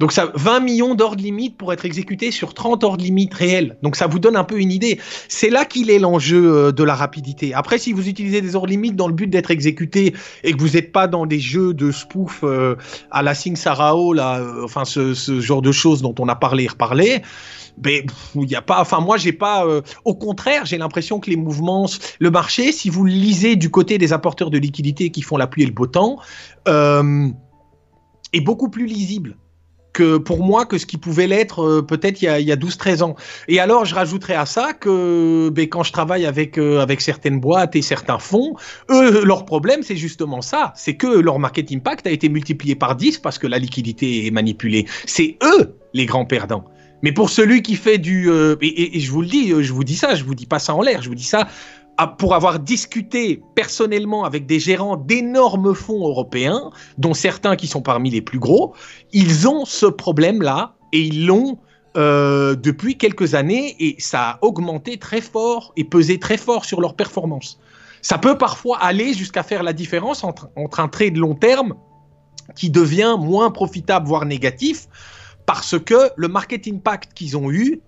Donc 0.02 0.14
ça, 0.14 0.32
20 0.34 0.61
millions 0.61 0.95
d'ordres 0.95 1.22
limites 1.22 1.57
pour 1.57 1.72
être 1.73 1.86
exécutés 1.86 2.32
sur 2.32 2.56
30 2.56 2.84
ordres 2.84 3.03
limites 3.03 3.36
réels. 3.36 3.78
Donc 3.84 3.95
ça 3.95 4.07
vous 4.07 4.18
donne 4.18 4.36
un 4.36 4.44
peu 4.44 4.60
une 4.60 4.72
idée. 4.72 4.99
C'est 5.28 5.52
là 5.52 5.64
qu'il 5.64 5.91
est 5.91 5.99
l'enjeu 5.99 6.44
euh, 6.44 6.72
de 6.72 6.84
la 6.84 6.95
rapidité. 6.95 7.53
Après, 7.53 7.78
si 7.78 7.94
vous 7.94 8.10
utilisez 8.10 8.41
des 8.41 8.56
ordres 8.56 8.69
limites 8.69 8.95
dans 8.95 9.07
le 9.07 9.14
but 9.14 9.28
d'être 9.28 9.52
exécuté 9.52 10.15
et 10.44 10.53
que 10.53 10.57
vous 10.60 10.69
n'êtes 10.69 10.91
pas 10.91 11.06
dans 11.06 11.28
des 11.28 11.40
jeux 11.40 11.76
de 11.76 11.91
spoof 11.91 12.40
euh, 12.44 12.78
à 13.11 13.22
la 13.22 13.36
Sing 13.36 13.56
Sarao, 13.56 14.14
là, 14.14 14.40
euh, 14.40 14.64
enfin 14.64 14.86
ce, 14.86 15.14
genre 15.40 15.61
de 15.61 15.72
choses 15.72 16.02
dont 16.02 16.15
on 16.18 16.28
a 16.28 16.36
parlé 16.36 16.64
et 16.64 16.69
reparlé, 16.69 17.22
ben 17.78 18.03
il 18.34 18.41
n'y 18.41 18.56
a 18.56 18.64
pas 18.64 18.82
enfin 18.82 18.99
moi 18.99 19.18
j'ai 19.18 19.32
pas 19.32 19.65
au 20.03 20.14
contraire 20.14 20.65
j'ai 20.65 20.78
l'impression 20.78 21.22
que 21.22 21.30
les 21.30 21.38
mouvements 21.38 21.86
le 22.19 22.30
marché 22.30 22.73
si 22.73 22.90
vous 22.90 23.06
lisez 23.06 23.56
du 23.56 23.69
côté 23.69 23.98
des 23.98 24.11
apporteurs 24.11 24.49
de 24.49 24.57
liquidités 24.57 25.10
qui 25.10 25.22
font 25.22 25.38
la 25.38 25.48
pluie 25.48 25.64
et 25.64 25.68
le 25.68 25.72
beau 25.72 25.88
temps 25.88 26.18
est 26.65 28.41
beaucoup 28.41 28.69
plus 28.69 28.88
lisible 28.88 29.38
que 29.93 30.18
pour 30.18 30.43
moi 30.43 30.65
que 30.65 30.77
ce 30.77 30.85
qui 30.85 30.97
pouvait 30.97 31.27
l'être 31.27 31.63
euh, 31.63 31.81
peut-être 31.81 32.22
il 32.22 32.26
y 32.26 32.27
a, 32.27 32.53
a 32.53 32.57
12-13 32.57 33.03
ans. 33.03 33.15
Et 33.47 33.59
alors 33.59 33.85
je 33.85 33.95
rajouterais 33.95 34.35
à 34.35 34.45
ça 34.45 34.73
que 34.73 35.49
ben, 35.49 35.68
quand 35.68 35.84
je 35.84 35.91
travaille 35.91 36.26
avec, 36.26 36.57
euh, 36.57 36.80
avec 36.80 37.01
certaines 37.01 37.39
boîtes 37.39 37.76
et 37.76 37.81
certains 37.81 38.19
fonds, 38.19 38.55
eux, 38.89 39.23
leur 39.23 39.45
problème 39.45 39.84
c'est 39.84 39.97
justement 39.97 40.41
ça, 40.41 40.73
c'est 40.76 40.95
que 40.95 41.07
leur 41.07 41.39
market 41.39 41.72
impact 41.72 42.07
a 42.07 42.11
été 42.11 42.30
multiplié 42.30 42.76
par 42.76 42.95
10 42.95 43.19
parce 43.19 43.38
que 43.38 43.47
la 43.47 43.59
liquidité 43.59 44.26
est 44.27 44.31
manipulée. 44.31 44.85
C'est 45.05 45.38
eux 45.43 45.76
les 45.93 46.05
grands 46.05 46.26
perdants. 46.26 46.65
Mais 47.03 47.11
pour 47.11 47.30
celui 47.30 47.63
qui 47.63 47.76
fait 47.76 47.97
du... 47.97 48.30
Euh, 48.30 48.55
et, 48.61 48.97
et, 48.97 48.99
je 48.99 49.11
vous 49.11 49.22
le 49.22 49.27
dis, 49.27 49.49
je 49.63 49.73
vous 49.73 49.84
dis 49.84 49.95
ça, 49.95 50.13
je 50.13 50.23
vous 50.23 50.35
dis 50.35 50.45
pas 50.45 50.59
ça 50.59 50.76
en 50.76 50.81
l'air, 50.81 51.01
je 51.01 51.09
vous 51.09 51.15
dis 51.15 51.23
ça 51.23 51.47
pour 52.07 52.36
avoir 52.36 52.60
discuté 52.60 53.41
personnellement 53.56 54.23
avec 54.23 54.45
des 54.45 54.60
gérants 54.60 54.98
d'énormes 54.98 55.73
fonds 55.73 56.07
européens, 56.07 56.72
dont 56.98 57.14
certains 57.14 57.56
qui 57.56 57.68
sont 57.68 57.82
parmi 57.82 58.10
les 58.10 58.22
plus 58.22 58.40
gros, 58.40 58.73
ils 59.14 59.48
ont 59.48 59.65
ce 59.65 59.86
problème-là 59.86 60.76
et 60.94 61.02
ils 61.02 61.26
l'ont 61.26 61.57
euh, 61.98 62.56
depuis 62.56 62.98
quelques 62.98 63.36
années 63.36 63.76
et 63.80 63.95
ça 63.99 64.30
a 64.30 64.40
augmenté 64.41 64.98
très 64.98 65.22
fort 65.22 65.73
et 65.76 65.84
pesé 65.84 66.19
très 66.19 66.38
fort 66.38 66.65
sur 66.65 66.80
leur 66.80 66.95
performance. 66.95 67.60
Ça 68.02 68.18
peut 68.18 68.38
parfois 68.38 68.80
aller 68.80 69.14
jusqu'à 69.14 69.44
faire 69.44 69.61
la 69.61 69.73
différence 69.73 70.23
entre, 70.23 70.49
entre 70.56 70.80
un 70.80 70.88
trade 70.88 71.18
long 71.18 71.36
terme 71.36 71.76
qui 72.56 72.69
devient 72.69 73.15
moins 73.19 73.52
profitable, 73.52 74.07
voire 74.07 74.26
négatif, 74.26 74.88
parce 75.45 75.78
que 75.78 76.10
le 76.15 76.28
market 76.28 76.68
impact 76.68 77.14
qu'ils 77.14 77.38
ont 77.38 77.52
eu 77.52 77.82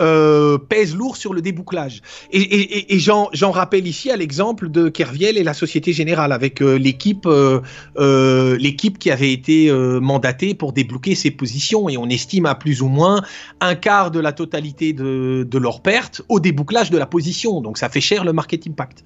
euh, 0.00 0.58
pèse 0.58 0.94
lourd 0.94 1.16
sur 1.16 1.34
le 1.34 1.42
débouclage. 1.42 2.02
Et, 2.30 2.98
j'en 3.00 3.50
rappelle 3.50 3.84
ici 3.84 4.12
à 4.12 4.16
l'exemple 4.16 4.68
de 4.68 4.88
Kerviel 4.88 5.36
et 5.36 5.42
la 5.42 5.54
Société 5.54 5.92
Générale 5.92 6.30
avec 6.30 6.62
euh, 6.62 6.78
l'équipe 6.78 7.26
euh, 7.26 8.56
l'équipe 8.58 8.98
qui 8.98 9.10
avait 9.10 9.32
été 9.32 9.72
mandatée 10.00 10.54
pour 10.54 10.72
débloquer 10.72 11.16
ces 11.16 11.32
positions 11.32 11.88
et 11.88 11.96
on 11.96 12.08
estime 12.08 12.46
à 12.46 12.54
plus 12.54 12.80
ou 12.80 12.86
moins 12.86 13.22
un 13.60 13.74
quart 13.74 14.12
de 14.12 14.20
la 14.20 14.32
totalité 14.32 14.92
de, 14.92 15.44
de 15.48 15.58
leur 15.58 15.82
perte 15.82 16.22
au 16.28 16.38
débouclage 16.38 16.90
de 16.90 16.98
la 16.98 17.06
position. 17.06 17.60
Donc 17.60 17.76
ça 17.76 17.88
fait 17.88 18.00
cher 18.00 18.24
le 18.24 18.32
market 18.32 18.68
impact. 18.68 19.02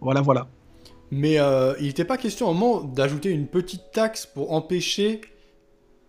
Voilà, 0.00 0.20
voilà. 0.20 0.48
Mais 1.12 1.38
il 1.78 1.86
n'était 1.86 2.04
pas 2.04 2.16
question 2.16 2.48
au 2.48 2.54
moment 2.54 2.82
d'ajouter 2.82 3.30
une 3.30 3.46
petite 3.46 3.92
taxe 3.92 4.26
pour 4.26 4.52
empêcher 4.52 5.20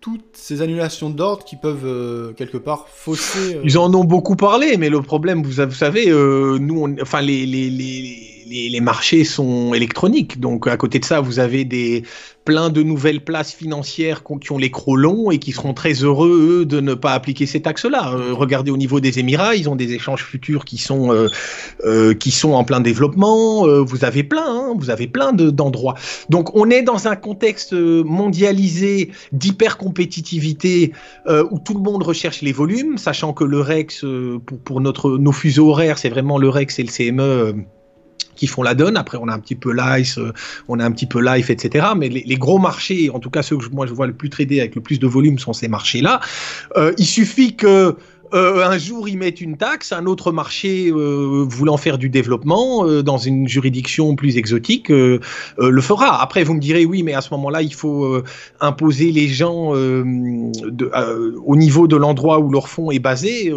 toutes 0.01 0.29
ces 0.33 0.61
annulations 0.61 1.09
d'ordre 1.09 1.43
qui 1.43 1.55
peuvent 1.55 1.85
euh, 1.85 2.31
quelque 2.33 2.57
part 2.57 2.87
fausser. 2.87 3.55
Euh, 3.55 3.61
Ils 3.65 3.77
en 3.77 3.93
ont 3.93 4.05
beaucoup 4.05 4.35
parlé, 4.35 4.77
mais 4.77 4.89
le 4.89 5.01
problème, 5.01 5.43
vous, 5.43 5.51
vous 5.51 5.73
savez, 5.73 6.09
euh, 6.09 6.57
nous, 6.59 6.81
on, 6.81 6.95
enfin 7.01 7.21
les, 7.21 7.45
les, 7.45 7.69
les, 7.69 8.28
les, 8.49 8.81
marchés 8.81 9.23
sont 9.23 9.73
électroniques, 9.73 10.39
donc 10.39 10.67
à 10.67 10.77
côté 10.77 10.99
de 10.99 11.05
ça, 11.05 11.21
vous 11.21 11.39
avez 11.39 11.65
des 11.65 12.03
plein 12.45 12.69
de 12.69 12.81
nouvelles 12.81 13.23
places 13.23 13.53
financières 13.53 14.23
qui 14.41 14.51
ont 14.51 14.57
les 14.57 14.71
crocs 14.71 14.97
longs 14.97 15.29
et 15.29 15.37
qui 15.37 15.51
seront 15.51 15.73
très 15.73 15.93
heureux 15.93 16.61
eux, 16.61 16.65
de 16.65 16.79
ne 16.79 16.95
pas 16.95 17.13
appliquer 17.13 17.45
ces 17.45 17.61
taxes-là. 17.61 18.15
regardez 18.31 18.71
au 18.71 18.77
niveau 18.77 18.99
des 18.99 19.19
Émirats, 19.19 19.55
ils 19.55 19.69
ont 19.69 19.75
des 19.75 19.93
échanges 19.93 20.23
futurs 20.23 20.65
qui 20.65 20.77
sont 20.77 21.27
euh, 21.85 22.13
qui 22.15 22.31
sont 22.31 22.53
en 22.53 22.63
plein 22.63 22.79
développement. 22.79 23.67
vous 23.83 24.03
avez 24.03 24.23
plein, 24.23 24.45
hein, 24.47 24.73
vous 24.75 24.89
avez 24.89 25.07
plein 25.07 25.31
d'endroits. 25.33 25.95
donc 26.29 26.55
on 26.55 26.69
est 26.71 26.81
dans 26.81 27.07
un 27.07 27.15
contexte 27.15 27.73
mondialisé 27.73 29.11
d'hyper 29.31 29.77
compétitivité 29.77 30.93
où 31.27 31.59
tout 31.59 31.75
le 31.75 31.81
monde 31.81 32.01
recherche 32.01 32.41
les 32.41 32.51
volumes, 32.51 32.97
sachant 32.97 33.33
que 33.33 33.43
le 33.43 33.59
Rex 33.59 34.03
pour, 34.45 34.59
pour 34.59 34.81
notre 34.81 35.17
nos 35.17 35.31
fuseaux 35.31 35.69
horaires, 35.69 35.99
c'est 35.99 36.09
vraiment 36.09 36.39
le 36.39 36.49
Rex 36.49 36.79
et 36.79 36.83
le 36.83 36.89
CME 36.89 37.65
qui 38.39 38.47
font 38.47 38.63
la 38.63 38.73
donne. 38.73 38.95
Après, 38.95 39.17
on 39.21 39.27
a 39.27 39.33
un 39.33 39.39
petit 39.39 39.55
peu 39.55 39.73
l'ICE, 39.73 40.17
euh, 40.17 40.33
on 40.69 40.79
a 40.79 40.85
un 40.85 40.91
petit 40.91 41.05
peu 41.05 41.21
Life, 41.21 41.49
etc. 41.49 41.87
Mais 41.95 42.07
les, 42.07 42.35
gros 42.37 42.57
marchés, 42.57 43.09
en 43.09 43.19
tout 43.19 43.29
cas 43.29 43.43
ceux 43.43 43.57
que 43.57 43.69
moi 43.71 43.85
je 43.85 43.93
vois 43.93 44.07
le 44.07 44.13
plus 44.13 44.29
trader 44.29 44.61
avec 44.61 44.75
le 44.75 44.81
plus 44.81 44.97
de 44.97 45.07
volume, 45.07 45.37
sont 45.37 45.53
ces 45.53 45.67
marchés-là. 45.67 46.21
Euh, 46.77 46.93
il 46.97 47.05
suffit 47.05 47.55
que 47.55 47.97
euh, 48.33 48.63
un 48.63 48.77
jour 48.77 49.09
ils 49.09 49.17
mettent 49.17 49.41
une 49.41 49.57
taxe, 49.57 49.91
un 49.91 50.05
autre 50.05 50.31
marché 50.31 50.89
euh, 50.89 51.45
voulant 51.47 51.77
faire 51.77 51.97
du 51.97 52.09
développement 52.09 52.85
euh, 52.85 53.01
dans 53.01 53.17
une 53.17 53.47
juridiction 53.47 54.15
plus 54.15 54.37
exotique 54.37 54.89
le 54.89 55.81
fera. 55.81 56.21
Après 56.21 56.43
vous 56.43 56.53
me 56.53 56.59
direz 56.59 56.85
oui 56.85 57.03
mais 57.03 57.13
à 57.13 57.21
ce 57.21 57.33
moment-là 57.33 57.61
il 57.61 57.73
faut 57.73 58.21
imposer 58.59 59.11
les 59.11 59.27
gens 59.27 59.73
de, 59.73 60.91
au 61.45 61.55
niveau 61.55 61.87
de 61.87 61.95
l'endroit 61.95 62.39
où 62.39 62.51
leur 62.51 62.69
fonds 62.69 62.91
est 62.91 62.99
basé. 62.99 63.51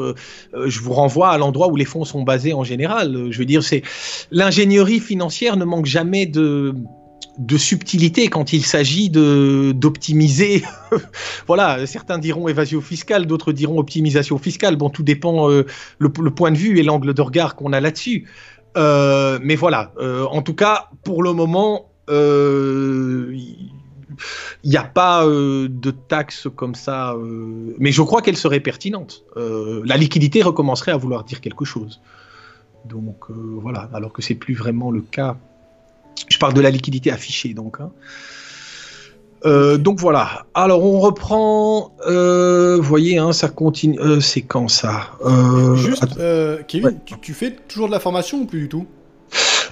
je 0.55 0.81
vous 0.81 0.93
renvoie 0.93 1.31
à 1.31 1.39
l'endroit 1.39 1.69
où 1.69 1.77
les 1.77 1.85
fonds 1.85 2.05
sont 2.05 2.23
basés 2.23 2.53
en 2.53 2.65
général. 2.65 3.29
Je 3.31 3.39
veux 3.39 3.45
dire 3.45 3.63
c'est 3.63 3.83
l'ingénierie 4.31 5.01
financière 5.01 5.57
ne 5.57 5.65
manque 5.65 5.87
jamais 5.87 6.27
de 6.27 6.75
de 7.39 7.57
subtilité 7.57 8.29
quand 8.29 8.53
il 8.53 8.65
s'agit 8.65 9.11
de 9.11 9.73
d'optimiser. 9.75 10.63
voilà, 11.47 11.87
certains 11.87 12.19
diront 12.19 12.49
évasion 12.49 12.81
fiscale, 12.81 13.27
d'autres 13.27 13.53
diront 13.53 13.79
optimisation 13.79 14.39
fiscale. 14.39 14.77
Bon, 14.77 14.91
tout 14.91 15.03
dépend 15.03 15.51
euh, 15.51 15.67
le, 15.99 16.11
point 16.11 16.51
de 16.51 16.59
vue 16.59 16.79
et 16.79 16.83
l'angle 16.83 17.15
de 17.15 17.23
regard 17.23 17.57
qu'on 17.57 17.73
a 17.73 17.81
là-dessus. 17.81 18.29
Euh, 18.77 19.39
mais 19.43 19.57
voilà, 19.57 19.93
euh, 19.99 20.25
en 20.27 20.43
tout 20.43 20.55
cas, 20.55 20.89
pour 21.05 21.23
le 21.23 21.33
moment, 21.33 21.91
il 22.09 23.69
n'y 24.65 24.77
a 24.77 24.85
pas 24.85 25.25
de 25.27 25.91
taxe 25.91 26.49
comme 26.55 26.75
ça. 26.75 27.17
mais 27.79 27.93
je 27.93 28.03
crois 28.03 28.21
qu'elle 28.21 28.37
serait 28.37 28.61
pertinente. 28.61 29.25
la 29.37 29.97
liquidité 29.97 30.43
recommencerait 30.43 30.93
à 30.93 30.97
vouloir 30.97 31.25
dire 31.25 31.41
quelque 31.41 31.65
chose. 31.65 32.01
Donc 32.85 33.31
voilà, 33.31 33.89
alors 33.95 34.13
que 34.13 34.21
c'est 34.21 34.35
plus 34.35 34.55
vraiment 34.55 34.91
le 34.91 35.01
cas 35.01 35.39
je 36.29 36.39
parle 36.39 36.55
de 36.55 36.61
la 36.61 36.71
liquidité 36.71 37.11
affichée, 37.11 37.55
donc. 37.55 37.77
Hein. 37.81 37.91
Euh, 39.45 39.77
donc 39.77 39.99
voilà. 39.99 40.47
Alors 40.55 40.85
on 40.85 41.01
reprend. 41.01 41.95
Euh, 42.07 42.77
vous 42.77 42.83
voyez, 42.83 43.19
hein, 43.19 43.33
ça 43.33 43.49
continue. 43.49 43.99
Euh, 43.99 44.21
c'est 44.21 44.43
quand 44.43 44.69
ça? 44.69 45.11
Juste, 45.75 46.17
Kevin, 46.69 46.99
tu, 47.21 47.35
fais 47.35 47.57
toujours 47.69 47.89
de 47.89 47.93
la 47.93 48.01
formation 48.01 48.43
ou 48.43 48.47
plus 48.47 48.61
du 48.61 48.69
tout? 48.69 48.87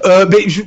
Ben, 0.05 0.43
je, 0.47 0.63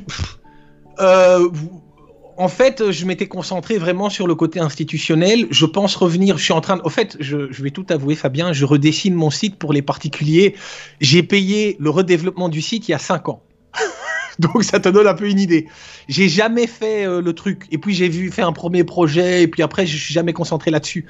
En 2.36 2.48
fait, 2.48 2.90
je 2.90 3.04
m'étais 3.04 3.26
concentré 3.26 3.78
vraiment 3.78 4.08
sur 4.08 4.26
le 4.26 4.34
côté 4.34 4.60
institutionnel. 4.60 5.46
Je 5.50 5.66
pense 5.66 5.96
revenir. 5.96 6.38
Je 6.38 6.44
suis 6.44 6.52
en 6.52 6.60
train. 6.60 6.76
De, 6.76 6.82
au 6.82 6.88
fait, 6.88 7.16
je, 7.20 7.52
je 7.52 7.62
vais 7.62 7.70
tout 7.70 7.86
avouer, 7.90 8.14
Fabien. 8.14 8.52
Je 8.52 8.64
redessine 8.64 9.14
mon 9.14 9.30
site 9.30 9.56
pour 9.56 9.72
les 9.72 9.82
particuliers. 9.82 10.54
J'ai 11.00 11.22
payé 11.22 11.76
le 11.78 11.90
redéveloppement 11.90 12.48
du 12.48 12.62
site 12.62 12.88
il 12.88 12.92
y 12.92 12.94
a 12.94 12.98
5 12.98 13.28
ans. 13.28 13.42
Donc 14.38 14.64
ça 14.64 14.80
te 14.80 14.88
donne 14.88 15.06
un 15.06 15.14
peu 15.14 15.28
une 15.28 15.38
idée. 15.38 15.66
J'ai 16.08 16.28
jamais 16.28 16.66
fait 16.66 17.06
euh, 17.06 17.20
le 17.20 17.32
truc. 17.32 17.66
Et 17.70 17.78
puis 17.78 17.94
j'ai 17.94 18.08
vu 18.08 18.30
faire 18.30 18.48
un 18.48 18.52
premier 18.52 18.84
projet 18.84 19.42
et 19.42 19.48
puis 19.48 19.62
après 19.62 19.86
je 19.86 19.96
suis 19.96 20.14
jamais 20.14 20.32
concentré 20.32 20.70
là-dessus. 20.70 21.06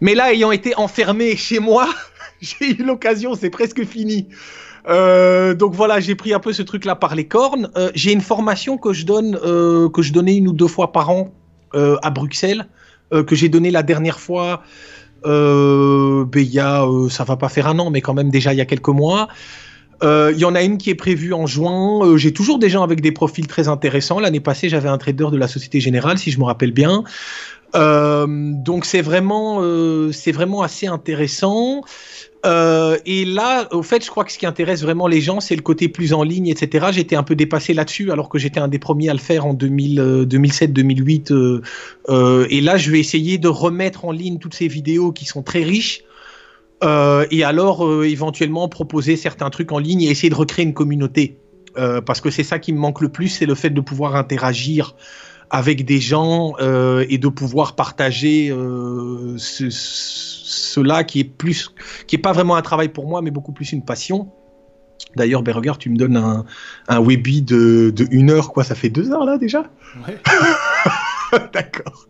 Mais 0.00 0.14
là, 0.14 0.32
ayant 0.32 0.52
été 0.52 0.76
enfermé 0.76 1.36
chez 1.36 1.58
moi, 1.58 1.88
j'ai 2.40 2.72
eu 2.72 2.84
l'occasion, 2.84 3.34
c'est 3.34 3.50
presque 3.50 3.84
fini. 3.84 4.28
Euh, 4.88 5.54
donc 5.54 5.74
voilà, 5.74 6.00
j'ai 6.00 6.14
pris 6.14 6.32
un 6.32 6.40
peu 6.40 6.52
ce 6.52 6.62
truc-là 6.62 6.94
par 6.94 7.14
les 7.14 7.26
cornes. 7.26 7.70
Euh, 7.76 7.90
j'ai 7.94 8.12
une 8.12 8.20
formation 8.20 8.78
que 8.78 8.92
je 8.92 9.04
donne, 9.04 9.38
que 9.90 10.02
je 10.02 10.12
donnais 10.12 10.36
une 10.36 10.48
ou 10.48 10.52
deux 10.52 10.68
fois 10.68 10.92
par 10.92 11.10
an 11.10 11.32
à 11.74 12.10
Bruxelles, 12.10 12.66
que 13.10 13.34
j'ai 13.34 13.50
donné 13.50 13.70
la 13.70 13.82
dernière 13.82 14.20
fois 14.20 14.62
ben, 15.24 16.28
il 16.34 16.50
y 16.50 16.60
a, 16.60 16.86
ça 17.10 17.24
va 17.24 17.36
pas 17.36 17.50
faire 17.50 17.66
un 17.66 17.78
an, 17.78 17.90
mais 17.90 18.00
quand 18.00 18.14
même 18.14 18.30
déjà 18.30 18.54
il 18.54 18.56
y 18.56 18.62
a 18.62 18.64
quelques 18.64 18.88
mois. 18.88 19.28
Il 20.02 20.38
y 20.38 20.44
en 20.44 20.54
a 20.54 20.62
une 20.62 20.78
qui 20.78 20.90
est 20.90 20.94
prévue 20.94 21.32
en 21.32 21.46
juin. 21.46 22.16
J'ai 22.16 22.32
toujours 22.32 22.58
des 22.58 22.70
gens 22.70 22.82
avec 22.82 23.00
des 23.00 23.12
profils 23.12 23.46
très 23.46 23.68
intéressants. 23.68 24.20
L'année 24.20 24.40
passée, 24.40 24.68
j'avais 24.68 24.88
un 24.88 24.98
trader 24.98 25.28
de 25.32 25.36
la 25.36 25.48
Société 25.48 25.80
Générale, 25.80 26.18
si 26.18 26.30
je 26.30 26.38
me 26.38 26.44
rappelle 26.44 26.72
bien. 26.72 27.04
donc 27.74 28.84
c'est 28.84 29.02
vraiment, 29.02 29.60
c'est 30.12 30.32
vraiment 30.32 30.62
assez 30.62 30.86
intéressant. 30.86 31.82
Euh, 32.46 32.98
et 33.04 33.24
là, 33.24 33.68
au 33.72 33.82
fait, 33.82 34.04
je 34.04 34.10
crois 34.10 34.24
que 34.24 34.32
ce 34.32 34.38
qui 34.38 34.46
intéresse 34.46 34.82
vraiment 34.82 35.06
les 35.06 35.20
gens, 35.20 35.40
c'est 35.40 35.56
le 35.56 35.62
côté 35.62 35.88
plus 35.88 36.12
en 36.12 36.22
ligne, 36.22 36.46
etc. 36.46 36.88
J'étais 36.92 37.16
un 37.16 37.22
peu 37.22 37.34
dépassé 37.34 37.74
là-dessus, 37.74 38.12
alors 38.12 38.28
que 38.28 38.38
j'étais 38.38 38.60
un 38.60 38.68
des 38.68 38.78
premiers 38.78 39.08
à 39.08 39.12
le 39.12 39.18
faire 39.18 39.46
en 39.46 39.54
2007-2008. 39.54 41.32
Euh, 41.32 41.62
euh, 42.08 42.46
et 42.50 42.60
là, 42.60 42.76
je 42.76 42.90
vais 42.90 43.00
essayer 43.00 43.38
de 43.38 43.48
remettre 43.48 44.04
en 44.04 44.12
ligne 44.12 44.38
toutes 44.38 44.54
ces 44.54 44.68
vidéos 44.68 45.12
qui 45.12 45.24
sont 45.24 45.42
très 45.42 45.62
riches. 45.62 46.04
Et 46.82 47.44
alors, 47.44 48.04
éventuellement, 48.04 48.68
proposer 48.68 49.16
certains 49.16 49.50
trucs 49.50 49.72
en 49.72 49.78
ligne 49.78 50.02
et 50.02 50.10
essayer 50.10 50.30
de 50.30 50.34
recréer 50.34 50.64
une 50.64 50.74
communauté. 50.74 51.38
parce 52.06 52.20
que 52.20 52.30
c'est 52.30 52.44
ça 52.44 52.58
qui 52.58 52.72
me 52.72 52.78
manque 52.78 53.00
le 53.00 53.08
plus, 53.08 53.28
c'est 53.28 53.46
le 53.46 53.54
fait 53.54 53.70
de 53.70 53.80
pouvoir 53.80 54.16
interagir 54.16 54.94
avec 55.50 55.84
des 55.84 56.00
gens 56.00 56.54
et 56.58 57.18
de 57.18 57.28
pouvoir 57.28 57.74
partager 57.74 58.54
ce 59.38 59.70
cela 60.48 61.04
qui 61.04 61.20
est 61.20 61.24
plus, 61.24 61.74
qui 62.06 62.16
est 62.16 62.20
pas 62.20 62.32
vraiment 62.32 62.56
un 62.56 62.62
travail 62.62 62.88
pour 62.88 63.06
moi, 63.06 63.22
mais 63.22 63.30
beaucoup 63.30 63.52
plus 63.52 63.72
une 63.72 63.84
passion. 63.84 64.30
D'ailleurs, 65.16 65.42
ben 65.42 65.54
regarde, 65.54 65.78
tu 65.78 65.90
me 65.90 65.96
donnes 65.96 66.16
un, 66.16 66.44
un 66.88 67.00
Webi 67.00 67.42
de, 67.42 67.92
de 67.94 68.06
une 68.10 68.30
heure, 68.30 68.52
quoi, 68.52 68.64
ça 68.64 68.74
fait 68.74 68.88
deux 68.88 69.12
heures 69.12 69.24
là 69.24 69.38
déjà? 69.38 69.70
Ouais. 70.06 70.18
D'accord. 71.52 72.06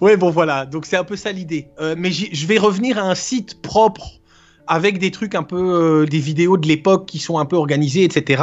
Ouais, 0.00 0.16
bon 0.16 0.30
voilà, 0.30 0.66
donc 0.66 0.86
c'est 0.86 0.96
un 0.96 1.04
peu 1.04 1.16
ça 1.16 1.32
l'idée. 1.32 1.68
Euh, 1.80 1.94
mais 1.96 2.10
je 2.10 2.46
vais 2.46 2.58
revenir 2.58 2.98
à 2.98 3.02
un 3.02 3.14
site 3.14 3.62
propre 3.62 4.20
avec 4.66 4.98
des 4.98 5.10
trucs 5.10 5.34
un 5.34 5.42
peu, 5.42 5.56
euh, 5.56 6.06
des 6.06 6.18
vidéos 6.18 6.56
de 6.56 6.66
l'époque 6.66 7.06
qui 7.06 7.18
sont 7.18 7.38
un 7.38 7.44
peu 7.44 7.56
organisées, 7.56 8.04
etc. 8.04 8.42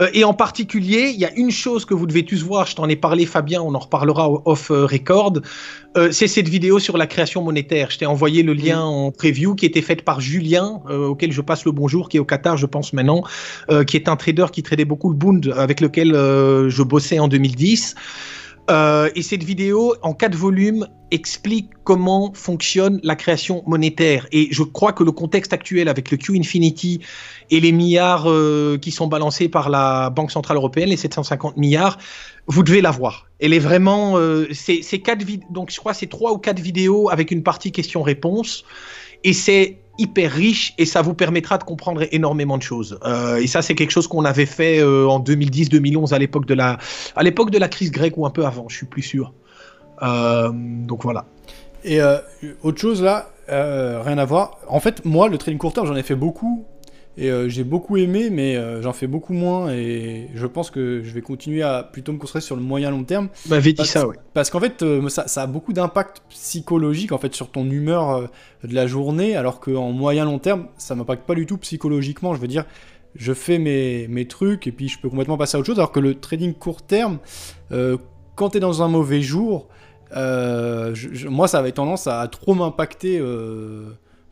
Euh, 0.00 0.08
et 0.12 0.24
en 0.24 0.34
particulier, 0.34 1.10
il 1.14 1.20
y 1.20 1.24
a 1.24 1.32
une 1.34 1.50
chose 1.50 1.84
que 1.84 1.94
vous 1.94 2.06
devez 2.06 2.24
tous 2.24 2.42
voir, 2.42 2.66
je 2.66 2.76
t'en 2.76 2.88
ai 2.88 2.96
parlé 2.96 3.26
Fabien, 3.26 3.62
on 3.62 3.74
en 3.74 3.78
reparlera 3.78 4.28
off 4.44 4.70
euh, 4.70 4.86
record, 4.86 5.34
c'est 6.10 6.26
cette 6.26 6.48
vidéo 6.48 6.78
sur 6.78 6.96
la 6.96 7.06
création 7.06 7.42
monétaire. 7.42 7.90
Je 7.90 7.98
t'ai 7.98 8.06
envoyé 8.06 8.42
le 8.42 8.54
lien 8.54 8.80
en 8.80 9.10
preview 9.10 9.54
qui 9.54 9.66
était 9.66 9.82
faite 9.82 10.06
par 10.06 10.22
Julien, 10.22 10.80
auquel 10.88 11.32
je 11.32 11.42
passe 11.42 11.66
le 11.66 11.72
bonjour, 11.72 12.08
qui 12.08 12.16
est 12.16 12.20
au 12.20 12.24
Qatar, 12.24 12.56
je 12.56 12.64
pense 12.64 12.94
maintenant, 12.94 13.24
qui 13.86 13.96
est 13.98 14.08
un 14.08 14.16
trader 14.16 14.46
qui 14.50 14.62
tradait 14.62 14.86
beaucoup 14.86 15.10
le 15.10 15.16
Bund, 15.16 15.52
avec 15.54 15.82
lequel 15.82 16.12
je 16.14 16.82
bossais 16.82 17.18
en 17.18 17.28
2010. 17.28 17.94
Euh, 18.70 19.10
et 19.14 19.22
cette 19.22 19.42
vidéo, 19.42 19.94
en 20.02 20.14
quatre 20.14 20.36
volumes, 20.36 20.86
explique 21.10 21.70
comment 21.84 22.32
fonctionne 22.32 23.00
la 23.02 23.16
création 23.16 23.62
monétaire. 23.66 24.26
Et 24.32 24.48
je 24.50 24.62
crois 24.62 24.92
que 24.92 25.04
le 25.04 25.12
contexte 25.12 25.52
actuel 25.52 25.88
avec 25.88 26.10
le 26.10 26.16
Q 26.16 26.38
Infinity 26.38 27.00
et 27.50 27.60
les 27.60 27.72
milliards 27.72 28.30
euh, 28.30 28.78
qui 28.78 28.90
sont 28.90 29.08
balancés 29.08 29.48
par 29.48 29.68
la 29.68 30.10
Banque 30.10 30.30
Centrale 30.30 30.56
Européenne, 30.56 30.88
les 30.88 30.96
750 30.96 31.56
milliards, 31.56 31.98
vous 32.46 32.62
devez 32.62 32.80
la 32.80 32.90
voir. 32.90 33.26
Elle 33.40 33.52
est 33.52 33.58
vraiment... 33.58 34.16
Euh, 34.16 34.48
c'est 34.52 34.80
quatre 35.00 35.24
donc 35.50 35.70
je 35.70 35.78
crois 35.78 35.92
c'est 35.92 36.06
trois 36.06 36.32
ou 36.32 36.38
quatre 36.38 36.60
vidéos 36.60 37.10
avec 37.10 37.30
une 37.30 37.42
partie 37.42 37.72
question-réponse. 37.72 38.64
Et 39.24 39.32
c'est 39.32 39.81
hyper 40.02 40.32
riche 40.32 40.74
et 40.78 40.84
ça 40.84 41.00
vous 41.00 41.14
permettra 41.14 41.58
de 41.58 41.64
comprendre 41.64 42.02
énormément 42.10 42.58
de 42.58 42.62
choses. 42.62 42.98
Euh, 43.04 43.36
et 43.36 43.46
ça, 43.46 43.62
c'est 43.62 43.74
quelque 43.74 43.92
chose 43.92 44.08
qu'on 44.08 44.24
avait 44.24 44.46
fait 44.46 44.80
euh, 44.80 45.06
en 45.08 45.20
2010-2011 45.20 46.12
à 46.12 46.18
l'époque 46.18 46.46
de 46.46 46.54
la, 46.54 46.78
à 47.14 47.22
l'époque 47.22 47.50
de 47.50 47.58
la 47.58 47.68
crise 47.68 47.92
grecque 47.92 48.18
ou 48.18 48.26
un 48.26 48.30
peu 48.30 48.44
avant, 48.44 48.68
je 48.68 48.76
suis 48.76 48.86
plus 48.86 49.02
sûr. 49.02 49.32
Euh, 50.02 50.50
donc 50.52 51.04
voilà. 51.04 51.26
Et 51.84 52.00
autre 52.62 52.80
chose 52.80 53.02
là, 53.02 53.30
rien 53.48 54.18
à 54.18 54.24
voir. 54.24 54.58
En 54.68 54.78
fait, 54.78 55.04
moi, 55.04 55.28
le 55.28 55.36
trading 55.36 55.58
court 55.58 55.72
terme, 55.72 55.86
j'en 55.86 55.96
ai 55.96 56.04
fait 56.04 56.14
beaucoup 56.14 56.64
et 57.18 57.30
euh, 57.30 57.48
j'ai 57.48 57.64
beaucoup 57.64 57.98
aimé, 57.98 58.30
mais 58.30 58.56
euh, 58.56 58.80
j'en 58.80 58.92
fais 58.92 59.06
beaucoup 59.06 59.34
moins. 59.34 59.70
Et 59.72 60.28
je 60.34 60.46
pense 60.46 60.70
que 60.70 61.02
je 61.04 61.12
vais 61.12 61.20
continuer 61.20 61.62
à 61.62 61.82
plutôt 61.82 62.12
me 62.12 62.18
concentrer 62.18 62.40
sur 62.40 62.56
le 62.56 62.62
moyen 62.62 62.90
long 62.90 63.04
terme. 63.04 63.28
Bah, 63.46 63.60
dit 63.60 63.74
ça, 63.84 64.08
oui. 64.08 64.16
Parce 64.32 64.48
qu'en 64.50 64.60
fait, 64.60 64.82
euh, 64.82 65.08
ça, 65.08 65.28
ça, 65.28 65.42
a 65.42 65.46
beaucoup 65.46 65.72
d'impact 65.72 66.22
psychologique 66.30 67.12
en 67.12 67.18
fait 67.18 67.34
sur 67.34 67.50
ton 67.50 67.68
humeur 67.68 68.30
de 68.64 68.74
la 68.74 68.86
journée, 68.86 69.36
alors 69.36 69.60
qu'en 69.60 69.92
moyen 69.92 70.24
long 70.24 70.38
terme, 70.38 70.68
ça 70.78 70.94
m'impacte 70.94 71.26
pas 71.26 71.34
du 71.34 71.44
tout 71.44 71.58
psychologiquement. 71.58 72.34
Je 72.34 72.40
veux 72.40 72.48
dire, 72.48 72.64
je 73.14 73.34
fais 73.34 73.58
mes, 73.58 74.08
mes, 74.08 74.26
trucs 74.26 74.66
et 74.66 74.72
puis 74.72 74.88
je 74.88 74.98
peux 74.98 75.10
complètement 75.10 75.36
passer 75.36 75.56
à 75.56 75.60
autre 75.60 75.66
chose. 75.66 75.78
Alors 75.78 75.92
que 75.92 76.00
le 76.00 76.14
trading 76.14 76.54
court 76.54 76.80
terme, 76.82 77.18
quand 78.36 78.50
tu 78.50 78.56
es 78.56 78.60
dans 78.60 78.82
un 78.82 78.88
mauvais 78.88 79.20
jour, 79.20 79.68
moi, 80.14 81.48
ça 81.48 81.58
avait 81.58 81.72
tendance 81.72 82.06
à 82.06 82.26
trop 82.28 82.54
m'impacter 82.54 83.20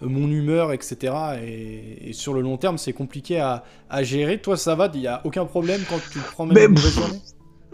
mon 0.03 0.31
humeur, 0.31 0.73
etc. 0.73 1.13
Et, 1.45 2.13
sur 2.13 2.35
le 2.35 2.41
long 2.41 2.57
terme, 2.57 2.79
c'est 2.79 2.93
compliqué 2.93 3.39
à, 3.39 3.63
gérer. 4.03 4.39
Toi, 4.39 4.57
ça 4.57 4.75
va 4.75 4.91
Il 4.95 5.01
n'y 5.01 5.07
a 5.07 5.21
aucun 5.25 5.45
problème 5.45 5.81
quand 5.89 6.01
tu 6.11 6.19
prends 6.19 6.47
même 6.47 6.73
une 6.73 6.77
journée? 6.77 7.21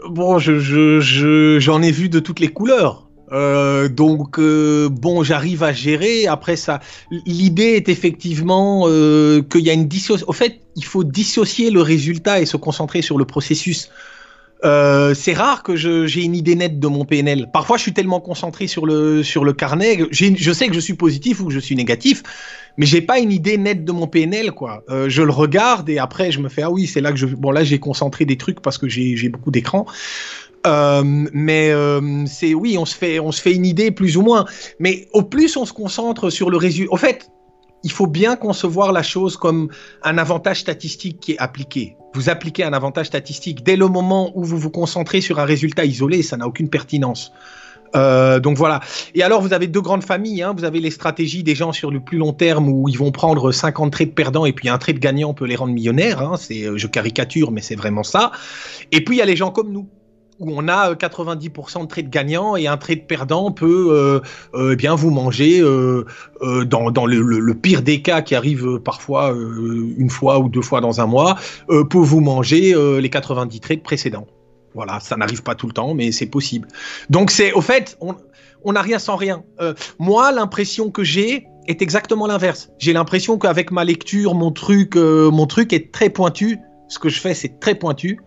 Bon, 0.09 0.37
j'en 0.37 0.59
je, 0.59 1.57
j'en 1.59 1.81
ai 1.81 1.91
vu 1.91 2.09
de 2.09 2.19
toutes 2.19 2.39
les 2.39 2.49
couleurs. 2.49 3.07
Euh, 3.33 3.89
donc 3.89 4.39
euh, 4.39 4.89
bon, 4.89 5.23
j'arrive 5.23 5.63
à 5.63 5.73
gérer. 5.73 6.27
Après 6.27 6.55
ça, 6.55 6.79
l'idée 7.25 7.75
est 7.75 7.89
effectivement 7.89 8.83
euh, 8.87 9.41
qu'il 9.41 9.61
y 9.61 9.69
a 9.69 9.73
une 9.73 9.87
dissociation. 9.87 10.29
Au 10.29 10.33
fait, 10.33 10.61
il 10.75 10.85
faut 10.85 11.03
dissocier 11.03 11.69
le 11.71 11.81
résultat 11.81 12.39
et 12.39 12.45
se 12.45 12.57
concentrer 12.57 13.01
sur 13.01 13.17
le 13.17 13.25
processus. 13.25 13.89
Euh, 14.65 15.13
c'est 15.13 15.33
rare 15.33 15.63
que 15.63 15.75
j'ai 15.75 16.23
une 16.23 16.35
idée 16.35 16.55
nette 16.55 16.79
de 16.79 16.87
mon 16.87 17.05
PNL. 17.05 17.49
Parfois, 17.53 17.77
je 17.77 17.83
suis 17.83 17.93
tellement 17.93 18.19
concentré 18.19 18.67
sur 18.67 18.85
le, 18.85 19.23
sur 19.23 19.43
le 19.43 19.53
carnet, 19.53 19.99
je 20.11 20.51
sais 20.51 20.67
que 20.67 20.73
je 20.73 20.79
suis 20.79 20.95
positif 20.95 21.39
ou 21.41 21.45
que 21.45 21.53
je 21.53 21.59
suis 21.59 21.75
négatif, 21.75 22.23
mais 22.77 22.85
j'ai 22.85 23.01
pas 23.01 23.19
une 23.19 23.31
idée 23.31 23.57
nette 23.57 23.85
de 23.85 23.91
mon 23.91 24.07
PNL, 24.07 24.51
quoi. 24.51 24.83
Euh, 24.89 25.09
je 25.09 25.21
le 25.21 25.31
regarde 25.31 25.89
et 25.89 25.99
après, 25.99 26.31
je 26.31 26.39
me 26.39 26.49
fais, 26.49 26.63
ah 26.63 26.71
oui, 26.71 26.87
c'est 26.87 27.01
là 27.01 27.11
que 27.11 27.17
je, 27.17 27.27
bon, 27.27 27.51
là, 27.51 27.63
j'ai 27.63 27.79
concentré 27.79 28.25
des 28.25 28.37
trucs 28.37 28.61
parce 28.61 28.77
que 28.77 28.87
j'ai 28.87 29.29
beaucoup 29.29 29.51
d'écran. 29.51 29.85
Euh, 30.65 31.03
mais 31.05 31.71
c'est 32.25 32.53
oui, 32.53 32.77
on 32.77 32.85
se 32.85 32.95
fait 32.95 33.19
on 33.19 33.31
se 33.31 33.41
fait 33.41 33.53
une 33.53 33.65
idée 33.65 33.91
plus 33.91 34.17
ou 34.17 34.21
moins. 34.21 34.45
Mais 34.79 35.07
au 35.13 35.21
plus 35.21 35.55
on 35.55 35.65
se 35.65 35.71
concentre 35.71 36.29
sur 36.29 36.49
le 36.49 36.57
résultat. 36.57 36.91
Au 36.91 36.97
fait, 36.97 37.29
il 37.83 37.91
faut 37.91 38.07
bien 38.07 38.35
concevoir 38.35 38.91
la 38.91 39.03
chose 39.03 39.37
comme 39.37 39.69
un 40.03 40.17
avantage 40.17 40.61
statistique 40.61 41.19
qui 41.19 41.33
est 41.33 41.39
appliqué. 41.39 41.95
Vous 42.17 42.31
appliquez 42.31 42.63
un 42.63 42.73
avantage 42.73 43.05
statistique 43.05 43.63
dès 43.63 43.75
le 43.75 43.87
moment 43.87 44.31
où 44.33 44.43
vous 44.43 44.57
vous 44.57 44.71
concentrez 44.71 45.21
sur 45.21 45.37
un 45.37 45.45
résultat 45.45 45.85
isolé, 45.85 46.23
ça 46.23 46.35
n'a 46.35 46.47
aucune 46.47 46.67
pertinence. 46.67 47.31
Euh, 47.95 48.39
donc 48.39 48.57
voilà. 48.57 48.79
Et 49.13 49.21
alors, 49.21 49.39
vous 49.39 49.53
avez 49.53 49.67
deux 49.67 49.81
grandes 49.81 50.03
familles. 50.03 50.41
Hein. 50.41 50.55
Vous 50.57 50.63
avez 50.63 50.79
les 50.79 50.89
stratégies 50.89 51.43
des 51.43 51.53
gens 51.53 51.71
sur 51.73 51.91
le 51.91 51.99
plus 51.99 52.17
long 52.17 52.33
terme 52.33 52.69
où 52.69 52.89
ils 52.89 52.97
vont 52.97 53.11
prendre 53.11 53.51
50 53.51 53.91
traits 53.91 54.09
de 54.09 54.13
perdants 54.15 54.47
et 54.47 54.51
puis 54.51 54.67
un 54.67 54.79
trait 54.79 54.93
de 54.93 54.99
gagnant 54.99 55.35
peut 55.35 55.45
les 55.45 55.55
rendre 55.55 55.73
millionnaires. 55.73 56.23
Hein. 56.23 56.37
C'est, 56.39 56.65
je 56.75 56.87
caricature, 56.87 57.51
mais 57.51 57.61
c'est 57.61 57.75
vraiment 57.75 58.03
ça. 58.03 58.31
Et 58.91 59.03
puis, 59.03 59.17
il 59.17 59.19
y 59.19 59.21
a 59.21 59.25
les 59.25 59.35
gens 59.35 59.51
comme 59.51 59.71
nous 59.71 59.87
où 60.39 60.51
on 60.55 60.67
a 60.67 60.93
90% 60.93 61.79
euh, 61.79 61.81
de 61.81 61.87
traits 61.87 62.05
de 62.05 62.09
gagnant 62.09 62.55
et 62.55 62.67
un 62.67 62.77
trait 62.77 62.95
de 62.95 63.01
perdant 63.01 63.51
peut 63.51 63.87
euh, 63.91 64.19
euh, 64.53 64.73
eh 64.73 64.75
bien 64.75 64.95
vous 64.95 65.09
manger 65.09 65.61
dans, 65.61 67.05
le, 67.05 67.53
pire 67.53 67.81
des 67.81 68.01
cas 68.01 68.21
qui 68.21 68.35
arrive 68.35 68.79
parfois 68.79 69.33
une 69.33 70.09
fois 70.09 70.39
ou 70.39 70.49
deux 70.49 70.61
fois 70.61 70.81
dans 70.81 71.01
un 71.01 71.05
mois 71.05 71.37
peut 71.67 71.97
vous 71.97 72.19
manger 72.19 72.73
les 72.99 73.09
90 73.09 73.59
traits 73.59 73.83
précédents. 73.83 74.27
Voilà, 74.73 74.99
ça 74.99 75.17
n'arrive 75.17 75.41
pas 75.41 75.55
tout 75.55 75.67
le 75.67 75.73
temps, 75.73 75.93
mais 75.93 76.11
c'est 76.11 76.27
possible. 76.27 76.67
Donc 77.09 77.31
c'est 77.31 77.51
au 77.53 77.61
fait, 77.61 77.97
on 78.63 78.73
n'a 78.73 78.81
rien 78.81 78.99
sans 78.99 79.15
rien. 79.15 79.43
moi, 79.99 80.31
l'impression 80.31 80.91
que 80.91 81.03
j'ai 81.03 81.47
est 81.67 81.81
exactement 81.81 82.27
l'inverse. 82.27 82.69
J'ai 82.77 82.93
l'impression 82.93 83.37
qu'avec 83.37 83.71
ma 83.71 83.83
lecture, 83.83 84.35
mon 84.35 84.51
truc, 84.51 84.95
mon 84.95 85.47
truc 85.47 85.73
est 85.73 85.91
très 85.91 86.09
pointu. 86.09 86.59
Ce 86.89 86.99
que 86.99 87.09
je 87.09 87.19
fais, 87.19 87.33
c'est 87.33 87.59
très 87.59 87.75
pointu. 87.75 88.19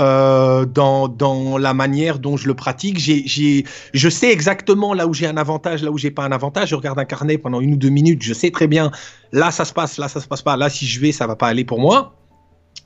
Euh, 0.00 0.64
dans, 0.64 1.58
la 1.58 1.74
manière 1.74 2.18
dont 2.18 2.38
je 2.38 2.46
le 2.46 2.54
pratique. 2.54 2.98
Je 2.98 4.08
sais 4.08 4.32
exactement 4.32 4.94
là 4.94 5.06
où 5.06 5.12
j'ai 5.12 5.26
un 5.26 5.36
avantage, 5.36 5.82
là 5.82 5.90
où 5.90 5.98
j'ai 5.98 6.10
pas 6.10 6.24
un 6.24 6.32
avantage. 6.32 6.70
Je 6.70 6.74
regarde 6.74 6.98
un 6.98 7.04
carnet 7.04 7.36
pendant 7.36 7.60
une 7.60 7.74
ou 7.74 7.76
deux 7.76 7.90
minutes, 7.90 8.22
je 8.22 8.32
sais 8.32 8.50
très 8.50 8.66
bien, 8.66 8.90
là 9.32 9.50
ça 9.50 9.66
se 9.66 9.74
passe, 9.74 9.98
là 9.98 10.08
ça 10.08 10.20
se 10.20 10.26
passe 10.26 10.40
pas, 10.40 10.56
là 10.56 10.70
si 10.70 10.86
je 10.86 11.00
vais, 11.00 11.12
ça 11.12 11.26
va 11.26 11.36
pas 11.36 11.48
aller 11.48 11.64
pour 11.64 11.80
moi. 11.80 12.14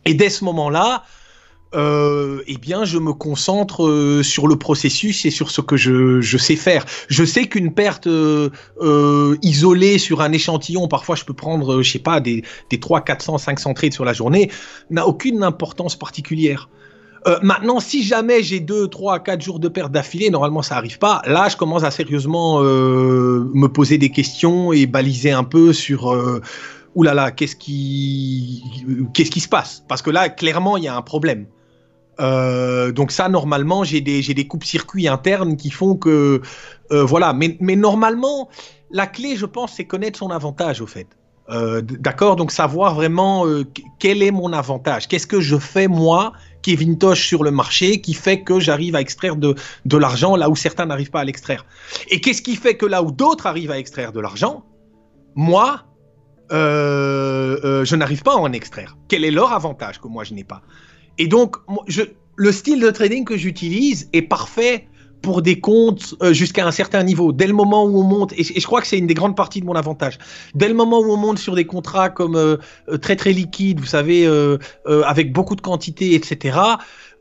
Et 0.04 0.14
dès 0.14 0.28
ce 0.28 0.44
moment-là, 0.44 1.04
euh, 1.76 2.42
eh 2.48 2.56
bien, 2.56 2.84
je 2.84 2.98
me 2.98 3.12
concentre 3.12 3.86
euh, 3.86 4.22
sur 4.24 4.48
le 4.48 4.56
processus 4.56 5.24
et 5.24 5.30
sur 5.30 5.52
ce 5.52 5.60
que 5.60 5.76
je, 5.76 6.36
sais 6.36 6.56
faire. 6.56 6.84
Je 7.08 7.24
sais 7.24 7.46
qu'une 7.46 7.72
perte 7.72 8.08
isolée 9.42 9.98
sur 9.98 10.20
un 10.20 10.32
échantillon, 10.32 10.88
parfois 10.88 11.14
je 11.14 11.24
peux 11.24 11.34
prendre, 11.34 11.80
je 11.80 11.90
sais 11.92 11.98
pas, 12.00 12.18
des, 12.18 12.42
des 12.70 12.80
3, 12.80 13.02
400, 13.02 13.38
500 13.38 13.74
trades 13.74 13.92
sur 13.92 14.04
la 14.04 14.14
journée, 14.14 14.50
n'a 14.90 15.06
aucune 15.06 15.44
importance 15.44 15.94
particulière. 15.94 16.68
Euh, 17.26 17.38
maintenant, 17.42 17.80
si 17.80 18.02
jamais 18.02 18.42
j'ai 18.42 18.60
2, 18.60 18.88
3, 18.88 19.20
4 19.20 19.40
jours 19.40 19.58
de 19.58 19.68
perte 19.68 19.90
d'affilée, 19.90 20.28
normalement 20.28 20.60
ça 20.60 20.76
arrive 20.76 20.98
pas. 20.98 21.22
Là, 21.24 21.48
je 21.48 21.56
commence 21.56 21.82
à 21.82 21.90
sérieusement 21.90 22.62
euh, 22.62 23.50
me 23.54 23.66
poser 23.66 23.96
des 23.96 24.10
questions 24.10 24.72
et 24.72 24.86
baliser 24.86 25.30
un 25.30 25.44
peu 25.44 25.72
sur 25.72 26.12
euh, 26.12 26.42
oulala, 26.94 27.30
qu'est-ce 27.30 27.56
qui, 27.56 28.62
qu'est-ce 29.14 29.30
qui 29.30 29.40
se 29.40 29.48
passe? 29.48 29.84
Parce 29.88 30.02
que 30.02 30.10
là, 30.10 30.28
clairement, 30.28 30.76
il 30.76 30.84
y 30.84 30.88
a 30.88 30.96
un 30.96 31.02
problème. 31.02 31.46
Euh, 32.20 32.92
donc 32.92 33.10
ça, 33.10 33.30
normalement, 33.30 33.84
j'ai 33.84 34.02
des, 34.02 34.20
des 34.20 34.46
coupes-circuits 34.46 35.08
internes 35.08 35.56
qui 35.56 35.70
font 35.70 35.96
que, 35.96 36.42
voilà. 36.90 37.32
Mais, 37.32 37.56
normalement, 37.74 38.50
la 38.90 39.06
clé, 39.06 39.34
je 39.36 39.46
pense, 39.46 39.72
c'est 39.72 39.86
connaître 39.86 40.18
son 40.18 40.28
avantage, 40.28 40.80
au 40.82 40.86
fait. 40.86 41.08
D'accord, 41.48 42.36
donc 42.36 42.52
savoir 42.52 42.94
vraiment 42.94 43.44
quel 43.98 44.22
est 44.22 44.30
mon 44.30 44.52
avantage, 44.52 45.08
qu'est-ce 45.08 45.26
que 45.26 45.40
je 45.40 45.58
fais 45.58 45.88
moi, 45.88 46.32
Kevin 46.64 46.96
Tosh 46.96 47.26
sur 47.28 47.44
le 47.44 47.50
marché, 47.50 48.00
qui 48.00 48.14
fait 48.14 48.40
que 48.40 48.58
j'arrive 48.58 48.96
à 48.96 49.02
extraire 49.02 49.36
de, 49.36 49.54
l'argent 49.98 50.34
là 50.34 50.48
où 50.48 50.56
certains 50.56 50.86
n'arrivent 50.86 51.10
pas 51.10 51.20
à 51.20 51.24
l'extraire. 51.24 51.66
Et 52.08 52.22
qu'est-ce 52.22 52.40
qui 52.40 52.56
fait 52.56 52.78
que 52.78 52.86
là 52.86 53.02
où 53.02 53.12
d'autres 53.12 53.46
arrivent 53.46 53.70
à 53.70 53.78
extraire 53.78 54.12
de 54.12 54.20
l'argent, 54.20 54.64
moi, 55.34 55.84
euh, 56.52 57.84
je 57.84 57.96
n'arrive 57.96 58.22
pas 58.22 58.32
à 58.32 58.36
en 58.36 58.50
extraire. 58.52 58.96
Quel 59.08 59.26
est 59.26 59.30
leur 59.30 59.52
avantage 59.52 60.00
que 60.00 60.08
moi 60.08 60.24
je 60.24 60.32
n'ai 60.32 60.44
pas? 60.44 60.62
Et 61.18 61.28
donc, 61.28 61.56
le 62.36 62.50
style 62.50 62.80
de 62.80 62.90
trading 62.90 63.26
que 63.26 63.36
j'utilise 63.36 64.08
est 64.14 64.22
parfait 64.22 64.88
pour 65.24 65.40
des 65.40 65.58
comptes 65.58 66.14
euh, 66.22 66.34
jusqu'à 66.34 66.66
un 66.66 66.70
certain 66.70 67.02
niveau. 67.02 67.32
Dès 67.32 67.46
le 67.46 67.54
moment 67.54 67.84
où 67.84 67.98
on 67.98 68.02
monte, 68.02 68.34
et, 68.34 68.44
je 68.44 68.66
crois 68.66 68.82
que 68.82 68.86
c'est 68.86 68.98
une 68.98 69.06
des 69.06 69.14
grandes 69.14 69.34
parties 69.34 69.60
de 69.62 69.64
mon 69.64 69.72
avantage, 69.72 70.18
dès 70.54 70.68
le 70.68 70.74
moment 70.74 71.00
où 71.00 71.10
on 71.10 71.16
monte 71.16 71.38
sur 71.38 71.54
des 71.54 71.64
contrats 71.64 72.10
comme 72.10 72.36
euh, 72.36 72.58
euh, 72.90 72.98
très 72.98 73.16
très 73.16 73.32
liquides, 73.32 73.80
vous 73.80 73.86
savez, 73.86 74.28
avec 74.86 75.32
beaucoup 75.32 75.56
de 75.56 75.62
quantité, 75.62 76.14
etc., 76.14 76.58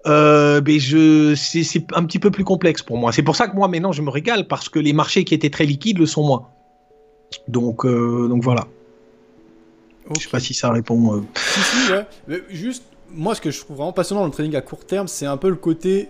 ben 0.05 0.79
je, 0.79 1.33
c'est 1.35 1.85
un 1.93 2.03
petit 2.03 2.19
peu 2.19 2.29
plus 2.29 2.43
complexe 2.43 2.81
pour 2.81 2.97
moi. 2.97 3.13
C'est 3.13 3.23
pour 3.23 3.37
ça 3.37 3.47
que 3.47 3.55
moi 3.55 3.69
maintenant 3.69 3.93
je 3.93 4.01
me 4.01 4.09
régale 4.09 4.47
parce 4.47 4.67
que 4.67 4.79
les 4.79 4.91
marchés 4.91 5.23
qui 5.23 5.33
étaient 5.33 5.49
très 5.49 5.65
liquides 5.65 5.97
le 5.97 6.05
sont 6.05 6.23
moins. 6.23 6.49
Donc, 7.47 7.87
donc 7.87 8.43
voilà. 8.43 8.67
Je 10.09 10.19
Je 10.19 10.23
sais 10.25 10.29
pas 10.29 10.41
si 10.41 10.53
ça 10.53 10.71
répond. 10.71 11.23
Si, 11.35 11.59
si, 11.61 11.91
ouais. 11.93 12.05
Mais 12.27 12.39
juste, 12.49 12.83
moi 13.13 13.33
ce 13.33 13.39
que 13.39 13.49
je 13.49 13.59
trouve 13.61 13.77
vraiment 13.77 13.93
passionnant 13.93 14.21
dans 14.21 14.27
le 14.27 14.33
trading 14.33 14.55
à 14.57 14.61
court 14.61 14.85
terme, 14.85 15.07
c'est 15.07 15.25
un 15.25 15.37
peu 15.37 15.47
le 15.47 15.55
côté 15.55 16.09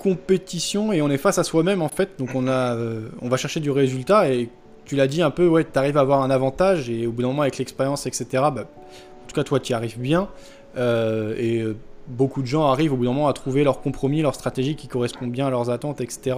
compétition 0.00 0.92
et 0.92 1.02
on 1.02 1.10
est 1.10 1.18
face 1.18 1.38
à 1.38 1.44
soi-même 1.44 1.82
en 1.82 1.88
fait. 1.88 2.10
Donc 2.18 2.30
on, 2.34 2.48
a, 2.48 2.74
euh, 2.74 3.08
on 3.20 3.28
va 3.28 3.36
chercher 3.36 3.60
du 3.60 3.70
résultat 3.70 4.30
et 4.30 4.48
tu 4.84 4.96
l'as 4.96 5.06
dit 5.06 5.22
un 5.22 5.30
peu, 5.30 5.46
ouais, 5.46 5.64
tu 5.64 5.78
arrives 5.78 5.96
à 5.96 6.00
avoir 6.00 6.22
un 6.22 6.30
avantage 6.30 6.90
et 6.90 7.06
au 7.06 7.12
bout 7.12 7.22
d'un 7.22 7.28
moment 7.28 7.42
avec 7.42 7.58
l'expérience, 7.58 8.06
etc. 8.06 8.26
Bah, 8.32 8.54
en 8.62 9.26
tout 9.28 9.34
cas, 9.34 9.44
toi, 9.44 9.60
tu 9.60 9.72
y 9.72 9.74
arrives 9.74 10.00
bien. 10.00 10.28
Euh, 10.76 11.34
et 11.36 11.60
euh, 11.60 11.76
beaucoup 12.08 12.42
de 12.42 12.46
gens 12.46 12.66
arrivent 12.66 12.94
au 12.94 12.96
bout 12.96 13.04
d'un 13.04 13.12
moment 13.12 13.28
à 13.28 13.32
trouver 13.32 13.62
leur 13.62 13.80
compromis, 13.80 14.22
leur 14.22 14.34
stratégie 14.34 14.74
qui 14.74 14.88
correspond 14.88 15.26
bien 15.26 15.46
à 15.46 15.50
leurs 15.50 15.70
attentes, 15.70 16.00
etc. 16.00 16.36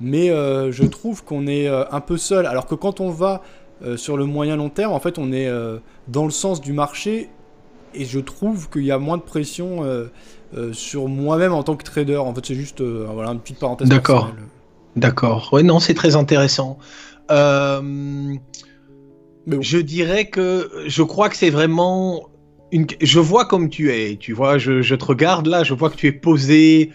Mais 0.00 0.28
je 0.28 0.84
trouve 0.84 1.24
qu'on 1.24 1.46
est 1.46 1.68
un 1.68 2.00
peu 2.00 2.16
seul. 2.16 2.46
Alors 2.46 2.66
que 2.66 2.74
quand 2.74 3.00
on 3.00 3.10
va 3.10 3.42
sur 3.96 4.16
le 4.16 4.24
moyen 4.24 4.56
long 4.56 4.68
terme, 4.68 4.92
en 4.92 5.00
fait, 5.00 5.18
on 5.18 5.32
est 5.32 5.50
dans 6.06 6.24
le 6.24 6.30
sens 6.30 6.60
du 6.60 6.72
marché 6.72 7.28
et 7.92 8.04
je 8.04 8.20
trouve 8.20 8.70
qu'il 8.70 8.84
y 8.84 8.92
a 8.92 8.98
moins 8.98 9.16
de 9.16 9.22
pression 9.22 9.84
sur 10.72 11.08
moi-même 11.08 11.52
en 11.52 11.62
tant 11.62 11.76
que 11.76 11.84
trader. 11.84 12.16
En 12.16 12.34
fait, 12.34 12.46
c'est 12.46 12.54
juste 12.54 12.80
euh, 12.80 13.06
voilà, 13.12 13.30
une 13.30 13.40
petite 13.40 13.58
parenthèse. 13.58 13.88
D'accord. 13.88 14.32
D'accord. 14.96 15.50
Ouais, 15.52 15.62
non, 15.62 15.78
c'est 15.78 15.94
très 15.94 16.16
intéressant. 16.16 16.78
Euh, 17.30 18.34
je 19.46 19.78
dirais 19.78 20.26
que 20.26 20.68
je 20.86 21.02
crois 21.02 21.28
que 21.28 21.36
c'est 21.36 21.50
vraiment 21.50 22.28
une. 22.72 22.86
Je 23.00 23.20
vois 23.20 23.44
comme 23.44 23.68
tu 23.68 23.92
es. 23.92 24.16
Tu 24.16 24.32
vois, 24.32 24.58
je, 24.58 24.94
te 24.94 25.04
regarde 25.04 25.46
là, 25.46 25.62
je 25.62 25.74
vois 25.74 25.90
que 25.90 25.96
tu 25.96 26.08
es 26.08 26.12
posé. 26.12 26.90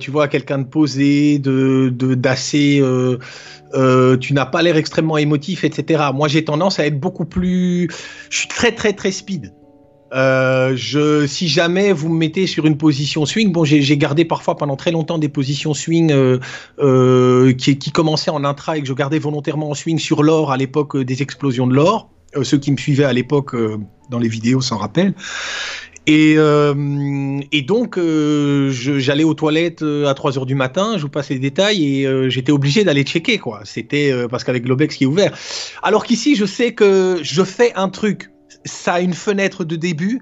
tu 0.00 0.10
vois 0.10 0.26
quelqu'un 0.26 0.58
de 0.58 0.66
posé, 0.66 1.38
de 1.38 1.90
d'assez. 2.14 2.82
tu 4.20 4.34
n'as 4.34 4.46
pas 4.46 4.62
l'air 4.62 4.76
extrêmement 4.76 5.18
émotif, 5.18 5.62
etc. 5.62 6.06
Moi, 6.12 6.26
j'ai 6.26 6.44
tendance 6.44 6.80
à 6.80 6.86
être 6.86 6.98
beaucoup 6.98 7.26
plus. 7.26 7.88
Je 8.30 8.38
suis 8.38 8.48
très 8.48 8.72
très 8.72 8.92
très 8.92 9.12
speed. 9.12 9.52
Euh, 10.14 10.74
je, 10.76 11.26
si 11.26 11.48
jamais 11.48 11.92
vous 11.92 12.08
me 12.08 12.16
mettez 12.16 12.46
sur 12.46 12.66
une 12.66 12.76
position 12.76 13.26
swing, 13.26 13.50
bon, 13.50 13.64
j'ai 13.64 13.98
gardé 13.98 14.24
parfois 14.24 14.56
pendant 14.56 14.76
très 14.76 14.92
longtemps 14.92 15.18
des 15.18 15.28
positions 15.28 15.74
swing 15.74 16.12
euh, 16.12 16.38
euh, 16.78 17.52
qui, 17.52 17.78
qui, 17.78 17.90
commençaient 17.90 18.30
en 18.30 18.44
intra 18.44 18.78
et 18.78 18.80
que 18.80 18.86
je 18.86 18.92
gardais 18.92 19.18
volontairement 19.18 19.70
en 19.70 19.74
swing 19.74 19.98
sur 19.98 20.22
l'or 20.22 20.52
à 20.52 20.56
l'époque 20.56 20.96
des 20.96 21.22
explosions 21.22 21.66
de 21.66 21.74
l'or. 21.74 22.10
ceux 22.42 22.58
qui 22.58 22.70
me 22.70 22.76
suivaient 22.76 23.04
à 23.04 23.12
l'époque 23.12 23.56
dans 24.10 24.18
les 24.18 24.28
vidéos 24.28 24.60
s'en 24.60 24.78
rappellent. 24.78 25.14
Et, 26.06 26.34
et 26.34 27.62
donc, 27.62 27.98
j'allais 27.98 29.24
aux 29.24 29.34
toilettes 29.34 29.82
à 29.82 30.12
3 30.14 30.38
heures 30.38 30.46
du 30.46 30.54
matin, 30.54 30.96
je 30.96 31.02
vous 31.02 31.08
passe 31.08 31.30
les 31.30 31.38
détails, 31.38 32.02
et 32.02 32.30
j'étais 32.30 32.52
obligé 32.52 32.84
d'aller 32.84 33.04
checker, 33.04 33.38
quoi. 33.38 33.62
C'était 33.64 34.12
parce 34.28 34.44
qu'avec 34.44 34.64
Globex 34.64 34.96
qui 34.96 35.04
est 35.04 35.06
ouvert. 35.06 35.36
Alors 35.82 36.04
qu'ici, 36.04 36.36
je 36.36 36.44
sais 36.44 36.74
que 36.74 37.18
je 37.22 37.42
fais 37.42 37.72
un 37.74 37.88
truc 37.88 38.28
ça 38.64 38.94
a 38.94 39.00
une 39.00 39.14
fenêtre 39.14 39.64
de 39.64 39.76
début, 39.76 40.20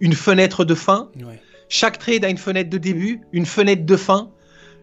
une 0.00 0.14
fenêtre 0.14 0.64
de 0.64 0.74
fin. 0.74 1.10
Chaque 1.68 1.98
trade 1.98 2.24
a 2.24 2.28
une 2.28 2.38
fenêtre 2.38 2.70
de 2.70 2.78
début, 2.78 3.20
une 3.32 3.46
fenêtre 3.46 3.84
de 3.84 3.96
fin. 3.96 4.30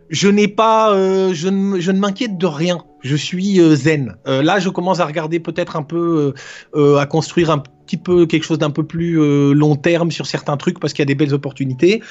Je 0.09 0.27
n'ai 0.27 0.47
pas, 0.47 0.93
euh, 0.93 1.33
je 1.33 1.47
ne, 1.49 1.99
m'inquiète 1.99 2.37
de 2.37 2.45
rien. 2.45 2.83
Je 3.01 3.15
suis 3.15 3.59
euh, 3.59 3.75
zen. 3.75 4.15
Euh, 4.27 4.43
là, 4.43 4.59
je 4.59 4.69
commence 4.69 4.99
à 4.99 5.05
regarder 5.05 5.39
peut-être 5.39 5.75
un 5.75 5.81
peu, 5.81 6.33
à 6.75 7.05
construire 7.05 7.49
un 7.49 7.59
petit 7.59 7.97
peu 7.97 8.25
quelque 8.25 8.43
chose 8.43 8.59
d'un 8.59 8.69
peu 8.69 8.85
plus 8.85 9.15
long 9.53 9.75
terme 9.75 10.11
sur 10.11 10.25
certains 10.25 10.57
trucs 10.57 10.79
parce 10.79 10.93
qu'il 10.93 11.01
y 11.01 11.07
a 11.07 11.07
des 11.07 11.15
belles 11.15 11.33
opportunités. 11.33 12.01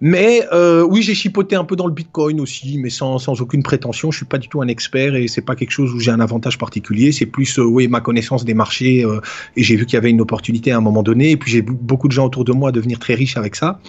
Mais 0.00 0.46
euh, 0.52 0.82
oui, 0.82 1.02
j'ai 1.02 1.14
chipoté 1.14 1.56
un 1.56 1.64
peu 1.64 1.76
dans 1.76 1.86
le 1.86 1.92
Bitcoin 1.92 2.40
aussi, 2.40 2.78
mais 2.78 2.90
sans, 2.90 3.28
aucune 3.40 3.62
prétention. 3.62 4.10
Je 4.10 4.18
suis 4.18 4.26
pas 4.26 4.38
du 4.38 4.48
tout 4.48 4.60
un 4.62 4.68
expert 4.68 5.14
et 5.14 5.28
c'est 5.28 5.42
pas 5.42 5.56
quelque 5.56 5.70
chose 5.70 5.92
où 5.92 6.00
j'ai 6.00 6.10
un 6.10 6.20
avantage 6.20 6.58
particulier. 6.58 7.12
C'est 7.12 7.26
plus, 7.26 7.58
euh, 7.58 7.64
oui, 7.64 7.88
ma 7.88 8.00
connaissance 8.00 8.44
des 8.44 8.54
marchés 8.54 9.04
euh, 9.04 9.20
et 9.56 9.62
j'ai 9.62 9.76
vu 9.76 9.86
qu'il 9.86 9.94
y 9.94 9.98
avait 9.98 10.10
une 10.10 10.20
opportunité 10.20 10.72
à 10.72 10.76
un 10.76 10.80
moment 10.80 11.02
donné. 11.02 11.30
Et 11.30 11.36
puis 11.36 11.50
j'ai 11.50 11.62
beaucoup 11.62 12.08
de 12.08 12.12
gens 12.12 12.26
autour 12.26 12.44
de 12.44 12.52
moi 12.52 12.72
devenir 12.72 12.98
très 12.98 13.14
riches 13.14 13.36
avec 13.36 13.56
ça. 13.56 13.80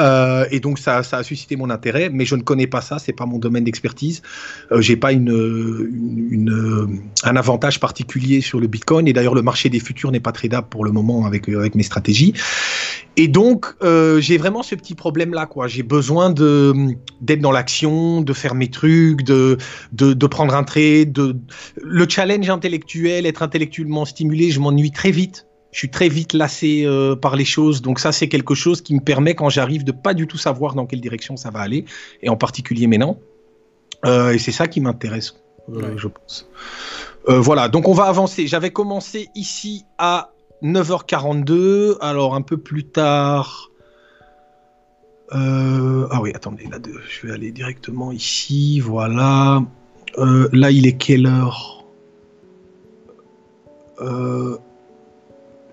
Euh, 0.00 0.46
et 0.50 0.60
donc 0.60 0.78
ça, 0.78 1.02
ça, 1.02 1.18
a 1.18 1.22
suscité 1.22 1.56
mon 1.56 1.70
intérêt, 1.70 2.10
mais 2.10 2.24
je 2.24 2.34
ne 2.34 2.42
connais 2.42 2.66
pas 2.66 2.80
ça, 2.80 2.98
c'est 2.98 3.12
pas 3.12 3.26
mon 3.26 3.38
domaine 3.38 3.64
d'expertise. 3.64 4.22
Euh, 4.72 4.80
j'ai 4.80 4.96
pas 4.96 5.12
une, 5.12 5.28
une, 5.28 6.28
une, 6.30 7.00
un 7.24 7.36
avantage 7.36 7.80
particulier 7.80 8.40
sur 8.40 8.60
le 8.60 8.66
Bitcoin, 8.66 9.08
et 9.08 9.12
d'ailleurs 9.12 9.34
le 9.34 9.42
marché 9.42 9.68
des 9.68 9.80
futurs 9.80 10.10
n'est 10.10 10.20
pas 10.20 10.32
tradable 10.32 10.68
pour 10.68 10.84
le 10.84 10.92
moment 10.92 11.24
avec 11.26 11.48
avec 11.48 11.74
mes 11.74 11.82
stratégies. 11.82 12.34
Et 13.16 13.28
donc 13.28 13.66
euh, 13.82 14.20
j'ai 14.20 14.36
vraiment 14.36 14.62
ce 14.62 14.74
petit 14.74 14.94
problème 14.94 15.32
là, 15.32 15.46
quoi. 15.46 15.68
J'ai 15.68 15.82
besoin 15.82 16.30
d'être 16.30 17.40
dans 17.40 17.52
l'action, 17.52 18.20
de 18.20 18.32
faire 18.32 18.54
mes 18.54 18.68
trucs, 18.68 19.22
de, 19.22 19.56
de 19.92 20.12
de 20.12 20.26
prendre 20.26 20.54
un 20.54 20.64
trade, 20.64 21.12
de 21.12 21.36
le 21.82 22.06
challenge 22.08 22.50
intellectuel, 22.50 23.24
être 23.24 23.42
intellectuellement 23.42 24.04
stimulé. 24.04 24.50
Je 24.50 24.60
m'ennuie 24.60 24.90
très 24.90 25.10
vite 25.10 25.46
je 25.76 25.80
suis 25.80 25.90
très 25.90 26.08
vite 26.08 26.32
lassé 26.32 26.86
euh, 26.86 27.16
par 27.16 27.36
les 27.36 27.44
choses. 27.44 27.82
Donc 27.82 28.00
ça, 28.00 28.10
c'est 28.10 28.28
quelque 28.28 28.54
chose 28.54 28.80
qui 28.80 28.94
me 28.94 29.00
permet, 29.00 29.34
quand 29.34 29.50
j'arrive, 29.50 29.84
de 29.84 29.92
pas 29.92 30.14
du 30.14 30.26
tout 30.26 30.38
savoir 30.38 30.74
dans 30.74 30.86
quelle 30.86 31.02
direction 31.02 31.36
ça 31.36 31.50
va 31.50 31.60
aller, 31.60 31.84
et 32.22 32.30
en 32.30 32.36
particulier 32.38 32.86
maintenant. 32.86 33.18
Euh, 34.06 34.30
et 34.30 34.38
c'est 34.38 34.52
ça 34.52 34.68
qui 34.68 34.80
m'intéresse, 34.80 35.34
euh, 35.70 35.92
je 35.98 36.08
pense. 36.08 36.48
voilà, 37.28 37.68
donc 37.68 37.88
on 37.88 37.92
va 37.92 38.04
avancer. 38.04 38.46
J'avais 38.46 38.70
commencé 38.70 39.28
ici 39.34 39.84
à 39.98 40.32
9h42. 40.62 41.98
Alors 42.00 42.34
un 42.34 42.42
peu 42.42 42.56
plus 42.56 42.84
tard... 42.84 43.70
ah 45.30 46.20
oui, 46.22 46.32
attendez, 46.34 46.64
là, 46.70 46.78
je 47.06 47.26
vais 47.26 47.34
aller 47.34 47.52
directement 47.52 48.12
ici. 48.12 48.80
Voilà. 48.80 49.62
là, 50.16 50.70
il 50.70 50.86
est 50.86 50.96
quelle 50.96 51.26
heure? 51.26 51.84
Euh, 54.00 54.58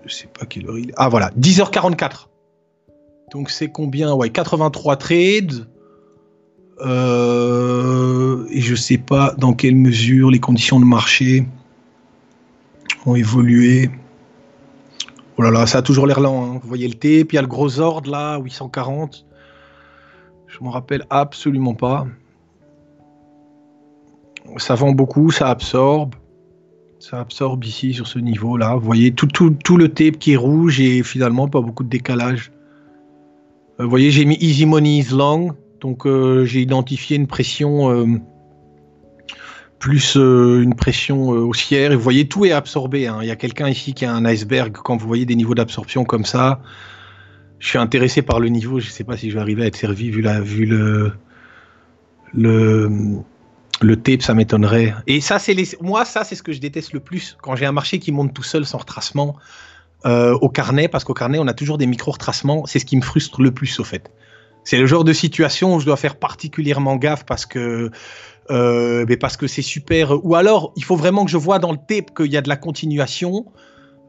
je 0.06 0.14
sais 0.14 0.26
pas 0.26 0.46
quelle 0.46 0.68
heure 0.68 0.78
il 0.78 0.90
est. 0.90 0.94
Ah 0.96 1.08
voilà, 1.08 1.30
10h44. 1.38 2.28
Donc 3.32 3.50
c'est 3.50 3.68
combien? 3.68 4.14
Ouais, 4.14 4.30
83 4.30 4.96
trades. 4.96 5.66
Euh, 6.80 8.46
et 8.50 8.60
je 8.60 8.74
sais 8.74 8.98
pas 8.98 9.34
dans 9.38 9.54
quelle 9.54 9.76
mesure 9.76 10.30
les 10.30 10.40
conditions 10.40 10.80
de 10.80 10.84
marché 10.84 11.46
ont 13.06 13.14
évolué. 13.14 13.90
Oh 15.36 15.42
là 15.42 15.50
là, 15.50 15.66
ça 15.66 15.78
a 15.78 15.82
toujours 15.82 16.06
l'air 16.06 16.20
lent. 16.20 16.44
Hein. 16.44 16.60
Vous 16.62 16.68
voyez 16.68 16.88
le 16.88 16.94
T, 16.94 17.24
puis 17.24 17.34
il 17.34 17.36
y 17.36 17.38
a 17.38 17.42
le 17.42 17.48
gros 17.48 17.80
ordre 17.80 18.10
là, 18.10 18.38
840. 18.38 19.24
Je 20.46 20.58
m'en 20.62 20.70
rappelle 20.70 21.04
absolument 21.10 21.74
pas. 21.74 22.06
Ça 24.58 24.74
vend 24.74 24.92
beaucoup, 24.92 25.30
ça 25.30 25.48
absorbe. 25.48 26.14
Ça 27.10 27.20
absorbe 27.20 27.62
ici 27.66 27.92
sur 27.92 28.06
ce 28.06 28.18
niveau-là. 28.18 28.76
Vous 28.76 28.86
voyez 28.86 29.12
tout, 29.12 29.28
le 29.76 29.88
tape 29.88 30.18
qui 30.18 30.32
est 30.32 30.36
rouge 30.36 30.80
et 30.80 31.02
finalement 31.02 31.48
pas 31.48 31.60
beaucoup 31.60 31.84
de 31.84 31.90
décalage. 31.90 32.50
Euh, 33.78 33.84
vous 33.84 33.90
voyez, 33.90 34.10
j'ai 34.10 34.24
mis 34.24 34.38
Easy 34.40 34.64
Money 34.64 35.00
is 35.00 35.10
Long. 35.10 35.54
Donc 35.82 36.06
euh, 36.06 36.46
j'ai 36.46 36.62
identifié 36.62 37.16
une 37.18 37.26
pression 37.26 37.90
euh, 37.90 38.06
plus 39.78 40.14
une 40.14 40.74
pression 40.74 41.28
haussière. 41.28 41.92
Et 41.92 41.94
vous 41.94 42.00
voyez, 42.00 42.26
tout 42.26 42.46
est 42.46 42.52
absorbé. 42.52 43.06
Hein. 43.06 43.18
Il 43.20 43.28
y 43.28 43.30
a 43.30 43.36
quelqu'un 43.36 43.68
ici 43.68 43.92
qui 43.92 44.06
a 44.06 44.14
un 44.14 44.24
iceberg. 44.24 44.72
Quand 44.72 44.96
vous 44.96 45.06
voyez 45.06 45.26
des 45.26 45.36
niveaux 45.36 45.54
d'absorption 45.54 46.06
comme 46.06 46.24
ça, 46.24 46.62
je 47.58 47.68
suis 47.68 47.78
intéressé 47.78 48.22
par 48.22 48.40
le 48.40 48.48
niveau. 48.48 48.80
Je 48.80 48.86
ne 48.86 48.92
sais 48.92 49.04
pas 49.04 49.18
si 49.18 49.28
je 49.28 49.34
vais 49.34 49.42
arriver 49.42 49.64
à 49.64 49.66
être 49.66 49.76
servi 49.76 50.08
vu, 50.08 50.22
la, 50.22 50.40
vu 50.40 50.64
le, 50.64 51.12
le, 52.32 52.88
le 53.82 53.96
tape, 53.96 54.22
ça 54.22 54.34
m'étonnerait. 54.34 54.94
Et 55.06 55.20
ça, 55.20 55.38
c'est 55.38 55.56
moi, 55.80 56.04
ça, 56.04 56.24
c'est 56.24 56.34
ce 56.34 56.42
que 56.42 56.52
je 56.52 56.60
déteste 56.60 56.92
le 56.92 57.00
plus 57.00 57.36
quand 57.42 57.56
j'ai 57.56 57.66
un 57.66 57.72
marché 57.72 57.98
qui 57.98 58.12
monte 58.12 58.34
tout 58.34 58.42
seul 58.42 58.64
sans 58.64 58.78
retracement 58.78 59.36
euh, 60.06 60.34
au 60.40 60.48
carnet, 60.48 60.88
parce 60.88 61.04
qu'au 61.04 61.14
carnet, 61.14 61.38
on 61.38 61.46
a 61.46 61.54
toujours 61.54 61.78
des 61.78 61.86
micro-retracements. 61.86 62.66
C'est 62.66 62.78
ce 62.78 62.84
qui 62.84 62.96
me 62.96 63.02
frustre 63.02 63.40
le 63.40 63.52
plus, 63.52 63.80
au 63.80 63.84
fait. 63.84 64.10
C'est 64.64 64.78
le 64.78 64.86
genre 64.86 65.04
de 65.04 65.12
situation 65.12 65.74
où 65.74 65.80
je 65.80 65.86
dois 65.86 65.96
faire 65.96 66.16
particulièrement 66.16 66.96
gaffe 66.96 67.24
parce 67.24 67.44
que 67.44 67.90
euh, 68.50 69.04
mais 69.08 69.16
parce 69.16 69.36
que 69.36 69.46
c'est 69.46 69.62
super. 69.62 70.24
Ou 70.24 70.34
alors, 70.34 70.72
il 70.76 70.84
faut 70.84 70.96
vraiment 70.96 71.24
que 71.24 71.30
je 71.30 71.36
vois 71.36 71.58
dans 71.58 71.72
le 71.72 71.78
tape 71.78 72.14
qu'il 72.14 72.32
y 72.32 72.36
a 72.36 72.42
de 72.42 72.48
la 72.48 72.56
continuation. 72.56 73.46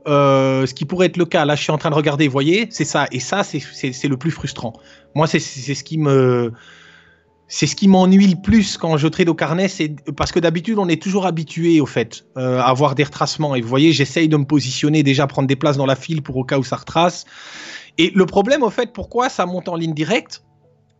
Euh, 0.07 0.67
ce 0.67 0.73
qui 0.73 0.85
pourrait 0.85 1.07
être 1.07 1.17
le 1.17 1.25
cas. 1.25 1.45
Là, 1.45 1.55
je 1.55 1.63
suis 1.63 1.71
en 1.71 1.77
train 1.77 1.89
de 1.89 1.95
regarder, 1.95 2.27
vous 2.27 2.33
voyez, 2.33 2.67
c'est 2.69 2.85
ça. 2.85 3.07
Et 3.11 3.19
ça, 3.19 3.43
c'est 3.43 4.07
le 4.07 4.17
plus 4.17 4.31
frustrant. 4.31 4.73
Moi, 5.15 5.27
c'est 5.27 5.39
ce 5.39 5.83
qui 5.83 5.97
me. 5.97 6.53
C'est 7.47 7.67
ce 7.67 7.75
qui 7.75 7.87
m'ennuie 7.87 8.27
le 8.27 8.41
plus 8.41 8.77
quand 8.77 8.97
je 8.97 9.07
trade 9.07 9.29
au 9.29 9.35
carnet, 9.35 9.67
c'est 9.67 9.95
parce 10.15 10.31
que 10.31 10.39
d'habitude 10.39 10.79
on 10.79 10.87
est 10.87 11.01
toujours 11.01 11.27
habitué 11.27 11.79
au 11.79 11.85
fait 11.85 12.25
euh, 12.37 12.59
à 12.59 12.65
avoir 12.65 12.95
des 12.95 13.03
retracements. 13.03 13.53
Et 13.53 13.61
vous 13.61 13.67
voyez, 13.69 13.91
j'essaye 13.91 14.27
de 14.27 14.37
me 14.37 14.45
positionner 14.45 15.03
déjà, 15.03 15.27
prendre 15.27 15.47
des 15.47 15.55
places 15.55 15.77
dans 15.77 15.85
la 15.85 15.95
file 15.95 16.23
pour 16.23 16.37
au 16.37 16.43
cas 16.43 16.57
où 16.57 16.63
ça 16.63 16.77
retrace. 16.77 17.25
Et 17.97 18.11
le 18.15 18.25
problème 18.25 18.63
au 18.63 18.69
fait, 18.69 18.93
pourquoi 18.93 19.29
ça 19.29 19.45
monte 19.45 19.69
en 19.69 19.75
ligne 19.75 19.93
directe? 19.93 20.43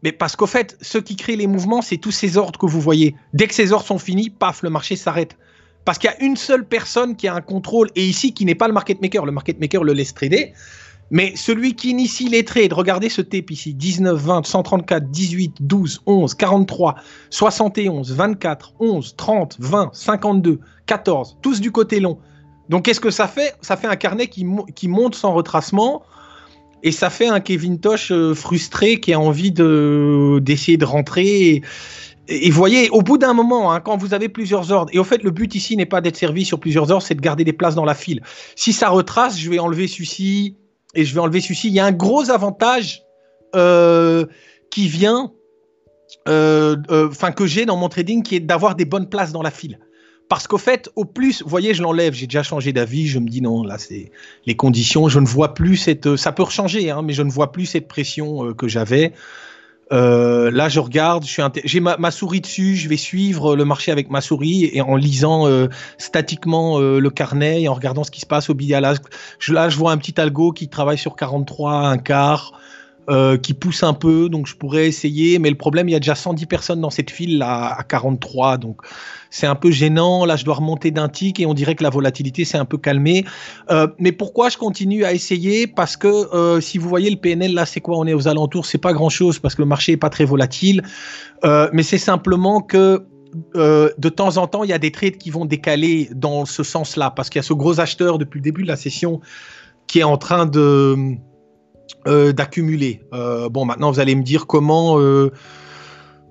Mais 0.04 0.12
parce 0.12 0.36
qu'au 0.36 0.46
fait, 0.46 0.78
ce 0.82 1.00
qui 1.00 1.16
crée 1.16 1.36
les 1.36 1.48
mouvements, 1.48 1.82
c'est 1.82 1.98
tous 1.98 2.12
ces 2.12 2.38
ordres 2.38 2.60
que 2.60 2.68
vous 2.68 2.80
voyez. 2.80 3.16
Dès 3.34 3.48
que 3.48 3.56
ces 3.56 3.72
ordres 3.72 3.88
sont 3.88 3.98
finis, 3.98 4.30
paf, 4.30 4.62
le 4.62 4.70
marché 4.70 4.96
s'arrête. 4.96 5.36
Parce 5.84 5.98
qu'il 5.98 6.10
y 6.10 6.14
a 6.14 6.24
une 6.24 6.36
seule 6.36 6.68
personne 6.68 7.16
qui 7.16 7.28
a 7.28 7.34
un 7.34 7.42
contrôle, 7.42 7.90
et 7.96 8.06
ici, 8.06 8.34
qui 8.34 8.46
n'est 8.46 8.56
pas 8.56 8.68
le 8.68 8.74
market 8.74 9.02
maker. 9.02 9.26
Le 9.26 9.32
market 9.32 9.60
maker 9.60 9.84
le 9.84 9.94
laisse 9.94 10.14
trader. 10.14 10.54
Mais 11.12 11.34
celui 11.36 11.76
qui 11.76 11.92
initie 11.92 12.30
les 12.30 12.44
trades, 12.44 12.74
regardez 12.74 13.10
ce 13.10 13.22
tape 13.22 13.52
ici 13.52 13.74
19, 13.74 14.20
20, 14.20 14.46
134, 14.46 15.12
18, 15.12 15.58
12, 15.60 16.02
11, 16.06 16.34
43, 16.34 16.96
71, 17.30 18.12
24, 18.12 18.74
11, 18.80 19.16
30, 19.16 19.58
20, 19.60 19.90
52, 19.94 20.60
14, 20.88 21.38
tous 21.42 21.62
du 21.62 21.72
côté 21.72 22.00
long. 22.00 22.18
Donc 22.70 22.86
qu'est-ce 22.86 23.00
que 23.00 23.12
ça 23.12 23.28
fait? 23.28 23.54
Ça 23.62 23.78
fait 23.78 23.88
un 23.88 23.96
carnet 23.96 24.28
qui, 24.28 24.88
monte 24.88 25.16
sans 25.16 25.34
retracement 25.34 26.02
et 26.82 26.92
ça 26.92 27.12
fait 27.12 27.28
un 27.28 27.40
Kevin 27.40 27.80
Tosh 27.80 28.12
euh, 28.12 28.34
frustré 28.34 29.00
qui 29.00 29.14
a 29.14 29.20
envie 29.20 29.52
de 29.52 30.40
d'essayer 30.42 30.78
de 30.78 30.86
rentrer. 30.86 31.62
Et, 32.28 32.50
vous 32.50 32.58
voyez, 32.58 32.90
au 32.90 33.04
bout 33.04 33.20
d'un 33.20 33.34
moment, 33.34 33.72
hein, 33.72 33.80
quand 33.80 33.98
vous 33.98 34.16
avez 34.16 34.30
plusieurs 34.30 34.72
ordres, 34.72 34.92
et 34.94 34.98
au 34.98 35.04
fait, 35.04 35.22
le 35.22 35.30
but 35.30 35.54
ici 35.54 35.78
n'est 35.78 35.86
pas 35.86 36.02
d'être 36.02 36.18
servi 36.18 36.44
sur 36.44 36.60
plusieurs 36.60 36.90
ordres, 36.90 37.04
c'est 37.04 37.14
de 37.14 37.22
garder 37.22 37.44
des 37.44 37.54
places 37.54 37.76
dans 37.76 37.86
la 37.86 37.94
file. 37.94 38.24
Si 38.56 38.74
ça 38.74 38.90
retrace, 38.90 39.38
je 39.38 39.48
vais 39.48 39.60
enlever 39.60 39.88
celui-ci 39.88 40.56
et 40.96 41.06
je 41.06 41.14
vais 41.14 41.20
enlever 41.20 41.42
celui-ci. 41.42 41.68
Il 41.68 41.74
y 41.74 41.80
a 41.80 41.86
un 41.86 41.92
gros 41.92 42.30
avantage 42.30 43.04
euh, 43.56 44.26
qui 44.72 44.88
vient, 44.88 45.32
euh, 46.28 46.76
enfin 46.90 47.32
que 47.32 47.46
j'ai 47.46 47.66
dans 47.66 47.78
mon 47.78 47.90
trading, 47.90 48.24
qui 48.24 48.36
est 48.36 48.40
d'avoir 48.40 48.76
des 48.76 48.86
bonnes 48.86 49.10
places 49.10 49.32
dans 49.32 49.42
la 49.42 49.52
file. 49.52 49.80
Parce 50.28 50.48
qu'au 50.48 50.58
fait, 50.58 50.90
au 50.96 51.06
plus, 51.06 51.44
vous 51.44 51.50
voyez, 51.50 51.76
je 51.76 51.84
l'enlève, 51.84 52.14
j'ai 52.14 52.26
déjà 52.26 52.42
changé 52.42 52.74
d'avis, 52.74 53.08
je 53.08 53.20
me 53.20 53.30
dis 53.30 53.42
non, 53.42 53.64
là, 53.64 53.78
c'est 53.78 54.12
les 54.48 54.56
conditions, 54.56 55.08
je 55.08 55.20
ne 55.20 55.28
vois 55.28 55.54
plus 55.54 55.78
cette. 55.78 56.16
Ça 56.16 56.32
peut 56.32 56.46
changer, 56.50 56.90
hein, 56.90 57.04
mais 57.04 57.14
je 57.14 57.22
ne 57.22 57.30
vois 57.30 57.52
plus 57.52 57.68
cette 57.68 57.88
pression 57.88 58.46
euh, 58.48 58.54
que 58.54 58.68
j'avais. 58.68 59.14
Euh, 59.92 60.50
là, 60.52 60.68
je 60.68 60.80
regarde, 60.80 61.26
j'ai 61.64 61.80
ma, 61.80 62.12
souris 62.12 62.42
dessus, 62.42 62.76
je 62.76 62.90
vais 62.90 62.98
suivre 62.98 63.56
le 63.56 63.66
marché 63.66 63.92
avec 63.92 64.10
ma 64.10 64.22
souris 64.22 64.70
et 64.74 64.82
en 64.82 64.96
lisant 64.96 65.48
euh, 65.48 65.68
statiquement 65.98 66.80
le 66.80 67.10
carnet 67.10 67.64
et 67.64 67.68
en 67.68 67.74
regardant 67.74 68.04
ce 68.04 68.12
qui 68.12 68.22
se 68.22 68.26
passe 68.26 68.50
au 68.50 68.56
là, 68.58 68.94
là, 69.50 69.70
je 69.70 69.78
vois 69.78 69.92
un 69.92 69.98
petit 69.98 70.20
algo 70.20 70.52
qui 70.52 70.70
travaille 70.70 70.98
sur 70.98 71.16
43, 71.16 71.88
un 71.88 71.98
quart. 71.98 72.54
Euh, 73.08 73.38
qui 73.38 73.54
pousse 73.54 73.84
un 73.84 73.94
peu, 73.94 74.30
donc 74.30 74.48
je 74.48 74.56
pourrais 74.56 74.88
essayer, 74.88 75.38
mais 75.38 75.52
le 75.52 75.58
problème, 75.58 75.88
il 75.88 75.92
y 75.92 75.96
a 75.96 76.00
déjà 76.00 76.16
110 76.16 76.48
personnes 76.48 76.82
dans 76.82 76.90
cette 76.90 77.12
file 77.12 77.38
là, 77.38 77.76
à 77.78 77.84
43, 77.84 78.58
donc 78.58 78.78
c'est 79.30 79.46
un 79.46 79.54
peu 79.54 79.70
gênant. 79.70 80.26
Là, 80.26 80.38
je 80.38 80.44
dois 80.44 80.56
remonter 80.56 80.90
d'un 80.90 81.08
tic 81.08 81.40
et 81.40 81.46
on 81.46 81.54
dirait 81.54 81.76
que 81.76 81.84
la 81.84 81.92
volatilité 81.92 82.46
s'est 82.46 82.58
un 82.58 82.66
peu 82.66 82.80
calmée. 82.80 83.24
Euh, 83.70 83.86
mais 84.00 84.12
pourquoi 84.12 84.50
je 84.50 84.58
continue 84.58 85.06
à 85.06 85.14
essayer? 85.14 85.68
Parce 85.68 85.98
que 85.98 86.08
euh, 86.08 86.60
si 86.62 86.80
vous 86.80 86.90
voyez 86.90 87.12
le 87.12 87.18
PNL, 87.18 87.54
là, 87.54 87.68
c'est 87.68 87.80
quoi? 87.80 87.96
On 87.96 88.08
est 88.08 88.16
aux 88.16 88.28
alentours, 88.28 88.66
c'est 88.66 88.80
pas 88.80 88.94
grand 88.94 89.10
chose 89.10 89.38
parce 89.38 89.54
que 89.54 89.62
le 89.62 89.68
marché 89.68 89.92
est 89.92 89.98
pas 89.98 90.10
très 90.10 90.26
volatile, 90.26 90.82
mais 91.44 91.84
c'est 91.84 92.00
simplement 92.00 92.60
que 92.60 93.06
de 93.54 94.10
temps 94.10 94.38
en 94.38 94.48
temps, 94.48 94.64
il 94.64 94.72
y 94.72 94.74
a 94.74 94.80
des 94.80 94.92
trades 94.92 95.18
qui 95.18 95.30
vont 95.30 95.46
décaler 95.46 96.10
dans 96.16 96.46
ce 96.46 96.64
sens-là, 96.64 97.12
parce 97.12 97.30
qu'il 97.30 97.38
y 97.38 97.44
a 97.46 97.48
ce 97.48 97.54
gros 97.54 97.80
acheteur 97.80 98.18
depuis 98.18 98.40
le 98.40 98.44
début 98.44 98.64
de 98.64 98.68
la 98.68 98.78
session 98.78 99.22
qui 99.86 100.00
est 100.00 100.04
en 100.04 100.18
train 100.18 100.48
de 100.48 101.18
d'accumuler. 102.06 103.02
Euh, 103.14 103.50
bon, 103.50 103.66
maintenant 103.66 103.92
vous 103.92 104.00
allez 104.00 104.16
me 104.16 104.24
dire 104.24 104.48
comment 104.48 105.00
euh, 105.00 105.32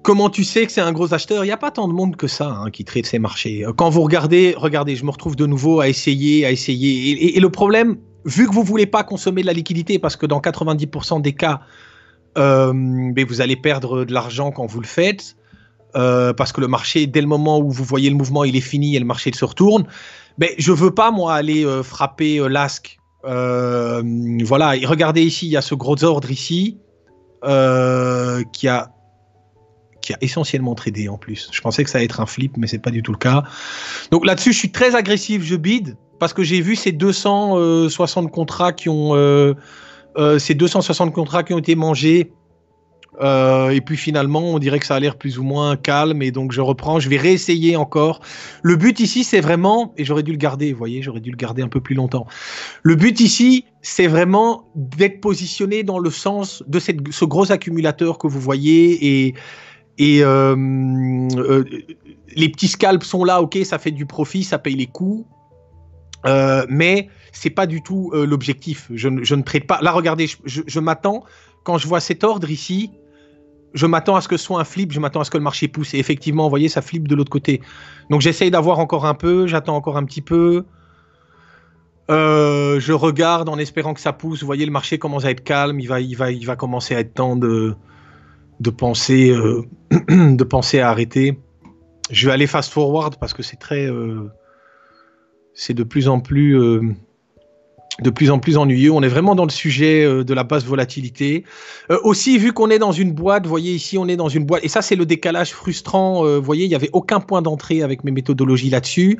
comment 0.03 0.31
tu 0.31 0.45
sais 0.45 0.67
que 0.67 0.73
c'est 0.73 0.81
un 0.81 0.93
gros 0.93 1.13
acheteur 1.15 1.45
Il 1.45 1.49
n'y 1.49 1.53
a 1.53 1.57
pas 1.57 1.71
tant 1.71 1.89
de 1.89 1.93
monde 1.93 2.17
que 2.17 2.29
ça 2.29 2.49
hein, 2.49 2.71
qui 2.71 2.85
traite 2.85 3.07
ces 3.07 3.19
marchés. 3.19 3.65
Quand 3.77 3.91
vous 3.91 4.03
regardez, 4.03 4.55
regardez, 4.57 4.97
je 4.97 5.05
me 5.05 5.11
retrouve 5.11 5.37
de 5.37 5.47
nouveau 5.47 5.81
à 5.81 5.89
essayer, 5.89 6.45
à 6.47 6.53
essayer. 6.53 7.37
Et, 7.37 7.41
le 7.41 7.51
problème, 7.51 7.97
vu 8.25 8.47
que 8.47 8.55
vous 8.55 8.63
voulez 8.63 8.87
pas 8.87 9.03
consommer 9.03 9.43
de 9.43 9.47
la 9.47 9.53
liquidité, 9.53 9.99
parce 9.99 10.17
que 10.17 10.27
dans 10.27 10.41
90% 10.41 11.23
des 11.23 11.33
cas, 11.33 11.61
mais 12.37 13.25
vous 13.25 13.41
allez 13.41 13.57
perdre 13.57 14.05
de 14.05 14.13
l'argent 14.13 14.51
quand 14.53 14.67
vous 14.67 14.81
le 14.81 14.87
faites. 14.87 15.37
parce 15.95 16.53
que 16.53 16.61
le 16.61 16.69
marché, 16.69 17.07
dès 17.07 17.21
le 17.21 17.27
moment 17.27 17.59
où 17.59 17.71
vous 17.71 17.85
voyez 17.85 18.11
le 18.11 18.17
mouvement, 18.17 18.45
il 18.45 18.57
est 18.57 18.61
fini 18.61 18.95
et 18.97 18.99
le 18.99 19.07
marché 19.07 19.33
se 19.33 19.45
retourne. 19.45 19.87
Mais 20.39 20.55
je 20.59 20.73
veux 20.73 20.91
pas 20.91 21.11
moi 21.11 21.35
aller 21.35 21.65
frapper 21.83 22.39
euh, 22.39 22.49
voilà, 23.25 24.77
et 24.77 24.87
regardez 24.87 25.23
ici, 25.23 25.47
il 25.47 25.53
y 25.53 25.57
a 25.57 25.63
ce 25.63 25.75
gros 25.75 26.03
ordre 26.05 26.31
ici 26.31 26.79
euh, 27.45 28.43
qui 28.53 28.69
a 28.69 28.91
essentiellement 30.21 30.75
tradé 30.75 31.09
en 31.09 31.17
plus. 31.17 31.49
Je 31.51 31.61
pensais 31.61 31.83
que 31.83 31.91
ça 31.91 31.99
allait 31.99 32.05
être 32.05 32.21
un 32.21 32.27
flip, 32.27 32.57
mais 32.57 32.67
c'est 32.67 32.79
pas 32.79 32.91
du 32.91 33.03
tout 33.03 33.13
le 33.13 33.19
cas. 33.19 33.43
Donc 34.11 34.27
là-dessus, 34.27 34.53
je 34.53 34.59
suis 34.59 34.73
très 34.73 34.95
agressif, 34.95 35.43
je 35.43 35.57
bide 35.57 35.97
parce 36.19 36.33
que 36.33 36.43
j'ai 36.43 36.61
vu 36.61 36.77
ces 36.77 36.93
260 36.93 38.31
contrats 38.31 38.73
qui 38.73 38.89
ont 38.89 39.15
euh, 39.15 39.55
ces 40.39 40.55
260 40.55 41.13
contrats 41.13 41.43
qui 41.43 41.55
ont 41.55 41.59
été 41.59 41.75
mangés 41.75 42.33
euh, 43.21 43.71
et 43.71 43.81
puis 43.81 43.97
finalement, 43.97 44.55
on 44.55 44.59
dirait 44.59 44.79
que 44.79 44.87
ça 44.87 44.97
a 44.97 45.01
l'air 45.01 45.17
plus 45.17 45.39
ou 45.39 45.43
moins 45.43 45.77
calme 45.77 46.23
et 46.23 46.31
donc 46.31 46.53
je 46.53 46.61
reprends, 46.61 46.99
je 46.99 47.09
vais 47.09 47.17
réessayer 47.17 47.77
encore. 47.77 48.21
Le 48.63 48.77
but 48.77 48.99
ici, 49.01 49.25
c'est 49.25 49.41
vraiment, 49.41 49.95
et 49.97 50.05
j'aurais 50.05 50.23
dû 50.23 50.33
le 50.33 50.39
garder, 50.39 50.73
vous 50.73 50.79
voyez, 50.79 51.03
j'aurais 51.03 51.21
dû 51.21 51.31
le 51.31 51.37
garder 51.37 51.63
un 51.63 51.69
peu 51.69 51.81
plus 51.81 51.95
longtemps. 51.95 52.27
Le 52.83 52.95
but 52.97 53.21
ici, 53.21 53.67
c'est 53.83 54.07
vraiment 54.07 54.65
d'être 54.75 55.21
positionné 55.21 55.83
dans 55.83 55.99
le 55.99 56.11
sens 56.11 56.63
de 56.67 56.79
ce 56.79 57.25
gros 57.25 57.53
accumulateur 57.53 58.19
que 58.19 58.27
vous 58.27 58.41
voyez 58.41 59.35
et, 60.01 60.25
euh, 60.25 60.57
euh, 61.37 61.65
les 62.35 62.49
petits 62.49 62.69
scalps 62.69 63.07
sont 63.07 63.25
là, 63.25 63.41
ok, 63.41 63.59
ça 63.65 63.79
fait 63.79 63.93
du 63.93 64.07
profit, 64.07 64.43
ça 64.43 64.59
paye 64.59 64.75
les 64.75 64.89
coûts, 64.89 65.25
euh, 66.27 66.67
mais 66.69 67.09
c'est 67.31 67.51
pas 67.51 67.67
du 67.67 67.81
tout 67.81 68.11
l'objectif. 68.13 68.91
Je, 68.93 69.09
ne 69.09 69.43
traite 69.43 69.67
pas. 69.67 69.81
Là, 69.83 69.93
regardez, 69.93 70.27
je 70.47 70.81
m'attends 70.81 71.25
quand 71.65 71.79
je 71.79 71.89
vois 71.89 72.01
cet 72.01 72.25
ordre 72.25 72.51
ici 72.51 72.91
je 73.75 73.87
m'attends 73.87 74.17
à 74.17 74.21
ce 74.21 74.29
que 74.29 74.37
ce 74.37 74.45
soit 74.45 74.61
un 74.61 74.65
flip, 74.65 74.93
je 74.93 75.01
m'attends 75.01 75.21
à 75.21 75.25
ce 75.25 75.31
que 75.31 75.37
le 75.37 75.43
marché 75.43 75.69
pousse. 75.69 75.95
Et 75.95 75.99
effectivement, 75.99 76.45
vous 76.45 76.51
voyez, 76.51 76.69
ça 76.69 76.81
flippe 76.81 77.09
de 77.09 77.15
l'autre 77.15 77.31
côté. 77.31 77.61
Donc 78.09 78.21
j'essaye 78.21 78.51
d'avoir 78.51 78.79
encore 78.79 79.05
un 79.05 79.15
peu, 79.15 79.47
j'attends 79.47 79.77
encore 79.77 79.97
un 79.97 80.05
petit 80.05 80.23
peu. 80.23 80.65
Euh, 82.11 82.79
je 82.81 82.93
regarde 82.93 83.49
en 83.49 83.59
espérant 83.59 83.93
que 83.95 84.01
ça 84.01 84.13
pousse. 84.13 84.41
Vous 84.41 84.47
voyez, 84.47 84.65
le 84.65 84.73
marché 84.73 84.99
commence 84.99 85.25
à 85.25 85.31
être 85.31 85.43
calme. 85.43 85.81
Il 85.81 85.89
va, 85.89 86.01
il 86.01 86.17
va, 86.17 86.31
il 86.31 86.47
va 86.47 86.55
commencer 86.55 86.95
à 86.95 87.01
être 87.01 87.15
temps 87.15 87.35
de, 87.35 87.75
de 88.61 88.71
penser, 88.71 89.31
euh, 89.31 89.63
de 90.09 90.45
penser 90.45 90.79
à 90.81 90.91
arrêter. 90.91 91.39
Je 92.11 92.27
vais 92.27 92.33
aller 92.33 92.47
fast 92.47 92.73
forward 92.73 93.17
parce 93.19 93.35
que 93.35 93.43
c'est 93.43 93.57
très, 93.57 93.87
euh, 93.87 94.31
c'est 95.55 95.75
de 95.75 95.83
plus 95.83 96.09
en 96.09 96.21
plus 96.21 96.57
de 98.01 98.11
plus 98.11 98.31
en 98.31 98.39
plus 98.39 98.57
ennuyeux. 98.57 98.91
On 98.91 99.03
est 99.03 99.09
vraiment 99.09 99.35
dans 99.35 99.45
le 99.45 99.51
sujet 99.51 100.05
euh, 100.05 100.25
de 100.25 100.35
la 100.35 100.45
basse 100.45 100.65
volatilité. 100.65 101.45
Euh, 101.91 101.99
aussi, 102.03 102.39
vu 102.39 102.53
qu'on 102.53 102.71
est 102.71 102.79
dans 102.79 102.93
une 102.93 103.13
boîte, 103.13 103.47
voyez 103.47 103.73
ici, 103.73 103.99
on 103.99 104.09
est 104.09 104.17
dans 104.17 104.29
une 104.29 104.45
boîte, 104.45 104.65
et 104.65 104.69
ça 104.69 104.83
c'est 104.83 104.97
le 104.97 105.07
décalage 105.07 105.53
frustrant. 105.53 106.27
Euh, 106.27 106.39
voyez, 106.39 106.65
il 106.65 106.69
n'y 106.69 106.75
avait 106.75 106.91
aucun 106.93 107.21
point 107.21 107.43
d'entrée 107.43 107.83
avec 107.83 108.05
mes 108.05 108.11
méthodologies 108.11 108.71
là-dessus. 108.71 109.19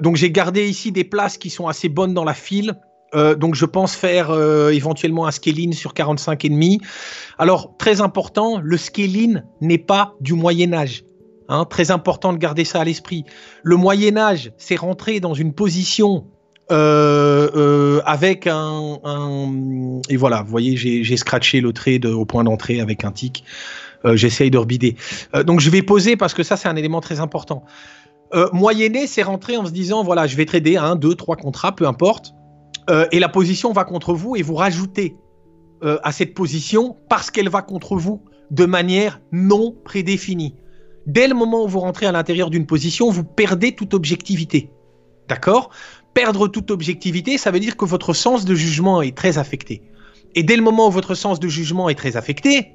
donc 0.00 0.16
j'ai 0.16 0.30
gardé 0.30 0.68
ici 0.68 0.92
des 0.92 1.04
places 1.04 1.36
qui 1.36 1.50
sont 1.50 1.66
assez 1.66 1.88
bonnes 1.88 2.14
dans 2.14 2.24
la 2.24 2.34
file. 2.34 2.74
donc 3.38 3.54
je 3.54 3.66
pense 3.66 3.94
faire 3.96 4.32
éventuellement 4.70 5.26
un 5.26 5.32
scaling 5.32 5.72
sur 5.72 5.94
45,5. 5.94 6.80
Alors 7.38 7.76
très 7.76 8.00
important, 8.00 8.60
le 8.62 8.76
scaling 8.76 9.42
n'est 9.60 9.78
pas 9.78 10.14
du 10.20 10.34
Moyen 10.34 10.72
Âge. 10.72 11.04
Hein, 11.48 11.66
très 11.68 11.90
important 11.90 12.32
de 12.32 12.38
garder 12.38 12.64
ça 12.64 12.80
à 12.80 12.84
l'esprit. 12.84 13.24
Le 13.62 13.76
Moyen 13.76 14.16
Âge, 14.16 14.52
c'est 14.56 14.76
rentrer 14.76 15.20
dans 15.20 15.34
une 15.34 15.52
position 15.52 16.08
euh, 16.16 16.20
euh, 16.22 16.33
avec 16.70 18.46
un, 18.46 19.50
et 20.08 20.16
voilà, 20.16 20.42
vous 20.42 20.50
voyez, 20.50 20.76
j'ai 20.76 21.16
scratché 21.16 21.60
le 21.60 21.72
trade 21.72 22.06
au 22.06 22.24
point 22.24 22.44
d'entrée 22.44 22.80
avec 22.80 23.04
un 23.04 23.12
tic. 23.12 23.44
Euh, 24.04 24.16
J'essaye 24.16 24.50
de 24.50 24.58
rebider. 24.58 24.96
Euh, 25.34 25.44
donc 25.44 25.60
je 25.60 25.70
vais 25.70 25.80
poser 25.80 26.16
parce 26.16 26.34
que 26.34 26.42
ça 26.42 26.58
c'est 26.58 26.68
un 26.68 26.76
élément 26.76 27.00
très 27.00 27.20
important. 27.20 27.64
moyenner, 28.52 29.06
c'est 29.06 29.22
rentrer 29.22 29.56
en 29.56 29.64
se 29.64 29.70
disant 29.70 30.02
voilà, 30.02 30.26
je 30.26 30.36
vais 30.36 30.44
trader 30.44 30.76
un, 30.76 30.96
deux, 30.96 31.14
trois 31.14 31.36
contrats, 31.36 31.74
peu 31.74 31.86
importe, 31.86 32.34
et 33.12 33.18
la 33.18 33.28
position 33.28 33.72
va 33.72 33.84
contre 33.84 34.12
vous 34.12 34.36
et 34.36 34.42
vous 34.42 34.54
rajoutez 34.54 35.16
à 35.82 36.12
cette 36.12 36.34
position 36.34 36.96
parce 37.08 37.30
qu'elle 37.30 37.48
va 37.48 37.62
contre 37.62 37.96
vous 37.96 38.22
de 38.50 38.66
manière 38.66 39.20
non 39.32 39.74
prédéfinie. 39.84 40.54
Dès 41.06 41.28
le 41.28 41.34
moment 41.34 41.64
où 41.64 41.68
vous 41.68 41.80
rentrez 41.80 42.06
à 42.06 42.12
l'intérieur 42.12 42.50
d'une 42.50 42.66
position, 42.66 43.10
vous 43.10 43.24
perdez 43.24 43.74
toute 43.74 43.94
objectivité. 43.94 44.70
D'accord? 45.28 45.70
Perdre 46.14 46.48
toute 46.48 46.70
objectivité, 46.70 47.36
ça 47.38 47.50
veut 47.50 47.60
dire 47.60 47.76
que 47.76 47.84
votre 47.84 48.12
sens 48.14 48.44
de 48.44 48.54
jugement 48.54 49.02
est 49.02 49.16
très 49.16 49.38
affecté. 49.38 49.82
Et 50.34 50.42
dès 50.42 50.56
le 50.56 50.62
moment 50.62 50.88
où 50.88 50.90
votre 50.90 51.14
sens 51.14 51.38
de 51.40 51.48
jugement 51.48 51.88
est 51.88 51.94
très 51.94 52.16
affecté, 52.16 52.72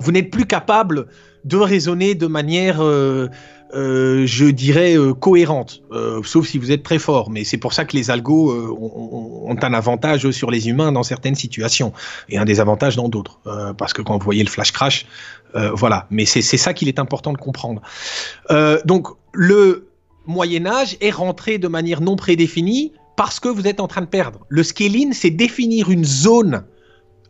vous 0.00 0.12
n'êtes 0.12 0.30
plus 0.30 0.46
capable 0.46 1.06
de 1.44 1.56
raisonner 1.56 2.14
de 2.14 2.26
manière, 2.26 2.82
euh, 2.82 3.28
euh, 3.74 4.26
je 4.26 4.46
dirais, 4.46 4.96
euh, 4.96 5.14
cohérente, 5.14 5.82
sauf 6.24 6.46
si 6.46 6.58
vous 6.58 6.72
êtes 6.72 6.82
très 6.82 6.98
fort. 6.98 7.30
Mais 7.30 7.44
c'est 7.44 7.58
pour 7.58 7.72
ça 7.72 7.84
que 7.84 7.96
les 7.96 8.10
algos 8.10 8.52
ont, 8.52 9.56
un 9.60 9.74
avantage 9.74 10.30
sur 10.30 10.50
les 10.50 10.68
humains 10.68 10.92
dans 10.92 11.02
certaines 11.02 11.34
situations 11.34 11.92
et 12.28 12.38
un 12.38 12.44
désavantage 12.44 12.96
dans 12.96 13.08
d'autres. 13.08 13.40
parce 13.76 13.92
que 13.92 14.02
quand 14.02 14.18
vous 14.18 14.24
voyez 14.24 14.44
le 14.44 14.50
flash 14.50 14.72
crash, 14.72 15.06
voilà. 15.74 16.06
Mais 16.10 16.26
c'est 16.26 16.42
ça 16.42 16.74
qu'il 16.74 16.88
est 16.88 16.98
important 16.98 17.32
de 17.32 17.38
comprendre. 17.38 17.82
donc 18.84 19.08
le 19.32 19.87
Moyen 20.28 20.66
Âge 20.66 20.98
est 21.00 21.10
rentré 21.10 21.56
de 21.56 21.68
manière 21.68 22.02
non 22.02 22.14
prédéfinie 22.14 22.92
parce 23.16 23.40
que 23.40 23.48
vous 23.48 23.66
êtes 23.66 23.80
en 23.80 23.88
train 23.88 24.02
de 24.02 24.06
perdre. 24.06 24.40
Le 24.50 24.62
scaling, 24.62 25.14
c'est 25.14 25.30
définir 25.30 25.90
une 25.90 26.04
zone, 26.04 26.64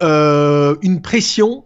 une 0.02 1.00
pression 1.00 1.64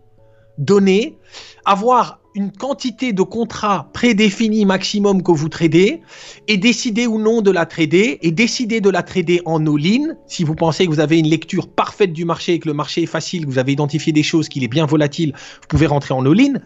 donnée, 0.58 1.18
avoir 1.64 2.20
une 2.34 2.52
quantité 2.52 3.12
de 3.12 3.22
contrats 3.22 3.90
prédéfinis 3.92 4.64
maximum 4.64 5.22
que 5.22 5.32
vous 5.32 5.48
tradez 5.48 6.02
et 6.48 6.56
décider 6.58 7.06
ou 7.06 7.18
non 7.18 7.40
de 7.42 7.50
la 7.50 7.66
trader 7.66 8.18
et 8.22 8.30
décider 8.30 8.80
de 8.80 8.90
la 8.90 9.02
trader 9.02 9.40
en 9.44 9.66
all-in. 9.66 10.14
Si 10.26 10.44
vous 10.44 10.54
pensez 10.54 10.86
que 10.86 10.90
vous 10.90 11.00
avez 11.00 11.18
une 11.18 11.28
lecture 11.28 11.68
parfaite 11.68 12.12
du 12.12 12.24
marché 12.24 12.54
et 12.54 12.58
que 12.58 12.68
le 12.68 12.74
marché 12.74 13.02
est 13.02 13.06
facile, 13.06 13.46
que 13.46 13.50
vous 13.50 13.58
avez 13.58 13.72
identifié 13.72 14.12
des 14.12 14.22
choses, 14.22 14.48
qu'il 14.48 14.64
est 14.64 14.68
bien 14.68 14.86
volatile, 14.86 15.34
vous 15.34 15.66
pouvez 15.68 15.86
rentrer 15.86 16.14
en 16.14 16.24
all-in. 16.24 16.60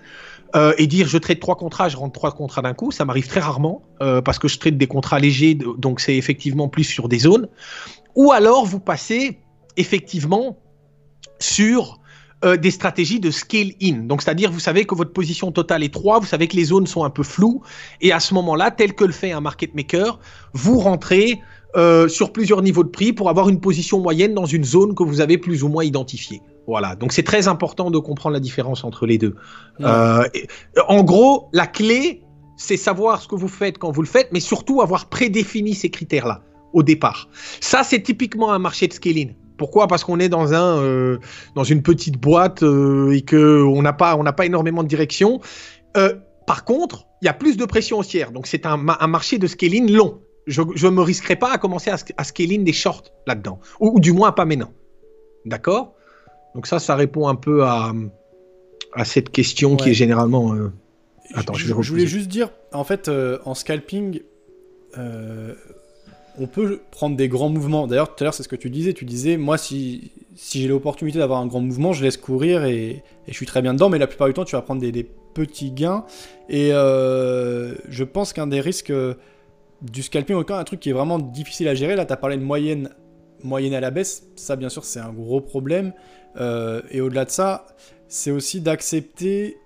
Euh, 0.55 0.73
et 0.79 0.87
dire 0.87 1.09
je 1.09 1.19
trade 1.19 1.41
trois 1.41 1.57
contrats, 1.57 1.89
je 1.89 1.97
rentre 1.97 2.13
trois 2.13 2.33
contrats 2.33 2.63
d'un 2.63 2.75
coup, 2.75 2.93
ça 2.93 3.05
m'arrive 3.05 3.27
très 3.27 3.41
rarement 3.41 3.83
euh, 4.01 4.23
parce 4.23 4.39
que 4.39 4.49
je 4.49 4.59
trade 4.59 4.79
des 4.79 4.87
contrats 4.87 5.19
légers, 5.19 5.59
donc 5.79 6.01
c'est 6.01 6.17
effectivement 6.17 6.69
plus 6.69 6.85
sur 6.85 7.09
des 7.09 7.19
zones. 7.19 7.49
Ou 8.15 8.33
alors 8.33 8.65
vous 8.65 8.81
passez 8.81 9.39
effectivement 9.77 10.59
sur 11.41 11.99
euh, 12.45 12.57
des 12.57 12.71
stratégies 12.71 13.19
de 13.19 13.31
scale 13.31 13.73
in. 13.83 14.05
Donc, 14.05 14.23
c'est-à-dire, 14.23 14.51
vous 14.51 14.61
savez 14.61 14.85
que 14.85 14.95
votre 14.95 15.13
position 15.13 15.53
totale 15.53 15.83
est 15.83 15.93
3, 15.93 16.21
vous 16.21 16.27
savez 16.27 16.49
que 16.49 16.57
les 16.57 16.65
zones 16.65 16.87
sont 16.87 17.05
un 17.05 17.11
peu 17.11 17.23
floues, 17.23 17.63
et 18.01 18.13
à 18.13 18.21
ce 18.21 18.35
moment-là, 18.35 18.71
tel 18.71 18.95
que 18.95 19.05
le 19.05 19.13
fait 19.13 19.33
un 19.33 19.41
market 19.41 19.75
maker, 19.75 20.19
vous 20.53 20.79
rentrez 20.79 21.41
sur 22.09 22.33
plusieurs 22.33 22.63
niveaux 22.63 22.85
de 22.85 22.89
prix 22.89 23.13
pour 23.13 23.29
avoir 23.29 23.51
une 23.51 23.61
position 23.61 24.01
moyenne 24.01 24.33
dans 24.33 24.47
une 24.47 24.65
zone 24.65 24.95
que 24.95 25.03
vous 25.03 25.21
avez 25.21 25.37
plus 25.37 25.63
ou 25.63 25.69
moins 25.69 25.85
identifiée. 25.85 26.41
Voilà, 26.67 26.97
donc 26.97 27.13
c'est 27.13 27.23
très 27.23 27.49
important 27.49 27.91
de 27.91 27.99
comprendre 27.99 28.35
la 28.35 28.41
différence 28.41 28.85
entre 28.85 29.07
les 29.07 29.19
deux. 29.19 29.37
Euh, 29.81 30.25
en 30.89 31.05
gros, 31.05 31.49
la 31.53 31.67
clé, 31.67 32.23
c'est 32.57 32.77
savoir 32.77 33.23
ce 33.23 33.29
que 33.29 33.37
vous 33.37 33.49
faites 33.49 33.79
quand 33.79 33.93
vous 33.93 34.03
le 34.03 34.09
faites, 34.09 34.31
mais 34.33 34.41
surtout 34.41 34.81
avoir 34.81 35.07
prédéfini 35.09 35.75
ces 35.75 35.91
critères-là 35.91 36.43
au 36.73 36.83
départ. 36.83 37.29
Ça, 37.61 37.85
c'est 37.85 38.03
typiquement 38.03 38.53
un 38.53 38.59
marché 38.59 38.89
de 38.89 38.93
scaling. 38.93 39.35
Pourquoi? 39.57 39.87
Parce 39.87 40.05
qu'on 40.05 40.21
est 40.21 40.29
dans 40.29 40.53
un 40.53 40.79
euh, 40.83 41.19
dans 41.55 41.65
une 41.65 41.83
petite 41.83 42.19
boîte 42.19 42.63
euh, 42.63 43.13
et 43.13 43.23
que 43.23 43.63
on 43.63 43.81
n'a 43.81 43.93
pas 43.93 44.17
on 44.17 44.23
n'a 44.23 44.33
pas 44.33 44.47
énormément 44.47 44.83
de 44.83 44.89
direction. 44.89 45.41
Euh, 45.97 46.15
par 46.47 46.65
contre, 46.65 47.07
il 47.23 47.27
y 47.27 47.29
a 47.29 47.33
plus 47.33 47.57
de 47.57 47.65
pression 47.65 47.99
haussière, 47.99 48.31
donc 48.31 48.47
c'est 48.47 48.67
un, 48.67 48.87
un, 48.89 49.07
marché 49.07 49.39
de 49.39 49.47
scaling 49.47 49.91
long. 49.91 50.21
Je 50.47 50.63
ne 50.63 50.91
me 50.91 51.01
risquerai 51.01 51.35
pas 51.35 51.51
à 51.51 51.59
commencer 51.59 51.91
à, 51.91 51.97
à 52.19 52.25
scaling 52.25 52.63
des 52.63 52.73
shorts 52.73 53.05
là-dedans, 53.27 53.59
ou, 53.81 53.99
du 53.99 54.13
moins 54.13 54.31
pas 54.31 54.45
maintenant. 54.45 54.71
D'accord? 55.45 55.95
Donc 56.57 56.67
ça, 56.67 56.81
ça 56.81 56.97
répond 56.97 57.29
un 57.29 57.37
peu 57.37 57.63
à, 57.63 57.93
à 58.93 59.05
cette 59.05 59.31
question 59.31 59.77
qui 59.77 59.91
est 59.91 59.95
généralement. 59.95 60.53
Attends, 61.35 61.55
je, 61.55 61.67
je, 61.67 61.83
je 61.83 61.91
voulais 61.91 62.07
juste 62.07 62.29
dire, 62.29 62.51
en 62.73 62.83
fait, 62.83 63.09
en 63.45 63.55
scalping, 63.55 64.23
on 66.39 66.47
peut 66.47 66.81
prendre 66.91 67.17
des 67.17 67.29
grands 67.29 67.49
mouvements. 67.49 67.87
D'ailleurs, 67.87 68.15
tout 68.15 68.23
à 68.23 68.25
l'heure, 68.25 68.35
c'est 68.35 68.43
ce 68.43 68.49
que 68.49 68.57
tu 68.57 68.71
disais. 68.71 68.93
Tu 68.93 69.05
disais, 69.05 69.37
moi, 69.37 69.59
si, 69.59 70.13
si 70.35 70.63
j'ai 70.63 70.69
l'opportunité 70.69 71.19
d'avoir 71.19 71.41
un 71.41 71.47
grand 71.47 71.61
mouvement, 71.61 71.93
je 71.93 72.05
laisse 72.05 72.17
courir 72.17 72.65
et, 72.65 73.03
je 73.27 73.33
suis 73.33 73.47
très 73.47 73.63
bien 73.63 73.75
dedans. 73.75 73.89
Mais 73.89 73.99
la 73.99 74.07
plupart 74.07 74.29
du 74.29 74.35
temps, 74.35 74.45
tu 74.45 74.57
vas 74.57 74.63
prendre 74.63 74.81
des, 74.81 75.09
petits 75.35 75.71
gains. 75.71 76.05
Et 76.49 76.71
euh, 76.73 77.75
je 77.91 78.05
pense 78.05 78.33
qu'un 78.33 78.47
des 78.47 78.63
risques 78.63 78.89
euh, 78.89 79.15
du 79.83 80.03
scalping, 80.03 80.35
un 80.49 80.65
truc 80.65 80.81
qui 80.81 80.89
est 80.89 80.95
vraiment 80.95 81.19
difficile 81.19 81.69
à 81.69 81.75
gérer, 81.75 81.95
là, 81.95 82.07
tu 82.07 82.13
as 82.15 82.17
parlé 82.17 82.39
de 82.39 82.43
moyenne, 82.43 82.89
moyenne 83.43 83.75
à 83.75 83.81
la 83.81 83.91
baisse. 83.91 84.29
Ça, 84.37 84.57
bien 84.57 84.71
sûr, 84.71 84.85
c'est 84.85 85.01
un 85.01 85.13
gros 85.13 85.43
problème. 85.43 85.93
Euh, 86.39 86.83
et 86.91 87.01
au-delà 87.01 87.25
de 87.25 87.31
ça, 87.31 87.67
c'est 88.09 88.31
aussi 88.31 88.61
d'accepter 88.61 89.59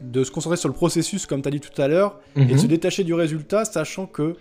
de 0.00 0.22
se 0.22 0.30
concentrer 0.30 0.56
sur 0.56 0.68
le 0.68 0.74
processus, 0.74 1.26
comme 1.26 1.42
tu 1.42 1.48
as 1.48 1.50
dit 1.50 1.60
tout 1.60 1.80
à 1.80 1.88
l'heure, 1.88 2.20
et 2.36 2.44
de 2.44 2.52
mhm. 2.52 2.58
se 2.58 2.66
détacher 2.66 3.04
du 3.04 3.14
résultat, 3.14 3.64
sachant 3.64 4.06
que. 4.06 4.36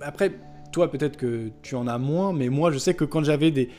Après, 0.00 0.32
toi, 0.72 0.90
peut-être 0.90 1.16
que 1.16 1.50
tu 1.62 1.74
en 1.74 1.86
as 1.86 1.98
moins, 1.98 2.32
mais 2.32 2.48
moi, 2.48 2.70
je 2.70 2.78
sais 2.78 2.94
que 2.94 3.04
quand 3.04 3.24
j'avais 3.24 3.50
des, 3.50 3.70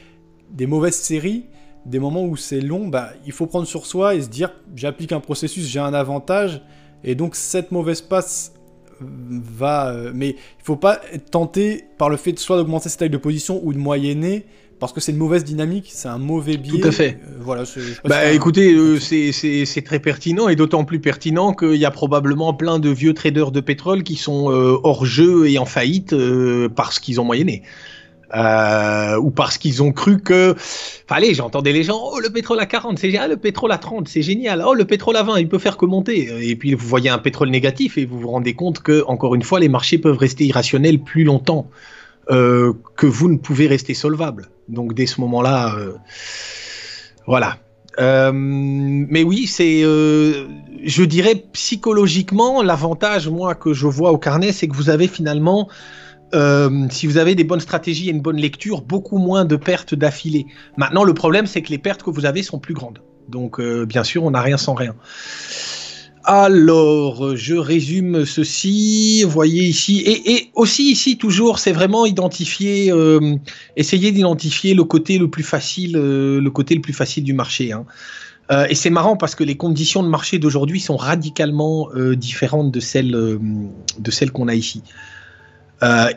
des 0.49 0.66
mauvaises 0.66 0.95
séries, 0.95 1.45
des 1.86 1.99
moments 1.99 2.24
où 2.24 2.36
c'est 2.36 2.62
long, 2.62 2.88
bah, 2.88 3.12
il 3.26 3.32
faut 3.32 3.45
prendre 3.45 3.68
sur 3.68 3.86
soi 3.86 4.16
et 4.16 4.22
se 4.22 4.30
dire 4.30 4.52
j'applique 4.76 5.12
un 5.12 5.20
processus, 5.20 5.68
j'ai 5.68 5.80
un 5.80 5.94
avantage, 5.94 6.62
et 7.04 7.16
donc 7.16 7.36
cette 7.36 7.72
mauvaise 7.72 8.02
passe 8.02 8.54
va. 8.99 9.91
Euh, 9.91 10.12
mais 10.14 10.30
il 10.30 10.64
faut 10.64 10.76
pas 10.76 10.99
être 11.14 11.30
tenté 11.30 11.86
par 11.98 12.10
le 12.10 12.18
fait 12.18 12.34
de 12.34 12.40
soit 12.40 12.58
d'augmenter 12.58 12.90
sa 12.90 12.98
taille 12.98 13.10
de 13.10 13.18
position 13.18 13.62
ou 13.64 13.74
de 13.74 13.78
moyenner 13.78 14.45
parce 14.80 14.94
que 14.94 14.99
c'est 14.99 15.12
une 15.12 15.18
mauvaise 15.18 15.44
dynamique, 15.44 15.90
c'est 15.91 16.08
un 16.08 16.20
mauvais 16.20 16.58
biais. 16.58 16.80
Tout 16.80 16.88
à 16.88 16.91
fait. 16.91 17.20
Euh, 17.24 17.38
voilà. 17.40 17.64
Bah, 18.06 18.32
écoutez, 18.32 18.74
euh, 18.74 18.99
c'est 18.99 19.82
très 19.84 19.99
pertinent 19.99 20.48
et 20.49 20.56
d'autant 20.56 20.86
plus 20.86 20.99
pertinent 20.99 21.54
qu'il 21.54 21.76
y 21.76 21.86
a 21.86 21.91
probablement 21.91 22.54
plein 22.54 22.78
de 22.78 22.90
vieux 22.90 23.14
traders 23.14 23.52
de 23.52 23.60
pétrole 23.60 24.04
qui 24.04 24.16
sont 24.16 24.52
euh, 24.52 24.78
hors 24.84 25.06
jeu 25.06 25.49
et 25.49 25.58
en 25.58 25.66
faillite 25.66 26.16
parce 26.76 26.99
qu'ils 26.99 27.20
ont 27.20 27.24
moyenné. 27.24 27.64
ou 28.32 29.32
parce 29.32 29.58
qu'ils 29.58 29.82
ont 29.82 29.91
cru 29.91 30.22
que. 30.22 30.52
Enfin, 30.52 31.16
allez, 31.16 31.34
j'entendais 31.34 31.74
les 31.74 31.84
gens, 31.84 31.99
oh, 31.99 32.20
le 32.20 32.30
pétrole 32.30 32.60
à 32.60 32.68
40, 32.68 32.99
c'est 32.99 33.10
génial, 33.10 33.32
le 33.32 33.38
pétrole 33.38 33.72
à 33.72 33.80
30, 33.80 34.08
c'est 34.08 34.22
génial, 34.22 34.64
oh, 34.64 34.76
le 34.76 34.86
pétrole 34.86 35.16
à 35.18 35.24
20, 35.24 35.40
il 35.40 35.48
peut 35.48 35.60
faire 35.60 35.78
que 35.78 35.88
monter. 35.88 36.48
Et 36.48 36.56
puis, 36.56 36.76
vous 36.76 36.88
voyez 36.88 37.10
un 37.10 37.18
pétrole 37.18 37.49
négatif 37.49 37.98
et 37.98 38.06
vous 38.06 38.20
vous 38.20 38.30
rendez 38.30 38.54
compte 38.54 38.80
que, 38.84 39.04
encore 39.08 39.34
une 39.34 39.44
fois, 39.44 39.60
les 39.60 39.70
marchés 39.70 39.98
peuvent 39.98 40.18
rester 40.18 40.45
irrationnels 40.45 40.99
plus 40.99 41.24
longtemps. 41.24 41.68
Euh, 42.30 42.74
que 42.98 43.08
vous 43.08 43.30
ne 43.30 43.38
pouvez 43.38 43.68
rester 43.68 43.94
solvable. 43.94 44.49
Donc 44.68 44.94
dès 44.94 45.06
ce 45.06 45.22
moment-là, 45.22 45.76
euh, 45.78 45.94
voilà. 47.26 47.58
Euh, 47.99 48.32
mais 48.34 49.24
oui, 49.24 49.48
c'est, 49.48 49.82
je 49.82 51.04
dirais 51.04 51.45
psychologiquement, 51.54 52.62
l'avantage 52.62 53.30
moi 53.30 53.56
que 53.56 53.74
je 53.74 53.88
vois 53.88 54.12
au 54.12 54.18
carnet, 54.18 54.52
c'est 54.52 54.68
que 54.68 54.76
vous 54.76 54.90
avez 54.90 55.08
finalement 55.08 55.70
si 56.90 57.08
vous 57.08 57.18
avez 57.18 57.36
des 57.36 57.45
bonnes 57.45 57.62
stratégies 57.62 58.10
et 58.10 58.12
une 58.12 58.22
bonne 58.22 58.36
lecture, 58.36 58.82
beaucoup 58.82 59.18
moins 59.18 59.45
de 59.45 59.56
pertes 59.56 59.95
d'affilée. 59.95 60.45
Maintenant, 60.76 61.06
le 61.06 61.14
problème, 61.14 61.48
c'est 61.48 61.62
que 61.62 61.70
les 61.70 61.78
pertes 61.78 62.04
que 62.04 62.10
vous 62.10 62.26
avez 62.26 62.44
sont 62.44 62.60
plus 62.60 62.74
grandes. 62.74 62.99
Donc, 63.30 63.62
bien 63.62 64.04
sûr, 64.04 64.26
on 64.26 64.32
n'a 64.32 64.41
rien 64.41 64.58
sans 64.58 64.74
rien. 64.74 64.94
Alors, 66.30 67.38
je 67.38 67.56
résume 67.56 68.26
ceci. 68.26 69.24
Voyez 69.24 69.64
ici, 69.64 70.04
et, 70.06 70.49
aussi 70.56 70.91
ici 70.91 71.18
toujours, 71.18 71.58
c'est 71.58 71.72
vraiment 71.72 72.06
identifier, 72.06 72.91
euh, 72.91 73.38
essayer 73.78 74.12
d'identifier 74.12 74.74
le 74.74 74.84
côté 74.84 75.20
le 75.20 75.30
plus 75.30 75.44
facile, 75.44 75.95
euh, 75.95 76.41
le 76.41 76.52
côté 76.52 76.76
le 76.76 76.82
plus 76.82 76.91
facile 76.91 77.24
du 77.24 77.32
marché. 77.32 77.72
Hein. 77.72 77.86
Euh, 78.52 78.68
et 78.70 78.76
c'est 78.76 78.90
marrant 78.90 79.16
parce 79.16 79.36
que 79.36 79.45
les 79.45 79.56
conditions 79.56 80.04
de 80.04 80.10
marché 80.10 80.38
d'aujourd'hui 80.38 80.82
sont 80.82 80.98
radicalement 80.98 81.88
différentes 82.18 82.72
de 82.72 82.82
celles, 82.82 83.40
de 83.98 84.12
celles 84.12 84.34
qu'on 84.34 84.49
a 84.49 84.54
ici. 84.54 84.84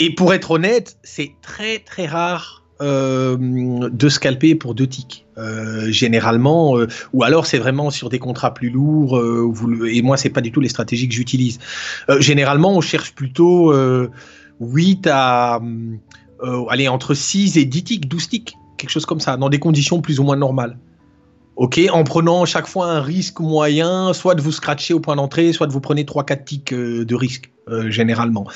et 0.01 0.15
pour 0.17 0.35
être 0.35 0.51
honnête, 0.51 0.97
c'est 1.05 1.31
très 1.41 1.79
très 1.79 2.07
rare 2.07 2.60
de 2.81 4.09
scalper 4.09 4.55
pour 4.55 4.75
deux 4.75 4.87
ticks. 4.87 5.27
Euh, 5.41 5.91
généralement, 5.91 6.79
euh, 6.79 6.87
ou 7.13 7.25
alors 7.25 7.47
c'est 7.47 7.59
vraiment 7.59 7.91
sur 7.91 8.09
des 8.09 8.19
contrats 8.19 8.53
plus 8.53 8.69
lourds, 8.69 9.21
et 9.87 10.03
moi 10.03 10.17
c'est 10.17 10.31
pas 10.31 10.41
du 10.41 10.53
tout 10.53 10.61
les 10.61 10.69
stratégies 10.69 11.09
que 11.09 11.15
j'utilise. 11.15 11.59
généralement, 12.19 12.73
on 12.77 12.81
cherche 12.81 13.15
plutôt 13.15 13.73
8 14.61 15.09
à 15.11 15.61
aller 16.69 16.89
entre 16.89 17.15
6 17.15 17.57
et 17.57 17.65
10 17.65 17.85
ticks, 17.85 18.09
12 18.09 18.29
ticks, 18.29 18.55
quelque 18.77 18.91
chose 18.91 19.07
comme 19.07 19.21
ça, 19.21 19.37
dans 19.37 19.49
des 19.49 19.59
conditions 19.59 20.01
plus 20.01 20.21
ou 20.21 20.25
moins 20.25 20.37
normales. 20.37 20.79
Ok, 21.57 21.79
en 21.93 22.05
prenant 22.05 22.47
chaque 22.47 22.67
fois 22.67 22.87
un 22.87 23.03
risque 23.03 23.41
moyen, 23.41 24.15
soit 24.15 24.35
de 24.35 24.41
vous 24.41 24.53
scratcher 24.53 24.95
au 24.95 25.01
point 25.01 25.17
d'entrée, 25.17 25.53
soit 25.53 25.67
de 25.67 25.73
vous 25.73 25.81
prenez 25.81 26.05
3-4 26.05 26.45
ticks 26.45 26.75
de 26.75 27.15
risque, 27.15 27.51
généralement. 27.89 28.47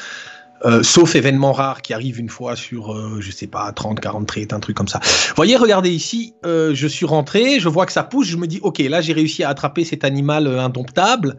Euh, 0.64 0.82
sauf 0.82 1.14
événements 1.14 1.52
rares 1.52 1.82
qui 1.82 1.92
arrivent 1.92 2.18
une 2.18 2.30
fois 2.30 2.56
sur, 2.56 2.94
euh, 2.94 3.18
je 3.20 3.30
sais 3.30 3.46
pas, 3.46 3.70
30, 3.70 4.00
40 4.00 4.26
trades, 4.26 4.52
un 4.54 4.60
truc 4.60 4.76
comme 4.76 4.88
ça. 4.88 4.98
Voyez, 5.36 5.56
regardez 5.56 5.90
ici, 5.90 6.32
euh, 6.46 6.74
je 6.74 6.86
suis 6.86 7.04
rentré, 7.04 7.60
je 7.60 7.68
vois 7.68 7.84
que 7.84 7.92
ça 7.92 8.02
pousse, 8.02 8.28
je 8.28 8.38
me 8.38 8.46
dis, 8.46 8.60
ok, 8.62 8.78
là 8.78 9.02
j'ai 9.02 9.12
réussi 9.12 9.44
à 9.44 9.50
attraper 9.50 9.84
cet 9.84 10.04
animal 10.04 10.46
indomptable. 10.46 11.38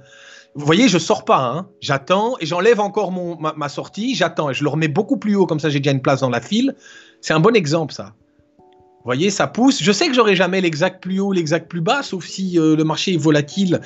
Vous 0.53 0.65
voyez, 0.65 0.88
je 0.88 0.99
sors 0.99 1.26
pas, 1.26 1.43
hein. 1.43 1.68
j'attends 1.81 2.35
et 2.39 2.45
j'enlève 2.45 2.80
encore 2.80 3.11
mon, 3.11 3.35
ma, 3.38 3.68
sortie, 3.68 4.15
j'attends 4.15 4.52
et 4.52 4.53
je 4.53 4.64
le 4.64 4.69
remets 4.69 4.88
beaucoup 4.88 5.18
plus 5.18 5.35
haut, 5.35 5.47
comme 5.47 5.60
ça 5.60 5.69
j'ai 5.69 5.80
déjà 5.80 5.91
une 5.91 6.02
place 6.02 6.22
dans 6.22 6.30
la 6.30 6.39
file. 6.39 6.76
C'est 7.19 7.34
un 7.34 7.39
bon 7.39 7.56
exemple, 7.56 7.93
ça. 7.93 8.14
Vous 8.60 9.10
voyez, 9.10 9.31
ça 9.31 9.47
pousse. 9.47 9.84
Je 9.84 9.91
sais 9.91 10.07
que 10.07 10.14
j'aurai 10.14 10.35
jamais 10.35 10.61
l'exact 10.61 11.02
plus 11.02 11.19
haut, 11.19 11.31
l'exact 11.31 11.68
plus 11.68 11.81
bas, 11.81 12.03
sauf 12.03 12.26
si 12.26 12.53
le 12.57 12.84
marché 12.84 13.14
est 13.14 13.18
volatile 13.18 13.81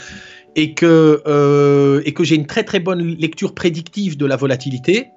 et 0.55 0.73
que, 0.73 2.01
et 2.05 2.13
que 2.13 2.23
j'ai 2.23 2.35
une 2.35 2.45
très 2.45 2.63
très 2.63 2.79
bonne 2.79 3.01
lecture 3.01 3.53
prédictive 3.53 4.17
de 4.17 4.25
la 4.25 4.35
volatilité. 4.35 5.09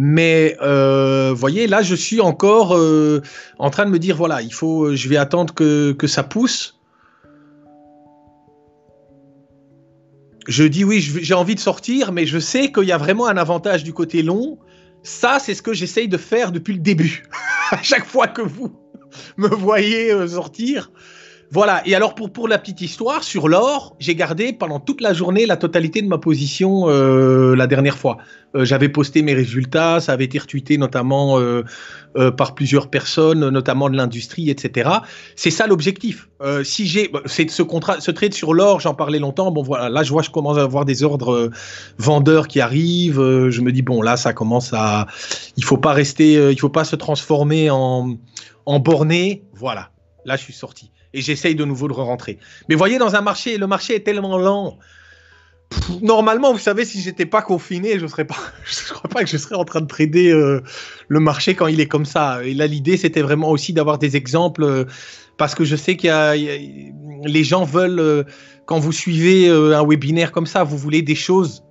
Mais 0.00 0.56
euh, 0.62 1.34
voyez, 1.34 1.66
là, 1.66 1.82
je 1.82 1.96
suis 1.96 2.20
encore 2.20 2.76
euh, 2.76 3.20
en 3.58 3.68
train 3.68 3.84
de 3.84 3.90
me 3.90 3.98
dire 3.98 4.16
voilà, 4.16 4.42
il 4.42 4.54
faut, 4.54 4.84
euh, 4.84 4.94
je 4.94 5.08
vais 5.08 5.16
attendre 5.16 5.52
que, 5.52 5.90
que 5.90 6.06
ça 6.06 6.22
pousse. 6.22 6.78
Je 10.46 10.62
dis 10.62 10.84
oui, 10.84 11.00
j'ai 11.00 11.34
envie 11.34 11.56
de 11.56 11.60
sortir, 11.60 12.12
mais 12.12 12.26
je 12.26 12.38
sais 12.38 12.70
qu'il 12.70 12.84
y 12.84 12.92
a 12.92 12.96
vraiment 12.96 13.26
un 13.26 13.36
avantage 13.36 13.82
du 13.82 13.92
côté 13.92 14.22
long. 14.22 14.60
Ça, 15.02 15.40
c'est 15.40 15.54
ce 15.54 15.62
que 15.62 15.72
j'essaye 15.72 16.06
de 16.06 16.16
faire 16.16 16.52
depuis 16.52 16.74
le 16.74 16.80
début. 16.80 17.24
à 17.72 17.82
chaque 17.82 18.06
fois 18.06 18.28
que 18.28 18.42
vous 18.42 18.70
me 19.36 19.48
voyez 19.48 20.12
euh, 20.12 20.28
sortir, 20.28 20.92
voilà, 21.50 21.80
et 21.86 21.94
alors 21.94 22.14
pour, 22.14 22.30
pour 22.30 22.46
la 22.46 22.58
petite 22.58 22.82
histoire, 22.82 23.24
sur 23.24 23.48
l'or, 23.48 23.96
j'ai 23.98 24.14
gardé 24.14 24.52
pendant 24.52 24.80
toute 24.80 25.00
la 25.00 25.14
journée 25.14 25.46
la 25.46 25.56
totalité 25.56 26.02
de 26.02 26.06
ma 26.06 26.18
position 26.18 26.90
euh, 26.90 27.56
la 27.56 27.66
dernière 27.66 27.96
fois. 27.96 28.18
Euh, 28.54 28.66
j'avais 28.66 28.90
posté 28.90 29.22
mes 29.22 29.32
résultats, 29.32 30.00
ça 30.00 30.12
avait 30.12 30.26
été 30.26 30.38
retweeté 30.38 30.76
notamment 30.76 31.40
euh, 31.40 31.62
par 32.36 32.54
plusieurs 32.54 32.90
personnes, 32.90 33.48
notamment 33.48 33.88
de 33.88 33.96
l'industrie, 33.96 34.50
etc. 34.50 34.90
C'est 35.36 35.50
ça 35.50 35.66
l'objectif. 35.66 36.28
si 36.64 36.86
j'ai, 36.86 37.10
c'est 37.24 37.48
ce 37.48 37.62
contrat, 37.62 38.00
ce 38.00 38.10
trade 38.10 38.34
sur 38.34 38.52
l'or, 38.52 38.80
j'en 38.80 38.94
parlais 38.94 39.18
longtemps. 39.18 39.50
Bon 39.50 39.62
voilà, 39.62 39.88
là 39.88 40.02
je 40.02 40.10
vois, 40.10 40.22
je 40.22 40.30
commence 40.30 40.58
à 40.58 40.62
avoir 40.62 40.84
des 40.84 41.02
ordres 41.02 41.50
vendeurs 41.96 42.48
qui 42.48 42.60
arrivent. 42.60 43.48
je 43.48 43.60
me 43.62 43.72
dis 43.72 43.82
bon 43.82 44.02
là, 44.02 44.18
ça 44.18 44.34
commence 44.34 44.72
à, 44.74 45.06
il 45.56 45.64
faut 45.64 45.78
pas 45.78 45.92
rester, 45.92 46.50
il 46.50 46.58
faut 46.58 46.68
pas 46.68 46.84
se 46.84 46.96
transformer 46.96 47.70
en 47.70 48.16
en 48.66 48.80
borné. 48.80 49.44
Voilà, 49.54 49.90
là 50.24 50.36
je 50.36 50.42
suis 50.42 50.52
sorti 50.52 50.90
et 51.18 51.22
j'essaye 51.22 51.54
de 51.54 51.64
nouveau 51.64 51.88
de 51.88 51.92
re-rentrer. 51.92 52.38
Mais 52.68 52.74
voyez, 52.74 52.98
dans 52.98 53.16
un 53.16 53.20
marché, 53.20 53.58
le 53.58 53.66
marché 53.66 53.96
est 53.96 54.04
tellement 54.04 54.38
lent. 54.38 54.78
normalement, 56.02 56.52
vous 56.52 56.58
savez, 56.58 56.84
si 56.84 57.00
j'étais 57.00 57.26
pas 57.26 57.42
confiné, 57.42 57.98
je 57.98 58.06
serais 58.06 58.24
pas, 58.24 58.36
je 58.64 58.92
crois 58.92 59.10
pas 59.10 59.24
que 59.24 59.28
je 59.28 59.36
serais 59.36 59.56
en 59.56 59.64
train 59.64 59.80
de 59.80 59.86
trader 59.86 60.30
euh, 60.30 60.62
le 61.08 61.20
marché 61.20 61.54
quand 61.54 61.66
il 61.66 61.80
est 61.80 61.88
comme 61.88 62.06
ça. 62.06 62.44
Et 62.44 62.54
là, 62.54 62.66
l'idée, 62.66 62.96
c'était 62.96 63.22
vraiment 63.22 63.50
aussi 63.50 63.72
d'avoir 63.72 63.98
des 63.98 64.16
exemples 64.16 64.62
euh, 64.62 64.84
parce 65.36 65.54
que 65.54 65.64
je 65.64 65.76
sais 65.76 65.96
qu'il 65.96 66.08
y, 66.08 66.12
a, 66.12 66.34
les 66.36 67.44
gens 67.44 67.64
veulent, 67.64 68.00
euh, 68.00 68.24
quand 68.66 68.78
vous 68.78 68.92
suivez 68.92 69.48
un 69.48 69.84
webinaire 69.84 70.32
comme 70.32 70.46
ça, 70.46 70.62
vous 70.64 70.76
voulez 70.76 71.02
des 71.02 71.14
choses 71.14 71.64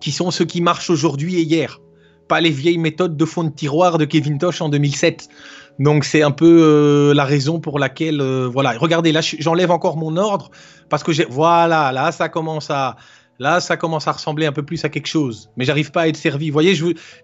qui 0.00 0.12
sont 0.12 0.30
ce 0.30 0.42
qui 0.42 0.60
marche 0.60 0.88
aujourd'hui 0.90 1.36
et 1.36 1.42
hier, 1.42 1.80
pas 2.28 2.40
les 2.40 2.50
vieilles 2.50 2.78
méthodes 2.78 3.16
de 3.16 3.24
fond 3.24 3.44
de 3.44 3.50
tiroir 3.50 3.98
de 3.98 4.04
Kevin 4.04 4.38
Tosh 4.38 4.60
en 4.60 4.68
2007. 4.68 5.28
Donc 5.78 6.04
c'est 6.04 6.22
un 6.22 6.30
peu 6.30 6.60
euh, 6.62 7.14
la 7.14 7.24
raison 7.24 7.60
pour 7.60 7.78
laquelle 7.78 8.20
euh, 8.20 8.48
voilà. 8.50 8.72
Regardez 8.78 9.12
là, 9.12 9.20
j'enlève 9.20 9.70
encore 9.70 9.96
mon 9.96 10.16
ordre 10.16 10.50
parce 10.88 11.02
que 11.02 11.12
voilà 11.30 11.92
là 11.92 12.12
ça 12.12 12.28
commence 12.28 12.70
à 12.70 12.96
là 13.38 13.60
ça 13.60 13.76
commence 13.76 14.08
à 14.08 14.12
ressembler 14.12 14.46
un 14.46 14.52
peu 14.52 14.62
plus 14.62 14.84
à 14.84 14.88
quelque 14.88 15.08
chose. 15.08 15.50
Mais 15.56 15.64
j'arrive 15.64 15.90
pas 15.90 16.02
à 16.02 16.08
être 16.08 16.16
servi. 16.16 16.48
Vous 16.48 16.54
voyez, 16.54 16.74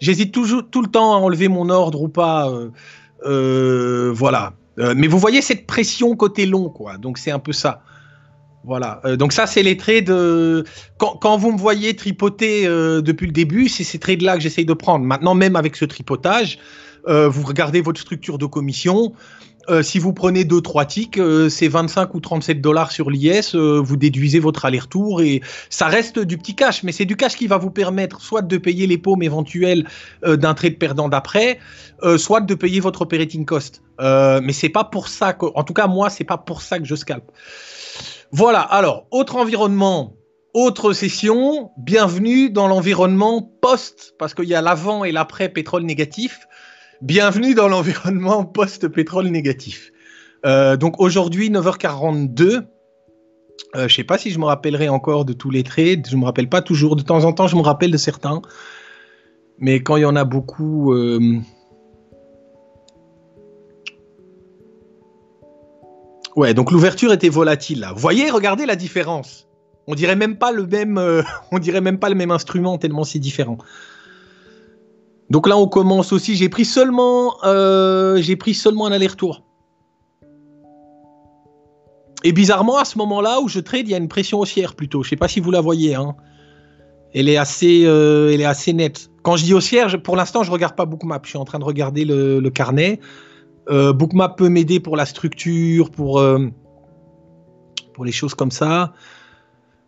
j'hésite 0.01 0.33
toujours 0.33 0.69
tout 0.71 0.83
le 0.83 0.89
temps 0.89 1.15
à 1.15 1.17
enlever 1.17 1.49
mon 1.49 1.71
ordre 1.71 2.03
ou 2.03 2.09
pas. 2.09 2.53
Euh, 3.25 4.13
voilà. 4.15 4.53
mais 4.77 5.07
vous 5.07 5.19
voyez 5.19 5.41
cette 5.41 5.67
pression 5.67 6.15
côté 6.15 6.45
long 6.45 6.69
quoi. 6.69 6.99
Donc 6.99 7.19
c'est 7.19 7.31
un 7.31 7.39
peu 7.39 7.53
ça. 7.53 7.83
Voilà. 8.65 9.01
donc 9.19 9.33
ça 9.33 9.47
c'est 9.47 9.63
les 9.63 9.77
trades. 9.77 10.13
Quand, 10.99 11.17
quand, 11.21 11.37
vous 11.39 11.53
me 11.53 11.59
voyez 11.59 11.97
tripoter 11.97 12.67
depuis 12.67 13.27
le 13.27 13.33
début, 13.33 13.69
c'est 13.69 13.85
ces 13.85 13.99
trades 13.99 14.23
là 14.23 14.35
que 14.37 14.43
j'essaye 14.43 14.67
de 14.67 14.75
prendre. 14.75 15.07
Maintenant 15.07 15.35
même 15.35 15.57
avec 15.57 15.75
ce 15.75 15.87
tripotage. 15.87 16.59
Euh, 17.09 17.29
vous 17.29 17.47
regardez 17.47 17.81
votre 17.81 18.01
structure 18.01 18.39
de 18.39 18.47
commission. 18.47 19.13
Euh, 19.69 19.83
si 19.83 20.01
vous 20.01 20.13
prenez 20.13 20.45
2-3 20.45 20.87
ticks, 20.87 21.19
euh, 21.19 21.49
c'est 21.49 21.69
25 21.69 22.15
ou 22.15 22.21
37 22.21 22.61
dollars 22.61 22.91
sur 22.91 23.11
l'IS, 23.11 23.55
vous 23.55 23.97
déduisez 23.97 24.41
votre 24.41 24.65
aller-retour 24.65 25.23
et 25.23 25.41
ça 25.71 25.87
reste 25.87 26.19
du 26.19 26.37
petit 26.37 26.57
cash, 26.57 26.83
mais 26.83 26.91
c'est 26.91 27.05
du 27.05 27.17
cash 27.17 27.37
qui 27.37 27.47
va 27.47 27.59
vous 27.59 27.71
permettre 27.71 28.21
soit 28.21 28.43
de 28.43 28.57
payer 28.57 28.89
les 28.89 28.99
paumes 28.99 29.23
éventuelles 29.23 29.87
d'un 30.27 30.55
trade 30.55 30.79
perdant 30.79 31.09
d'après, 31.09 31.61
soit 32.17 32.41
de 32.41 32.55
payer 32.57 32.81
votre 32.81 33.03
operating 33.03 33.45
cost. 33.45 33.83
mais 34.01 34.53
c'est 34.53 34.69
pas 34.69 34.83
pour 34.83 35.07
ça 35.07 35.33
que, 35.33 35.47
en 35.55 35.63
tout 35.63 35.75
cas 35.75 35.87
moi, 35.87 36.11
c'est 36.11 36.25
pas 36.25 36.39
pour 36.39 36.61
ça 36.61 36.81
que 36.81 36.85
je 36.85 36.97
scalpe. 36.97 37.31
Voilà. 38.33 38.63
Alors, 38.63 39.07
autre 39.13 39.37
environnement, 39.37 40.17
autre 40.55 40.93
session. 40.93 41.71
Bienvenue 41.77 42.51
dans 42.51 42.67
l'environnement 42.67 43.43
post, 43.61 44.15
parce 44.19 44.35
qu'il 44.35 44.47
y 44.47 44.55
a 44.55 44.61
l'avant 44.61 45.05
et 45.05 45.13
l'après 45.13 45.49
pétrole 45.49 45.83
négatif. 45.83 46.47
Bienvenue 47.03 47.55
dans 47.55 47.67
l'environnement 47.67 48.45
post-pétrole 48.45 49.27
négatif. 49.27 49.91
Euh, 50.47 50.77
donc 50.77 51.01
aujourd'hui, 51.01 51.51
9h42. 51.51 52.43
Euh, 52.45 52.63
je 53.75 53.83
ne 53.83 53.89
sais 53.89 54.05
pas 54.05 54.19
si 54.19 54.31
je 54.31 54.39
me 54.39 54.45
rappellerai 54.45 54.89
encore 54.89 55.25
de 55.25 55.33
tous 55.33 55.51
les 55.51 55.65
trades. 55.65 56.07
Je 56.09 56.15
ne 56.15 56.21
me 56.21 56.27
rappelle 56.27 56.49
pas 56.49 56.63
toujours. 56.63 56.95
De 56.95 57.03
temps 57.03 57.25
en 57.25 57.33
temps, 57.33 57.49
je 57.49 57.57
me 57.57 57.61
rappelle 57.63 57.91
de 57.91 57.97
certains. 57.97 58.41
Mais 59.59 59.83
quand 59.83 59.97
il 59.97 60.03
y 60.03 60.05
en 60.05 60.15
a 60.15 60.23
beaucoup. 60.23 60.93
Euh, 60.93 61.41
ouais, 66.37 66.55
donc 66.55 66.71
l'ouverture 66.71 67.13
était 67.13 67.31
volatile 67.31 67.81
là. 67.81 67.93
Vous 67.93 68.01
voyez, 68.01 68.31
regardez 68.31 68.65
la 68.65 68.77
différence. 68.77 69.49
On 69.89 69.97
dirait 69.97 70.15
même 70.15 70.37
pas 70.37 70.53
le 70.53 70.69
même, 70.69 71.01
on 71.51 71.59
dirait 71.59 71.81
même 71.81 71.99
pas 71.99 72.11
le 72.11 72.15
même 72.15 72.31
instrument 72.31 72.79
tellement 72.79 73.03
c'est 73.03 73.19
différent. 73.19 73.59
Donc 75.33 75.49
là, 75.49 75.57
on 75.57 75.67
commence 75.67 76.13
aussi. 76.13 76.37
J'ai 76.37 76.51
pris 76.51 76.67
seulement, 76.67 77.37
euh, 77.45 78.21
j'ai 78.21 78.37
pris 78.37 78.53
seulement 78.53 78.85
un 78.85 78.93
aller-retour. 78.93 79.43
Et 82.23 82.33
bizarrement, 82.33 82.77
à 82.77 82.85
ce 82.85 82.99
moment-là 82.99 83.41
où 83.41 83.49
je 83.49 83.59
trade, 83.59 83.89
il 83.89 83.93
y 83.93 83.95
a 83.95 83.97
une 83.97 84.09
pression 84.09 84.41
haussière 84.41 84.75
plutôt. 84.75 85.03
Je 85.03 85.07
ne 85.07 85.11
sais 85.11 85.17
pas 85.17 85.29
si 85.29 85.41
vous 85.41 85.51
la 85.51 85.63
voyez. 85.63 85.95
Hein. 85.95 86.15
Elle 87.15 87.31
est 87.31 87.39
assez, 87.39 87.85
euh, 87.87 88.31
elle 88.31 88.43
est 88.43 88.45
assez 88.45 88.75
nette. 88.75 89.09
Quand 89.23 89.37
je 89.37 89.45
dis 89.45 89.55
haussière, 89.55 90.03
pour 90.03 90.17
l'instant, 90.17 90.43
je 90.43 90.51
regarde 90.51 90.77
pas 90.77 90.85
Bookmap. 90.85 91.25
Je 91.25 91.31
suis 91.31 91.39
en 91.39 91.47
train 91.47 91.59
de 91.59 91.65
regarder 91.65 92.05
le, 92.05 92.47
carnet. 92.51 93.01
Euh, 93.71 93.95
Bookmap 93.95 94.37
peut 94.37 94.51
m'aider 94.51 94.81
pour 94.81 94.99
la 94.99 95.07
structure, 95.07 95.91
pour 95.91 96.21
les 98.05 98.13
choses 98.13 98.35
comme 98.35 98.51
ça 98.51 98.93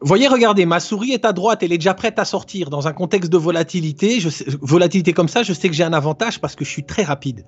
voyez, 0.00 0.28
regardez, 0.28 0.66
ma 0.66 0.80
souris 0.80 1.12
est 1.12 1.24
à 1.24 1.32
droite, 1.32 1.62
elle 1.62 1.72
est 1.72 1.78
déjà 1.78 1.94
prête 1.94 2.18
à 2.18 2.24
sortir. 2.24 2.70
Dans 2.70 2.88
un 2.88 2.92
contexte 2.92 3.30
de 3.30 3.38
volatilité, 3.38 4.18
volatilité 4.60 5.12
comme 5.12 5.28
ça, 5.28 5.42
je 5.42 5.52
sais 5.52 5.68
que 5.68 5.74
j'ai 5.74 5.84
un 5.84 5.92
avantage 5.92 6.40
parce 6.40 6.54
que 6.54 6.64
je 6.64 6.70
suis 6.70 6.84
très 6.84 7.02
rapide. 7.02 7.44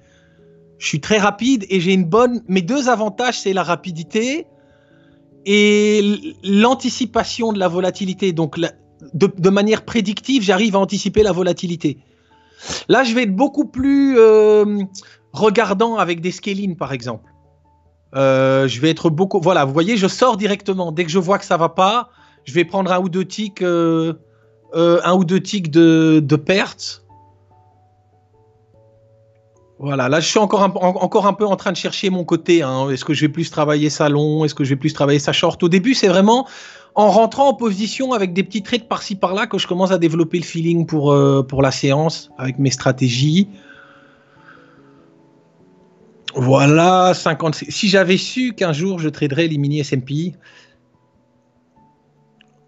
Je 0.78 0.86
suis 0.86 1.00
très 1.00 1.18
rapide 1.18 1.64
et 1.70 1.80
j'ai 1.80 1.92
une 1.92 2.04
bonne. 2.04 2.42
Mes 2.48 2.62
deux 2.62 2.88
avantages, 2.88 3.40
c'est 3.40 3.52
la 3.52 3.62
rapidité 3.62 4.46
et 5.46 6.34
l'anticipation 6.42 7.52
de 7.52 7.58
la 7.58 7.68
volatilité. 7.68 8.32
Donc, 8.32 8.58
de, 9.14 9.50
manière 9.50 9.84
prédictive, 9.84 10.42
j'arrive 10.42 10.76
à 10.76 10.80
anticiper 10.80 11.22
la 11.22 11.32
volatilité. 11.32 11.98
Là, 12.88 13.04
je 13.04 13.14
vais 13.14 13.22
être 13.22 13.36
beaucoup 13.36 13.66
plus 13.66 14.18
euh, 14.18 14.82
regardant 15.32 15.96
avec 15.96 16.20
des 16.20 16.32
scalings, 16.32 16.76
par 16.76 16.92
exemple. 16.92 17.30
Euh, 18.14 18.66
je 18.66 18.80
vais 18.80 18.90
être 18.90 19.10
beaucoup. 19.10 19.40
Voilà, 19.40 19.64
vous 19.64 19.72
voyez, 19.72 19.96
je 19.96 20.06
sors 20.08 20.36
directement. 20.36 20.90
Dès 20.90 21.04
que 21.04 21.10
je 21.10 21.18
vois 21.18 21.38
que 21.38 21.44
ça 21.44 21.56
va 21.56 21.68
pas, 21.68 22.10
je 22.46 22.52
vais 22.52 22.64
prendre 22.64 22.90
un 22.92 23.00
ou 23.00 23.08
deux 23.08 23.24
tics, 23.24 23.60
euh, 23.60 24.14
euh, 24.74 25.00
de, 25.24 26.36
perte. 26.36 27.04
Voilà, 29.78 30.08
là 30.08 30.20
je 30.20 30.26
suis 30.26 30.38
encore 30.38 30.62
un, 30.62 31.32
peu 31.34 31.44
en 31.44 31.56
train 31.56 31.72
de 31.72 31.76
chercher 31.76 32.08
mon 32.08 32.24
côté. 32.24 32.62
Hein. 32.62 32.88
Est-ce 32.88 33.04
que 33.04 33.12
je 33.12 33.22
vais 33.22 33.28
plus 33.28 33.50
travailler 33.50 33.90
ça 33.90 34.08
long? 34.08 34.44
Est-ce 34.44 34.54
que 34.54 34.64
je 34.64 34.70
vais 34.70 34.76
plus 34.76 34.94
travailler 34.94 35.18
ça 35.18 35.32
short? 35.32 35.62
Au 35.62 35.68
début, 35.68 35.92
c'est 35.92 36.08
vraiment 36.08 36.48
en 36.94 37.10
rentrant 37.10 37.48
en 37.48 37.54
position 37.54 38.12
avec 38.12 38.32
des 38.32 38.42
petits 38.42 38.62
traits 38.62 38.88
par-ci 38.88 39.16
par-là 39.16 39.46
que 39.46 39.58
je 39.58 39.66
commence 39.66 39.90
à 39.90 39.98
développer 39.98 40.38
le 40.38 40.44
feeling 40.44 40.86
pour, 40.86 41.12
euh, 41.12 41.46
la 41.60 41.70
séance 41.70 42.30
avec 42.38 42.58
mes 42.58 42.70
stratégies. 42.70 43.48
Voilà, 46.34 47.12
50. 47.12 47.54
Si 47.54 47.88
j'avais 47.88 48.18
su 48.18 48.54
qu'un 48.54 48.72
jour 48.72 48.98
je 48.98 49.08
traderais 49.08 49.48
les 49.48 49.58
mini 49.58 49.80
S&P, 49.80 50.34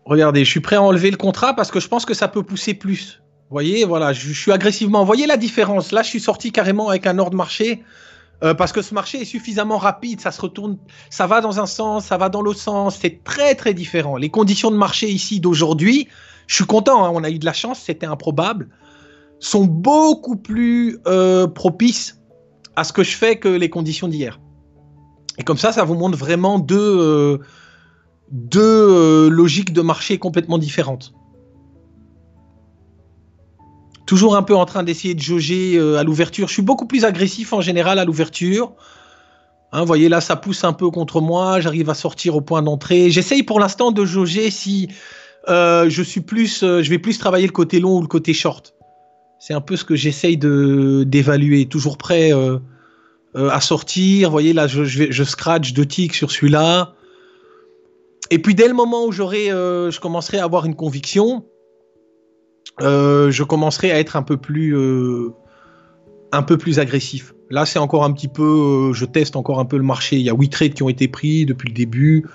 Regardez, 0.08 0.42
je 0.42 0.50
suis 0.50 0.60
prêt 0.60 0.76
à 0.76 0.82
enlever 0.82 1.10
le 1.10 1.18
contrat 1.18 1.52
parce 1.52 1.70
que 1.70 1.80
je 1.80 1.88
pense 1.88 2.06
que 2.06 2.14
ça 2.14 2.28
peut 2.28 2.42
pousser 2.42 2.72
plus. 2.72 3.20
Vous 3.50 3.54
voyez, 3.54 3.84
voilà, 3.84 4.14
je, 4.14 4.32
suis 4.32 4.50
agressivement. 4.50 5.00
Vous 5.00 5.06
voyez 5.06 5.26
la 5.26 5.36
différence 5.36 5.92
Là, 5.92 6.02
je 6.02 6.08
suis 6.08 6.20
sorti 6.20 6.50
carrément 6.50 6.88
avec 6.88 7.06
un 7.06 7.18
ordre 7.18 7.36
marché 7.36 7.84
euh, 8.42 8.54
parce 8.54 8.72
que 8.72 8.80
ce 8.80 8.94
marché 8.94 9.20
est 9.20 9.26
suffisamment 9.26 9.76
rapide, 9.76 10.22
ça 10.22 10.30
se 10.30 10.40
retourne, 10.40 10.78
ça 11.10 11.26
va 11.26 11.42
dans 11.42 11.60
un 11.60 11.66
sens, 11.66 12.06
ça 12.06 12.16
va 12.16 12.30
dans 12.30 12.40
l'autre 12.40 12.58
sens, 12.58 12.96
c'est 12.98 13.22
très 13.22 13.54
très 13.54 13.74
différent. 13.74 14.16
Les 14.16 14.30
conditions 14.30 14.70
de 14.70 14.76
marché 14.76 15.10
ici 15.10 15.40
d'aujourd'hui, 15.40 16.08
je 16.46 16.54
suis 16.54 16.64
content, 16.64 17.04
hein, 17.04 17.10
on 17.12 17.22
a 17.22 17.28
eu 17.28 17.38
de 17.38 17.44
la 17.44 17.52
chance, 17.52 17.78
c'était 17.78 18.06
improbable, 18.06 18.70
sont 19.40 19.66
beaucoup 19.66 20.36
plus 20.36 21.00
euh, 21.06 21.46
propices 21.46 22.18
à 22.76 22.84
ce 22.84 22.94
que 22.94 23.02
je 23.02 23.14
fais 23.14 23.36
que 23.36 23.48
les 23.48 23.68
conditions 23.68 24.08
d'hier. 24.08 24.40
Et 25.36 25.42
comme 25.42 25.58
ça, 25.58 25.70
ça 25.70 25.84
vous 25.84 25.96
montre 25.96 26.16
vraiment 26.16 26.58
deux, 26.58 26.78
euh, 26.78 27.38
deux 28.30 28.60
euh, 28.60 29.28
logiques 29.30 29.72
de 29.72 29.80
marché 29.80 30.18
complètement 30.18 30.58
différentes. 30.58 31.14
Toujours 34.06 34.36
un 34.36 34.42
peu 34.42 34.56
en 34.56 34.64
train 34.64 34.82
d'essayer 34.82 35.14
de 35.14 35.20
jauger 35.20 35.76
euh, 35.76 35.98
à 35.98 36.04
l'ouverture. 36.04 36.48
Je 36.48 36.54
suis 36.54 36.62
beaucoup 36.62 36.86
plus 36.86 37.04
agressif 37.04 37.52
en 37.52 37.60
général 37.60 37.98
à 37.98 38.04
l'ouverture. 38.04 38.72
Hein, 39.72 39.80
vous 39.80 39.86
voyez 39.86 40.08
là, 40.08 40.20
ça 40.20 40.36
pousse 40.36 40.64
un 40.64 40.72
peu 40.72 40.90
contre 40.90 41.20
moi. 41.20 41.60
J'arrive 41.60 41.90
à 41.90 41.94
sortir 41.94 42.36
au 42.36 42.40
point 42.40 42.62
d'entrée. 42.62 43.10
J'essaye 43.10 43.42
pour 43.42 43.60
l'instant 43.60 43.92
de 43.92 44.04
jauger 44.04 44.50
si 44.50 44.88
euh, 45.48 45.90
je 45.90 46.02
suis 46.02 46.22
plus, 46.22 46.60
je 46.60 46.88
vais 46.88 46.98
plus 46.98 47.18
travailler 47.18 47.46
le 47.46 47.52
côté 47.52 47.80
long 47.80 47.98
ou 47.98 48.00
le 48.00 48.06
côté 48.06 48.32
short. 48.32 48.74
C'est 49.38 49.54
un 49.54 49.60
peu 49.60 49.76
ce 49.76 49.84
que 49.84 49.94
j'essaye 49.94 50.36
de 50.36 51.04
d'évaluer. 51.06 51.66
Toujours 51.66 51.96
prêt 51.96 52.32
à 53.34 53.60
sortir. 53.60 54.28
Vous 54.28 54.32
voyez 54.32 54.52
là, 54.52 54.66
je, 54.66 54.84
je, 54.84 55.10
je 55.10 55.24
scratch 55.24 55.74
deux 55.74 55.86
ticks 55.86 56.14
sur 56.14 56.30
celui-là. 56.30 56.94
Et 58.30 58.38
puis 58.38 58.54
dès 58.54 58.68
le 58.68 58.74
moment 58.74 59.06
où 59.06 59.12
j'aurai, 59.12 59.50
euh, 59.50 59.90
je 59.90 60.00
commencerai 60.00 60.38
à 60.38 60.44
avoir 60.44 60.66
une 60.66 60.74
conviction, 60.74 61.44
euh, 62.80 63.30
je 63.30 63.42
commencerai 63.42 63.90
à 63.90 63.98
être 63.98 64.16
un 64.16 64.22
peu 64.22 64.36
plus, 64.36 64.76
euh, 64.76 65.30
un 66.32 66.42
peu 66.42 66.58
plus 66.58 66.78
agressif. 66.78 67.34
Là, 67.50 67.64
c'est 67.64 67.78
encore 67.78 68.04
un 68.04 68.12
petit 68.12 68.28
peu, 68.28 68.92
je 68.92 69.04
teste 69.06 69.36
encore 69.36 69.58
un 69.58 69.64
peu 69.64 69.78
le 69.78 69.82
marché. 69.82 70.16
Il 70.16 70.22
y 70.22 70.30
a 70.30 70.34
8 70.34 70.48
trades 70.50 70.74
qui 70.74 70.82
ont 70.82 70.88
été 70.90 71.08
pris 71.08 71.46
depuis 71.46 71.68
le 71.68 71.74
début. 71.74 72.26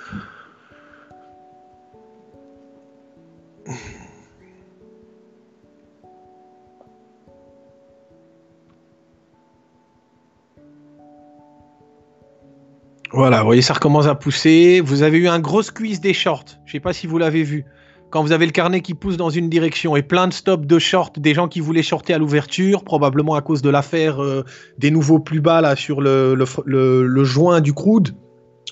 Voilà, 13.14 13.42
vous 13.42 13.46
voyez, 13.46 13.62
ça 13.62 13.76
recommence 13.76 14.08
à 14.08 14.16
pousser. 14.16 14.82
Vous 14.82 15.04
avez 15.04 15.20
eu 15.20 15.28
un 15.28 15.40
gros 15.40 15.62
squeeze 15.62 16.02
des 16.02 16.14
shorts. 16.14 16.46
Je 16.66 16.72
ne 16.72 16.72
sais 16.74 16.80
pas 16.80 16.94
si 16.94 17.06
vous 17.06 17.20
l'avez 17.20 17.44
vu. 17.44 17.64
Quand 18.10 18.24
vous 18.24 18.32
avez 18.32 18.48
le 18.48 18.52
carnet 18.52 18.82
qui 18.82 18.96
pousse 18.96 19.18
dans 19.18 19.30
une 19.30 19.50
direction 19.50 19.96
et 19.96 20.02
plein 20.02 20.28
de 20.28 20.34
stops 20.34 20.66
de 20.66 20.80
short, 20.80 21.20
des 21.20 21.36
gens 21.36 21.48
qui 21.48 21.60
voulaient 21.60 21.84
shorter 21.84 22.16
à 22.16 22.18
l'ouverture, 22.18 22.84
probablement 22.84 23.36
à 23.36 23.42
cause 23.42 23.62
de 23.62 23.70
l'affaire 23.70 24.22
euh, 24.22 24.44
des 24.80 24.90
nouveaux 24.90 25.20
plus 25.20 25.42
bas 25.42 25.76
sur 25.76 26.02
le, 26.02 26.36
le, 26.66 27.24
joint 27.24 27.62
du 27.62 27.74
crude, 27.74 28.16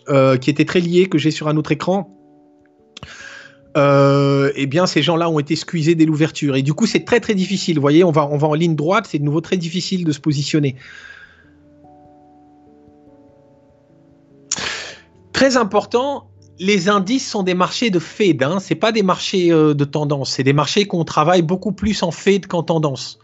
euh, 0.09 0.37
qui 0.37 0.49
était 0.49 0.65
très 0.65 0.79
lié, 0.79 1.05
que 1.05 1.19
j'ai 1.19 1.31
sur 1.31 1.47
un 1.47 1.55
autre 1.55 1.71
écran. 1.71 2.17
Euh, 3.77 4.51
eh 4.55 4.65
bien, 4.65 4.87
ces 4.87 5.03
gens-là 5.03 5.29
ont 5.29 5.37
été 5.37 5.55
squeezés 5.55 5.93
dès 5.93 6.05
l'ouverture. 6.05 6.55
Et 6.55 6.63
du 6.63 6.73
coup, 6.73 6.87
c'est 6.87 7.05
très 7.05 7.19
très 7.19 7.35
difficile. 7.35 7.75
Vous 7.75 7.81
voyez, 7.81 8.03
on 8.03 8.11
va, 8.11 8.27
on 8.27 8.37
va 8.37 8.47
en 8.47 8.55
ligne 8.55 8.75
droite, 8.75 9.05
c'est 9.07 9.19
de 9.19 9.23
nouveau 9.23 9.41
très 9.41 9.57
difficile 9.57 10.03
de 10.03 10.11
se 10.11 10.19
positionner. 10.19 10.77
Très 15.33 15.57
important, 15.57 16.31
les 16.61 16.89
indices 16.89 17.27
sont 17.27 17.43
des 17.43 17.55
marchés 17.55 17.89
de 17.89 17.99
Fed, 17.99 18.43
hein. 18.43 18.59
c'est 18.59 18.75
pas 18.75 18.91
des 18.91 19.01
marchés 19.01 19.51
euh, 19.51 19.73
de 19.73 19.83
tendance, 19.83 20.31
c'est 20.31 20.43
des 20.43 20.53
marchés 20.53 20.85
qu'on 20.85 21.03
travaille 21.03 21.41
beaucoup 21.41 21.71
plus 21.71 22.03
en 22.03 22.11
Fed 22.11 22.45
qu'en 22.45 22.63
tendance. 22.63 23.17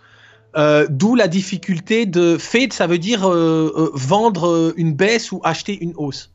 Euh, 0.56 0.88
d'où 0.90 1.14
la 1.14 1.28
difficulté 1.28 2.08
de 2.08 2.38
Fed, 2.40 2.74
ça 2.74 2.88
veut 2.88 2.98
dire 2.98 3.30
euh, 3.30 3.92
vendre 3.94 4.74
une 4.76 4.94
baisse 4.94 5.32
ou 5.32 5.40
acheter 5.44 5.78
une 5.80 5.94
hausse. 5.98 6.32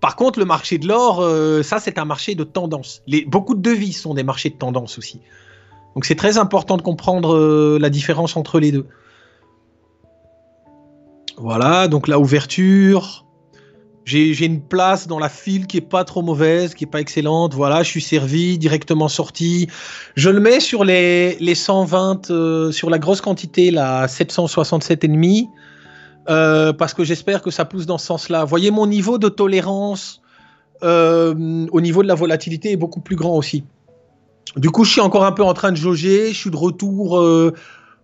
Par 0.00 0.16
contre, 0.16 0.38
le 0.38 0.46
marché 0.46 0.78
de 0.78 0.86
l'or, 0.86 1.22
ça 1.64 1.78
c'est 1.78 1.98
un 1.98 2.04
marché 2.04 2.34
de 2.34 2.44
tendance. 2.44 3.02
Beaucoup 3.26 3.54
de 3.54 3.62
devises 3.62 4.00
sont 4.00 4.12
des 4.12 4.22
marchés 4.22 4.50
de 4.50 4.56
tendance 4.56 4.98
aussi. 4.98 5.20
Donc 5.94 6.04
c'est 6.04 6.14
très 6.14 6.36
important 6.36 6.76
de 6.76 6.82
comprendre 6.82 7.78
la 7.78 7.88
différence 7.88 8.36
entre 8.36 8.60
les 8.60 8.70
deux. 8.70 8.86
Voilà, 11.38 11.88
donc 11.88 12.06
la 12.06 12.18
ouverture, 12.18 13.23
j'ai 14.04 14.44
une 14.44 14.60
place 14.60 15.06
dans 15.06 15.18
la 15.18 15.28
file 15.28 15.66
qui 15.66 15.78
est 15.78 15.88
pas 15.88 16.04
trop 16.04 16.22
mauvaise, 16.22 16.74
qui 16.74 16.84
est 16.84 16.88
pas 16.88 17.00
excellente. 17.00 17.54
Voilà, 17.54 17.82
je 17.82 17.88
suis 17.88 18.02
servi, 18.02 18.58
directement 18.58 19.08
sorti. 19.08 19.68
Je 20.14 20.30
le 20.30 20.40
mets 20.40 20.60
sur 20.60 20.84
les, 20.84 21.36
les 21.40 21.54
120, 21.54 22.30
euh, 22.30 22.70
sur 22.70 22.90
la 22.90 22.98
grosse 22.98 23.20
quantité, 23.20 23.70
la 23.70 24.06
767,5, 24.06 25.48
euh, 26.28 26.72
parce 26.72 26.92
que 26.92 27.02
j'espère 27.02 27.40
que 27.40 27.50
ça 27.50 27.64
pousse 27.64 27.86
dans 27.86 27.98
ce 27.98 28.06
sens-là. 28.06 28.44
Voyez, 28.44 28.70
mon 28.70 28.86
niveau 28.86 29.18
de 29.18 29.28
tolérance 29.28 30.20
euh, 30.82 31.66
au 31.70 31.80
niveau 31.80 32.02
de 32.02 32.08
la 32.08 32.14
volatilité 32.14 32.72
est 32.72 32.76
beaucoup 32.76 33.00
plus 33.00 33.16
grand 33.16 33.36
aussi. 33.36 33.64
Du 34.56 34.70
coup, 34.70 34.84
je 34.84 34.92
suis 34.92 35.00
encore 35.00 35.24
un 35.24 35.32
peu 35.32 35.42
en 35.42 35.54
train 35.54 35.72
de 35.72 35.76
jauger. 35.76 36.32
Je 36.32 36.38
suis 36.38 36.50
de 36.50 36.56
retour 36.56 37.18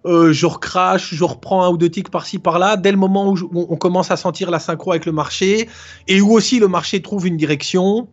euh, 0.07 0.33
je 0.33 0.47
recrache, 0.47 1.15
je 1.15 1.25
reprends 1.25 1.65
un 1.65 1.69
ou 1.69 1.77
deux 1.77 1.91
tics 1.91 2.11
par-ci 2.11 2.39
par-là, 2.39 2.77
dès 2.77 2.91
le 2.91 2.97
moment 2.97 3.31
où 3.31 3.37
on, 3.53 3.77
commence 3.77 4.11
à 4.11 4.17
sentir 4.17 4.51
la 4.51 4.59
synchro 4.59 4.93
avec 4.93 5.05
le 5.05 5.13
marché, 5.13 5.69
et 6.09 6.21
où 6.23 6.33
aussi 6.33 6.59
le 6.59 6.69
marché 6.69 7.03
trouve 7.03 7.27
une 7.27 7.37
direction, 7.37 8.09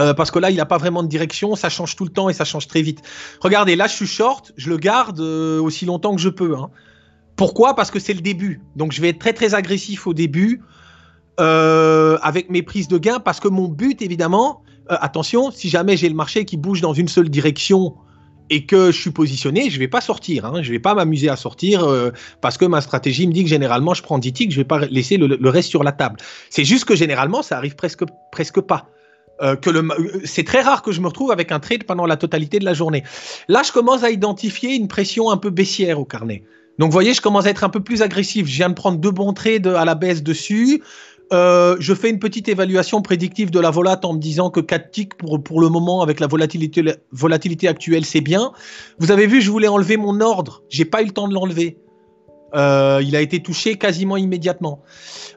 euh, 0.00 0.14
parce 0.14 0.32
que 0.32 0.40
là, 0.40 0.50
il 0.50 0.56
n'a 0.56 0.66
pas 0.66 0.78
vraiment 0.78 1.04
de 1.04 1.08
direction, 1.08 1.54
ça 1.54 1.68
change 1.68 1.94
tout 1.94 2.04
le 2.04 2.10
temps 2.10 2.28
et 2.28 2.32
ça 2.32 2.44
change 2.44 2.66
très 2.66 2.82
vite. 2.82 3.02
Regardez, 3.40 3.76
là, 3.76 3.86
je 3.86 3.94
suis 3.94 4.06
short, 4.06 4.52
je 4.56 4.68
le 4.68 4.78
garde 4.78 5.20
euh, 5.20 5.60
aussi 5.60 5.86
longtemps 5.86 6.14
que 6.14 6.20
je 6.20 6.28
peux. 6.28 6.56
Hein. 6.56 6.70
Pourquoi? 7.36 7.74
Parce 7.74 7.92
que 7.92 8.00
c'est 8.00 8.14
le 8.14 8.20
début. 8.20 8.60
Donc, 8.74 8.90
je 8.90 9.00
vais 9.00 9.10
être 9.10 9.20
très 9.20 9.32
très 9.32 9.54
agressif 9.54 10.06
au 10.06 10.14
début 10.14 10.62
avec 11.38 12.50
mes 12.50 12.60
prises 12.60 12.86
de 12.86 12.98
gain, 12.98 13.18
parce 13.18 13.40
que 13.40 13.48
mon 13.48 13.66
but, 13.66 14.02
évidemment, 14.02 14.62
attention, 14.88 15.50
si 15.50 15.70
jamais 15.70 15.96
j'ai 15.96 16.10
le 16.10 16.14
marché 16.14 16.44
qui 16.44 16.58
bouge 16.58 16.82
dans 16.82 16.92
une 16.92 17.08
seule 17.08 17.30
direction, 17.30 17.94
et 18.50 18.66
que 18.66 18.90
je 18.90 19.00
suis 19.00 19.10
positionné, 19.10 19.70
je 19.70 19.78
vais 19.78 19.88
pas 19.88 20.00
sortir. 20.00 20.44
Hein. 20.44 20.62
Je 20.62 20.70
vais 20.70 20.80
pas 20.80 20.94
m'amuser 20.94 21.28
à 21.28 21.36
sortir 21.36 21.84
euh, 21.84 22.10
parce 22.40 22.58
que 22.58 22.64
ma 22.64 22.80
stratégie 22.80 23.26
me 23.26 23.32
dit 23.32 23.44
que 23.44 23.48
généralement 23.48 23.94
je 23.94 24.02
prends 24.02 24.18
10 24.18 24.32
ticks, 24.32 24.50
je 24.50 24.56
vais 24.56 24.64
pas 24.64 24.80
laisser 24.86 25.16
le, 25.16 25.48
reste 25.48 25.70
sur 25.70 25.84
la 25.84 25.92
table. 25.92 26.16
C'est 26.50 26.64
juste 26.64 26.84
que 26.84 26.96
généralement 26.96 27.42
ça 27.42 27.56
arrive 27.56 27.76
presque 27.76 28.04
presque 28.32 28.60
pas. 28.60 28.88
Euh, 29.40 29.56
que 29.56 29.70
le, 29.70 29.88
c'est 30.24 30.44
très 30.44 30.60
rare 30.60 30.82
que 30.82 30.92
je 30.92 31.00
me 31.00 31.06
retrouve 31.06 31.30
avec 31.30 31.50
un 31.50 31.60
trade 31.60 31.84
pendant 31.84 32.04
la 32.04 32.18
totalité 32.18 32.58
de 32.58 32.64
la 32.66 32.74
journée. 32.74 33.04
Là, 33.48 33.62
je 33.64 33.72
commence 33.72 34.02
à 34.02 34.10
identifier 34.10 34.74
une 34.74 34.86
pression 34.86 35.30
un 35.30 35.38
peu 35.38 35.48
baissière 35.48 35.98
au 35.98 36.04
carnet. 36.04 36.42
Donc, 36.78 36.88
vous 36.88 36.92
voyez, 36.92 37.14
je 37.14 37.22
commence 37.22 37.46
à 37.46 37.50
être 37.50 37.64
un 37.64 37.68
peu 37.70 37.80
plus 37.80 38.02
agressif. 38.02 38.46
Je 38.46 38.56
viens 38.56 38.68
de 38.68 38.74
prendre 38.74 38.98
deux 38.98 39.10
bons 39.10 39.32
trades 39.32 39.66
à 39.66 39.84
la 39.84 39.94
baisse 39.94 40.22
dessus. 40.22 40.82
Euh, 41.32 41.76
je 41.78 41.94
fais 41.94 42.10
une 42.10 42.18
petite 42.18 42.48
évaluation 42.48 43.02
prédictive 43.02 43.50
de 43.50 43.60
la 43.60 43.70
volate 43.70 44.04
en 44.04 44.14
me 44.14 44.18
disant 44.18 44.50
que 44.50 44.60
4 44.60 44.90
ticks 44.90 45.14
pour, 45.14 45.60
le 45.60 45.68
moment 45.68 46.02
avec 46.02 46.18
la 46.18 46.26
volatilité, 46.26 47.68
actuelle 47.68 48.04
c'est 48.04 48.20
bien. 48.20 48.52
Vous 48.98 49.12
avez 49.12 49.26
vu, 49.26 49.40
je 49.40 49.50
voulais 49.50 49.68
enlever 49.68 49.96
mon 49.96 50.20
ordre, 50.20 50.62
j'ai 50.68 50.84
pas 50.84 51.02
eu 51.02 51.06
le 51.06 51.12
temps 51.12 51.28
de 51.28 51.34
l'enlever. 51.34 51.78
Euh, 52.52 53.00
il 53.04 53.14
a 53.14 53.20
été 53.20 53.40
touché 53.40 53.76
quasiment 53.76 54.16
immédiatement. 54.16 54.82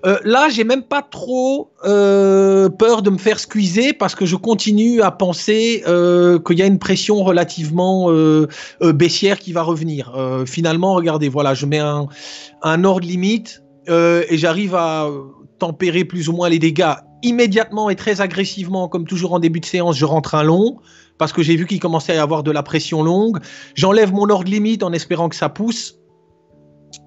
Euh, 0.06 0.18
là, 0.24 0.50
j'ai 0.50 0.64
même 0.64 0.82
pas 0.82 1.04
trop 1.04 1.72
euh, 1.86 2.70
peur 2.70 3.04
de 3.04 3.12
me 3.12 3.20
faire 3.20 3.40
squeezer 3.40 3.94
parce 3.98 4.16
que 4.16 4.26
je 4.26 4.36
continue 4.36 5.02
à 5.02 5.12
penser 5.12 5.84
qu'il 5.86 6.58
y 6.58 6.62
a 6.62 6.66
une 6.66 6.80
pression 6.80 7.24
relativement 7.24 8.10
baissière 8.82 9.40
qui 9.40 9.54
va 9.54 9.62
revenir. 9.62 10.14
finalement, 10.48 10.94
regardez, 10.94 11.30
voilà, 11.30 11.54
je 11.54 11.66
mets 11.66 11.80
un 11.80 12.84
ordre 12.84 13.08
limite 13.08 13.64
et 13.88 14.38
j'arrive 14.38 14.76
à 14.76 15.08
tempérer 15.60 16.06
plus 16.06 16.30
ou 16.30 16.34
moins 16.34 16.50
les 16.50 16.60
dégâts 16.60 16.96
immédiatement 17.24 17.90
et 17.90 17.96
très 17.96 18.22
agressivement, 18.22 18.88
comme 18.88 19.08
toujours 19.08 19.34
en 19.34 19.40
début 19.40 19.62
de 19.62 19.66
séance, 19.66 19.96
je 19.98 20.06
rentre 20.06 20.36
un 20.36 20.44
long 20.44 20.78
parce 21.18 21.32
que 21.32 21.42
j'ai 21.42 21.56
vu 21.56 21.66
qu'il 21.66 21.80
commençait 21.80 22.12
à 22.12 22.16
y 22.16 22.20
avoir 22.20 22.44
de 22.44 22.52
la 22.52 22.64
pression 22.64 23.02
longue. 23.02 23.40
J'enlève 23.76 24.14
mon 24.14 24.30
ordre 24.30 24.50
limite 24.50 24.84
en 24.84 24.92
espérant 24.92 25.30
que 25.30 25.36
ça 25.36 25.50
pousse. 25.50 26.00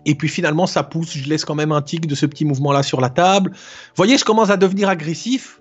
Et 0.04 0.14
puis 0.14 0.28
finalement, 0.28 0.66
ça 0.66 0.82
pousse. 0.82 1.16
Je 1.16 1.28
laisse 1.28 1.44
quand 1.44 1.54
même 1.54 1.72
un 1.72 1.82
tic 1.82 2.06
de 2.06 2.14
ce 2.14 2.26
petit 2.26 2.44
mouvement-là 2.44 2.82
sur 2.82 3.00
la 3.00 3.10
table. 3.10 3.50
Vous 3.52 3.96
voyez, 3.96 4.16
je 4.16 4.24
commence 4.24 4.50
à 4.50 4.56
devenir 4.56 4.88
agressif. 4.88 5.60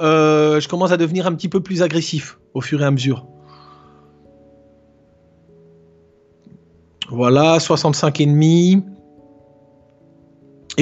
Euh, 0.00 0.60
je 0.60 0.68
commence 0.68 0.92
à 0.92 0.96
devenir 0.96 1.26
un 1.26 1.34
petit 1.34 1.48
peu 1.48 1.60
plus 1.60 1.82
agressif 1.82 2.38
au 2.54 2.60
fur 2.60 2.82
et 2.82 2.84
à 2.84 2.90
mesure. 2.90 3.26
Voilà, 7.10 7.58
65,5. 7.58 8.20
Et 8.20 8.26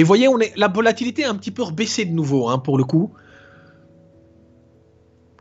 vous 0.03 0.07
voyez, 0.07 0.27
on 0.27 0.39
est, 0.39 0.53
la 0.55 0.67
volatilité 0.67 1.25
a 1.25 1.29
un 1.31 1.35
petit 1.35 1.49
peu 1.49 1.63
rebaissé 1.63 2.05
de 2.05 2.11
nouveau, 2.11 2.49
hein, 2.49 2.59
pour 2.59 2.77
le 2.77 2.83
coup. 2.83 3.13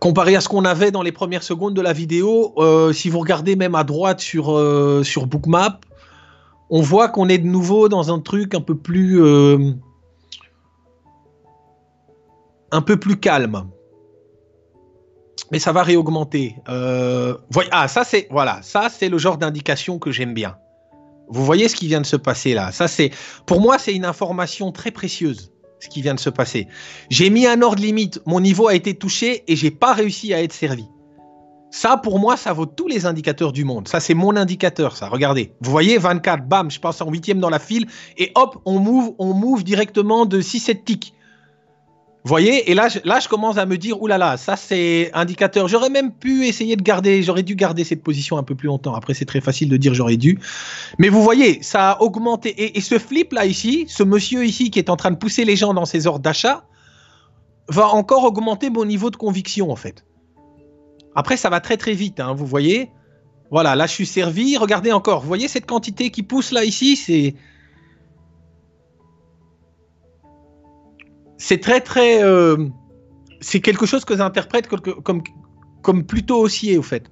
Comparé 0.01 0.35
à 0.35 0.41
ce 0.41 0.49
qu'on 0.49 0.65
avait 0.65 0.91
dans 0.91 1.03
les 1.03 1.13
premières 1.13 1.43
secondes 1.43 1.75
de 1.75 1.83
la 1.83 1.93
vidéo, 1.93 2.55
euh, 2.57 2.93
si 2.93 3.11
vous 3.11 3.19
regardez 3.19 3.55
même 3.55 3.75
à 3.75 3.85
droite 3.85 4.21
sur, 4.21 4.57
euh, 4.57 5.03
sur 5.05 5.27
Bookmap, 5.27 5.85
on 6.71 6.81
voit 6.81 7.09
qu'on 7.09 7.29
est 7.29 7.39
de 7.39 7.47
nouveau 7.47 7.89
dans 7.89 8.11
un 8.13 8.21
truc 8.21 8.55
un 8.55 8.61
peu 8.61 8.77
plus... 8.77 9.23
Euh, 9.23 9.73
un 12.73 12.83
peu 12.83 12.99
plus 12.99 13.19
calme. 13.19 13.69
Mais 15.53 15.59
ça 15.59 15.73
va 15.73 15.83
réaugmenter. 15.83 16.57
ah, 16.67 17.89
ça 17.89 18.05
c'est 18.05 18.27
voilà, 18.31 18.61
ça 18.63 18.89
c'est 18.91 19.09
le 19.09 19.19
genre 19.19 19.39
d'indication 19.39 19.99
que 19.99 20.11
j'aime 20.11 20.35
bien. 20.35 20.57
Vous 21.29 21.45
voyez 21.45 21.69
ce 21.69 21.77
qui 21.77 21.87
vient 21.87 22.01
de 22.01 22.07
se 22.07 22.17
passer 22.17 22.55
là. 22.55 22.73
Ça, 22.73 22.89
c'est, 22.89 23.11
pour 23.47 23.61
moi, 23.61 23.79
c'est 23.79 23.95
une 23.95 24.05
information 24.05 24.73
très 24.73 24.91
précieuse, 24.91 25.53
ce 25.81 25.89
qui 25.89 26.03
vient 26.03 26.15
de 26.15 26.21
se 26.21 26.31
passer. 26.31 26.69
J'ai 27.11 27.31
mis 27.31 27.47
un 27.47 27.63
ordre 27.63 27.83
limite, 27.83 28.21
mon 28.27 28.41
niveau 28.41 28.69
a 28.69 28.75
été 28.75 28.95
touché 28.95 29.45
et 29.49 29.57
j'ai 29.57 29.71
pas 29.71 29.93
réussi 29.93 30.33
à 30.33 30.43
être 30.43 30.53
servi. 30.53 30.87
Ça, 31.71 31.97
pour 31.97 32.19
moi, 32.19 32.37
ça 32.37 32.53
vaut 32.53 32.67
tous 32.67 32.87
les 32.87 33.07
indicateurs 33.07 33.53
du 33.53 33.65
monde. 33.65 33.89
Ça, 33.89 34.01
c'est 34.01 34.15
mon 34.15 34.37
indicateur, 34.37 34.97
ça. 34.97 35.09
Regardez. 35.09 35.53
Vous 35.61 35.71
voyez, 35.71 35.99
24, 35.99 36.47
bam, 36.47 36.71
je 36.71 36.81
passe 36.81 37.01
en 37.01 37.11
huitième 37.11 37.41
dans 37.41 37.51
la 37.51 37.59
file 37.59 37.87
et 38.17 38.33
hop, 38.35 38.63
on 38.65 38.79
move, 38.79 39.15
on 39.19 39.35
move 39.35 39.65
directement 39.65 40.27
de 40.27 40.41
6-7 40.41 40.85
ticks 40.85 41.13
voyez 42.27 42.71
Et 42.71 42.75
là 42.75 42.89
je, 42.89 42.99
là, 43.05 43.21
je 43.21 43.29
commence 43.29 43.57
à 43.57 43.67
me 43.67 43.79
dire, 43.79 44.01
oulala, 44.03 44.37
ça 44.37 44.57
c'est 44.57 45.11
indicateur. 45.15 45.69
J'aurais 45.69 45.91
même 45.91 46.13
pu 46.13 46.47
essayer 46.47 46.77
de 46.77 46.83
garder, 46.83 47.23
j'aurais 47.23 47.43
dû 47.43 47.55
garder 47.55 47.85
cette 47.85 48.03
position 48.03 48.37
un 48.37 48.43
peu 48.43 48.55
plus 48.55 48.67
longtemps. 48.67 48.95
Après, 48.95 49.15
c'est 49.15 49.25
très 49.25 49.41
facile 49.41 49.69
de 49.69 49.77
dire 49.77 49.95
j'aurais 49.95 50.17
dû. 50.17 50.39
Mais 50.99 51.09
vous 51.09 51.23
voyez, 51.23 51.63
ça 51.63 51.93
a 51.93 52.03
augmenté. 52.03 52.77
Et, 52.77 52.81
ce 52.81 52.99
flip 52.99 53.33
là 53.33 53.47
ici, 53.47 53.87
ce 53.89 54.03
monsieur 54.03 54.45
ici 54.45 54.71
qui 54.71 54.79
est 54.79 54.91
en 54.91 54.97
train 54.97 55.11
de 55.11 55.17
pousser 55.17 55.45
les 55.45 55.57
gens 55.57 55.75
dans 55.75 55.87
ses 55.87 56.07
ordres 56.07 56.21
d'achat, 56.21 56.65
va 57.69 57.89
encore 57.89 58.25
augmenter 58.25 58.71
mon 58.71 58.85
niveau 58.85 59.11
de 59.11 59.17
conviction 59.17 59.71
en 59.71 59.77
fait. 59.77 60.05
Après, 61.15 61.37
ça 61.37 61.49
va 61.49 61.61
très 61.61 61.77
très 61.77 61.95
vite, 61.95 62.21
hein, 62.21 62.35
vous 62.35 62.47
voyez. 62.47 62.91
Voilà, 63.51 63.77
là 63.77 63.87
je 63.87 63.93
suis 63.93 64.07
servi. 64.07 64.57
Regardez 64.57 64.93
encore, 64.93 65.21
vous 65.21 65.29
voyez 65.29 65.49
cette 65.49 65.67
quantité 65.67 66.11
qui 66.11 66.23
pousse 66.23 66.53
là 66.53 66.65
ici, 66.65 66.97
c'est 66.97 67.35
c'est 71.39 71.61
très 71.61 71.81
très 71.81 72.23
euh, 72.23 72.57
c'est 73.41 73.61
quelque 73.61 73.87
chose 73.87 74.05
que 74.05 74.17
j'interprète 74.17 74.69
comme, 74.69 75.23
comme 75.83 76.05
plutôt 76.05 76.41
haussier, 76.41 76.79
au 76.79 76.83
fait, 76.83 77.11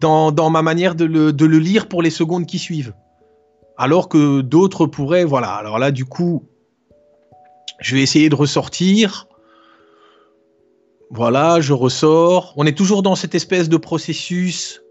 dans, 0.00 0.50
ma 0.50 0.62
manière 0.62 0.94
de 0.94 1.04
le, 1.04 1.32
de 1.32 1.46
le, 1.46 1.58
lire 1.58 1.88
pour 1.88 2.02
les 2.02 2.10
secondes 2.10 2.46
qui 2.46 2.58
suivent. 2.58 2.94
Alors 3.76 4.08
que 4.08 4.42
d'autres 4.42 4.86
pourraient, 4.86 5.24
voilà. 5.24 5.54
Alors 5.54 5.78
là, 5.78 5.90
du 5.90 6.04
coup, 6.04 6.44
je 7.80 7.96
vais 7.96 8.02
essayer 8.02 8.28
de 8.28 8.34
ressortir. 8.34 9.26
Voilà, 11.10 11.60
je 11.60 11.72
ressors. 11.72 12.52
On 12.56 12.66
est 12.66 12.76
toujours 12.76 13.02
dans 13.02 13.16
cette 13.16 13.34
espèce 13.34 13.68
de 13.68 13.76
processus 13.76 14.82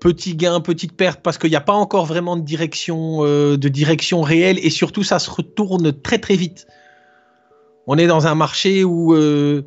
petit 0.00 0.34
gain, 0.34 0.60
petite 0.60 0.96
perte, 0.96 1.20
parce 1.22 1.38
qu'il 1.38 1.50
n'y 1.50 1.56
a 1.56 1.60
pas 1.60 1.72
encore 1.74 2.06
vraiment 2.06 2.36
de 2.36 2.42
direction, 2.42 3.18
euh, 3.20 3.56
de 3.56 3.68
direction 3.68 4.20
réelle, 4.20 4.58
et 4.60 4.70
surtout 4.70 5.04
ça 5.04 5.20
se 5.20 5.30
retourne 5.30 5.92
très 5.92 6.18
très 6.18 6.34
vite. 6.34 6.66
On 7.86 7.98
est 7.98 8.06
dans 8.06 8.26
un 8.26 8.34
marché 8.34 8.84
où 8.84 9.14
euh, 9.14 9.62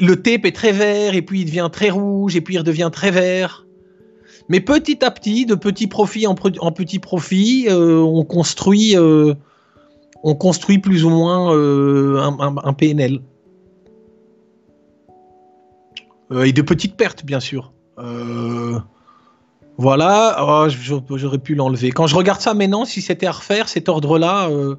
le 0.00 0.14
tape 0.16 0.44
est 0.44 0.54
très 0.54 0.72
vert, 0.72 1.14
et 1.14 1.22
puis 1.22 1.40
il 1.40 1.44
devient 1.44 1.68
très 1.72 1.90
rouge, 1.90 2.36
et 2.36 2.40
puis 2.40 2.54
il 2.54 2.58
redevient 2.58 2.90
très 2.92 3.10
vert. 3.10 3.66
Mais 4.48 4.60
petit 4.60 5.04
à 5.04 5.10
petit, 5.10 5.46
de 5.46 5.54
petit 5.54 5.86
profit 5.86 6.26
en, 6.26 6.34
petit 6.34 6.98
profit, 6.98 7.66
euh, 7.68 7.98
on 7.98 8.24
construit, 8.24 8.96
on 8.98 10.34
construit 10.34 10.78
plus 10.78 11.04
ou 11.04 11.10
moins 11.10 11.52
un, 11.54 12.72
PNL. 12.72 13.20
et 16.44 16.52
de 16.52 16.62
petites 16.62 16.96
pertes, 16.96 17.24
bien 17.24 17.40
sûr. 17.40 17.72
Euh, 18.02 18.78
voilà, 19.76 20.36
oh, 20.40 20.68
j'aurais 21.16 21.38
pu 21.38 21.54
l'enlever. 21.54 21.90
Quand 21.90 22.06
je 22.06 22.14
regarde 22.14 22.40
ça 22.40 22.54
maintenant, 22.54 22.84
si 22.84 23.00
c'était 23.00 23.26
à 23.26 23.32
refaire, 23.32 23.68
cet 23.68 23.88
ordre-là, 23.88 24.48
euh, 24.50 24.76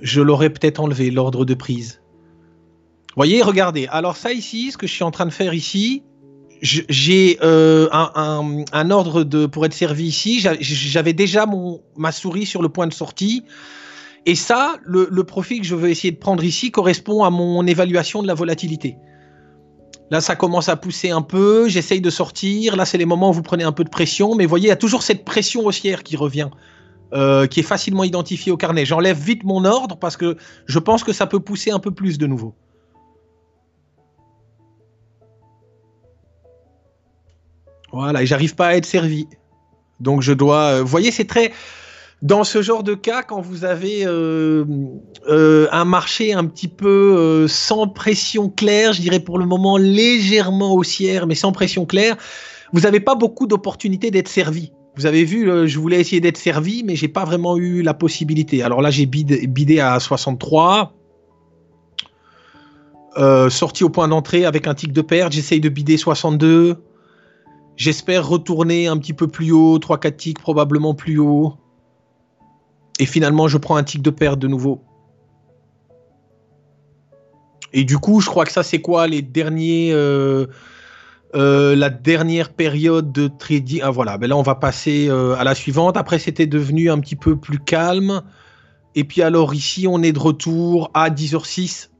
je 0.00 0.20
l'aurais 0.20 0.50
peut-être 0.50 0.80
enlevé, 0.80 1.10
l'ordre 1.10 1.44
de 1.44 1.54
prise. 1.54 2.00
Voyez, 3.16 3.42
regardez. 3.42 3.86
Alors 3.90 4.16
ça 4.16 4.32
ici, 4.32 4.70
ce 4.70 4.78
que 4.78 4.86
je 4.86 4.92
suis 4.92 5.04
en 5.04 5.10
train 5.10 5.26
de 5.26 5.32
faire 5.32 5.54
ici, 5.54 6.02
j'ai 6.60 7.38
euh, 7.42 7.88
un, 7.92 8.90
ordre 8.90 9.24
de, 9.24 9.46
pour 9.46 9.64
être 9.66 9.72
servi 9.72 10.04
ici. 10.04 10.40
J'avais 10.60 11.12
déjà 11.12 11.46
mon, 11.46 11.80
ma 11.96 12.12
souris 12.12 12.46
sur 12.46 12.62
le 12.62 12.68
point 12.68 12.86
de 12.86 12.92
sortie. 12.92 13.44
Et 14.26 14.34
ça, 14.34 14.76
le, 14.84 15.08
le 15.10 15.24
profil 15.24 15.60
que 15.60 15.66
je 15.66 15.74
veux 15.74 15.88
essayer 15.88 16.12
de 16.12 16.18
prendre 16.18 16.44
ici 16.44 16.70
correspond 16.70 17.24
à 17.24 17.30
mon 17.30 17.66
évaluation 17.66 18.22
de 18.22 18.26
la 18.26 18.34
volatilité. 18.34 18.96
Là, 20.10 20.20
ça 20.20 20.36
commence 20.36 20.68
à 20.68 20.76
pousser 20.76 21.10
un 21.10 21.22
peu. 21.22 21.68
J'essaye 21.68 22.00
de 22.00 22.10
sortir. 22.10 22.76
Là, 22.76 22.84
c'est 22.84 22.98
les 22.98 23.04
moments 23.04 23.30
où 23.30 23.32
vous 23.32 23.42
prenez 23.42 23.64
un 23.64 23.72
peu 23.72 23.84
de 23.84 23.90
pression. 23.90 24.34
Mais 24.34 24.46
voyez, 24.46 24.66
il 24.66 24.68
y 24.68 24.72
a 24.72 24.76
toujours 24.76 25.02
cette 25.02 25.24
pression 25.24 25.66
haussière 25.66 26.02
qui 26.02 26.16
revient, 26.16 26.48
euh, 27.14 27.46
qui 27.46 27.60
est 27.60 27.64
facilement 27.64 28.04
identifiée 28.04 28.52
au 28.52 28.58
carnet. 28.58 28.84
J'enlève 28.84 29.18
vite 29.18 29.42
mon 29.42 29.64
ordre 29.64 29.96
parce 29.96 30.18
que 30.18 30.36
je 30.66 30.78
pense 30.78 31.02
que 31.02 31.14
ça 31.14 31.26
peut 31.26 31.40
pousser 31.40 31.70
un 31.70 31.78
peu 31.78 31.90
plus 31.90 32.18
de 32.18 32.26
nouveau. 32.26 32.54
Voilà, 37.92 38.22
et 38.22 38.26
j'arrive 38.26 38.54
pas 38.54 38.66
à 38.66 38.74
être 38.74 38.84
servi. 38.84 39.26
Donc 40.00 40.20
je 40.20 40.34
dois. 40.34 40.64
Euh, 40.64 40.82
vous 40.82 40.88
voyez, 40.88 41.10
c'est 41.10 41.24
très. 41.24 41.52
Dans 42.20 42.44
ce 42.44 42.60
genre 42.60 42.82
de 42.82 42.94
cas, 42.94 43.22
quand 43.22 43.40
vous 43.40 43.64
avez 43.64 44.04
euh, 44.04 44.66
un 45.70 45.84
marché 45.86 46.34
un 46.34 46.44
petit 46.44 46.68
peu 46.68 47.46
sans 47.48 47.88
pression 47.88 48.50
claire, 48.50 48.92
je 48.92 49.00
dirais 49.00 49.20
pour 49.20 49.38
le 49.38 49.46
moment 49.46 49.78
légèrement 49.78 50.74
haussière, 50.74 51.26
mais 51.26 51.36
sans 51.36 51.52
pression 51.52 51.86
claire, 51.86 52.16
vous 52.72 52.80
n'avez 52.80 53.00
pas 53.00 53.14
beaucoup 53.14 53.46
d'opportunités 53.46 54.10
d'être 54.10 54.28
servi. 54.28 54.72
Vous 54.98 55.06
avez 55.06 55.24
vu, 55.24 55.68
je 55.68 55.78
voulais 55.78 56.00
essayer 56.00 56.20
d'être 56.20 56.36
servi, 56.36 56.82
mais 56.82 56.96
j'ai 56.96 57.06
pas 57.06 57.24
vraiment 57.24 57.56
eu 57.56 57.82
la 57.82 57.94
possibilité. 57.94 58.64
Alors 58.64 58.82
là, 58.82 58.90
j'ai 58.90 59.06
bidé, 59.06 59.78
à 59.78 60.00
63. 60.00 60.92
sorti 63.48 63.84
au 63.84 63.90
point 63.90 64.08
d'entrée 64.08 64.44
avec 64.44 64.66
un 64.66 64.74
tic 64.74 64.92
de 64.92 65.00
perte, 65.00 65.32
j'essaye 65.32 65.60
de 65.60 65.68
bider 65.68 65.96
62. 65.96 66.82
J'espère 67.76 68.26
retourner 68.26 68.88
un 68.88 68.98
petit 68.98 69.12
peu 69.12 69.28
plus 69.28 69.52
haut, 69.52 69.78
3-4 69.78 70.16
ticks 70.16 70.40
probablement 70.40 70.94
plus 70.94 71.20
haut. 71.20 71.54
Et 72.98 73.06
finalement, 73.06 73.46
je 73.46 73.56
prends 73.56 73.76
un 73.76 73.84
tic 73.84 74.02
de 74.02 74.10
perte 74.10 74.40
de 74.40 74.48
nouveau. 74.48 74.82
Et 77.72 77.84
du 77.84 77.98
coup, 77.98 78.20
je 78.20 78.28
crois 78.28 78.44
que 78.44 78.50
ça, 78.50 78.64
c'est 78.64 78.80
quoi 78.80 79.06
les 79.06 79.22
derniers. 79.22 79.90
Euh, 79.92 80.46
euh, 81.34 81.76
la 81.76 81.90
dernière 81.90 82.54
période 82.54 83.12
de 83.12 83.28
trading. 83.28 83.80
Ah 83.82 83.90
voilà, 83.90 84.16
ben 84.16 84.28
là 84.28 84.36
on 84.36 84.42
va 84.42 84.54
passer 84.54 85.08
euh, 85.10 85.36
à 85.36 85.44
la 85.44 85.54
suivante. 85.54 85.98
Après, 85.98 86.18
c'était 86.18 86.46
devenu 86.46 86.90
un 86.90 86.98
petit 87.00 87.16
peu 87.16 87.36
plus 87.36 87.58
calme. 87.58 88.22
Et 88.94 89.04
puis 89.04 89.20
alors 89.20 89.52
ici, 89.52 89.86
on 89.86 90.02
est 90.02 90.12
de 90.12 90.18
retour 90.18 90.90
à 90.94 91.10
10h06 91.10 91.90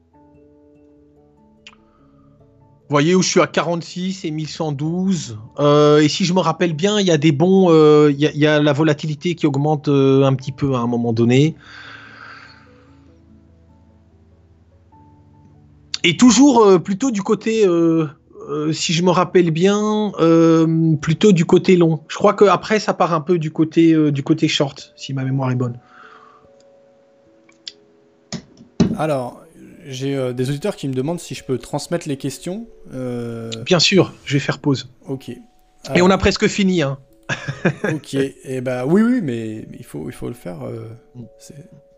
voyez 2.89 3.13
où 3.13 3.21
je 3.21 3.29
suis 3.29 3.39
à 3.39 3.45
46 3.45 4.25
et 4.25 4.31
1112. 4.31 5.37
Euh, 5.59 5.99
et 5.99 6.07
si 6.07 6.25
je 6.25 6.33
me 6.33 6.39
rappelle 6.39 6.73
bien, 6.73 6.99
il 6.99 7.05
y 7.05 7.11
a 7.11 7.19
des 7.19 7.31
bons, 7.31 7.69
il 8.09 8.17
y, 8.17 8.47
a 8.47 8.59
la 8.59 8.73
volatilité 8.73 9.35
qui 9.35 9.45
augmente 9.45 9.89
un 9.89 10.33
petit 10.33 10.51
peu 10.51 10.73
à 10.73 10.79
un 10.79 10.87
moment 10.87 11.13
donné. 11.13 11.55
Et 16.03 16.17
toujours 16.17 16.81
plutôt 16.81 17.11
du 17.11 17.21
côté, 17.21 17.63
si 18.71 18.93
je 18.93 19.03
me 19.03 19.11
rappelle 19.11 19.51
bien, 19.51 20.11
plutôt 21.01 21.31
du 21.31 21.45
côté 21.45 21.75
long. 21.75 22.01
Je 22.07 22.15
crois 22.15 22.33
qu'après 22.33 22.79
ça 22.79 22.93
part 22.93 23.13
un 23.13 23.21
peu 23.21 23.37
du 23.37 23.51
côté, 23.51 24.11
du 24.11 24.23
côté 24.23 24.47
short, 24.47 24.93
si 24.95 25.13
ma 25.13 25.23
mémoire 25.23 25.51
est 25.51 25.55
bonne. 25.55 25.77
Alors, 28.99 29.45
j'ai 29.87 30.15
euh, 30.15 30.33
des 30.33 30.49
auditeurs 30.49 30.75
qui 30.75 30.87
me 30.87 30.93
demandent 30.93 31.21
si 31.21 31.33
je 31.33 31.43
peux 31.43 31.57
transmettre 31.57 32.07
les 32.07 32.17
questions. 32.17 32.67
Euh, 32.93 33.49
Bien 33.65 33.79
sûr, 33.79 34.13
je 34.25 34.33
vais 34.33 34.39
faire 34.39 34.59
pause. 34.59 34.89
Ok. 35.07 35.29
Et 35.29 36.01
on 36.01 36.09
a 36.09 36.17
presque 36.17 36.47
fini. 36.47 36.81
Hein. 36.81 36.99
ok. 37.85 38.13
Et 38.13 38.35
eh 38.43 38.61
bah 38.61 38.85
oui, 38.85 39.01
oui, 39.01 39.21
mais 39.23 39.65
il 39.77 39.85
faut, 39.85 40.09
il 40.09 40.11
faut 40.13 40.27
le 40.27 40.33
faire. 40.33 40.63
Euh, 40.63 40.89
mm. 41.15 41.23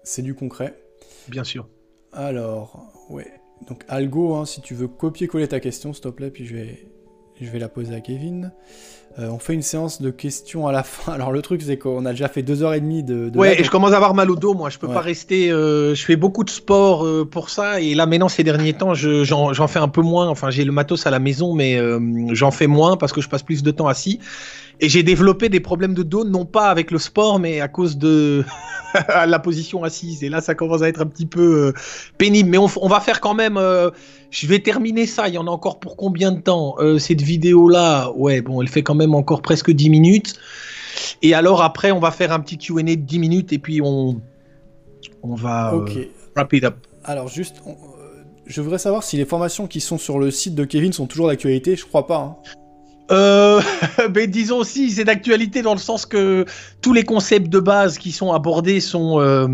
C'est 0.04 0.22
du 0.22 0.36
concret. 0.36 0.78
Bien 1.28 1.44
sûr. 1.44 1.68
Alors, 2.14 2.92
ouais. 3.10 3.32
Donc 3.68 3.84
Algo, 3.88 4.36
hein, 4.36 4.46
si 4.46 4.62
tu 4.62 4.74
veux 4.74 4.88
copier-coller 4.88 5.48
ta 5.48 5.60
question, 5.60 5.94
s'il 5.94 6.04
te 6.04 6.10
plaît, 6.10 6.32
puis 6.32 6.46
je 6.46 6.56
vais, 6.56 6.86
je 7.40 7.50
vais 7.50 7.60
la 7.60 7.70
poser 7.70 7.96
à 7.96 8.02
Kevin. 8.02 8.52
Euh, 9.20 9.28
on 9.30 9.40
fait 9.40 9.54
une 9.54 9.62
séance 9.62 10.02
de 10.02 10.10
questions 10.10 10.68
à 10.68 10.72
la 10.72 10.84
fin. 10.84 11.12
Alors 11.14 11.32
le 11.32 11.42
truc 11.42 11.62
c'est 11.62 11.78
qu'on 11.78 12.06
a 12.06 12.12
déjà 12.12 12.28
fait 12.30 12.44
deux 12.44 12.64
heures 12.64 12.74
et 12.74 12.80
demie 12.80 13.04
de. 13.04 13.30
de 13.30 13.38
ouais, 13.38 13.60
et 13.60 13.64
je 13.64 13.70
commence 13.70 13.92
à 13.92 13.98
avoir 13.98 14.14
mal 14.14 14.32
au 14.32 14.36
dos. 14.36 14.54
Moi, 14.54 14.70
je 14.70 14.78
peux 14.78 14.88
pas 14.88 15.02
rester. 15.02 15.52
Euh, 15.52 15.94
je 15.96 16.06
fais 16.06 16.16
beaucoup 16.16 16.44
de 16.44 16.50
sport 16.50 17.06
euh, 17.06 17.28
pour 17.30 17.50
ça, 17.50 17.82
et 17.82 17.94
là 17.94 18.06
maintenant 18.06 18.30
ces 18.30 18.44
derniers 18.44 18.74
temps, 18.74 18.94
j'en 18.94 19.68
fais 19.68 19.80
un 19.80 19.90
peu 19.90 20.02
moins. 20.02 20.30
Enfin, 20.30 20.50
j'ai 20.50 20.64
le 20.64 20.72
matos 20.72 21.06
à 21.08 21.12
la 21.12 21.20
maison, 21.20 21.54
mais 21.54 21.80
j'en 22.34 22.52
fais 22.52 22.68
moins 22.68 22.98
parce 22.98 23.12
que 23.12 23.22
je 23.22 23.30
passe 23.30 23.44
plus 23.44 23.64
de 23.64 23.72
temps 23.72 23.88
assis. 23.88 24.20
Et 24.84 24.90
j'ai 24.90 25.04
développé 25.04 25.48
des 25.48 25.60
problèmes 25.60 25.94
de 25.94 26.02
dos, 26.02 26.24
non 26.24 26.46
pas 26.46 26.70
avec 26.70 26.90
le 26.90 26.98
sport, 26.98 27.40
mais 27.40 27.62
à 27.62 27.68
cause 27.68 28.00
de 28.00 28.44
la 29.08 29.38
position 29.38 29.84
assise. 29.84 30.24
Et 30.24 30.30
là, 30.30 30.42
ça 30.42 30.56
commence 30.56 30.82
à 30.82 30.90
être 30.90 31.02
un 31.02 31.06
petit 31.06 31.28
peu 31.28 31.68
euh, 31.68 31.74
pénible. 32.18 32.50
Mais 32.50 32.58
on, 32.58 32.66
va 32.66 33.00
faire 33.00 33.22
quand 33.22 33.36
même. 33.36 33.58
Euh, 33.58 33.92
je 34.32 34.48
vais 34.48 34.58
terminer 34.58 35.06
ça. 35.06 35.28
Il 35.28 35.36
y 35.36 35.38
en 35.38 35.46
a 35.46 35.52
encore 35.52 35.80
pour 35.80 35.96
combien 35.96 36.32
de 36.32 36.42
temps 36.42 36.76
euh, 36.80 36.98
Cette 36.98 37.22
vidéo-là, 37.22 38.12
ouais, 38.16 38.42
bon, 38.42 38.60
elle 38.64 38.70
fait 38.70 38.82
quand 38.82 38.96
même 38.96 39.14
encore 39.14 39.44
presque 39.44 39.70
10 39.70 39.92
minutes. 39.92 40.34
Et 41.22 41.36
alors 41.36 41.62
après, 41.62 41.92
on 41.92 42.00
va 42.00 42.10
faire 42.10 42.32
un 42.32 42.40
petit 42.40 42.58
Q&A 42.58 42.84
de 42.84 42.96
10 42.96 43.20
minutes 43.20 43.54
et 43.54 43.60
puis 43.60 43.82
on, 43.82 44.20
on 45.22 45.36
va 45.36 45.74
wrap 46.36 46.54
it 46.54 46.64
up. 46.64 46.76
Alors 47.04 47.28
juste, 47.28 47.62
je 48.48 48.62
voudrais 48.62 48.80
savoir 48.80 49.04
si 49.04 49.16
les 49.16 49.26
formations 49.26 49.68
qui 49.68 49.80
sont 49.80 49.98
sur 49.98 50.20
le 50.20 50.32
site 50.32 50.56
de 50.56 50.66
Kevin 50.66 50.92
sont 50.92 51.06
toujours 51.06 51.28
d'actualité. 51.28 51.76
Je 51.76 51.86
crois 51.86 52.08
pas. 52.08 52.18
Hein. 52.18 52.61
Euh, 53.12 53.62
mais 54.16 54.28
disons 54.28 54.58
aussi, 54.58 54.92
c'est 54.92 55.04
d'actualité 55.04 55.62
dans 55.62 55.74
le 55.74 55.80
sens 55.80 56.06
que 56.06 56.46
tous 56.82 56.94
les 56.94 57.04
concepts 57.04 57.50
de 57.50 57.60
base 57.60 57.98
qui 57.98 58.12
sont 58.12 58.32
abordés 58.32 58.80
sont 58.80 59.20
euh, 59.20 59.48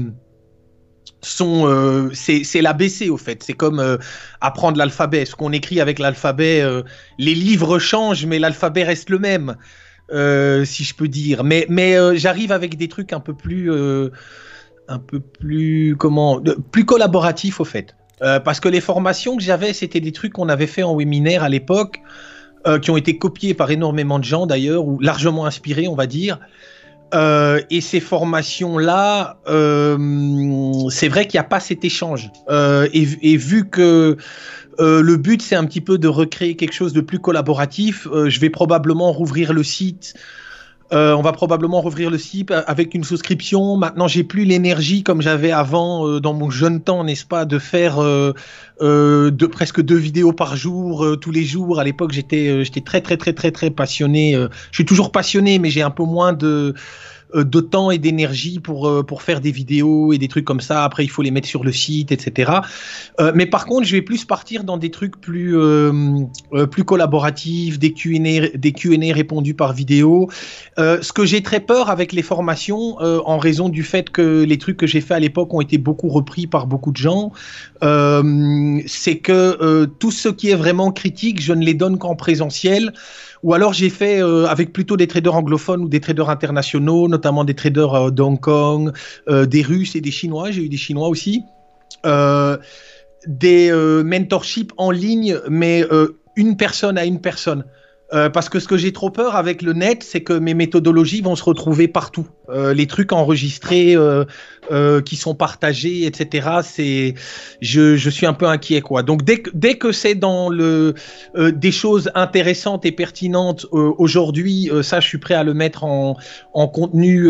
sont 1.22 1.68
euh, 1.68 2.10
c'est 2.14 2.61
l'ABC 2.61 3.10
au 3.10 3.18
fait. 3.18 3.42
C'est 3.44 3.53
comme 3.53 3.80
euh, 3.80 3.98
apprendre 4.42 4.77
l'alphabet. 4.77 5.26
Ce 5.26 5.36
qu'on 5.36 5.52
écrit 5.52 5.82
avec 5.82 6.00
l'alphabet, 6.00 6.64
les 7.18 7.36
livres 7.36 7.80
changent, 7.80 8.26
mais 8.26 8.40
l'alphabet 8.40 8.84
reste 8.84 9.10
le 9.10 9.19
même, 9.19 9.56
si 10.11 10.84
je 10.84 10.95
peux 10.95 11.08
dire. 11.08 11.44
Mais 11.44 11.66
mais 11.69 11.95
j'arrive 12.18 12.52
avec 12.52 12.77
des 12.77 12.88
trucs 12.88 13.14
un 13.14 13.19
peu 13.19 13.34
plus 13.34 13.72
un 14.90 15.00
peu 15.00 15.19
plus 15.19 15.95
comment 15.98 16.42
plus 16.72 16.86
collaboratifs 16.86 17.60
au 17.60 17.66
fait. 17.66 17.95
parce 18.19 18.60
que 18.60 18.69
les 18.69 18.82
formations 18.82 19.36
que 19.36 19.44
j'avais, 19.44 19.74
c'était 19.74 20.00
des 20.00 20.11
trucs 20.11 20.34
qu'on 20.34 20.50
avait 20.50 20.68
fait 20.68 20.84
en 20.84 20.95
webinaire 20.95 21.44
à 21.44 21.50
l'époque. 21.50 22.02
Euh, 22.68 22.80
qui 22.80 22.92
ont 22.92 22.98
été 22.98 23.18
copiés 23.18 23.54
par 23.54 23.72
énormément 23.72 24.20
de 24.20 24.26
gens 24.26 24.46
d'ailleurs, 24.46 24.86
ou 24.86 25.00
largement 25.00 25.46
inspirés, 25.46 25.88
on 25.88 25.96
va 25.96 26.06
dire. 26.06 26.40
Euh, 27.14 27.62
et 27.70 27.80
ces 27.80 28.02
formations-là, 28.02 29.38
euh, 29.48 30.90
c'est 30.90 31.08
vrai 31.08 31.28
qu'il 31.28 31.38
n'y 31.38 31.46
a 31.46 31.48
pas 31.48 31.62
cet 31.62 31.86
échange. 31.86 32.30
Et, 32.50 33.38
vu 33.38 33.70
que 33.70 34.18
le 34.80 35.16
but, 35.16 35.42
c'est 35.42 35.56
un 35.56 35.64
petit 35.64 35.80
peu 35.80 35.98
de 35.98 36.10
recréer 36.10 36.58
quelque 36.58 36.74
chose 36.74 36.92
de 36.92 37.00
plus 37.00 37.20
collaboratif, 37.20 38.06
je 38.12 38.40
vais 38.42 38.50
probablement 38.50 39.14
rouvrir 39.14 39.54
le 39.54 39.64
site 39.64 40.16
Euh, 40.94 41.14
on 41.14 41.22
va 41.22 41.34
probablement 41.34 41.82
rouvrir 41.82 42.10
le 42.10 42.18
site 42.18 42.52
avec 42.52 42.94
une 42.94 43.04
souscription. 43.04 43.76
Maintenant, 43.76 44.08
j'ai 44.08 44.24
plus 44.24 44.46
l'énergie 44.46 45.04
comme 45.04 45.22
j'avais 45.22 45.52
avant 45.52 46.08
euh, 46.08 46.20
dans 46.22 46.34
mon 46.34 46.50
jeune 46.50 46.82
temps, 46.82 47.04
n'est-ce 47.04 47.26
pas, 47.26 47.44
de 47.46 47.60
faire 47.60 48.02
euh, 48.02 48.34
presque 49.52 49.82
deux 49.82 49.98
vidéos 49.98 50.32
par 50.32 50.56
jour, 50.56 51.06
tous 51.20 51.32
les 51.32 51.44
jours. 51.44 51.80
À 51.80 51.84
l'époque, 51.84 52.14
j'étais 52.14 52.64
j'étais 52.64 52.82
très 52.82 53.02
très 53.02 53.18
très 53.18 53.34
très 53.34 53.52
très 53.52 53.70
passionné. 53.70 54.34
je 54.34 54.76
suis 54.76 54.86
toujours 54.86 55.12
passionné, 55.12 55.60
mais 55.60 55.70
j'ai 55.70 55.82
un 55.82 55.92
peu 55.92 56.04
moins 56.04 56.32
de 56.34 56.48
euh, 56.48 56.74
de 57.34 57.60
temps 57.60 57.92
et 57.92 57.98
d'énergie 57.98 58.60
pour, 58.60 58.88
euh, 58.88 59.04
pour 59.04 59.22
faire 59.22 59.42
des 59.42 59.52
vidéos 59.52 60.14
et 60.14 60.18
des 60.18 60.28
trucs 60.28 60.46
comme 60.46 60.62
ça. 60.62 60.84
Après, 60.84 61.04
il 61.04 61.10
faut 61.10 61.22
les 61.22 61.32
mettre 61.32 61.48
sur 61.48 61.64
le 61.64 61.72
site, 61.72 62.12
etc. 62.12 62.52
Euh, 63.20 63.32
mais 63.36 63.46
par 63.46 63.66
contre, 63.66 63.86
je 63.86 63.96
vais 63.96 64.02
plus 64.02 64.26
partir 64.26 64.64
dans 64.64 64.78
des 64.78 64.92
trucs 64.92 65.20
plus, 65.20 65.56
plus 66.72 66.84
collaboratifs, 66.84 67.80
des 67.80 67.94
Q&A, 67.94 68.58
des 68.58 68.72
Q&A 68.72 69.14
répondus 69.14 69.54
par 69.54 69.74
vidéo. 69.74 70.30
ce 70.78 71.14
que 71.14 71.26
j'ai 71.26 71.42
très 71.42 71.60
peur 71.60 71.90
avec 71.90 72.14
les 72.14 72.22
formations, 72.22 72.98
en 73.00 73.38
raison 73.38 73.70
du 73.70 73.84
fait 73.84 74.10
que 74.10 74.44
les 74.44 74.58
trucs 74.58 74.78
que 74.78 74.88
j'ai 74.88 75.02
fait 75.02 75.14
à 75.14 75.20
l'époque 75.20 75.54
ont 75.54 75.62
été 75.62 75.78
beaucoup 75.78 76.10
repris 76.10 76.48
par 76.48 76.68
beaucoup 76.68 76.92
de 76.92 76.98
gens, 76.98 77.32
c'est 77.82 79.18
que 79.18 79.86
tout 80.00 80.12
ce 80.12 80.30
qui 80.30 80.50
est 80.50 80.56
vraiment 80.56 80.92
critique, 80.92 81.42
je 81.42 81.54
ne 81.54 81.64
les 81.64 81.74
donne 81.74 81.98
qu'en 81.98 82.16
présentiel. 82.16 82.94
Ou 83.44 83.54
alors 83.54 83.74
j'ai 83.74 83.90
fait 83.90 84.22
euh, 84.22 84.46
avec 84.48 84.74
plutôt 84.74 84.98
des 84.98 85.08
traders 85.08 85.36
anglophones 85.36 85.84
ou 85.84 85.90
des 85.90 86.00
traders 86.00 86.30
internationaux, 86.30 87.08
notamment 87.08 87.44
des 87.44 87.54
traders 87.54 87.94
euh, 87.94 88.12
d'Hong 88.12 88.40
Kong, 88.40 88.92
euh, 89.30 89.46
des 89.46 89.62
Russes 89.62 89.96
et 89.96 90.02
des 90.02 90.12
Chinois. 90.12 90.52
J'ai 90.52 90.64
eu 90.64 90.70
des 90.70 90.78
Chinois 90.78 91.08
aussi. 91.08 91.44
des 93.26 93.72
mentorships 94.06 94.72
en 94.78 94.92
ligne, 94.92 95.38
mais 95.50 95.84
une 96.36 96.56
personne 96.56 96.98
à 96.98 97.06
une 97.06 97.20
personne. 97.20 97.66
Euh, 98.14 98.30
parce 98.30 98.48
que 98.48 98.60
ce 98.60 98.68
que 98.68 98.77
j'ai 98.77 98.94
trop 98.94 99.10
peur 99.10 99.36
avec 99.36 99.61
le 99.61 99.74
net, 99.74 100.02
c'est 100.02 100.22
que 100.22 100.34
mes 100.34 100.53
méthodologies 100.53 101.22
vont 101.22 101.36
se 101.36 101.44
retrouver 101.44 101.88
partout. 101.90 102.27
Euh, 102.50 102.74
les 102.74 102.88
trucs 102.88 103.11
enregistrés 103.11 103.98
euh, 103.98 104.24
euh 104.72 105.02
qui 105.02 105.18
sont 105.18 105.36
partagés, 105.36 106.06
etc. 106.06 106.60
C'est, 106.64 107.16
je, 107.60 107.98
je, 107.98 108.10
suis 108.10 108.26
un 108.26 108.34
peu 108.34 108.45
inquiet, 108.45 108.80
quoi. 108.80 109.03
Donc 109.03 109.26
dès 109.26 109.40
que, 109.40 109.50
dès 109.53 109.77
que 109.77 109.92
c'est 109.92 110.16
dans 110.16 110.50
le 110.50 110.94
euh, 111.36 111.52
des 111.52 111.74
choses 111.74 112.10
intéressantes 112.16 112.86
et 112.86 112.94
pertinentes 112.94 113.66
aujourd'hui, 113.72 114.69
ça, 114.82 115.02
je 115.02 115.08
suis 115.08 115.18
prêt 115.18 115.34
à 115.34 115.44
le 115.44 115.53
mettre 115.53 115.84
en, 115.84 116.16
en 116.53 116.68
contenu 116.69 117.30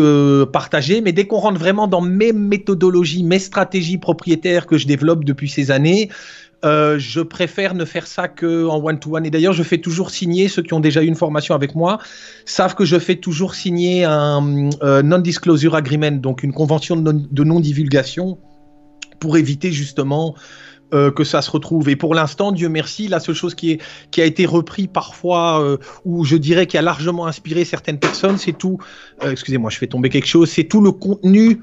partagé. 0.52 1.00
Mais 1.00 1.12
dès 1.12 1.26
qu'on 1.26 1.38
rentre 1.38 1.58
vraiment 1.58 1.88
dans 1.88 2.00
mes 2.00 2.32
méthodologies, 2.32 3.24
mes 3.24 3.40
stratégies 3.40 3.98
propriétaires 3.98 4.66
que 4.66 4.78
je 4.78 4.86
développe 4.86 5.24
depuis 5.24 5.48
ces 5.48 5.72
années, 5.72 6.10
euh, 6.64 6.98
je 6.98 7.20
préfère 7.20 7.74
ne 7.74 7.84
faire 7.84 8.06
ça 8.06 8.26
que 8.26 8.66
en 8.66 8.82
one-to-one. 8.84 9.24
Et 9.24 9.30
d'ailleurs, 9.30 9.52
je 9.52 9.62
fais 9.62 9.78
toujours 9.78 10.10
signer, 10.10 10.48
ceux 10.48 10.62
qui 10.62 10.74
ont 10.74 10.80
déjà 10.80 11.02
eu 11.02 11.06
une 11.06 11.14
formation 11.14 11.54
avec 11.54 11.74
moi, 11.74 11.98
savent 12.44 12.74
que 12.74 12.84
je 12.84 12.98
fais 12.98 13.16
toujours 13.16 13.54
signer 13.54 14.04
un 14.04 14.70
euh, 14.82 15.02
non-disclosure 15.02 15.74
agreement, 15.74 16.10
donc 16.10 16.42
une 16.42 16.52
convention 16.52 16.96
de 16.96 17.44
non-divulgation, 17.44 18.38
pour 19.20 19.36
éviter 19.36 19.70
justement 19.70 20.34
euh, 20.92 21.12
que 21.12 21.22
ça 21.22 21.42
se 21.42 21.50
retrouve. 21.50 21.88
Et 21.90 21.96
pour 21.96 22.14
l'instant, 22.14 22.50
Dieu 22.50 22.68
merci, 22.68 23.06
la 23.06 23.20
seule 23.20 23.34
chose 23.36 23.54
qui, 23.54 23.72
est, 23.72 23.82
qui 24.10 24.20
a 24.20 24.24
été 24.24 24.44
repris 24.44 24.88
parfois, 24.88 25.76
ou 26.04 26.24
je 26.24 26.36
dirais 26.36 26.66
qui 26.66 26.76
a 26.76 26.82
largement 26.82 27.26
inspiré 27.26 27.64
certaines 27.64 27.98
personnes, 28.00 28.36
c'est 28.36 28.52
tout, 28.52 28.78
excusez-moi, 29.22 29.70
je 29.70 29.78
fais 29.78 29.86
tomber 29.86 30.08
quelque 30.08 30.26
chose, 30.26 30.50
c'est 30.50 30.64
tout 30.64 30.80
le 30.80 30.90
contenu 30.90 31.60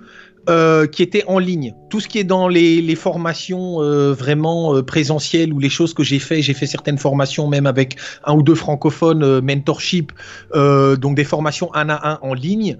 euh, 0.47 0.85
qui 0.85 1.01
était 1.01 1.23
en 1.25 1.39
ligne. 1.39 1.73
Tout 1.89 1.99
ce 1.99 2.07
qui 2.07 2.19
est 2.19 2.23
dans 2.23 2.47
les, 2.47 2.79
les 2.79 2.95
formations 2.95 3.81
euh, 3.81 4.13
vraiment 4.13 4.75
euh, 4.75 4.83
présentielles 4.83 5.51
ou 5.51 5.57
les 5.57 5.69
choses 5.69 5.95
que 5.95 6.03
j'ai 6.03 6.19
fait, 6.19 6.43
j'ai 6.43 6.53
fait 6.53 6.67
certaines 6.67 6.99
formations 6.99 7.47
même 7.47 7.65
avec 7.65 7.97
un 8.25 8.35
ou 8.35 8.43
deux 8.43 8.53
francophones, 8.53 9.41
mentorship, 9.41 10.11
donc 10.53 11.15
des 11.15 11.23
formations 11.23 11.73
un 11.73 11.89
à 11.89 12.11
un 12.11 12.19
en 12.21 12.33
ligne. 12.33 12.77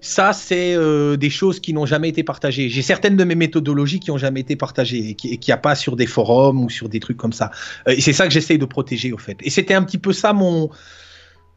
Ça, 0.00 0.32
c'est 0.32 0.76
des 1.16 1.30
choses 1.30 1.58
qui 1.58 1.72
n'ont 1.72 1.86
jamais 1.86 2.08
été 2.08 2.22
partagées. 2.22 2.68
J'ai 2.68 2.82
certaines 2.82 3.16
de 3.16 3.24
mes 3.24 3.34
méthodologies 3.34 3.98
qui 3.98 4.10
n'ont 4.10 4.18
jamais 4.18 4.40
été 4.40 4.54
partagées 4.54 5.08
et 5.08 5.14
qui 5.14 5.40
n'y 5.44 5.52
a 5.52 5.56
pas 5.56 5.74
sur 5.74 5.96
des 5.96 6.06
forums 6.06 6.62
ou 6.62 6.70
sur 6.70 6.88
des 6.88 7.00
trucs 7.00 7.16
comme 7.16 7.32
ça. 7.32 7.50
et 7.88 8.00
c'est 8.00 8.12
ça 8.12 8.26
que 8.28 8.32
j'essaye 8.32 8.58
de 8.58 8.64
protéger, 8.64 9.12
au 9.12 9.18
fait. 9.18 9.36
Et 9.42 9.50
c'était 9.50 9.74
un 9.74 9.82
petit 9.82 9.98
peu 9.98 10.12
ça 10.12 10.32
mon, 10.32 10.70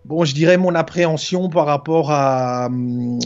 bon, 0.05 0.25
je 0.25 0.33
dirais 0.33 0.57
mon 0.57 0.75
appréhension 0.75 1.49
par 1.49 1.65
rapport 1.65 2.11
euh, 2.11 2.67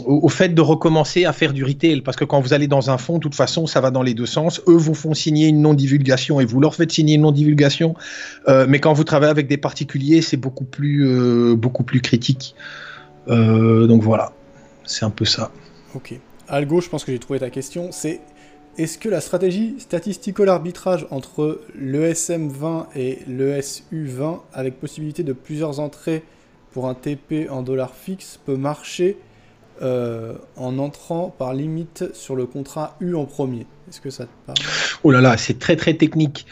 au, 0.04 0.28
fait 0.28 0.50
de 0.50 0.60
recommencer 0.60 1.24
à 1.24 1.32
faire 1.32 1.52
du 1.52 1.64
retail. 1.64 2.00
Parce 2.02 2.16
que 2.16 2.24
quand 2.24 2.40
vous 2.40 2.52
allez 2.52 2.68
dans 2.68 2.90
un 2.90 2.98
fonds, 2.98 3.14
de 3.14 3.20
toute 3.20 3.34
façon, 3.34 3.66
ça 3.66 3.80
va 3.80 3.90
dans 3.90 4.02
les 4.02 4.14
deux 4.14 4.26
sens. 4.26 4.60
Eux 4.68 4.76
vous 4.76 4.94
font 4.94 5.14
signer 5.14 5.48
une 5.48 5.62
non-divulgation 5.62 6.40
et 6.40 6.44
vous 6.44 6.60
leur 6.60 6.74
faites 6.74 6.92
signer 6.92 7.14
une 7.14 7.22
non-divulgation. 7.22 7.94
Euh, 8.48 8.66
mais 8.68 8.80
quand 8.80 8.92
vous 8.92 9.04
travaillez 9.04 9.30
avec 9.30 9.48
des 9.48 9.58
particuliers, 9.58 10.22
c'est 10.22 10.36
beaucoup 10.36 10.64
plus, 10.64 11.06
euh, 11.06 11.54
beaucoup 11.56 11.84
plus 11.84 12.00
critique. 12.00 12.54
donc 13.28 14.02
voilà, 14.02 14.32
c'est 14.84 15.04
un 15.04 15.10
peu 15.10 15.24
ça. 15.24 15.50
Ok. 15.94 16.18
Algo, 16.48 16.80
je 16.80 16.88
pense 16.88 17.04
que 17.04 17.10
j'ai 17.10 17.18
trouvé 17.18 17.40
ta 17.40 17.50
question. 17.50 17.88
C'est 17.90 18.20
est-ce 18.78 18.98
que 18.98 19.08
la 19.08 19.22
stratégie 19.22 19.74
statistical 19.78 20.48
arbitrage 20.50 21.06
entre 21.10 21.62
l'ESM 21.74 22.48
20 22.48 22.88
et 22.94 23.20
l'ESU 23.26 24.06
20, 24.06 24.42
avec 24.52 24.78
possibilité 24.78 25.22
de 25.22 25.32
plusieurs 25.32 25.80
entrées 25.80 26.22
pour 26.76 26.88
un 26.88 26.94
TP 26.94 27.48
en 27.48 27.62
dollars 27.62 27.94
fixe 27.94 28.38
peut 28.44 28.58
marcher 28.58 29.16
euh, 29.80 30.34
en 30.56 30.78
entrant 30.78 31.30
par 31.30 31.54
limite 31.54 32.04
sur 32.12 32.36
le 32.36 32.44
contrat 32.44 32.98
U 33.00 33.14
en 33.14 33.24
premier. 33.24 33.66
Est-ce 33.88 34.02
que 34.02 34.10
ça 34.10 34.26
te 34.26 34.30
parle? 34.44 34.58
Oh 35.02 35.10
là 35.10 35.22
là, 35.22 35.38
c'est 35.38 35.58
très 35.58 35.76
très 35.76 35.94
technique. 35.94 36.44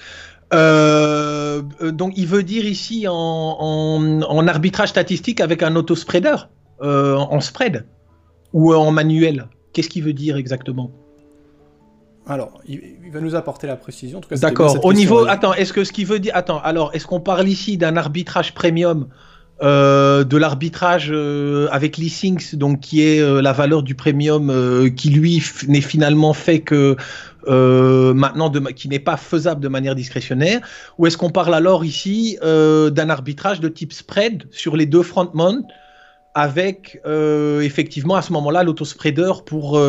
Euh, 0.55 1.61
euh, 1.83 1.93
donc 1.93 2.15
il 2.17 2.27
veut 2.27 2.43
dire 2.43 2.65
ici 2.65 3.05
en, 3.07 4.47
arbitrage 4.49 4.89
statistique 4.89 5.43
avec 5.43 5.63
un 5.63 5.77
auto-spreader, 5.77 6.37
en 6.81 7.41
spread 7.43 7.85
ou 8.55 8.73
en 8.73 8.91
manuel. 8.93 9.49
Qu'est-ce 9.75 9.91
qu'il 9.91 10.05
veut 10.05 10.15
dire 10.15 10.39
exactement? 10.39 10.91
Alors, 12.27 12.63
il, 12.67 12.81
va 13.13 13.21
nous 13.21 13.35
apporter 13.35 13.67
la 13.67 13.77
précision. 13.77 14.23
D'accord. 14.31 14.83
Au 14.87 14.95
niveau, 14.95 15.27
attends, 15.27 15.53
est-ce 15.53 15.75
que 15.75 15.85
ce 15.85 15.93
qu'il 15.93 16.07
veut 16.07 16.19
dire, 16.19 16.35
attends, 16.35 16.61
alors, 16.63 16.95
est-ce 16.95 17.07
qu'on 17.07 17.21
parle 17.21 17.47
ici 17.47 17.77
d'un 17.77 17.99
arbitrage 17.99 18.55
premium 18.55 19.09
euh, 19.63 20.25
de 20.25 20.37
l'arbitrage 20.37 21.11
euh, 21.13 21.69
avec 21.71 21.97
l'e-Syncs, 21.97 22.57
donc 22.57 22.81
qui 22.81 23.03
est 23.03 23.21
euh, 23.21 23.41
la 23.41 23.53
valeur 23.53 23.85
du 23.85 23.95
premium, 23.95 24.53
qui 24.97 25.11
lui 25.11 25.41
n'est 25.69 25.81
finalement 25.81 26.33
fait 26.33 26.61
que 26.61 26.97
maintenant, 27.47 28.49
de, 28.49 28.59
qui 28.71 28.89
n'est 28.89 28.99
pas 28.99 29.17
faisable 29.17 29.61
de 29.61 29.69
manière 29.69 29.95
discrétionnaire, 29.95 30.61
ou 30.99 31.07
est-ce 31.07 31.17
qu'on 31.17 31.31
parle 31.31 31.55
alors 31.55 31.85
ici 31.85 32.37
d'un 32.43 33.11
arbitrage 33.11 33.61
de 33.61 33.69
type 33.69 33.93
spread 33.93 34.45
sur 34.51 34.77
les 34.77 34.87
deux 34.87 35.03
front 35.03 35.31
mount 35.35 35.63
avec 36.35 37.01
effectivement 37.05 38.17
à 38.17 38.23
ce 38.23 38.33
moment-là 38.33 38.65
l'autospreader 38.65 39.33
pour, 39.47 39.81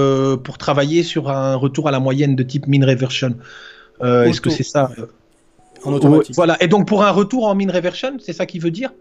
pour 0.44 0.58
travailler 0.60 1.02
sur 1.02 1.32
un 1.32 1.56
retour 1.56 1.88
à 1.88 1.92
la 1.92 2.00
moyenne 2.00 2.36
de 2.36 2.44
type 2.44 2.68
mean 2.68 2.86
reversion? 2.86 3.36
Est-ce 4.04 4.42
que 4.42 4.52
c'est 4.52 4.64
ça? 4.64 4.92
En 5.84 5.94
automatique. 5.94 6.36
Voilà. 6.36 6.62
Et 6.62 6.68
donc 6.68 6.88
pour 6.88 7.04
un 7.04 7.12
retour 7.12 7.48
en 7.48 7.56
mean 7.56 7.72
reversion, 7.72 8.18
c'est 8.20 8.34
ça 8.34 8.46
qui 8.46 8.60
veut 8.60 8.72
dire? 8.72 8.92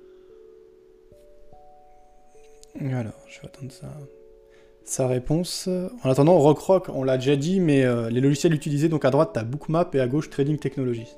Alors, 2.81 3.12
je 3.28 3.41
vais 3.41 3.47
attendre 3.47 3.73
ça. 3.73 3.89
Sa 4.85 5.07
réponse. 5.07 5.69
En 6.03 6.11
attendant, 6.11 6.39
Rock 6.39 6.89
on 6.89 7.05
l'a 7.05 7.17
déjà 7.17 7.36
dit, 7.36 7.61
mais 7.61 7.85
euh, 7.85 8.11
les 8.11 8.20
logiciels 8.20 8.53
utilisés, 8.53 8.89
donc 8.89 9.05
à 9.05 9.11
droite, 9.11 9.31
tu 9.33 9.39
as 9.39 9.44
Bookmap 9.44 9.94
et 9.94 10.01
à 10.01 10.07
gauche, 10.07 10.28
Trading 10.28 10.59
Technologies. 10.59 11.17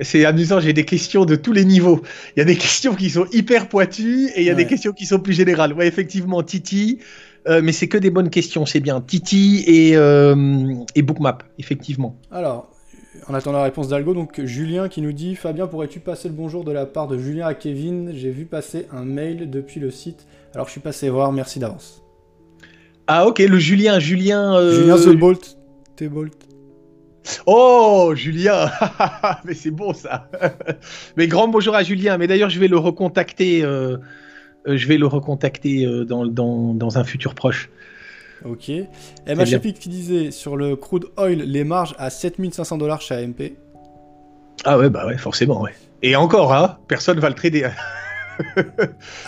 C'est 0.00 0.24
amusant, 0.24 0.58
j'ai 0.58 0.72
des 0.72 0.84
questions 0.84 1.24
de 1.24 1.36
tous 1.36 1.52
les 1.52 1.64
niveaux. 1.64 2.02
Il 2.34 2.40
y 2.40 2.42
a 2.42 2.44
des 2.44 2.56
questions 2.56 2.96
qui 2.96 3.10
sont 3.10 3.26
hyper 3.32 3.68
pointues 3.68 4.28
et 4.34 4.40
il 4.40 4.46
y 4.46 4.50
a 4.50 4.54
des 4.54 4.66
questions 4.66 4.92
qui 4.92 5.06
sont 5.06 5.20
plus 5.20 5.34
générales. 5.34 5.72
Ouais, 5.72 5.86
effectivement, 5.86 6.42
Titi, 6.42 6.98
euh, 7.46 7.60
mais 7.62 7.70
c'est 7.70 7.86
que 7.86 7.98
des 7.98 8.10
bonnes 8.10 8.30
questions, 8.30 8.66
c'est 8.66 8.80
bien. 8.80 9.00
Titi 9.00 9.62
et, 9.66 9.96
euh, 9.96 10.74
et 10.96 11.02
Bookmap, 11.02 11.44
effectivement. 11.58 12.16
Alors, 12.32 12.72
en 13.28 13.34
attendant 13.34 13.58
la 13.58 13.64
réponse 13.64 13.88
d'Algo, 13.88 14.14
donc 14.14 14.44
Julien 14.44 14.88
qui 14.88 15.02
nous 15.02 15.12
dit 15.12 15.36
Fabien, 15.36 15.66
pourrais-tu 15.66 16.00
passer 16.00 16.28
le 16.28 16.34
bonjour 16.34 16.64
de 16.64 16.72
la 16.72 16.86
part 16.86 17.06
de 17.06 17.18
Julien 17.18 17.46
à 17.46 17.54
Kevin? 17.54 18.12
J'ai 18.14 18.30
vu 18.30 18.46
passer 18.46 18.86
un 18.90 19.04
mail 19.04 19.50
depuis 19.50 19.78
le 19.78 19.90
site 19.90 20.26
alors 20.54 20.66
je 20.66 20.72
suis 20.72 20.80
passé 20.80 21.08
voir, 21.08 21.32
merci 21.32 21.58
d'avance. 21.58 22.02
Ah 23.06 23.26
ok, 23.26 23.40
le 23.40 23.58
Julien, 23.58 23.98
Julien... 23.98 24.54
Euh, 24.54 24.80
Julien 24.80 24.96
The 24.96 25.16
Bolt, 25.16 25.58
T 25.96 26.08
Bolt. 26.08 26.34
Oh, 27.46 28.12
Julien 28.14 28.70
Mais 29.44 29.54
c'est 29.54 29.70
bon 29.70 29.92
ça 29.92 30.28
Mais 31.16 31.28
grand 31.28 31.48
bonjour 31.48 31.74
à 31.74 31.82
Julien, 31.82 32.18
mais 32.18 32.26
d'ailleurs 32.26 32.50
je 32.50 32.58
vais 32.58 32.68
le 32.68 32.76
recontacter, 32.76 33.64
euh, 33.64 33.96
euh, 34.66 34.76
je 34.76 34.86
vais 34.86 34.98
le 34.98 35.06
recontacter 35.06 35.86
dans, 36.06 36.26
dans, 36.26 36.98
un 36.98 37.04
futur 37.04 37.34
proche. 37.34 37.70
Ok. 38.44 38.70
MH 39.26 39.60
qui 39.78 39.88
disait 39.88 40.30
sur 40.30 40.56
le 40.56 40.76
crude 40.76 41.06
oil, 41.16 41.38
les 41.38 41.64
marges 41.64 41.94
à 41.98 42.10
7500 42.10 42.78
dollars 42.78 43.00
chez 43.00 43.14
AMP. 43.14 43.52
Ah 44.64 44.78
ouais, 44.78 44.90
bah 44.90 45.06
ouais, 45.06 45.16
forcément, 45.16 45.62
ouais. 45.62 45.72
Et 46.02 46.16
encore, 46.16 46.52
hein, 46.52 46.78
personne 46.88 47.18
va 47.20 47.28
le 47.28 47.34
trader. 47.34 47.68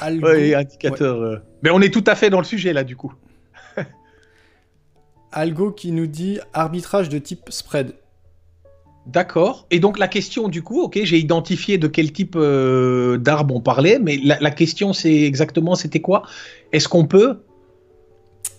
Algo... 0.00 0.28
indicateur. 0.28 1.20
Euh. 1.20 1.38
Mais 1.62 1.70
on 1.70 1.80
est 1.80 1.92
tout 1.92 2.04
à 2.06 2.14
fait 2.14 2.30
dans 2.30 2.38
le 2.38 2.44
sujet 2.44 2.72
là, 2.72 2.84
du 2.84 2.96
coup. 2.96 3.12
Algo 5.32 5.72
qui 5.72 5.92
nous 5.92 6.06
dit 6.06 6.38
arbitrage 6.52 7.08
de 7.08 7.18
type 7.18 7.50
spread. 7.50 7.94
D'accord. 9.06 9.66
Et 9.70 9.80
donc 9.80 9.98
la 9.98 10.08
question 10.08 10.48
du 10.48 10.62
coup, 10.62 10.80
ok, 10.82 10.98
j'ai 11.02 11.18
identifié 11.18 11.76
de 11.76 11.88
quel 11.88 12.12
type 12.12 12.36
euh, 12.36 13.18
d'arbre 13.18 13.54
on 13.54 13.60
parlait, 13.60 13.98
mais 13.98 14.16
la, 14.16 14.50
question 14.50 14.94
c'est 14.94 15.22
exactement 15.22 15.74
c'était 15.74 16.00
quoi? 16.00 16.22
Est-ce 16.72 16.88
qu'on 16.88 17.06
peut 17.06 17.42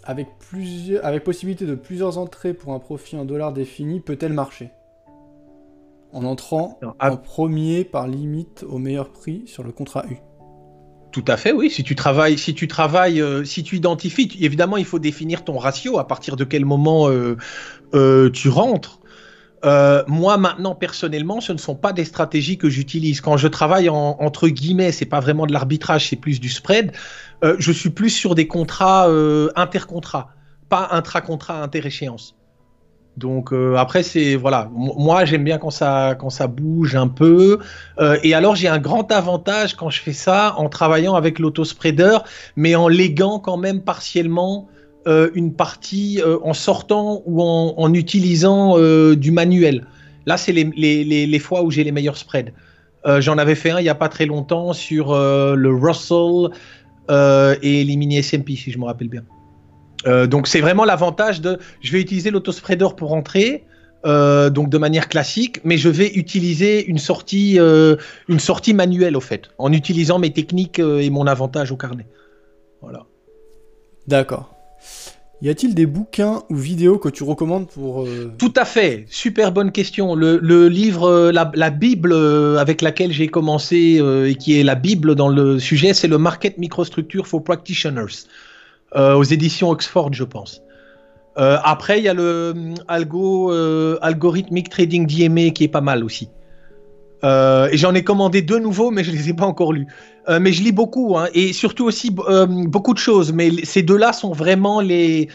avec, 0.03 0.27
plusieurs, 0.37 1.03
avec 1.03 1.23
possibilité 1.23 1.65
de 1.65 1.73
plusieurs 1.73 2.19
entrées 2.19 2.53
pour 2.53 2.73
un 2.73 2.79
profit 2.79 3.17
en 3.17 3.25
dollars 3.25 3.53
défini, 3.53 3.99
peut-elle 3.99 4.33
marcher? 4.33 4.69
En 6.13 6.23
entrant 6.23 6.79
en 6.99 7.17
premier 7.17 7.83
par 7.83 8.07
limite 8.07 8.63
au 8.69 8.77
meilleur 8.77 9.09
prix 9.09 9.43
sur 9.47 9.63
le 9.63 9.71
contrat 9.71 10.05
U. 10.09 10.17
Tout 11.15 11.23
à 11.29 11.37
fait, 11.37 11.53
oui. 11.53 11.69
Si 11.69 11.85
tu 11.85 11.95
travailles, 11.95 12.37
si 12.37 12.53
tu 12.53 12.67
travailles, 12.67 13.21
euh, 13.21 13.45
si 13.45 13.63
tu 13.63 13.77
identifies, 13.77 14.29
évidemment, 14.41 14.75
il 14.75 14.83
faut 14.83 14.99
définir 14.99 15.45
ton 15.45 15.57
ratio. 15.57 15.97
À 15.97 16.05
partir 16.05 16.35
de 16.35 16.43
quel 16.43 16.65
moment 16.65 17.09
euh, 17.09 18.29
tu 18.31 18.49
rentres. 18.49 18.99
Euh, 19.63 20.03
moi 20.07 20.35
maintenant 20.35 20.75
personnellement, 20.75 21.39
ce 21.39 21.53
ne 21.53 21.57
sont 21.57 21.75
pas 21.75 21.93
des 21.93 22.03
stratégies 22.03 22.57
que 22.57 22.69
j'utilise. 22.69 23.21
Quand 23.21 23.37
je 23.37 23.47
travaille 23.47 23.87
en, 23.87 24.17
entre 24.19 24.49
guillemets, 24.49 24.91
c'est 24.91 25.05
pas 25.05 25.21
vraiment 25.21 25.45
de 25.45 25.53
l'arbitrage, 25.53 26.09
c'est 26.09 26.17
plus 26.17 26.41
du 26.41 26.49
spread. 26.49 26.91
Euh, 27.45 27.55
je 27.59 27.71
suis 27.71 27.91
plus 27.91 28.09
sur 28.09 28.35
des 28.35 28.47
contrats 28.47 29.07
euh, 29.07 29.49
intercontrats, 29.55 30.33
pas 30.67 30.89
intra-contrat 30.91 31.63
inter-échéance. 31.63 32.34
Donc 33.17 33.53
après 33.77 34.03
c'est 34.03 34.35
voilà, 34.35 34.69
moi 34.73 35.23
j'aime 35.23 35.45
bien 35.45 35.57
quand 35.57 35.69
ça 35.69 36.15
quand 36.19 36.29
ça 36.29 36.47
bouge 36.47 36.97
un 36.97 37.07
peu. 37.07 37.59
et 38.23 38.33
alors 38.33 38.55
j'ai 38.55 38.67
un 38.67 38.79
grand 38.79 39.09
avantage 39.11 39.75
quand 39.75 39.89
je 39.89 40.01
fais 40.01 40.11
ça 40.11 40.53
en 40.57 40.67
travaillant 40.67 41.15
avec 41.15 41.39
l'auto-spreader, 41.39 42.17
mais 42.57 42.75
en 42.75 42.89
léguant 42.89 43.39
quand 43.39 43.55
même 43.55 43.81
partiellement 43.81 44.67
euh, 45.07 45.29
une 45.35 45.53
partie 45.53 46.19
euh, 46.25 46.39
en 46.41 46.53
sortant 46.53 47.21
ou 47.27 47.39
en, 47.43 47.93
utilisant 47.93 48.79
euh, 48.79 49.15
du 49.15 49.29
manuel. 49.29 49.85
Là, 50.25 50.35
c'est 50.35 50.51
les, 50.51 51.39
fois 51.39 51.61
où 51.61 51.69
j'ai 51.69 51.83
les 51.83 51.91
meilleurs 51.91 52.17
spreads. 52.17 52.53
J'en 53.19 53.37
avais 53.37 53.53
fait 53.53 53.69
un 53.69 53.79
il 53.79 53.83
n'y 53.83 53.89
a 53.89 53.93
pas 53.93 54.09
très 54.09 54.25
longtemps 54.25 54.73
sur 54.73 55.13
le 55.13 55.69
Russell 55.69 56.49
et 57.61 57.83
les 57.83 57.95
mini 57.97 58.23
SMP, 58.23 58.55
si 58.55 58.71
je 58.71 58.79
me 58.79 58.85
rappelle 58.85 59.09
bien. 59.09 59.21
Donc 60.05 60.47
c'est 60.47 60.61
vraiment 60.61 60.85
l'avantage 60.85 61.41
de, 61.41 61.57
je 61.81 61.91
vais 61.91 62.01
utiliser 62.01 62.31
l'autospreader 62.31 62.89
pour 62.95 63.13
entrer, 63.13 63.63
donc 64.03 64.69
de 64.69 64.77
manière 64.77 65.09
classique, 65.09 65.59
mais 65.63 65.77
je 65.77 65.89
vais 65.89 66.11
utiliser 66.13 66.85
une 66.85 66.99
sortie, 66.99 67.57
une 67.57 68.39
sortie 68.39 68.73
manuelle 68.73 69.17
au 69.17 69.21
fait, 69.21 69.49
en 69.57 69.71
utilisant 69.73 70.19
mes 70.19 70.31
techniques 70.31 70.79
et 70.79 71.09
mon 71.09 71.25
avantage 71.27 71.71
au 71.71 71.77
carnet. 71.77 72.05
Voilà. 72.81 73.05
D'accord. 74.07 74.55
Y 75.41 75.49
a-t-il 75.49 75.75
des 75.75 75.85
bouquins 75.85 76.43
ou 76.49 76.55
vidéos 76.55 76.97
que 76.97 77.09
tu 77.09 77.23
recommandes 77.23 77.67
pour... 77.67 78.03
Euh, 78.03 78.31
Tout 78.37 78.53
à 78.55 78.63
fait, 78.63 79.05
super 79.09 79.51
bonne 79.51 79.71
question. 79.71 80.15
Le, 80.15 80.67
livre, 80.69 81.09
euh, 81.09 81.31
la, 81.31 81.69
Bible 81.69 82.13
euh, 82.13 82.57
avec 82.57 82.81
laquelle 82.81 83.11
j'ai 83.11 83.27
commencé 83.27 84.01
et 84.25 84.35
qui 84.35 84.59
est 84.59 84.63
la 84.63 84.75
Bible 84.75 85.15
dans 85.15 85.27
le 85.27 85.59
sujet, 85.59 85.93
c'est 85.93 86.07
le 86.07 86.17
Market 86.17 86.57
Microstructure 86.57 87.27
for 87.27 87.43
Practitioners, 87.43 88.25
aux 88.95 89.23
éditions 89.23 89.69
Oxford, 89.69 90.13
je 90.13 90.23
pense. 90.23 90.61
après, 91.35 91.99
il 91.99 92.03
y 92.05 92.09
a 92.09 92.13
le 92.13 92.53
Algo, 92.87 93.51
Algorithmic 94.01 94.69
Trading 94.69 95.05
DMA 95.05 95.49
qui 95.51 95.65
est 95.65 95.69
pas 95.69 95.81
mal 95.81 96.03
aussi. 96.03 96.29
Euh, 97.25 97.69
et 97.71 97.77
j'en 97.77 97.93
ai 97.95 98.03
commandé 98.03 98.41
deux 98.41 98.59
nouveaux, 98.59 98.91
mais 98.91 99.03
je 99.03 99.11
les 99.11 99.29
ai 99.29 99.33
pas 99.33 99.45
encore 99.45 99.73
lus. 99.73 99.87
Euh, 100.29 100.39
mais 100.39 100.51
je 100.51 100.63
lis 100.63 100.71
beaucoup, 100.71 101.17
hein, 101.17 101.27
et 101.33 101.53
surtout 101.53 101.85
aussi 101.85 102.15
euh, 102.27 102.45
beaucoup 102.45 102.93
de 102.93 102.99
choses. 102.99 103.31
Mais 103.33 103.51
ces 103.63 103.81
deux-là 103.81 104.13
sont 104.13 104.31
vraiment 104.31 104.81
les. 104.81 105.29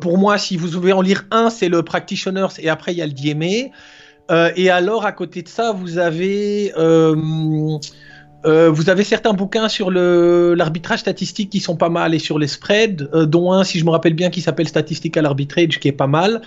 pour 0.00 0.18
moi, 0.18 0.38
si 0.38 0.56
vous 0.56 0.68
voulez 0.68 0.92
en 0.92 1.02
lire 1.02 1.26
un, 1.30 1.50
c'est 1.50 1.68
le 1.68 1.82
Practitioners, 1.82 2.48
et 2.58 2.68
après 2.68 2.92
il 2.92 2.98
y 2.98 3.02
a 3.02 3.06
le 3.06 3.12
DMA. 3.12 3.70
et 4.56 4.70
alors, 4.70 5.06
à 5.06 5.12
côté 5.12 5.42
de 5.42 5.48
ça, 5.48 5.72
vous 5.72 5.98
avez. 5.98 6.72
Vous 8.44 8.88
avez 8.88 9.04
certains 9.04 9.32
bouquins 9.32 9.68
sur 9.68 9.90
l'arbitrage 9.90 11.00
statistique 11.00 11.50
qui 11.50 11.60
sont 11.60 11.76
pas 11.76 11.88
mal 11.88 12.14
et 12.14 12.18
sur 12.18 12.38
les 12.38 12.46
spreads, 12.46 13.08
dont 13.26 13.52
un, 13.52 13.64
si 13.64 13.78
je 13.78 13.84
me 13.84 13.90
rappelle 13.90 14.14
bien, 14.14 14.30
qui 14.30 14.40
s'appelle 14.40 14.68
Statistical 14.68 15.26
Arbitrage, 15.26 15.80
qui 15.80 15.88
est 15.88 15.92
pas 15.92 16.06
mal, 16.06 16.42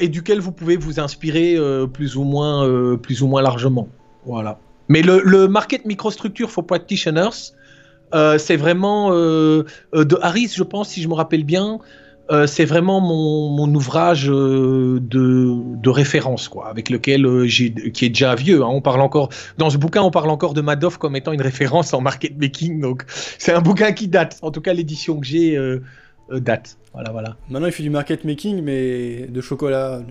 et 0.00 0.08
duquel 0.08 0.40
vous 0.40 0.52
pouvez 0.52 0.76
vous 0.76 1.00
inspirer 1.00 1.58
plus, 1.92 2.16
ou 2.16 2.24
moins, 2.24 2.96
plus 2.96 3.22
ou 3.22 3.26
moins 3.26 3.42
largement. 3.42 3.88
Voilà. 4.24 4.58
Mais 4.88 5.02
le, 5.02 5.48
market 5.48 5.84
microstructure 5.86 6.50
for 6.50 6.66
practitioners, 6.66 7.54
euh, 8.14 8.36
c'est 8.38 8.56
vraiment 8.56 9.10
euh, 9.12 9.64
euh, 9.94 10.04
de 10.04 10.18
Harris, 10.20 10.52
je 10.54 10.62
pense, 10.62 10.90
si 10.90 11.02
je 11.02 11.08
me 11.08 11.14
rappelle 11.14 11.44
bien. 11.44 11.78
C'est 12.46 12.64
vraiment 12.64 13.00
mon, 13.00 13.74
ouvrage 13.74 14.26
de, 14.26 15.88
référence, 15.90 16.48
quoi, 16.48 16.68
avec 16.68 16.90
lequel 16.90 17.46
j'ai, 17.46 17.72
qui 17.72 18.06
est 18.06 18.10
déjà 18.10 18.34
vieux. 18.34 18.62
Hein. 18.62 18.68
On 18.68 18.80
parle 18.80 19.00
encore 19.00 19.28
dans 19.58 19.70
ce 19.70 19.78
bouquin, 19.78 20.02
on 20.02 20.10
parle 20.10 20.30
encore 20.30 20.54
de 20.54 20.60
Madoff 20.60 20.98
comme 20.98 21.16
étant 21.16 21.32
une 21.32 21.42
référence 21.42 21.92
en 21.94 22.00
market 22.00 22.36
making. 22.38 22.80
Donc, 22.80 23.04
c'est 23.38 23.52
un 23.52 23.60
bouquin 23.60 23.92
qui 23.92 24.08
date. 24.08 24.38
En 24.42 24.50
tout 24.50 24.60
cas, 24.60 24.72
l'édition 24.72 25.20
que 25.20 25.26
j'ai 25.26 25.58
date. 26.30 26.78
Voilà, 26.92 27.10
voilà. 27.10 27.36
Maintenant, 27.48 27.66
il 27.66 27.72
fait 27.72 27.82
du 27.82 27.90
market 27.90 28.24
making, 28.24 28.62
mais 28.62 29.26
de 29.28 29.40
chocolat. 29.40 30.02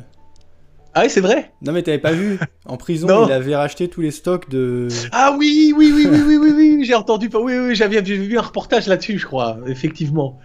Ah 0.93 1.03
oui, 1.03 1.09
c'est 1.09 1.21
vrai? 1.21 1.51
Non, 1.61 1.71
mais 1.71 1.83
t'avais 1.83 1.99
pas 1.99 2.11
vu? 2.11 2.37
En 2.65 2.77
prison, 2.77 3.25
il 3.25 3.31
avait 3.31 3.55
racheté 3.55 3.87
tous 3.87 4.01
les 4.01 4.11
stocks 4.11 4.49
de. 4.49 4.87
Ah 5.11 5.35
oui, 5.37 5.73
oui, 5.75 5.91
oui, 5.93 6.07
oui, 6.09 6.19
oui, 6.25 6.37
oui, 6.37 6.53
oui, 6.55 6.85
j'ai 6.85 6.95
entendu. 6.95 7.29
Oui, 7.33 7.53
oui, 7.57 7.75
j'avais 7.75 8.01
vu 8.01 8.37
un 8.37 8.41
reportage 8.41 8.87
là-dessus, 8.87 9.17
je 9.17 9.25
crois, 9.25 9.57
effectivement. 9.67 10.39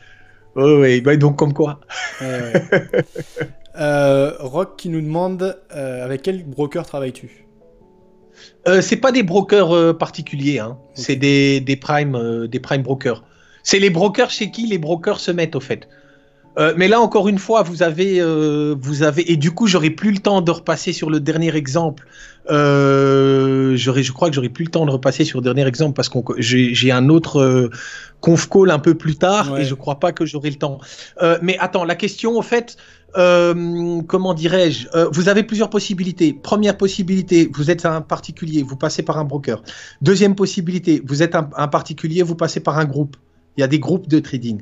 Oui, 0.56 0.72
oui, 0.72 1.00
bah, 1.02 1.16
donc 1.16 1.36
comme 1.36 1.52
quoi. 1.52 1.80
euh, 3.78 4.32
Rock 4.38 4.76
qui 4.78 4.88
nous 4.88 5.02
demande 5.02 5.58
euh, 5.74 6.04
avec 6.04 6.22
quel 6.22 6.44
broker 6.44 6.86
travailles-tu? 6.86 7.46
Euh, 8.66 8.80
C'est 8.80 8.96
pas 8.96 9.12
des 9.12 9.22
brokers 9.22 9.96
particuliers, 9.98 10.58
hein. 10.58 10.78
c'est 10.94 11.16
des, 11.16 11.60
des, 11.60 11.76
prime, 11.76 12.46
des 12.46 12.60
prime 12.60 12.82
brokers. 12.82 13.22
C'est 13.62 13.78
les 13.78 13.90
brokers 13.90 14.30
chez 14.30 14.50
qui 14.50 14.66
les 14.66 14.78
brokers 14.78 15.20
se 15.20 15.30
mettent, 15.30 15.56
au 15.56 15.60
fait. 15.60 15.88
Euh, 16.58 16.72
mais 16.76 16.88
là, 16.88 17.00
encore 17.00 17.28
une 17.28 17.38
fois, 17.38 17.62
vous 17.62 17.82
avez, 17.82 18.20
euh, 18.20 18.74
vous 18.80 19.02
avez, 19.02 19.30
et 19.30 19.36
du 19.36 19.50
coup, 19.50 19.66
j'aurais 19.66 19.90
plus 19.90 20.10
le 20.10 20.18
temps 20.18 20.40
de 20.40 20.50
repasser 20.50 20.92
sur 20.92 21.10
le 21.10 21.20
dernier 21.20 21.54
exemple. 21.54 22.06
Euh, 22.50 23.76
je 23.76 24.12
crois 24.12 24.28
que 24.28 24.34
j'aurais 24.34 24.48
plus 24.48 24.64
le 24.64 24.70
temps 24.70 24.86
de 24.86 24.90
repasser 24.90 25.24
sur 25.24 25.40
le 25.40 25.44
dernier 25.44 25.66
exemple 25.66 25.94
parce 25.94 26.08
que 26.08 26.18
j'ai 26.38 26.92
un 26.92 27.08
autre 27.08 27.40
euh, 27.40 27.70
conf 28.20 28.48
call 28.48 28.70
un 28.70 28.78
peu 28.78 28.94
plus 28.94 29.16
tard 29.16 29.58
et 29.58 29.64
je 29.64 29.74
crois 29.74 29.98
pas 29.98 30.12
que 30.12 30.24
j'aurai 30.24 30.50
le 30.50 30.56
temps. 30.56 30.78
Euh, 31.22 31.38
mais 31.42 31.58
attends, 31.58 31.84
la 31.84 31.96
question, 31.96 32.38
au 32.38 32.42
fait, 32.42 32.76
comment 33.14 34.34
dirais-je 34.34 34.88
Vous 35.10 35.28
avez 35.28 35.42
plusieurs 35.42 35.70
possibilités. 35.70 36.34
Première 36.34 36.76
possibilité, 36.76 37.50
vous 37.54 37.70
êtes 37.70 37.86
un 37.86 38.02
particulier, 38.02 38.62
vous 38.62 38.76
passez 38.76 39.02
par 39.02 39.18
un 39.18 39.24
broker. 39.24 39.62
Deuxième 40.02 40.34
possibilité, 40.34 41.02
vous 41.04 41.22
êtes 41.22 41.34
un, 41.34 41.48
un 41.56 41.68
particulier, 41.68 42.22
vous 42.22 42.36
passez 42.36 42.60
par 42.60 42.78
un 42.78 42.84
groupe. 42.84 43.16
Il 43.56 43.62
y 43.62 43.64
a 43.64 43.68
des 43.68 43.78
groupes 43.78 44.06
de 44.06 44.18
trading. 44.18 44.60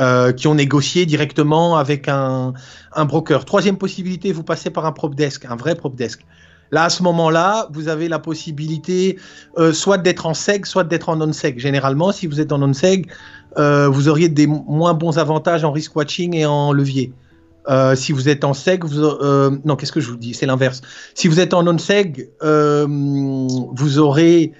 Euh, 0.00 0.32
qui 0.32 0.46
ont 0.46 0.54
négocié 0.54 1.04
directement 1.04 1.76
avec 1.76 2.08
un, 2.08 2.54
broker. 3.04 3.44
Troisième 3.44 3.76
possibilité, 3.76 4.32
vous 4.32 4.42
passez 4.42 4.70
par 4.70 4.86
un 4.86 4.92
prop 4.92 5.14
desk, 5.14 5.44
un 5.44 5.56
vrai 5.56 5.74
prop 5.74 5.94
desk. 5.94 6.24
Là, 6.70 6.84
à 6.84 6.88
ce 6.88 7.02
moment-là, 7.02 7.68
vous 7.72 7.88
avez 7.88 8.08
la 8.08 8.18
possibilité 8.18 9.18
euh, 9.58 9.74
soit 9.74 9.98
d'être 9.98 10.24
en 10.24 10.32
seg, 10.32 10.64
soit 10.64 10.84
d'être 10.84 11.10
en 11.10 11.16
non-seg. 11.16 11.58
Généralement, 11.58 12.12
si 12.12 12.26
vous 12.26 12.40
êtes 12.40 12.50
en 12.50 12.58
non-seg, 12.58 13.10
euh, 13.58 13.88
vous 13.88 14.08
auriez 14.08 14.30
des 14.30 14.46
moins 14.46 14.94
bons 14.94 15.18
avantages 15.18 15.64
en 15.64 15.72
risk 15.72 15.94
watching 15.94 16.34
et 16.34 16.46
en 16.46 16.72
levier. 16.72 17.12
Si 17.94 18.12
vous 18.12 18.30
êtes 18.30 18.42
en 18.44 18.54
seg, 18.54 18.84
non, 18.84 19.76
qu'est-ce 19.76 19.92
que 19.92 20.00
je 20.00 20.08
vous 20.08 20.16
dis? 20.16 20.32
C'est 20.32 20.46
l'inverse. 20.46 20.80
Si 21.14 21.28
vous 21.28 21.40
êtes 21.40 21.52
en 21.52 21.62
non-seg, 21.62 22.30
vous 22.40 23.98
aurez 23.98 24.52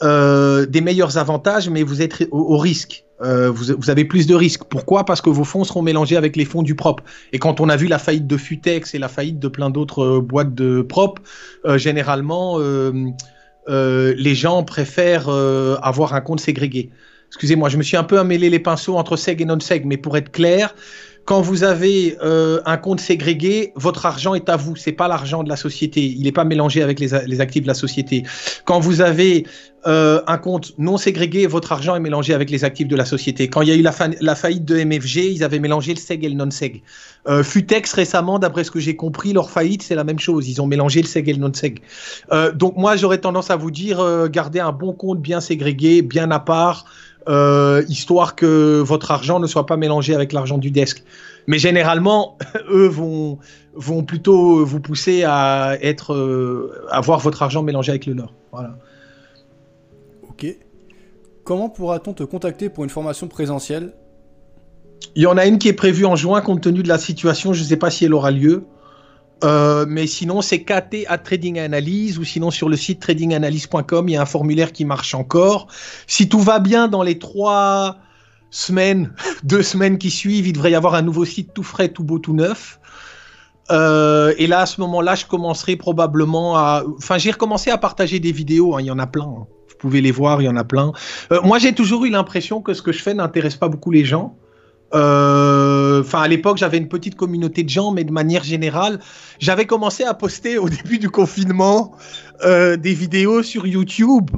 des 0.00 0.80
meilleurs 0.80 1.18
avantages, 1.18 1.68
mais 1.68 1.82
vous 1.82 2.00
êtes 2.00 2.26
au 2.30 2.56
risque. 2.56 3.04
Euh, 3.22 3.50
vous, 3.50 3.90
avez 3.90 4.04
plus 4.04 4.26
de 4.26 4.34
risques. 4.34 4.64
Pourquoi? 4.64 5.04
Parce 5.04 5.20
que 5.20 5.30
vos 5.30 5.44
fonds 5.44 5.64
seront 5.64 5.82
mélangés 5.82 6.16
avec 6.16 6.36
les 6.36 6.44
fonds 6.44 6.62
du 6.62 6.74
propre. 6.74 7.04
Et 7.32 7.38
quand 7.38 7.60
on 7.60 7.68
a 7.68 7.76
vu 7.76 7.86
la 7.86 7.98
faillite 7.98 8.26
de 8.26 8.36
Futex 8.36 8.94
et 8.94 8.98
la 8.98 9.08
faillite 9.08 9.38
de 9.38 9.48
plein 9.48 9.70
d'autres 9.70 10.02
euh, 10.02 10.20
boîtes 10.20 10.54
de 10.54 10.82
propre, 10.82 11.22
euh, 11.66 11.76
généralement, 11.78 12.58
les 13.68 14.34
gens 14.34 14.64
préfèrent 14.64 15.28
avoir 15.28 16.14
un 16.14 16.20
compte 16.20 16.40
ségrégué. 16.40 16.90
Excusez-moi, 17.28 17.68
je 17.68 17.76
me 17.76 17.84
suis 17.84 17.96
un 17.96 18.02
peu 18.02 18.18
ammêlé 18.18 18.50
les 18.50 18.58
pinceaux 18.58 18.96
entre 18.96 19.16
seg 19.16 19.40
et 19.40 19.44
non-seg, 19.44 19.84
mais 19.86 19.96
pour 19.96 20.16
être 20.16 20.32
clair, 20.32 20.74
quand 21.30 21.42
vous 21.42 21.62
avez 21.62 22.18
euh, 22.24 22.60
un 22.66 22.76
compte 22.76 22.98
ségrégué, 22.98 23.72
votre 23.76 24.04
argent 24.04 24.34
est 24.34 24.48
à 24.48 24.56
vous, 24.56 24.74
c'est 24.74 24.90
pas 24.90 25.06
l'argent 25.06 25.44
de 25.44 25.48
la 25.48 25.54
société, 25.54 26.04
il 26.04 26.24
n'est 26.24 26.32
pas 26.32 26.42
mélangé 26.42 26.82
avec 26.82 26.98
les, 26.98 27.40
actifs 27.40 27.62
de 27.62 27.68
la 27.68 27.74
société. 27.74 28.24
Quand 28.64 28.80
vous 28.80 29.00
avez 29.00 29.46
euh, 29.86 30.20
un 30.26 30.38
compte 30.38 30.72
non 30.76 30.96
ségrégué, 30.96 31.46
votre 31.46 31.70
argent 31.70 31.94
est 31.94 32.00
mélangé 32.00 32.34
avec 32.34 32.50
les 32.50 32.64
actifs 32.64 32.88
de 32.88 32.96
la 32.96 33.04
société. 33.04 33.46
Quand 33.46 33.62
il 33.62 33.68
y 33.68 33.70
a 33.70 33.76
eu 33.76 33.82
la, 33.82 34.34
faillite 34.34 34.64
de 34.64 34.82
MFG, 34.82 35.18
ils 35.18 35.44
avaient 35.44 35.60
mélangé 35.60 35.94
le 35.94 36.00
seg 36.00 36.24
et 36.24 36.28
le 36.28 36.34
non-seg. 36.34 36.82
Euh, 37.28 37.44
Futex 37.44 37.92
récemment, 37.92 38.40
d'après 38.40 38.64
ce 38.64 38.72
que 38.72 38.80
j'ai 38.80 38.96
compris, 38.96 39.32
leur 39.32 39.50
faillite 39.50 39.84
c'est 39.84 39.94
la 39.94 40.02
même 40.02 40.18
chose, 40.18 40.48
ils 40.48 40.60
ont 40.60 40.66
mélangé 40.66 41.00
le 41.00 41.06
seg 41.06 41.28
et 41.28 41.32
le 41.32 41.38
non-seg. 41.38 41.78
donc 42.54 42.76
moi 42.76 42.96
j'aurais 42.96 43.18
tendance 43.18 43.52
à 43.52 43.56
vous 43.56 43.70
dire, 43.70 44.04
gardez 44.30 44.58
un 44.58 44.72
bon 44.72 44.92
compte 44.92 45.20
bien 45.20 45.40
ségrégué, 45.40 46.02
bien 46.02 46.32
à 46.32 46.40
part. 46.40 46.86
Histoire 47.88 48.34
que 48.34 48.80
votre 48.80 49.10
argent 49.10 49.40
ne 49.40 49.46
soit 49.46 49.66
pas 49.66 49.76
mélangé 49.76 50.14
avec 50.14 50.32
l'argent 50.32 50.58
du 50.58 50.70
desk. 50.70 51.04
Mais 51.46 51.58
généralement, 51.58 52.38
eux 52.70 52.86
vont, 52.86 53.38
vont 53.74 54.02
plutôt 54.02 54.64
vous 54.64 54.80
pousser 54.80 55.24
à 55.24 55.76
être, 55.80 56.14
euh, 56.14 56.86
à 56.90 57.00
voir 57.00 57.20
votre 57.20 57.42
argent 57.42 57.62
mélangé 57.62 57.90
avec 57.90 58.06
le 58.06 58.14
leur. 58.14 58.32
Voilà. 58.52 58.76
Ok. 60.28 60.46
Comment 61.44 61.68
pourra-t-on 61.68 62.12
te 62.12 62.22
contacter 62.22 62.68
pour 62.68 62.84
une 62.84 62.90
formation 62.90 63.28
présentielle? 63.28 63.94
Il 65.16 65.22
y 65.22 65.26
en 65.26 65.36
a 65.36 65.46
une 65.46 65.58
qui 65.58 65.68
est 65.68 65.72
prévue 65.72 66.04
en 66.04 66.14
juin 66.14 66.40
compte 66.40 66.60
tenu 66.60 66.82
de 66.82 66.88
la 66.88 66.98
situation. 66.98 67.52
Je 67.52 67.62
ne 67.62 67.68
sais 67.68 67.76
pas 67.76 67.90
si 67.90 68.04
elle 68.04 68.14
aura 68.14 68.30
lieu. 68.30 68.64
Euh, 69.42 69.86
mais 69.88 70.06
sinon, 70.06 70.42
c'est 70.42 70.62
KT 70.62 71.06
à 71.08 71.18
Trading 71.18 71.58
Analyse 71.58 72.18
ou 72.18 72.24
sinon 72.24 72.50
sur 72.50 72.68
le 72.68 72.76
site 72.76 73.00
tradinganalyse.com, 73.00 74.08
il 74.08 74.12
y 74.12 74.16
a 74.16 74.22
un 74.22 74.26
formulaire 74.26 74.72
qui 74.72 74.84
marche 74.84 75.14
encore. 75.14 75.68
Si 76.06 76.28
tout 76.28 76.40
va 76.40 76.58
bien 76.58 76.88
dans 76.88 77.02
les 77.02 77.18
trois 77.18 77.98
semaines, 78.50 79.14
deux 79.44 79.62
semaines 79.62 79.98
qui 79.98 80.10
suivent, 80.10 80.46
il 80.46 80.52
devrait 80.52 80.72
y 80.72 80.74
avoir 80.74 80.94
un 80.94 81.02
nouveau 81.02 81.24
site 81.24 81.54
tout 81.54 81.62
frais, 81.62 81.88
tout 81.88 82.04
beau, 82.04 82.18
tout 82.18 82.34
neuf. 82.34 82.78
Euh, 83.70 84.34
et 84.36 84.46
là, 84.46 84.60
à 84.60 84.66
ce 84.66 84.80
moment-là, 84.80 85.14
je 85.14 85.26
commencerai 85.26 85.76
probablement 85.76 86.56
à. 86.56 86.82
Enfin, 86.96 87.18
j'ai 87.18 87.30
recommencé 87.30 87.70
à 87.70 87.78
partager 87.78 88.18
des 88.18 88.32
vidéos. 88.32 88.74
Hein, 88.74 88.80
il 88.80 88.86
y 88.86 88.90
en 88.90 88.98
a 88.98 89.06
plein. 89.06 89.24
Hein. 89.24 89.46
Vous 89.68 89.76
pouvez 89.78 90.00
les 90.00 90.10
voir, 90.10 90.42
il 90.42 90.46
y 90.46 90.48
en 90.48 90.56
a 90.56 90.64
plein. 90.64 90.92
Euh, 91.32 91.40
moi, 91.42 91.58
j'ai 91.58 91.72
toujours 91.72 92.04
eu 92.04 92.10
l'impression 92.10 92.60
que 92.60 92.74
ce 92.74 92.82
que 92.82 92.92
je 92.92 93.02
fais 93.02 93.14
n'intéresse 93.14 93.56
pas 93.56 93.68
beaucoup 93.68 93.90
les 93.90 94.04
gens. 94.04 94.36
Euh, 94.94 96.00
enfin, 96.00 96.22
à 96.22 96.28
l'époque, 96.28 96.58
j'avais 96.58 96.78
une 96.78 96.88
petite 96.88 97.14
communauté 97.14 97.62
de 97.62 97.68
gens, 97.68 97.92
mais 97.92 98.04
de 98.04 98.12
manière 98.12 98.42
générale, 98.42 99.00
j'avais 99.38 99.66
commencé 99.66 100.04
à 100.04 100.14
poster 100.14 100.58
au 100.58 100.68
début 100.68 100.98
du 100.98 101.10
confinement 101.10 101.92
euh, 102.44 102.76
des 102.76 102.94
vidéos 102.94 103.42
sur 103.42 103.66
YouTube. 103.66 104.30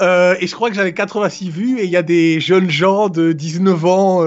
Euh, 0.00 0.34
et 0.40 0.46
je 0.46 0.54
crois 0.54 0.68
que 0.68 0.74
j'avais 0.74 0.94
86 0.94 1.50
vues 1.50 1.78
et 1.78 1.84
il 1.84 1.90
y 1.90 1.96
a 1.96 2.02
des 2.02 2.40
jeunes 2.40 2.70
gens 2.70 3.08
de 3.08 3.32
19 3.32 3.84
ans 3.84 4.24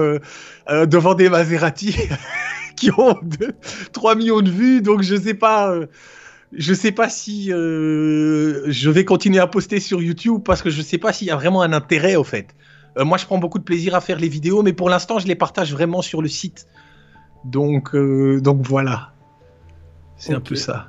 devant 0.86 1.14
des 1.14 1.28
Maserati 1.28 1.94
qui 2.76 2.90
ont 2.96 3.18
3 3.92 4.14
millions 4.14 4.40
de 4.40 4.50
vues. 4.50 4.80
Donc 4.80 5.02
je 5.02 5.16
sais 5.16 5.34
pas, 5.34 5.74
je 6.52 6.72
sais 6.72 6.92
pas 6.92 7.10
si 7.10 7.48
je 7.48 8.90
vais 8.90 9.04
continuer 9.04 9.38
à 9.38 9.46
poster 9.46 9.80
sur 9.80 10.00
YouTube 10.00 10.42
parce 10.44 10.62
que 10.62 10.70
je 10.70 10.80
sais 10.80 10.98
pas 10.98 11.12
s'il 11.12 11.28
y 11.28 11.30
a 11.30 11.36
vraiment 11.36 11.60
un 11.60 11.74
intérêt 11.74 12.16
au 12.16 12.24
fait. 12.24 12.54
Euh, 12.96 13.04
moi, 13.04 13.18
je 13.18 13.26
prends 13.26 13.38
beaucoup 13.38 13.58
de 13.58 13.64
plaisir 13.64 13.94
à 13.94 14.00
faire 14.00 14.18
les 14.18 14.28
vidéos, 14.28 14.62
mais 14.62 14.72
pour 14.72 14.88
l'instant, 14.88 15.18
je 15.18 15.26
les 15.26 15.34
partage 15.34 15.72
vraiment 15.72 16.02
sur 16.02 16.22
le 16.22 16.28
site. 16.28 16.66
Donc, 17.44 17.94
euh, 17.94 18.40
donc 18.40 18.62
voilà. 18.62 19.12
C'est 20.16 20.34
un 20.34 20.40
peu 20.40 20.54
ça. 20.54 20.88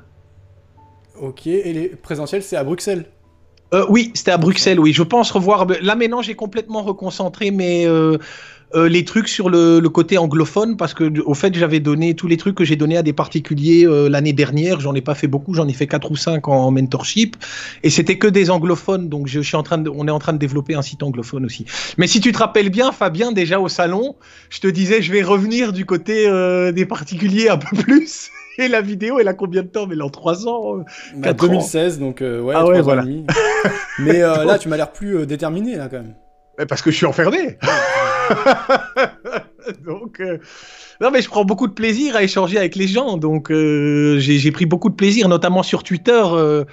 Ok, 1.19 1.47
et 1.47 1.73
les 1.73 1.89
présentiels, 1.89 2.43
c'est 2.43 2.55
à 2.55 2.63
Bruxelles 2.63 3.05
euh, 3.73 3.85
Oui, 3.89 4.11
c'était 4.13 4.31
à 4.31 4.37
Bruxelles, 4.37 4.79
oui. 4.79 4.93
Je 4.93 5.03
pense 5.03 5.31
revoir. 5.31 5.67
Là, 5.81 5.95
maintenant, 5.95 6.21
j'ai 6.21 6.35
complètement 6.35 6.81
reconcentré 6.81 7.51
mes, 7.51 7.85
euh, 8.75 8.89
les 8.89 9.05
trucs 9.05 9.29
sur 9.29 9.49
le, 9.49 9.79
côté 9.87 10.17
anglophone 10.17 10.75
parce 10.75 10.93
que 10.93 11.21
au 11.21 11.33
fait 11.33 11.55
j'avais 11.55 11.79
donné 11.79 12.13
tous 12.15 12.27
les 12.27 12.35
trucs 12.35 12.55
que 12.55 12.65
j'ai 12.65 12.75
donné 12.75 12.97
à 12.97 13.03
des 13.03 13.13
particuliers 13.13 13.85
euh, 13.85 14.09
l'année 14.09 14.33
dernière. 14.33 14.81
J'en 14.81 14.93
ai 14.93 15.01
pas 15.01 15.15
fait 15.15 15.27
beaucoup. 15.27 15.53
J'en 15.53 15.67
ai 15.67 15.73
fait 15.73 15.87
quatre 15.87 16.11
ou 16.11 16.17
cinq 16.17 16.47
en, 16.49 16.69
mentorship. 16.71 17.37
Et 17.83 17.89
c'était 17.89 18.17
que 18.17 18.27
des 18.27 18.49
anglophones. 18.49 19.07
Donc 19.07 19.27
je, 19.27 19.39
suis 19.39 19.55
en 19.55 19.63
train 19.63 19.77
de, 19.77 19.89
on 19.89 20.07
est 20.07 20.11
en 20.11 20.19
train 20.19 20.33
de 20.33 20.37
développer 20.37 20.75
un 20.75 20.81
site 20.81 21.01
anglophone 21.01 21.45
aussi. 21.45 21.65
Mais 21.97 22.07
si 22.07 22.19
tu 22.19 22.31
te 22.33 22.39
rappelles 22.39 22.69
bien 22.69 22.91
Fabien 22.91 23.31
déjà 23.31 23.59
au 23.59 23.69
salon 23.69 24.15
je 24.49 24.59
te 24.59 24.67
disais 24.67 25.01
je 25.01 25.11
vais 25.11 25.23
revenir 25.23 25.71
du 25.71 25.85
côté 25.85 26.27
euh, 26.27 26.71
des 26.71 26.85
particuliers 26.85 27.47
un 27.49 27.57
peu 27.57 27.75
plus. 27.83 28.31
Et 28.59 28.67
la 28.67 28.81
vidéo, 28.81 29.19
elle 29.19 29.27
a 29.27 29.33
combien 29.33 29.61
de 29.61 29.67
temps? 29.67 29.85
Mais 29.85 30.01
en 30.01 30.09
3 30.09 30.47
ans 30.47 30.83
2016, 31.15 31.99
bah, 31.99 32.05
donc 32.05 32.21
ouais, 32.21 32.53
ah 32.55 32.65
ouais 32.65 32.81
voilà. 32.81 33.05
Mais 33.99 34.19
là, 34.19 34.57
tu 34.57 34.67
m'as 34.67 34.77
l'air 34.77 34.91
plus 34.91 35.27
déterminé, 35.27 35.75
là, 35.75 35.89
quand 35.89 35.97
même. 35.97 36.15
Parce 36.67 36.81
que 36.81 36.89
je 36.89 36.95
suis 36.95 37.05
enfermé. 37.05 37.59
donc, 39.85 40.19
euh, 40.19 40.37
non, 41.01 41.11
mais 41.11 41.21
je 41.21 41.29
prends 41.29 41.45
beaucoup 41.45 41.67
de 41.67 41.73
plaisir 41.73 42.15
à 42.15 42.23
échanger 42.23 42.57
avec 42.57 42.75
les 42.75 42.87
gens. 42.87 43.17
Donc, 43.17 43.51
euh, 43.51 44.17
j'ai 44.19 44.51
pris 44.51 44.65
beaucoup 44.65 44.89
de 44.89 44.95
plaisir, 44.95 45.27
notamment 45.27 45.63
sur 45.63 45.83
Twitter. 45.83 46.23
Euh, 46.25 46.65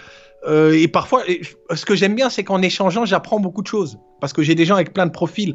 et 0.73 0.89
parfois, 0.89 1.23
ce 1.74 1.84
que 1.84 1.94
j'aime 1.94 2.15
bien, 2.15 2.28
c'est 2.28 2.44
qu'en 2.44 2.60
échangeant, 2.60 3.05
j'apprends 3.05 3.41
beaucoup 3.41 3.62
de 3.62 3.66
choses. 3.66 3.99
Parce 4.20 4.33
que 4.33 4.42
j'ai 4.42 4.55
des 4.55 4.66
gens 4.66 4.74
avec 4.74 4.92
plein 4.92 5.07
de 5.07 5.12
profils. 5.12 5.55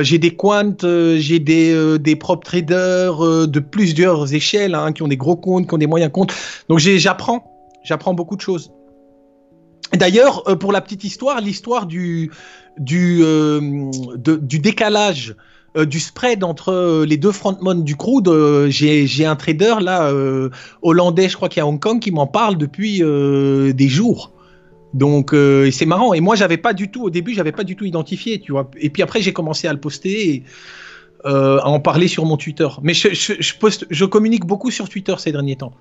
j'ai 0.00 0.18
des 0.18 0.34
quants, 0.34 0.76
j'ai 0.82 1.38
des, 1.38 1.98
des 1.98 2.16
prop 2.16 2.42
traders 2.42 3.46
de 3.46 3.60
plusieurs 3.60 4.34
échelles, 4.34 4.74
hein, 4.74 4.92
qui 4.92 5.02
ont 5.02 5.08
des 5.08 5.16
gros 5.16 5.36
comptes, 5.36 5.68
qui 5.68 5.74
ont 5.74 5.78
des 5.78 5.86
moyens 5.86 6.12
comptes. 6.12 6.34
Donc, 6.68 6.78
j'apprends. 6.80 7.52
J'apprends 7.84 8.14
beaucoup 8.14 8.36
de 8.36 8.40
choses. 8.40 8.72
D'ailleurs, 9.92 10.42
pour 10.58 10.72
la 10.72 10.80
petite 10.80 11.04
histoire, 11.04 11.40
l'histoire 11.40 11.86
du, 11.86 12.32
du, 12.78 13.20
euh, 13.22 13.60
du 14.16 14.58
décalage 14.58 15.34
euh, 15.76 15.84
du 15.84 16.00
spread 16.00 16.44
entre 16.44 16.72
euh, 16.72 17.06
les 17.06 17.16
deux 17.16 17.32
frontmen 17.32 17.84
du 17.84 17.96
crude, 17.96 18.30
j'ai 18.68 19.26
un 19.26 19.36
trader 19.36 19.76
là 19.80 20.12
hollandais, 20.82 21.28
je 21.28 21.36
crois 21.36 21.48
qu'il 21.48 21.60
y 21.60 21.62
a 21.62 21.66
Hong 21.66 21.80
Kong, 21.80 22.00
qui 22.00 22.10
m'en 22.10 22.26
parle 22.26 22.56
depuis 22.56 23.00
des 23.00 23.88
jours. 23.88 24.32
Donc 24.94 25.34
c'est 25.72 25.86
marrant. 25.86 26.14
Et 26.14 26.20
moi 26.20 26.36
j'avais 26.36 26.56
pas 26.56 26.72
du 26.72 26.90
tout 26.90 27.04
au 27.04 27.10
début, 27.10 27.34
j'avais 27.34 27.52
pas 27.52 27.64
du 27.64 27.76
tout 27.76 27.84
identifié, 27.84 28.40
tu 28.40 28.52
vois. 28.52 28.70
Et 28.78 28.90
puis 28.90 29.02
après 29.02 29.20
j'ai 29.20 29.32
commencé 29.32 29.68
à 29.68 29.72
le 29.72 29.80
poster. 29.80 30.30
Et, 30.30 30.44
à 31.24 31.68
en 31.68 31.80
parler 31.80 32.06
sur 32.06 32.24
mon 32.24 32.36
Twitter. 32.36 32.68
Mais 32.82 32.94
je, 32.94 33.58
poste, 33.58 33.84
je 33.90 34.04
communique 34.04 34.44
beaucoup 34.44 34.70
sur 34.70 34.88
Twitter 34.88 35.14
ces 35.18 35.32
derniers 35.32 35.56
temps. 35.56 35.72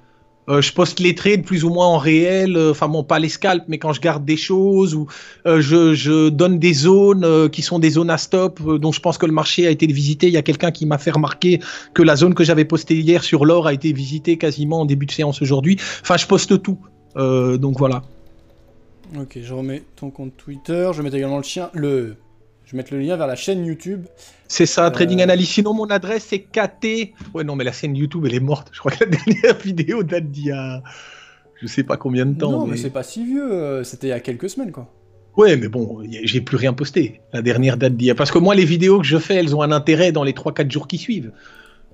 Euh, 0.48 0.62
je 0.62 0.72
poste 0.74 1.00
les 1.00 1.16
trades 1.16 1.44
plus 1.44 1.64
ou 1.64 1.70
moins 1.70 1.88
en 1.88 1.98
réel, 1.98 2.56
euh, 2.56 2.72
enfin 2.72 2.88
bon 2.88 3.04
pas 3.04 3.18
les 3.18 3.30
scalps, 3.30 3.66
mais 3.68 3.80
quand 3.80 3.94
je 3.94 4.02
garde 4.02 4.26
des 4.26 4.38
choses 4.38 4.94
ou 4.94 5.08
euh, 5.48 5.60
je, 5.62 6.30
donne 6.30 6.60
des 6.60 6.74
zones 6.74 7.50
qui 7.50 7.62
sont 7.62 7.80
des 7.80 7.92
zones 7.92 8.10
à 8.10 8.18
stop, 8.18 8.62
dont 8.62 8.92
je 8.92 9.00
pense 9.00 9.18
que 9.18 9.26
le 9.26 9.32
marché 9.32 9.66
a 9.66 9.72
été 9.72 9.88
visité. 9.88 10.28
Il 10.28 10.34
y 10.34 10.38
a 10.38 10.44
quelqu'un 10.44 10.72
qui 10.72 10.86
m'a 10.86 10.98
fait 10.98 11.12
remarquer 11.12 11.60
que 11.94 12.04
la 12.04 12.16
zone 12.16 12.36
que 12.36 12.44
j'avais 12.44 12.66
postée 12.66 12.96
hier 12.96 13.24
sur 13.24 13.46
l'or 13.46 13.68
a 13.68 13.74
été 13.74 13.92
visitée 13.92 14.38
quasiment 14.38 14.82
en 14.82 14.86
début 14.86 15.06
de 15.06 15.12
séance 15.12 15.42
aujourd'hui. 15.42 15.78
Enfin 16.02 16.18
je 16.18 16.28
poste 16.28 16.62
tout, 16.62 16.78
donc 17.16 17.78
voilà. 17.78 18.04
Ok, 19.18 19.38
je 19.42 19.54
remets 19.54 19.84
ton 19.96 20.10
compte 20.10 20.36
Twitter, 20.36 20.92
je 20.94 21.02
mets 21.02 21.10
également 21.10 21.38
le 21.38 21.44
chien, 21.44 21.70
le 21.74 22.16
je 22.66 22.72
vais 22.72 22.78
mettre 22.78 22.94
le 22.94 23.00
lien 23.00 23.16
vers 23.16 23.28
la 23.28 23.36
chaîne 23.36 23.64
YouTube. 23.64 24.06
C'est 24.48 24.66
ça, 24.66 24.90
Trading 24.90 25.20
euh, 25.20 25.24
Analysis. 25.24 25.56
Sinon, 25.56 25.74
mon 25.74 25.86
adresse, 25.86 26.26
c'est 26.30 26.40
KT. 26.40 27.14
Ouais, 27.34 27.44
non, 27.44 27.56
mais 27.56 27.64
la 27.64 27.72
chaîne 27.72 27.96
YouTube, 27.96 28.26
elle 28.26 28.34
est 28.34 28.40
morte. 28.40 28.70
Je 28.72 28.80
crois 28.80 28.92
que 28.92 29.04
la 29.04 29.10
dernière 29.26 29.58
vidéo 29.58 30.04
date 30.04 30.32
d'il 30.32 30.48
y 30.48 30.52
a. 30.52 30.82
Je 31.62 31.68
sais 31.68 31.84
pas 31.84 31.98
combien 31.98 32.26
de 32.26 32.38
temps. 32.38 32.52
Non, 32.52 32.68
mais, 32.68 32.78
c'est 32.78 32.90
pas 32.90 33.04
si 33.04 33.24
vieux. 33.24 33.52
Euh, 33.52 33.84
c'était 33.84 34.08
il 34.08 34.10
y 34.10 34.14
a 34.14 34.20
quelques 34.20 34.50
semaines, 34.50 34.72
quoi. 34.72 34.92
Ouais, 35.38 35.58
mais 35.58 35.68
bon, 35.68 36.02
j'ai 36.10 36.42
plus 36.42 36.58
rien 36.58 36.74
posté. 36.74 37.22
La 37.34 37.42
dernière 37.42 37.78
date 37.78 37.96
d'il 37.98 38.08
y 38.08 38.12
a. 38.12 38.16
Parce 38.16 38.32
que 38.32 38.40
moi, 38.40 38.56
les 38.56 38.66
vidéos 38.66 39.00
que 39.00 39.06
je 39.06 39.18
fais, 39.18 39.36
elles 39.36 39.56
ont 39.56 39.62
un 39.62 39.72
intérêt 39.72 40.12
dans 40.12 40.24
les 40.24 40.34
3-4 40.34 40.72
jours 40.72 40.88
qui 40.88 40.98
suivent. 40.98 41.32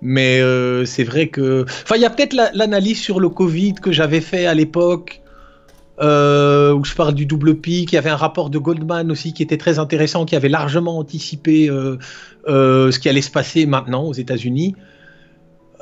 Mais 0.01 0.39
euh, 0.39 0.85
c'est 0.85 1.03
vrai 1.03 1.27
que. 1.27 1.65
Enfin, 1.83 1.95
il 1.95 2.01
y 2.01 2.05
a 2.05 2.09
peut-être 2.09 2.35
l'analyse 2.53 2.99
sur 2.99 3.19
le 3.19 3.29
Covid 3.29 3.75
que 3.75 3.91
j'avais 3.91 4.21
fait 4.21 4.45
à 4.45 4.53
l'époque 4.53 5.21
euh, 6.01 6.73
où 6.73 6.83
je 6.83 6.95
parle 6.95 7.13
du 7.13 7.25
double 7.25 7.55
pic. 7.55 7.91
Il 7.91 7.95
y 7.95 7.97
avait 7.97 8.09
un 8.09 8.15
rapport 8.15 8.49
de 8.49 8.57
Goldman 8.57 9.11
aussi 9.11 9.33
qui 9.33 9.43
était 9.43 9.57
très 9.57 9.77
intéressant, 9.77 10.25
qui 10.25 10.35
avait 10.35 10.49
largement 10.49 10.97
anticipé 10.97 11.69
euh, 11.69 11.97
euh, 12.47 12.91
ce 12.91 12.99
qui 12.99 13.07
allait 13.07 13.21
se 13.21 13.29
passer 13.29 13.65
maintenant 13.67 14.05
aux 14.05 14.13
États-Unis. 14.13 14.75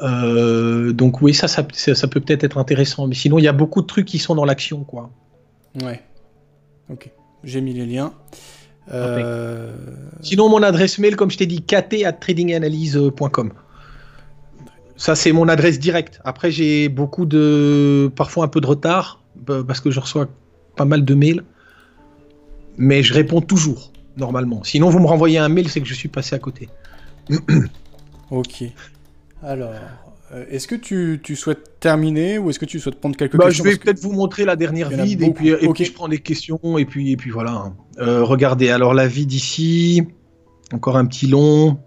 donc 0.02 1.22
oui, 1.22 1.34
ça, 1.34 1.48
ça, 1.48 1.64
peut 1.64 2.20
peut-être 2.20 2.44
être 2.44 2.58
intéressant. 2.58 3.08
Mais 3.08 3.16
sinon, 3.16 3.40
il 3.40 3.44
y 3.44 3.48
a 3.48 3.54
beaucoup 3.54 3.82
de 3.82 3.88
trucs 3.88 4.08
qui 4.08 4.20
sont 4.20 4.36
dans 4.36 4.46
l'action, 4.46 4.84
quoi. 4.84 5.10
Ouais. 5.82 6.02
Ok. 6.90 7.10
J'ai 7.44 7.62
mis 7.62 7.74
les 7.74 7.86
liens. 7.86 8.14
Sinon, 10.22 10.50
mon 10.50 10.64
adresse 10.64 10.98
mail, 11.00 11.16
comme 11.16 11.32
je 11.32 11.38
t'ai 11.38 11.46
dit, 11.46 11.62
kt 11.62 12.04
at 12.06 12.14
tradinganalyse.com. 12.14 13.54
Ça, 14.98 15.16
c'est 15.16 15.32
mon 15.32 15.48
adresse 15.48 15.80
directe. 15.80 16.20
Après, 16.26 16.52
j'ai 16.52 16.90
beaucoup 16.90 17.26
de. 17.26 18.12
parfois 18.18 18.44
un 18.44 18.50
peu 18.50 18.60
de 18.60 18.68
retard 18.68 19.19
parce 19.46 19.82
que 19.82 19.92
je 19.92 20.00
reçois 20.00 20.28
pas 20.76 20.86
mal 20.86 21.04
de 21.06 21.14
mails, 21.14 21.44
mais 22.78 23.04
je 23.04 23.14
réponds 23.14 23.42
toujours, 23.42 23.92
normalement. 24.18 24.64
Sinon, 24.64 24.90
vous 24.90 25.00
me 25.00 25.08
renvoyez 25.08 25.38
un 25.38 25.50
mail, 25.50 25.70
c'est 25.70 25.82
que 25.82 25.88
je 25.88 25.94
suis 25.94 26.10
passé 26.10 26.36
à 26.36 26.40
côté. 26.40 26.70
ok. 28.32 28.64
Alors, 29.44 29.74
euh, 30.32 30.46
est-ce 30.50 30.68
que 30.68 30.76
tu, 30.76 31.36
souhaites 31.36 31.80
terminer 31.80 32.38
ou 32.38 32.50
est-ce 32.50 32.60
que 32.60 32.66
tu 32.66 32.80
souhaites 32.80 33.00
prendre 33.00 33.16
quelques 33.16 33.38
bah, 33.38 33.46
questions 33.46 33.64
Je 33.64 33.70
vais 33.70 33.78
peut-être 33.78 34.00
vous 34.00 34.14
montrer 34.14 34.46
la 34.46 34.56
dernière 34.56 34.90
vide 34.90 35.24
et, 35.24 35.32
puis, 35.32 35.50
et 35.50 35.68
puis, 35.70 35.86
je 35.86 35.94
prends 35.94 36.08
des 36.08 36.20
questions 36.20 36.78
et 36.78 36.86
puis, 36.86 37.12
et 37.12 37.18
puis 37.18 37.32
voilà. 37.32 37.52
Hein. 37.52 37.74
Euh, 38.00 38.24
regardez, 38.24 38.70
alors 38.70 38.94
la 38.94 39.08
vide 39.08 39.34
ici, 39.34 40.04
encore 40.72 40.98
un 40.98 41.06
petit 41.06 41.28
long. 41.28 41.80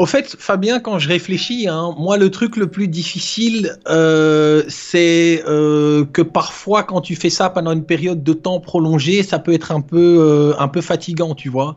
Au 0.00 0.06
fait, 0.06 0.34
Fabien, 0.38 0.80
quand 0.80 0.98
je 0.98 1.08
réfléchis, 1.08 1.68
hein, 1.68 1.94
moi, 1.98 2.16
le 2.16 2.30
truc 2.30 2.56
le 2.56 2.68
plus 2.68 2.88
difficile, 2.88 3.76
euh, 3.86 4.62
c'est 4.66 5.44
euh, 5.46 6.06
que 6.06 6.22
parfois, 6.22 6.84
quand 6.84 7.02
tu 7.02 7.16
fais 7.16 7.28
ça 7.28 7.50
pendant 7.50 7.72
une 7.72 7.84
période 7.84 8.22
de 8.22 8.32
temps 8.32 8.60
prolongée, 8.60 9.22
ça 9.22 9.38
peut 9.38 9.52
être 9.52 9.72
un 9.72 9.82
peu, 9.82 10.54
euh, 10.56 10.80
fatigant, 10.80 11.34
tu 11.34 11.50
vois. 11.50 11.76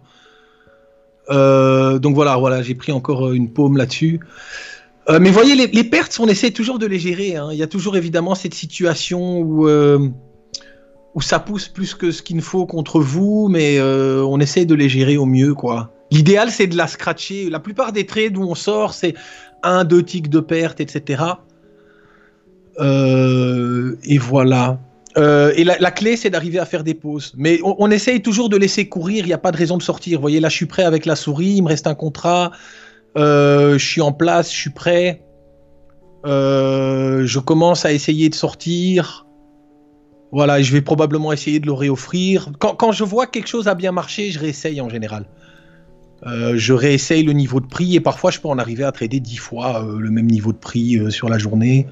donc 1.27 2.15
voilà, 2.15 2.37
voilà, 2.37 2.61
j'ai 2.61 2.75
pris 2.75 2.93
encore 2.93 3.33
une 3.33 3.51
paume 3.51 3.75
là-dessus. 3.75 4.21
mais 5.09 5.29
voyez, 5.29 5.67
les, 5.67 5.83
pertes, 5.83 6.17
on 6.21 6.27
essaie 6.27 6.51
toujours 6.51 6.79
de 6.79 6.85
les 6.85 6.99
gérer. 6.99 7.35
Hein. 7.35 7.49
Il 7.51 7.57
y 7.57 7.63
a 7.63 7.67
toujours 7.67 7.97
évidemment 7.97 8.35
cette 8.35 8.53
situation 8.53 9.41
où 9.41 9.67
où 11.15 11.21
ça 11.21 11.39
pousse 11.39 11.67
plus 11.67 11.93
que 11.93 12.09
ce 12.09 12.23
qu'il 12.23 12.37
ne 12.37 12.41
faut 12.41 12.65
contre 12.65 13.01
vous, 13.01 13.49
mais 13.49 13.81
on 13.81 14.39
essaie 14.39 14.63
de 14.63 14.75
les 14.75 14.87
gérer 14.87 15.17
au 15.17 15.25
mieux, 15.25 15.53
quoi 15.53 15.91
L'idéal, 16.13 16.51
c'est 16.51 16.67
de 16.67 16.77
la 16.77 16.85
scratcher. 16.85 17.49
La 17.49 17.59
plupart 17.59 17.91
des 17.91 18.05
trades 18.05 18.37
où 18.37 18.43
on 18.43 18.53
sort, 18.53 18.93
c'est 18.93 19.15
un, 19.63 19.83
deux 19.83 20.03
ticks 20.03 20.29
de 20.29 20.39
perte, 20.39 20.79
etc. 20.79 21.23
Euh, 22.79 23.97
et 24.03 24.19
voilà. 24.19 24.79
Euh, 25.17 25.51
et 25.55 25.63
la, 25.63 25.89
clé, 25.89 26.15
c'est 26.15 26.29
d'arriver 26.29 26.59
à 26.59 26.65
faire 26.65 26.83
des 26.83 26.93
pauses. 26.93 27.33
Mais 27.35 27.59
on, 27.63 27.89
essaye 27.89 28.21
toujours 28.21 28.49
de 28.49 28.57
laisser 28.57 28.87
courir. 28.87 29.25
Il 29.25 29.27
n'y 29.27 29.33
a 29.33 29.39
pas 29.39 29.51
de 29.51 29.57
raison 29.57 29.75
de 29.75 29.81
sortir. 29.81 30.19
Vous 30.19 30.21
voyez, 30.21 30.39
là, 30.39 30.49
je 30.49 30.55
suis 30.55 30.67
prêt 30.67 30.83
avec 30.83 31.07
la 31.07 31.15
souris. 31.15 31.55
Il 31.55 31.63
me 31.63 31.69
reste 31.69 31.87
un 31.87 31.95
contrat. 31.95 32.51
Euh, 33.17 33.79
je 33.79 33.85
suis 33.85 34.01
en 34.01 34.11
place. 34.11 34.51
Je 34.51 34.57
suis 34.57 34.69
prêt. 34.69 35.23
je 36.25 37.39
commence 37.39 37.85
à 37.85 37.91
essayer 37.91 38.29
de 38.29 38.35
sortir. 38.35 39.25
Voilà, 40.31 40.61
je 40.61 40.71
vais 40.73 40.81
probablement 40.81 41.33
essayer 41.33 41.59
de 41.59 41.65
le 41.65 41.73
réoffrir. 41.73 42.51
Quand, 42.59 42.91
je 42.91 43.03
vois 43.03 43.25
que 43.25 43.31
quelque 43.31 43.49
chose 43.49 43.67
a 43.67 43.73
bien 43.73 43.91
marché, 43.91 44.29
je 44.29 44.39
réessaye 44.39 44.79
en 44.79 44.89
général. 44.89 45.25
Euh, 46.25 46.53
je 46.55 46.73
réessaye 46.73 47.23
le 47.23 47.33
niveau 47.33 47.59
de 47.59 47.65
prix 47.65 47.95
et 47.95 47.99
parfois 47.99 48.31
je 48.31 48.39
peux 48.39 48.47
en 48.47 48.57
arriver 48.57 48.83
à 48.83 48.91
trader 48.91 49.19
10 49.19 49.37
fois 49.37 49.83
euh, 49.83 49.99
le 49.99 50.09
même 50.09 50.27
niveau 50.27 50.53
de 50.53 50.57
prix 50.57 50.97
euh, 50.97 51.09
sur 51.09 51.29
la 51.29 51.37
journée. 51.37 51.87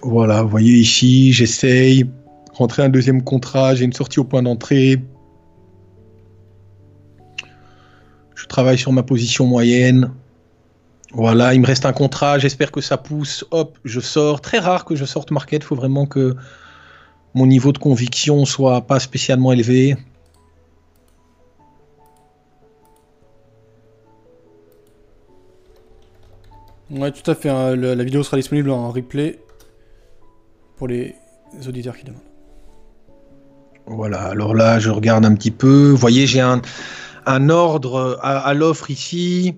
Voilà, 0.00 0.42
vous 0.42 0.48
voyez 0.48 0.74
ici, 0.74 1.32
j'essaye. 1.32 2.08
Rentrer 2.54 2.84
un 2.84 2.88
deuxième 2.88 3.22
contrat, 3.22 3.74
j'ai 3.74 3.84
une 3.84 3.92
sortie 3.92 4.20
au 4.20 4.24
point 4.24 4.42
d'entrée. 4.42 5.02
Je 8.36 8.46
travaille 8.46 8.78
sur 8.78 8.92
ma 8.92 9.02
position 9.02 9.44
moyenne. 9.46 10.12
Voilà, 11.12 11.54
il 11.54 11.60
me 11.60 11.66
reste 11.66 11.84
un 11.84 11.92
contrat, 11.92 12.38
j'espère 12.38 12.70
que 12.70 12.80
ça 12.80 12.96
pousse. 12.96 13.44
Hop, 13.50 13.78
je 13.84 13.98
sors. 13.98 14.40
Très 14.40 14.58
rare 14.58 14.84
que 14.84 14.94
je 14.94 15.04
sorte 15.04 15.30
market, 15.30 15.62
il 15.62 15.66
faut 15.66 15.74
vraiment 15.74 16.06
que 16.06 16.36
mon 17.34 17.46
niveau 17.46 17.72
de 17.72 17.78
conviction 17.78 18.44
soit 18.44 18.82
pas 18.82 19.00
spécialement 19.00 19.52
élevé. 19.52 19.96
Ouais, 26.90 27.12
tout 27.12 27.30
à 27.30 27.34
fait. 27.34 27.50
Hein. 27.50 27.76
la 27.76 28.04
vidéo 28.04 28.22
sera 28.22 28.36
disponible 28.38 28.70
en 28.70 28.90
replay 28.90 29.38
pour 30.76 30.88
les 30.88 31.14
auditeurs 31.66 31.96
qui 31.96 32.04
demandent. 32.04 32.22
Voilà, 33.86 34.22
alors 34.22 34.54
là, 34.54 34.78
je 34.78 34.90
regarde 34.90 35.24
un 35.24 35.34
petit 35.34 35.50
peu. 35.50 35.90
Vous 35.90 35.96
voyez, 35.96 36.26
j'ai 36.26 36.40
un, 36.40 36.60
ordre 37.50 38.18
à 38.22 38.52
l'offre 38.54 38.90
ici. 38.90 39.56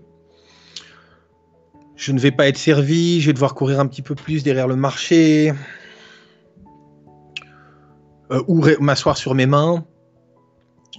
Je 2.01 2.13
ne 2.13 2.19
vais 2.19 2.31
pas 2.31 2.49
être 2.49 2.57
servi. 2.57 3.21
Je 3.21 3.27
vais 3.27 3.33
devoir 3.33 3.55
courir 3.55 3.79
un 3.79 3.87
petit 3.87 4.03
peu 4.03 4.15
plus 4.15 4.43
derrière 4.43 4.67
le 4.67 4.77
marché. 4.77 5.53
Euh, 8.33 8.43
ou 8.47 8.65
m'asseoir 8.81 9.17
sur 9.17 9.35
mes 9.35 9.47
mains 9.47 9.85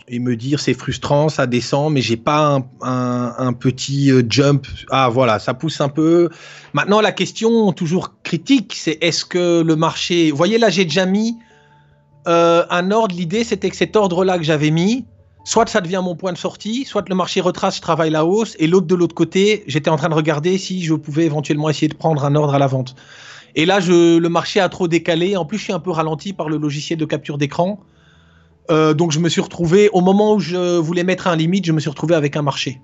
et 0.07 0.19
me 0.19 0.35
dire 0.35 0.59
c'est 0.59 0.73
frustrant, 0.73 1.29
ça 1.29 1.47
descend, 1.47 1.93
mais 1.93 2.01
j'ai 2.01 2.17
pas 2.17 2.61
un, 2.81 3.53
petit 3.53 4.11
euh, 4.11 4.21
jump. 4.27 4.67
Ah 4.89 5.07
voilà, 5.09 5.39
ça 5.39 5.53
pousse 5.53 5.79
un 5.79 5.87
peu. 5.87 6.29
Maintenant, 6.73 6.99
la 6.99 7.13
question 7.13 7.71
toujours 7.71 8.21
critique, 8.23 8.73
c'est 8.75 8.97
est-ce 9.01 9.23
que 9.23 9.61
le 9.61 9.75
marché. 9.77 10.31
Vous 10.31 10.37
voyez, 10.37 10.57
là, 10.57 10.69
j'ai 10.69 10.83
déjà 10.83 11.05
mis 11.05 11.37
euh, 12.27 12.65
un 12.69 12.91
ordre. 12.91 13.15
L'idée, 13.15 13.45
c'était 13.45 13.69
que 13.69 13.77
cet 13.77 13.95
ordre-là 13.95 14.37
que 14.37 14.43
j'avais 14.43 14.71
mis, 14.71 15.05
soit 15.45 15.69
ça 15.69 15.79
devient 15.79 16.01
mon 16.03 16.15
point 16.15 16.33
de 16.33 16.37
sortie, 16.37 16.83
soit 16.83 17.07
le 17.07 17.15
marché 17.15 17.39
retrace, 17.39 17.77
je 17.77 17.81
travaille 17.81 18.09
la 18.09 18.25
hausse, 18.25 18.57
et 18.59 18.67
l'autre 18.67 18.87
de 18.87 18.95
l'autre 18.95 19.15
côté, 19.15 19.63
j'étais 19.67 19.89
en 19.89 19.95
train 19.95 20.09
de 20.09 20.15
regarder 20.15 20.57
si 20.57 20.83
je 20.83 20.93
pouvais 20.95 21.25
éventuellement 21.25 21.69
essayer 21.69 21.87
de 21.87 21.95
prendre 21.95 22.25
un 22.25 22.35
ordre 22.35 22.53
à 22.53 22.59
la 22.59 22.67
vente. 22.67 22.95
Et 23.55 23.65
là, 23.65 23.79
le 23.79 24.27
marché 24.27 24.59
a 24.59 24.69
trop 24.69 24.87
décalé. 24.87 25.35
En 25.35 25.45
plus, 25.45 25.57
je 25.57 25.63
suis 25.65 25.73
un 25.73 25.79
peu 25.79 25.91
ralenti 25.91 26.33
par 26.33 26.49
le 26.49 26.57
logiciel 26.57 26.97
de 26.97 27.05
capture 27.05 27.37
d'écran. 27.37 27.79
Euh, 28.69 28.93
donc, 28.93 29.11
je 29.11 29.19
me 29.19 29.29
suis 29.29 29.41
retrouvé, 29.41 29.89
au 29.89 30.01
moment 30.01 30.35
où 30.35 30.39
je 30.39 30.77
voulais 30.77 31.03
mettre 31.03 31.27
un 31.27 31.35
limite, 31.35 31.65
je 31.65 31.71
me 31.71 31.79
suis 31.79 31.89
retrouvé 31.89 32.15
avec 32.15 32.35
un 32.35 32.41
marché. 32.41 32.79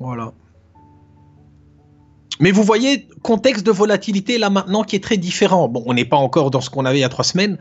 Voilà. 0.00 0.32
Mais 2.40 2.50
vous 2.50 2.64
voyez, 2.64 3.08
contexte 3.22 3.64
de 3.64 3.70
volatilité 3.70 4.38
là 4.38 4.50
maintenant 4.50 4.82
qui 4.82 4.96
est 4.96 5.02
très 5.02 5.16
différent. 5.16 5.68
Bon, 5.68 5.84
on 5.86 5.94
n'est 5.94 6.04
pas 6.04 6.16
encore 6.16 6.50
dans 6.50 6.60
ce 6.60 6.68
qu'on 6.68 6.84
avait 6.84 6.98
il 6.98 7.02
y 7.02 7.04
a 7.04 7.08
trois 7.08 7.24
semaines, 7.24 7.58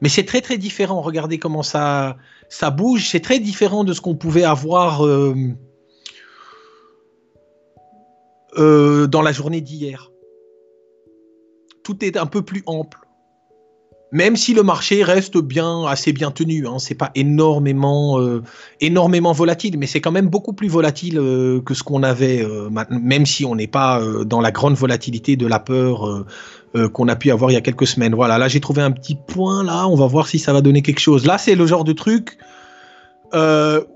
mais 0.00 0.08
c'est 0.08 0.24
très 0.24 0.40
très 0.40 0.56
différent. 0.56 1.02
Regardez 1.02 1.38
comment 1.38 1.64
ça, 1.64 2.16
ça 2.48 2.70
bouge. 2.70 3.08
C'est 3.08 3.20
très 3.20 3.40
différent 3.40 3.82
de 3.82 3.92
ce 3.92 4.00
qu'on 4.00 4.14
pouvait 4.14 4.44
avoir 4.44 5.04
euh, 5.04 5.34
euh, 8.56 9.08
dans 9.08 9.22
la 9.22 9.32
journée 9.32 9.60
d'hier 9.60 10.12
tout 11.84 12.04
est 12.04 12.16
un 12.16 12.26
peu 12.26 12.42
plus 12.42 12.64
ample. 12.66 12.98
Même 14.14 14.36
si 14.36 14.54
le 14.54 14.62
marché 14.62 15.02
reste 15.02 15.38
bien, 15.38 15.86
assez 15.86 16.12
bien 16.12 16.30
tenu, 16.30 16.68
hein, 16.68 16.78
c'est 16.78 16.94
pas 16.94 17.10
énormément, 17.16 18.20
euh, 18.20 18.42
volatile, 19.32 19.76
mais 19.76 19.86
c'est 19.86 20.00
quand 20.00 20.12
même 20.12 20.28
beaucoup 20.28 20.52
plus 20.52 20.68
volatile 20.68 21.18
euh, 21.18 21.60
que 21.60 21.74
ce 21.74 21.82
qu'on 21.82 22.04
avait, 22.04 22.40
euh, 22.44 22.70
même 22.90 23.26
si 23.26 23.44
on 23.44 23.56
n'est 23.56 23.66
pas 23.66 24.00
dans 24.24 24.40
la 24.40 24.52
grande 24.52 24.74
volatilité 24.74 25.34
de 25.36 25.46
la 25.48 25.58
peur 25.58 26.24
qu'on 26.92 27.08
a 27.08 27.16
pu 27.16 27.30
avoir 27.30 27.50
il 27.50 27.54
y 27.54 27.56
a 27.56 27.60
quelques 27.60 27.88
semaines. 27.88 28.14
Voilà, 28.14 28.38
là 28.38 28.46
j'ai 28.46 28.60
trouvé 28.60 28.82
un 28.82 28.92
petit 28.92 29.16
point 29.16 29.64
là, 29.64 29.88
on 29.88 29.96
va 29.96 30.06
voir 30.06 30.28
si 30.28 30.38
ça 30.38 30.52
va 30.52 30.60
donner 30.60 30.82
quelque 30.82 31.00
chose. 31.00 31.26
Là 31.26 31.36
c'est 31.36 31.56
le 31.56 31.66
genre 31.66 31.84
de 31.84 31.92
truc 31.92 32.38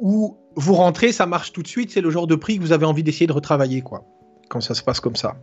où 0.00 0.36
vous 0.56 0.74
rentrez, 0.74 1.12
ça 1.12 1.26
marche 1.26 1.52
tout 1.52 1.62
de 1.62 1.68
suite, 1.68 1.92
c'est 1.92 2.00
le 2.00 2.10
genre 2.10 2.26
de 2.26 2.34
prix 2.34 2.56
que 2.56 2.62
vous 2.62 2.72
avez 2.72 2.86
envie 2.86 3.04
d'essayer 3.04 3.28
de 3.28 3.32
retravailler 3.32 3.82
quoi, 3.82 4.04
quand 4.48 4.60
ça 4.60 4.74
se 4.74 4.82
passe 4.82 4.98
comme 4.98 5.16
ça. 5.16 5.36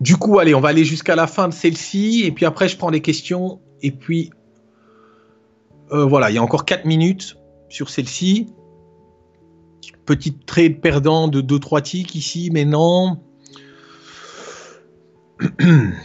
Du 0.00 0.16
coup, 0.16 0.38
allez, 0.38 0.54
on 0.54 0.60
va 0.60 0.70
aller 0.70 0.84
jusqu'à 0.84 1.16
la 1.16 1.26
fin 1.26 1.48
de 1.48 1.54
celle-ci, 1.54 2.22
et 2.24 2.32
puis 2.32 2.44
après, 2.44 2.68
je 2.68 2.76
prends 2.76 2.90
les 2.90 3.00
questions, 3.00 3.60
et 3.82 3.90
puis 3.90 4.30
euh, 5.92 6.04
voilà, 6.04 6.30
il 6.30 6.34
y 6.34 6.38
a 6.38 6.42
encore 6.42 6.64
4 6.64 6.84
minutes 6.84 7.36
sur 7.68 7.90
celle-ci. 7.90 8.48
Petite 10.06 10.44
trade 10.46 10.80
perdant 10.80 11.28
de 11.28 11.40
2-3 11.40 11.82
ticks 11.82 12.14
ici, 12.14 12.50
mais 12.52 12.64
non. 12.64 13.20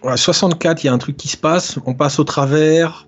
Voilà, 0.00 0.16
64, 0.16 0.84
il 0.84 0.86
y 0.86 0.90
a 0.90 0.92
un 0.92 0.98
truc 0.98 1.16
qui 1.16 1.26
se 1.26 1.36
passe. 1.36 1.76
On 1.84 1.92
passe 1.92 2.20
au 2.20 2.24
travers. 2.24 3.07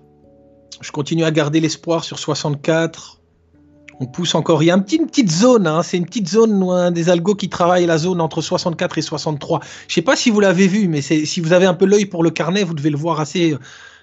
Je 0.81 0.91
continue 0.91 1.23
à 1.23 1.31
garder 1.31 1.59
l'espoir 1.59 2.03
sur 2.03 2.19
64. 2.19 3.19
On 3.99 4.07
pousse 4.07 4.33
encore. 4.33 4.63
Il 4.63 4.65
y 4.65 4.71
a 4.71 4.75
une 4.75 4.83
petite, 4.83 5.31
zone, 5.31 5.67
hein. 5.67 5.83
c'est 5.83 5.97
une 5.97 6.07
petite 6.07 6.27
zone 6.27 6.91
des 6.91 7.09
algos 7.09 7.35
qui 7.35 7.49
travaillent 7.49 7.85
la 7.85 7.99
zone 7.99 8.19
entre 8.19 8.41
64 8.41 8.97
et 8.97 9.01
63. 9.03 9.59
Je 9.61 9.91
ne 9.91 9.93
sais 9.93 10.01
pas 10.01 10.15
si 10.15 10.31
vous 10.31 10.39
l'avez 10.39 10.67
vu, 10.67 10.87
mais 10.87 11.01
si 11.01 11.39
vous 11.39 11.53
avez 11.53 11.67
un 11.67 11.75
peu 11.75 11.85
l'œil 11.85 12.05
pour 12.05 12.23
le 12.23 12.31
carnet, 12.31 12.63
vous 12.63 12.73
devez 12.73 12.89
le 12.89 12.97
voir 12.97 13.19
assez, 13.19 13.55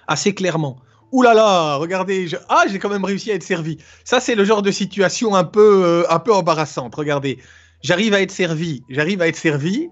assez 0.07 0.33
clairement. 0.33 0.77
Ouh 1.11 1.23
là 1.23 1.33
là, 1.33 1.75
regardez, 1.75 2.27
ah 2.49 2.63
j'ai 2.71 2.77
quand 2.77 2.89
même 2.89 3.03
réussi 3.03 3.31
à 3.31 3.33
être 3.33 3.43
servi. 3.43 3.77
Ça 4.03 4.19
c'est 4.19 4.35
le 4.35 4.45
genre 4.45 4.61
de 4.61 4.71
situation 4.71 5.35
un 5.35 5.43
peu, 5.43 5.83
euh, 5.83 6.03
un 6.09 6.19
peu 6.19 6.33
embarrassante. 6.33 6.93
Regardez, 6.93 7.39
j'arrive 7.81 8.13
à 8.13 8.21
être 8.21 8.31
servi, 8.31 8.83
j'arrive 8.89 9.21
à 9.21 9.27
être 9.27 9.35
servi, 9.35 9.89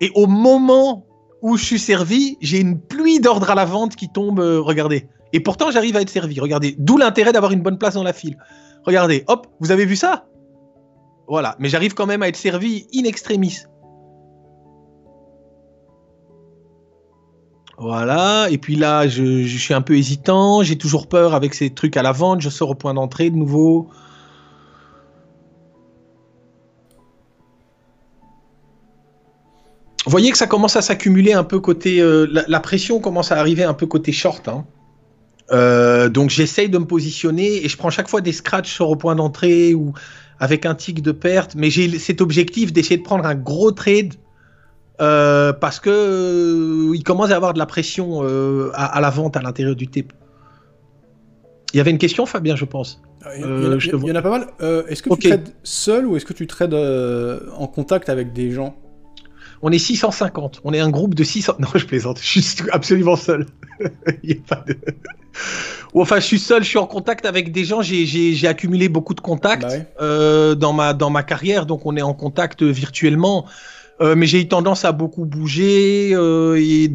et 0.00 0.10
au 0.14 0.26
moment 0.26 1.06
où 1.42 1.56
je 1.58 1.64
suis 1.64 1.78
servi, 1.78 2.38
j'ai 2.40 2.60
une 2.60 2.80
pluie 2.80 3.20
d'ordre 3.20 3.50
à 3.50 3.54
la 3.54 3.66
vente 3.66 3.94
qui 3.94 4.08
tombe. 4.08 4.40
Euh, 4.40 4.60
regardez, 4.60 5.06
et 5.32 5.40
pourtant, 5.40 5.70
j'arrive 5.70 5.96
à 5.96 6.00
être 6.00 6.10
servi. 6.10 6.40
Regardez, 6.40 6.74
d'où 6.78 6.96
l'intérêt 6.96 7.32
d'avoir 7.32 7.52
une 7.52 7.62
bonne 7.62 7.78
place 7.78 7.94
dans 7.94 8.02
la 8.02 8.12
file. 8.12 8.38
Regardez, 8.84 9.24
hop, 9.26 9.46
vous 9.60 9.70
avez 9.70 9.84
vu 9.84 9.96
ça? 9.96 10.26
Voilà, 11.28 11.56
mais 11.58 11.68
j'arrive 11.68 11.94
quand 11.94 12.06
même 12.06 12.22
à 12.22 12.28
être 12.28 12.36
servi 12.36 12.86
in 12.94 13.04
extremis. 13.04 13.58
Voilà, 17.76 18.48
et 18.50 18.58
puis 18.58 18.74
là, 18.74 19.06
je, 19.06 19.46
suis 19.46 19.72
un 19.72 19.82
peu 19.82 19.96
hésitant, 19.96 20.64
j'ai 20.64 20.76
toujours 20.76 21.06
peur 21.06 21.34
avec 21.34 21.54
ces 21.54 21.70
trucs 21.70 21.96
à 21.96 22.02
la 22.02 22.10
vente, 22.10 22.40
je 22.40 22.48
sors 22.48 22.70
au 22.70 22.74
point 22.74 22.92
d'entrée 22.92 23.30
de 23.30 23.36
nouveau. 23.36 23.88
Vous 30.04 30.10
voyez 30.10 30.32
que 30.32 30.38
ça 30.38 30.46
commence 30.46 30.74
à 30.74 30.82
s'accumuler 30.82 31.34
un 31.34 31.44
peu 31.44 31.60
côté... 31.60 32.00
Euh, 32.00 32.26
la, 32.48 32.60
pression 32.60 32.98
commence 32.98 33.30
à 33.30 33.38
arriver 33.38 33.62
un 33.62 33.74
peu 33.74 33.86
côté 33.86 34.10
short. 34.10 34.48
Hein. 34.48 34.64
Euh, 35.50 36.08
donc 36.08 36.30
j'essaye 36.30 36.68
de 36.68 36.78
me 36.78 36.84
positionner 36.84 37.64
et 37.64 37.68
je 37.68 37.76
prends 37.76 37.90
chaque 37.90 38.08
fois 38.08 38.20
des 38.20 38.32
scratchs 38.32 38.72
sur 38.72 38.90
au 38.90 38.96
point 38.96 39.14
d'entrée 39.14 39.74
ou 39.74 39.94
avec 40.38 40.66
un 40.66 40.74
tic 40.74 41.02
de 41.02 41.12
perte, 41.12 41.54
mais 41.54 41.70
j'ai 41.70 41.98
cet 41.98 42.20
objectif 42.20 42.72
d'essayer 42.72 42.98
de 42.98 43.02
prendre 43.02 43.24
un 43.26 43.34
gros 43.34 43.72
trade 43.72 44.14
euh, 45.00 45.52
parce 45.52 45.80
que 45.80 45.90
euh, 45.90 46.94
il 46.94 47.02
commence 47.02 47.30
à 47.30 47.36
avoir 47.36 47.54
de 47.54 47.58
la 47.58 47.66
pression 47.66 48.22
à, 48.74 49.00
la 49.00 49.10
vente 49.10 49.36
à 49.36 49.42
l'intérieur 49.42 49.74
du 49.74 49.88
TIP. 49.88 50.12
Il 51.72 51.76
y 51.76 51.80
avait 51.80 51.90
une 51.90 51.98
question, 51.98 52.24
Fabien, 52.24 52.56
je 52.56 52.64
pense. 52.64 53.02
Ah, 53.24 53.36
il 53.36 53.42
y, 53.42 54.12
en 54.12 54.14
a, 54.14 54.22
pas 54.22 54.30
mal. 54.30 54.46
est-ce 54.88 55.02
que 55.02 55.12
tu 55.14 55.28
trades 55.28 55.52
seul 55.64 56.06
ou 56.06 56.16
est-ce 56.16 56.24
que 56.24 56.32
tu 56.32 56.46
trades 56.46 56.74
en 56.74 57.66
contact 57.66 58.08
avec 58.08 58.32
des 58.32 58.50
gens? 58.50 58.76
On 59.62 59.72
est 59.72 59.78
650. 59.78 60.60
On 60.64 60.72
est 60.72 60.80
un 60.80 60.90
groupe 60.90 61.14
de 61.14 61.24
600. 61.24 61.56
Non, 61.58 61.68
je 61.74 61.86
plaisante. 61.86 62.20
Je 62.20 62.40
suis 62.40 62.70
absolument 62.70 63.16
seul. 63.16 63.46
Il 64.22 64.30
y 64.30 64.32
a 64.34 64.36
pas 64.46 64.64
de... 64.66 64.76
Ou 65.94 66.02
enfin, 66.02 66.20
je 66.20 66.26
suis 66.26 66.38
seul. 66.38 66.62
Je 66.62 66.68
suis 66.68 66.78
en 66.78 66.86
contact 66.86 67.26
avec 67.26 67.52
des 67.52 67.64
gens. 67.64 67.80
J'ai 67.82 68.46
accumulé 68.46 68.88
beaucoup 68.88 69.14
de 69.14 69.20
contacts 69.20 69.62
bah 69.62 69.74
euh, 70.00 70.54
dans 70.54 70.72
ma 70.72 70.94
dans 70.94 71.10
ma 71.10 71.22
carrière. 71.22 71.66
Donc, 71.66 71.86
on 71.86 71.96
est 71.96 72.02
en 72.02 72.14
contact 72.14 72.62
virtuellement. 72.62 73.46
mais 74.00 74.26
j'ai 74.26 74.40
eu 74.40 74.48
tendance 74.48 74.84
à 74.84 74.92
beaucoup 74.92 75.24
bouger 75.24 76.10
et 76.10 76.92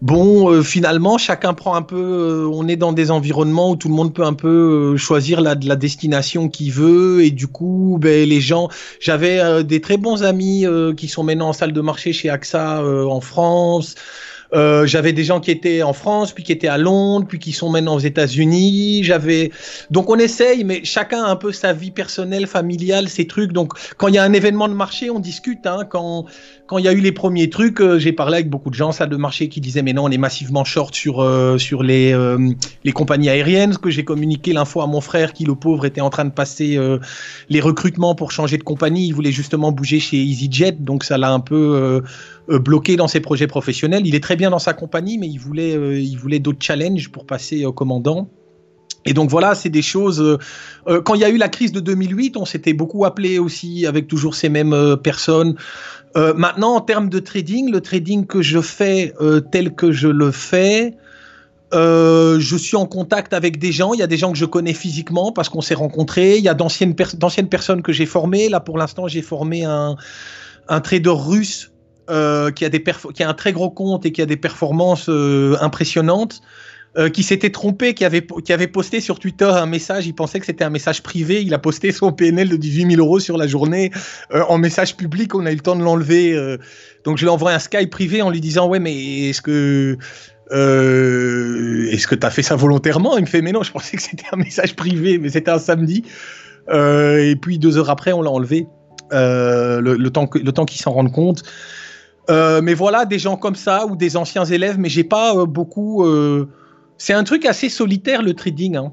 bon, 0.00 0.62
finalement, 0.62 1.18
chacun 1.18 1.52
prend 1.52 1.74
un 1.74 1.82
peu. 1.82 2.48
on 2.52 2.68
est 2.68 2.76
dans 2.76 2.92
des 2.92 3.10
environnements 3.10 3.70
où 3.70 3.76
tout 3.76 3.88
le 3.88 3.94
monde 3.94 4.14
peut 4.14 4.24
un 4.24 4.34
peu 4.34 4.96
choisir 4.96 5.40
la, 5.40 5.54
la 5.54 5.76
destination 5.76 6.48
qu'il 6.48 6.72
veut. 6.72 7.24
Et 7.24 7.30
du 7.30 7.48
coup, 7.48 7.98
ben, 8.00 8.28
les 8.28 8.40
gens. 8.40 8.68
J'avais 9.00 9.64
des 9.64 9.80
très 9.80 9.96
bons 9.96 10.22
amis 10.22 10.64
qui 10.96 11.08
sont 11.08 11.24
maintenant 11.24 11.48
en 11.48 11.52
salle 11.52 11.72
de 11.72 11.80
marché 11.80 12.12
chez 12.12 12.30
AXA 12.30 12.84
en 12.84 13.20
France. 13.20 13.96
Euh, 14.54 14.86
j'avais 14.86 15.12
des 15.12 15.24
gens 15.24 15.40
qui 15.40 15.50
étaient 15.50 15.82
en 15.82 15.92
France, 15.92 16.32
puis 16.32 16.44
qui 16.44 16.52
étaient 16.52 16.68
à 16.68 16.78
Londres, 16.78 17.26
puis 17.28 17.38
qui 17.38 17.52
sont 17.52 17.70
maintenant 17.70 17.94
aux 17.94 18.00
États-Unis. 18.00 19.02
J'avais 19.04 19.50
donc 19.90 20.10
on 20.10 20.16
essaye, 20.16 20.64
mais 20.64 20.84
chacun 20.84 21.24
a 21.24 21.28
un 21.28 21.36
peu 21.36 21.52
sa 21.52 21.72
vie 21.72 21.90
personnelle, 21.90 22.46
familiale, 22.46 23.08
ses 23.08 23.26
trucs. 23.26 23.52
Donc 23.52 23.72
quand 23.96 24.08
il 24.08 24.14
y 24.14 24.18
a 24.18 24.24
un 24.24 24.32
événement 24.32 24.68
de 24.68 24.74
marché, 24.74 25.10
on 25.10 25.20
discute. 25.20 25.66
Hein. 25.66 25.86
Quand 25.88 26.26
quand 26.66 26.78
il 26.78 26.84
y 26.84 26.88
a 26.88 26.92
eu 26.92 27.00
les 27.00 27.12
premiers 27.12 27.50
trucs, 27.50 27.80
euh, 27.80 27.98
j'ai 27.98 28.12
parlé 28.12 28.36
avec 28.36 28.50
beaucoup 28.50 28.70
de 28.70 28.74
gens, 28.74 28.92
ça 28.92 29.06
de 29.06 29.16
marché, 29.16 29.48
qui 29.48 29.60
disaient 29.60 29.82
mais 29.82 29.92
non, 29.92 30.04
on 30.04 30.10
est 30.10 30.18
massivement 30.18 30.64
short 30.64 30.94
sur 30.94 31.20
euh, 31.20 31.58
sur 31.58 31.82
les 31.82 32.14
les 32.84 32.92
compagnies 32.92 33.30
aériennes. 33.30 33.76
Que 33.76 33.90
j'ai 33.90 34.04
communiqué 34.04 34.52
l'info 34.52 34.80
à 34.82 34.86
mon 34.86 35.00
frère 35.00 35.32
qui 35.32 35.44
le 35.44 35.54
pauvre 35.54 35.86
était 35.86 36.00
en 36.00 36.10
train 36.10 36.24
de 36.24 36.30
passer 36.30 36.78
les 37.48 37.60
recrutements 37.60 38.14
pour 38.14 38.32
changer 38.32 38.58
de 38.58 38.62
compagnie. 38.62 39.06
Il 39.06 39.14
voulait 39.14 39.32
justement 39.32 39.72
bouger 39.72 40.00
chez 40.00 40.16
EasyJet, 40.22 40.72
donc 40.72 41.04
ça 41.04 41.18
l'a 41.18 41.32
un 41.32 41.40
peu 41.40 41.56
euh, 41.56 42.00
bloqué 42.48 42.96
dans 42.96 43.08
ses 43.08 43.20
projets 43.20 43.46
professionnels. 43.46 44.06
Il 44.06 44.14
est 44.14 44.22
très 44.22 44.36
bien 44.36 44.50
dans 44.50 44.58
sa 44.58 44.72
compagnie, 44.72 45.18
mais 45.18 45.28
il 45.28 45.38
voulait, 45.38 45.76
euh, 45.76 45.98
il 45.98 46.16
voulait 46.16 46.38
d'autres 46.38 46.62
challenges 46.62 47.10
pour 47.10 47.26
passer 47.26 47.64
au 47.64 47.72
commandant. 47.72 48.28
Et 49.04 49.14
donc 49.14 49.30
voilà, 49.30 49.54
c'est 49.54 49.70
des 49.70 49.82
choses. 49.82 50.20
Euh, 50.20 51.02
quand 51.02 51.14
il 51.14 51.20
y 51.20 51.24
a 51.24 51.30
eu 51.30 51.36
la 51.36 51.48
crise 51.48 51.72
de 51.72 51.80
2008, 51.80 52.36
on 52.36 52.44
s'était 52.44 52.72
beaucoup 52.72 53.04
appelé 53.04 53.38
aussi 53.38 53.86
avec 53.86 54.06
toujours 54.06 54.34
ces 54.34 54.48
mêmes 54.48 54.96
personnes. 55.02 55.56
maintenant, 56.14 56.76
en 56.76 56.80
termes 56.80 57.08
de 57.08 57.18
trading, 57.18 57.72
le 57.72 57.80
trading 57.80 58.26
que 58.26 58.42
je 58.42 58.60
fais 58.60 59.12
tel 59.50 59.74
que 59.74 59.90
je 59.90 60.06
le 60.06 60.30
fais, 60.30 60.94
je 61.72 62.56
suis 62.56 62.76
en 62.76 62.86
contact 62.86 63.32
avec 63.32 63.58
des 63.58 63.72
gens. 63.72 63.92
Il 63.92 63.98
y 63.98 64.04
a 64.04 64.06
des 64.06 64.18
gens 64.18 64.30
que 64.30 64.38
je 64.38 64.44
connais 64.44 64.74
physiquement 64.74 65.32
parce 65.32 65.48
qu'on 65.48 65.62
s'est 65.62 65.74
rencontrés. 65.74 66.36
Il 66.36 66.44
y 66.44 66.48
a 66.48 66.54
d'anciennes, 66.54 66.94
d'anciennes 67.14 67.48
personnes 67.48 67.82
que 67.82 67.92
j'ai 67.92 68.06
formées. 68.06 68.48
Là, 68.48 68.60
pour 68.60 68.78
l'instant, 68.78 69.08
j'ai 69.08 69.22
formé 69.22 69.64
un, 69.64 69.96
un 70.68 70.80
trader 70.80 71.14
russe 71.16 71.71
euh, 72.10 72.50
qui, 72.50 72.64
a 72.64 73.28
un 73.28 73.34
très 73.34 73.52
gros 73.52 73.70
compte 73.70 74.04
et 74.04 74.10
qui 74.10 74.20
a 74.22 74.26
des 74.26 74.36
performances 74.36 75.08
euh, 75.08 75.56
impressionnantes, 75.60 76.40
euh, 76.98 77.08
qui 77.08 77.22
s'était 77.22 77.50
trompé, 77.50 77.94
qui 77.94 78.04
avait, 78.04 78.20
posté 78.66 79.00
sur 79.00 79.20
Twitter 79.20 79.44
un 79.44 79.66
message, 79.66 80.08
il 80.08 80.12
pensait 80.12 80.40
que 80.40 80.46
c'était 80.46 80.64
un 80.64 80.70
message 80.70 81.04
privé, 81.04 81.42
il 81.42 81.54
a 81.54 81.58
posté 81.58 81.92
son 81.92 82.12
PNL 82.12 82.48
de 82.48 82.56
18 82.56 82.96
000 82.96 83.00
euros 83.00 83.20
sur 83.20 83.38
la 83.38 83.46
journée 83.46 83.92
en 84.32 84.58
message 84.58 84.96
public, 84.96 85.32
on 85.36 85.46
a 85.46 85.52
eu 85.52 85.54
le 85.54 85.60
temps 85.60 85.76
de 85.76 85.82
l'enlever. 85.84 86.34
donc 87.04 87.18
je 87.18 87.22
lui 87.22 87.28
ai 87.28 87.32
envoyé 87.32 87.54
un 87.54 87.60
Skype 87.60 87.90
privé 87.90 88.20
en 88.20 88.30
lui 88.30 88.40
disant 88.40 88.66
ouais 88.68 88.80
mais 88.80 89.28
est-ce 89.28 89.40
que 89.40 89.96
est-ce 90.50 92.06
que 92.08 92.16
tu 92.16 92.26
as 92.26 92.30
fait 92.30 92.42
ça 92.42 92.56
volontairement? 92.56 93.16
Il 93.16 93.22
me 93.22 93.26
fait 93.26 93.42
mais 93.42 93.52
non, 93.52 93.62
je 93.62 93.70
pensais 93.70 93.96
que 93.96 94.02
c'était 94.02 94.26
un 94.32 94.36
message 94.36 94.74
privé, 94.74 95.18
mais 95.18 95.30
c'était 95.30 95.52
un 95.52 95.60
samedi. 95.60 96.02
et 96.68 97.36
puis 97.40 97.60
deux 97.60 97.78
heures 97.78 97.90
après, 97.90 98.12
on 98.12 98.22
l'a 98.22 98.30
enlevé. 98.30 98.66
Le, 99.12 100.08
temps, 100.08 100.28
le 100.34 100.52
temps 100.52 100.64
qu'il 100.64 100.80
s'en 100.80 100.90
rende 100.90 101.12
compte. 101.12 101.44
Euh, 102.30 102.60
mais 102.62 102.74
voilà, 102.74 103.04
des 103.04 103.18
gens 103.18 103.36
comme 103.36 103.56
ça 103.56 103.86
ou 103.86 103.96
des 103.96 104.16
anciens 104.16 104.44
élèves, 104.44 104.78
mais 104.78 104.88
j'ai 104.88 105.04
pas 105.04 105.36
euh, 105.36 105.46
beaucoup. 105.46 106.04
Euh, 106.04 106.48
c'est 106.96 107.12
un 107.12 107.24
truc 107.24 107.46
assez 107.46 107.68
solitaire 107.68 108.22
le 108.22 108.34
trading. 108.34 108.76
Hein. 108.76 108.92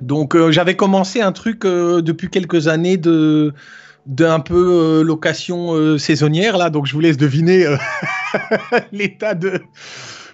Donc 0.00 0.36
j'avais 0.50 0.76
commencé 0.76 1.20
un 1.20 1.32
truc 1.32 1.62
depuis 1.64 2.28
quelques 2.30 2.68
années 2.68 2.96
de 2.96 3.52
d'un 4.06 4.38
peu 4.38 5.02
location 5.02 5.98
saisonnière 5.98 6.56
là, 6.56 6.70
donc 6.70 6.86
je 6.86 6.92
vous 6.92 7.00
laisse 7.00 7.16
deviner 7.16 7.66
l'état 8.92 9.34
de. 9.34 9.60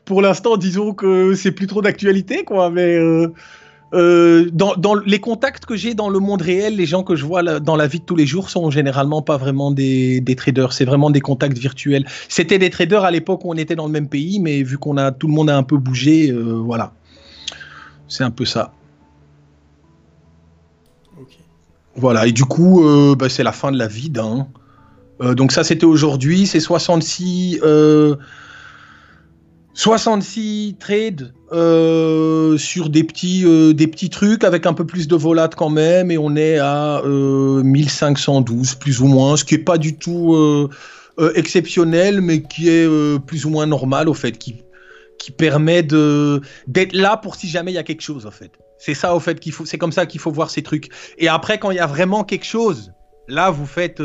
Pour 0.04 0.20
l'instant, 0.20 0.58
disons 0.58 0.92
que 0.92 1.32
c'est 1.34 1.52
plus 1.52 1.66
trop 1.66 1.80
d'actualité 1.80 2.44
quoi, 2.44 2.68
mais 2.68 2.98
euh, 3.94 4.50
dans, 4.52 4.94
les 5.06 5.20
contacts 5.20 5.66
que 5.66 5.76
j'ai 5.76 5.94
dans 5.94 6.08
le 6.08 6.18
monde 6.18 6.42
réel, 6.42 6.76
les 6.76 6.86
gens 6.86 7.04
que 7.04 7.14
je 7.14 7.24
vois 7.24 7.42
dans 7.60 7.76
la 7.76 7.86
vie 7.86 8.00
de 8.00 8.04
tous 8.04 8.16
les 8.16 8.26
jours 8.26 8.50
sont 8.50 8.70
généralement 8.70 9.22
pas 9.22 9.36
vraiment 9.36 9.70
des, 9.70 10.22
traders, 10.36 10.72
c'est 10.72 10.84
vraiment 10.84 11.10
des 11.10 11.20
contacts 11.20 11.56
virtuels. 11.56 12.04
C'était 12.28 12.58
des 12.58 12.70
traders 12.70 13.04
à 13.04 13.10
l'époque 13.10 13.44
où 13.44 13.50
on 13.50 13.54
était 13.54 13.76
dans 13.76 13.86
le 13.86 13.92
même 13.92 14.08
pays, 14.08 14.40
mais 14.40 14.62
vu 14.62 14.78
qu'on 14.78 14.96
a 14.96 15.12
tout 15.12 15.28
le 15.28 15.32
monde 15.32 15.48
a 15.48 15.56
un 15.56 15.62
peu 15.62 15.76
bougé, 15.76 16.30
euh, 16.30 16.54
voilà, 16.54 16.92
c'est 18.08 18.24
un 18.24 18.32
peu 18.32 18.44
ça. 18.44 18.72
Voilà, 21.96 22.26
et 22.26 22.32
du 22.32 22.44
coup, 22.44 22.84
euh, 22.84 23.14
bah, 23.14 23.28
c'est 23.28 23.44
la 23.44 23.52
fin 23.52 23.70
de 23.70 23.78
la 23.78 23.86
vie 23.86 24.10
d'un. 24.10 24.48
donc 25.20 25.52
ça, 25.52 25.62
c'était 25.62 25.86
aujourd'hui, 25.86 26.48
c'est 26.48 26.58
66. 26.58 27.60
66 29.74 30.76
trades 30.78 31.34
euh, 31.52 32.56
sur 32.56 32.88
des 32.88 33.02
petits, 33.02 33.42
euh, 33.44 33.72
des 33.74 33.88
petits 33.88 34.08
trucs 34.08 34.44
avec 34.44 34.66
un 34.66 34.72
peu 34.72 34.86
plus 34.86 35.08
de 35.08 35.16
volat 35.16 35.48
quand 35.48 35.68
même 35.68 36.12
et 36.12 36.18
on 36.18 36.36
est 36.36 36.58
à 36.58 37.02
1512 37.04 38.72
euh, 38.72 38.78
plus 38.78 39.00
ou 39.00 39.06
moins, 39.06 39.36
ce 39.36 39.44
qui 39.44 39.56
est 39.56 39.58
pas 39.58 39.76
du 39.76 39.98
tout 39.98 40.70
exceptionnel 41.34 42.20
mais 42.20 42.42
qui 42.42 42.68
est 42.68 42.88
plus 43.26 43.46
ou 43.46 43.50
moins 43.50 43.66
normal 43.66 44.08
au 44.08 44.14
fait, 44.14 44.38
qui, 44.38 44.62
qui 45.18 45.32
permet 45.32 45.82
de 45.82 46.40
d'être 46.68 46.92
là 46.92 47.16
pour 47.16 47.34
si 47.34 47.48
jamais 47.48 47.72
il 47.72 47.74
y 47.74 47.78
a 47.78 47.82
quelque 47.82 48.02
chose 48.02 48.26
au 48.26 48.30
fait. 48.30 48.52
C'est 48.78 48.94
ça 48.94 49.14
au 49.14 49.20
fait 49.20 49.40
qu'il 49.40 49.52
faut, 49.52 49.64
c'est 49.64 49.78
comme 49.78 49.92
ça 49.92 50.06
qu'il 50.06 50.20
faut 50.20 50.30
voir 50.30 50.50
ces 50.50 50.62
trucs. 50.62 50.90
Et 51.18 51.26
après 51.26 51.58
quand 51.58 51.72
il 51.72 51.76
y 51.76 51.80
a 51.80 51.86
vraiment 51.86 52.22
quelque 52.22 52.46
chose, 52.46 52.92
là 53.26 53.50
vous 53.50 53.66
faites 53.66 54.00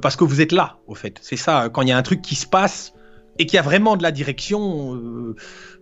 parce 0.00 0.16
que 0.16 0.24
vous 0.24 0.40
êtes 0.40 0.52
là 0.52 0.78
au 0.86 0.94
fait. 0.94 1.18
C'est 1.20 1.36
ça 1.36 1.68
quand 1.70 1.82
il 1.82 1.88
y 1.88 1.92
a 1.92 1.98
un 1.98 2.02
truc 2.02 2.22
qui 2.22 2.34
se 2.34 2.46
passe 2.46 2.94
et 3.38 3.46
qu'il 3.46 3.56
y 3.56 3.58
a 3.58 3.62
vraiment 3.62 3.96
de 3.96 4.02
la 4.02 4.12
direction, 4.12 4.94
euh, 4.94 5.36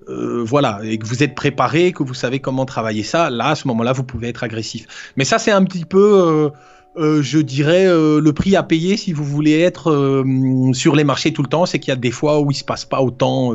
euh, 0.08 0.42
voilà, 0.44 0.80
et 0.82 0.98
que 0.98 1.06
vous 1.06 1.22
êtes 1.22 1.34
préparé, 1.34 1.92
que 1.92 2.02
vous 2.02 2.14
savez 2.14 2.40
comment 2.40 2.64
travailler 2.64 3.02
ça, 3.02 3.30
là, 3.30 3.48
à 3.48 3.54
ce 3.54 3.68
moment-là, 3.68 3.92
vous 3.92 4.04
pouvez 4.04 4.28
être 4.28 4.44
agressif. 4.44 4.86
Mais 5.16 5.24
ça, 5.24 5.38
c'est 5.38 5.50
un 5.50 5.64
petit 5.64 5.84
peu, 5.84 6.50
euh, 6.96 7.22
je 7.22 7.38
dirais, 7.38 7.86
le 7.86 8.32
prix 8.32 8.56
à 8.56 8.62
payer 8.62 8.96
si 8.96 9.12
vous 9.12 9.24
voulez 9.24 9.60
être 9.60 10.24
sur 10.72 10.96
les 10.96 11.04
marchés 11.04 11.32
tout 11.32 11.42
le 11.42 11.48
temps, 11.48 11.66
c'est 11.66 11.78
qu'il 11.78 11.90
y 11.90 11.92
a 11.92 11.96
des 11.96 12.10
fois 12.10 12.40
où 12.40 12.50
il 12.50 12.54
se 12.54 12.64
passe 12.64 12.84
pas 12.84 13.00
autant 13.00 13.54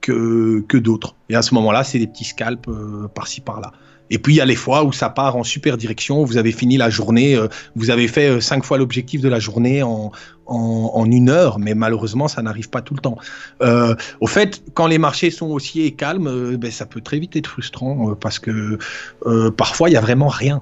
que, 0.00 0.64
que 0.68 0.76
d'autres. 0.76 1.14
Et 1.28 1.36
à 1.36 1.42
ce 1.42 1.54
moment-là, 1.54 1.84
c'est 1.84 1.98
des 1.98 2.06
petits 2.06 2.24
scalps 2.24 2.68
par-ci 3.14 3.40
par-là. 3.40 3.72
Et 4.12 4.18
puis 4.18 4.34
il 4.34 4.36
y 4.36 4.40
a 4.42 4.44
les 4.44 4.56
fois 4.56 4.84
où 4.84 4.92
ça 4.92 5.08
part 5.08 5.36
en 5.36 5.42
super 5.42 5.78
direction, 5.78 6.22
vous 6.22 6.36
avez 6.36 6.52
fini 6.52 6.76
la 6.76 6.90
journée, 6.90 7.34
euh, 7.34 7.48
vous 7.76 7.88
avez 7.88 8.06
fait 8.08 8.28
euh, 8.28 8.40
cinq 8.40 8.62
fois 8.62 8.76
l'objectif 8.76 9.22
de 9.22 9.28
la 9.28 9.40
journée 9.40 9.82
en, 9.82 10.12
en, 10.44 11.10
une 11.10 11.30
heure, 11.30 11.58
mais 11.58 11.74
malheureusement 11.74 12.28
ça 12.28 12.42
n'arrive 12.42 12.68
pas 12.68 12.82
tout 12.82 12.92
le 12.92 13.00
temps. 13.00 13.16
Euh, 13.62 13.94
au 14.20 14.26
fait, 14.26 14.62
quand 14.74 14.86
les 14.86 14.98
marchés 14.98 15.30
sont 15.30 15.46
haussiers 15.46 15.86
et 15.86 15.92
calmes, 15.92 16.56
ben, 16.58 16.70
ça 16.70 16.84
peut 16.84 17.00
très 17.00 17.18
vite 17.18 17.36
être 17.36 17.46
frustrant 17.46 18.14
parce 18.14 18.38
que 18.38 18.76
parfois 19.56 19.88
il 19.88 19.94
y 19.94 19.96
a 19.96 20.02
vraiment 20.02 20.28
rien. 20.28 20.60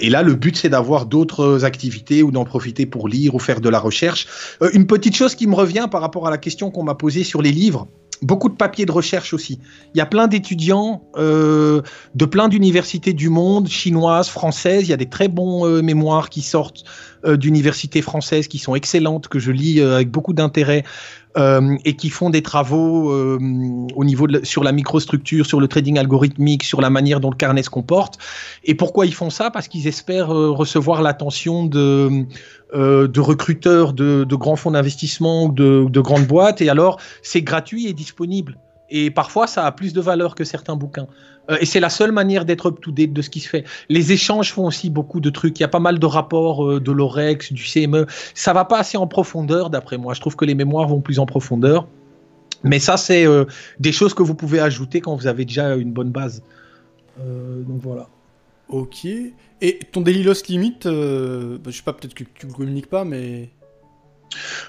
et 0.00 0.08
là, 0.08 0.22
le 0.22 0.34
but, 0.34 0.56
c'est 0.56 0.68
d'avoir 0.68 1.06
d'autres 1.06 1.64
activités 1.64 2.22
ou 2.22 2.30
d'en 2.30 2.44
profiter 2.44 2.86
pour 2.86 3.08
lire 3.08 3.34
ou 3.34 3.40
faire 3.40 3.60
de 3.60 3.68
la 3.68 3.80
recherche. 3.80 4.28
une 4.72 4.86
petite 4.86 5.16
chose 5.16 5.34
qui 5.34 5.48
me 5.48 5.56
revient 5.56 5.88
par 5.90 6.00
rapport 6.00 6.28
à 6.28 6.30
la 6.30 6.38
question 6.38 6.70
qu'on 6.70 6.84
m'a 6.84 6.94
posée 6.94 7.24
sur 7.24 7.42
les 7.42 7.52
livres 7.52 7.88
beaucoup 8.22 8.48
de 8.48 8.54
papiers 8.54 8.86
de 8.86 8.92
recherche 8.92 9.32
aussi. 9.32 9.58
Il 9.94 9.98
y 9.98 10.00
a 10.00 10.06
plein 10.06 10.26
d'étudiants 10.26 11.02
euh, 11.16 11.82
de 12.14 12.24
plein 12.24 12.48
d'universités 12.48 13.12
du 13.12 13.28
monde, 13.28 13.68
chinoises, 13.68 14.28
françaises. 14.28 14.84
Il 14.84 14.90
y 14.90 14.94
a 14.94 14.96
des 14.96 15.08
très 15.08 15.28
bons 15.28 15.66
euh, 15.66 15.82
mémoires 15.82 16.28
qui 16.28 16.42
sortent 16.42 16.84
euh, 17.24 17.36
d'universités 17.36 18.02
françaises 18.02 18.48
qui 18.48 18.58
sont 18.58 18.74
excellentes, 18.74 19.28
que 19.28 19.38
je 19.38 19.50
lis 19.52 19.80
avec 19.80 20.10
beaucoup 20.10 20.32
d'intérêt. 20.32 20.84
et 21.84 21.94
qui 21.94 22.10
font 22.10 22.30
des 22.30 22.42
travaux 22.42 23.12
au 23.94 24.04
niveau 24.04 24.26
de, 24.26 24.44
sur 24.44 24.64
la 24.64 24.72
microstructure, 24.72 25.46
sur 25.46 25.60
le 25.60 25.68
trading 25.68 25.96
algorithmique, 25.96 26.64
sur 26.64 26.80
la 26.80 26.90
manière 26.90 27.20
dont 27.20 27.30
le 27.30 27.36
carnet 27.36 27.62
se 27.62 27.70
comporte. 27.70 28.18
Et 28.64 28.74
pourquoi 28.74 29.06
ils 29.06 29.14
font 29.14 29.30
ça? 29.30 29.48
Parce 29.52 29.68
qu'ils 29.68 29.86
espèrent 29.86 30.30
recevoir 30.30 31.00
l'attention 31.00 31.64
de 31.64 32.26
euh, 32.74 33.08
de 33.08 33.20
recruteurs 33.20 33.94
de, 33.94 34.24
grands 34.34 34.56
fonds 34.56 34.72
d'investissement 34.72 35.46
ou 35.46 35.52
de, 35.52 36.00
grandes 36.00 36.26
boîtes. 36.26 36.60
Et 36.60 36.68
alors, 36.68 37.00
c'est 37.22 37.40
gratuit 37.40 37.86
et 37.86 37.94
disponible. 37.94 38.58
Et 38.90 39.10
parfois, 39.10 39.46
ça 39.46 39.64
a 39.64 39.72
plus 39.72 39.94
de 39.94 40.00
valeur 40.00 40.34
que 40.34 40.44
certains 40.44 40.76
bouquins. 40.76 41.06
Euh, 41.50 41.56
et 41.60 41.66
c'est 41.66 41.80
la 41.80 41.88
seule 41.88 42.12
manière 42.12 42.44
d'être 42.44 42.66
up-to-date 42.66 43.12
de 43.12 43.22
ce 43.22 43.30
qui 43.30 43.40
se 43.40 43.48
fait. 43.48 43.64
Les 43.88 44.12
échanges 44.12 44.52
font 44.52 44.66
aussi 44.66 44.90
beaucoup 44.90 45.20
de 45.20 45.30
trucs. 45.30 45.58
Il 45.58 45.62
y 45.62 45.64
a 45.64 45.68
pas 45.68 45.80
mal 45.80 45.98
de 45.98 46.06
rapports 46.06 46.66
euh, 46.66 46.80
de 46.80 46.92
l'OREX, 46.92 47.52
du 47.52 47.62
CME. 47.62 48.06
Ça 48.34 48.52
va 48.52 48.66
pas 48.66 48.78
assez 48.78 48.98
en 48.98 49.06
profondeur, 49.06 49.70
d'après 49.70 49.96
moi. 49.96 50.12
Je 50.12 50.20
trouve 50.20 50.36
que 50.36 50.44
les 50.44 50.54
mémoires 50.54 50.88
vont 50.88 51.00
plus 51.00 51.18
en 51.18 51.26
profondeur. 51.26 51.86
Mais 52.64 52.80
ça, 52.80 52.96
c'est 52.96 53.24
des 53.78 53.92
choses 53.92 54.14
que 54.14 54.24
vous 54.24 54.34
pouvez 54.34 54.58
ajouter 54.58 55.00
quand 55.00 55.14
vous 55.14 55.28
avez 55.28 55.44
déjà 55.44 55.76
une 55.76 55.92
bonne 55.92 56.10
base. 56.10 56.42
donc 57.16 57.80
voilà. 57.80 58.08
Ok. 58.68 59.06
Et 59.60 59.78
ton 59.92 60.02
daily 60.02 60.22
loss 60.22 60.46
limit, 60.46 60.78
euh, 60.86 61.58
bah, 61.58 61.70
je 61.70 61.76
sais 61.76 61.82
pas, 61.82 61.92
peut-être 61.92 62.14
que 62.14 62.24
tu 62.24 62.46
ne 62.46 62.52
communiques 62.52 62.88
pas, 62.88 63.04
mais. 63.04 63.50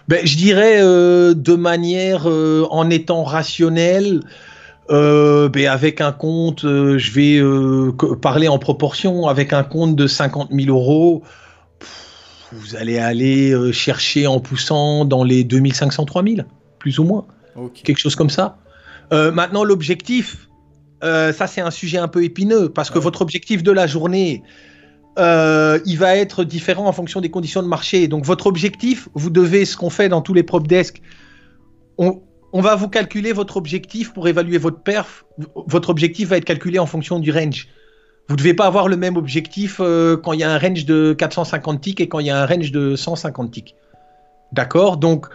Ben, 0.07 0.25
je 0.25 0.37
dirais 0.37 0.81
euh, 0.81 1.33
de 1.33 1.55
manière 1.55 2.29
euh, 2.29 2.65
en 2.71 2.89
étant 2.89 3.23
rationnel. 3.23 4.21
Ben, 4.89 5.67
avec 5.67 6.01
un 6.01 6.11
compte, 6.11 6.61
je 6.63 7.11
vais 7.11 8.17
parler 8.21 8.47
en 8.47 8.57
proportion, 8.57 9.27
avec 9.27 9.53
un 9.53 9.63
compte 9.63 9.95
de 9.95 10.07
50 10.07 10.49
000 10.51 10.75
euros, 10.75 11.23
vous 12.51 12.75
allez 12.75 12.97
aller 12.97 13.51
euh, 13.51 13.71
chercher 13.71 14.27
en 14.27 14.39
poussant 14.39 15.05
dans 15.05 15.23
les 15.23 15.43
2500-3000, 15.43 16.45
plus 16.79 16.99
ou 16.99 17.03
moins. 17.03 17.25
Quelque 17.73 17.97
chose 17.97 18.15
comme 18.15 18.29
ça. 18.29 18.57
Euh, 19.11 19.31
maintenant, 19.31 19.63
l'objectif, 19.63 20.48
euh, 21.03 21.33
ça 21.33 21.47
c'est 21.47 21.61
un 21.61 21.71
sujet 21.71 21.97
un 21.97 22.07
peu 22.07 22.23
épineux, 22.23 22.69
parce 22.69 22.89
que 22.89 22.99
votre 22.99 23.21
objectif 23.21 23.63
de 23.63 23.71
la 23.71 23.87
journée, 23.87 24.43
il 25.17 25.97
va 25.97 26.15
être 26.15 26.45
différent 26.45 26.87
en 26.87 26.93
fonction 26.93 27.19
des 27.19 27.29
conditions 27.29 27.61
de 27.61 27.67
marché. 27.67 28.07
Donc 28.07 28.23
votre 28.23 28.47
objectif, 28.47 29.09
vous 29.15 29.29
devez, 29.29 29.65
ce 29.65 29.75
qu'on 29.75 29.89
fait 29.89 30.07
dans 30.07 30.21
tous 30.21 30.33
les 30.33 30.43
prop 30.43 30.65
desks, 30.65 31.01
on, 31.97 32.21
on 32.53 32.61
va 32.61 32.75
vous 32.75 32.89
calculer 32.89 33.31
votre 33.31 33.57
objectif 33.57 34.13
pour 34.13 34.27
évaluer 34.27 34.57
votre 34.57 34.81
perf. 34.81 35.25
Votre 35.67 35.89
objectif 35.89 36.29
va 36.29 36.37
être 36.37 36.45
calculé 36.45 36.79
en 36.79 36.85
fonction 36.85 37.19
du 37.19 37.31
range. 37.31 37.67
Vous 38.27 38.35
ne 38.35 38.39
devez 38.39 38.53
pas 38.53 38.65
avoir 38.65 38.87
le 38.87 38.97
même 38.97 39.17
objectif 39.17 39.77
euh, 39.79 40.17
quand 40.17 40.33
il 40.33 40.39
y 40.39 40.43
a 40.43 40.51
un 40.51 40.57
range 40.57 40.85
de 40.85 41.13
450 41.13 41.81
ticks 41.81 41.99
et 41.99 42.07
quand 42.07 42.19
il 42.19 42.27
y 42.27 42.29
a 42.29 42.41
un 42.41 42.45
range 42.45 42.71
de 42.71 42.95
150 42.95 43.51
ticks. 43.51 43.75
D'accord? 44.51 44.97
Donc, 44.97 45.27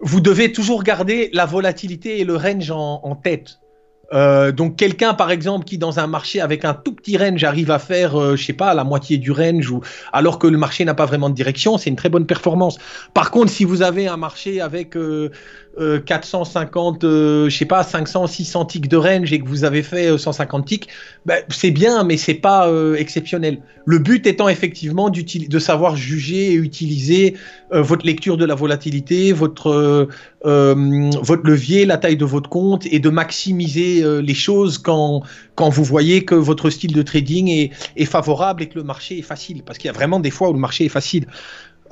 vous 0.00 0.20
devez 0.20 0.52
toujours 0.52 0.82
garder 0.82 1.30
la 1.32 1.46
volatilité 1.46 2.20
et 2.20 2.24
le 2.24 2.36
range 2.36 2.70
en 2.70 3.14
tête. 3.14 3.58
Euh, 4.12 4.52
donc 4.52 4.76
quelqu'un 4.76 5.14
par 5.14 5.30
exemple 5.30 5.64
qui 5.64 5.78
dans 5.78 5.98
un 5.98 6.06
marché 6.06 6.40
avec 6.40 6.64
un 6.64 6.74
tout 6.74 6.92
petit 6.92 7.16
range 7.16 7.42
arrive 7.42 7.70
à 7.70 7.78
faire 7.78 8.20
euh, 8.20 8.36
je 8.36 8.44
sais 8.44 8.52
pas 8.52 8.74
la 8.74 8.84
moitié 8.84 9.16
du 9.16 9.30
range 9.32 9.70
ou 9.70 9.80
alors 10.12 10.38
que 10.38 10.46
le 10.46 10.58
marché 10.58 10.84
n'a 10.84 10.92
pas 10.94 11.06
vraiment 11.06 11.30
de 11.30 11.34
direction 11.34 11.78
c'est 11.78 11.88
une 11.90 11.96
très 11.96 12.10
bonne 12.10 12.26
performance. 12.26 12.78
Par 13.14 13.30
contre 13.30 13.50
si 13.50 13.64
vous 13.64 13.82
avez 13.82 14.06
un 14.06 14.18
marché 14.18 14.60
avec 14.60 14.96
450 16.06 17.04
euh, 17.04 17.48
je 17.48 17.56
sais 17.56 17.64
pas 17.64 17.82
500 17.82 18.26
600 18.26 18.64
ticks 18.66 18.88
de 18.88 18.96
range 18.96 19.32
et 19.32 19.40
que 19.40 19.48
vous 19.48 19.64
avez 19.64 19.82
fait 19.82 20.16
150 20.18 20.66
ticks 20.66 20.88
ben, 21.24 21.42
c'est 21.48 21.70
bien 21.70 22.04
mais 22.04 22.16
c'est 22.16 22.34
pas 22.34 22.70
exceptionnel. 22.96 23.58
Le 23.86 23.98
but 23.98 24.26
étant 24.26 24.48
effectivement 24.48 25.10
de 25.10 25.58
savoir 25.58 25.96
juger 25.96 26.52
et 26.52 26.54
utiliser 26.54 27.34
votre 27.70 28.06
lecture 28.06 28.36
de 28.36 28.44
la 28.44 28.54
volatilité 28.54 29.32
votre 29.32 30.08
votre 30.44 31.46
levier 31.46 31.86
la 31.86 31.96
taille 31.96 32.16
de 32.16 32.24
votre 32.24 32.50
compte 32.50 32.86
et 32.86 32.98
de 32.98 33.08
maximiser 33.08 34.02
euh, 34.02 34.20
les 34.20 34.34
choses 34.34 34.78
quand, 34.78 35.22
quand 35.54 35.70
vous 35.70 35.84
voyez 35.84 36.24
que 36.24 36.34
votre 36.34 36.68
style 36.68 36.92
de 36.92 37.02
trading 37.02 37.48
est, 37.48 37.70
est 37.96 38.04
favorable 38.04 38.62
et 38.62 38.68
que 38.68 38.74
le 38.74 38.84
marché 38.84 39.18
est 39.18 39.22
facile. 39.22 39.62
Parce 39.62 39.78
qu'il 39.78 39.88
y 39.88 39.90
a 39.90 39.94
vraiment 39.94 40.20
des 40.20 40.30
fois 40.30 40.50
où 40.50 40.52
le 40.52 40.58
marché 40.58 40.84
est 40.84 40.90
facile. 40.90 41.26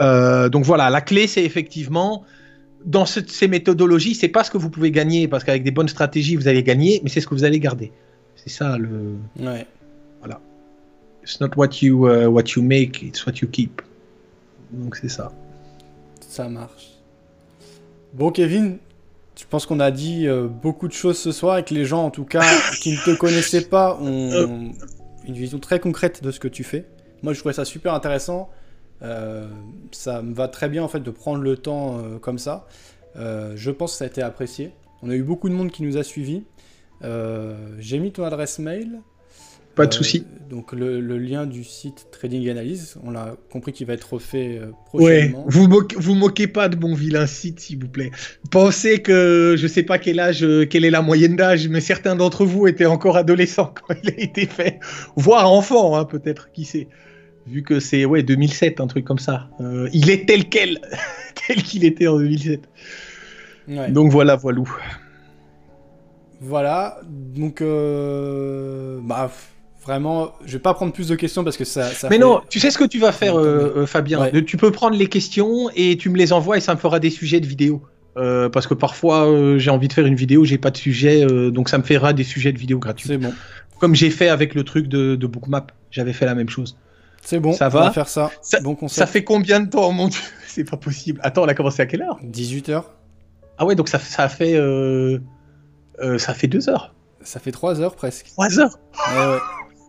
Euh, 0.01 0.49
donc 0.49 0.65
voilà, 0.65 0.91
la 0.91 1.01
clé, 1.01 1.27
c'est 1.27 1.45
effectivement 1.45 2.25
dans 2.85 3.07
ces 3.07 3.49
méthodologies, 3.49 4.15
c'est 4.15 4.29
pas 4.29 4.45
ce 4.45 4.51
que 4.51 4.59
vous 4.59 4.69
pouvez 4.69 4.91
gagner, 4.91 5.29
parce 5.29 5.45
qu'avec 5.45 5.63
des 5.63 5.71
bonnes 5.71 5.89
stratégies, 5.89 6.37
vous 6.37 6.49
allez 6.49 6.65
gagner, 6.65 7.01
mais 7.05 7.11
c'est 7.11 7.21
ce 7.21 7.29
que 7.29 7.35
vous 7.35 7.45
allez 7.45 7.61
garder. 7.61 7.93
C'est 8.35 8.51
ça 8.51 8.77
le. 8.77 9.15
Ouais. 9.39 9.67
Voilà. 10.19 10.41
It's 11.23 11.41
not 11.41 11.51
what 11.57 11.81
you, 11.81 12.09
uh, 12.09 12.27
what 12.27 12.45
you 12.57 12.63
make, 12.63 13.03
it's 13.03 13.25
what 13.25 13.35
you 13.41 13.49
keep. 13.49 13.81
Donc 14.73 14.97
c'est 14.97 15.09
ça. 15.09 15.33
Ça 16.21 16.49
marche. 16.49 16.92
Bon, 18.13 18.31
Kevin, 18.31 18.77
je 19.39 19.45
pense 19.49 19.65
qu'on 19.65 19.81
a 19.81 19.91
dit 19.91 20.27
euh, 20.29 20.47
beaucoup 20.47 20.87
de 20.87 20.93
choses 20.93 21.19
ce 21.19 21.33
soir 21.33 21.57
et 21.57 21.65
que 21.65 21.73
les 21.73 21.87
gens, 21.87 22.05
en 22.05 22.11
tout 22.11 22.27
cas, 22.27 22.43
qui 22.83 22.93
ne 22.93 22.99
te 22.99 23.17
connaissaient 23.17 23.65
pas, 23.65 23.99
ont 24.03 24.73
une 25.27 25.35
vision 25.35 25.59
très 25.59 25.81
concrète 25.81 26.23
de 26.23 26.31
ce 26.31 26.39
que 26.39 26.49
tu 26.49 26.63
fais. 26.63 26.85
Moi, 27.23 27.33
je 27.33 27.39
trouvais 27.39 27.55
ça 27.55 27.65
super 27.65 27.95
intéressant. 27.95 28.51
Euh, 29.01 29.49
ça 29.93 30.21
me 30.21 30.35
va 30.35 30.49
très 30.49 30.69
bien 30.69 30.85
en 30.85 30.89
fait 30.89 31.01
de 31.01 31.11
prendre 31.11 31.43
le 31.43 31.57
temps 31.57 31.99
euh, 31.99 32.19
comme 32.19 32.39
ça. 32.39 32.67
je 33.17 33.71
pense 33.71 33.93
que 33.93 33.99
ça 33.99 34.05
a 34.05 34.09
été 34.09 34.21
apprécié. 34.21 34.73
On 35.03 35.09
a 35.09 35.15
eu 35.15 35.23
beaucoup 35.23 35.49
de 35.49 35.55
monde 35.55 35.71
qui 35.71 35.83
nous 35.83 35.97
a 35.97 36.03
suivis. 36.03 36.45
J'ai 37.79 37.99
mis 37.99 38.13
ton 38.13 38.25
adresse 38.25 38.59
mail. 38.59 39.01
Pas 39.75 39.87
de 39.87 39.95
souci. 39.95 40.27
Euh, 40.27 40.51
donc 40.51 40.73
le, 40.73 41.01
lien 41.19 41.47
du 41.47 41.65
site 41.65 42.09
Trading 42.11 42.49
Analyse, 42.51 42.97
on 43.03 43.11
l'a 43.11 43.37
compris 43.51 43.73
qu'il 43.73 43.87
va 43.87 43.95
être 43.95 44.13
refait 44.13 44.59
euh, 44.59 44.71
prochainement. 44.87 45.39
Ouais, 45.39 45.45
vous 45.47 45.67
moquez, 45.67 45.97
vous 45.99 46.15
moquez 46.15 46.47
pas 46.47 46.69
de 46.69 46.77
mon 46.77 46.95
vilain 46.95 47.27
site, 47.27 47.61
s'il 47.61 47.79
vous 47.79 47.89
plaît. 47.89 48.11
Pensez 48.51 49.01
que 49.01 49.55
je 49.57 49.67
sais 49.67 49.83
pas 49.83 49.99
quel 49.99 50.21
âge, 50.21 50.45
euh, 50.45 50.67
quelle 50.67 50.85
est 50.85 50.91
la 50.91 51.01
moyenne 51.01 51.37
d'âge, 51.37 51.69
mais 51.69 51.81
certains 51.81 52.17
d'entre 52.17 52.45
vous 52.45 52.67
étaient 52.67 52.87
encore 52.87 53.17
adolescents 53.17 53.73
quand 53.89 53.95
il 54.03 54.11
a 54.11 54.21
été 54.21 54.47
fait, 54.47 54.79
voire 55.17 55.51
enfants, 55.51 55.97
hein, 55.97 56.05
peut-être, 56.05 56.53
qui 56.53 56.65
sait. 56.65 56.89
Vu 57.47 57.63
que 57.63 57.81
c'est 57.81 58.05
ouais 58.05 58.23
2007, 58.23 58.81
un 58.81 58.87
truc 58.87 59.05
comme 59.05 59.19
ça. 59.19 59.51
il 59.93 60.11
est 60.11 60.29
tel 60.29 60.49
quel, 60.49 60.79
tel 61.47 61.57
qu'il 61.63 61.85
était 61.85 62.07
en 62.07 62.19
2007. 62.19 62.61
Donc 63.89 64.13
voilà, 64.13 64.37
voilou. 64.37 64.71
Voilà, 66.41 67.01
donc 67.09 67.63
bah 69.03 69.31
Vraiment, 69.83 70.33
je 70.45 70.53
vais 70.53 70.59
pas 70.61 70.75
prendre 70.75 70.93
plus 70.93 71.09
de 71.09 71.17
questions 71.17 71.43
parce 71.43 71.57
que 71.57 71.65
ça. 71.65 71.91
mais 72.09 72.19
non, 72.19 72.41
tu 72.49 72.61
sais 72.61 72.71
ce 72.71 72.79
que 72.79 72.85
tu 72.85 73.01
vas 73.01 73.11
faire, 73.11 73.37
euh, 73.37 73.73
euh, 73.79 73.87
Fabien. 73.87 74.31
Tu 74.47 74.57
peux 74.57 74.71
prendre 74.71 74.97
les 74.97 75.09
questions 75.09 75.71
et 75.75 75.97
tu 75.97 76.09
me 76.09 76.17
les 76.17 76.33
envoies 76.33 76.59
et 76.59 76.61
ça 76.61 76.75
me 76.75 76.79
fera 76.79 77.01
des 77.01 77.11
sujets 77.11 77.41
de 77.41 77.47
vidéo. 77.47 77.83
Euh, 78.17 78.51
parce 78.51 78.67
que 78.67 78.75
parfois 78.75 79.27
j'ai 79.57 79.71
envie 79.71 79.89
de 79.89 79.93
faire 79.93 80.07
une 80.07 80.15
vidéo, 80.15 80.45
j'ai 80.45 80.59
pas 80.59 80.71
de 80.71 80.77
sujet, 80.77 81.27
donc 81.51 81.69
ça 81.69 81.79
me 81.79 81.83
fera 81.83 82.13
des 82.13 82.25
sujets 82.25 82.53
de 82.53 82.59
vidéo 82.59 82.79
gratuits. 82.79 83.09
C'est 83.09 83.19
bon. 83.19 83.33
Comme 83.81 83.97
j'ai 83.97 84.11
fait 84.11 84.29
avec 84.29 84.55
le 84.55 84.63
truc 84.63 84.87
de, 84.87 85.17
Bookmap, 85.27 85.73
j'avais 85.91 86.13
fait 86.13 86.27
la 86.27 86.37
même 86.37 86.49
chose. 86.49 86.79
C'est 87.25 87.41
bon, 87.41 87.53
ça 87.53 87.69
va. 87.69 87.81
On 87.81 87.85
va 87.85 87.93
faire 87.93 88.09
ça. 88.09 88.31
Ça, 88.41 88.61
bon 88.61 88.77
ça 88.89 89.07
fait 89.07 89.23
combien 89.23 89.61
de 89.61 89.69
temps, 89.69 89.91
mon 89.93 90.09
dieu 90.09 90.21
C'est 90.47 90.69
pas 90.69 90.77
possible. 90.77 91.21
Attends, 91.23 91.45
on 91.45 91.49
a 91.49 91.55
commencé 91.55 91.83
à 91.83 91.87
quelle 91.87 92.03
heure 92.03 92.19
18h. 92.25 92.85
Ah 93.59 93.65
ouais, 93.65 93.75
donc 93.75 93.89
ça, 93.89 93.99
ça 93.99 94.29
fait. 94.29 94.57
ça 96.19 96.35
fait 96.35 96.47
2 96.47 96.69
heures. 96.69 96.95
Ça 97.25 97.41
fait 97.41 97.53
3 97.53 97.81
heures 97.81 97.97
presque. 97.97 98.27
3 98.27 98.61
heures 98.61 98.79
ouais. 99.17 99.39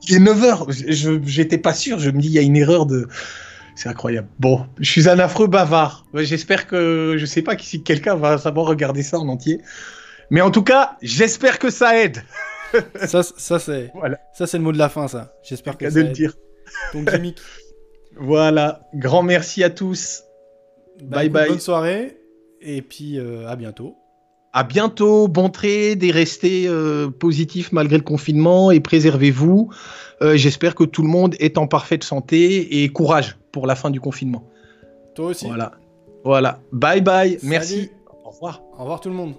Il 0.08 0.16
est 0.16 0.20
9h. 0.20 1.22
J'étais 1.26 1.58
pas 1.58 1.74
sûr. 1.74 2.00
Je 2.00 2.10
me 2.10 2.20
dis, 2.20 2.28
il 2.28 2.34
y 2.34 2.40
a 2.40 2.42
une 2.42 2.58
erreur 2.58 2.86
de. 2.86 3.08
C'est 3.76 3.90
incroyable. 3.90 4.28
Bon, 4.40 4.68
je 4.80 4.90
suis 4.90 5.10
un 5.10 5.18
affreux 5.20 5.48
bavard. 5.48 6.06
J'espère 6.14 6.68
que. 6.68 7.16
Je 7.18 7.26
sais 7.26 7.42
pas 7.42 7.58
si 7.58 7.84
quelqu'un 7.84 8.16
va 8.16 8.38
savoir 8.38 8.68
regarder 8.68 9.04
ça 9.04 9.20
en 9.20 9.28
entier. 9.28 9.62
Mais 10.30 10.42
en 10.42 10.52
tout 10.52 10.64
cas, 10.64 10.98
j'espère 11.02 11.60
que 11.60 11.70
ça 11.70 12.00
aide. 12.00 12.24
ça, 13.06 13.24
ça 13.24 13.60
c'est. 13.60 13.92
Voilà. 13.94 14.20
Ça, 14.34 14.48
c'est 14.48 14.58
le 14.58 14.64
mot 14.64 14.72
de 14.72 14.78
la 14.78 14.90
fin, 14.90 15.08
ça. 15.08 15.34
J'espère 15.44 15.78
que 15.78 15.90
ça 15.90 15.96
de 15.96 16.00
aide. 16.02 16.08
le 16.08 16.14
dire. 16.14 16.34
Donc, 16.94 17.10
Jimmy. 17.10 17.36
voilà. 18.18 18.82
Grand 18.94 19.24
merci 19.24 19.64
à 19.64 19.70
tous. 19.70 20.24
Bah, 21.02 21.18
bye 21.18 21.30
bye. 21.30 21.50
Bonne 21.50 21.60
soirée. 21.60 22.18
Et 22.62 22.82
puis, 22.82 23.20
euh, 23.20 23.48
à 23.48 23.56
bientôt. 23.56 23.98
À 24.56 24.64
bientôt, 24.64 25.28
bon 25.28 25.50
trade 25.50 26.04
et 26.04 26.12
restez 26.12 26.68
euh, 26.68 27.10
positif 27.10 27.72
malgré 27.72 27.98
le 27.98 28.04
confinement 28.04 28.70
et 28.70 28.80
préservez-vous. 28.80 29.70
Euh, 30.22 30.38
j'espère 30.38 30.76
que 30.76 30.84
tout 30.84 31.02
le 31.02 31.08
monde 31.08 31.36
est 31.40 31.58
en 31.58 31.66
parfaite 31.66 32.04
santé 32.04 32.84
et 32.84 32.90
courage 32.90 33.36
pour 33.52 33.66
la 33.66 33.76
fin 33.76 33.90
du 33.90 34.00
confinement. 34.00 34.44
Toi 35.16 35.28
aussi. 35.28 35.48
Voilà. 35.48 35.72
Voilà. 36.24 36.60
Bye 36.72 37.02
bye. 37.02 37.40
Merci. 37.42 37.90
Au 38.24 38.30
revoir. 38.30 38.62
Au 38.78 38.82
revoir 38.82 39.02
tout 39.02 39.10
le 39.10 39.16
monde. 39.16 39.34